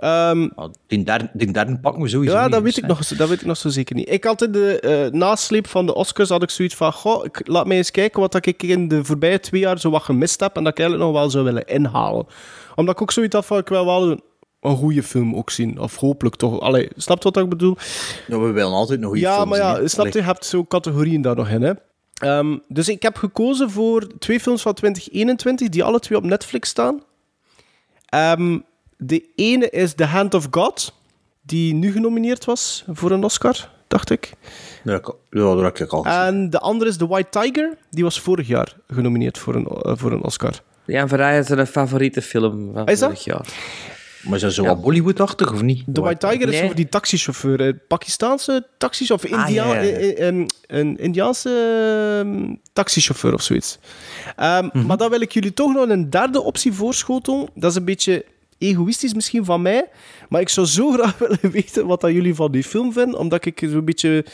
Ehm, 0.01 0.48
mag. 0.56 0.70
Die 0.86 1.02
derde, 1.02 1.31
die 1.32 1.52
derde 1.52 1.78
pakken 1.78 2.02
we 2.02 2.09
sowieso 2.09 2.35
Ja, 2.35 2.43
niet, 2.43 2.52
dat 2.52 2.62
dus, 2.64 2.74
weet, 2.74 2.85
ik 2.85 2.90
nog, 2.90 3.06
dat 3.06 3.28
weet 3.28 3.40
ik 3.40 3.47
nog 3.47 3.56
zo 3.56 3.68
zeker 3.68 3.94
niet. 3.94 4.10
Ik 4.10 4.24
had 4.24 4.43
in 4.43 4.52
de 4.52 4.81
eh, 4.81 5.12
nasleep 5.12 5.66
van 5.66 5.86
de 5.86 5.94
Oscars 5.94 6.28
had 6.28 6.43
ik 6.43 6.51
zoiets 6.51 6.74
van, 6.74 6.93
goh, 6.93 7.24
ik, 7.24 7.48
laat 7.48 7.66
mij 7.66 7.77
eens 7.77 7.90
kijken 7.90 8.20
wat 8.20 8.47
ik 8.47 8.62
in 8.62 8.89
de 8.89 9.05
voorbije 9.05 9.40
twee 9.40 9.60
jaar 9.60 9.78
zo 9.78 9.90
wat 9.90 10.02
gemist 10.02 10.40
heb 10.40 10.56
en 10.56 10.64
dat 10.64 10.72
ik 10.72 10.78
eigenlijk 10.78 11.10
nog 11.10 11.20
wel 11.20 11.31
zou 11.31 11.44
willen 11.44 11.66
inhalen. 11.66 12.27
Omdat 12.74 12.94
ik 12.94 13.02
ook 13.02 13.12
zoiets 13.12 13.35
had 13.35 13.47
van, 13.47 13.59
ik 13.59 13.68
wil 13.68 13.85
wel 13.85 14.10
een, 14.10 14.22
een 14.60 14.77
goede 14.77 15.02
film 15.02 15.35
ook 15.35 15.51
zien. 15.51 15.78
Of 15.78 15.97
hopelijk 15.97 16.36
toch. 16.36 16.60
Allee, 16.60 16.89
snap 16.97 17.22
je 17.22 17.31
wat 17.31 17.43
ik 17.43 17.48
bedoel? 17.48 17.77
Ja, 18.27 18.39
we 18.39 18.51
willen 18.51 18.72
altijd 18.72 19.01
nog 19.01 19.09
goede 19.09 19.24
ja, 19.24 19.44
maar 19.44 19.59
ja, 19.59 19.72
zien, 19.72 19.82
hè. 19.82 19.89
snap 19.89 20.06
je, 20.06 20.18
je 20.18 20.24
hebt 20.24 20.44
zo 20.44 20.64
categorieën 20.64 21.22
daar 21.22 21.36
nog 21.36 21.48
in, 21.48 21.62
hè. 21.62 21.72
Ehm, 22.14 22.56
dus 22.68 22.89
ik 22.89 23.02
heb 23.02 23.16
gekozen 23.16 23.70
voor 23.70 24.06
twee 24.18 24.40
films 24.40 24.62
van 24.62 24.74
2021 24.74 25.68
die 25.68 25.85
alle 25.85 26.01
twee 26.01 26.18
op 26.18 26.24
Netflix 26.24 26.68
staan. 26.68 27.02
Ehm, 28.06 28.59
de 29.01 29.24
ene 29.36 29.70
is 29.70 29.94
The 29.94 30.05
Hand 30.05 30.35
of 30.35 30.47
God, 30.51 30.93
die 31.43 31.74
nu 31.74 31.93
genomineerd 31.93 32.44
was 32.44 32.85
voor 32.89 33.10
een 33.10 33.24
Oscar, 33.24 33.68
dacht 33.89 34.10
ik. 34.10 34.32
Ja, 34.85 35.01
ja, 35.31 35.55
dat 35.55 35.62
heb 35.62 35.78
ik 35.78 35.93
al 35.93 36.02
gezien. 36.02 36.18
En 36.20 36.51
de 36.51 36.59
andere 36.59 36.90
is 36.90 36.97
The 36.97 37.06
White 37.09 37.40
Tiger, 37.40 37.77
die 37.90 38.05
was 38.05 38.20
vorig 38.20 38.47
jaar 38.47 38.77
genomineerd 38.89 39.39
voor 39.39 39.55
een, 39.55 39.66
eh, 39.66 39.93
voor 39.97 40.12
een 40.12 40.22
Oscar. 40.24 40.52
Jan 40.85 41.09
Verheij 41.09 41.39
is 41.39 41.48
een 41.48 41.66
favoriete 41.66 42.22
film 42.22 42.70
van 42.74 42.86
Is 42.86 42.98
dat? 42.98 43.09
vorig 43.09 43.24
jaar. 43.24 43.47
Maar 44.22 44.35
is 44.35 44.40
dat 44.40 44.52
zo 44.52 44.62
Ja. 44.62 44.68
wat 44.68 44.81
Bollywood-achtig, 44.82 45.52
of 45.52 45.62
niet? 45.62 45.85
The 45.93 46.01
White 46.01 46.27
Tiger 46.28 46.48
is 46.48 46.55
Nee. 46.55 46.62
over 46.64 46.77
die 46.77 46.89
taxichauffeur, 46.89 47.60
een 47.60 47.81
Pakistaanse 47.89 48.66
taxichauffeur, 48.78 49.35
Ah, 49.35 49.47
India 49.48 49.64
ja, 49.66 49.74
ja, 49.74 49.81
ja. 49.82 49.89
eh, 49.97 50.10
eh, 50.10 50.27
Een, 50.27 50.51
een 50.66 50.98
Indiaanse 50.98 51.51
ehm, 52.24 52.55
taxichauffeur 52.72 53.35
of 53.35 53.43
zoiets. 53.43 53.78
Ehm, 54.36 54.68
Mhm. 54.72 54.86
Maar 54.86 54.97
dan 54.97 55.10
wil 55.10 55.20
ik 55.20 55.32
jullie 55.32 55.55
toch 55.55 55.72
nog 55.74 55.89
een 55.89 56.10
derde 56.10 56.40
optie 56.43 56.72
voorschotelen. 56.72 57.48
Dat 57.55 57.70
is 57.70 57.77
een 57.77 57.85
beetje 57.85 58.24
egoïstisch 58.60 59.14
misschien 59.14 59.44
van 59.44 59.62
mij, 59.62 59.88
maar 60.28 60.40
ik 60.40 60.48
zou 60.48 60.66
zo 60.66 60.92
graag 60.92 61.18
willen 61.28 61.50
weten 61.50 61.86
wat 61.86 62.00
dat 62.00 62.12
jullie 62.12 62.34
van 62.34 62.52
die 62.52 62.64
film 62.64 62.92
vinden, 62.92 63.18
omdat 63.18 63.44
ik 63.44 63.66
zo'n 63.70 63.84
beetje... 63.84 64.24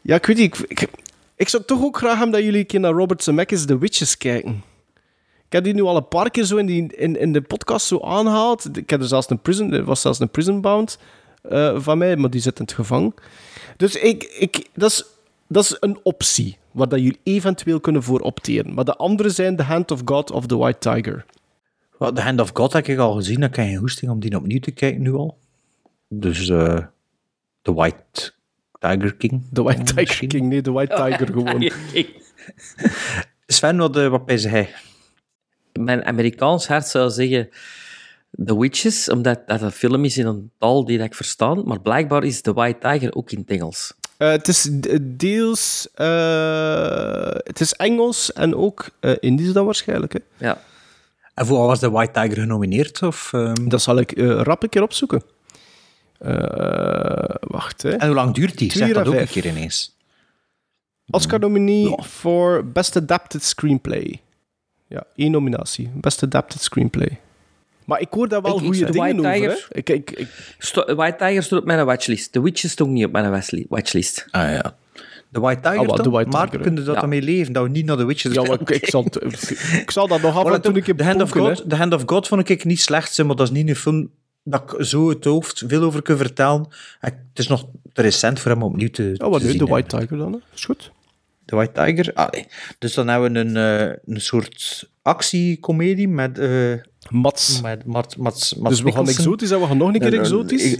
Ja, 0.00 0.14
ik 0.14 0.26
weet 0.26 0.36
niet, 0.36 0.64
ik, 0.68 0.88
ik, 1.36 1.48
zou 1.48 1.62
toch 1.66 1.82
ook 1.82 1.96
graag 1.96 2.14
hebben 2.14 2.32
dat 2.32 2.42
jullie 2.42 2.60
een 2.60 2.66
keer 2.66 2.80
naar 2.80 2.92
Robert 2.92 3.22
Zemeckis 3.22 3.64
The 3.64 3.78
Witches 3.78 4.16
kijken. 4.16 4.62
Ik 5.46 5.52
heb 5.52 5.64
die 5.64 5.74
nu 5.74 5.82
al 5.82 5.96
een 5.96 6.08
paar 6.08 6.30
keer 6.30 6.44
zo 6.44 6.56
in, 6.56 6.66
die, 6.66 6.96
in, 6.96 7.18
in 7.18 7.32
de 7.32 7.40
podcast 7.40 7.86
zo 7.86 8.00
aangehaald. 8.00 8.76
Ik 8.76 8.90
heb 8.90 9.00
er 9.00 9.06
zelfs 9.06 9.30
een 9.30 9.40
prison, 9.40 9.72
er 9.72 9.84
was 9.84 10.00
zelfs 10.00 10.18
een 10.18 10.30
prison 10.30 10.60
bound 10.60 10.98
eh, 11.42 11.80
van 11.80 11.98
mij, 11.98 12.16
maar 12.16 12.30
die 12.30 12.40
zit 12.40 12.58
in 12.58 12.64
het 12.64 12.74
gevangen. 12.74 13.14
Dus 13.76 13.94
ik, 13.94 14.22
ik, 14.22 14.68
dat, 14.74 14.90
is, 14.90 15.04
dat 15.46 15.64
is 15.64 15.76
een 15.80 15.98
optie 16.02 16.56
waar 16.70 16.88
dat 16.88 16.98
jullie 16.98 17.20
eventueel 17.22 17.80
kunnen 17.80 18.02
voor 18.02 18.20
opteren. 18.20 18.74
Maar 18.74 18.84
de 18.84 18.96
andere 18.96 19.30
zijn 19.30 19.56
The 19.56 19.62
Hand 19.62 19.90
of 19.90 20.00
God 20.04 20.30
of 20.30 20.46
The 20.46 20.56
White 20.56 20.78
Tiger. 20.78 21.24
Well, 21.98 22.12
The 22.12 22.20
Hand 22.20 22.40
of 22.40 22.50
God 22.52 22.72
heb 22.72 22.86
ik 22.86 22.98
al 22.98 23.14
gezien. 23.14 23.40
Dan 23.40 23.50
kan 23.50 23.64
je 23.64 23.70
geen 23.70 23.78
hoesting 23.78 24.10
om 24.10 24.20
die 24.20 24.36
opnieuw 24.36 24.60
te 24.60 24.70
kijken 24.70 25.02
nu 25.02 25.12
al. 25.12 25.38
Dus 26.08 26.48
eh 26.48 26.78
The 27.62 27.74
White 27.74 28.32
Tiger 28.78 29.14
King. 29.14 29.42
The 29.52 29.62
White 29.62 29.94
Tiger 29.94 30.26
King, 30.26 30.48
nee, 30.48 30.60
The 30.60 30.72
White 30.72 30.94
Tiger 30.94 31.26
gewoon. 31.26 31.70
Sven, 33.46 33.76
wat, 33.76 33.96
eh, 33.96 34.08
wat 34.08 34.24
pijs 34.24 34.44
hij? 34.44 34.74
Mijn 35.72 36.04
Amerikaans 36.04 36.66
hart 36.66 36.86
zou 36.86 37.10
zeggen 37.10 37.48
The 38.44 38.58
Witches, 38.58 39.10
omdat 39.10 39.40
dat 39.46 39.62
een 39.62 39.70
film 39.70 40.04
is 40.04 40.18
in 40.18 40.26
een 40.26 40.50
taal 40.58 40.84
die 40.84 40.98
ik 40.98 41.14
verstaan, 41.14 41.62
maar 41.64 41.80
blijkbaar 41.80 42.24
is 42.24 42.40
The 42.40 42.52
White 42.52 42.78
Tiger 42.78 43.14
ook 43.14 43.30
in 43.30 43.38
het 43.38 43.50
Engels. 43.50 43.94
Eh, 44.16 44.30
het 44.30 44.48
is 44.48 44.68
deels... 45.02 45.88
eh, 45.94 47.30
het 47.32 47.60
is 47.60 47.72
Engels 47.74 48.32
en 48.32 48.54
ook 48.54 48.88
eh 49.00 49.12
Indisch 49.20 49.52
dan 49.52 49.64
waarschijnlijk. 49.64 50.12
Hè. 50.12 50.46
Ja. 50.46 50.58
En 51.36 51.46
voor 51.46 51.58
wat 51.58 51.66
was 51.66 51.78
The 51.78 51.90
White 51.90 52.12
Tiger 52.20 52.36
genomineerd? 52.42 53.02
Of, 53.02 53.32
ehm? 53.32 53.68
Dat 53.68 53.82
zal 53.82 53.98
ik 53.98 54.12
eh, 54.12 54.40
rap 54.40 54.62
een 54.62 54.68
keer 54.68 54.82
opzoeken. 54.82 55.22
Eh, 56.18 57.34
wacht, 57.40 57.82
hè. 57.82 57.90
En 57.90 58.06
hoe 58.06 58.14
lang 58.14 58.34
duurt 58.34 58.58
die? 58.58 58.68
Twee 58.68 58.78
Zeg 58.82 58.88
uur 58.88 58.94
dat 58.94 59.06
ook 59.06 59.12
een 59.12 59.18
vijf. 59.18 59.32
keer 59.32 59.46
ineens. 59.46 59.96
Oscar-nominee 61.10 61.94
voor 61.98 62.64
Best 62.66 62.96
Adapted 62.96 63.42
Screenplay. 63.44 64.20
Ja, 64.86 65.04
één 65.16 65.30
nominatie. 65.30 65.90
Best 65.94 66.22
Adapted 66.22 66.60
Screenplay. 66.62 67.20
Maar 67.84 68.00
ik 68.00 68.08
hoor 68.10 68.28
daar 68.28 68.42
wel 68.42 68.58
goede 68.58 68.90
dingen 68.90 68.92
White 68.94 69.18
over. 69.18 69.32
Tiger- 69.32 69.66
Hè? 69.68 69.76
Ik, 69.78 69.88
ik, 69.88 70.10
ik, 70.10 70.54
Sto- 70.58 70.94
White 70.94 71.16
Tiger 71.16 71.42
staat 71.42 71.58
op 71.58 71.64
mijn 71.64 71.84
watchlist. 71.86 72.32
The 72.32 72.42
Witches 72.42 72.70
stond 72.70 72.90
niet 72.90 73.04
op 73.04 73.12
mijn 73.12 73.30
watchli- 73.30 73.66
watchlist. 73.68 74.26
Ah 74.30 74.50
ja. 74.50 74.76
The 75.36 75.42
White 75.42 75.60
Tiger 75.60 75.78
Ah, 75.88 76.12
White 76.12 76.30
maar 76.30 76.48
kunnen 76.48 76.84
dat 76.84 76.94
ja. 76.94 77.02
ermee 77.02 77.22
leven? 77.22 77.52
Dat 77.52 77.62
we 77.62 77.68
niet 77.68 77.84
naar 77.86 77.96
The 77.96 78.04
Witches 78.04 78.32
ja, 78.34 78.42
maar 78.42 78.60
ik, 78.60 78.70
ik, 78.70 78.86
zal, 78.88 79.06
ik 79.82 79.90
zal 79.90 80.08
dat 80.08 80.20
nog 80.20 80.36
af 80.36 80.52
en 80.52 80.60
toe 80.60 80.76
een 80.76 80.82
keer 80.82 80.96
The 80.96 81.04
Hand, 81.04 81.22
of 81.22 81.30
God, 81.30 81.64
The 81.68 81.76
Hand 81.76 81.94
of 81.94 82.02
God 82.06 82.28
vond 82.28 82.48
ik 82.48 82.64
niet 82.64 82.80
slecht, 82.80 83.24
maar 83.24 83.36
dat 83.36 83.46
is 83.46 83.52
niet 83.52 83.68
een 83.68 83.76
film 83.76 84.10
dat 84.42 84.62
ik 84.62 84.84
zo 84.84 85.08
het 85.08 85.24
hoofd 85.24 85.64
veel 85.66 85.82
over 85.82 86.02
kan 86.02 86.16
vertellen. 86.16 86.66
En 87.00 87.12
Het 87.28 87.38
is 87.38 87.46
nog 87.46 87.66
te 87.92 88.02
recent 88.02 88.40
voor 88.40 88.50
hem 88.50 88.62
om 88.62 88.70
opnieuw 88.72 88.90
te, 88.90 89.14
Oh, 89.18 89.30
wat 89.30 89.40
te 89.40 89.46
nu? 89.46 89.56
De. 89.56 89.64
White 89.64 89.98
Tiger 89.98 90.16
dan, 90.18 90.32
hè? 90.32 90.38
Is 90.54 90.64
goed. 90.64 90.92
The 91.44 91.56
White 91.56 91.72
Tiger. 91.72 92.12
Allee. 92.14 92.46
Dus 92.78 92.94
dan 92.94 93.08
hebben 93.08 93.32
we 93.32 93.38
een, 93.38 93.56
eh, 93.56 93.96
een 94.14 94.20
soort 94.20 94.88
actiecomedie 95.02 96.08
met... 96.08 96.38
eh 96.38 96.72
Mats. 97.10 97.60
Met 97.60 97.84
Mats, 97.84 98.16
Mats, 98.16 98.54
Mats 98.54 98.74
Dus 98.74 98.84
we 98.84 98.92
gaan 98.92 99.08
exotisch 99.08 99.50
en 99.50 99.60
we 99.60 99.66
gaan 99.66 99.76
nog 99.76 99.94
een 99.94 100.00
keer 100.00 100.18
exotisch. 100.18 100.78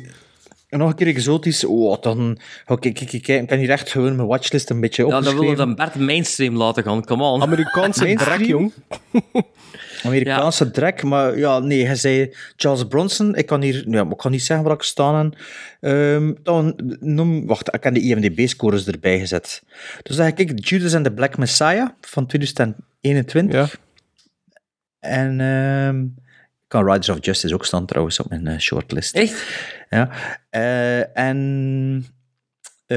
Ik- 0.66 0.72
en 0.72 0.78
nog 0.78 0.88
een 0.90 0.94
keer 0.96 1.06
exotisch. 1.06 1.64
Oh, 1.64 2.00
dan... 2.00 2.38
Oké, 2.66 2.90
kijk, 2.92 3.08
kijk, 3.08 3.22
kijk, 3.22 3.40
ik 3.42 3.48
kan 3.48 3.58
hier 3.58 3.70
echt 3.70 3.90
gewoon 3.90 4.16
mijn 4.16 4.28
watchlist 4.28 4.70
een 4.70 4.80
beetje 4.80 5.06
Ja, 5.06 5.20
dan 5.20 5.34
willen 5.34 5.50
we 5.50 5.56
dan 5.56 5.74
Bert 5.74 5.94
mainstream 5.94 6.56
laten 6.56 6.82
gaan, 6.82 7.04
come 7.04 7.22
on. 7.24 7.42
Amerikaanse 7.42 8.04
Mainstream? 8.04 8.36
drek, 8.36 8.48
jong. 8.48 8.72
Amerikaanse 10.02 10.70
drek, 10.70 11.02
maar 11.02 11.38
ja, 11.38 11.58
nee, 11.58 11.86
hij 11.86 11.94
zei 11.94 12.34
Charles 12.56 12.84
Bronson. 12.84 13.34
Ik 13.34 13.46
kan 13.46 13.62
hier, 13.62 13.84
ja, 13.88 14.06
ik 14.10 14.16
kan 14.16 14.30
niet 14.30 14.42
zeggen 14.42 14.66
waar 14.66 14.74
ik 14.74 14.82
staan 14.82 15.14
en 15.24 15.34
Ehm, 15.80 16.32
dan 16.42 16.80
noem, 17.00 17.46
wacht, 17.46 17.74
ik 17.74 17.82
heb 17.84 17.94
de 17.94 18.00
IMDb-scores 18.00 18.86
erbij 18.86 19.18
gezet. 19.18 19.62
Dus 20.02 20.16
dan 20.16 20.26
zeg 20.26 20.34
ik 20.48 20.68
Judas 20.68 20.94
and 20.94 21.04
the 21.04 21.12
Black 21.12 21.38
Messiah 21.38 21.88
van 22.00 22.26
2021. 22.26 23.78
En 25.00 25.40
ehm, 25.40 26.00
ik 26.02 26.25
kan 26.68 26.84
Riders 26.84 27.08
of 27.08 27.16
Justice 27.20 27.54
ook 27.54 27.64
staan 27.64 27.86
trouwens 27.86 28.20
op 28.20 28.28
mijn 28.28 28.46
eh, 28.46 28.58
shortlist. 28.58 29.14
Echt? 29.16 29.44
Ja. 29.88 30.08
Eh, 30.50 31.16
en 31.18 32.06
eh 32.86 32.96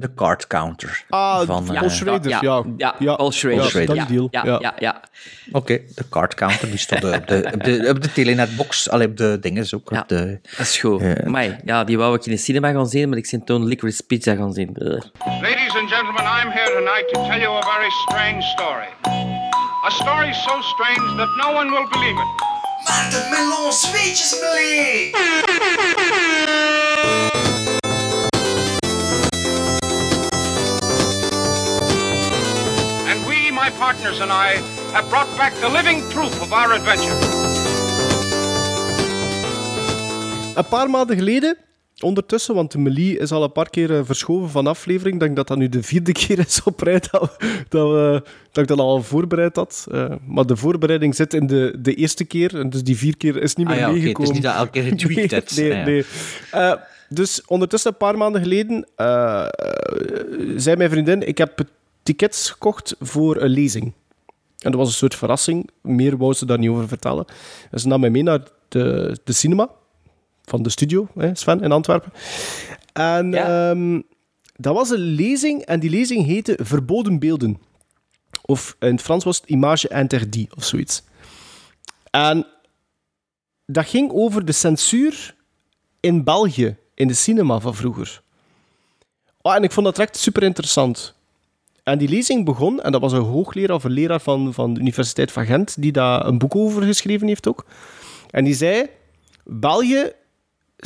The 0.00 0.10
Card 0.14 0.46
Counter. 0.46 1.04
Ah, 1.08 1.46
van, 1.46 1.74
eh, 1.74 1.88
Schrader, 1.88 2.30
ja. 2.30 2.64
Ja, 2.76 2.94
Ja, 2.98 3.14
Paul 3.14 3.32
Schrader. 3.32 3.58
Paul 3.58 3.68
Schrader. 3.70 3.94
Ja, 3.94 4.04
deal. 4.04 4.28
ja, 4.30 4.44
Ja. 4.44 4.58
ja, 4.60 4.74
ja. 4.78 5.02
Oké, 5.52 5.80
de 5.94 6.08
card 6.08 6.34
counter, 6.34 6.68
die 6.68 6.78
stond 6.78 7.04
op 7.04 7.26
de, 7.26 7.50
op 7.54 7.64
de, 7.64 7.86
op 7.88 8.02
de 8.02 8.12
telenetbox, 8.12 8.90
allee, 8.90 9.06
op 9.06 9.16
de 9.16 9.38
dingen 9.40 9.66
ook. 9.74 9.90
Op 9.90 10.08
de, 10.08 10.40
Dat 10.50 10.66
is 10.66 10.78
goed. 10.78 11.02
Amai, 11.24 11.56
ja, 11.64 11.84
die 11.84 11.98
wou 11.98 12.16
ik 12.16 12.26
in 12.26 12.32
de 12.32 12.38
cinema 12.38 12.72
gaan 12.72 12.86
zien, 12.88 13.08
maar 13.08 13.18
ik 13.18 13.26
zie 13.26 13.44
toen 13.44 13.66
Licorice 13.66 14.02
Pizza 14.06 14.34
gaan 14.34 14.52
zien. 14.52 14.70
Ladies 14.74 15.74
and 15.76 15.90
gentlemen, 15.90 16.22
I'm 16.22 16.50
here 16.50 16.72
tonight 16.72 17.08
to 17.12 17.28
tell 17.28 17.40
you 17.40 17.56
a 17.56 17.62
very 17.62 17.90
strange 17.90 18.42
story. 18.42 18.88
A 19.86 19.90
story 19.90 20.32
so 20.32 20.60
strange 20.60 21.16
that 21.16 21.28
no 21.36 21.52
one 21.54 21.70
will 21.70 21.88
believe 21.90 22.18
it. 22.20 22.53
Maarten 22.84 23.30
Melon 23.30 23.72
Zweetjes 23.72 24.34
And 33.08 33.26
we, 33.26 33.50
my 33.50 33.70
partners 33.78 34.20
and 34.20 34.30
I, 34.30 34.60
have 34.92 35.08
brought 35.08 35.36
back 35.36 35.54
the 35.60 35.68
living 35.68 36.02
proof 36.10 36.40
of 36.42 36.52
our 36.52 36.72
adventure. 36.72 37.16
Een 40.54 40.68
paar 40.68 40.90
maanden 40.90 41.16
geleden, 41.16 41.56
ondertussen, 42.04 42.54
want 42.54 42.72
de 42.72 42.78
Melie 42.78 43.18
is 43.18 43.32
al 43.32 43.42
een 43.42 43.52
paar 43.52 43.70
keer 43.70 44.04
verschoven 44.06 44.50
van 44.50 44.66
aflevering. 44.66 45.14
Ik 45.14 45.20
denk 45.20 45.36
dat 45.36 45.46
dat 45.46 45.58
nu 45.58 45.68
de 45.68 45.82
vierde 45.82 46.12
keer 46.26 46.38
is 46.38 46.62
op 46.62 46.80
rij 46.80 47.02
dat, 47.10 47.36
dat, 47.68 47.90
we, 47.90 48.22
dat 48.52 48.62
ik 48.62 48.68
dat 48.68 48.78
al 48.78 49.02
voorbereid 49.02 49.56
had. 49.56 49.86
Eh, 49.90 50.12
maar 50.26 50.46
de 50.46 50.56
voorbereiding 50.56 51.14
zit 51.14 51.34
in 51.34 51.46
de, 51.46 51.76
de 51.78 51.94
eerste 51.94 52.24
keer, 52.24 52.58
en 52.58 52.70
dus 52.70 52.82
die 52.82 52.96
vier 52.96 53.16
keer 53.16 53.42
is 53.42 53.54
niet 53.54 53.66
meer 53.66 53.76
Ah 53.76 53.80
ja, 53.80 53.88
oké, 53.88 53.98
het 53.98 54.06
is 54.06 54.12
meegekomen. 54.14 54.32
niet 54.32 54.42
dat 54.42 54.54
elke 54.54 54.70
keer 54.70 54.82
getweakt 54.82 55.16
nee, 55.26 55.28
hebt. 55.28 55.56
Nee, 55.56 55.72
Ah 55.72 55.86
nee. 55.86 56.04
Eh, 56.50 56.74
dus 57.08 57.42
ondertussen, 57.46 57.90
een 57.90 57.96
paar 57.96 58.18
maanden 58.18 58.42
geleden, 58.42 58.86
eh, 58.96 59.46
zei 60.56 60.76
mijn 60.76 60.90
vriendin, 60.90 61.28
ik 61.28 61.38
heb 61.38 61.60
tickets 62.02 62.50
gekocht 62.50 62.96
voor 63.00 63.42
een 63.42 63.50
lezing. 63.50 63.92
En 64.58 64.70
dat 64.70 64.74
was 64.74 64.88
een 64.88 64.94
soort 64.94 65.14
verrassing. 65.14 65.70
Meer 65.82 66.16
wou 66.16 66.32
ze 66.32 66.46
daar 66.46 66.58
niet 66.58 66.70
over 66.70 66.88
vertellen. 66.88 67.24
En 67.70 67.80
ze 67.80 67.88
nam 67.88 68.00
mij 68.00 68.10
mee 68.10 68.22
naar 68.22 68.40
de, 68.68 69.16
de 69.24 69.32
cinema 69.32 69.70
van 70.44 70.62
de 70.62 70.70
studio, 70.70 71.08
hè, 71.14 71.34
Sven, 71.34 71.60
in 71.60 71.72
Antwerpen. 71.72 72.12
En 72.92 73.34
ehm, 73.34 74.00
dat 74.56 74.74
was 74.74 74.90
een 74.90 74.98
lezing, 74.98 75.62
en 75.62 75.80
die 75.80 75.90
lezing 75.90 76.26
heette 76.26 76.58
Verboden 76.62 77.18
Beelden. 77.18 77.58
Of 78.42 78.76
in 78.78 78.90
het 78.90 79.02
Frans 79.02 79.24
was 79.24 79.36
het 79.36 79.48
Image 79.48 79.88
interdit, 79.88 80.54
of 80.54 80.64
zoiets. 80.64 81.02
En 82.10 82.46
dat 83.66 83.86
ging 83.86 84.10
over 84.12 84.44
de 84.44 84.52
censuur 84.52 85.34
in 86.00 86.24
België, 86.24 86.76
in 86.94 87.08
de 87.08 87.14
cinema 87.14 87.60
van 87.60 87.74
vroeger. 87.74 88.22
Oh, 89.42 89.54
en 89.54 89.62
ik 89.62 89.72
vond 89.72 89.86
dat 89.86 89.98
echt 89.98 90.16
super 90.16 90.42
interessant. 90.42 91.14
En 91.82 91.98
die 91.98 92.08
lezing 92.08 92.44
begon, 92.44 92.82
en 92.82 92.92
dat 92.92 93.00
was 93.00 93.12
een 93.12 93.20
hoogleraar 93.20 93.76
of 93.76 93.84
een 93.84 93.90
leraar 93.90 94.20
van, 94.20 94.54
van 94.54 94.74
de 94.74 94.80
Universiteit 94.80 95.32
van 95.32 95.46
Gent, 95.46 95.82
die 95.82 95.92
daar 95.92 96.26
een 96.26 96.38
boek 96.38 96.56
over 96.56 96.82
geschreven 96.82 97.26
heeft 97.26 97.48
ook. 97.48 97.66
En 98.30 98.44
die 98.44 98.54
zei, 98.54 98.86
België 99.44 100.12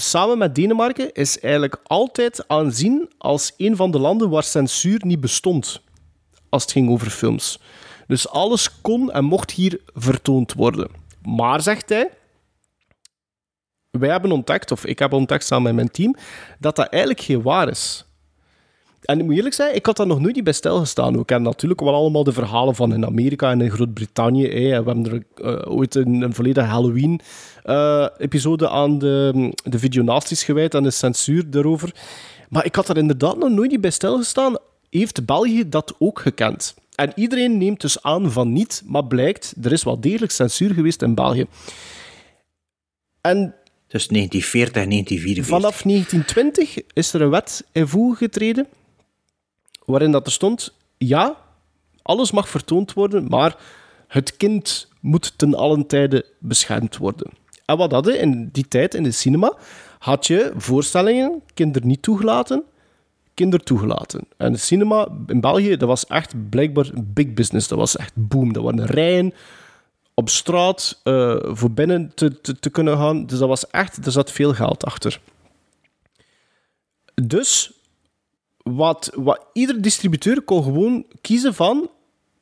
samen 0.00 0.38
met 0.38 0.54
Denemarken 0.54 1.12
is 1.12 1.40
eigenlijk 1.40 1.80
altijd 1.82 2.48
aanzien 2.48 3.10
als 3.18 3.52
een 3.56 3.76
van 3.76 3.90
de 3.90 3.98
landen 3.98 4.30
waar 4.30 4.42
censuur 4.42 5.00
niet 5.04 5.20
bestond. 5.20 5.80
Als 6.48 6.62
het 6.62 6.72
ging 6.72 6.90
over 6.90 7.10
films. 7.10 7.60
Dus 8.06 8.28
alles 8.28 8.80
kon 8.80 9.12
en 9.12 9.24
mocht 9.24 9.50
hier 9.50 9.80
vertoond 9.94 10.52
worden. 10.52 10.88
Maar, 11.22 11.62
zegt 11.62 11.88
hij, 11.88 12.10
wij 13.90 14.10
hebben 14.10 14.32
ontdekt, 14.32 14.70
of 14.70 14.84
ik 14.84 14.98
heb 14.98 15.12
ontdekt 15.12 15.44
samen 15.44 15.64
met 15.64 15.74
mijn 15.74 15.90
team, 15.90 16.16
dat 16.58 16.76
dat 16.76 16.88
eigenlijk 16.88 17.22
geen 17.22 17.42
waar 17.42 17.68
is. 17.68 18.04
En 19.10 19.18
ik 19.18 19.24
moet 19.24 19.34
eerlijk 19.34 19.54
zijn, 19.54 19.74
ik 19.74 19.86
had 19.86 19.96
daar 19.96 20.06
nog 20.06 20.20
nooit 20.20 20.44
bij 20.44 20.52
stilgestaan. 20.52 21.16
We 21.16 21.24
kennen 21.24 21.50
natuurlijk 21.50 21.80
wel 21.80 21.94
allemaal 21.94 22.24
de 22.24 22.32
verhalen 22.32 22.74
van 22.74 22.94
in 22.94 23.06
Amerika 23.06 23.50
en 23.50 23.60
in 23.60 23.70
Groot-Brittannië. 23.70 24.48
En 24.48 24.84
We 24.84 24.90
hebben 24.90 25.12
er 25.12 25.22
eh, 25.34 25.72
ooit 25.72 25.94
een, 25.94 26.22
een 26.22 26.34
volledige 26.34 26.66
Halloween-episode 26.66 28.68
aan 28.68 28.98
de, 28.98 29.52
de 29.62 29.78
videonasties 29.78 30.44
gewijd, 30.44 30.74
aan 30.74 30.82
de 30.82 30.90
censuur 30.90 31.50
daarover. 31.50 31.94
Maar 32.48 32.64
ik 32.64 32.74
had 32.74 32.88
er 32.88 32.96
inderdaad 32.96 33.38
nog 33.38 33.50
nooit 33.50 33.80
bij 33.80 33.90
stilgestaan. 33.90 34.56
Heeft 34.90 35.24
België 35.24 35.68
dat 35.68 35.94
ook 35.98 36.20
gekend? 36.20 36.74
En 36.94 37.12
iedereen 37.14 37.58
neemt 37.58 37.80
dus 37.80 38.02
aan 38.02 38.32
van 38.32 38.52
niet, 38.52 38.82
maar 38.86 39.04
blijkt, 39.04 39.54
er 39.62 39.72
is 39.72 39.84
wel 39.84 40.00
degelijk 40.00 40.32
censuur 40.32 40.74
geweest 40.74 41.02
in 41.02 41.14
België. 41.14 41.46
En 43.20 43.54
Dus 43.86 44.08
1940 44.08 44.82
en 44.82 44.90
1944. 44.90 45.46
Vanaf 45.46 45.82
1920 45.82 46.76
is 46.92 47.12
er 47.12 47.20
een 47.20 47.30
wet 47.30 47.64
in 47.72 47.88
voege 47.88 48.16
getreden 48.16 48.66
waarin 49.88 50.12
dat 50.12 50.26
er 50.26 50.32
stond, 50.32 50.74
ja, 50.98 51.36
alles 52.02 52.30
mag 52.30 52.48
vertoond 52.48 52.92
worden, 52.92 53.26
maar 53.28 53.56
het 54.08 54.36
kind 54.36 54.88
moet 55.00 55.38
ten 55.38 55.54
allen 55.54 55.86
tijde 55.86 56.24
beschermd 56.38 56.96
worden. 56.96 57.30
En 57.64 57.76
wat 57.76 57.92
hadden 57.92 58.20
in 58.20 58.48
die 58.52 58.68
tijd 58.68 58.94
in 58.94 59.02
de 59.02 59.10
cinema, 59.10 59.56
had 59.98 60.26
je 60.26 60.52
voorstellingen, 60.56 61.42
kinder 61.54 61.84
niet 61.84 62.02
toegelaten, 62.02 62.64
kinder 63.34 63.62
toegelaten. 63.62 64.24
En 64.36 64.52
de 64.52 64.58
cinema 64.58 65.08
in 65.26 65.40
België, 65.40 65.76
dat 65.76 65.88
was 65.88 66.06
echt 66.06 66.48
blijkbaar 66.48 66.90
big 66.96 67.34
business. 67.34 67.68
Dat 67.68 67.78
was 67.78 67.96
echt 67.96 68.12
boom. 68.14 68.52
Dat 68.52 68.62
waren 68.62 68.86
rijen 68.86 69.34
op 70.14 70.28
straat 70.28 71.00
eh, 71.04 71.36
voor 71.42 71.70
binnen 71.70 72.12
te, 72.14 72.40
te, 72.40 72.58
te 72.58 72.70
kunnen 72.70 72.96
gaan. 72.96 73.26
Dus 73.26 73.38
dat 73.38 73.48
was 73.48 73.70
echt, 73.70 74.06
er 74.06 74.12
zat 74.12 74.32
veel 74.32 74.54
geld 74.54 74.84
achter. 74.84 75.20
Dus 77.14 77.77
wat, 78.74 79.10
wat 79.14 79.46
ieder 79.52 79.82
distributeur 79.82 80.42
kon 80.42 80.62
gewoon 80.62 81.04
kiezen 81.20 81.54
van 81.54 81.90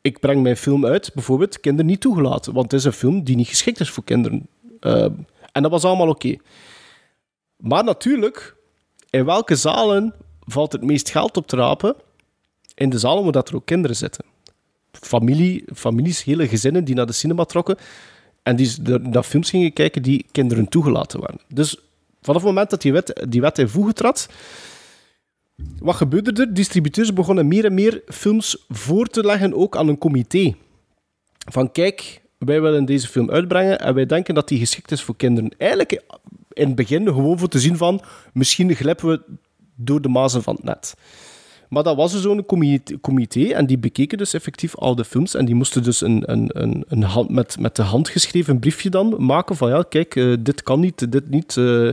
ik 0.06 0.20
breng 0.20 0.42
mijn 0.42 0.56
film 0.56 0.86
uit, 0.86 1.10
bijvoorbeeld 1.14 1.60
kinderen 1.60 1.90
niet 1.90 2.00
toegelaten, 2.00 2.52
want 2.52 2.70
het 2.70 2.80
is 2.80 2.86
een 2.86 2.92
film 2.92 3.24
die 3.24 3.36
niet 3.36 3.48
geschikt 3.48 3.80
is 3.80 3.90
voor 3.90 4.04
kinderen. 4.04 4.46
Uh, 4.80 5.06
en 5.52 5.62
dat 5.62 5.70
was 5.70 5.84
allemaal 5.84 6.08
oké. 6.08 6.36
Maar 7.56 7.84
natuurlijk, 7.84 8.56
in 9.10 9.24
welke 9.24 9.56
zalen 9.56 10.14
valt 10.40 10.72
het 10.72 10.82
meest 10.82 11.10
geld 11.10 11.36
op 11.36 11.46
te 11.46 11.56
rapen? 11.56 11.94
In 12.74 12.90
de 12.90 12.98
zalen 12.98 13.22
waar 13.22 13.32
dat 13.32 13.48
er 13.48 13.54
ook 13.54 13.66
kinderen 13.66 13.96
zitten. 13.96 14.24
Familie, 14.92 15.64
families, 15.74 16.24
hele 16.24 16.48
gezinnen 16.48 16.84
die 16.84 16.94
naar 16.94 17.06
de 17.06 17.12
cinema 17.12 17.44
trokken 17.44 17.76
en 18.42 18.56
die 18.56 18.80
naar 19.02 19.22
films 19.22 19.50
gingen 19.50 19.72
kijken 19.72 20.02
die 20.02 20.26
kinderen 20.32 20.68
toegelaten 20.68 21.20
waren. 21.20 21.40
Dus 21.48 21.76
vanaf 22.20 22.42
het 22.42 22.50
moment 22.50 22.70
dat 22.70 22.82
die 22.82 22.92
wet, 22.92 23.26
die 23.28 23.40
wet 23.40 23.58
in 23.58 23.68
voege 23.68 23.92
trad, 23.92 24.28
wat 25.78 25.94
gebeurde 25.94 26.42
er? 26.42 26.54
Distributeurs 26.54 27.12
begonnen 27.12 27.48
meer 27.48 27.64
en 27.64 27.74
meer 27.74 28.02
films 28.06 28.64
voor 28.68 29.06
te 29.06 29.24
leggen, 29.24 29.54
ook 29.54 29.76
aan 29.76 29.88
een 29.88 29.98
comité. 29.98 30.54
Van 31.50 31.72
kijk, 31.72 32.22
wij 32.38 32.60
willen 32.60 32.84
deze 32.84 33.08
film 33.08 33.30
uitbrengen 33.30 33.80
en 33.80 33.94
wij 33.94 34.06
denken 34.06 34.34
dat 34.34 34.48
die 34.48 34.58
geschikt 34.58 34.90
is 34.90 35.02
voor 35.02 35.16
kinderen. 35.16 35.50
Eigenlijk 35.58 36.02
in 36.52 36.66
het 36.66 36.74
begin 36.74 37.04
gewoon 37.04 37.38
voor 37.38 37.48
te 37.48 37.58
zien 37.58 37.76
van, 37.76 38.00
misschien 38.32 38.74
glippen 38.74 39.08
we 39.08 39.20
door 39.74 40.00
de 40.00 40.08
mazen 40.08 40.42
van 40.42 40.54
het 40.54 40.64
net. 40.64 40.94
Maar 41.68 41.82
dat 41.82 41.96
was 41.96 42.12
dus 42.12 42.22
zo'n 42.22 42.46
comité 43.00 43.44
en 43.44 43.66
die 43.66 43.78
bekeken 43.78 44.18
dus 44.18 44.34
effectief 44.34 44.76
al 44.76 44.94
de 44.94 45.04
films 45.04 45.34
en 45.34 45.44
die 45.44 45.54
moesten 45.54 45.82
dus 45.82 46.00
een, 46.00 46.22
een, 46.32 46.50
een, 46.52 46.84
een 46.88 47.02
hand, 47.02 47.30
met, 47.30 47.60
met 47.60 47.76
de 47.76 47.82
hand 47.82 48.08
geschreven 48.08 48.58
briefje 48.58 48.90
dan 48.90 49.14
maken 49.18 49.56
van 49.56 49.68
ja, 49.68 49.82
kijk, 49.88 50.14
uh, 50.14 50.36
dit 50.40 50.62
kan 50.62 50.80
niet, 50.80 51.12
dit 51.12 51.30
niet... 51.30 51.56
Uh, 51.56 51.90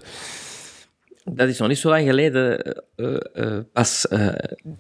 Dat 1.26 1.48
is 1.48 1.58
nog 1.58 1.68
niet 1.68 1.78
zo 1.78 1.90
lang 1.90 2.06
geleden 2.06 2.76
uh, 2.96 3.18
uh, 3.36 3.58
pas 3.74 4.06
uh, 4.10 4.28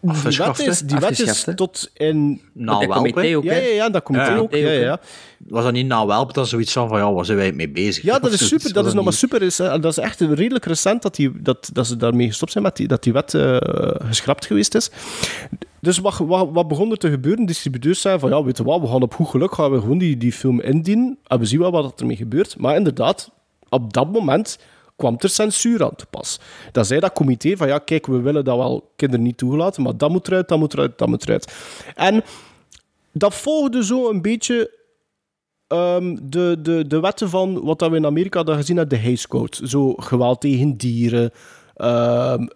die 0.01 0.37
wet 0.37 0.59
is, 0.59 0.79
die 0.79 0.97
wet 0.97 1.19
is 1.19 1.47
tot 1.55 1.91
in... 1.93 2.41
Na 2.53 2.79
dat 2.79 2.89
comité 2.89 3.35
ook, 3.37 3.43
ja, 3.43 3.53
ja, 3.53 3.73
ja, 3.73 3.89
dat 3.89 4.03
comité 4.03 4.31
ja, 4.31 4.37
ook. 4.37 4.55
Ja, 4.55 4.71
ja. 4.71 4.99
Was 5.47 5.63
dat 5.63 5.73
niet 5.73 5.87
na 5.87 6.05
welp 6.05 6.33
dat 6.33 6.47
zoiets 6.47 6.71
van, 6.71 6.87
van 6.87 6.99
ja, 6.99 7.13
waar 7.13 7.25
zijn 7.25 7.37
wij 7.37 7.51
mee 7.51 7.69
bezig? 7.69 8.03
Ja, 8.03 8.19
dat 8.19 8.31
is 8.31 8.47
super. 8.47 8.73
Dat 8.73 8.85
is 8.85 8.93
nog 8.93 9.03
maar 9.03 9.13
super. 9.13 9.41
Is, 9.41 9.55
dat 9.55 9.85
is 9.85 9.97
echt 9.97 10.19
redelijk 10.19 10.65
recent 10.65 11.01
dat, 11.01 11.15
die, 11.15 11.41
dat, 11.41 11.69
dat 11.73 11.87
ze 11.87 11.97
daarmee 11.97 12.27
gestopt 12.27 12.51
zijn, 12.51 12.63
met 12.63 12.75
die, 12.75 12.87
dat 12.87 13.03
die 13.03 13.13
wet 13.13 13.33
uh, 13.33 13.57
geschrapt 13.99 14.45
geweest 14.45 14.75
is. 14.75 14.89
Dus 15.79 15.97
wat, 15.97 16.17
wat, 16.17 16.49
wat 16.51 16.67
begon 16.67 16.91
er 16.91 16.97
te 16.97 17.09
gebeuren? 17.09 17.45
Distributeurs 17.45 18.01
zeiden 18.01 18.29
van, 18.29 18.37
ja, 18.37 18.43
weet 18.43 18.57
je 18.57 18.63
wat, 18.63 18.81
we 18.81 18.87
gaan 18.87 19.01
op 19.01 19.13
goed 19.13 19.27
geluk 19.27 19.53
gaan 19.53 19.71
we 19.71 19.79
gewoon 19.79 19.97
die, 19.97 20.17
die 20.17 20.31
film 20.31 20.61
indienen 20.61 21.17
en 21.27 21.39
we 21.39 21.45
zien 21.45 21.59
wel 21.59 21.71
wat 21.71 21.99
ermee 21.99 22.15
gebeurt. 22.15 22.57
Maar 22.57 22.75
inderdaad, 22.75 23.31
op 23.69 23.93
dat 23.93 24.11
moment 24.11 24.57
kwam 25.03 25.15
er 25.19 25.29
censuur 25.29 25.83
aan 25.83 25.95
te 25.95 26.05
pas. 26.09 26.39
Dan 26.71 26.85
zei 26.85 26.99
dat 26.99 27.13
comité 27.13 27.57
van 27.57 27.67
ja, 27.67 27.77
kijk, 27.77 28.07
we 28.07 28.21
willen 28.21 28.43
dat 28.43 28.57
wel 28.57 28.91
kinderen 28.95 29.25
niet 29.25 29.37
toelaten, 29.37 29.83
maar 29.83 29.97
dat 29.97 30.09
moet 30.09 30.27
eruit, 30.27 30.47
dat 30.47 30.59
moet 30.59 30.73
eruit, 30.73 30.97
dat 30.97 31.07
moet 31.07 31.23
eruit. 31.23 31.53
En 31.95 32.23
dat 33.11 33.35
volgde 33.35 33.85
zo 33.85 34.09
een 34.09 34.21
beetje 34.21 34.71
um, 35.67 36.29
de, 36.29 36.57
de, 36.61 36.87
de 36.87 36.99
wetten 36.99 37.29
van 37.29 37.63
wat 37.63 37.81
we 37.81 37.95
in 37.95 38.05
Amerika 38.05 38.37
hadden 38.37 38.55
gezien 38.55 38.77
hebben, 38.77 38.97
de 38.97 39.03
Hays 39.03 39.27
Code. 39.27 39.67
Zo 39.67 39.93
geweld 39.93 40.41
tegen 40.41 40.77
dieren, 40.77 41.31
um, 41.77 42.49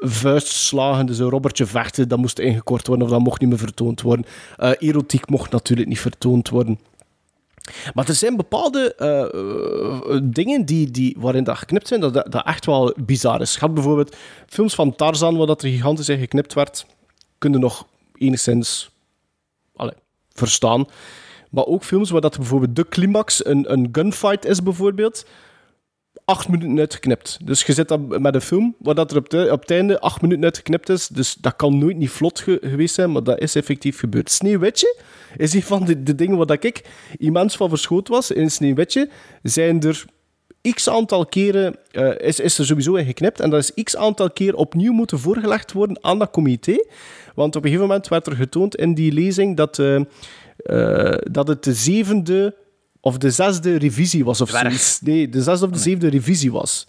vuistslagen, 0.00 1.06
dus 1.06 1.18
een 1.18 1.28
robbertje 1.28 1.66
vechten, 1.66 2.08
dat 2.08 2.18
moest 2.18 2.38
ingekort 2.38 2.86
worden 2.86 3.06
of 3.06 3.12
dat 3.12 3.20
mocht 3.20 3.40
niet 3.40 3.48
meer 3.48 3.58
vertoond 3.58 4.02
worden. 4.02 4.24
Uh, 4.58 4.70
erotiek 4.78 5.28
mocht 5.28 5.52
natuurlijk 5.52 5.88
niet 5.88 6.00
vertoond 6.00 6.48
worden. 6.48 6.78
Maar 7.94 8.08
er 8.08 8.14
zijn 8.14 8.36
bepaalde 8.36 8.94
uh, 8.98 10.20
dingen 10.22 10.64
die, 10.64 10.90
die, 10.90 11.16
waarin 11.18 11.44
dat 11.44 11.58
geknipt 11.58 11.88
zijn, 11.88 12.00
dat, 12.00 12.14
dat 12.14 12.46
echt 12.46 12.66
wel 12.66 12.94
bizar 13.04 13.40
is. 13.40 13.56
Gaat 13.56 13.74
bijvoorbeeld 13.74 14.16
films 14.46 14.74
van 14.74 14.96
Tarzan, 14.96 15.36
waar 15.36 15.46
dat 15.46 15.62
er 15.62 15.68
gigantisch 15.68 16.08
in 16.08 16.18
geknipt 16.18 16.54
werd, 16.54 16.86
kunnen 17.38 17.60
nog 17.60 17.86
enigszins 18.14 18.90
allez, 19.76 19.94
verstaan. 20.32 20.86
Maar 21.50 21.66
ook 21.66 21.84
films 21.84 22.10
waar 22.10 22.20
dat 22.20 22.36
bijvoorbeeld 22.36 22.76
de 22.76 22.88
climax 22.88 23.44
een, 23.46 23.72
een 23.72 23.88
gunfight 23.92 24.44
is, 24.44 24.62
bijvoorbeeld, 24.62 25.24
acht 26.24 26.48
minuten 26.48 26.78
uitgeknipt. 26.78 27.38
Dus 27.44 27.62
je 27.62 27.72
zit 27.72 27.88
dan 27.88 28.22
met 28.22 28.34
een 28.34 28.40
film 28.40 28.74
waar 28.78 28.94
dat 28.94 29.10
er 29.10 29.16
op, 29.16 29.30
de, 29.30 29.48
op 29.52 29.60
het 29.60 29.70
einde 29.70 30.00
acht 30.00 30.22
minuten 30.22 30.44
uitgeknipt 30.44 30.88
is. 30.88 31.08
Dus 31.08 31.34
dat 31.34 31.56
kan 31.56 31.78
nooit 31.78 31.96
niet 31.96 32.10
vlot 32.10 32.40
geweest 32.40 32.94
zijn, 32.94 33.12
maar 33.12 33.22
dat 33.22 33.40
is 33.40 33.54
effectief 33.54 33.98
gebeurd. 33.98 34.30
Sneeuwwitje 34.30 34.96
is 35.36 35.54
een 35.54 35.62
van 35.62 35.84
de, 35.84 36.02
de 36.02 36.14
dingen 36.14 36.36
waar 36.36 36.46
dat 36.46 36.64
ik 36.64 36.84
immens 37.18 37.56
van 37.56 37.68
verschoot 37.68 38.08
was. 38.08 38.30
In 38.30 38.50
Sneeuwwitje 38.50 39.08
zijn 39.42 39.82
er 39.82 40.04
x 40.74 40.88
aantal 40.88 41.26
keren 41.26 41.76
uh, 41.92 42.18
is, 42.18 42.40
is 42.40 42.58
er 42.58 42.66
sowieso 42.66 42.94
in 42.94 43.04
geknipt. 43.04 43.40
En 43.40 43.50
dat 43.50 43.60
is 43.60 43.84
x 43.84 43.96
aantal 43.96 44.30
keer 44.30 44.54
opnieuw 44.54 44.92
moeten 44.92 45.18
voorgelegd 45.18 45.72
worden 45.72 46.04
aan 46.04 46.18
dat 46.18 46.30
comité. 46.30 46.84
Want 47.34 47.56
op 47.56 47.64
een 47.64 47.70
gegeven 47.70 47.88
moment 47.88 48.08
werd 48.08 48.26
er 48.26 48.36
getoond 48.36 48.76
in 48.76 48.94
die 48.94 49.12
lezing 49.12 49.56
dat, 49.56 49.78
uh, 49.78 50.00
uh, 50.64 51.14
dat 51.30 51.48
het 51.48 51.64
de 51.64 51.74
zevende 51.74 52.54
of 53.00 53.18
de 53.18 53.30
zesde 53.30 53.76
revisie 53.76 54.24
was. 54.24 54.40
Of 54.40 54.50
zoiets. 54.50 55.00
Nee, 55.00 55.28
de 55.28 55.42
zesde 55.42 55.66
of 55.66 55.72
de 55.72 55.78
zevende 55.78 56.08
revisie 56.08 56.52
was. 56.52 56.86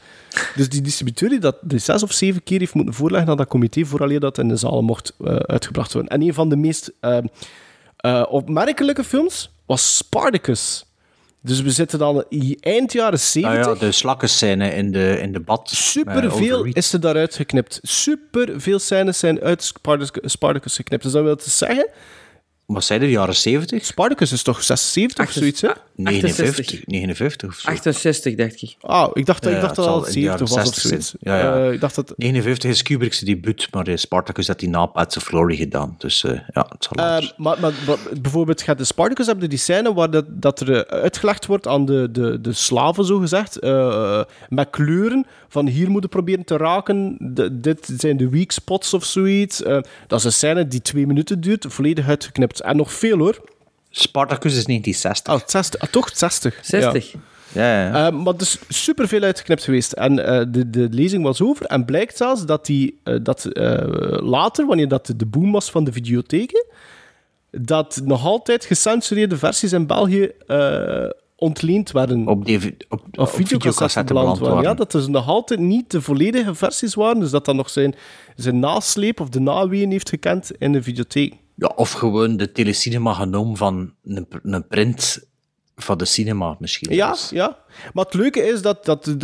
Dus 0.56 0.70
die 0.70 0.82
distributeur 0.82 1.30
die 1.30 1.40
dat 1.40 1.58
de 1.62 1.78
zes 1.78 2.04
of 2.04 2.12
zeven 2.12 2.44
keer 2.44 2.60
heeft 2.60 2.74
moeten 2.74 2.94
voorleggen 2.94 3.30
aan 3.30 3.38
dat 3.38 3.48
comité, 3.48 3.86
vooraleer 3.86 4.20
dat 4.20 4.38
in 4.38 4.48
de 4.48 4.56
zaal 4.56 4.82
mocht 4.82 5.14
uitgebracht 5.46 5.94
worden. 5.94 6.12
En 6.12 6.22
een 6.22 6.34
van 6.34 6.50
de 6.50 6.56
meest 6.56 6.94
uh, 8.02 8.12
uh, 8.12 8.24
opmerkelijke 8.30 9.04
films 9.04 9.52
was 9.66 9.98
Spartacus. 9.98 10.86
Dus 11.44 11.62
we 11.62 11.70
zitten 11.70 12.00
dan 12.00 12.26
eind 12.60 12.94
jaren 12.94 13.20
70. 13.20 13.68
Ah 13.68 13.74
ja, 13.74 13.80
de 13.80 13.92
slakkenscène 13.92 14.76
in 14.76 14.92
de, 14.92 15.20
in 15.22 15.32
de 15.34 15.40
bad. 15.40 15.70
Superveel 15.70 16.64
is 16.64 16.94
er 16.94 17.00
daaruit 17.00 17.36
geknipt. 17.36 17.80
Superveel 17.82 18.80
scènes 18.80 19.20
zijn 19.20 19.42
uit 19.42 19.64
Spartacus, 19.64 20.32
Spartacus 20.32 20.76
geknipt. 20.76 21.04
Dus 21.04 21.12
dat 21.12 21.24
wil 21.24 21.36
te 21.36 21.50
zeggen 21.50 21.88
wat 22.74 22.84
zijn 22.84 23.00
de 23.00 23.10
jaren 23.10 23.36
70? 23.36 23.86
Spartacus 23.86 24.32
is 24.32 24.44
toch 24.44 24.64
76 24.64 25.26
of 25.26 25.32
zoiets, 25.32 25.62
hè? 25.62 25.70
59, 25.96 26.86
59 26.86 27.50
of 27.50 27.56
zo. 27.56 27.70
68, 27.70 28.36
dacht 28.36 28.62
ik. 28.62 28.76
Ah, 28.82 29.10
ik 29.14 29.26
dacht, 29.26 29.44
ja, 29.44 29.52
ik 29.52 29.62
dacht 29.62 29.76
dat 29.76 30.06
het 30.06 30.14
70 30.14 30.50
was 30.50 30.68
of 30.68 30.76
zoiets. 30.76 31.14
Ja, 31.20 31.38
ja. 31.38 31.66
Uh, 31.66 31.74
ik 31.74 31.80
dacht 31.82 31.96
dat... 31.96 32.14
59 32.18 32.70
is 32.70 32.82
Kubrick's 32.82 33.20
debuut, 33.20 33.68
maar 33.72 33.98
Spartacus 33.98 34.48
had 34.48 34.60
die 34.60 34.70
na 34.70 34.86
Pats 34.86 35.18
of 35.18 35.24
Glory 35.24 35.56
gedaan. 35.56 35.96
Dus 35.98 36.24
uh, 36.24 36.32
ja, 36.32 36.66
het 36.70 36.88
zal 36.90 37.00
uh, 37.00 37.30
maar, 37.38 37.60
maar, 37.60 37.74
maar, 37.88 37.98
bijvoorbeeld, 38.22 38.62
gaat 38.62 38.78
de 38.78 38.84
Spartacus 38.84 39.26
hebben 39.26 39.50
die 39.50 39.60
scène 39.60 39.94
waar 39.94 40.12
dat, 40.12 40.26
dat 40.28 40.60
er 40.60 40.88
uitgelegd 40.88 41.46
wordt 41.46 41.68
aan 41.68 41.86
de, 41.86 42.08
de, 42.12 42.42
de 42.42 42.54
slaven, 42.54 43.06
zo 43.06 43.18
gezegd, 43.18 43.62
met 44.50 44.70
kleuren, 44.70 45.26
van 45.52 45.68
hier 45.68 45.90
moeten 45.90 46.10
proberen 46.10 46.46
te 46.46 46.58
raken, 46.58 47.18
de, 47.20 47.60
dit 47.60 47.92
zijn 47.98 48.18
de 48.18 48.30
weak 48.30 48.52
spots 48.52 48.94
of 48.94 49.06
zoiets. 49.06 49.58
dat 50.08 50.20
is 50.20 50.24
een 50.24 50.34
scène 50.34 50.68
die 50.68 50.82
twee 50.82 51.08
minuten 51.08 51.42
duurt, 51.42 51.66
volledig 51.70 52.08
uitgeknipt. 52.08 52.62
En 52.62 52.78
nog 52.78 52.94
veel 52.94 53.18
hoor. 53.18 53.42
Spartacus 53.90 54.56
is 54.58 54.66
1960. 54.66 55.34
Oh, 55.34 55.40
60. 55.46 55.82
Ah, 55.82 55.90
toch 55.90 56.10
60. 56.14 56.60
60. 56.62 57.12
Ja. 57.12 57.20
Ja, 57.54 57.84
ja. 57.84 58.12
Uh, 58.12 58.24
maar 58.24 58.38
dus 58.38 58.60
superveel 58.68 59.22
uitgeknipt 59.22 59.64
geweest. 59.64 59.92
En 59.92 60.20
uh, 60.20 60.42
de, 60.48 60.70
de 60.70 60.88
lezing 60.92 61.24
was 61.24 61.42
over. 61.42 61.66
En 61.66 61.86
blijkt 61.86 62.18
zelfs 62.18 62.46
dat, 62.46 62.66
die, 62.66 63.00
uh, 63.04 63.16
dat 63.24 63.48
later, 64.22 64.66
wanneer 64.66 64.88
dat 64.88 65.14
de 65.16 65.26
boom 65.26 65.52
was 65.52 65.72
van 65.72 65.84
de 65.84 65.92
videotheken, 65.92 66.66
dat 67.52 68.02
nog 68.04 68.26
altijd 68.26 68.66
gecensureerde 68.66 69.38
versies 69.38 69.74
in 69.74 69.88
België 69.88 70.32
ontleend 71.42 71.92
werden. 71.92 72.28
Op, 72.28 72.46
die, 72.46 72.78
op, 72.90 73.06
of 73.16 73.32
videocassetten 73.32 74.16
beland 74.16 74.40
waren. 74.40 74.56
waren. 74.56 74.70
Ja, 74.70 74.76
dat 74.76 74.92
dus 74.92 75.08
nog 75.08 75.28
altijd 75.28 75.60
niet 75.60 75.92
de 75.92 76.02
volledige 76.02 76.56
versies 76.56 76.94
waren. 76.94 77.20
Dus 77.20 77.32
dat 77.32 77.46
dat 77.46 77.56
nog 77.56 77.70
zijn, 77.70 77.96
zijn 78.36 78.60
nasleep 78.60 79.20
of 79.20 79.30
de 79.30 79.40
naween 79.40 79.92
heeft 79.92 80.10
gekend 80.10 80.52
in 80.58 80.72
de 80.72 80.84
videotheek. 80.84 81.34
Ja, 81.56 81.72
of 81.76 81.92
gewoon 81.92 82.38
de 82.38 82.52
telecinema 82.52 83.14
genomen 83.14 83.58
van 83.58 83.94
een, 84.04 84.28
een 84.44 84.68
print 84.68 85.30
van 85.84 85.98
de 85.98 86.06
cinema 86.06 86.56
misschien. 86.60 86.96
Ja, 86.96 87.16
ja. 87.30 87.58
Maar 87.94 88.06
het 88.06 88.14
leuke 88.14 88.42
is 88.42 88.62
dat, 88.62 88.86
dat, 88.86 89.16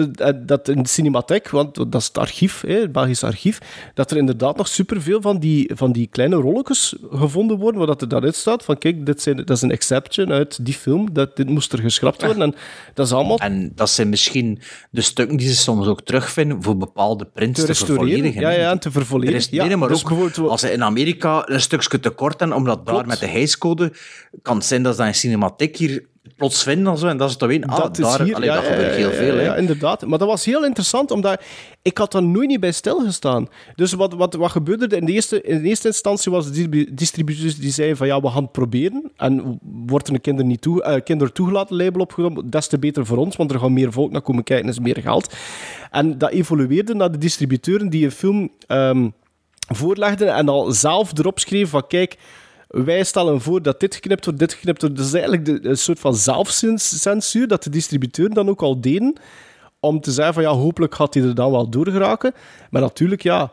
dat 0.47 0.67
in 0.67 0.81
de 0.84 0.89
Cinematheek, 0.89 1.49
want 1.49 1.75
dat 1.75 1.95
is 1.95 2.07
het 2.07 2.17
archief, 2.17 2.63
het 2.67 2.91
Belgisch 2.91 3.23
archief, 3.23 3.59
dat 3.93 4.11
er 4.11 4.17
inderdaad 4.17 4.57
nog 4.57 4.67
superveel 4.67 5.21
van 5.21 5.39
die, 5.39 5.71
van 5.75 5.91
die 5.91 6.07
kleine 6.07 6.35
rolletjes 6.35 6.95
gevonden 7.11 7.57
worden, 7.57 7.77
waar 7.77 7.88
dat 7.88 8.01
er 8.01 8.07
daaruit 8.07 8.35
staat 8.35 8.63
van 8.63 8.77
kijk, 8.77 9.05
dit 9.05 9.21
zijn, 9.21 9.35
dat 9.35 9.49
is 9.49 9.61
een 9.61 9.71
exception 9.71 10.31
uit 10.31 10.65
die 10.65 10.73
film, 10.73 11.13
dat, 11.13 11.35
dit 11.35 11.49
moest 11.49 11.73
er 11.73 11.79
geschrapt 11.79 12.21
worden. 12.21 12.41
En 12.41 12.55
dat 12.93 13.05
is 13.05 13.11
allemaal... 13.11 13.38
En 13.38 13.71
dat 13.75 13.89
zijn 13.89 14.09
misschien 14.09 14.59
de 14.91 15.01
stukken 15.01 15.38
die 15.38 15.47
ze 15.47 15.55
soms 15.55 15.88
ook 15.88 16.01
terugvinden 16.01 16.63
voor 16.63 16.77
bepaalde 16.77 17.25
prints 17.25 17.59
te, 17.59 17.65
te 17.65 17.75
vervolledigen. 17.75 18.41
Ja, 18.41 18.49
ja, 18.49 18.71
en 18.71 18.79
te 18.79 18.91
vervolledigen. 18.91 19.69
Ja, 19.69 19.77
maar 19.77 19.89
dus 19.89 20.05
ook 20.05 20.38
als 20.38 20.61
ze 20.61 20.71
in 20.71 20.84
Amerika 20.84 21.49
een 21.49 21.61
stukje 21.61 21.99
tekort 21.99 22.39
hebben, 22.39 22.57
omdat 22.57 22.75
Klopt. 22.75 22.91
daar 22.91 23.07
met 23.07 23.19
de 23.19 23.27
hijscode 23.27 23.93
kan 24.41 24.55
het 24.55 24.65
zijn 24.65 24.84
dat 24.84 24.95
ze 24.95 25.05
in 25.05 25.15
Cinematheek 25.15 25.77
hier 25.77 26.05
plots 26.36 26.64
vinden 26.64 26.94
en 26.94 26.98
zo, 26.98 27.08
en 27.08 27.18
dat 27.18 27.28
is 27.28 27.34
het 27.34 27.45
weten. 27.45 27.70
Ah, 27.70 27.78
dat 27.78 27.95
daar, 27.95 28.22
hier, 28.22 28.36
allee, 28.36 28.49
ja, 28.49 28.56
dat 28.56 28.66
gebeurt 28.66 28.95
heel 28.95 29.12
veel. 29.12 29.40
Ja, 29.40 29.56
inderdaad. 29.56 30.06
Maar 30.06 30.20
dat 30.20 30.28
was 30.28 30.45
heel 30.45 30.66
interessant, 30.66 31.12
omdat 31.12 31.41
ik 31.82 31.98
had 31.98 32.12
daar 32.12 32.24
nooit 32.24 32.48
niet 32.48 32.60
bij 32.60 32.72
stilgestaan. 32.72 33.48
Dus 33.76 33.94
wat, 33.94 34.14
wat, 34.14 34.34
wat 34.34 34.52
gebeurde 34.52 34.88
er? 34.88 34.98
In 34.98 35.06
de, 35.06 35.12
eerste, 35.12 35.41
in 35.41 35.62
de 35.62 35.68
eerste 35.68 35.88
instantie 35.88 36.32
was 36.32 36.52
de 36.52 36.94
distributeurs 36.94 37.58
die 37.58 37.72
zeiden 37.72 37.98
van 37.98 38.08
ja, 38.08 38.22
we 38.22 38.30
gaan 38.30 38.44
het 38.44 38.52
proberen. 38.52 39.12
En 39.16 39.60
wordt 39.86 40.08
er 40.08 40.14
een 40.14 40.22
kinder, 40.22 40.45
niet 40.45 40.62
toe, 40.62 40.84
uh, 40.84 40.95
kinder 41.04 41.32
toegelaten 41.32 41.76
label 41.76 42.02
opgenomen, 42.02 42.49
des 42.49 42.68
te 42.68 42.80
beter 42.80 43.06
voor 43.06 43.18
ons, 43.18 43.36
want 43.36 43.52
er 43.52 43.60
gaan 43.60 43.74
meer 43.74 43.91
volk 43.91 44.12
naar 44.12 44.22
komen 44.22 44.44
kijken, 44.44 44.70
is 44.70 44.80
meer 44.80 45.02
geld. 45.02 45.34
En 45.91 46.18
dat 46.18 46.32
evolueerde 46.32 46.94
naar 46.94 47.12
de 47.12 47.18
distributeuren 47.18 47.90
die 47.90 48.06
een 48.06 48.12
film 48.12 48.52
um, 48.68 49.14
voorlegden 49.68 50.34
en 50.34 50.49
al 50.49 50.72
zelf 50.72 51.18
erop 51.18 51.40
schreven 51.40 51.68
van 51.70 51.88
kijk 51.88 52.18
wij 52.86 53.04
stellen 53.04 53.41
voor 53.41 53.62
dat 53.62 53.80
dit 53.80 53.95
geknipt 53.95 54.26
wordt, 54.26 54.40
dit 54.40 54.54
geknipt 54.54 54.82
wordt. 54.82 54.95
Dat 54.95 55.06
is 55.06 55.14
eigenlijk 55.14 55.45
de, 55.45 55.70
een 55.70 55.78
soort 55.78 55.99
van 55.99 56.16
zelfcensuur 56.16 57.48
dat 57.48 57.64
de 57.64 57.70
distributeuren 57.70 58.36
dan 58.36 58.49
ook 58.49 58.62
al 58.62 58.82
deden. 58.82 59.16
Om 59.80 60.02
te 60.02 60.12
zeggen 60.12 60.34
van 60.34 60.44
ja, 60.44 60.49
hopelijk 60.49 60.95
gaat 60.95 61.14
hij 61.14 61.24
er 61.24 61.36
dan 61.36 61.52
wel 61.52 61.70
door 61.70 61.88
geraken. 61.88 62.34
Maar 62.70 62.82
natuurlijk, 62.82 63.22
ja, 63.22 63.52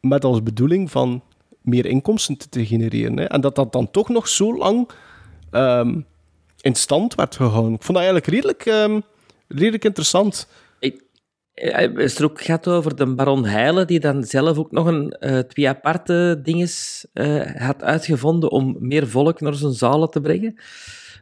met 0.00 0.24
als 0.24 0.42
bedoeling 0.42 0.90
van 0.90 1.22
meer 1.62 1.86
inkomsten 1.86 2.38
te, 2.50 2.66
genereren. 2.66 3.16
Hè. 3.16 3.24
En 3.24 3.40
dat 3.40 3.54
dat 3.54 3.72
dan 3.72 3.90
toch 3.90 4.08
nog 4.08 4.28
zo 4.28 4.56
lang 4.56 4.90
um, 5.50 6.06
in 6.60 6.74
stand 6.74 7.14
werd 7.14 7.36
gehouden. 7.36 7.72
Ik 7.72 7.82
vond 7.82 7.98
dat 7.98 8.06
eigenlijk 8.06 8.26
redelijk, 8.26 8.64
um, 8.66 9.02
redelijk 9.48 9.84
interessant. 9.84 10.48
Is 11.96 12.18
er 12.18 12.24
ook 12.24 12.40
gaat 12.40 12.68
over 12.68 12.96
de 12.96 13.14
baron 13.14 13.46
Heile, 13.46 13.84
die 13.84 14.00
dan 14.00 14.24
zelf 14.24 14.58
ook 14.58 14.70
nog 14.70 14.86
een 14.86 15.16
uh, 15.20 15.38
twee 15.38 15.68
aparte 15.68 16.40
dinges 16.42 17.06
uh, 17.14 17.56
had 17.56 17.82
uitgevonden 17.82 18.50
om 18.50 18.76
meer 18.78 19.08
volk 19.08 19.40
naar 19.40 19.54
zijn 19.54 19.72
zalen 19.72 20.10
te 20.10 20.20
brengen. 20.20 20.54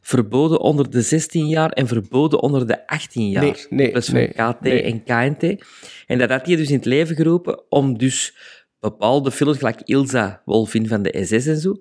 Verboden 0.01 0.61
onder 0.61 0.91
de 0.91 1.03
16 1.03 1.49
jaar 1.49 1.71
en 1.71 1.87
verboden 1.87 2.43
onder 2.43 2.67
de 2.67 2.87
18 2.87 3.31
jaar. 3.31 3.43
Nee, 3.43 3.67
nee, 3.71 3.93
dus 3.93 4.09
nee, 4.09 4.29
KT 4.29 4.61
nee. 4.61 4.83
en 4.83 5.03
KNT. 5.03 5.65
En 6.07 6.19
dat 6.19 6.31
had 6.31 6.47
hij 6.47 6.57
dus 6.57 6.69
in 6.69 6.77
het 6.77 6.85
leven 6.85 7.17
geroepen 7.17 7.71
om 7.71 7.99
dus 7.99 8.37
bepaalde 8.81 9.31
films, 9.31 9.59
gelijk 9.59 9.81
Ilsa 9.85 10.43
Wolfin 10.45 10.89
van 10.89 11.03
de 11.03 11.25
SS 11.25 11.47
en 11.47 11.57
zo, 11.57 11.77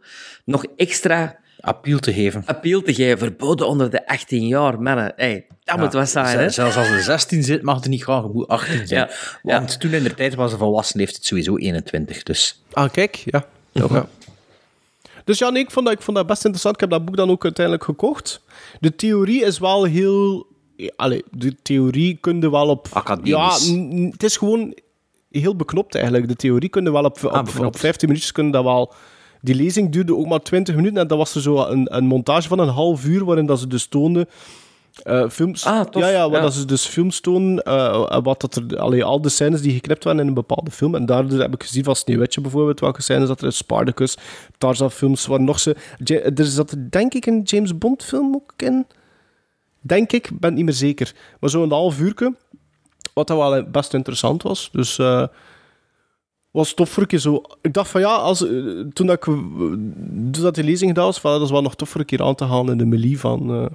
nog 0.45 0.65
extra 0.75 1.39
appeal 1.65 1.99
te 1.99 2.13
geven. 2.13 2.43
appeal 2.45 2.81
te 2.81 2.93
geven. 2.93 3.17
Verboden 3.17 3.67
onder 3.67 3.89
de 3.89 4.07
18 4.07 4.47
jaar, 4.47 4.81
mannen. 4.81 5.13
Hey, 5.15 5.47
dat 5.63 5.77
moet 5.77 5.93
wat 5.93 6.09
zijn, 6.09 6.37
hè? 6.37 6.49
Zelfs 6.49 6.77
als 6.77 6.87
er 6.87 7.01
16 7.01 7.43
zit, 7.43 7.61
mag 7.61 7.75
het 7.75 7.87
niet. 7.87 7.99
Je 7.99 8.29
moet 8.33 8.47
18 8.47 8.87
zijn. 8.87 9.09
Ja, 9.43 9.59
Want 9.59 9.79
toen 9.79 9.93
in 9.93 10.03
de 10.03 10.13
tijd 10.13 10.35
was 10.35 10.51
een 10.51 10.57
volwassen 10.57 10.99
leeftijd 10.99 11.25
sowieso 11.25 11.57
21. 11.57 12.23
Dus. 12.23 12.61
Ah, 12.71 12.91
kijk, 12.91 13.15
ja. 13.15 13.45
ja. 13.71 14.07
Dus 15.23 15.37
ja, 15.37 15.49
nee, 15.49 15.63
ik, 15.63 15.71
vond 15.71 15.85
dat, 15.85 15.95
ik 15.95 16.01
vond 16.01 16.17
dat 16.17 16.27
best 16.27 16.43
interessant. 16.43 16.75
Ik 16.75 16.81
heb 16.81 16.89
dat 16.89 17.05
boek 17.05 17.15
dan 17.15 17.29
ook 17.29 17.43
uiteindelijk 17.43 17.85
gekocht. 17.85 18.41
De 18.79 18.95
theorie 18.95 19.45
is 19.45 19.59
wel 19.59 19.83
heel... 19.83 20.47
Allee, 20.95 21.23
de 21.31 21.55
theorie 21.61 22.17
kun 22.21 22.41
je 22.41 22.51
wel 22.51 22.67
op... 22.67 22.87
Academisch. 22.93 23.67
Ja, 23.67 24.09
het 24.11 24.23
is 24.23 24.37
gewoon 24.37 24.77
heel 25.31 25.55
beknopt 25.55 25.95
eigenlijk. 25.95 26.27
De 26.27 26.35
theorie 26.35 26.69
kun 26.69 26.83
je 26.83 26.91
wel 26.91 27.03
op, 27.03 27.23
op, 27.23 27.33
op 27.35 27.45
beknopt. 27.45 27.79
15 27.79 28.07
minuutjes 28.07 28.31
kun 28.31 28.45
je 28.45 28.51
dat 28.51 28.63
wel... 28.63 28.93
Die 29.45 29.55
lezing 29.55 29.91
duurde 29.91 30.15
ook 30.15 30.27
maar 30.27 30.39
20 30.41 30.75
minuten 30.75 30.97
en 30.97 31.07
dat 31.07 31.17
was 31.17 31.35
er 31.35 31.41
zo 31.41 31.63
een, 31.65 31.95
een 31.95 32.05
montage 32.05 32.47
van 32.47 32.59
een 32.59 32.67
half 32.67 33.05
uur 33.05 33.25
waarin 33.25 33.45
dat 33.45 33.59
ze 33.59 33.67
dus 33.67 33.85
toonden... 33.87 34.27
eh, 35.03 35.29
films, 35.29 35.65
Ah, 35.65 35.85
ja, 35.91 36.09
ja, 36.09 36.29
waar 36.29 36.37
ja. 36.39 36.45
dat 36.45 36.53
ze 36.53 36.65
dus 36.65 36.85
films 36.85 37.19
tonen, 37.19 37.63
eh, 37.63 38.19
wat 38.23 38.41
dat 38.41 38.55
er, 38.55 38.79
allee, 38.79 39.03
al 39.03 39.21
de 39.21 39.29
scènes 39.29 39.61
die 39.61 39.73
geknipt 39.73 40.03
werden 40.03 40.21
in 40.21 40.27
een 40.27 40.33
bepaalde 40.33 40.71
film. 40.71 40.95
En 40.95 41.05
daardoor 41.05 41.39
heb 41.39 41.53
ik 41.53 41.63
gezien 41.63 41.83
van 41.83 41.95
Sneeuwwitje 41.95 42.41
bijvoorbeeld, 42.41 42.79
welke 42.79 43.01
scènes 43.01 43.27
dat 43.27 43.39
er 43.39 43.45
in 43.45 43.51
Spartacus, 43.53 44.17
Tarzan 44.57 44.91
films, 44.91 45.25
waar 45.25 45.41
nog 45.41 45.59
ze... 45.59 45.75
Ja- 46.03 46.19
Er 46.21 46.45
zat 46.45 46.75
denk 46.89 47.13
ik 47.13 47.25
een 47.25 47.41
James 47.41 47.77
Bond 47.77 48.03
film 48.03 48.35
ook 48.35 48.53
in. 48.57 48.85
Denk 49.81 50.11
ik, 50.11 50.29
ben 50.39 50.53
niet 50.53 50.65
meer 50.65 50.73
zeker. 50.73 51.13
Maar 51.39 51.49
zo'n 51.49 51.71
half 51.71 51.99
uurtje, 51.99 52.35
wat 53.13 53.27
dat 53.27 53.37
wel 53.37 53.63
best 53.69 53.93
interessant 53.93 54.43
was. 54.43 54.69
Dus 54.71 54.97
eh 54.97 55.27
was 56.55 56.73
tof 56.73 56.89
voor 56.89 57.01
een 57.01 57.07
keer 57.07 57.19
zo. 57.19 57.41
Ik 57.61 57.73
dacht 57.73 57.89
van 57.89 58.01
ja, 58.01 58.15
als, 58.15 58.43
eh, 58.47 58.49
toen, 58.93 59.07
dat 59.07 59.15
ik, 59.15 59.27
eh, 59.27 59.33
toen 59.33 60.31
dat 60.31 60.55
die 60.55 60.63
lezing 60.63 60.89
gedaan 60.89 61.05
was, 61.05 61.19
van, 61.19 61.31
dat 61.31 61.41
is 61.41 61.51
wel 61.51 61.61
nog 61.61 61.75
tof 61.75 61.89
voor 61.89 61.99
een 61.99 62.05
keer 62.05 62.23
aan 62.23 62.35
te 62.35 62.45
halen 62.45 62.71
in 62.71 62.77
de 62.77 62.85
melie 62.85 63.19
van... 63.19 63.51
eh, 63.53 63.65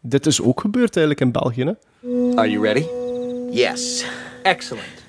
dit 0.00 0.26
is 0.26 0.42
ook 0.42 0.60
gebeurd 0.60 0.96
eigenlijk 0.96 1.20
in 1.20 1.32
België, 1.32 1.64
hè. 1.64 1.72
Are 2.38 2.50
you 2.50 2.62
ready? 2.62 2.86
Yes. 3.50 4.04
Excellent. 4.42 5.04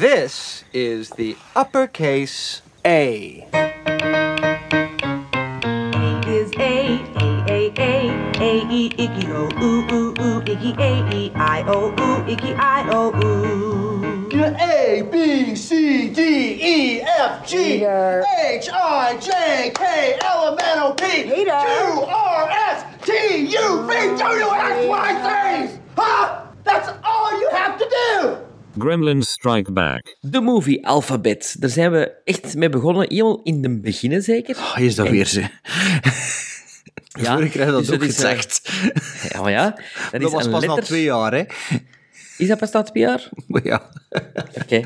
This 0.00 0.64
is 0.70 1.08
the 1.08 1.36
uppercase 1.56 2.60
A. 2.86 3.00
is 6.26 6.50
A, 6.58 6.98
A, 7.16 7.44
A, 7.48 7.72
A, 7.78 8.10
A, 8.40 8.70
E, 8.70 8.90
Icky, 8.96 9.26
O, 9.32 9.48
Ooh, 9.62 9.92
Ooh, 9.92 10.14
Ooh, 10.20 10.42
Icky, 10.46 10.74
A, 10.78 11.10
E, 11.12 11.30
I, 11.34 11.64
O, 11.66 11.94
Ooh, 12.00 12.28
Icky, 12.28 12.52
I, 12.54 12.88
O, 12.90 13.12
Ooh. 13.24 13.83
A, 14.44 15.02
B, 15.10 15.54
C, 15.56 15.68
D, 16.12 16.18
E, 16.20 17.00
F, 17.00 17.46
G, 17.46 17.54
H, 17.84 18.68
I, 18.68 19.16
J, 19.20 19.70
K, 19.72 19.82
L, 20.18 20.52
M, 20.52 20.56
N, 20.76 20.82
O, 20.82 20.92
P, 20.94 21.02
Q, 21.02 21.50
R, 22.06 22.50
S, 22.76 22.82
T, 23.00 23.10
U, 23.40 23.86
V, 23.86 23.90
W, 24.16 24.44
X, 24.50 24.84
Y, 24.86 25.14
Z. 25.24 25.70
Huh? 25.96 26.28
That's 26.64 26.88
all 27.02 27.30
you 27.40 27.48
have 27.52 27.78
to 27.78 27.86
do. 27.88 28.36
Gremlins 28.78 29.30
Strike 29.30 29.72
Back. 29.72 30.16
De 30.20 30.40
movie 30.40 30.86
Alphabet. 30.86 31.56
Daar 31.58 31.70
zijn 31.70 31.90
we 31.90 32.12
echt 32.24 32.54
mee 32.56 32.68
begonnen. 32.68 33.06
Helemaal 33.08 33.40
in 33.42 33.62
de 33.62 33.80
beginnen, 33.80 34.22
zeker. 34.22 34.56
Oh, 34.56 34.78
is 34.78 34.94
dat 34.94 35.06
En- 35.06 35.12
weer, 35.12 35.26
ze. 35.26 35.44
Ja, 37.20 37.38
Ik 37.38 37.50
krijg 37.50 37.70
dat 37.70 37.86
dus 37.86 37.94
ook 37.94 38.02
is, 38.02 38.22
eh, 38.22 38.30
gezegd. 38.30 38.70
Ja, 39.32 39.40
maar 39.42 39.50
ja. 39.50 39.64
Dat, 39.70 40.10
Dat 40.12 40.20
is 40.22 40.30
was 40.30 40.48
pas 40.48 40.60
na 40.60 40.66
letter- 40.66 40.84
twee 40.84 41.02
jaar, 41.02 41.32
hè. 41.32 41.42
Is 42.38 42.48
dat 42.48 42.58
pas 42.58 42.70
twee 42.70 43.02
jaar? 43.02 43.28
Ja. 43.62 43.90
Oké. 44.62 44.82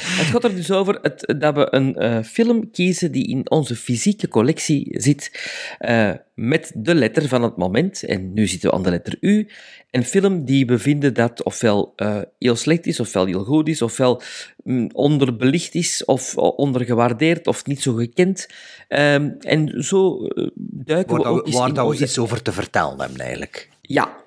Het 0.00 0.26
gaat 0.26 0.44
er 0.44 0.54
dus 0.54 0.70
over 0.70 0.98
het, 1.02 1.34
dat 1.38 1.54
we 1.54 1.66
een 1.70 1.96
eh, 1.96 2.22
film 2.22 2.70
kiezen 2.70 3.12
die 3.12 3.26
in 3.28 3.50
onze 3.50 3.76
fysieke 3.76 4.28
collectie 4.28 5.00
zit, 5.00 5.48
eh, 5.78 6.10
met 6.34 6.72
de 6.74 6.94
letter 6.94 7.28
van 7.28 7.42
het 7.42 7.56
moment. 7.56 8.02
En 8.02 8.32
nu 8.32 8.46
zitten 8.46 8.70
we 8.70 8.76
aan 8.76 8.82
de 8.82 8.90
letter 8.90 9.16
U. 9.20 9.48
Een 9.90 10.04
film 10.04 10.44
die 10.44 10.66
we 10.66 10.78
vinden 10.78 11.14
dat 11.14 11.42
ofwel 11.42 11.92
eh, 11.96 12.18
heel 12.38 12.56
slecht 12.56 12.86
is, 12.86 13.00
ofwel 13.00 13.26
heel 13.26 13.44
goed 13.44 13.68
is, 13.68 13.82
ofwel 13.82 14.22
mm, 14.64 14.90
onderbelicht 14.92 15.74
is, 15.74 16.04
of 16.04 16.36
ondergewaardeerd, 16.36 17.46
of 17.46 17.66
niet 17.66 17.82
zo 17.82 17.94
gekend. 17.94 18.48
Ehm, 18.88 19.30
en 19.40 19.84
zo 19.84 20.28
duiken 20.56 21.16
Waar, 21.16 21.32
we 21.32 21.40
ook 21.40 21.48
waar 21.48 21.68
in 21.68 21.74
dat 21.74 21.84
we 21.84 21.90
onze... 21.90 22.04
iets 22.04 22.18
over 22.18 22.42
te 22.42 22.52
vertellen 22.52 23.00
hebben, 23.00 23.18
eigenlijk. 23.18 23.68
Ja. 23.80 24.22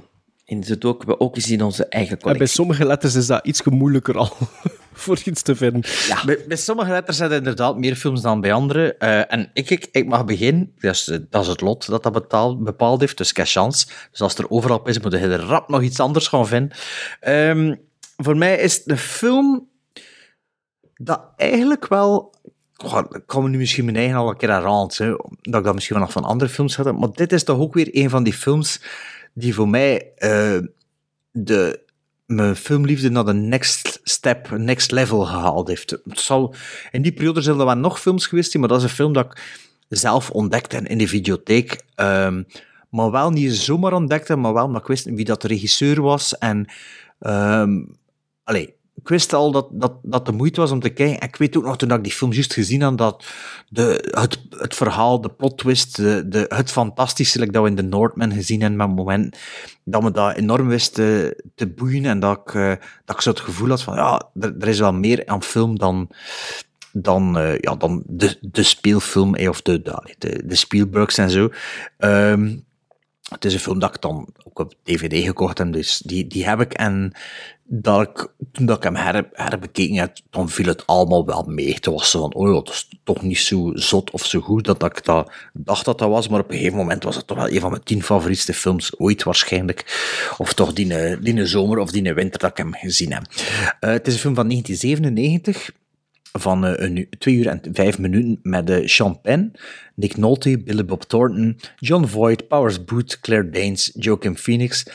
En 0.45 0.63
zo 0.63 0.77
duiken 0.77 1.07
we 1.07 1.19
ook 1.19 1.35
eens 1.35 1.51
in 1.51 1.63
onze 1.63 1.85
eigen 1.85 2.11
En 2.11 2.17
bij 2.17 2.31
collectie. 2.31 2.55
sommige 2.55 2.85
letters 2.85 3.15
is 3.15 3.27
dat 3.27 3.45
iets 3.45 3.63
moeilijker 3.63 4.17
al 4.17 4.37
voor 4.93 5.21
iets 5.25 5.41
te 5.41 5.55
vinden. 5.55 5.81
Bij, 6.25 6.45
bij 6.47 6.57
sommige 6.57 6.91
letters 6.91 7.17
zijn 7.17 7.31
er 7.31 7.37
inderdaad 7.37 7.77
meer 7.77 7.95
films 7.95 8.21
dan 8.21 8.41
bij 8.41 8.53
andere. 8.53 8.95
Eh, 8.95 9.33
en 9.33 9.49
ik, 9.53 9.69
ik, 9.69 9.87
ik 9.91 10.05
mag 10.05 10.25
beginnen. 10.25 10.73
Dat 10.79 10.93
is, 10.93 11.19
dat 11.29 11.41
is 11.41 11.47
het 11.47 11.61
lot 11.61 11.87
dat 11.87 12.03
dat 12.03 12.13
betaal, 12.13 12.57
bepaald 12.57 12.99
heeft, 12.99 13.17
dus 13.17 13.31
geen 13.31 13.45
chance. 13.45 13.87
Dus 14.11 14.21
als 14.21 14.35
er 14.35 14.49
overal 14.49 14.77
op 14.77 14.87
is, 14.87 14.99
moet 14.99 15.11
je 15.11 15.17
er 15.17 15.39
rap 15.39 15.69
nog 15.69 15.81
iets 15.81 15.99
anders 15.99 16.27
gaan 16.27 16.47
vinden. 16.47 16.77
Ehm, 17.19 17.75
voor 18.17 18.37
mij 18.37 18.57
is 18.57 18.83
de 18.83 18.97
film 18.97 19.67
dat 20.95 21.21
eigenlijk 21.37 21.87
wel... 21.87 22.31
Goh, 22.73 23.03
ik 23.09 23.23
kan 23.25 23.43
me 23.43 23.49
nu 23.49 23.57
misschien 23.57 23.85
mijn 23.85 23.97
eigen 23.97 24.15
al 24.15 24.29
een 24.29 24.37
keer 24.37 24.49
herhalen, 24.49 24.91
hè, 24.95 25.07
dat 25.41 25.59
ik 25.59 25.63
dat 25.63 25.73
misschien 25.73 25.95
wel 25.95 26.05
nog 26.05 26.13
van 26.13 26.23
andere 26.23 26.49
films 26.49 26.75
had. 26.75 26.99
Maar 26.99 27.11
dit 27.11 27.31
is 27.31 27.43
toch 27.43 27.59
ook 27.59 27.73
weer 27.73 27.89
een 27.91 28.09
van 28.09 28.23
die 28.23 28.33
films 28.33 28.81
die 29.33 29.53
voor 29.53 29.69
mij 29.69 30.11
eh, 30.15 30.59
de, 31.31 31.85
mijn 32.25 32.55
filmliefde 32.55 33.09
naar 33.09 33.25
de 33.25 33.33
next 33.33 33.99
step, 34.03 34.49
next 34.49 34.91
level 34.91 35.25
gehaald 35.25 35.67
heeft. 35.67 35.89
Het 35.89 36.19
zal, 36.19 36.55
in 36.91 37.01
die 37.01 37.13
periode 37.13 37.41
zijn 37.41 37.59
er 37.59 37.65
wel 37.65 37.75
nog 37.75 38.01
films 38.01 38.27
geweest, 38.27 38.57
maar 38.57 38.67
dat 38.67 38.77
is 38.77 38.83
een 38.83 38.89
film 38.89 39.13
dat 39.13 39.25
ik 39.25 39.41
zelf 39.89 40.31
ontdekte 40.31 40.77
in 40.77 40.97
de 40.97 41.07
videotheek. 41.07 41.83
Ehm, 41.95 42.43
maar 42.89 43.11
wel 43.11 43.31
niet 43.31 43.53
zomaar 43.53 43.93
ontdekte, 43.93 44.35
maar 44.35 44.53
wel 44.53 44.65
omdat 44.65 44.81
ik 44.81 44.87
wist 44.87 45.05
wie 45.05 45.25
dat 45.25 45.41
de 45.41 45.47
regisseur 45.47 46.01
was. 46.01 46.37
En 46.37 46.67
ehm 47.19 47.81
allee, 48.43 48.75
ik 48.95 49.07
wist 49.07 49.33
al 49.33 49.51
dat, 49.51 49.67
dat 49.71 49.93
dat 50.01 50.25
de 50.25 50.31
moeite 50.31 50.59
was 50.59 50.71
om 50.71 50.79
te 50.79 50.89
kijken. 50.89 51.19
En 51.19 51.27
ik 51.27 51.35
weet 51.35 51.57
ook 51.57 51.63
nog, 51.63 51.77
toen 51.77 51.91
ik 51.91 52.03
die 52.03 52.11
film 52.11 52.33
juist 52.33 52.53
gezien 52.53 52.81
had, 52.81 52.97
dat 52.97 53.25
de, 53.69 54.09
het, 54.11 54.39
het 54.49 54.75
verhaal, 54.75 55.21
de 55.21 55.29
plot 55.29 55.57
twist, 55.57 55.95
de, 55.95 56.27
de, 56.27 56.45
het 56.47 56.71
fantastische 56.71 57.39
like 57.39 57.51
dat 57.51 57.63
we 57.63 57.69
in 57.69 57.75
The 57.75 57.81
Northman 57.81 58.33
gezien 58.33 58.61
hebben, 58.61 58.77
met 58.77 58.87
het 58.87 58.95
moment 58.95 59.37
dat 59.83 60.03
me 60.03 60.11
dat 60.11 60.35
enorm 60.35 60.67
wist 60.67 60.93
te, 60.93 61.43
te 61.55 61.67
boeien 61.67 62.05
en 62.05 62.19
dat 62.19 62.39
ik, 62.39 62.53
eh, 62.53 62.73
dat 63.05 63.15
ik 63.15 63.21
zo 63.21 63.29
het 63.29 63.39
gevoel 63.39 63.69
had 63.69 63.83
van, 63.83 63.95
ja, 63.95 64.29
er, 64.39 64.67
is 64.67 64.79
wel 64.79 64.93
meer 64.93 65.25
aan 65.25 65.43
film 65.43 65.77
dan, 65.77 66.09
dan, 66.91 67.37
eh, 67.37 67.57
ja, 67.57 67.75
dan 67.75 68.03
de, 68.05 68.37
de 68.41 68.63
speelfilm, 68.63 69.35
eh, 69.35 69.49
of 69.49 69.61
de, 69.61 69.81
de, 69.81 70.15
de, 70.17 70.45
de 70.45 70.55
Spielbergs 70.55 71.17
en 71.17 71.29
zo. 71.29 71.49
Ehm, 71.97 72.55
het 73.29 73.45
is 73.45 73.53
een 73.53 73.59
film 73.59 73.79
dat 73.79 73.95
ik 73.95 74.01
dan 74.01 74.27
ook 74.43 74.59
op 74.59 74.73
DVD 74.83 75.25
gekocht 75.25 75.57
heb, 75.57 75.73
dus 75.73 75.97
die, 75.97 76.27
die 76.27 76.47
heb 76.47 76.61
ik. 76.61 76.73
En 76.73 77.13
dat 77.63 78.01
ik, 78.01 78.27
toen 78.51 78.65
dat 78.65 78.77
ik 78.77 78.83
hem 78.83 78.95
her, 78.95 79.29
herbekeken 79.31 79.95
heb, 79.95 80.17
dan 80.29 80.49
viel 80.49 80.65
het 80.65 80.87
allemaal 80.87 81.25
wel 81.25 81.43
mee. 81.47 81.73
Het 81.73 81.85
was 81.85 82.11
zo 82.11 82.19
van, 82.19 82.33
oh 82.33 82.53
dat 82.53 82.69
is 82.69 82.89
toch 83.03 83.21
niet 83.21 83.37
zo 83.37 83.71
zot 83.73 84.11
of 84.11 84.25
zo 84.25 84.39
goed 84.39 84.65
dat 84.65 84.83
ik 84.83 85.05
dat 85.05 85.31
dacht 85.53 85.85
dat 85.85 85.99
dat 85.99 86.09
was. 86.09 86.27
Maar 86.27 86.39
op 86.39 86.49
een 86.49 86.57
gegeven 86.57 86.77
moment 86.77 87.03
was 87.03 87.15
het 87.15 87.27
toch 87.27 87.37
wel 87.37 87.49
een 87.49 87.59
van 87.59 87.69
mijn 87.69 87.83
tien 87.83 88.03
favorietste 88.03 88.53
films 88.53 88.99
ooit 88.99 89.23
waarschijnlijk. 89.23 89.85
Of 90.37 90.53
toch 90.53 90.73
die, 90.73 90.93
eh, 90.93 91.17
die 91.21 91.45
zomer 91.45 91.77
of 91.77 91.91
die 91.91 92.13
winter 92.13 92.39
dat 92.39 92.49
ik 92.49 92.57
hem 92.57 92.73
gezien 92.73 93.13
heb. 93.13 93.23
Eh, 93.79 93.89
het 93.91 94.07
is 94.07 94.13
een 94.13 94.19
film 94.19 94.35
van 94.35 94.47
1997 94.47 95.71
van 96.39 96.65
eh, 96.65 96.85
een, 96.87 97.07
twee 97.17 97.35
uur 97.35 97.47
en 97.47 97.61
vijf 97.71 97.99
minuten 97.99 98.39
met 98.41 98.67
de 98.67 98.87
Sean 98.87 99.21
Penn, 99.21 99.53
Nick 99.95 100.17
Nolte, 100.17 100.57
Billy 100.57 100.85
Bob 100.85 101.03
Thornton, 101.03 101.59
John 101.79 102.05
Voight, 102.05 102.47
Powers 102.47 102.83
Booth, 102.83 103.19
Claire 103.19 103.49
Danes, 103.49 103.91
Joaquin 103.99 104.37
Phoenix 104.37 104.85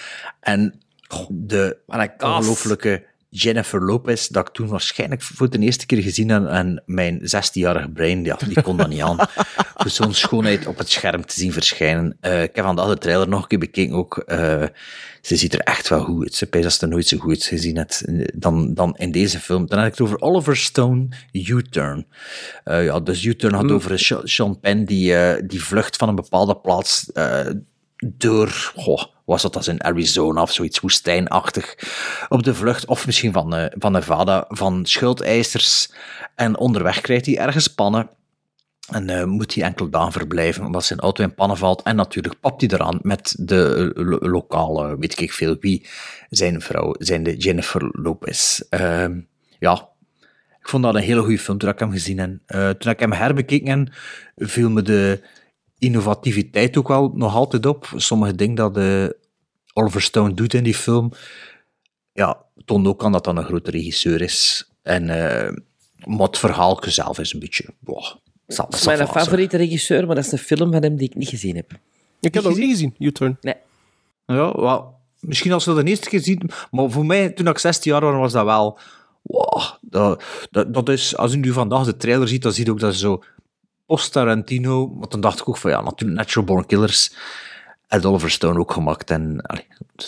en 0.40 0.81
de 1.28 1.77
ongelooflijke 2.19 3.05
Jennifer 3.30 3.84
Lopez, 3.84 4.26
dat 4.28 4.48
ik 4.48 4.55
toen 4.55 4.68
waarschijnlijk 4.68 5.22
voor 5.22 5.50
de 5.50 5.59
eerste 5.59 5.86
keer 5.86 6.02
gezien 6.02 6.28
heb 6.28 6.46
en 6.46 6.82
mijn 6.86 7.20
16-jarige 7.20 7.88
brein, 7.88 8.24
ja, 8.24 8.36
die 8.46 8.62
kon 8.62 8.76
dat 8.76 8.88
niet 8.88 9.02
aan. 9.02 9.16
Voor 9.74 9.90
zo'n 10.00 10.14
schoonheid 10.14 10.66
op 10.66 10.78
het 10.78 10.90
scherm 10.90 11.26
te 11.26 11.34
zien 11.34 11.52
verschijnen. 11.52 12.16
Eh, 12.20 12.42
ik 12.42 12.56
heb 12.56 12.64
vandaag 12.64 12.88
de 12.88 12.98
trailer 12.98 13.28
nog 13.28 13.42
een 13.42 13.48
keer 13.48 13.59
bekeken 13.59 13.94
ook. 13.94 14.18
Eh, 14.18 14.64
ze 15.20 15.36
ziet 15.36 15.55
er 15.55 15.60
echt 15.60 15.88
wel 15.88 16.05
goed 16.05 16.22
uit. 16.22 16.34
Ze 16.34 16.64
als 16.64 16.78
ze 16.78 16.86
nooit 16.86 17.06
zo 17.06 17.18
goed 17.18 17.44
gezien 17.44 17.76
hebt 17.76 18.05
eh, 18.05 18.24
dan, 18.34 18.74
dan 18.74 18.96
in 18.96 19.12
deze 19.12 19.40
film. 19.40 19.66
Dan 19.66 19.78
heb 19.78 19.86
ik 19.86 19.98
het 19.98 20.06
over 20.06 20.20
Oliver 20.20 20.56
Stone, 20.56 21.09
U-Turn. 21.32 22.06
Ja, 22.64 23.00
dus 23.00 23.24
U-Turn 23.24 23.55
had 23.55 23.64
Oeh. 23.64 23.74
over 23.74 23.98
Sean 24.24 24.60
Penn 24.60 24.84
die, 24.84 25.14
die 25.46 25.62
vlucht 25.62 25.96
van 25.96 26.09
een 26.09 26.14
bepaalde 26.14 26.56
plaats 26.56 27.10
door, 28.16 28.72
goh, 28.74 29.02
was 29.28 29.42
dat 29.42 29.56
als 29.56 29.68
in 29.68 29.84
Arizona 29.84 30.42
of 30.42 30.52
zoiets 30.52 30.80
woestijnachtig, 30.80 31.74
op 32.28 32.42
de 32.42 32.55
vlucht, 32.55 32.86
of 32.86 33.06
misschien 33.06 33.32
van, 33.32 33.55
eh, 33.55 33.64
van 33.78 33.92
Nevada, 33.92 34.44
van 34.48 34.86
schuldeisers. 34.86 35.92
En 36.34 36.59
onderweg 36.59 37.00
krijgt 37.00 37.26
hij 37.26 37.38
ergens 37.38 37.68
pannen. 37.68 38.10
En 38.90 39.10
eh, 39.10 39.24
moet 39.24 39.55
hij 39.55 39.64
enkel 39.64 39.90
dagen 39.90 40.12
verblijven, 40.12 40.64
omdat 40.64 40.84
zijn 40.84 41.00
auto 41.00 41.22
in 41.22 41.34
pannen 41.34 41.56
valt. 41.56 41.82
En 41.82 41.96
natuurlijk 41.96 42.40
papt 42.40 42.60
hij 42.60 42.70
eraan 42.70 42.98
met 43.02 43.34
de 43.38 43.92
eh, 43.96 44.05
lo- 44.06 44.28
lokale, 44.28 44.98
weet 44.98 45.20
ik 45.20 45.32
veel 45.32 45.56
wie, 45.60 45.86
zijn 46.30 46.60
vrouw, 46.60 46.94
zijn 46.98 47.22
de 47.22 47.36
Jennifer 47.36 47.88
Lopez. 47.92 48.60
Ehm, 48.70 49.20
ja, 49.59 49.88
ik 50.60 50.68
vond 50.68 50.82
dat 50.82 50.94
een 50.94 51.00
hele 51.00 51.20
goede 51.20 51.38
film 51.38 51.59
toen 51.59 51.70
ik 51.70 51.78
hem 51.78 51.90
gezien 51.90 52.18
heb. 52.18 52.78
Toen 52.80 52.92
ik 52.92 53.00
hem 53.00 53.12
herbekeken 53.12 53.92
viel 54.36 54.70
me 54.70 54.82
de 54.82 55.20
innovativiteit 55.78 56.76
ook 56.76 56.88
wel 56.88 57.12
nog 57.14 57.34
altijd 57.34 57.66
op. 57.66 57.92
Sommige 57.96 58.34
dingen 58.34 58.55
dat 58.55 58.76
eh, 58.76 59.06
Oliver 59.72 60.02
Stone 60.02 60.34
doet 60.34 60.55
in 60.55 60.64
die 60.64 60.74
film, 60.74 61.12
ja, 62.12 62.42
toont 62.64 62.86
ook 62.86 63.05
aan 63.05 63.12
dat 63.12 63.24
dat 63.24 63.36
een 63.36 63.44
grote 63.44 63.70
regisseur 63.70 64.20
is. 64.20 64.70
En 64.82 65.02
uh, 65.02 65.56
maar 66.06 66.26
het 66.26 66.38
verhaal 66.38 66.82
zelf 66.86 67.18
is 67.18 67.32
een 67.32 67.40
beetje... 67.40 67.64
Boah, 67.78 68.14
dat 68.46 68.74
is 68.74 68.84
mijn 68.84 69.09
favoriete 69.09 69.56
regisseur, 69.56 70.06
maar 70.06 70.14
dat 70.14 70.24
is 70.24 70.32
een 70.32 70.38
film 70.38 70.72
van 70.72 70.82
hem 70.82 70.96
die 70.96 71.09
ik 71.09 71.14
niet 71.14 71.28
gezien 71.28 71.56
heb. 71.56 71.72
Ik 72.20 72.34
heb 72.34 72.42
dat 72.42 72.52
ook 72.52 72.59
niet 72.59 72.70
gezien, 72.70 72.94
U-Turn. 72.98 73.38
Nee. 73.40 73.55
Ja, 74.26 74.60
wel, 74.60 74.94
misschien 75.20 75.52
als 75.52 75.64
we 75.64 75.74
dat 75.74 75.84
de 75.84 75.90
eerste 75.90 76.09
keer 76.09 76.20
zien, 76.20 76.50
maar 76.70 76.90
voor 76.90 77.06
mij, 77.06 77.30
toen 77.30 77.46
ik 77.46 77.59
16 77.59 77.92
jaar 77.92 78.00
was, 78.00 78.14
was 78.14 78.32
dat 78.32 78.44
wel... 78.44 78.78
Wow, 79.22 79.62
dat, 79.80 80.22
dat, 80.50 80.74
dat 80.74 80.88
is, 80.88 81.16
als 81.16 81.34
u 81.34 81.36
nu 81.36 81.52
vandaag 81.52 81.84
de 81.84 81.96
trailer 81.96 82.28
ziet, 82.28 82.42
dan 82.42 82.52
ziet 82.52 82.66
je 82.66 82.72
ook 82.72 82.80
dat 82.80 82.92
ze 82.92 82.98
zo 82.98 83.22
post-Tarantino, 83.89 84.94
want 84.98 85.10
dan 85.10 85.20
dacht 85.20 85.40
ik 85.40 85.48
ook 85.48 85.56
van 85.56 85.70
ja, 85.70 85.81
natuurlijk 85.81 86.19
Natural 86.19 86.44
Born 86.44 86.66
Killers 86.66 87.15
had 87.86 88.05
Oliver 88.05 88.31
Stone 88.31 88.59
ook 88.59 88.73
gemaakt 88.73 89.10
en 89.10 89.44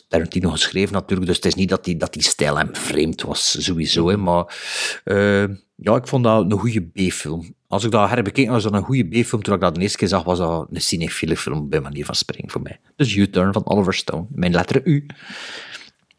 Tarantino 0.08 0.50
geschreven 0.50 0.92
natuurlijk, 0.92 1.28
dus 1.28 1.36
het 1.36 1.44
is 1.44 1.54
niet 1.54 1.68
dat 1.68 1.84
die, 1.84 1.96
dat 1.96 2.12
die 2.12 2.22
stijl 2.22 2.58
hem 2.58 2.76
vreemd 2.76 3.22
was, 3.22 3.64
sowieso, 3.64 4.16
maar 4.16 4.56
uh, 5.04 5.44
ja, 5.74 5.96
ik 5.96 6.06
vond 6.06 6.24
dat 6.24 6.50
een 6.50 6.58
goede 6.58 6.80
B-film. 6.80 7.54
Als 7.68 7.84
ik 7.84 7.90
dat 7.90 8.08
herbekeken, 8.08 8.52
was 8.52 8.62
dat 8.62 8.72
een 8.72 8.82
goede 8.82 9.20
B-film. 9.20 9.42
Toen 9.42 9.54
ik 9.54 9.60
dat 9.60 9.74
de 9.74 9.80
eerste 9.80 9.98
keer 9.98 10.08
zag, 10.08 10.22
was 10.22 10.38
dat 10.38 10.66
een 10.70 10.80
cinefiele 10.80 11.36
film, 11.36 11.68
bij 11.68 11.80
manier 11.80 12.04
van 12.04 12.14
springen 12.14 12.50
voor 12.50 12.62
mij. 12.62 12.80
Dus 12.96 13.14
U-Turn 13.14 13.52
van 13.52 13.66
Oliver 13.66 13.94
Stone, 13.94 14.26
mijn 14.30 14.52
letter 14.52 14.80
U. 14.84 15.06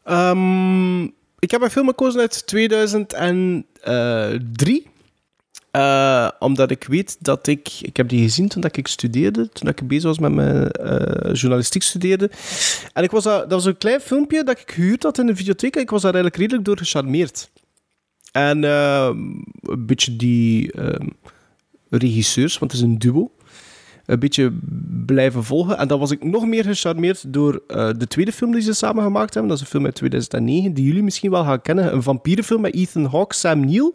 Um, 0.06 1.04
ik 1.40 1.52
heb 1.52 1.62
een 1.62 1.70
film 1.70 1.88
gekozen 1.88 2.22
uit 2.22 2.48
2003. 2.48 4.91
Uh, 5.72 6.30
omdat 6.40 6.72
ik 6.72 6.84
weet 6.84 7.18
dat 7.20 7.48
ik... 7.48 7.70
Ik 7.82 7.98
heb 7.98 8.10
die 8.10 8.24
gezien 8.24 8.48
toen 8.48 8.62
dat 8.62 8.78
ik 8.78 8.88
studeerde. 8.88 9.50
Toen 9.50 9.70
ik 9.70 9.88
bezig 9.88 10.04
was 10.04 10.20
met 10.20 10.32
mijn 10.32 10.70
uh, 10.82 11.34
journalistiek 11.34 11.84
studeerde. 11.84 12.32
En 12.94 13.04
ik 13.04 13.12
was 13.12 13.24
dat, 13.24 13.40
dat 13.40 13.52
was 13.52 13.66
een 13.66 13.78
klein 13.78 14.00
filmpje 14.00 14.44
dat 14.44 14.60
ik 14.60 14.72
gehuurd 14.72 15.04
had 15.04 15.18
in 15.18 15.26
de 15.26 15.36
videotheek. 15.36 15.76
En 15.76 15.82
ik 15.82 15.90
was 15.90 16.02
daar 16.02 16.14
eigenlijk 16.14 16.42
redelijk 16.42 16.66
door 16.66 16.78
gecharmeerd. 16.78 17.50
En 18.32 18.64
uh, 18.64 19.10
een 19.62 19.86
beetje 19.86 20.16
die 20.16 20.72
regisseurs, 21.90 22.60
want 22.60 22.72
het 22.72 22.82
is 22.82 22.88
een 22.88 23.00
duo, 23.00 23.32
een 24.06 24.20
beetje 24.20 24.54
blijven 25.06 25.44
volgen. 25.44 25.78
En 25.78 25.88
dan 25.88 26.00
was 26.00 26.12
ik 26.12 26.24
nog 26.24 26.46
meer 26.46 26.64
gecharmeerd 26.64 27.34
door 27.34 27.64
de 27.68 28.08
tweede 28.08 28.32
film 28.32 28.52
die 28.52 28.62
ze 28.62 28.74
samen 28.74 29.04
gemaakt 29.04 29.34
hebben. 29.34 29.52
Dat 29.52 29.60
is 29.60 29.64
een 29.64 29.72
film 29.72 29.86
uit 29.86 29.96
2009, 29.96 30.74
die 30.74 30.86
jullie 30.86 31.04
misschien 31.04 31.32
wel 31.32 31.44
gaan 31.44 31.62
kennen. 31.62 31.94
Een 31.94 32.04
vampierenfilm 32.04 32.62
met 32.62 32.74
Ethan 32.74 33.06
Hawke, 33.06 33.36
Sam 33.36 33.60
Neill. 33.60 33.94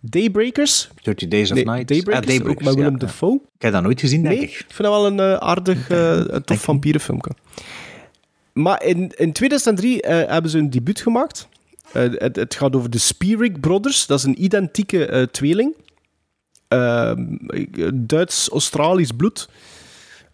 Daybreakers. 0.00 0.88
30 1.02 1.28
Days 1.28 1.50
of 1.50 1.56
nee, 1.56 1.64
Night. 1.64 1.88
Daybreakers, 1.88 2.26
ah, 2.26 2.36
Daybreakers, 2.36 2.66
ook 2.66 2.74
met 2.74 2.74
Willem 2.74 3.00
ja, 3.00 3.06
Dafoe. 3.06 3.40
Ik 3.54 3.62
heb 3.62 3.72
dat 3.72 3.82
nooit 3.82 4.00
gezien, 4.00 4.22
denk 4.22 4.34
nee, 4.34 4.44
ik. 4.44 4.50
ik 4.50 4.56
vind 4.68 4.88
dat 4.88 4.92
wel 4.92 5.06
een 5.06 5.18
uh, 5.18 5.34
aardig, 5.34 5.90
uh, 5.90 6.24
een 6.26 6.44
tof 6.44 6.60
vampierenfilmpje. 6.60 7.32
Maar 8.52 8.84
in, 8.84 9.12
in 9.16 9.32
2003 9.32 9.94
uh, 9.94 10.00
hebben 10.08 10.50
ze 10.50 10.58
een 10.58 10.70
debuut 10.70 11.00
gemaakt. 11.00 11.48
Het, 11.92 12.36
het, 12.36 12.54
gaat 12.54 12.76
over 12.76 12.90
de 12.90 12.98
Spearig 12.98 13.60
Brothers. 13.60 14.06
Dat 14.06 14.18
is 14.18 14.24
een 14.24 14.44
identieke 14.44 15.28
tweeling. 15.32 15.74
Ehm, 16.68 17.26
Duits-Australisch 17.94 19.12
bloed. 19.12 19.48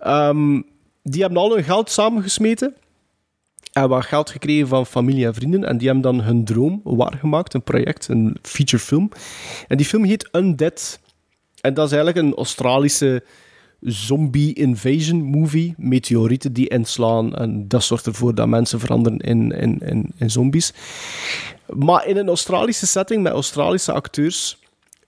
Um, 0.07 0.65
die 1.03 1.21
hebben 1.21 1.39
al 1.39 1.55
hun 1.55 1.65
geld 1.65 1.91
samengesmeten 1.91 2.75
en 3.75 3.89
wat 3.89 4.05
geld 4.05 4.31
gekregen 4.31 4.69
van 4.69 4.87
familie 4.87 5.27
en 5.27 5.35
vrienden. 5.35 5.65
En 5.65 5.79
die 5.79 5.87
hebben 5.87 6.05
dan 6.13 6.21
hun 6.21 6.45
droom 6.45 6.81
waargemaakt, 6.85 7.55
een 7.55 7.63
project, 7.63 8.09
een 8.09 8.37
featurefilm. 8.43 9.11
En 9.69 9.77
die 9.77 9.87
film 9.87 10.05
heet 10.05 10.29
Undead. 10.33 11.01
En 11.61 11.75
dat 11.75 11.87
is 11.87 11.93
eigenlijk 11.93 12.27
een 12.27 12.35
Australische 12.35 13.25
zombie 13.81 14.55
invasion 14.55 15.23
movie. 15.23 15.75
Meteorieten 15.77 16.53
die 16.53 16.69
inslaan 16.69 17.35
en 17.35 17.69
dat 17.69 17.85
zorgt 17.85 18.07
ervoor 18.07 18.35
dat 18.35 18.49
mensen 18.49 18.81
veranderen 18.81 19.19
in, 19.19 19.53
in, 19.53 19.79
in, 19.79 20.13
in 20.17 20.31
zombies. 20.31 20.73
Maar 21.69 22.07
in 22.07 22.17
een 22.17 22.29
Australische 22.29 22.87
setting 22.87 23.23
met 23.23 23.33
Australische 23.33 23.93
acteurs 23.93 24.59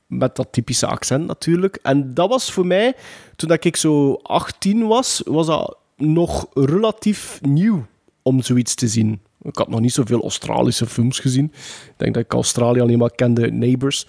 met 0.06 0.36
dat 0.36 0.48
typische 0.51 0.86
accent 0.86 1.26
natuurlijk. 1.26 1.78
En 1.82 2.14
dat 2.14 2.28
was 2.28 2.52
voor 2.52 2.66
mij, 2.66 2.94
toen 3.36 3.52
ik 3.60 3.76
zo 3.76 4.14
18 4.14 4.86
was, 4.86 5.22
was 5.24 5.47
dat 5.47 5.76
nog 5.97 6.47
relatief 6.55 7.38
nieuw 7.43 7.86
om 8.27 8.43
zoiets 8.43 8.74
te 8.74 8.89
zien. 8.89 9.20
Ik 9.43 9.57
had 9.57 9.69
nog 9.69 9.81
niet 9.81 9.93
zoveel 9.93 10.23
Australische 10.23 10.86
films 10.86 11.19
gezien. 11.19 11.44
Ik 11.86 11.94
denk 11.97 12.15
dat 12.15 12.24
ik 12.24 12.32
Australië 12.32 12.81
alleen 12.81 12.98
maar 12.98 13.15
kende, 13.15 13.51
Neighbors. 13.51 14.07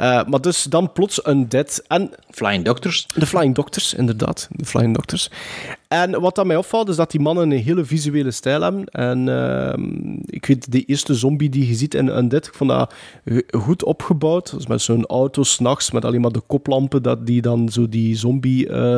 Uh, 0.00 0.24
maar 0.24 0.40
dus 0.40 0.62
dan 0.62 0.92
plots 0.92 1.26
Undead 1.26 1.82
en... 1.86 2.10
Flying 2.30 2.64
Doctors. 2.64 3.06
De 3.14 3.26
Flying 3.26 3.54
Doctors, 3.54 3.94
inderdaad. 3.94 4.48
De 4.50 4.64
Flying 4.64 4.94
Doctors. 4.94 5.30
En 5.90 6.20
wat 6.20 6.34
dat 6.34 6.46
mij 6.46 6.56
opvalt, 6.56 6.88
is 6.88 6.96
dat 6.96 7.10
die 7.10 7.20
mannen 7.20 7.50
een 7.50 7.62
hele 7.62 7.84
visuele 7.84 8.30
stijl 8.30 8.60
hebben. 8.60 8.84
En 8.84 9.26
uh, 9.26 9.72
ik 10.26 10.46
weet, 10.46 10.72
de 10.72 10.84
eerste 10.84 11.14
zombie 11.14 11.48
die 11.48 11.68
je 11.68 11.74
ziet 11.74 11.94
in 11.94 12.16
Undead, 12.16 12.46
ik 12.46 12.54
vond 12.54 12.70
dat 12.70 12.94
goed 13.50 13.84
opgebouwd. 13.84 14.68
Met 14.68 14.82
zo'n 14.82 15.06
auto 15.06 15.42
s'nachts, 15.42 15.90
met 15.90 16.04
alleen 16.04 16.20
maar 16.20 16.32
de 16.32 16.42
koplampen, 16.46 17.02
dat 17.02 17.26
die 17.26 17.42
dan 17.42 17.68
zo 17.68 17.88
die 17.88 18.16
zombie 18.16 18.68
uh, 18.68 18.96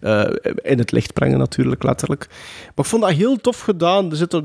uh, 0.00 0.24
in 0.62 0.78
het 0.78 0.92
licht 0.92 1.12
brengen, 1.12 1.38
natuurlijk, 1.38 1.82
letterlijk. 1.82 2.26
Maar 2.74 2.84
ik 2.84 2.90
vond 2.90 3.02
dat 3.02 3.12
heel 3.12 3.36
tof 3.36 3.60
gedaan. 3.60 4.10
Er 4.10 4.16
zit 4.16 4.32
er, 4.32 4.42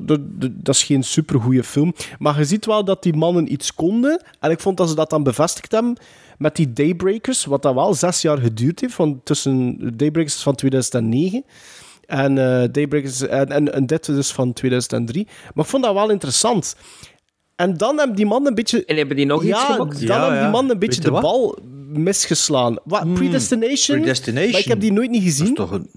dat 0.52 0.76
is 0.76 0.84
geen 0.84 1.04
supergoeie 1.04 1.64
film. 1.64 1.94
Maar 2.20 2.38
je 2.38 2.46
ziet 2.46 2.66
wel 2.66 2.86
dat 2.86 3.04
die 3.04 3.16
mannen 3.16 3.52
iets 3.52 3.74
konden. 3.74 4.24
En 4.40 4.52
ik 4.52 4.60
vond 4.60 4.78
dat 4.78 4.90
ze 4.90 4.96
dat 4.96 5.10
dan 5.10 5.24
bevestigd 5.24 5.72
hebben 5.72 5.98
met 6.38 6.56
die 6.56 6.74
Daybreakers, 6.74 7.46
wat 7.46 7.62
dat 7.62 7.74
wel 7.74 7.94
zes 7.94 8.22
jaar 8.22 8.38
geduurd 8.38 8.80
heeft, 8.80 8.94
van 8.94 9.22
tussen 9.24 9.78
Daybreakers 9.98 10.42
van 10.42 10.56
2009 10.56 11.44
en 12.12 12.32
uh, 12.38 12.64
Daybreakers 12.72 13.22
en, 13.22 13.52
en, 13.52 13.74
en 13.74 13.86
dit 13.86 14.06
dus 14.06 14.32
van 14.32 14.54
2003. 14.54 15.28
Maar 15.54 15.64
ik 15.64 15.70
vond 15.72 15.84
dat 15.84 15.94
wel 15.94 16.10
interessant. 16.10 16.76
En 17.56 17.78
dan 17.78 17.98
hebben 17.98 18.16
die 18.16 18.26
mannen 18.26 18.50
een 18.50 18.56
beetje... 18.56 18.86
En 18.86 18.98
hebben 18.98 19.16
die 19.16 19.26
nog 19.26 19.44
ja, 19.44 19.50
iets 19.50 19.60
gemaakt? 19.66 20.08
Dan 20.08 20.18
Ja, 20.18 20.24
hebben 20.24 20.42
die 20.42 20.52
mannen 20.52 20.72
een 20.74 20.80
beetje 20.80 21.02
de 21.02 21.12
wat? 21.12 21.22
bal 21.22 21.60
misgeslaan. 21.88 22.78
Wat, 22.84 23.14
Predestination? 23.14 23.98
Predestination. 23.98 24.52
Maar 24.52 24.60
ik 24.60 24.68
heb 24.68 24.80
die 24.80 24.92
nooit 24.92 25.10
niet 25.10 25.24
gezien. 25.24 25.54
Dat 25.54 25.66
is 25.66 25.72
toch 25.72 25.72
een, 25.80 25.90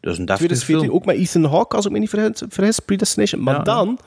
dat 0.00 0.12
is 0.12 0.18
een 0.18 0.24
deftige 0.24 0.54
2014 0.54 0.78
film. 0.78 0.94
ook 0.94 1.04
met 1.04 1.16
Ethan 1.16 1.44
Hawke, 1.44 1.76
als 1.76 1.84
ik 1.86 1.90
me 1.92 1.98
niet 1.98 2.08
vergis, 2.08 2.42
vergis 2.48 2.78
Predestination. 2.78 3.42
Maar 3.42 3.54
Ja, 3.54 3.58
ja. 3.58 3.64
dan 3.64 3.98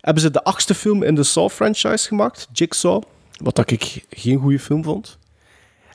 hebben 0.00 0.22
ze 0.22 0.30
de 0.30 0.44
achtste 0.44 0.74
film 0.74 1.02
in 1.02 1.14
de 1.14 1.22
Saw-franchise 1.22 2.08
gemaakt, 2.08 2.48
Jigsaw, 2.52 3.02
wat 3.42 3.56
dat 3.56 3.70
ik 3.70 4.04
geen 4.10 4.38
goede 4.38 4.58
film 4.58 4.84
vond. 4.84 5.18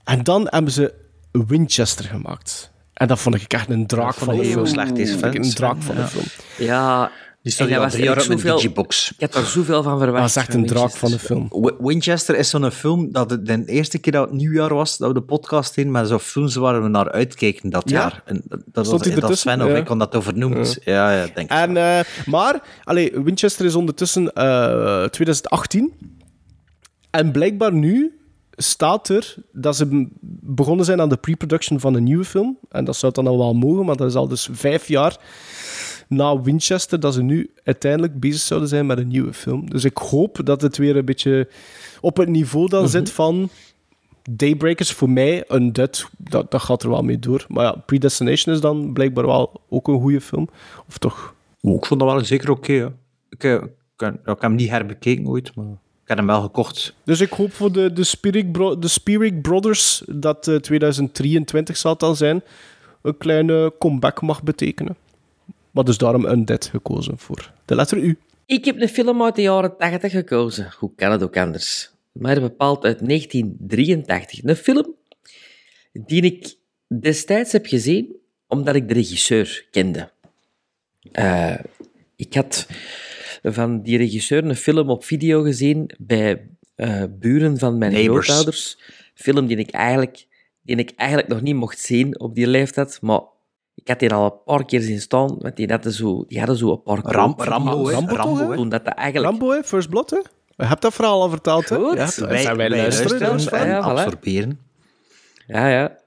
En 0.04 0.24
dan 0.24 0.48
hebben 0.50 0.72
ze 0.72 0.94
Winchester 1.32 2.06
gemaakt. 2.06 2.72
En 3.00 3.08
dat 3.08 3.20
vond 3.20 3.36
ik 3.36 3.54
echt 3.54 3.70
een 3.70 3.88
draak 3.88 4.14
van 4.14 4.34
heel 4.34 4.44
film. 4.52 4.66
slecht, 4.66 4.98
ik 4.98 5.08
fans, 5.08 5.36
Een 5.48 5.54
draak 5.54 5.82
van 5.82 5.96
ja. 5.96 6.02
een 6.02 6.08
film. 6.08 6.24
Ja, 6.58 7.12
Die 7.42 7.52
dat 7.58 7.78
al 7.78 7.90
drie 7.90 8.04
jaar 8.04 8.22
zoveel- 8.22 8.56
digibox. 8.56 9.12
Ik 9.18 9.20
had 9.34 9.36
er 9.44 9.50
zoveel 9.50 9.84
van 9.84 9.98
verwacht. 9.98 10.20
Dat 10.22 10.30
is 10.30 10.36
echt 10.36 10.54
een 10.54 10.66
draak 10.66 10.92
van 10.92 11.12
een 11.12 11.20
film. 11.20 11.48
Wi- 11.50 11.76
Winchester 11.80 12.36
is 12.38 12.50
zo'n 12.50 12.72
film 12.72 13.12
dat 13.12 13.30
het 13.30 13.46
de 13.46 13.64
eerste 13.66 13.98
keer 13.98 14.12
dat 14.12 14.30
het 14.30 14.34
nieuwjaar 14.38 14.74
was, 14.74 14.98
dat 14.98 15.08
we 15.08 15.14
de 15.14 15.22
podcast 15.22 15.78
in, 15.78 15.92
met 15.92 16.08
zo'n 16.08 16.20
films 16.20 16.56
waar 16.56 16.82
we 16.84 16.88
naar 16.90 17.12
uitkeken 17.12 17.70
dat 17.70 17.90
Ja? 17.90 18.00
jaar. 18.00 18.22
En 18.26 18.42
dat, 18.46 18.86
Stond 18.86 19.06
was, 19.06 19.16
dat? 19.30 19.38
Sven 19.38 19.62
of 19.62 19.68
Ja. 19.70 19.76
ik 19.76 19.88
had 19.88 20.00
dat 20.00 20.16
over 20.16 20.38
noemd. 20.38 20.78
Ja, 20.84 21.12
ja, 21.12 21.22
denk 21.34 21.52
ik. 21.52 21.58
En, 21.58 21.78
eh, 21.78 22.00
maar, 22.26 22.62
allee, 22.84 23.12
Winchester 23.24 23.66
is 23.66 23.76
ondertussen 23.76 24.34
eh 24.34 25.04
2018. 25.04 25.94
En 27.10 27.32
blijkbaar 27.32 27.74
nu 27.74 28.19
staat 28.62 29.10
er 29.10 29.36
dat 29.52 29.76
ze 29.76 30.08
begonnen 30.42 30.86
zijn 30.86 31.02
aan 31.02 31.10
de 31.10 31.18
pre-production 31.18 31.80
van 31.80 31.94
een 31.94 32.04
nieuwe 32.04 32.24
film. 32.24 32.58
En 32.70 32.86
dat 32.86 32.96
zou 32.96 33.14
dan 33.14 33.28
al 33.28 33.38
wel 33.38 33.54
mogen, 33.54 33.86
maar 33.86 33.96
dat 33.96 34.08
is 34.10 34.16
al 34.16 34.28
dus 34.28 34.50
vijf 34.52 34.88
jaar 34.88 35.18
na 36.08 36.42
Winchester 36.42 37.00
dat 37.00 37.14
ze 37.14 37.22
nu 37.22 37.52
uiteindelijk 37.64 38.20
bezig 38.20 38.42
zouden 38.42 38.70
zijn 38.70 38.86
met 38.86 38.98
een 38.98 39.08
nieuwe 39.08 39.34
film. 39.34 39.70
Dus 39.70 39.84
ik 39.84 39.98
hoop 39.98 40.40
dat 40.44 40.62
het 40.62 40.78
weer 40.78 40.98
een 40.98 41.06
beetje 41.06 41.48
op 42.02 42.18
het 42.18 42.30
niveau 42.30 42.70
dan 42.70 42.90
zit 42.90 43.12
van 43.12 43.50
Daybreakers. 44.30 44.92
Voor 44.92 45.10
mij, 45.10 45.44
een 45.48 45.74
dat, 45.74 46.10
dat 46.50 46.62
gaat 46.62 46.84
er 46.84 46.90
wel 46.90 47.04
mee 47.04 47.20
door. 47.20 47.46
Maar 47.48 47.66
ja, 47.66 47.72
Predestination 47.86 48.56
is 48.56 48.62
dan 48.62 48.94
blijkbaar 48.94 49.26
wel 49.26 49.62
ook 49.70 49.88
een 49.88 50.00
goede 50.00 50.22
film. 50.22 50.50
Of 50.88 50.98
toch? 50.98 51.36
Oh, 51.62 51.76
ik 51.76 51.86
vond 51.86 52.00
dat 52.00 52.12
wel 52.12 52.26
zeker 52.26 52.50
oké. 52.50 52.94
ik, 53.30 53.44
eh, 53.44 53.54
ik, 53.54 54.02
ik 54.02 54.20
heb 54.26 54.42
hem 54.42 54.56
niet 54.56 54.70
herbekeken 54.70 55.28
ooit, 55.28 55.56
maar 55.56 55.66
heb 56.10 56.18
hem 56.18 56.28
wel 56.28 56.42
gekocht. 56.42 56.94
Dus 57.04 57.22
ik 57.22 57.32
hoop 57.32 57.54
voor 57.54 57.72
de, 57.72 57.94
de, 57.94 58.04
Spirit, 58.04 58.52
Bro- 58.52 58.80
de 58.80 58.88
Spirit 58.88 59.42
Brothers 59.42 60.04
dat 60.08 60.48
eh, 60.48 60.56
2023 60.56 61.78
zal 61.78 61.92
het 61.92 62.00
dan 62.00 62.16
zijn, 62.16 62.44
een 63.02 63.18
kleine 63.18 63.74
comeback 63.80 64.22
mag 64.22 64.44
betekenen. 64.44 64.98
Maar 65.72 65.84
dus 65.84 65.98
daarom 65.98 66.26
Undead 66.26 66.66
gekozen 66.66 67.18
voor 67.18 67.52
de 67.66 67.76
letter 67.76 67.98
U. 67.98 68.18
Ik 68.46 68.66
heb 68.66 68.82
een 68.82 68.90
film 68.90 69.24
uit 69.24 69.36
de 69.36 69.42
jaren 69.42 69.78
80 69.78 70.12
gekozen. 70.12 70.74
Hoe 70.78 70.92
kan 70.96 71.12
het 71.12 71.24
ook 71.24 71.38
anders? 71.38 71.92
Maar 72.12 72.42
bepaald 72.42 72.84
uit 72.84 73.08
1983. 73.08 74.44
Een 74.44 74.56
film 74.56 74.96
die 75.94 76.22
ik 76.22 76.56
destijds 76.88 77.52
heb 77.52 77.66
gezien 77.66 78.16
omdat 78.48 78.76
ik 78.76 78.88
de 78.88 78.94
regisseur 78.94 79.66
kende. 79.72 80.12
Eh, 81.12 81.60
ik 82.16 82.34
had 82.34 82.68
van 83.42 83.82
die 83.82 83.98
regisseur 83.98 84.46
een 84.46 84.56
film 84.56 84.90
op 84.90 85.04
video 85.04 85.42
gezien 85.42 85.90
bij 85.98 86.50
eh, 86.76 87.04
buren 87.10 87.58
van 87.58 87.78
mijn 87.78 87.92
Neighbours. 87.92 88.26
grootouders. 88.26 88.80
Film 89.14 89.48
die 89.48 89.58
ik, 89.58 89.72
eigenlijk, 89.72 90.28
die 90.62 90.76
ik 90.76 90.92
eigenlijk 90.96 91.30
nog 91.30 91.42
niet 91.42 91.56
mocht 91.56 91.80
zien 91.80 92.20
op 92.20 92.36
die 92.36 92.48
leeftijd, 92.48 92.98
maar 93.02 93.22
Ik 93.76 93.88
had 93.88 94.00
die 94.00 94.14
al 94.14 94.26
een 94.26 94.44
paar 94.46 94.66
keer 94.66 94.82
zien 94.82 95.00
staan, 95.02 95.36
want 95.40 95.56
die 95.56 95.68
hadden 95.70 95.92
zo, 95.92 96.26
die 96.28 96.38
hadden 96.38 96.58
zo 96.58 96.72
een 96.72 96.82
paar 96.84 96.98
Ram- 96.98 97.36
Rambo? 97.38 97.90
Rambo, 97.90 98.16
Rambo? 98.16 98.56
Toen 98.56 98.70
dat 98.70 98.86
dat 98.86 98.94
eigenlijk... 98.94 99.30
Rambo, 99.32 99.52
hè? 99.52 99.64
First 99.64 99.90
Blood, 99.90 100.10
hè? 100.10 100.18
Je 100.56 100.66
hebt 100.66 100.82
dat 100.82 100.94
verhaal 100.94 101.22
al 101.22 101.30
verteld, 101.30 101.70
hè? 101.70 101.76
Goed. 101.76 101.94
Ja, 101.98 102.26
Wij- 102.28 102.42
zijn 102.42 102.58
wij 102.58 102.70
wij 102.70 102.70
luisteren. 102.70 103.40
ja, 103.68 103.82
voilà. 103.82 103.84
Absorberen. 103.86 104.60
Ja, 105.48 105.68
ja. 105.68 105.99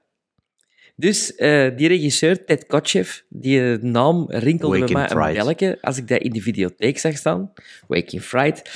Dus 0.95 1.35
eh, 1.35 1.75
die 1.75 1.87
regisseur, 1.87 2.45
Ted 2.45 2.65
Kotcheff, 2.65 3.23
die 3.29 3.71
eh, 3.71 3.81
naam 3.81 4.25
rinkelde 4.29 4.79
bij 4.79 4.87
Waking 4.87 5.15
mij 5.15 5.27
een 5.27 5.33
belletje 5.33 5.77
als 5.81 5.97
ik 5.97 6.07
dat 6.07 6.21
in 6.21 6.31
de 6.31 6.41
videotheek 6.41 6.99
zag 6.99 7.17
staan. 7.17 7.51
Waking 7.87 8.21
Fright. 8.21 8.69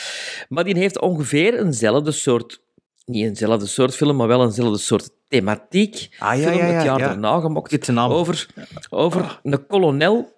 Maar 0.50 0.64
die 0.64 0.78
heeft 0.78 1.00
ongeveer 1.00 1.60
eenzelfde 1.60 2.12
soort... 2.12 2.66
Niet 3.06 3.24
eenzelfde 3.24 3.66
soort 3.66 3.96
film, 3.96 4.16
maar 4.16 4.28
wel 4.28 4.44
eenzelfde 4.44 4.78
soort 4.78 5.10
thematiek. 5.28 6.08
Ah, 6.20 6.40
ja, 6.40 6.48
film 6.48 6.58
ja, 6.58 6.68
ja, 6.68 6.74
het 6.74 6.86
jaar 6.86 7.00
ja. 7.00 7.08
daarna 7.08 7.40
gemaakt. 7.40 7.90
Over, 7.90 8.48
over 8.90 9.40
een 9.44 9.68
kolonel 9.68 10.37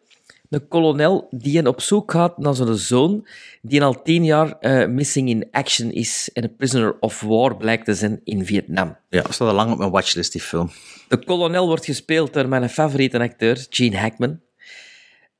een 0.50 0.68
kolonel 0.68 1.28
die 1.32 1.68
op 1.68 1.82
zoek 1.82 2.12
gaat 2.12 2.38
naar 2.38 2.54
zijn 2.56 2.76
zoon, 2.76 3.28
die 3.62 3.84
al 3.84 4.02
tien 4.02 4.26
jaar 4.26 4.52
eh, 4.60 4.88
missing 4.88 5.30
in 5.30 5.48
action 5.52 5.92
is 5.92 6.30
en 6.34 6.44
een 6.44 6.56
prisoner 6.56 6.98
of 7.00 7.22
war 7.22 7.58
blijkt 7.58 7.86
te 7.86 7.94
zijn 7.94 8.22
in 8.24 8.46
Vietnam. 8.46 8.98
Ja, 9.10 9.24
staat 9.30 9.48
al 9.48 9.54
lang 9.54 9.72
op 9.72 9.78
mijn 9.78 9.92
watchlist, 9.92 10.32
die 10.32 10.42
film. 10.42 10.70
De 11.08 11.18
kolonel 11.24 11.68
wordt 11.68 11.86
gespeeld 11.86 12.34
door 12.34 12.48
mijn 12.48 12.70
favoriete 12.70 13.20
acteur, 13.20 13.66
Gene 13.70 13.98
Hackman. 13.98 14.40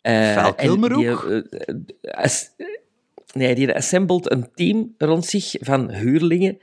Eh, 0.02 0.34
Val 0.34 0.54
Kilmer 0.54 0.94
die, 0.98 1.10
ook? 1.10 1.24
eh, 1.24 2.14
as- 2.24 2.50
nee, 3.34 3.56
die 3.56 3.76
assembled 3.76 4.32
een 4.32 4.50
team 4.56 4.94
rond 4.98 5.26
zich 5.26 5.56
van 5.60 5.92
huurlingen, 5.92 6.58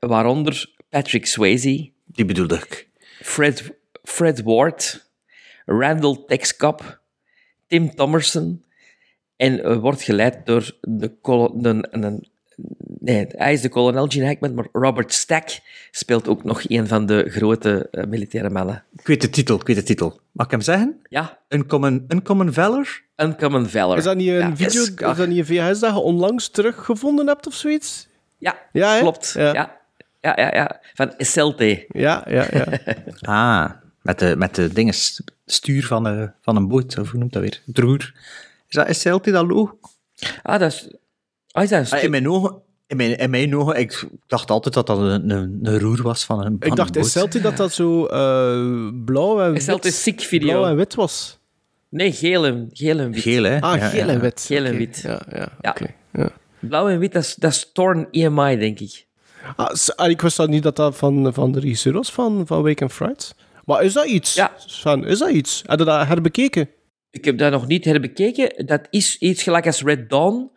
waaronder 0.00 0.72
Patrick 0.88 1.26
Swayze, 1.26 1.90
Die 2.06 2.24
bedoelde 2.24 2.54
ik. 2.54 2.88
Fred, 3.22 3.74
Fred 4.02 4.42
Ward, 4.42 5.10
Randall 5.64 6.22
Texcop, 6.26 7.00
Tim 7.74 7.94
Thomerson 7.94 8.64
en 9.36 9.64
eh, 9.64 9.76
wordt 9.76 10.02
geleid 10.02 10.46
door 10.46 10.76
de, 10.80 11.08
kolo- 11.20 11.52
de, 11.60 11.88
een- 11.90 12.28
nee, 12.98 13.26
hij 13.28 13.52
is 13.52 13.60
de 13.60 13.68
kolonel 13.68 14.06
Gene 14.06 14.26
Hackman, 14.26 14.54
maar 14.54 14.66
Robert 14.72 15.12
Stack 15.12 15.48
speelt 15.90 16.28
ook 16.28 16.44
nog 16.44 16.62
een 16.68 16.86
van 16.86 17.06
de 17.06 17.30
grote 17.30 17.88
eh, 17.90 18.04
militaire 18.04 18.50
mannen. 18.50 18.84
Ik 18.96 19.06
weet 19.06 19.20
de 19.20 19.30
titel, 19.30 19.56
ik 19.56 19.66
weet 19.66 19.76
de 19.76 19.82
titel. 19.82 20.20
Mag 20.32 20.46
ik 20.46 20.52
hem 20.52 20.60
zeggen? 20.60 21.00
Ja, 21.08 21.38
Uncommon, 21.48 22.04
Uncommon 22.08 22.52
Valor? 22.52 23.02
Uncommon 23.16 23.66
Valor. 23.68 23.96
Is 23.96 24.04
dat 24.04 24.16
niet 24.16 24.28
een 24.28 24.34
Ja, 24.34 24.56
video, 24.56 24.82
is- 24.82 24.88
is 24.88 24.94
dat 25.16 25.28
niet 25.28 25.38
een 25.38 25.46
VHS 25.46 25.78
dat 25.80 25.92
je 25.94 25.98
onlangs 26.00 26.48
teruggevonden 26.48 27.26
hebt 27.26 27.46
of 27.46 27.54
zoiets? 27.54 28.08
Ja, 28.38 28.58
Ja, 28.72 28.98
klopt. 28.98 29.32
Ja. 29.36 29.52
Ja. 29.52 29.82
Ja. 30.20 30.32
Ja, 30.36 30.54
ja, 30.54 30.80
Van 30.94 31.14
SLT. 31.18 31.58
Ja, 31.88 32.24
ja, 32.28 32.46
ja. 32.50 32.66
Ah, 33.20 33.70
met 34.04 34.18
de, 34.18 34.34
met 34.36 34.54
de 34.54 34.72
dinges, 34.72 35.20
stuur 35.46 35.86
van, 35.86 36.06
eh, 36.06 36.28
van 36.40 36.56
een 36.56 36.68
boot, 36.68 36.98
of 36.98 37.10
hoe 37.10 37.18
noemt 37.20 37.32
dat 37.32 37.42
weer? 37.42 37.60
Het 37.66 37.78
roer. 37.78 38.12
Is 38.68 38.74
dat 38.76 38.96
SLT, 38.96 39.24
dat 39.24 39.46
logo? 39.46 39.78
Ah, 40.42 40.58
dat 40.60 40.72
is... 40.72 40.88
Ah, 41.50 41.62
is 41.62 41.68
dat 41.68 41.90
een 41.92 41.98
Ah, 41.98 42.02
in 42.04 42.10
mijn 42.10 42.28
ogen... 42.28 42.62
In 42.86 42.96
mijn, 42.96 43.16
in 43.18 43.30
mijn 43.30 43.56
ogen, 43.56 43.78
ik 43.78 44.04
dacht 44.26 44.50
altijd 44.50 44.74
dat 44.74 44.86
dat 44.86 44.98
een, 44.98 45.30
een, 45.30 45.58
een 45.62 45.78
roer 45.78 46.02
was 46.02 46.24
van 46.24 46.38
een, 46.40 46.56
van 46.60 46.70
Ik 46.70 46.76
dacht, 46.76 46.96
een 46.96 47.02
boot. 47.02 47.34
is 47.34 47.42
dat 47.42 47.56
dat 47.56 47.72
zo 47.72 48.06
eh, 48.06 48.88
blauw 49.04 49.40
en 49.42 49.52
wit... 49.52 49.94
Sick 49.94 50.20
video. 50.20 50.48
Blauw 50.48 50.66
en 50.66 50.76
wit 50.76 50.94
was? 50.94 51.38
Nee, 51.88 52.12
geel 52.12 52.46
en, 52.46 52.70
geel 52.72 52.98
en 52.98 53.10
wit. 53.10 53.22
Geel, 53.22 53.42
hè? 53.42 53.60
Ah, 53.60 53.78
Ja, 53.78 53.88
geel 53.88 54.06
ja. 54.06 54.12
en 54.12 54.20
wit. 54.20 54.44
Geel 54.46 54.64
en 54.64 54.76
wit. 54.76 55.00
Ja, 55.02 55.20
ja, 55.32 55.48
Ja. 55.60 55.70
oké. 55.70 55.86
Ja. 56.12 56.30
Blauw 56.58 56.88
en 56.88 56.98
wit, 56.98 57.12
dat 57.12 57.22
is, 57.22 57.34
dat 57.34 57.50
is 57.52 57.70
Torn 57.72 58.08
EMI, 58.10 58.56
denk 58.56 58.80
ik. 58.80 59.06
Ah, 59.56 59.70
ah, 59.96 60.10
ik 60.10 60.20
wist 60.20 60.36
dat 60.36 60.48
niet 60.48 60.62
dat 60.62 60.76
dat 60.76 60.96
van, 60.96 61.34
van 61.34 61.52
de 61.52 61.60
regisseur 61.60 61.92
was 61.92 62.12
van, 62.12 62.46
van 62.46 62.62
Wake 62.62 62.82
and 62.82 62.92
Fright. 62.92 63.34
Maar 63.64 63.84
is 63.84 63.92
dat 63.92 64.06
iets? 64.06 64.34
Ja. 64.34 64.52
Sven, 64.56 65.04
is 65.04 65.18
dat 65.18 65.30
iets? 65.30 65.62
Heb 65.66 65.78
je 65.78 65.84
dat 65.84 66.06
herbekeken? 66.06 66.68
Ik 67.10 67.24
heb 67.24 67.38
dat 67.38 67.52
nog 67.52 67.66
niet 67.66 67.84
herbekeken. 67.84 68.66
Dat 68.66 68.86
is 68.90 69.18
iets 69.18 69.42
gelijk 69.42 69.66
als 69.66 69.82
Red 69.82 70.10
Dawn 70.10 70.50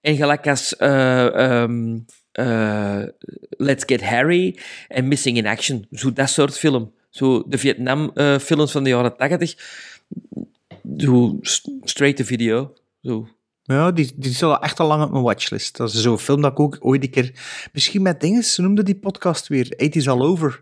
en 0.00 0.16
gelijk 0.16 0.48
als 0.48 0.76
eh, 0.76 1.34
ehm, 1.34 1.98
eh, 2.32 3.02
Let's 3.48 3.84
Get 3.86 4.02
Harry 4.02 4.58
en 4.88 5.08
Missing 5.08 5.36
in 5.36 5.46
Action. 5.46 5.86
Zo 5.90 6.12
dat 6.12 6.30
soort 6.30 6.58
film. 6.58 6.92
Zo 7.10 7.44
de 7.48 7.58
Vietnam-films 7.58 8.72
van 8.72 8.82
de 8.84 8.90
jaren 8.90 9.16
80. 9.16 9.54
Zo 10.96 11.38
straight 11.84 12.16
to 12.16 12.24
video. 12.24 12.74
Zo. 13.02 13.28
Ja, 13.62 13.90
die, 13.90 14.12
die 14.16 14.44
al 14.44 14.60
echt 14.60 14.80
al 14.80 14.86
lang 14.86 15.02
op 15.02 15.10
mijn 15.10 15.22
watchlist. 15.22 15.76
Dat 15.76 15.92
is 15.92 16.02
zo'n 16.02 16.18
film 16.18 16.40
dat 16.40 16.52
ik 16.52 16.60
ook 16.60 16.76
ooit 16.80 17.02
een 17.02 17.10
keer... 17.10 17.32
Misschien 17.72 18.02
met 18.02 18.20
dingen, 18.20 18.44
ze 18.44 18.62
noemde 18.62 18.82
die 18.82 18.94
podcast 18.94 19.48
weer. 19.48 19.80
It 19.80 19.96
is 19.96 20.08
all 20.08 20.20
over. 20.20 20.60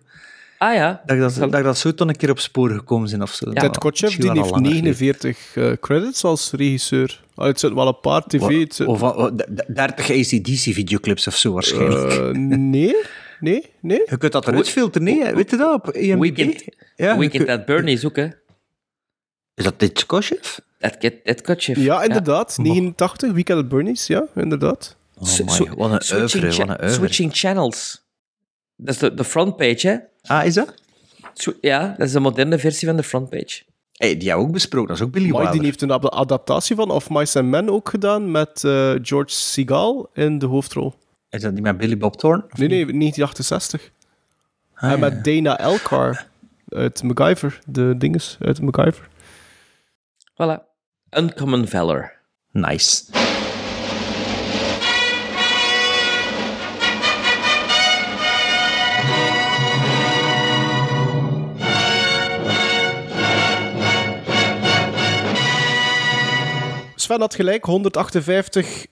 Ah 0.58 0.74
ja. 0.74 1.02
Dat 1.06 1.34
dat, 1.34 1.50
dat, 1.52 1.78
zo 1.78 1.94
toen 1.94 2.08
een 2.08 2.16
keer 2.16 2.30
op 2.30 2.38
sporen 2.38 2.76
gekomen 2.78 3.08
zijn 3.08 3.22
of 3.22 3.32
zo. 3.34 3.52
Ted 3.52 3.78
Kotcheff 3.78 4.16
die 4.16 4.30
heeft 4.30 4.54
49 4.60 5.56
eh, 5.56 5.72
credits 5.80 6.24
als 6.24 6.50
regisseur. 6.50 7.20
Ah, 7.34 7.46
het 7.46 7.60
zit 7.60 7.72
wel 7.72 7.86
een 7.86 8.00
paar 8.00 8.26
tv... 8.26 8.72
zit- 8.72 8.86
Of, 8.86 9.02
of, 9.02 9.30
30 9.68 10.10
ACDC-videoclips 10.10 11.26
of 11.26 11.36
zo 11.36 11.52
waarschijnlijk. 11.52 12.12
Eh, 12.12 12.28
nee, 12.30 12.96
nee, 13.40 13.64
nee. 13.80 14.02
je 14.06 14.16
kunt 14.18 14.32
dat 14.32 14.48
eruit 14.48 14.68
filteren, 14.68 15.06
nee? 15.06 15.24
hè? 15.24 15.34
Weet 15.34 15.50
je 15.50 15.56
dat? 15.56 15.74
Op 15.74 15.94
IMDb? 15.94 16.20
Weekend, 16.20 16.64
Ja, 16.96 17.12
je 17.12 17.18
Weekend 17.18 17.48
at 17.48 17.64
Bernie's 17.64 18.04
ook, 18.04 18.16
hè. 18.16 18.28
Is 19.54 19.64
dat 19.64 19.78
Ted 19.78 20.06
Kotcheff? 20.06 20.60
Dat 20.78 21.40
Kotcheff. 21.42 21.80
Ja, 21.80 22.02
inderdaad. 22.02 22.58
89, 22.58 23.32
Weekend 23.32 23.58
at 23.58 23.68
Bernie's, 23.68 24.06
ja, 24.06 24.26
inderdaad. 24.34 24.96
Oh 25.18 25.38
my, 25.38 25.44
wat 25.76 26.10
een 26.10 26.18
oeuvre, 26.18 26.46
wat 26.46 26.58
een 26.58 26.68
oeuvre. 26.68 26.88
switching 26.88 27.36
channels. 27.36 28.06
Dat 28.80 28.94
is 28.94 29.00
de, 29.00 29.14
de 29.14 29.24
frontpage, 29.24 29.88
hè. 29.88 29.96
Ah, 30.34 30.44
is 30.46 30.54
dat? 30.54 30.74
Ja, 31.60 31.94
dat 31.98 32.06
is 32.06 32.12
de 32.12 32.20
moderne 32.20 32.58
versie 32.58 32.88
van 32.88 32.96
de 32.96 33.02
frontpage. 33.02 33.62
Hey, 33.92 34.16
die 34.16 34.22
hebben 34.28 34.38
we 34.38 34.48
ook 34.48 34.52
besproken, 34.52 34.88
dat 34.88 34.96
is 34.96 35.02
ook 35.02 35.10
Billy 35.12 35.28
Maar 35.30 35.40
die 35.40 35.48
Wilder. 35.48 35.64
heeft 35.66 35.82
een 35.82 35.90
ad- 35.90 36.10
adaptatie 36.10 36.76
van 36.76 36.90
Of 36.90 37.10
Mice 37.10 37.38
and 37.38 37.48
Men 37.48 37.70
ook 37.70 37.88
gedaan 37.88 38.30
met 38.30 38.64
eh, 38.64 38.94
George 39.02 39.30
Segal 39.34 40.10
in 40.14 40.38
de 40.38 40.46
hoofdrol. 40.46 40.94
Is 41.30 41.40
dat 41.40 41.52
niet 41.52 41.62
met 41.62 41.78
Billy 41.78 41.96
Bob 41.96 42.16
Thorne? 42.16 42.44
Nee, 42.52 42.68
niet? 42.68 42.86
nee, 42.86 42.98
1968. 42.98 43.90
Ah, 44.74 44.82
en 44.82 44.90
ja. 44.90 44.96
met 44.96 45.24
Dana 45.24 45.58
Elcar 45.58 46.26
uit 46.68 47.02
MacGyver, 47.02 47.58
de 47.66 47.94
dinges 47.98 48.36
uit 48.40 48.60
MacGyver. 48.60 49.08
Voilà. 50.32 50.62
Uncommon 51.10 51.66
Valor. 51.68 52.12
Nice. 52.52 53.04
Sven 67.08 67.20
had 67.20 67.34
gelijk, 67.34 67.64
158 67.64 68.86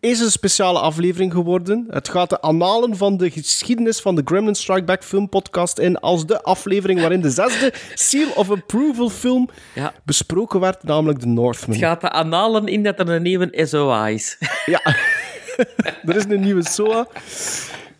is 0.00 0.20
een 0.20 0.30
speciale 0.30 0.78
aflevering 0.78 1.32
geworden. 1.32 1.86
Het 1.90 2.08
gaat 2.08 2.30
de 2.30 2.40
annalen 2.40 2.96
van 2.96 3.16
de 3.16 3.30
geschiedenis 3.30 4.00
van 4.00 4.14
de 4.14 4.22
Gremlin 4.24 4.54
Strike 4.54 4.84
Back 4.84 5.04
film 5.04 5.28
podcast 5.28 5.78
in 5.78 5.98
als 5.98 6.26
de 6.26 6.42
aflevering 6.42 7.00
waarin 7.00 7.20
de 7.20 7.30
zesde 7.30 7.72
Seal 7.94 8.30
of 8.34 8.50
Approval 8.50 9.08
film 9.08 9.48
Ja. 9.74 9.92
besproken 10.04 10.60
werd, 10.60 10.82
namelijk 10.82 11.18
The 11.18 11.26
Northman. 11.26 11.76
Het 11.76 11.84
gaat 11.84 12.00
de 12.00 12.10
analen 12.10 12.66
in 12.66 12.82
dat 12.82 12.98
er 12.98 13.08
een 13.08 13.22
nieuwe 13.22 13.66
SOA 13.66 14.08
is. 14.08 14.38
Ja, 14.66 14.80
er 16.06 16.16
is 16.16 16.24
een 16.24 16.40
nieuwe 16.40 16.68
SOA. 16.68 17.06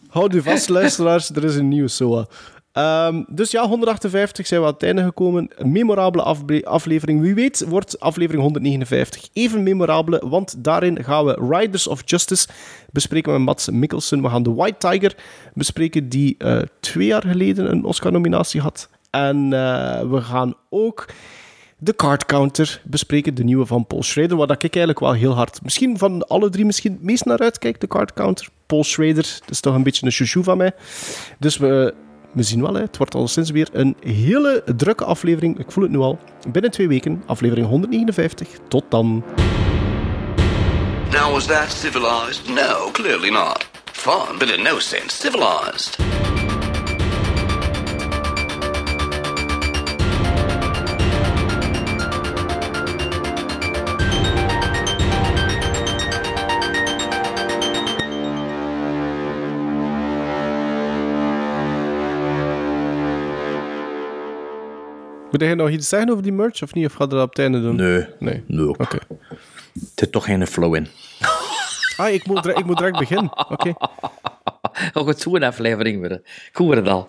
Houd 0.09 0.35
u 0.35 0.43
vast, 0.43 0.69
luisteraars, 0.69 1.31
er 1.31 1.45
is 1.45 1.55
een 1.57 1.69
nieuwe 1.69 1.89
SOA. 1.89 2.27
Ehm, 2.75 3.23
dus 3.29 3.51
ja, 3.51 3.69
158 3.69 4.47
zijn 4.47 4.61
we 4.61 4.67
aan 4.67 4.73
het 4.73 4.83
einde 4.83 5.03
gekomen. 5.03 5.49
Een 5.57 5.73
memorabele 5.73 6.23
aflevering. 6.65 7.21
Wie 7.21 7.35
weet 7.35 7.65
wordt 7.69 8.01
aflevering 8.01 8.43
159 8.43 9.29
even 9.33 9.63
memorabele, 9.63 10.23
want 10.29 10.65
daarin 10.65 11.05
gaan 11.05 11.25
we 11.25 11.47
Riders 11.51 11.87
of 11.87 12.03
Justice 12.05 12.49
bespreken 12.91 13.33
met 13.33 13.41
Mats 13.41 13.71
Mikkelsen. 13.71 14.23
We 14.23 14.29
gaan 14.29 14.43
The 14.43 14.55
White 14.55 14.89
Tiger 14.89 15.15
bespreken, 15.53 16.09
die 16.09 16.35
eh, 16.39 16.59
twee 16.81 17.07
jaar 17.07 17.23
geleden 17.23 17.71
een 17.71 17.85
Oscar-nominatie 17.85 18.61
had. 18.61 18.89
En 19.11 19.53
eh, 19.53 20.11
we 20.11 20.21
gaan 20.21 20.55
ook 20.71 21.07
de 21.79 21.97
Card 21.97 22.27
Counter 22.27 22.81
bespreken, 22.85 23.35
de 23.35 23.45
nieuwe 23.45 23.67
van 23.67 23.87
Paul 23.87 24.03
Schrader, 24.03 24.37
waar 24.37 24.51
ik 24.51 24.63
eigenlijk 24.63 25.01
wel 25.01 25.13
heel 25.13 25.35
hard, 25.35 25.63
misschien 25.63 25.99
van 25.99 26.27
alle 26.27 26.51
drie 26.51 26.65
misschien 26.65 26.93
het 26.93 27.03
meest 27.03 27.25
naar 27.25 27.39
uitkijk, 27.39 27.81
de 27.81 27.87
Card 27.87 28.13
Counter. 28.13 28.49
Paul 28.67 28.85
Schrader, 28.85 29.39
dat 29.41 29.51
is 29.51 29.61
toch 29.61 29.75
een 29.75 29.83
beetje 29.83 30.07
een 30.07 30.13
chouchou 30.13 30.45
van 30.45 30.57
mij. 30.57 30.73
Dus 31.39 31.57
we, 31.57 31.95
we 32.35 32.43
zien 32.43 32.62
wel, 32.62 32.74
hè. 32.74 32.81
het 32.81 32.97
wordt 32.97 33.15
al 33.15 33.28
sinds 33.28 33.51
weer 33.51 33.69
een 33.73 33.97
hele 34.01 34.62
drukke 34.77 35.05
aflevering. 35.05 35.59
Ik 35.59 35.70
voel 35.70 35.85
het 35.85 35.93
nu 35.93 35.98
al. 35.98 36.19
Binnen 36.48 36.70
twee 36.70 36.89
weken, 36.89 37.23
aflevering 37.27 37.66
159. 37.66 38.48
Tot 38.69 38.85
dan. 38.89 39.24
Now, 41.11 41.40
that 41.40 41.70
civilized? 41.70 42.48
No, 42.48 42.90
clearly 42.93 43.31
not. 43.31 43.66
No 44.62 44.78
sense 44.78 45.16
civilized. 45.16 45.97
Moet 65.35 65.43
jij 65.43 65.55
nog 65.55 65.69
iets 65.70 65.89
zeggen 65.89 66.11
over 66.11 66.23
die 66.23 66.32
merch 66.32 66.62
of 66.62 66.74
niet? 66.74 66.86
Of 66.86 66.93
gaat 66.93 67.11
dat 67.11 67.23
op 67.23 67.28
het 67.28 67.39
einde 67.39 67.61
doen? 67.61 67.77
Nee. 67.77 68.06
Nee. 68.19 68.43
Nee. 68.47 68.69
Oké. 68.69 68.97
Er 68.97 69.27
zit 69.94 70.12
toch 70.12 70.24
geen 70.24 70.47
flow 70.47 70.74
in. 70.74 70.86
Ah, 71.97 72.12
ik 72.12 72.27
moet, 72.27 72.43
direct- 72.43 72.59
ik 72.61 72.65
moet 72.65 72.77
direct 72.77 72.98
beginnen. 72.98 73.48
Oké. 73.51 73.73
Nog 74.94 75.06
het 75.06 75.20
zo'n 75.20 75.43
aflevering 75.43 75.98
worden. 75.98 76.19
Ik 76.51 76.56
hoor 76.56 76.77
het 76.77 76.89
al. 76.89 77.09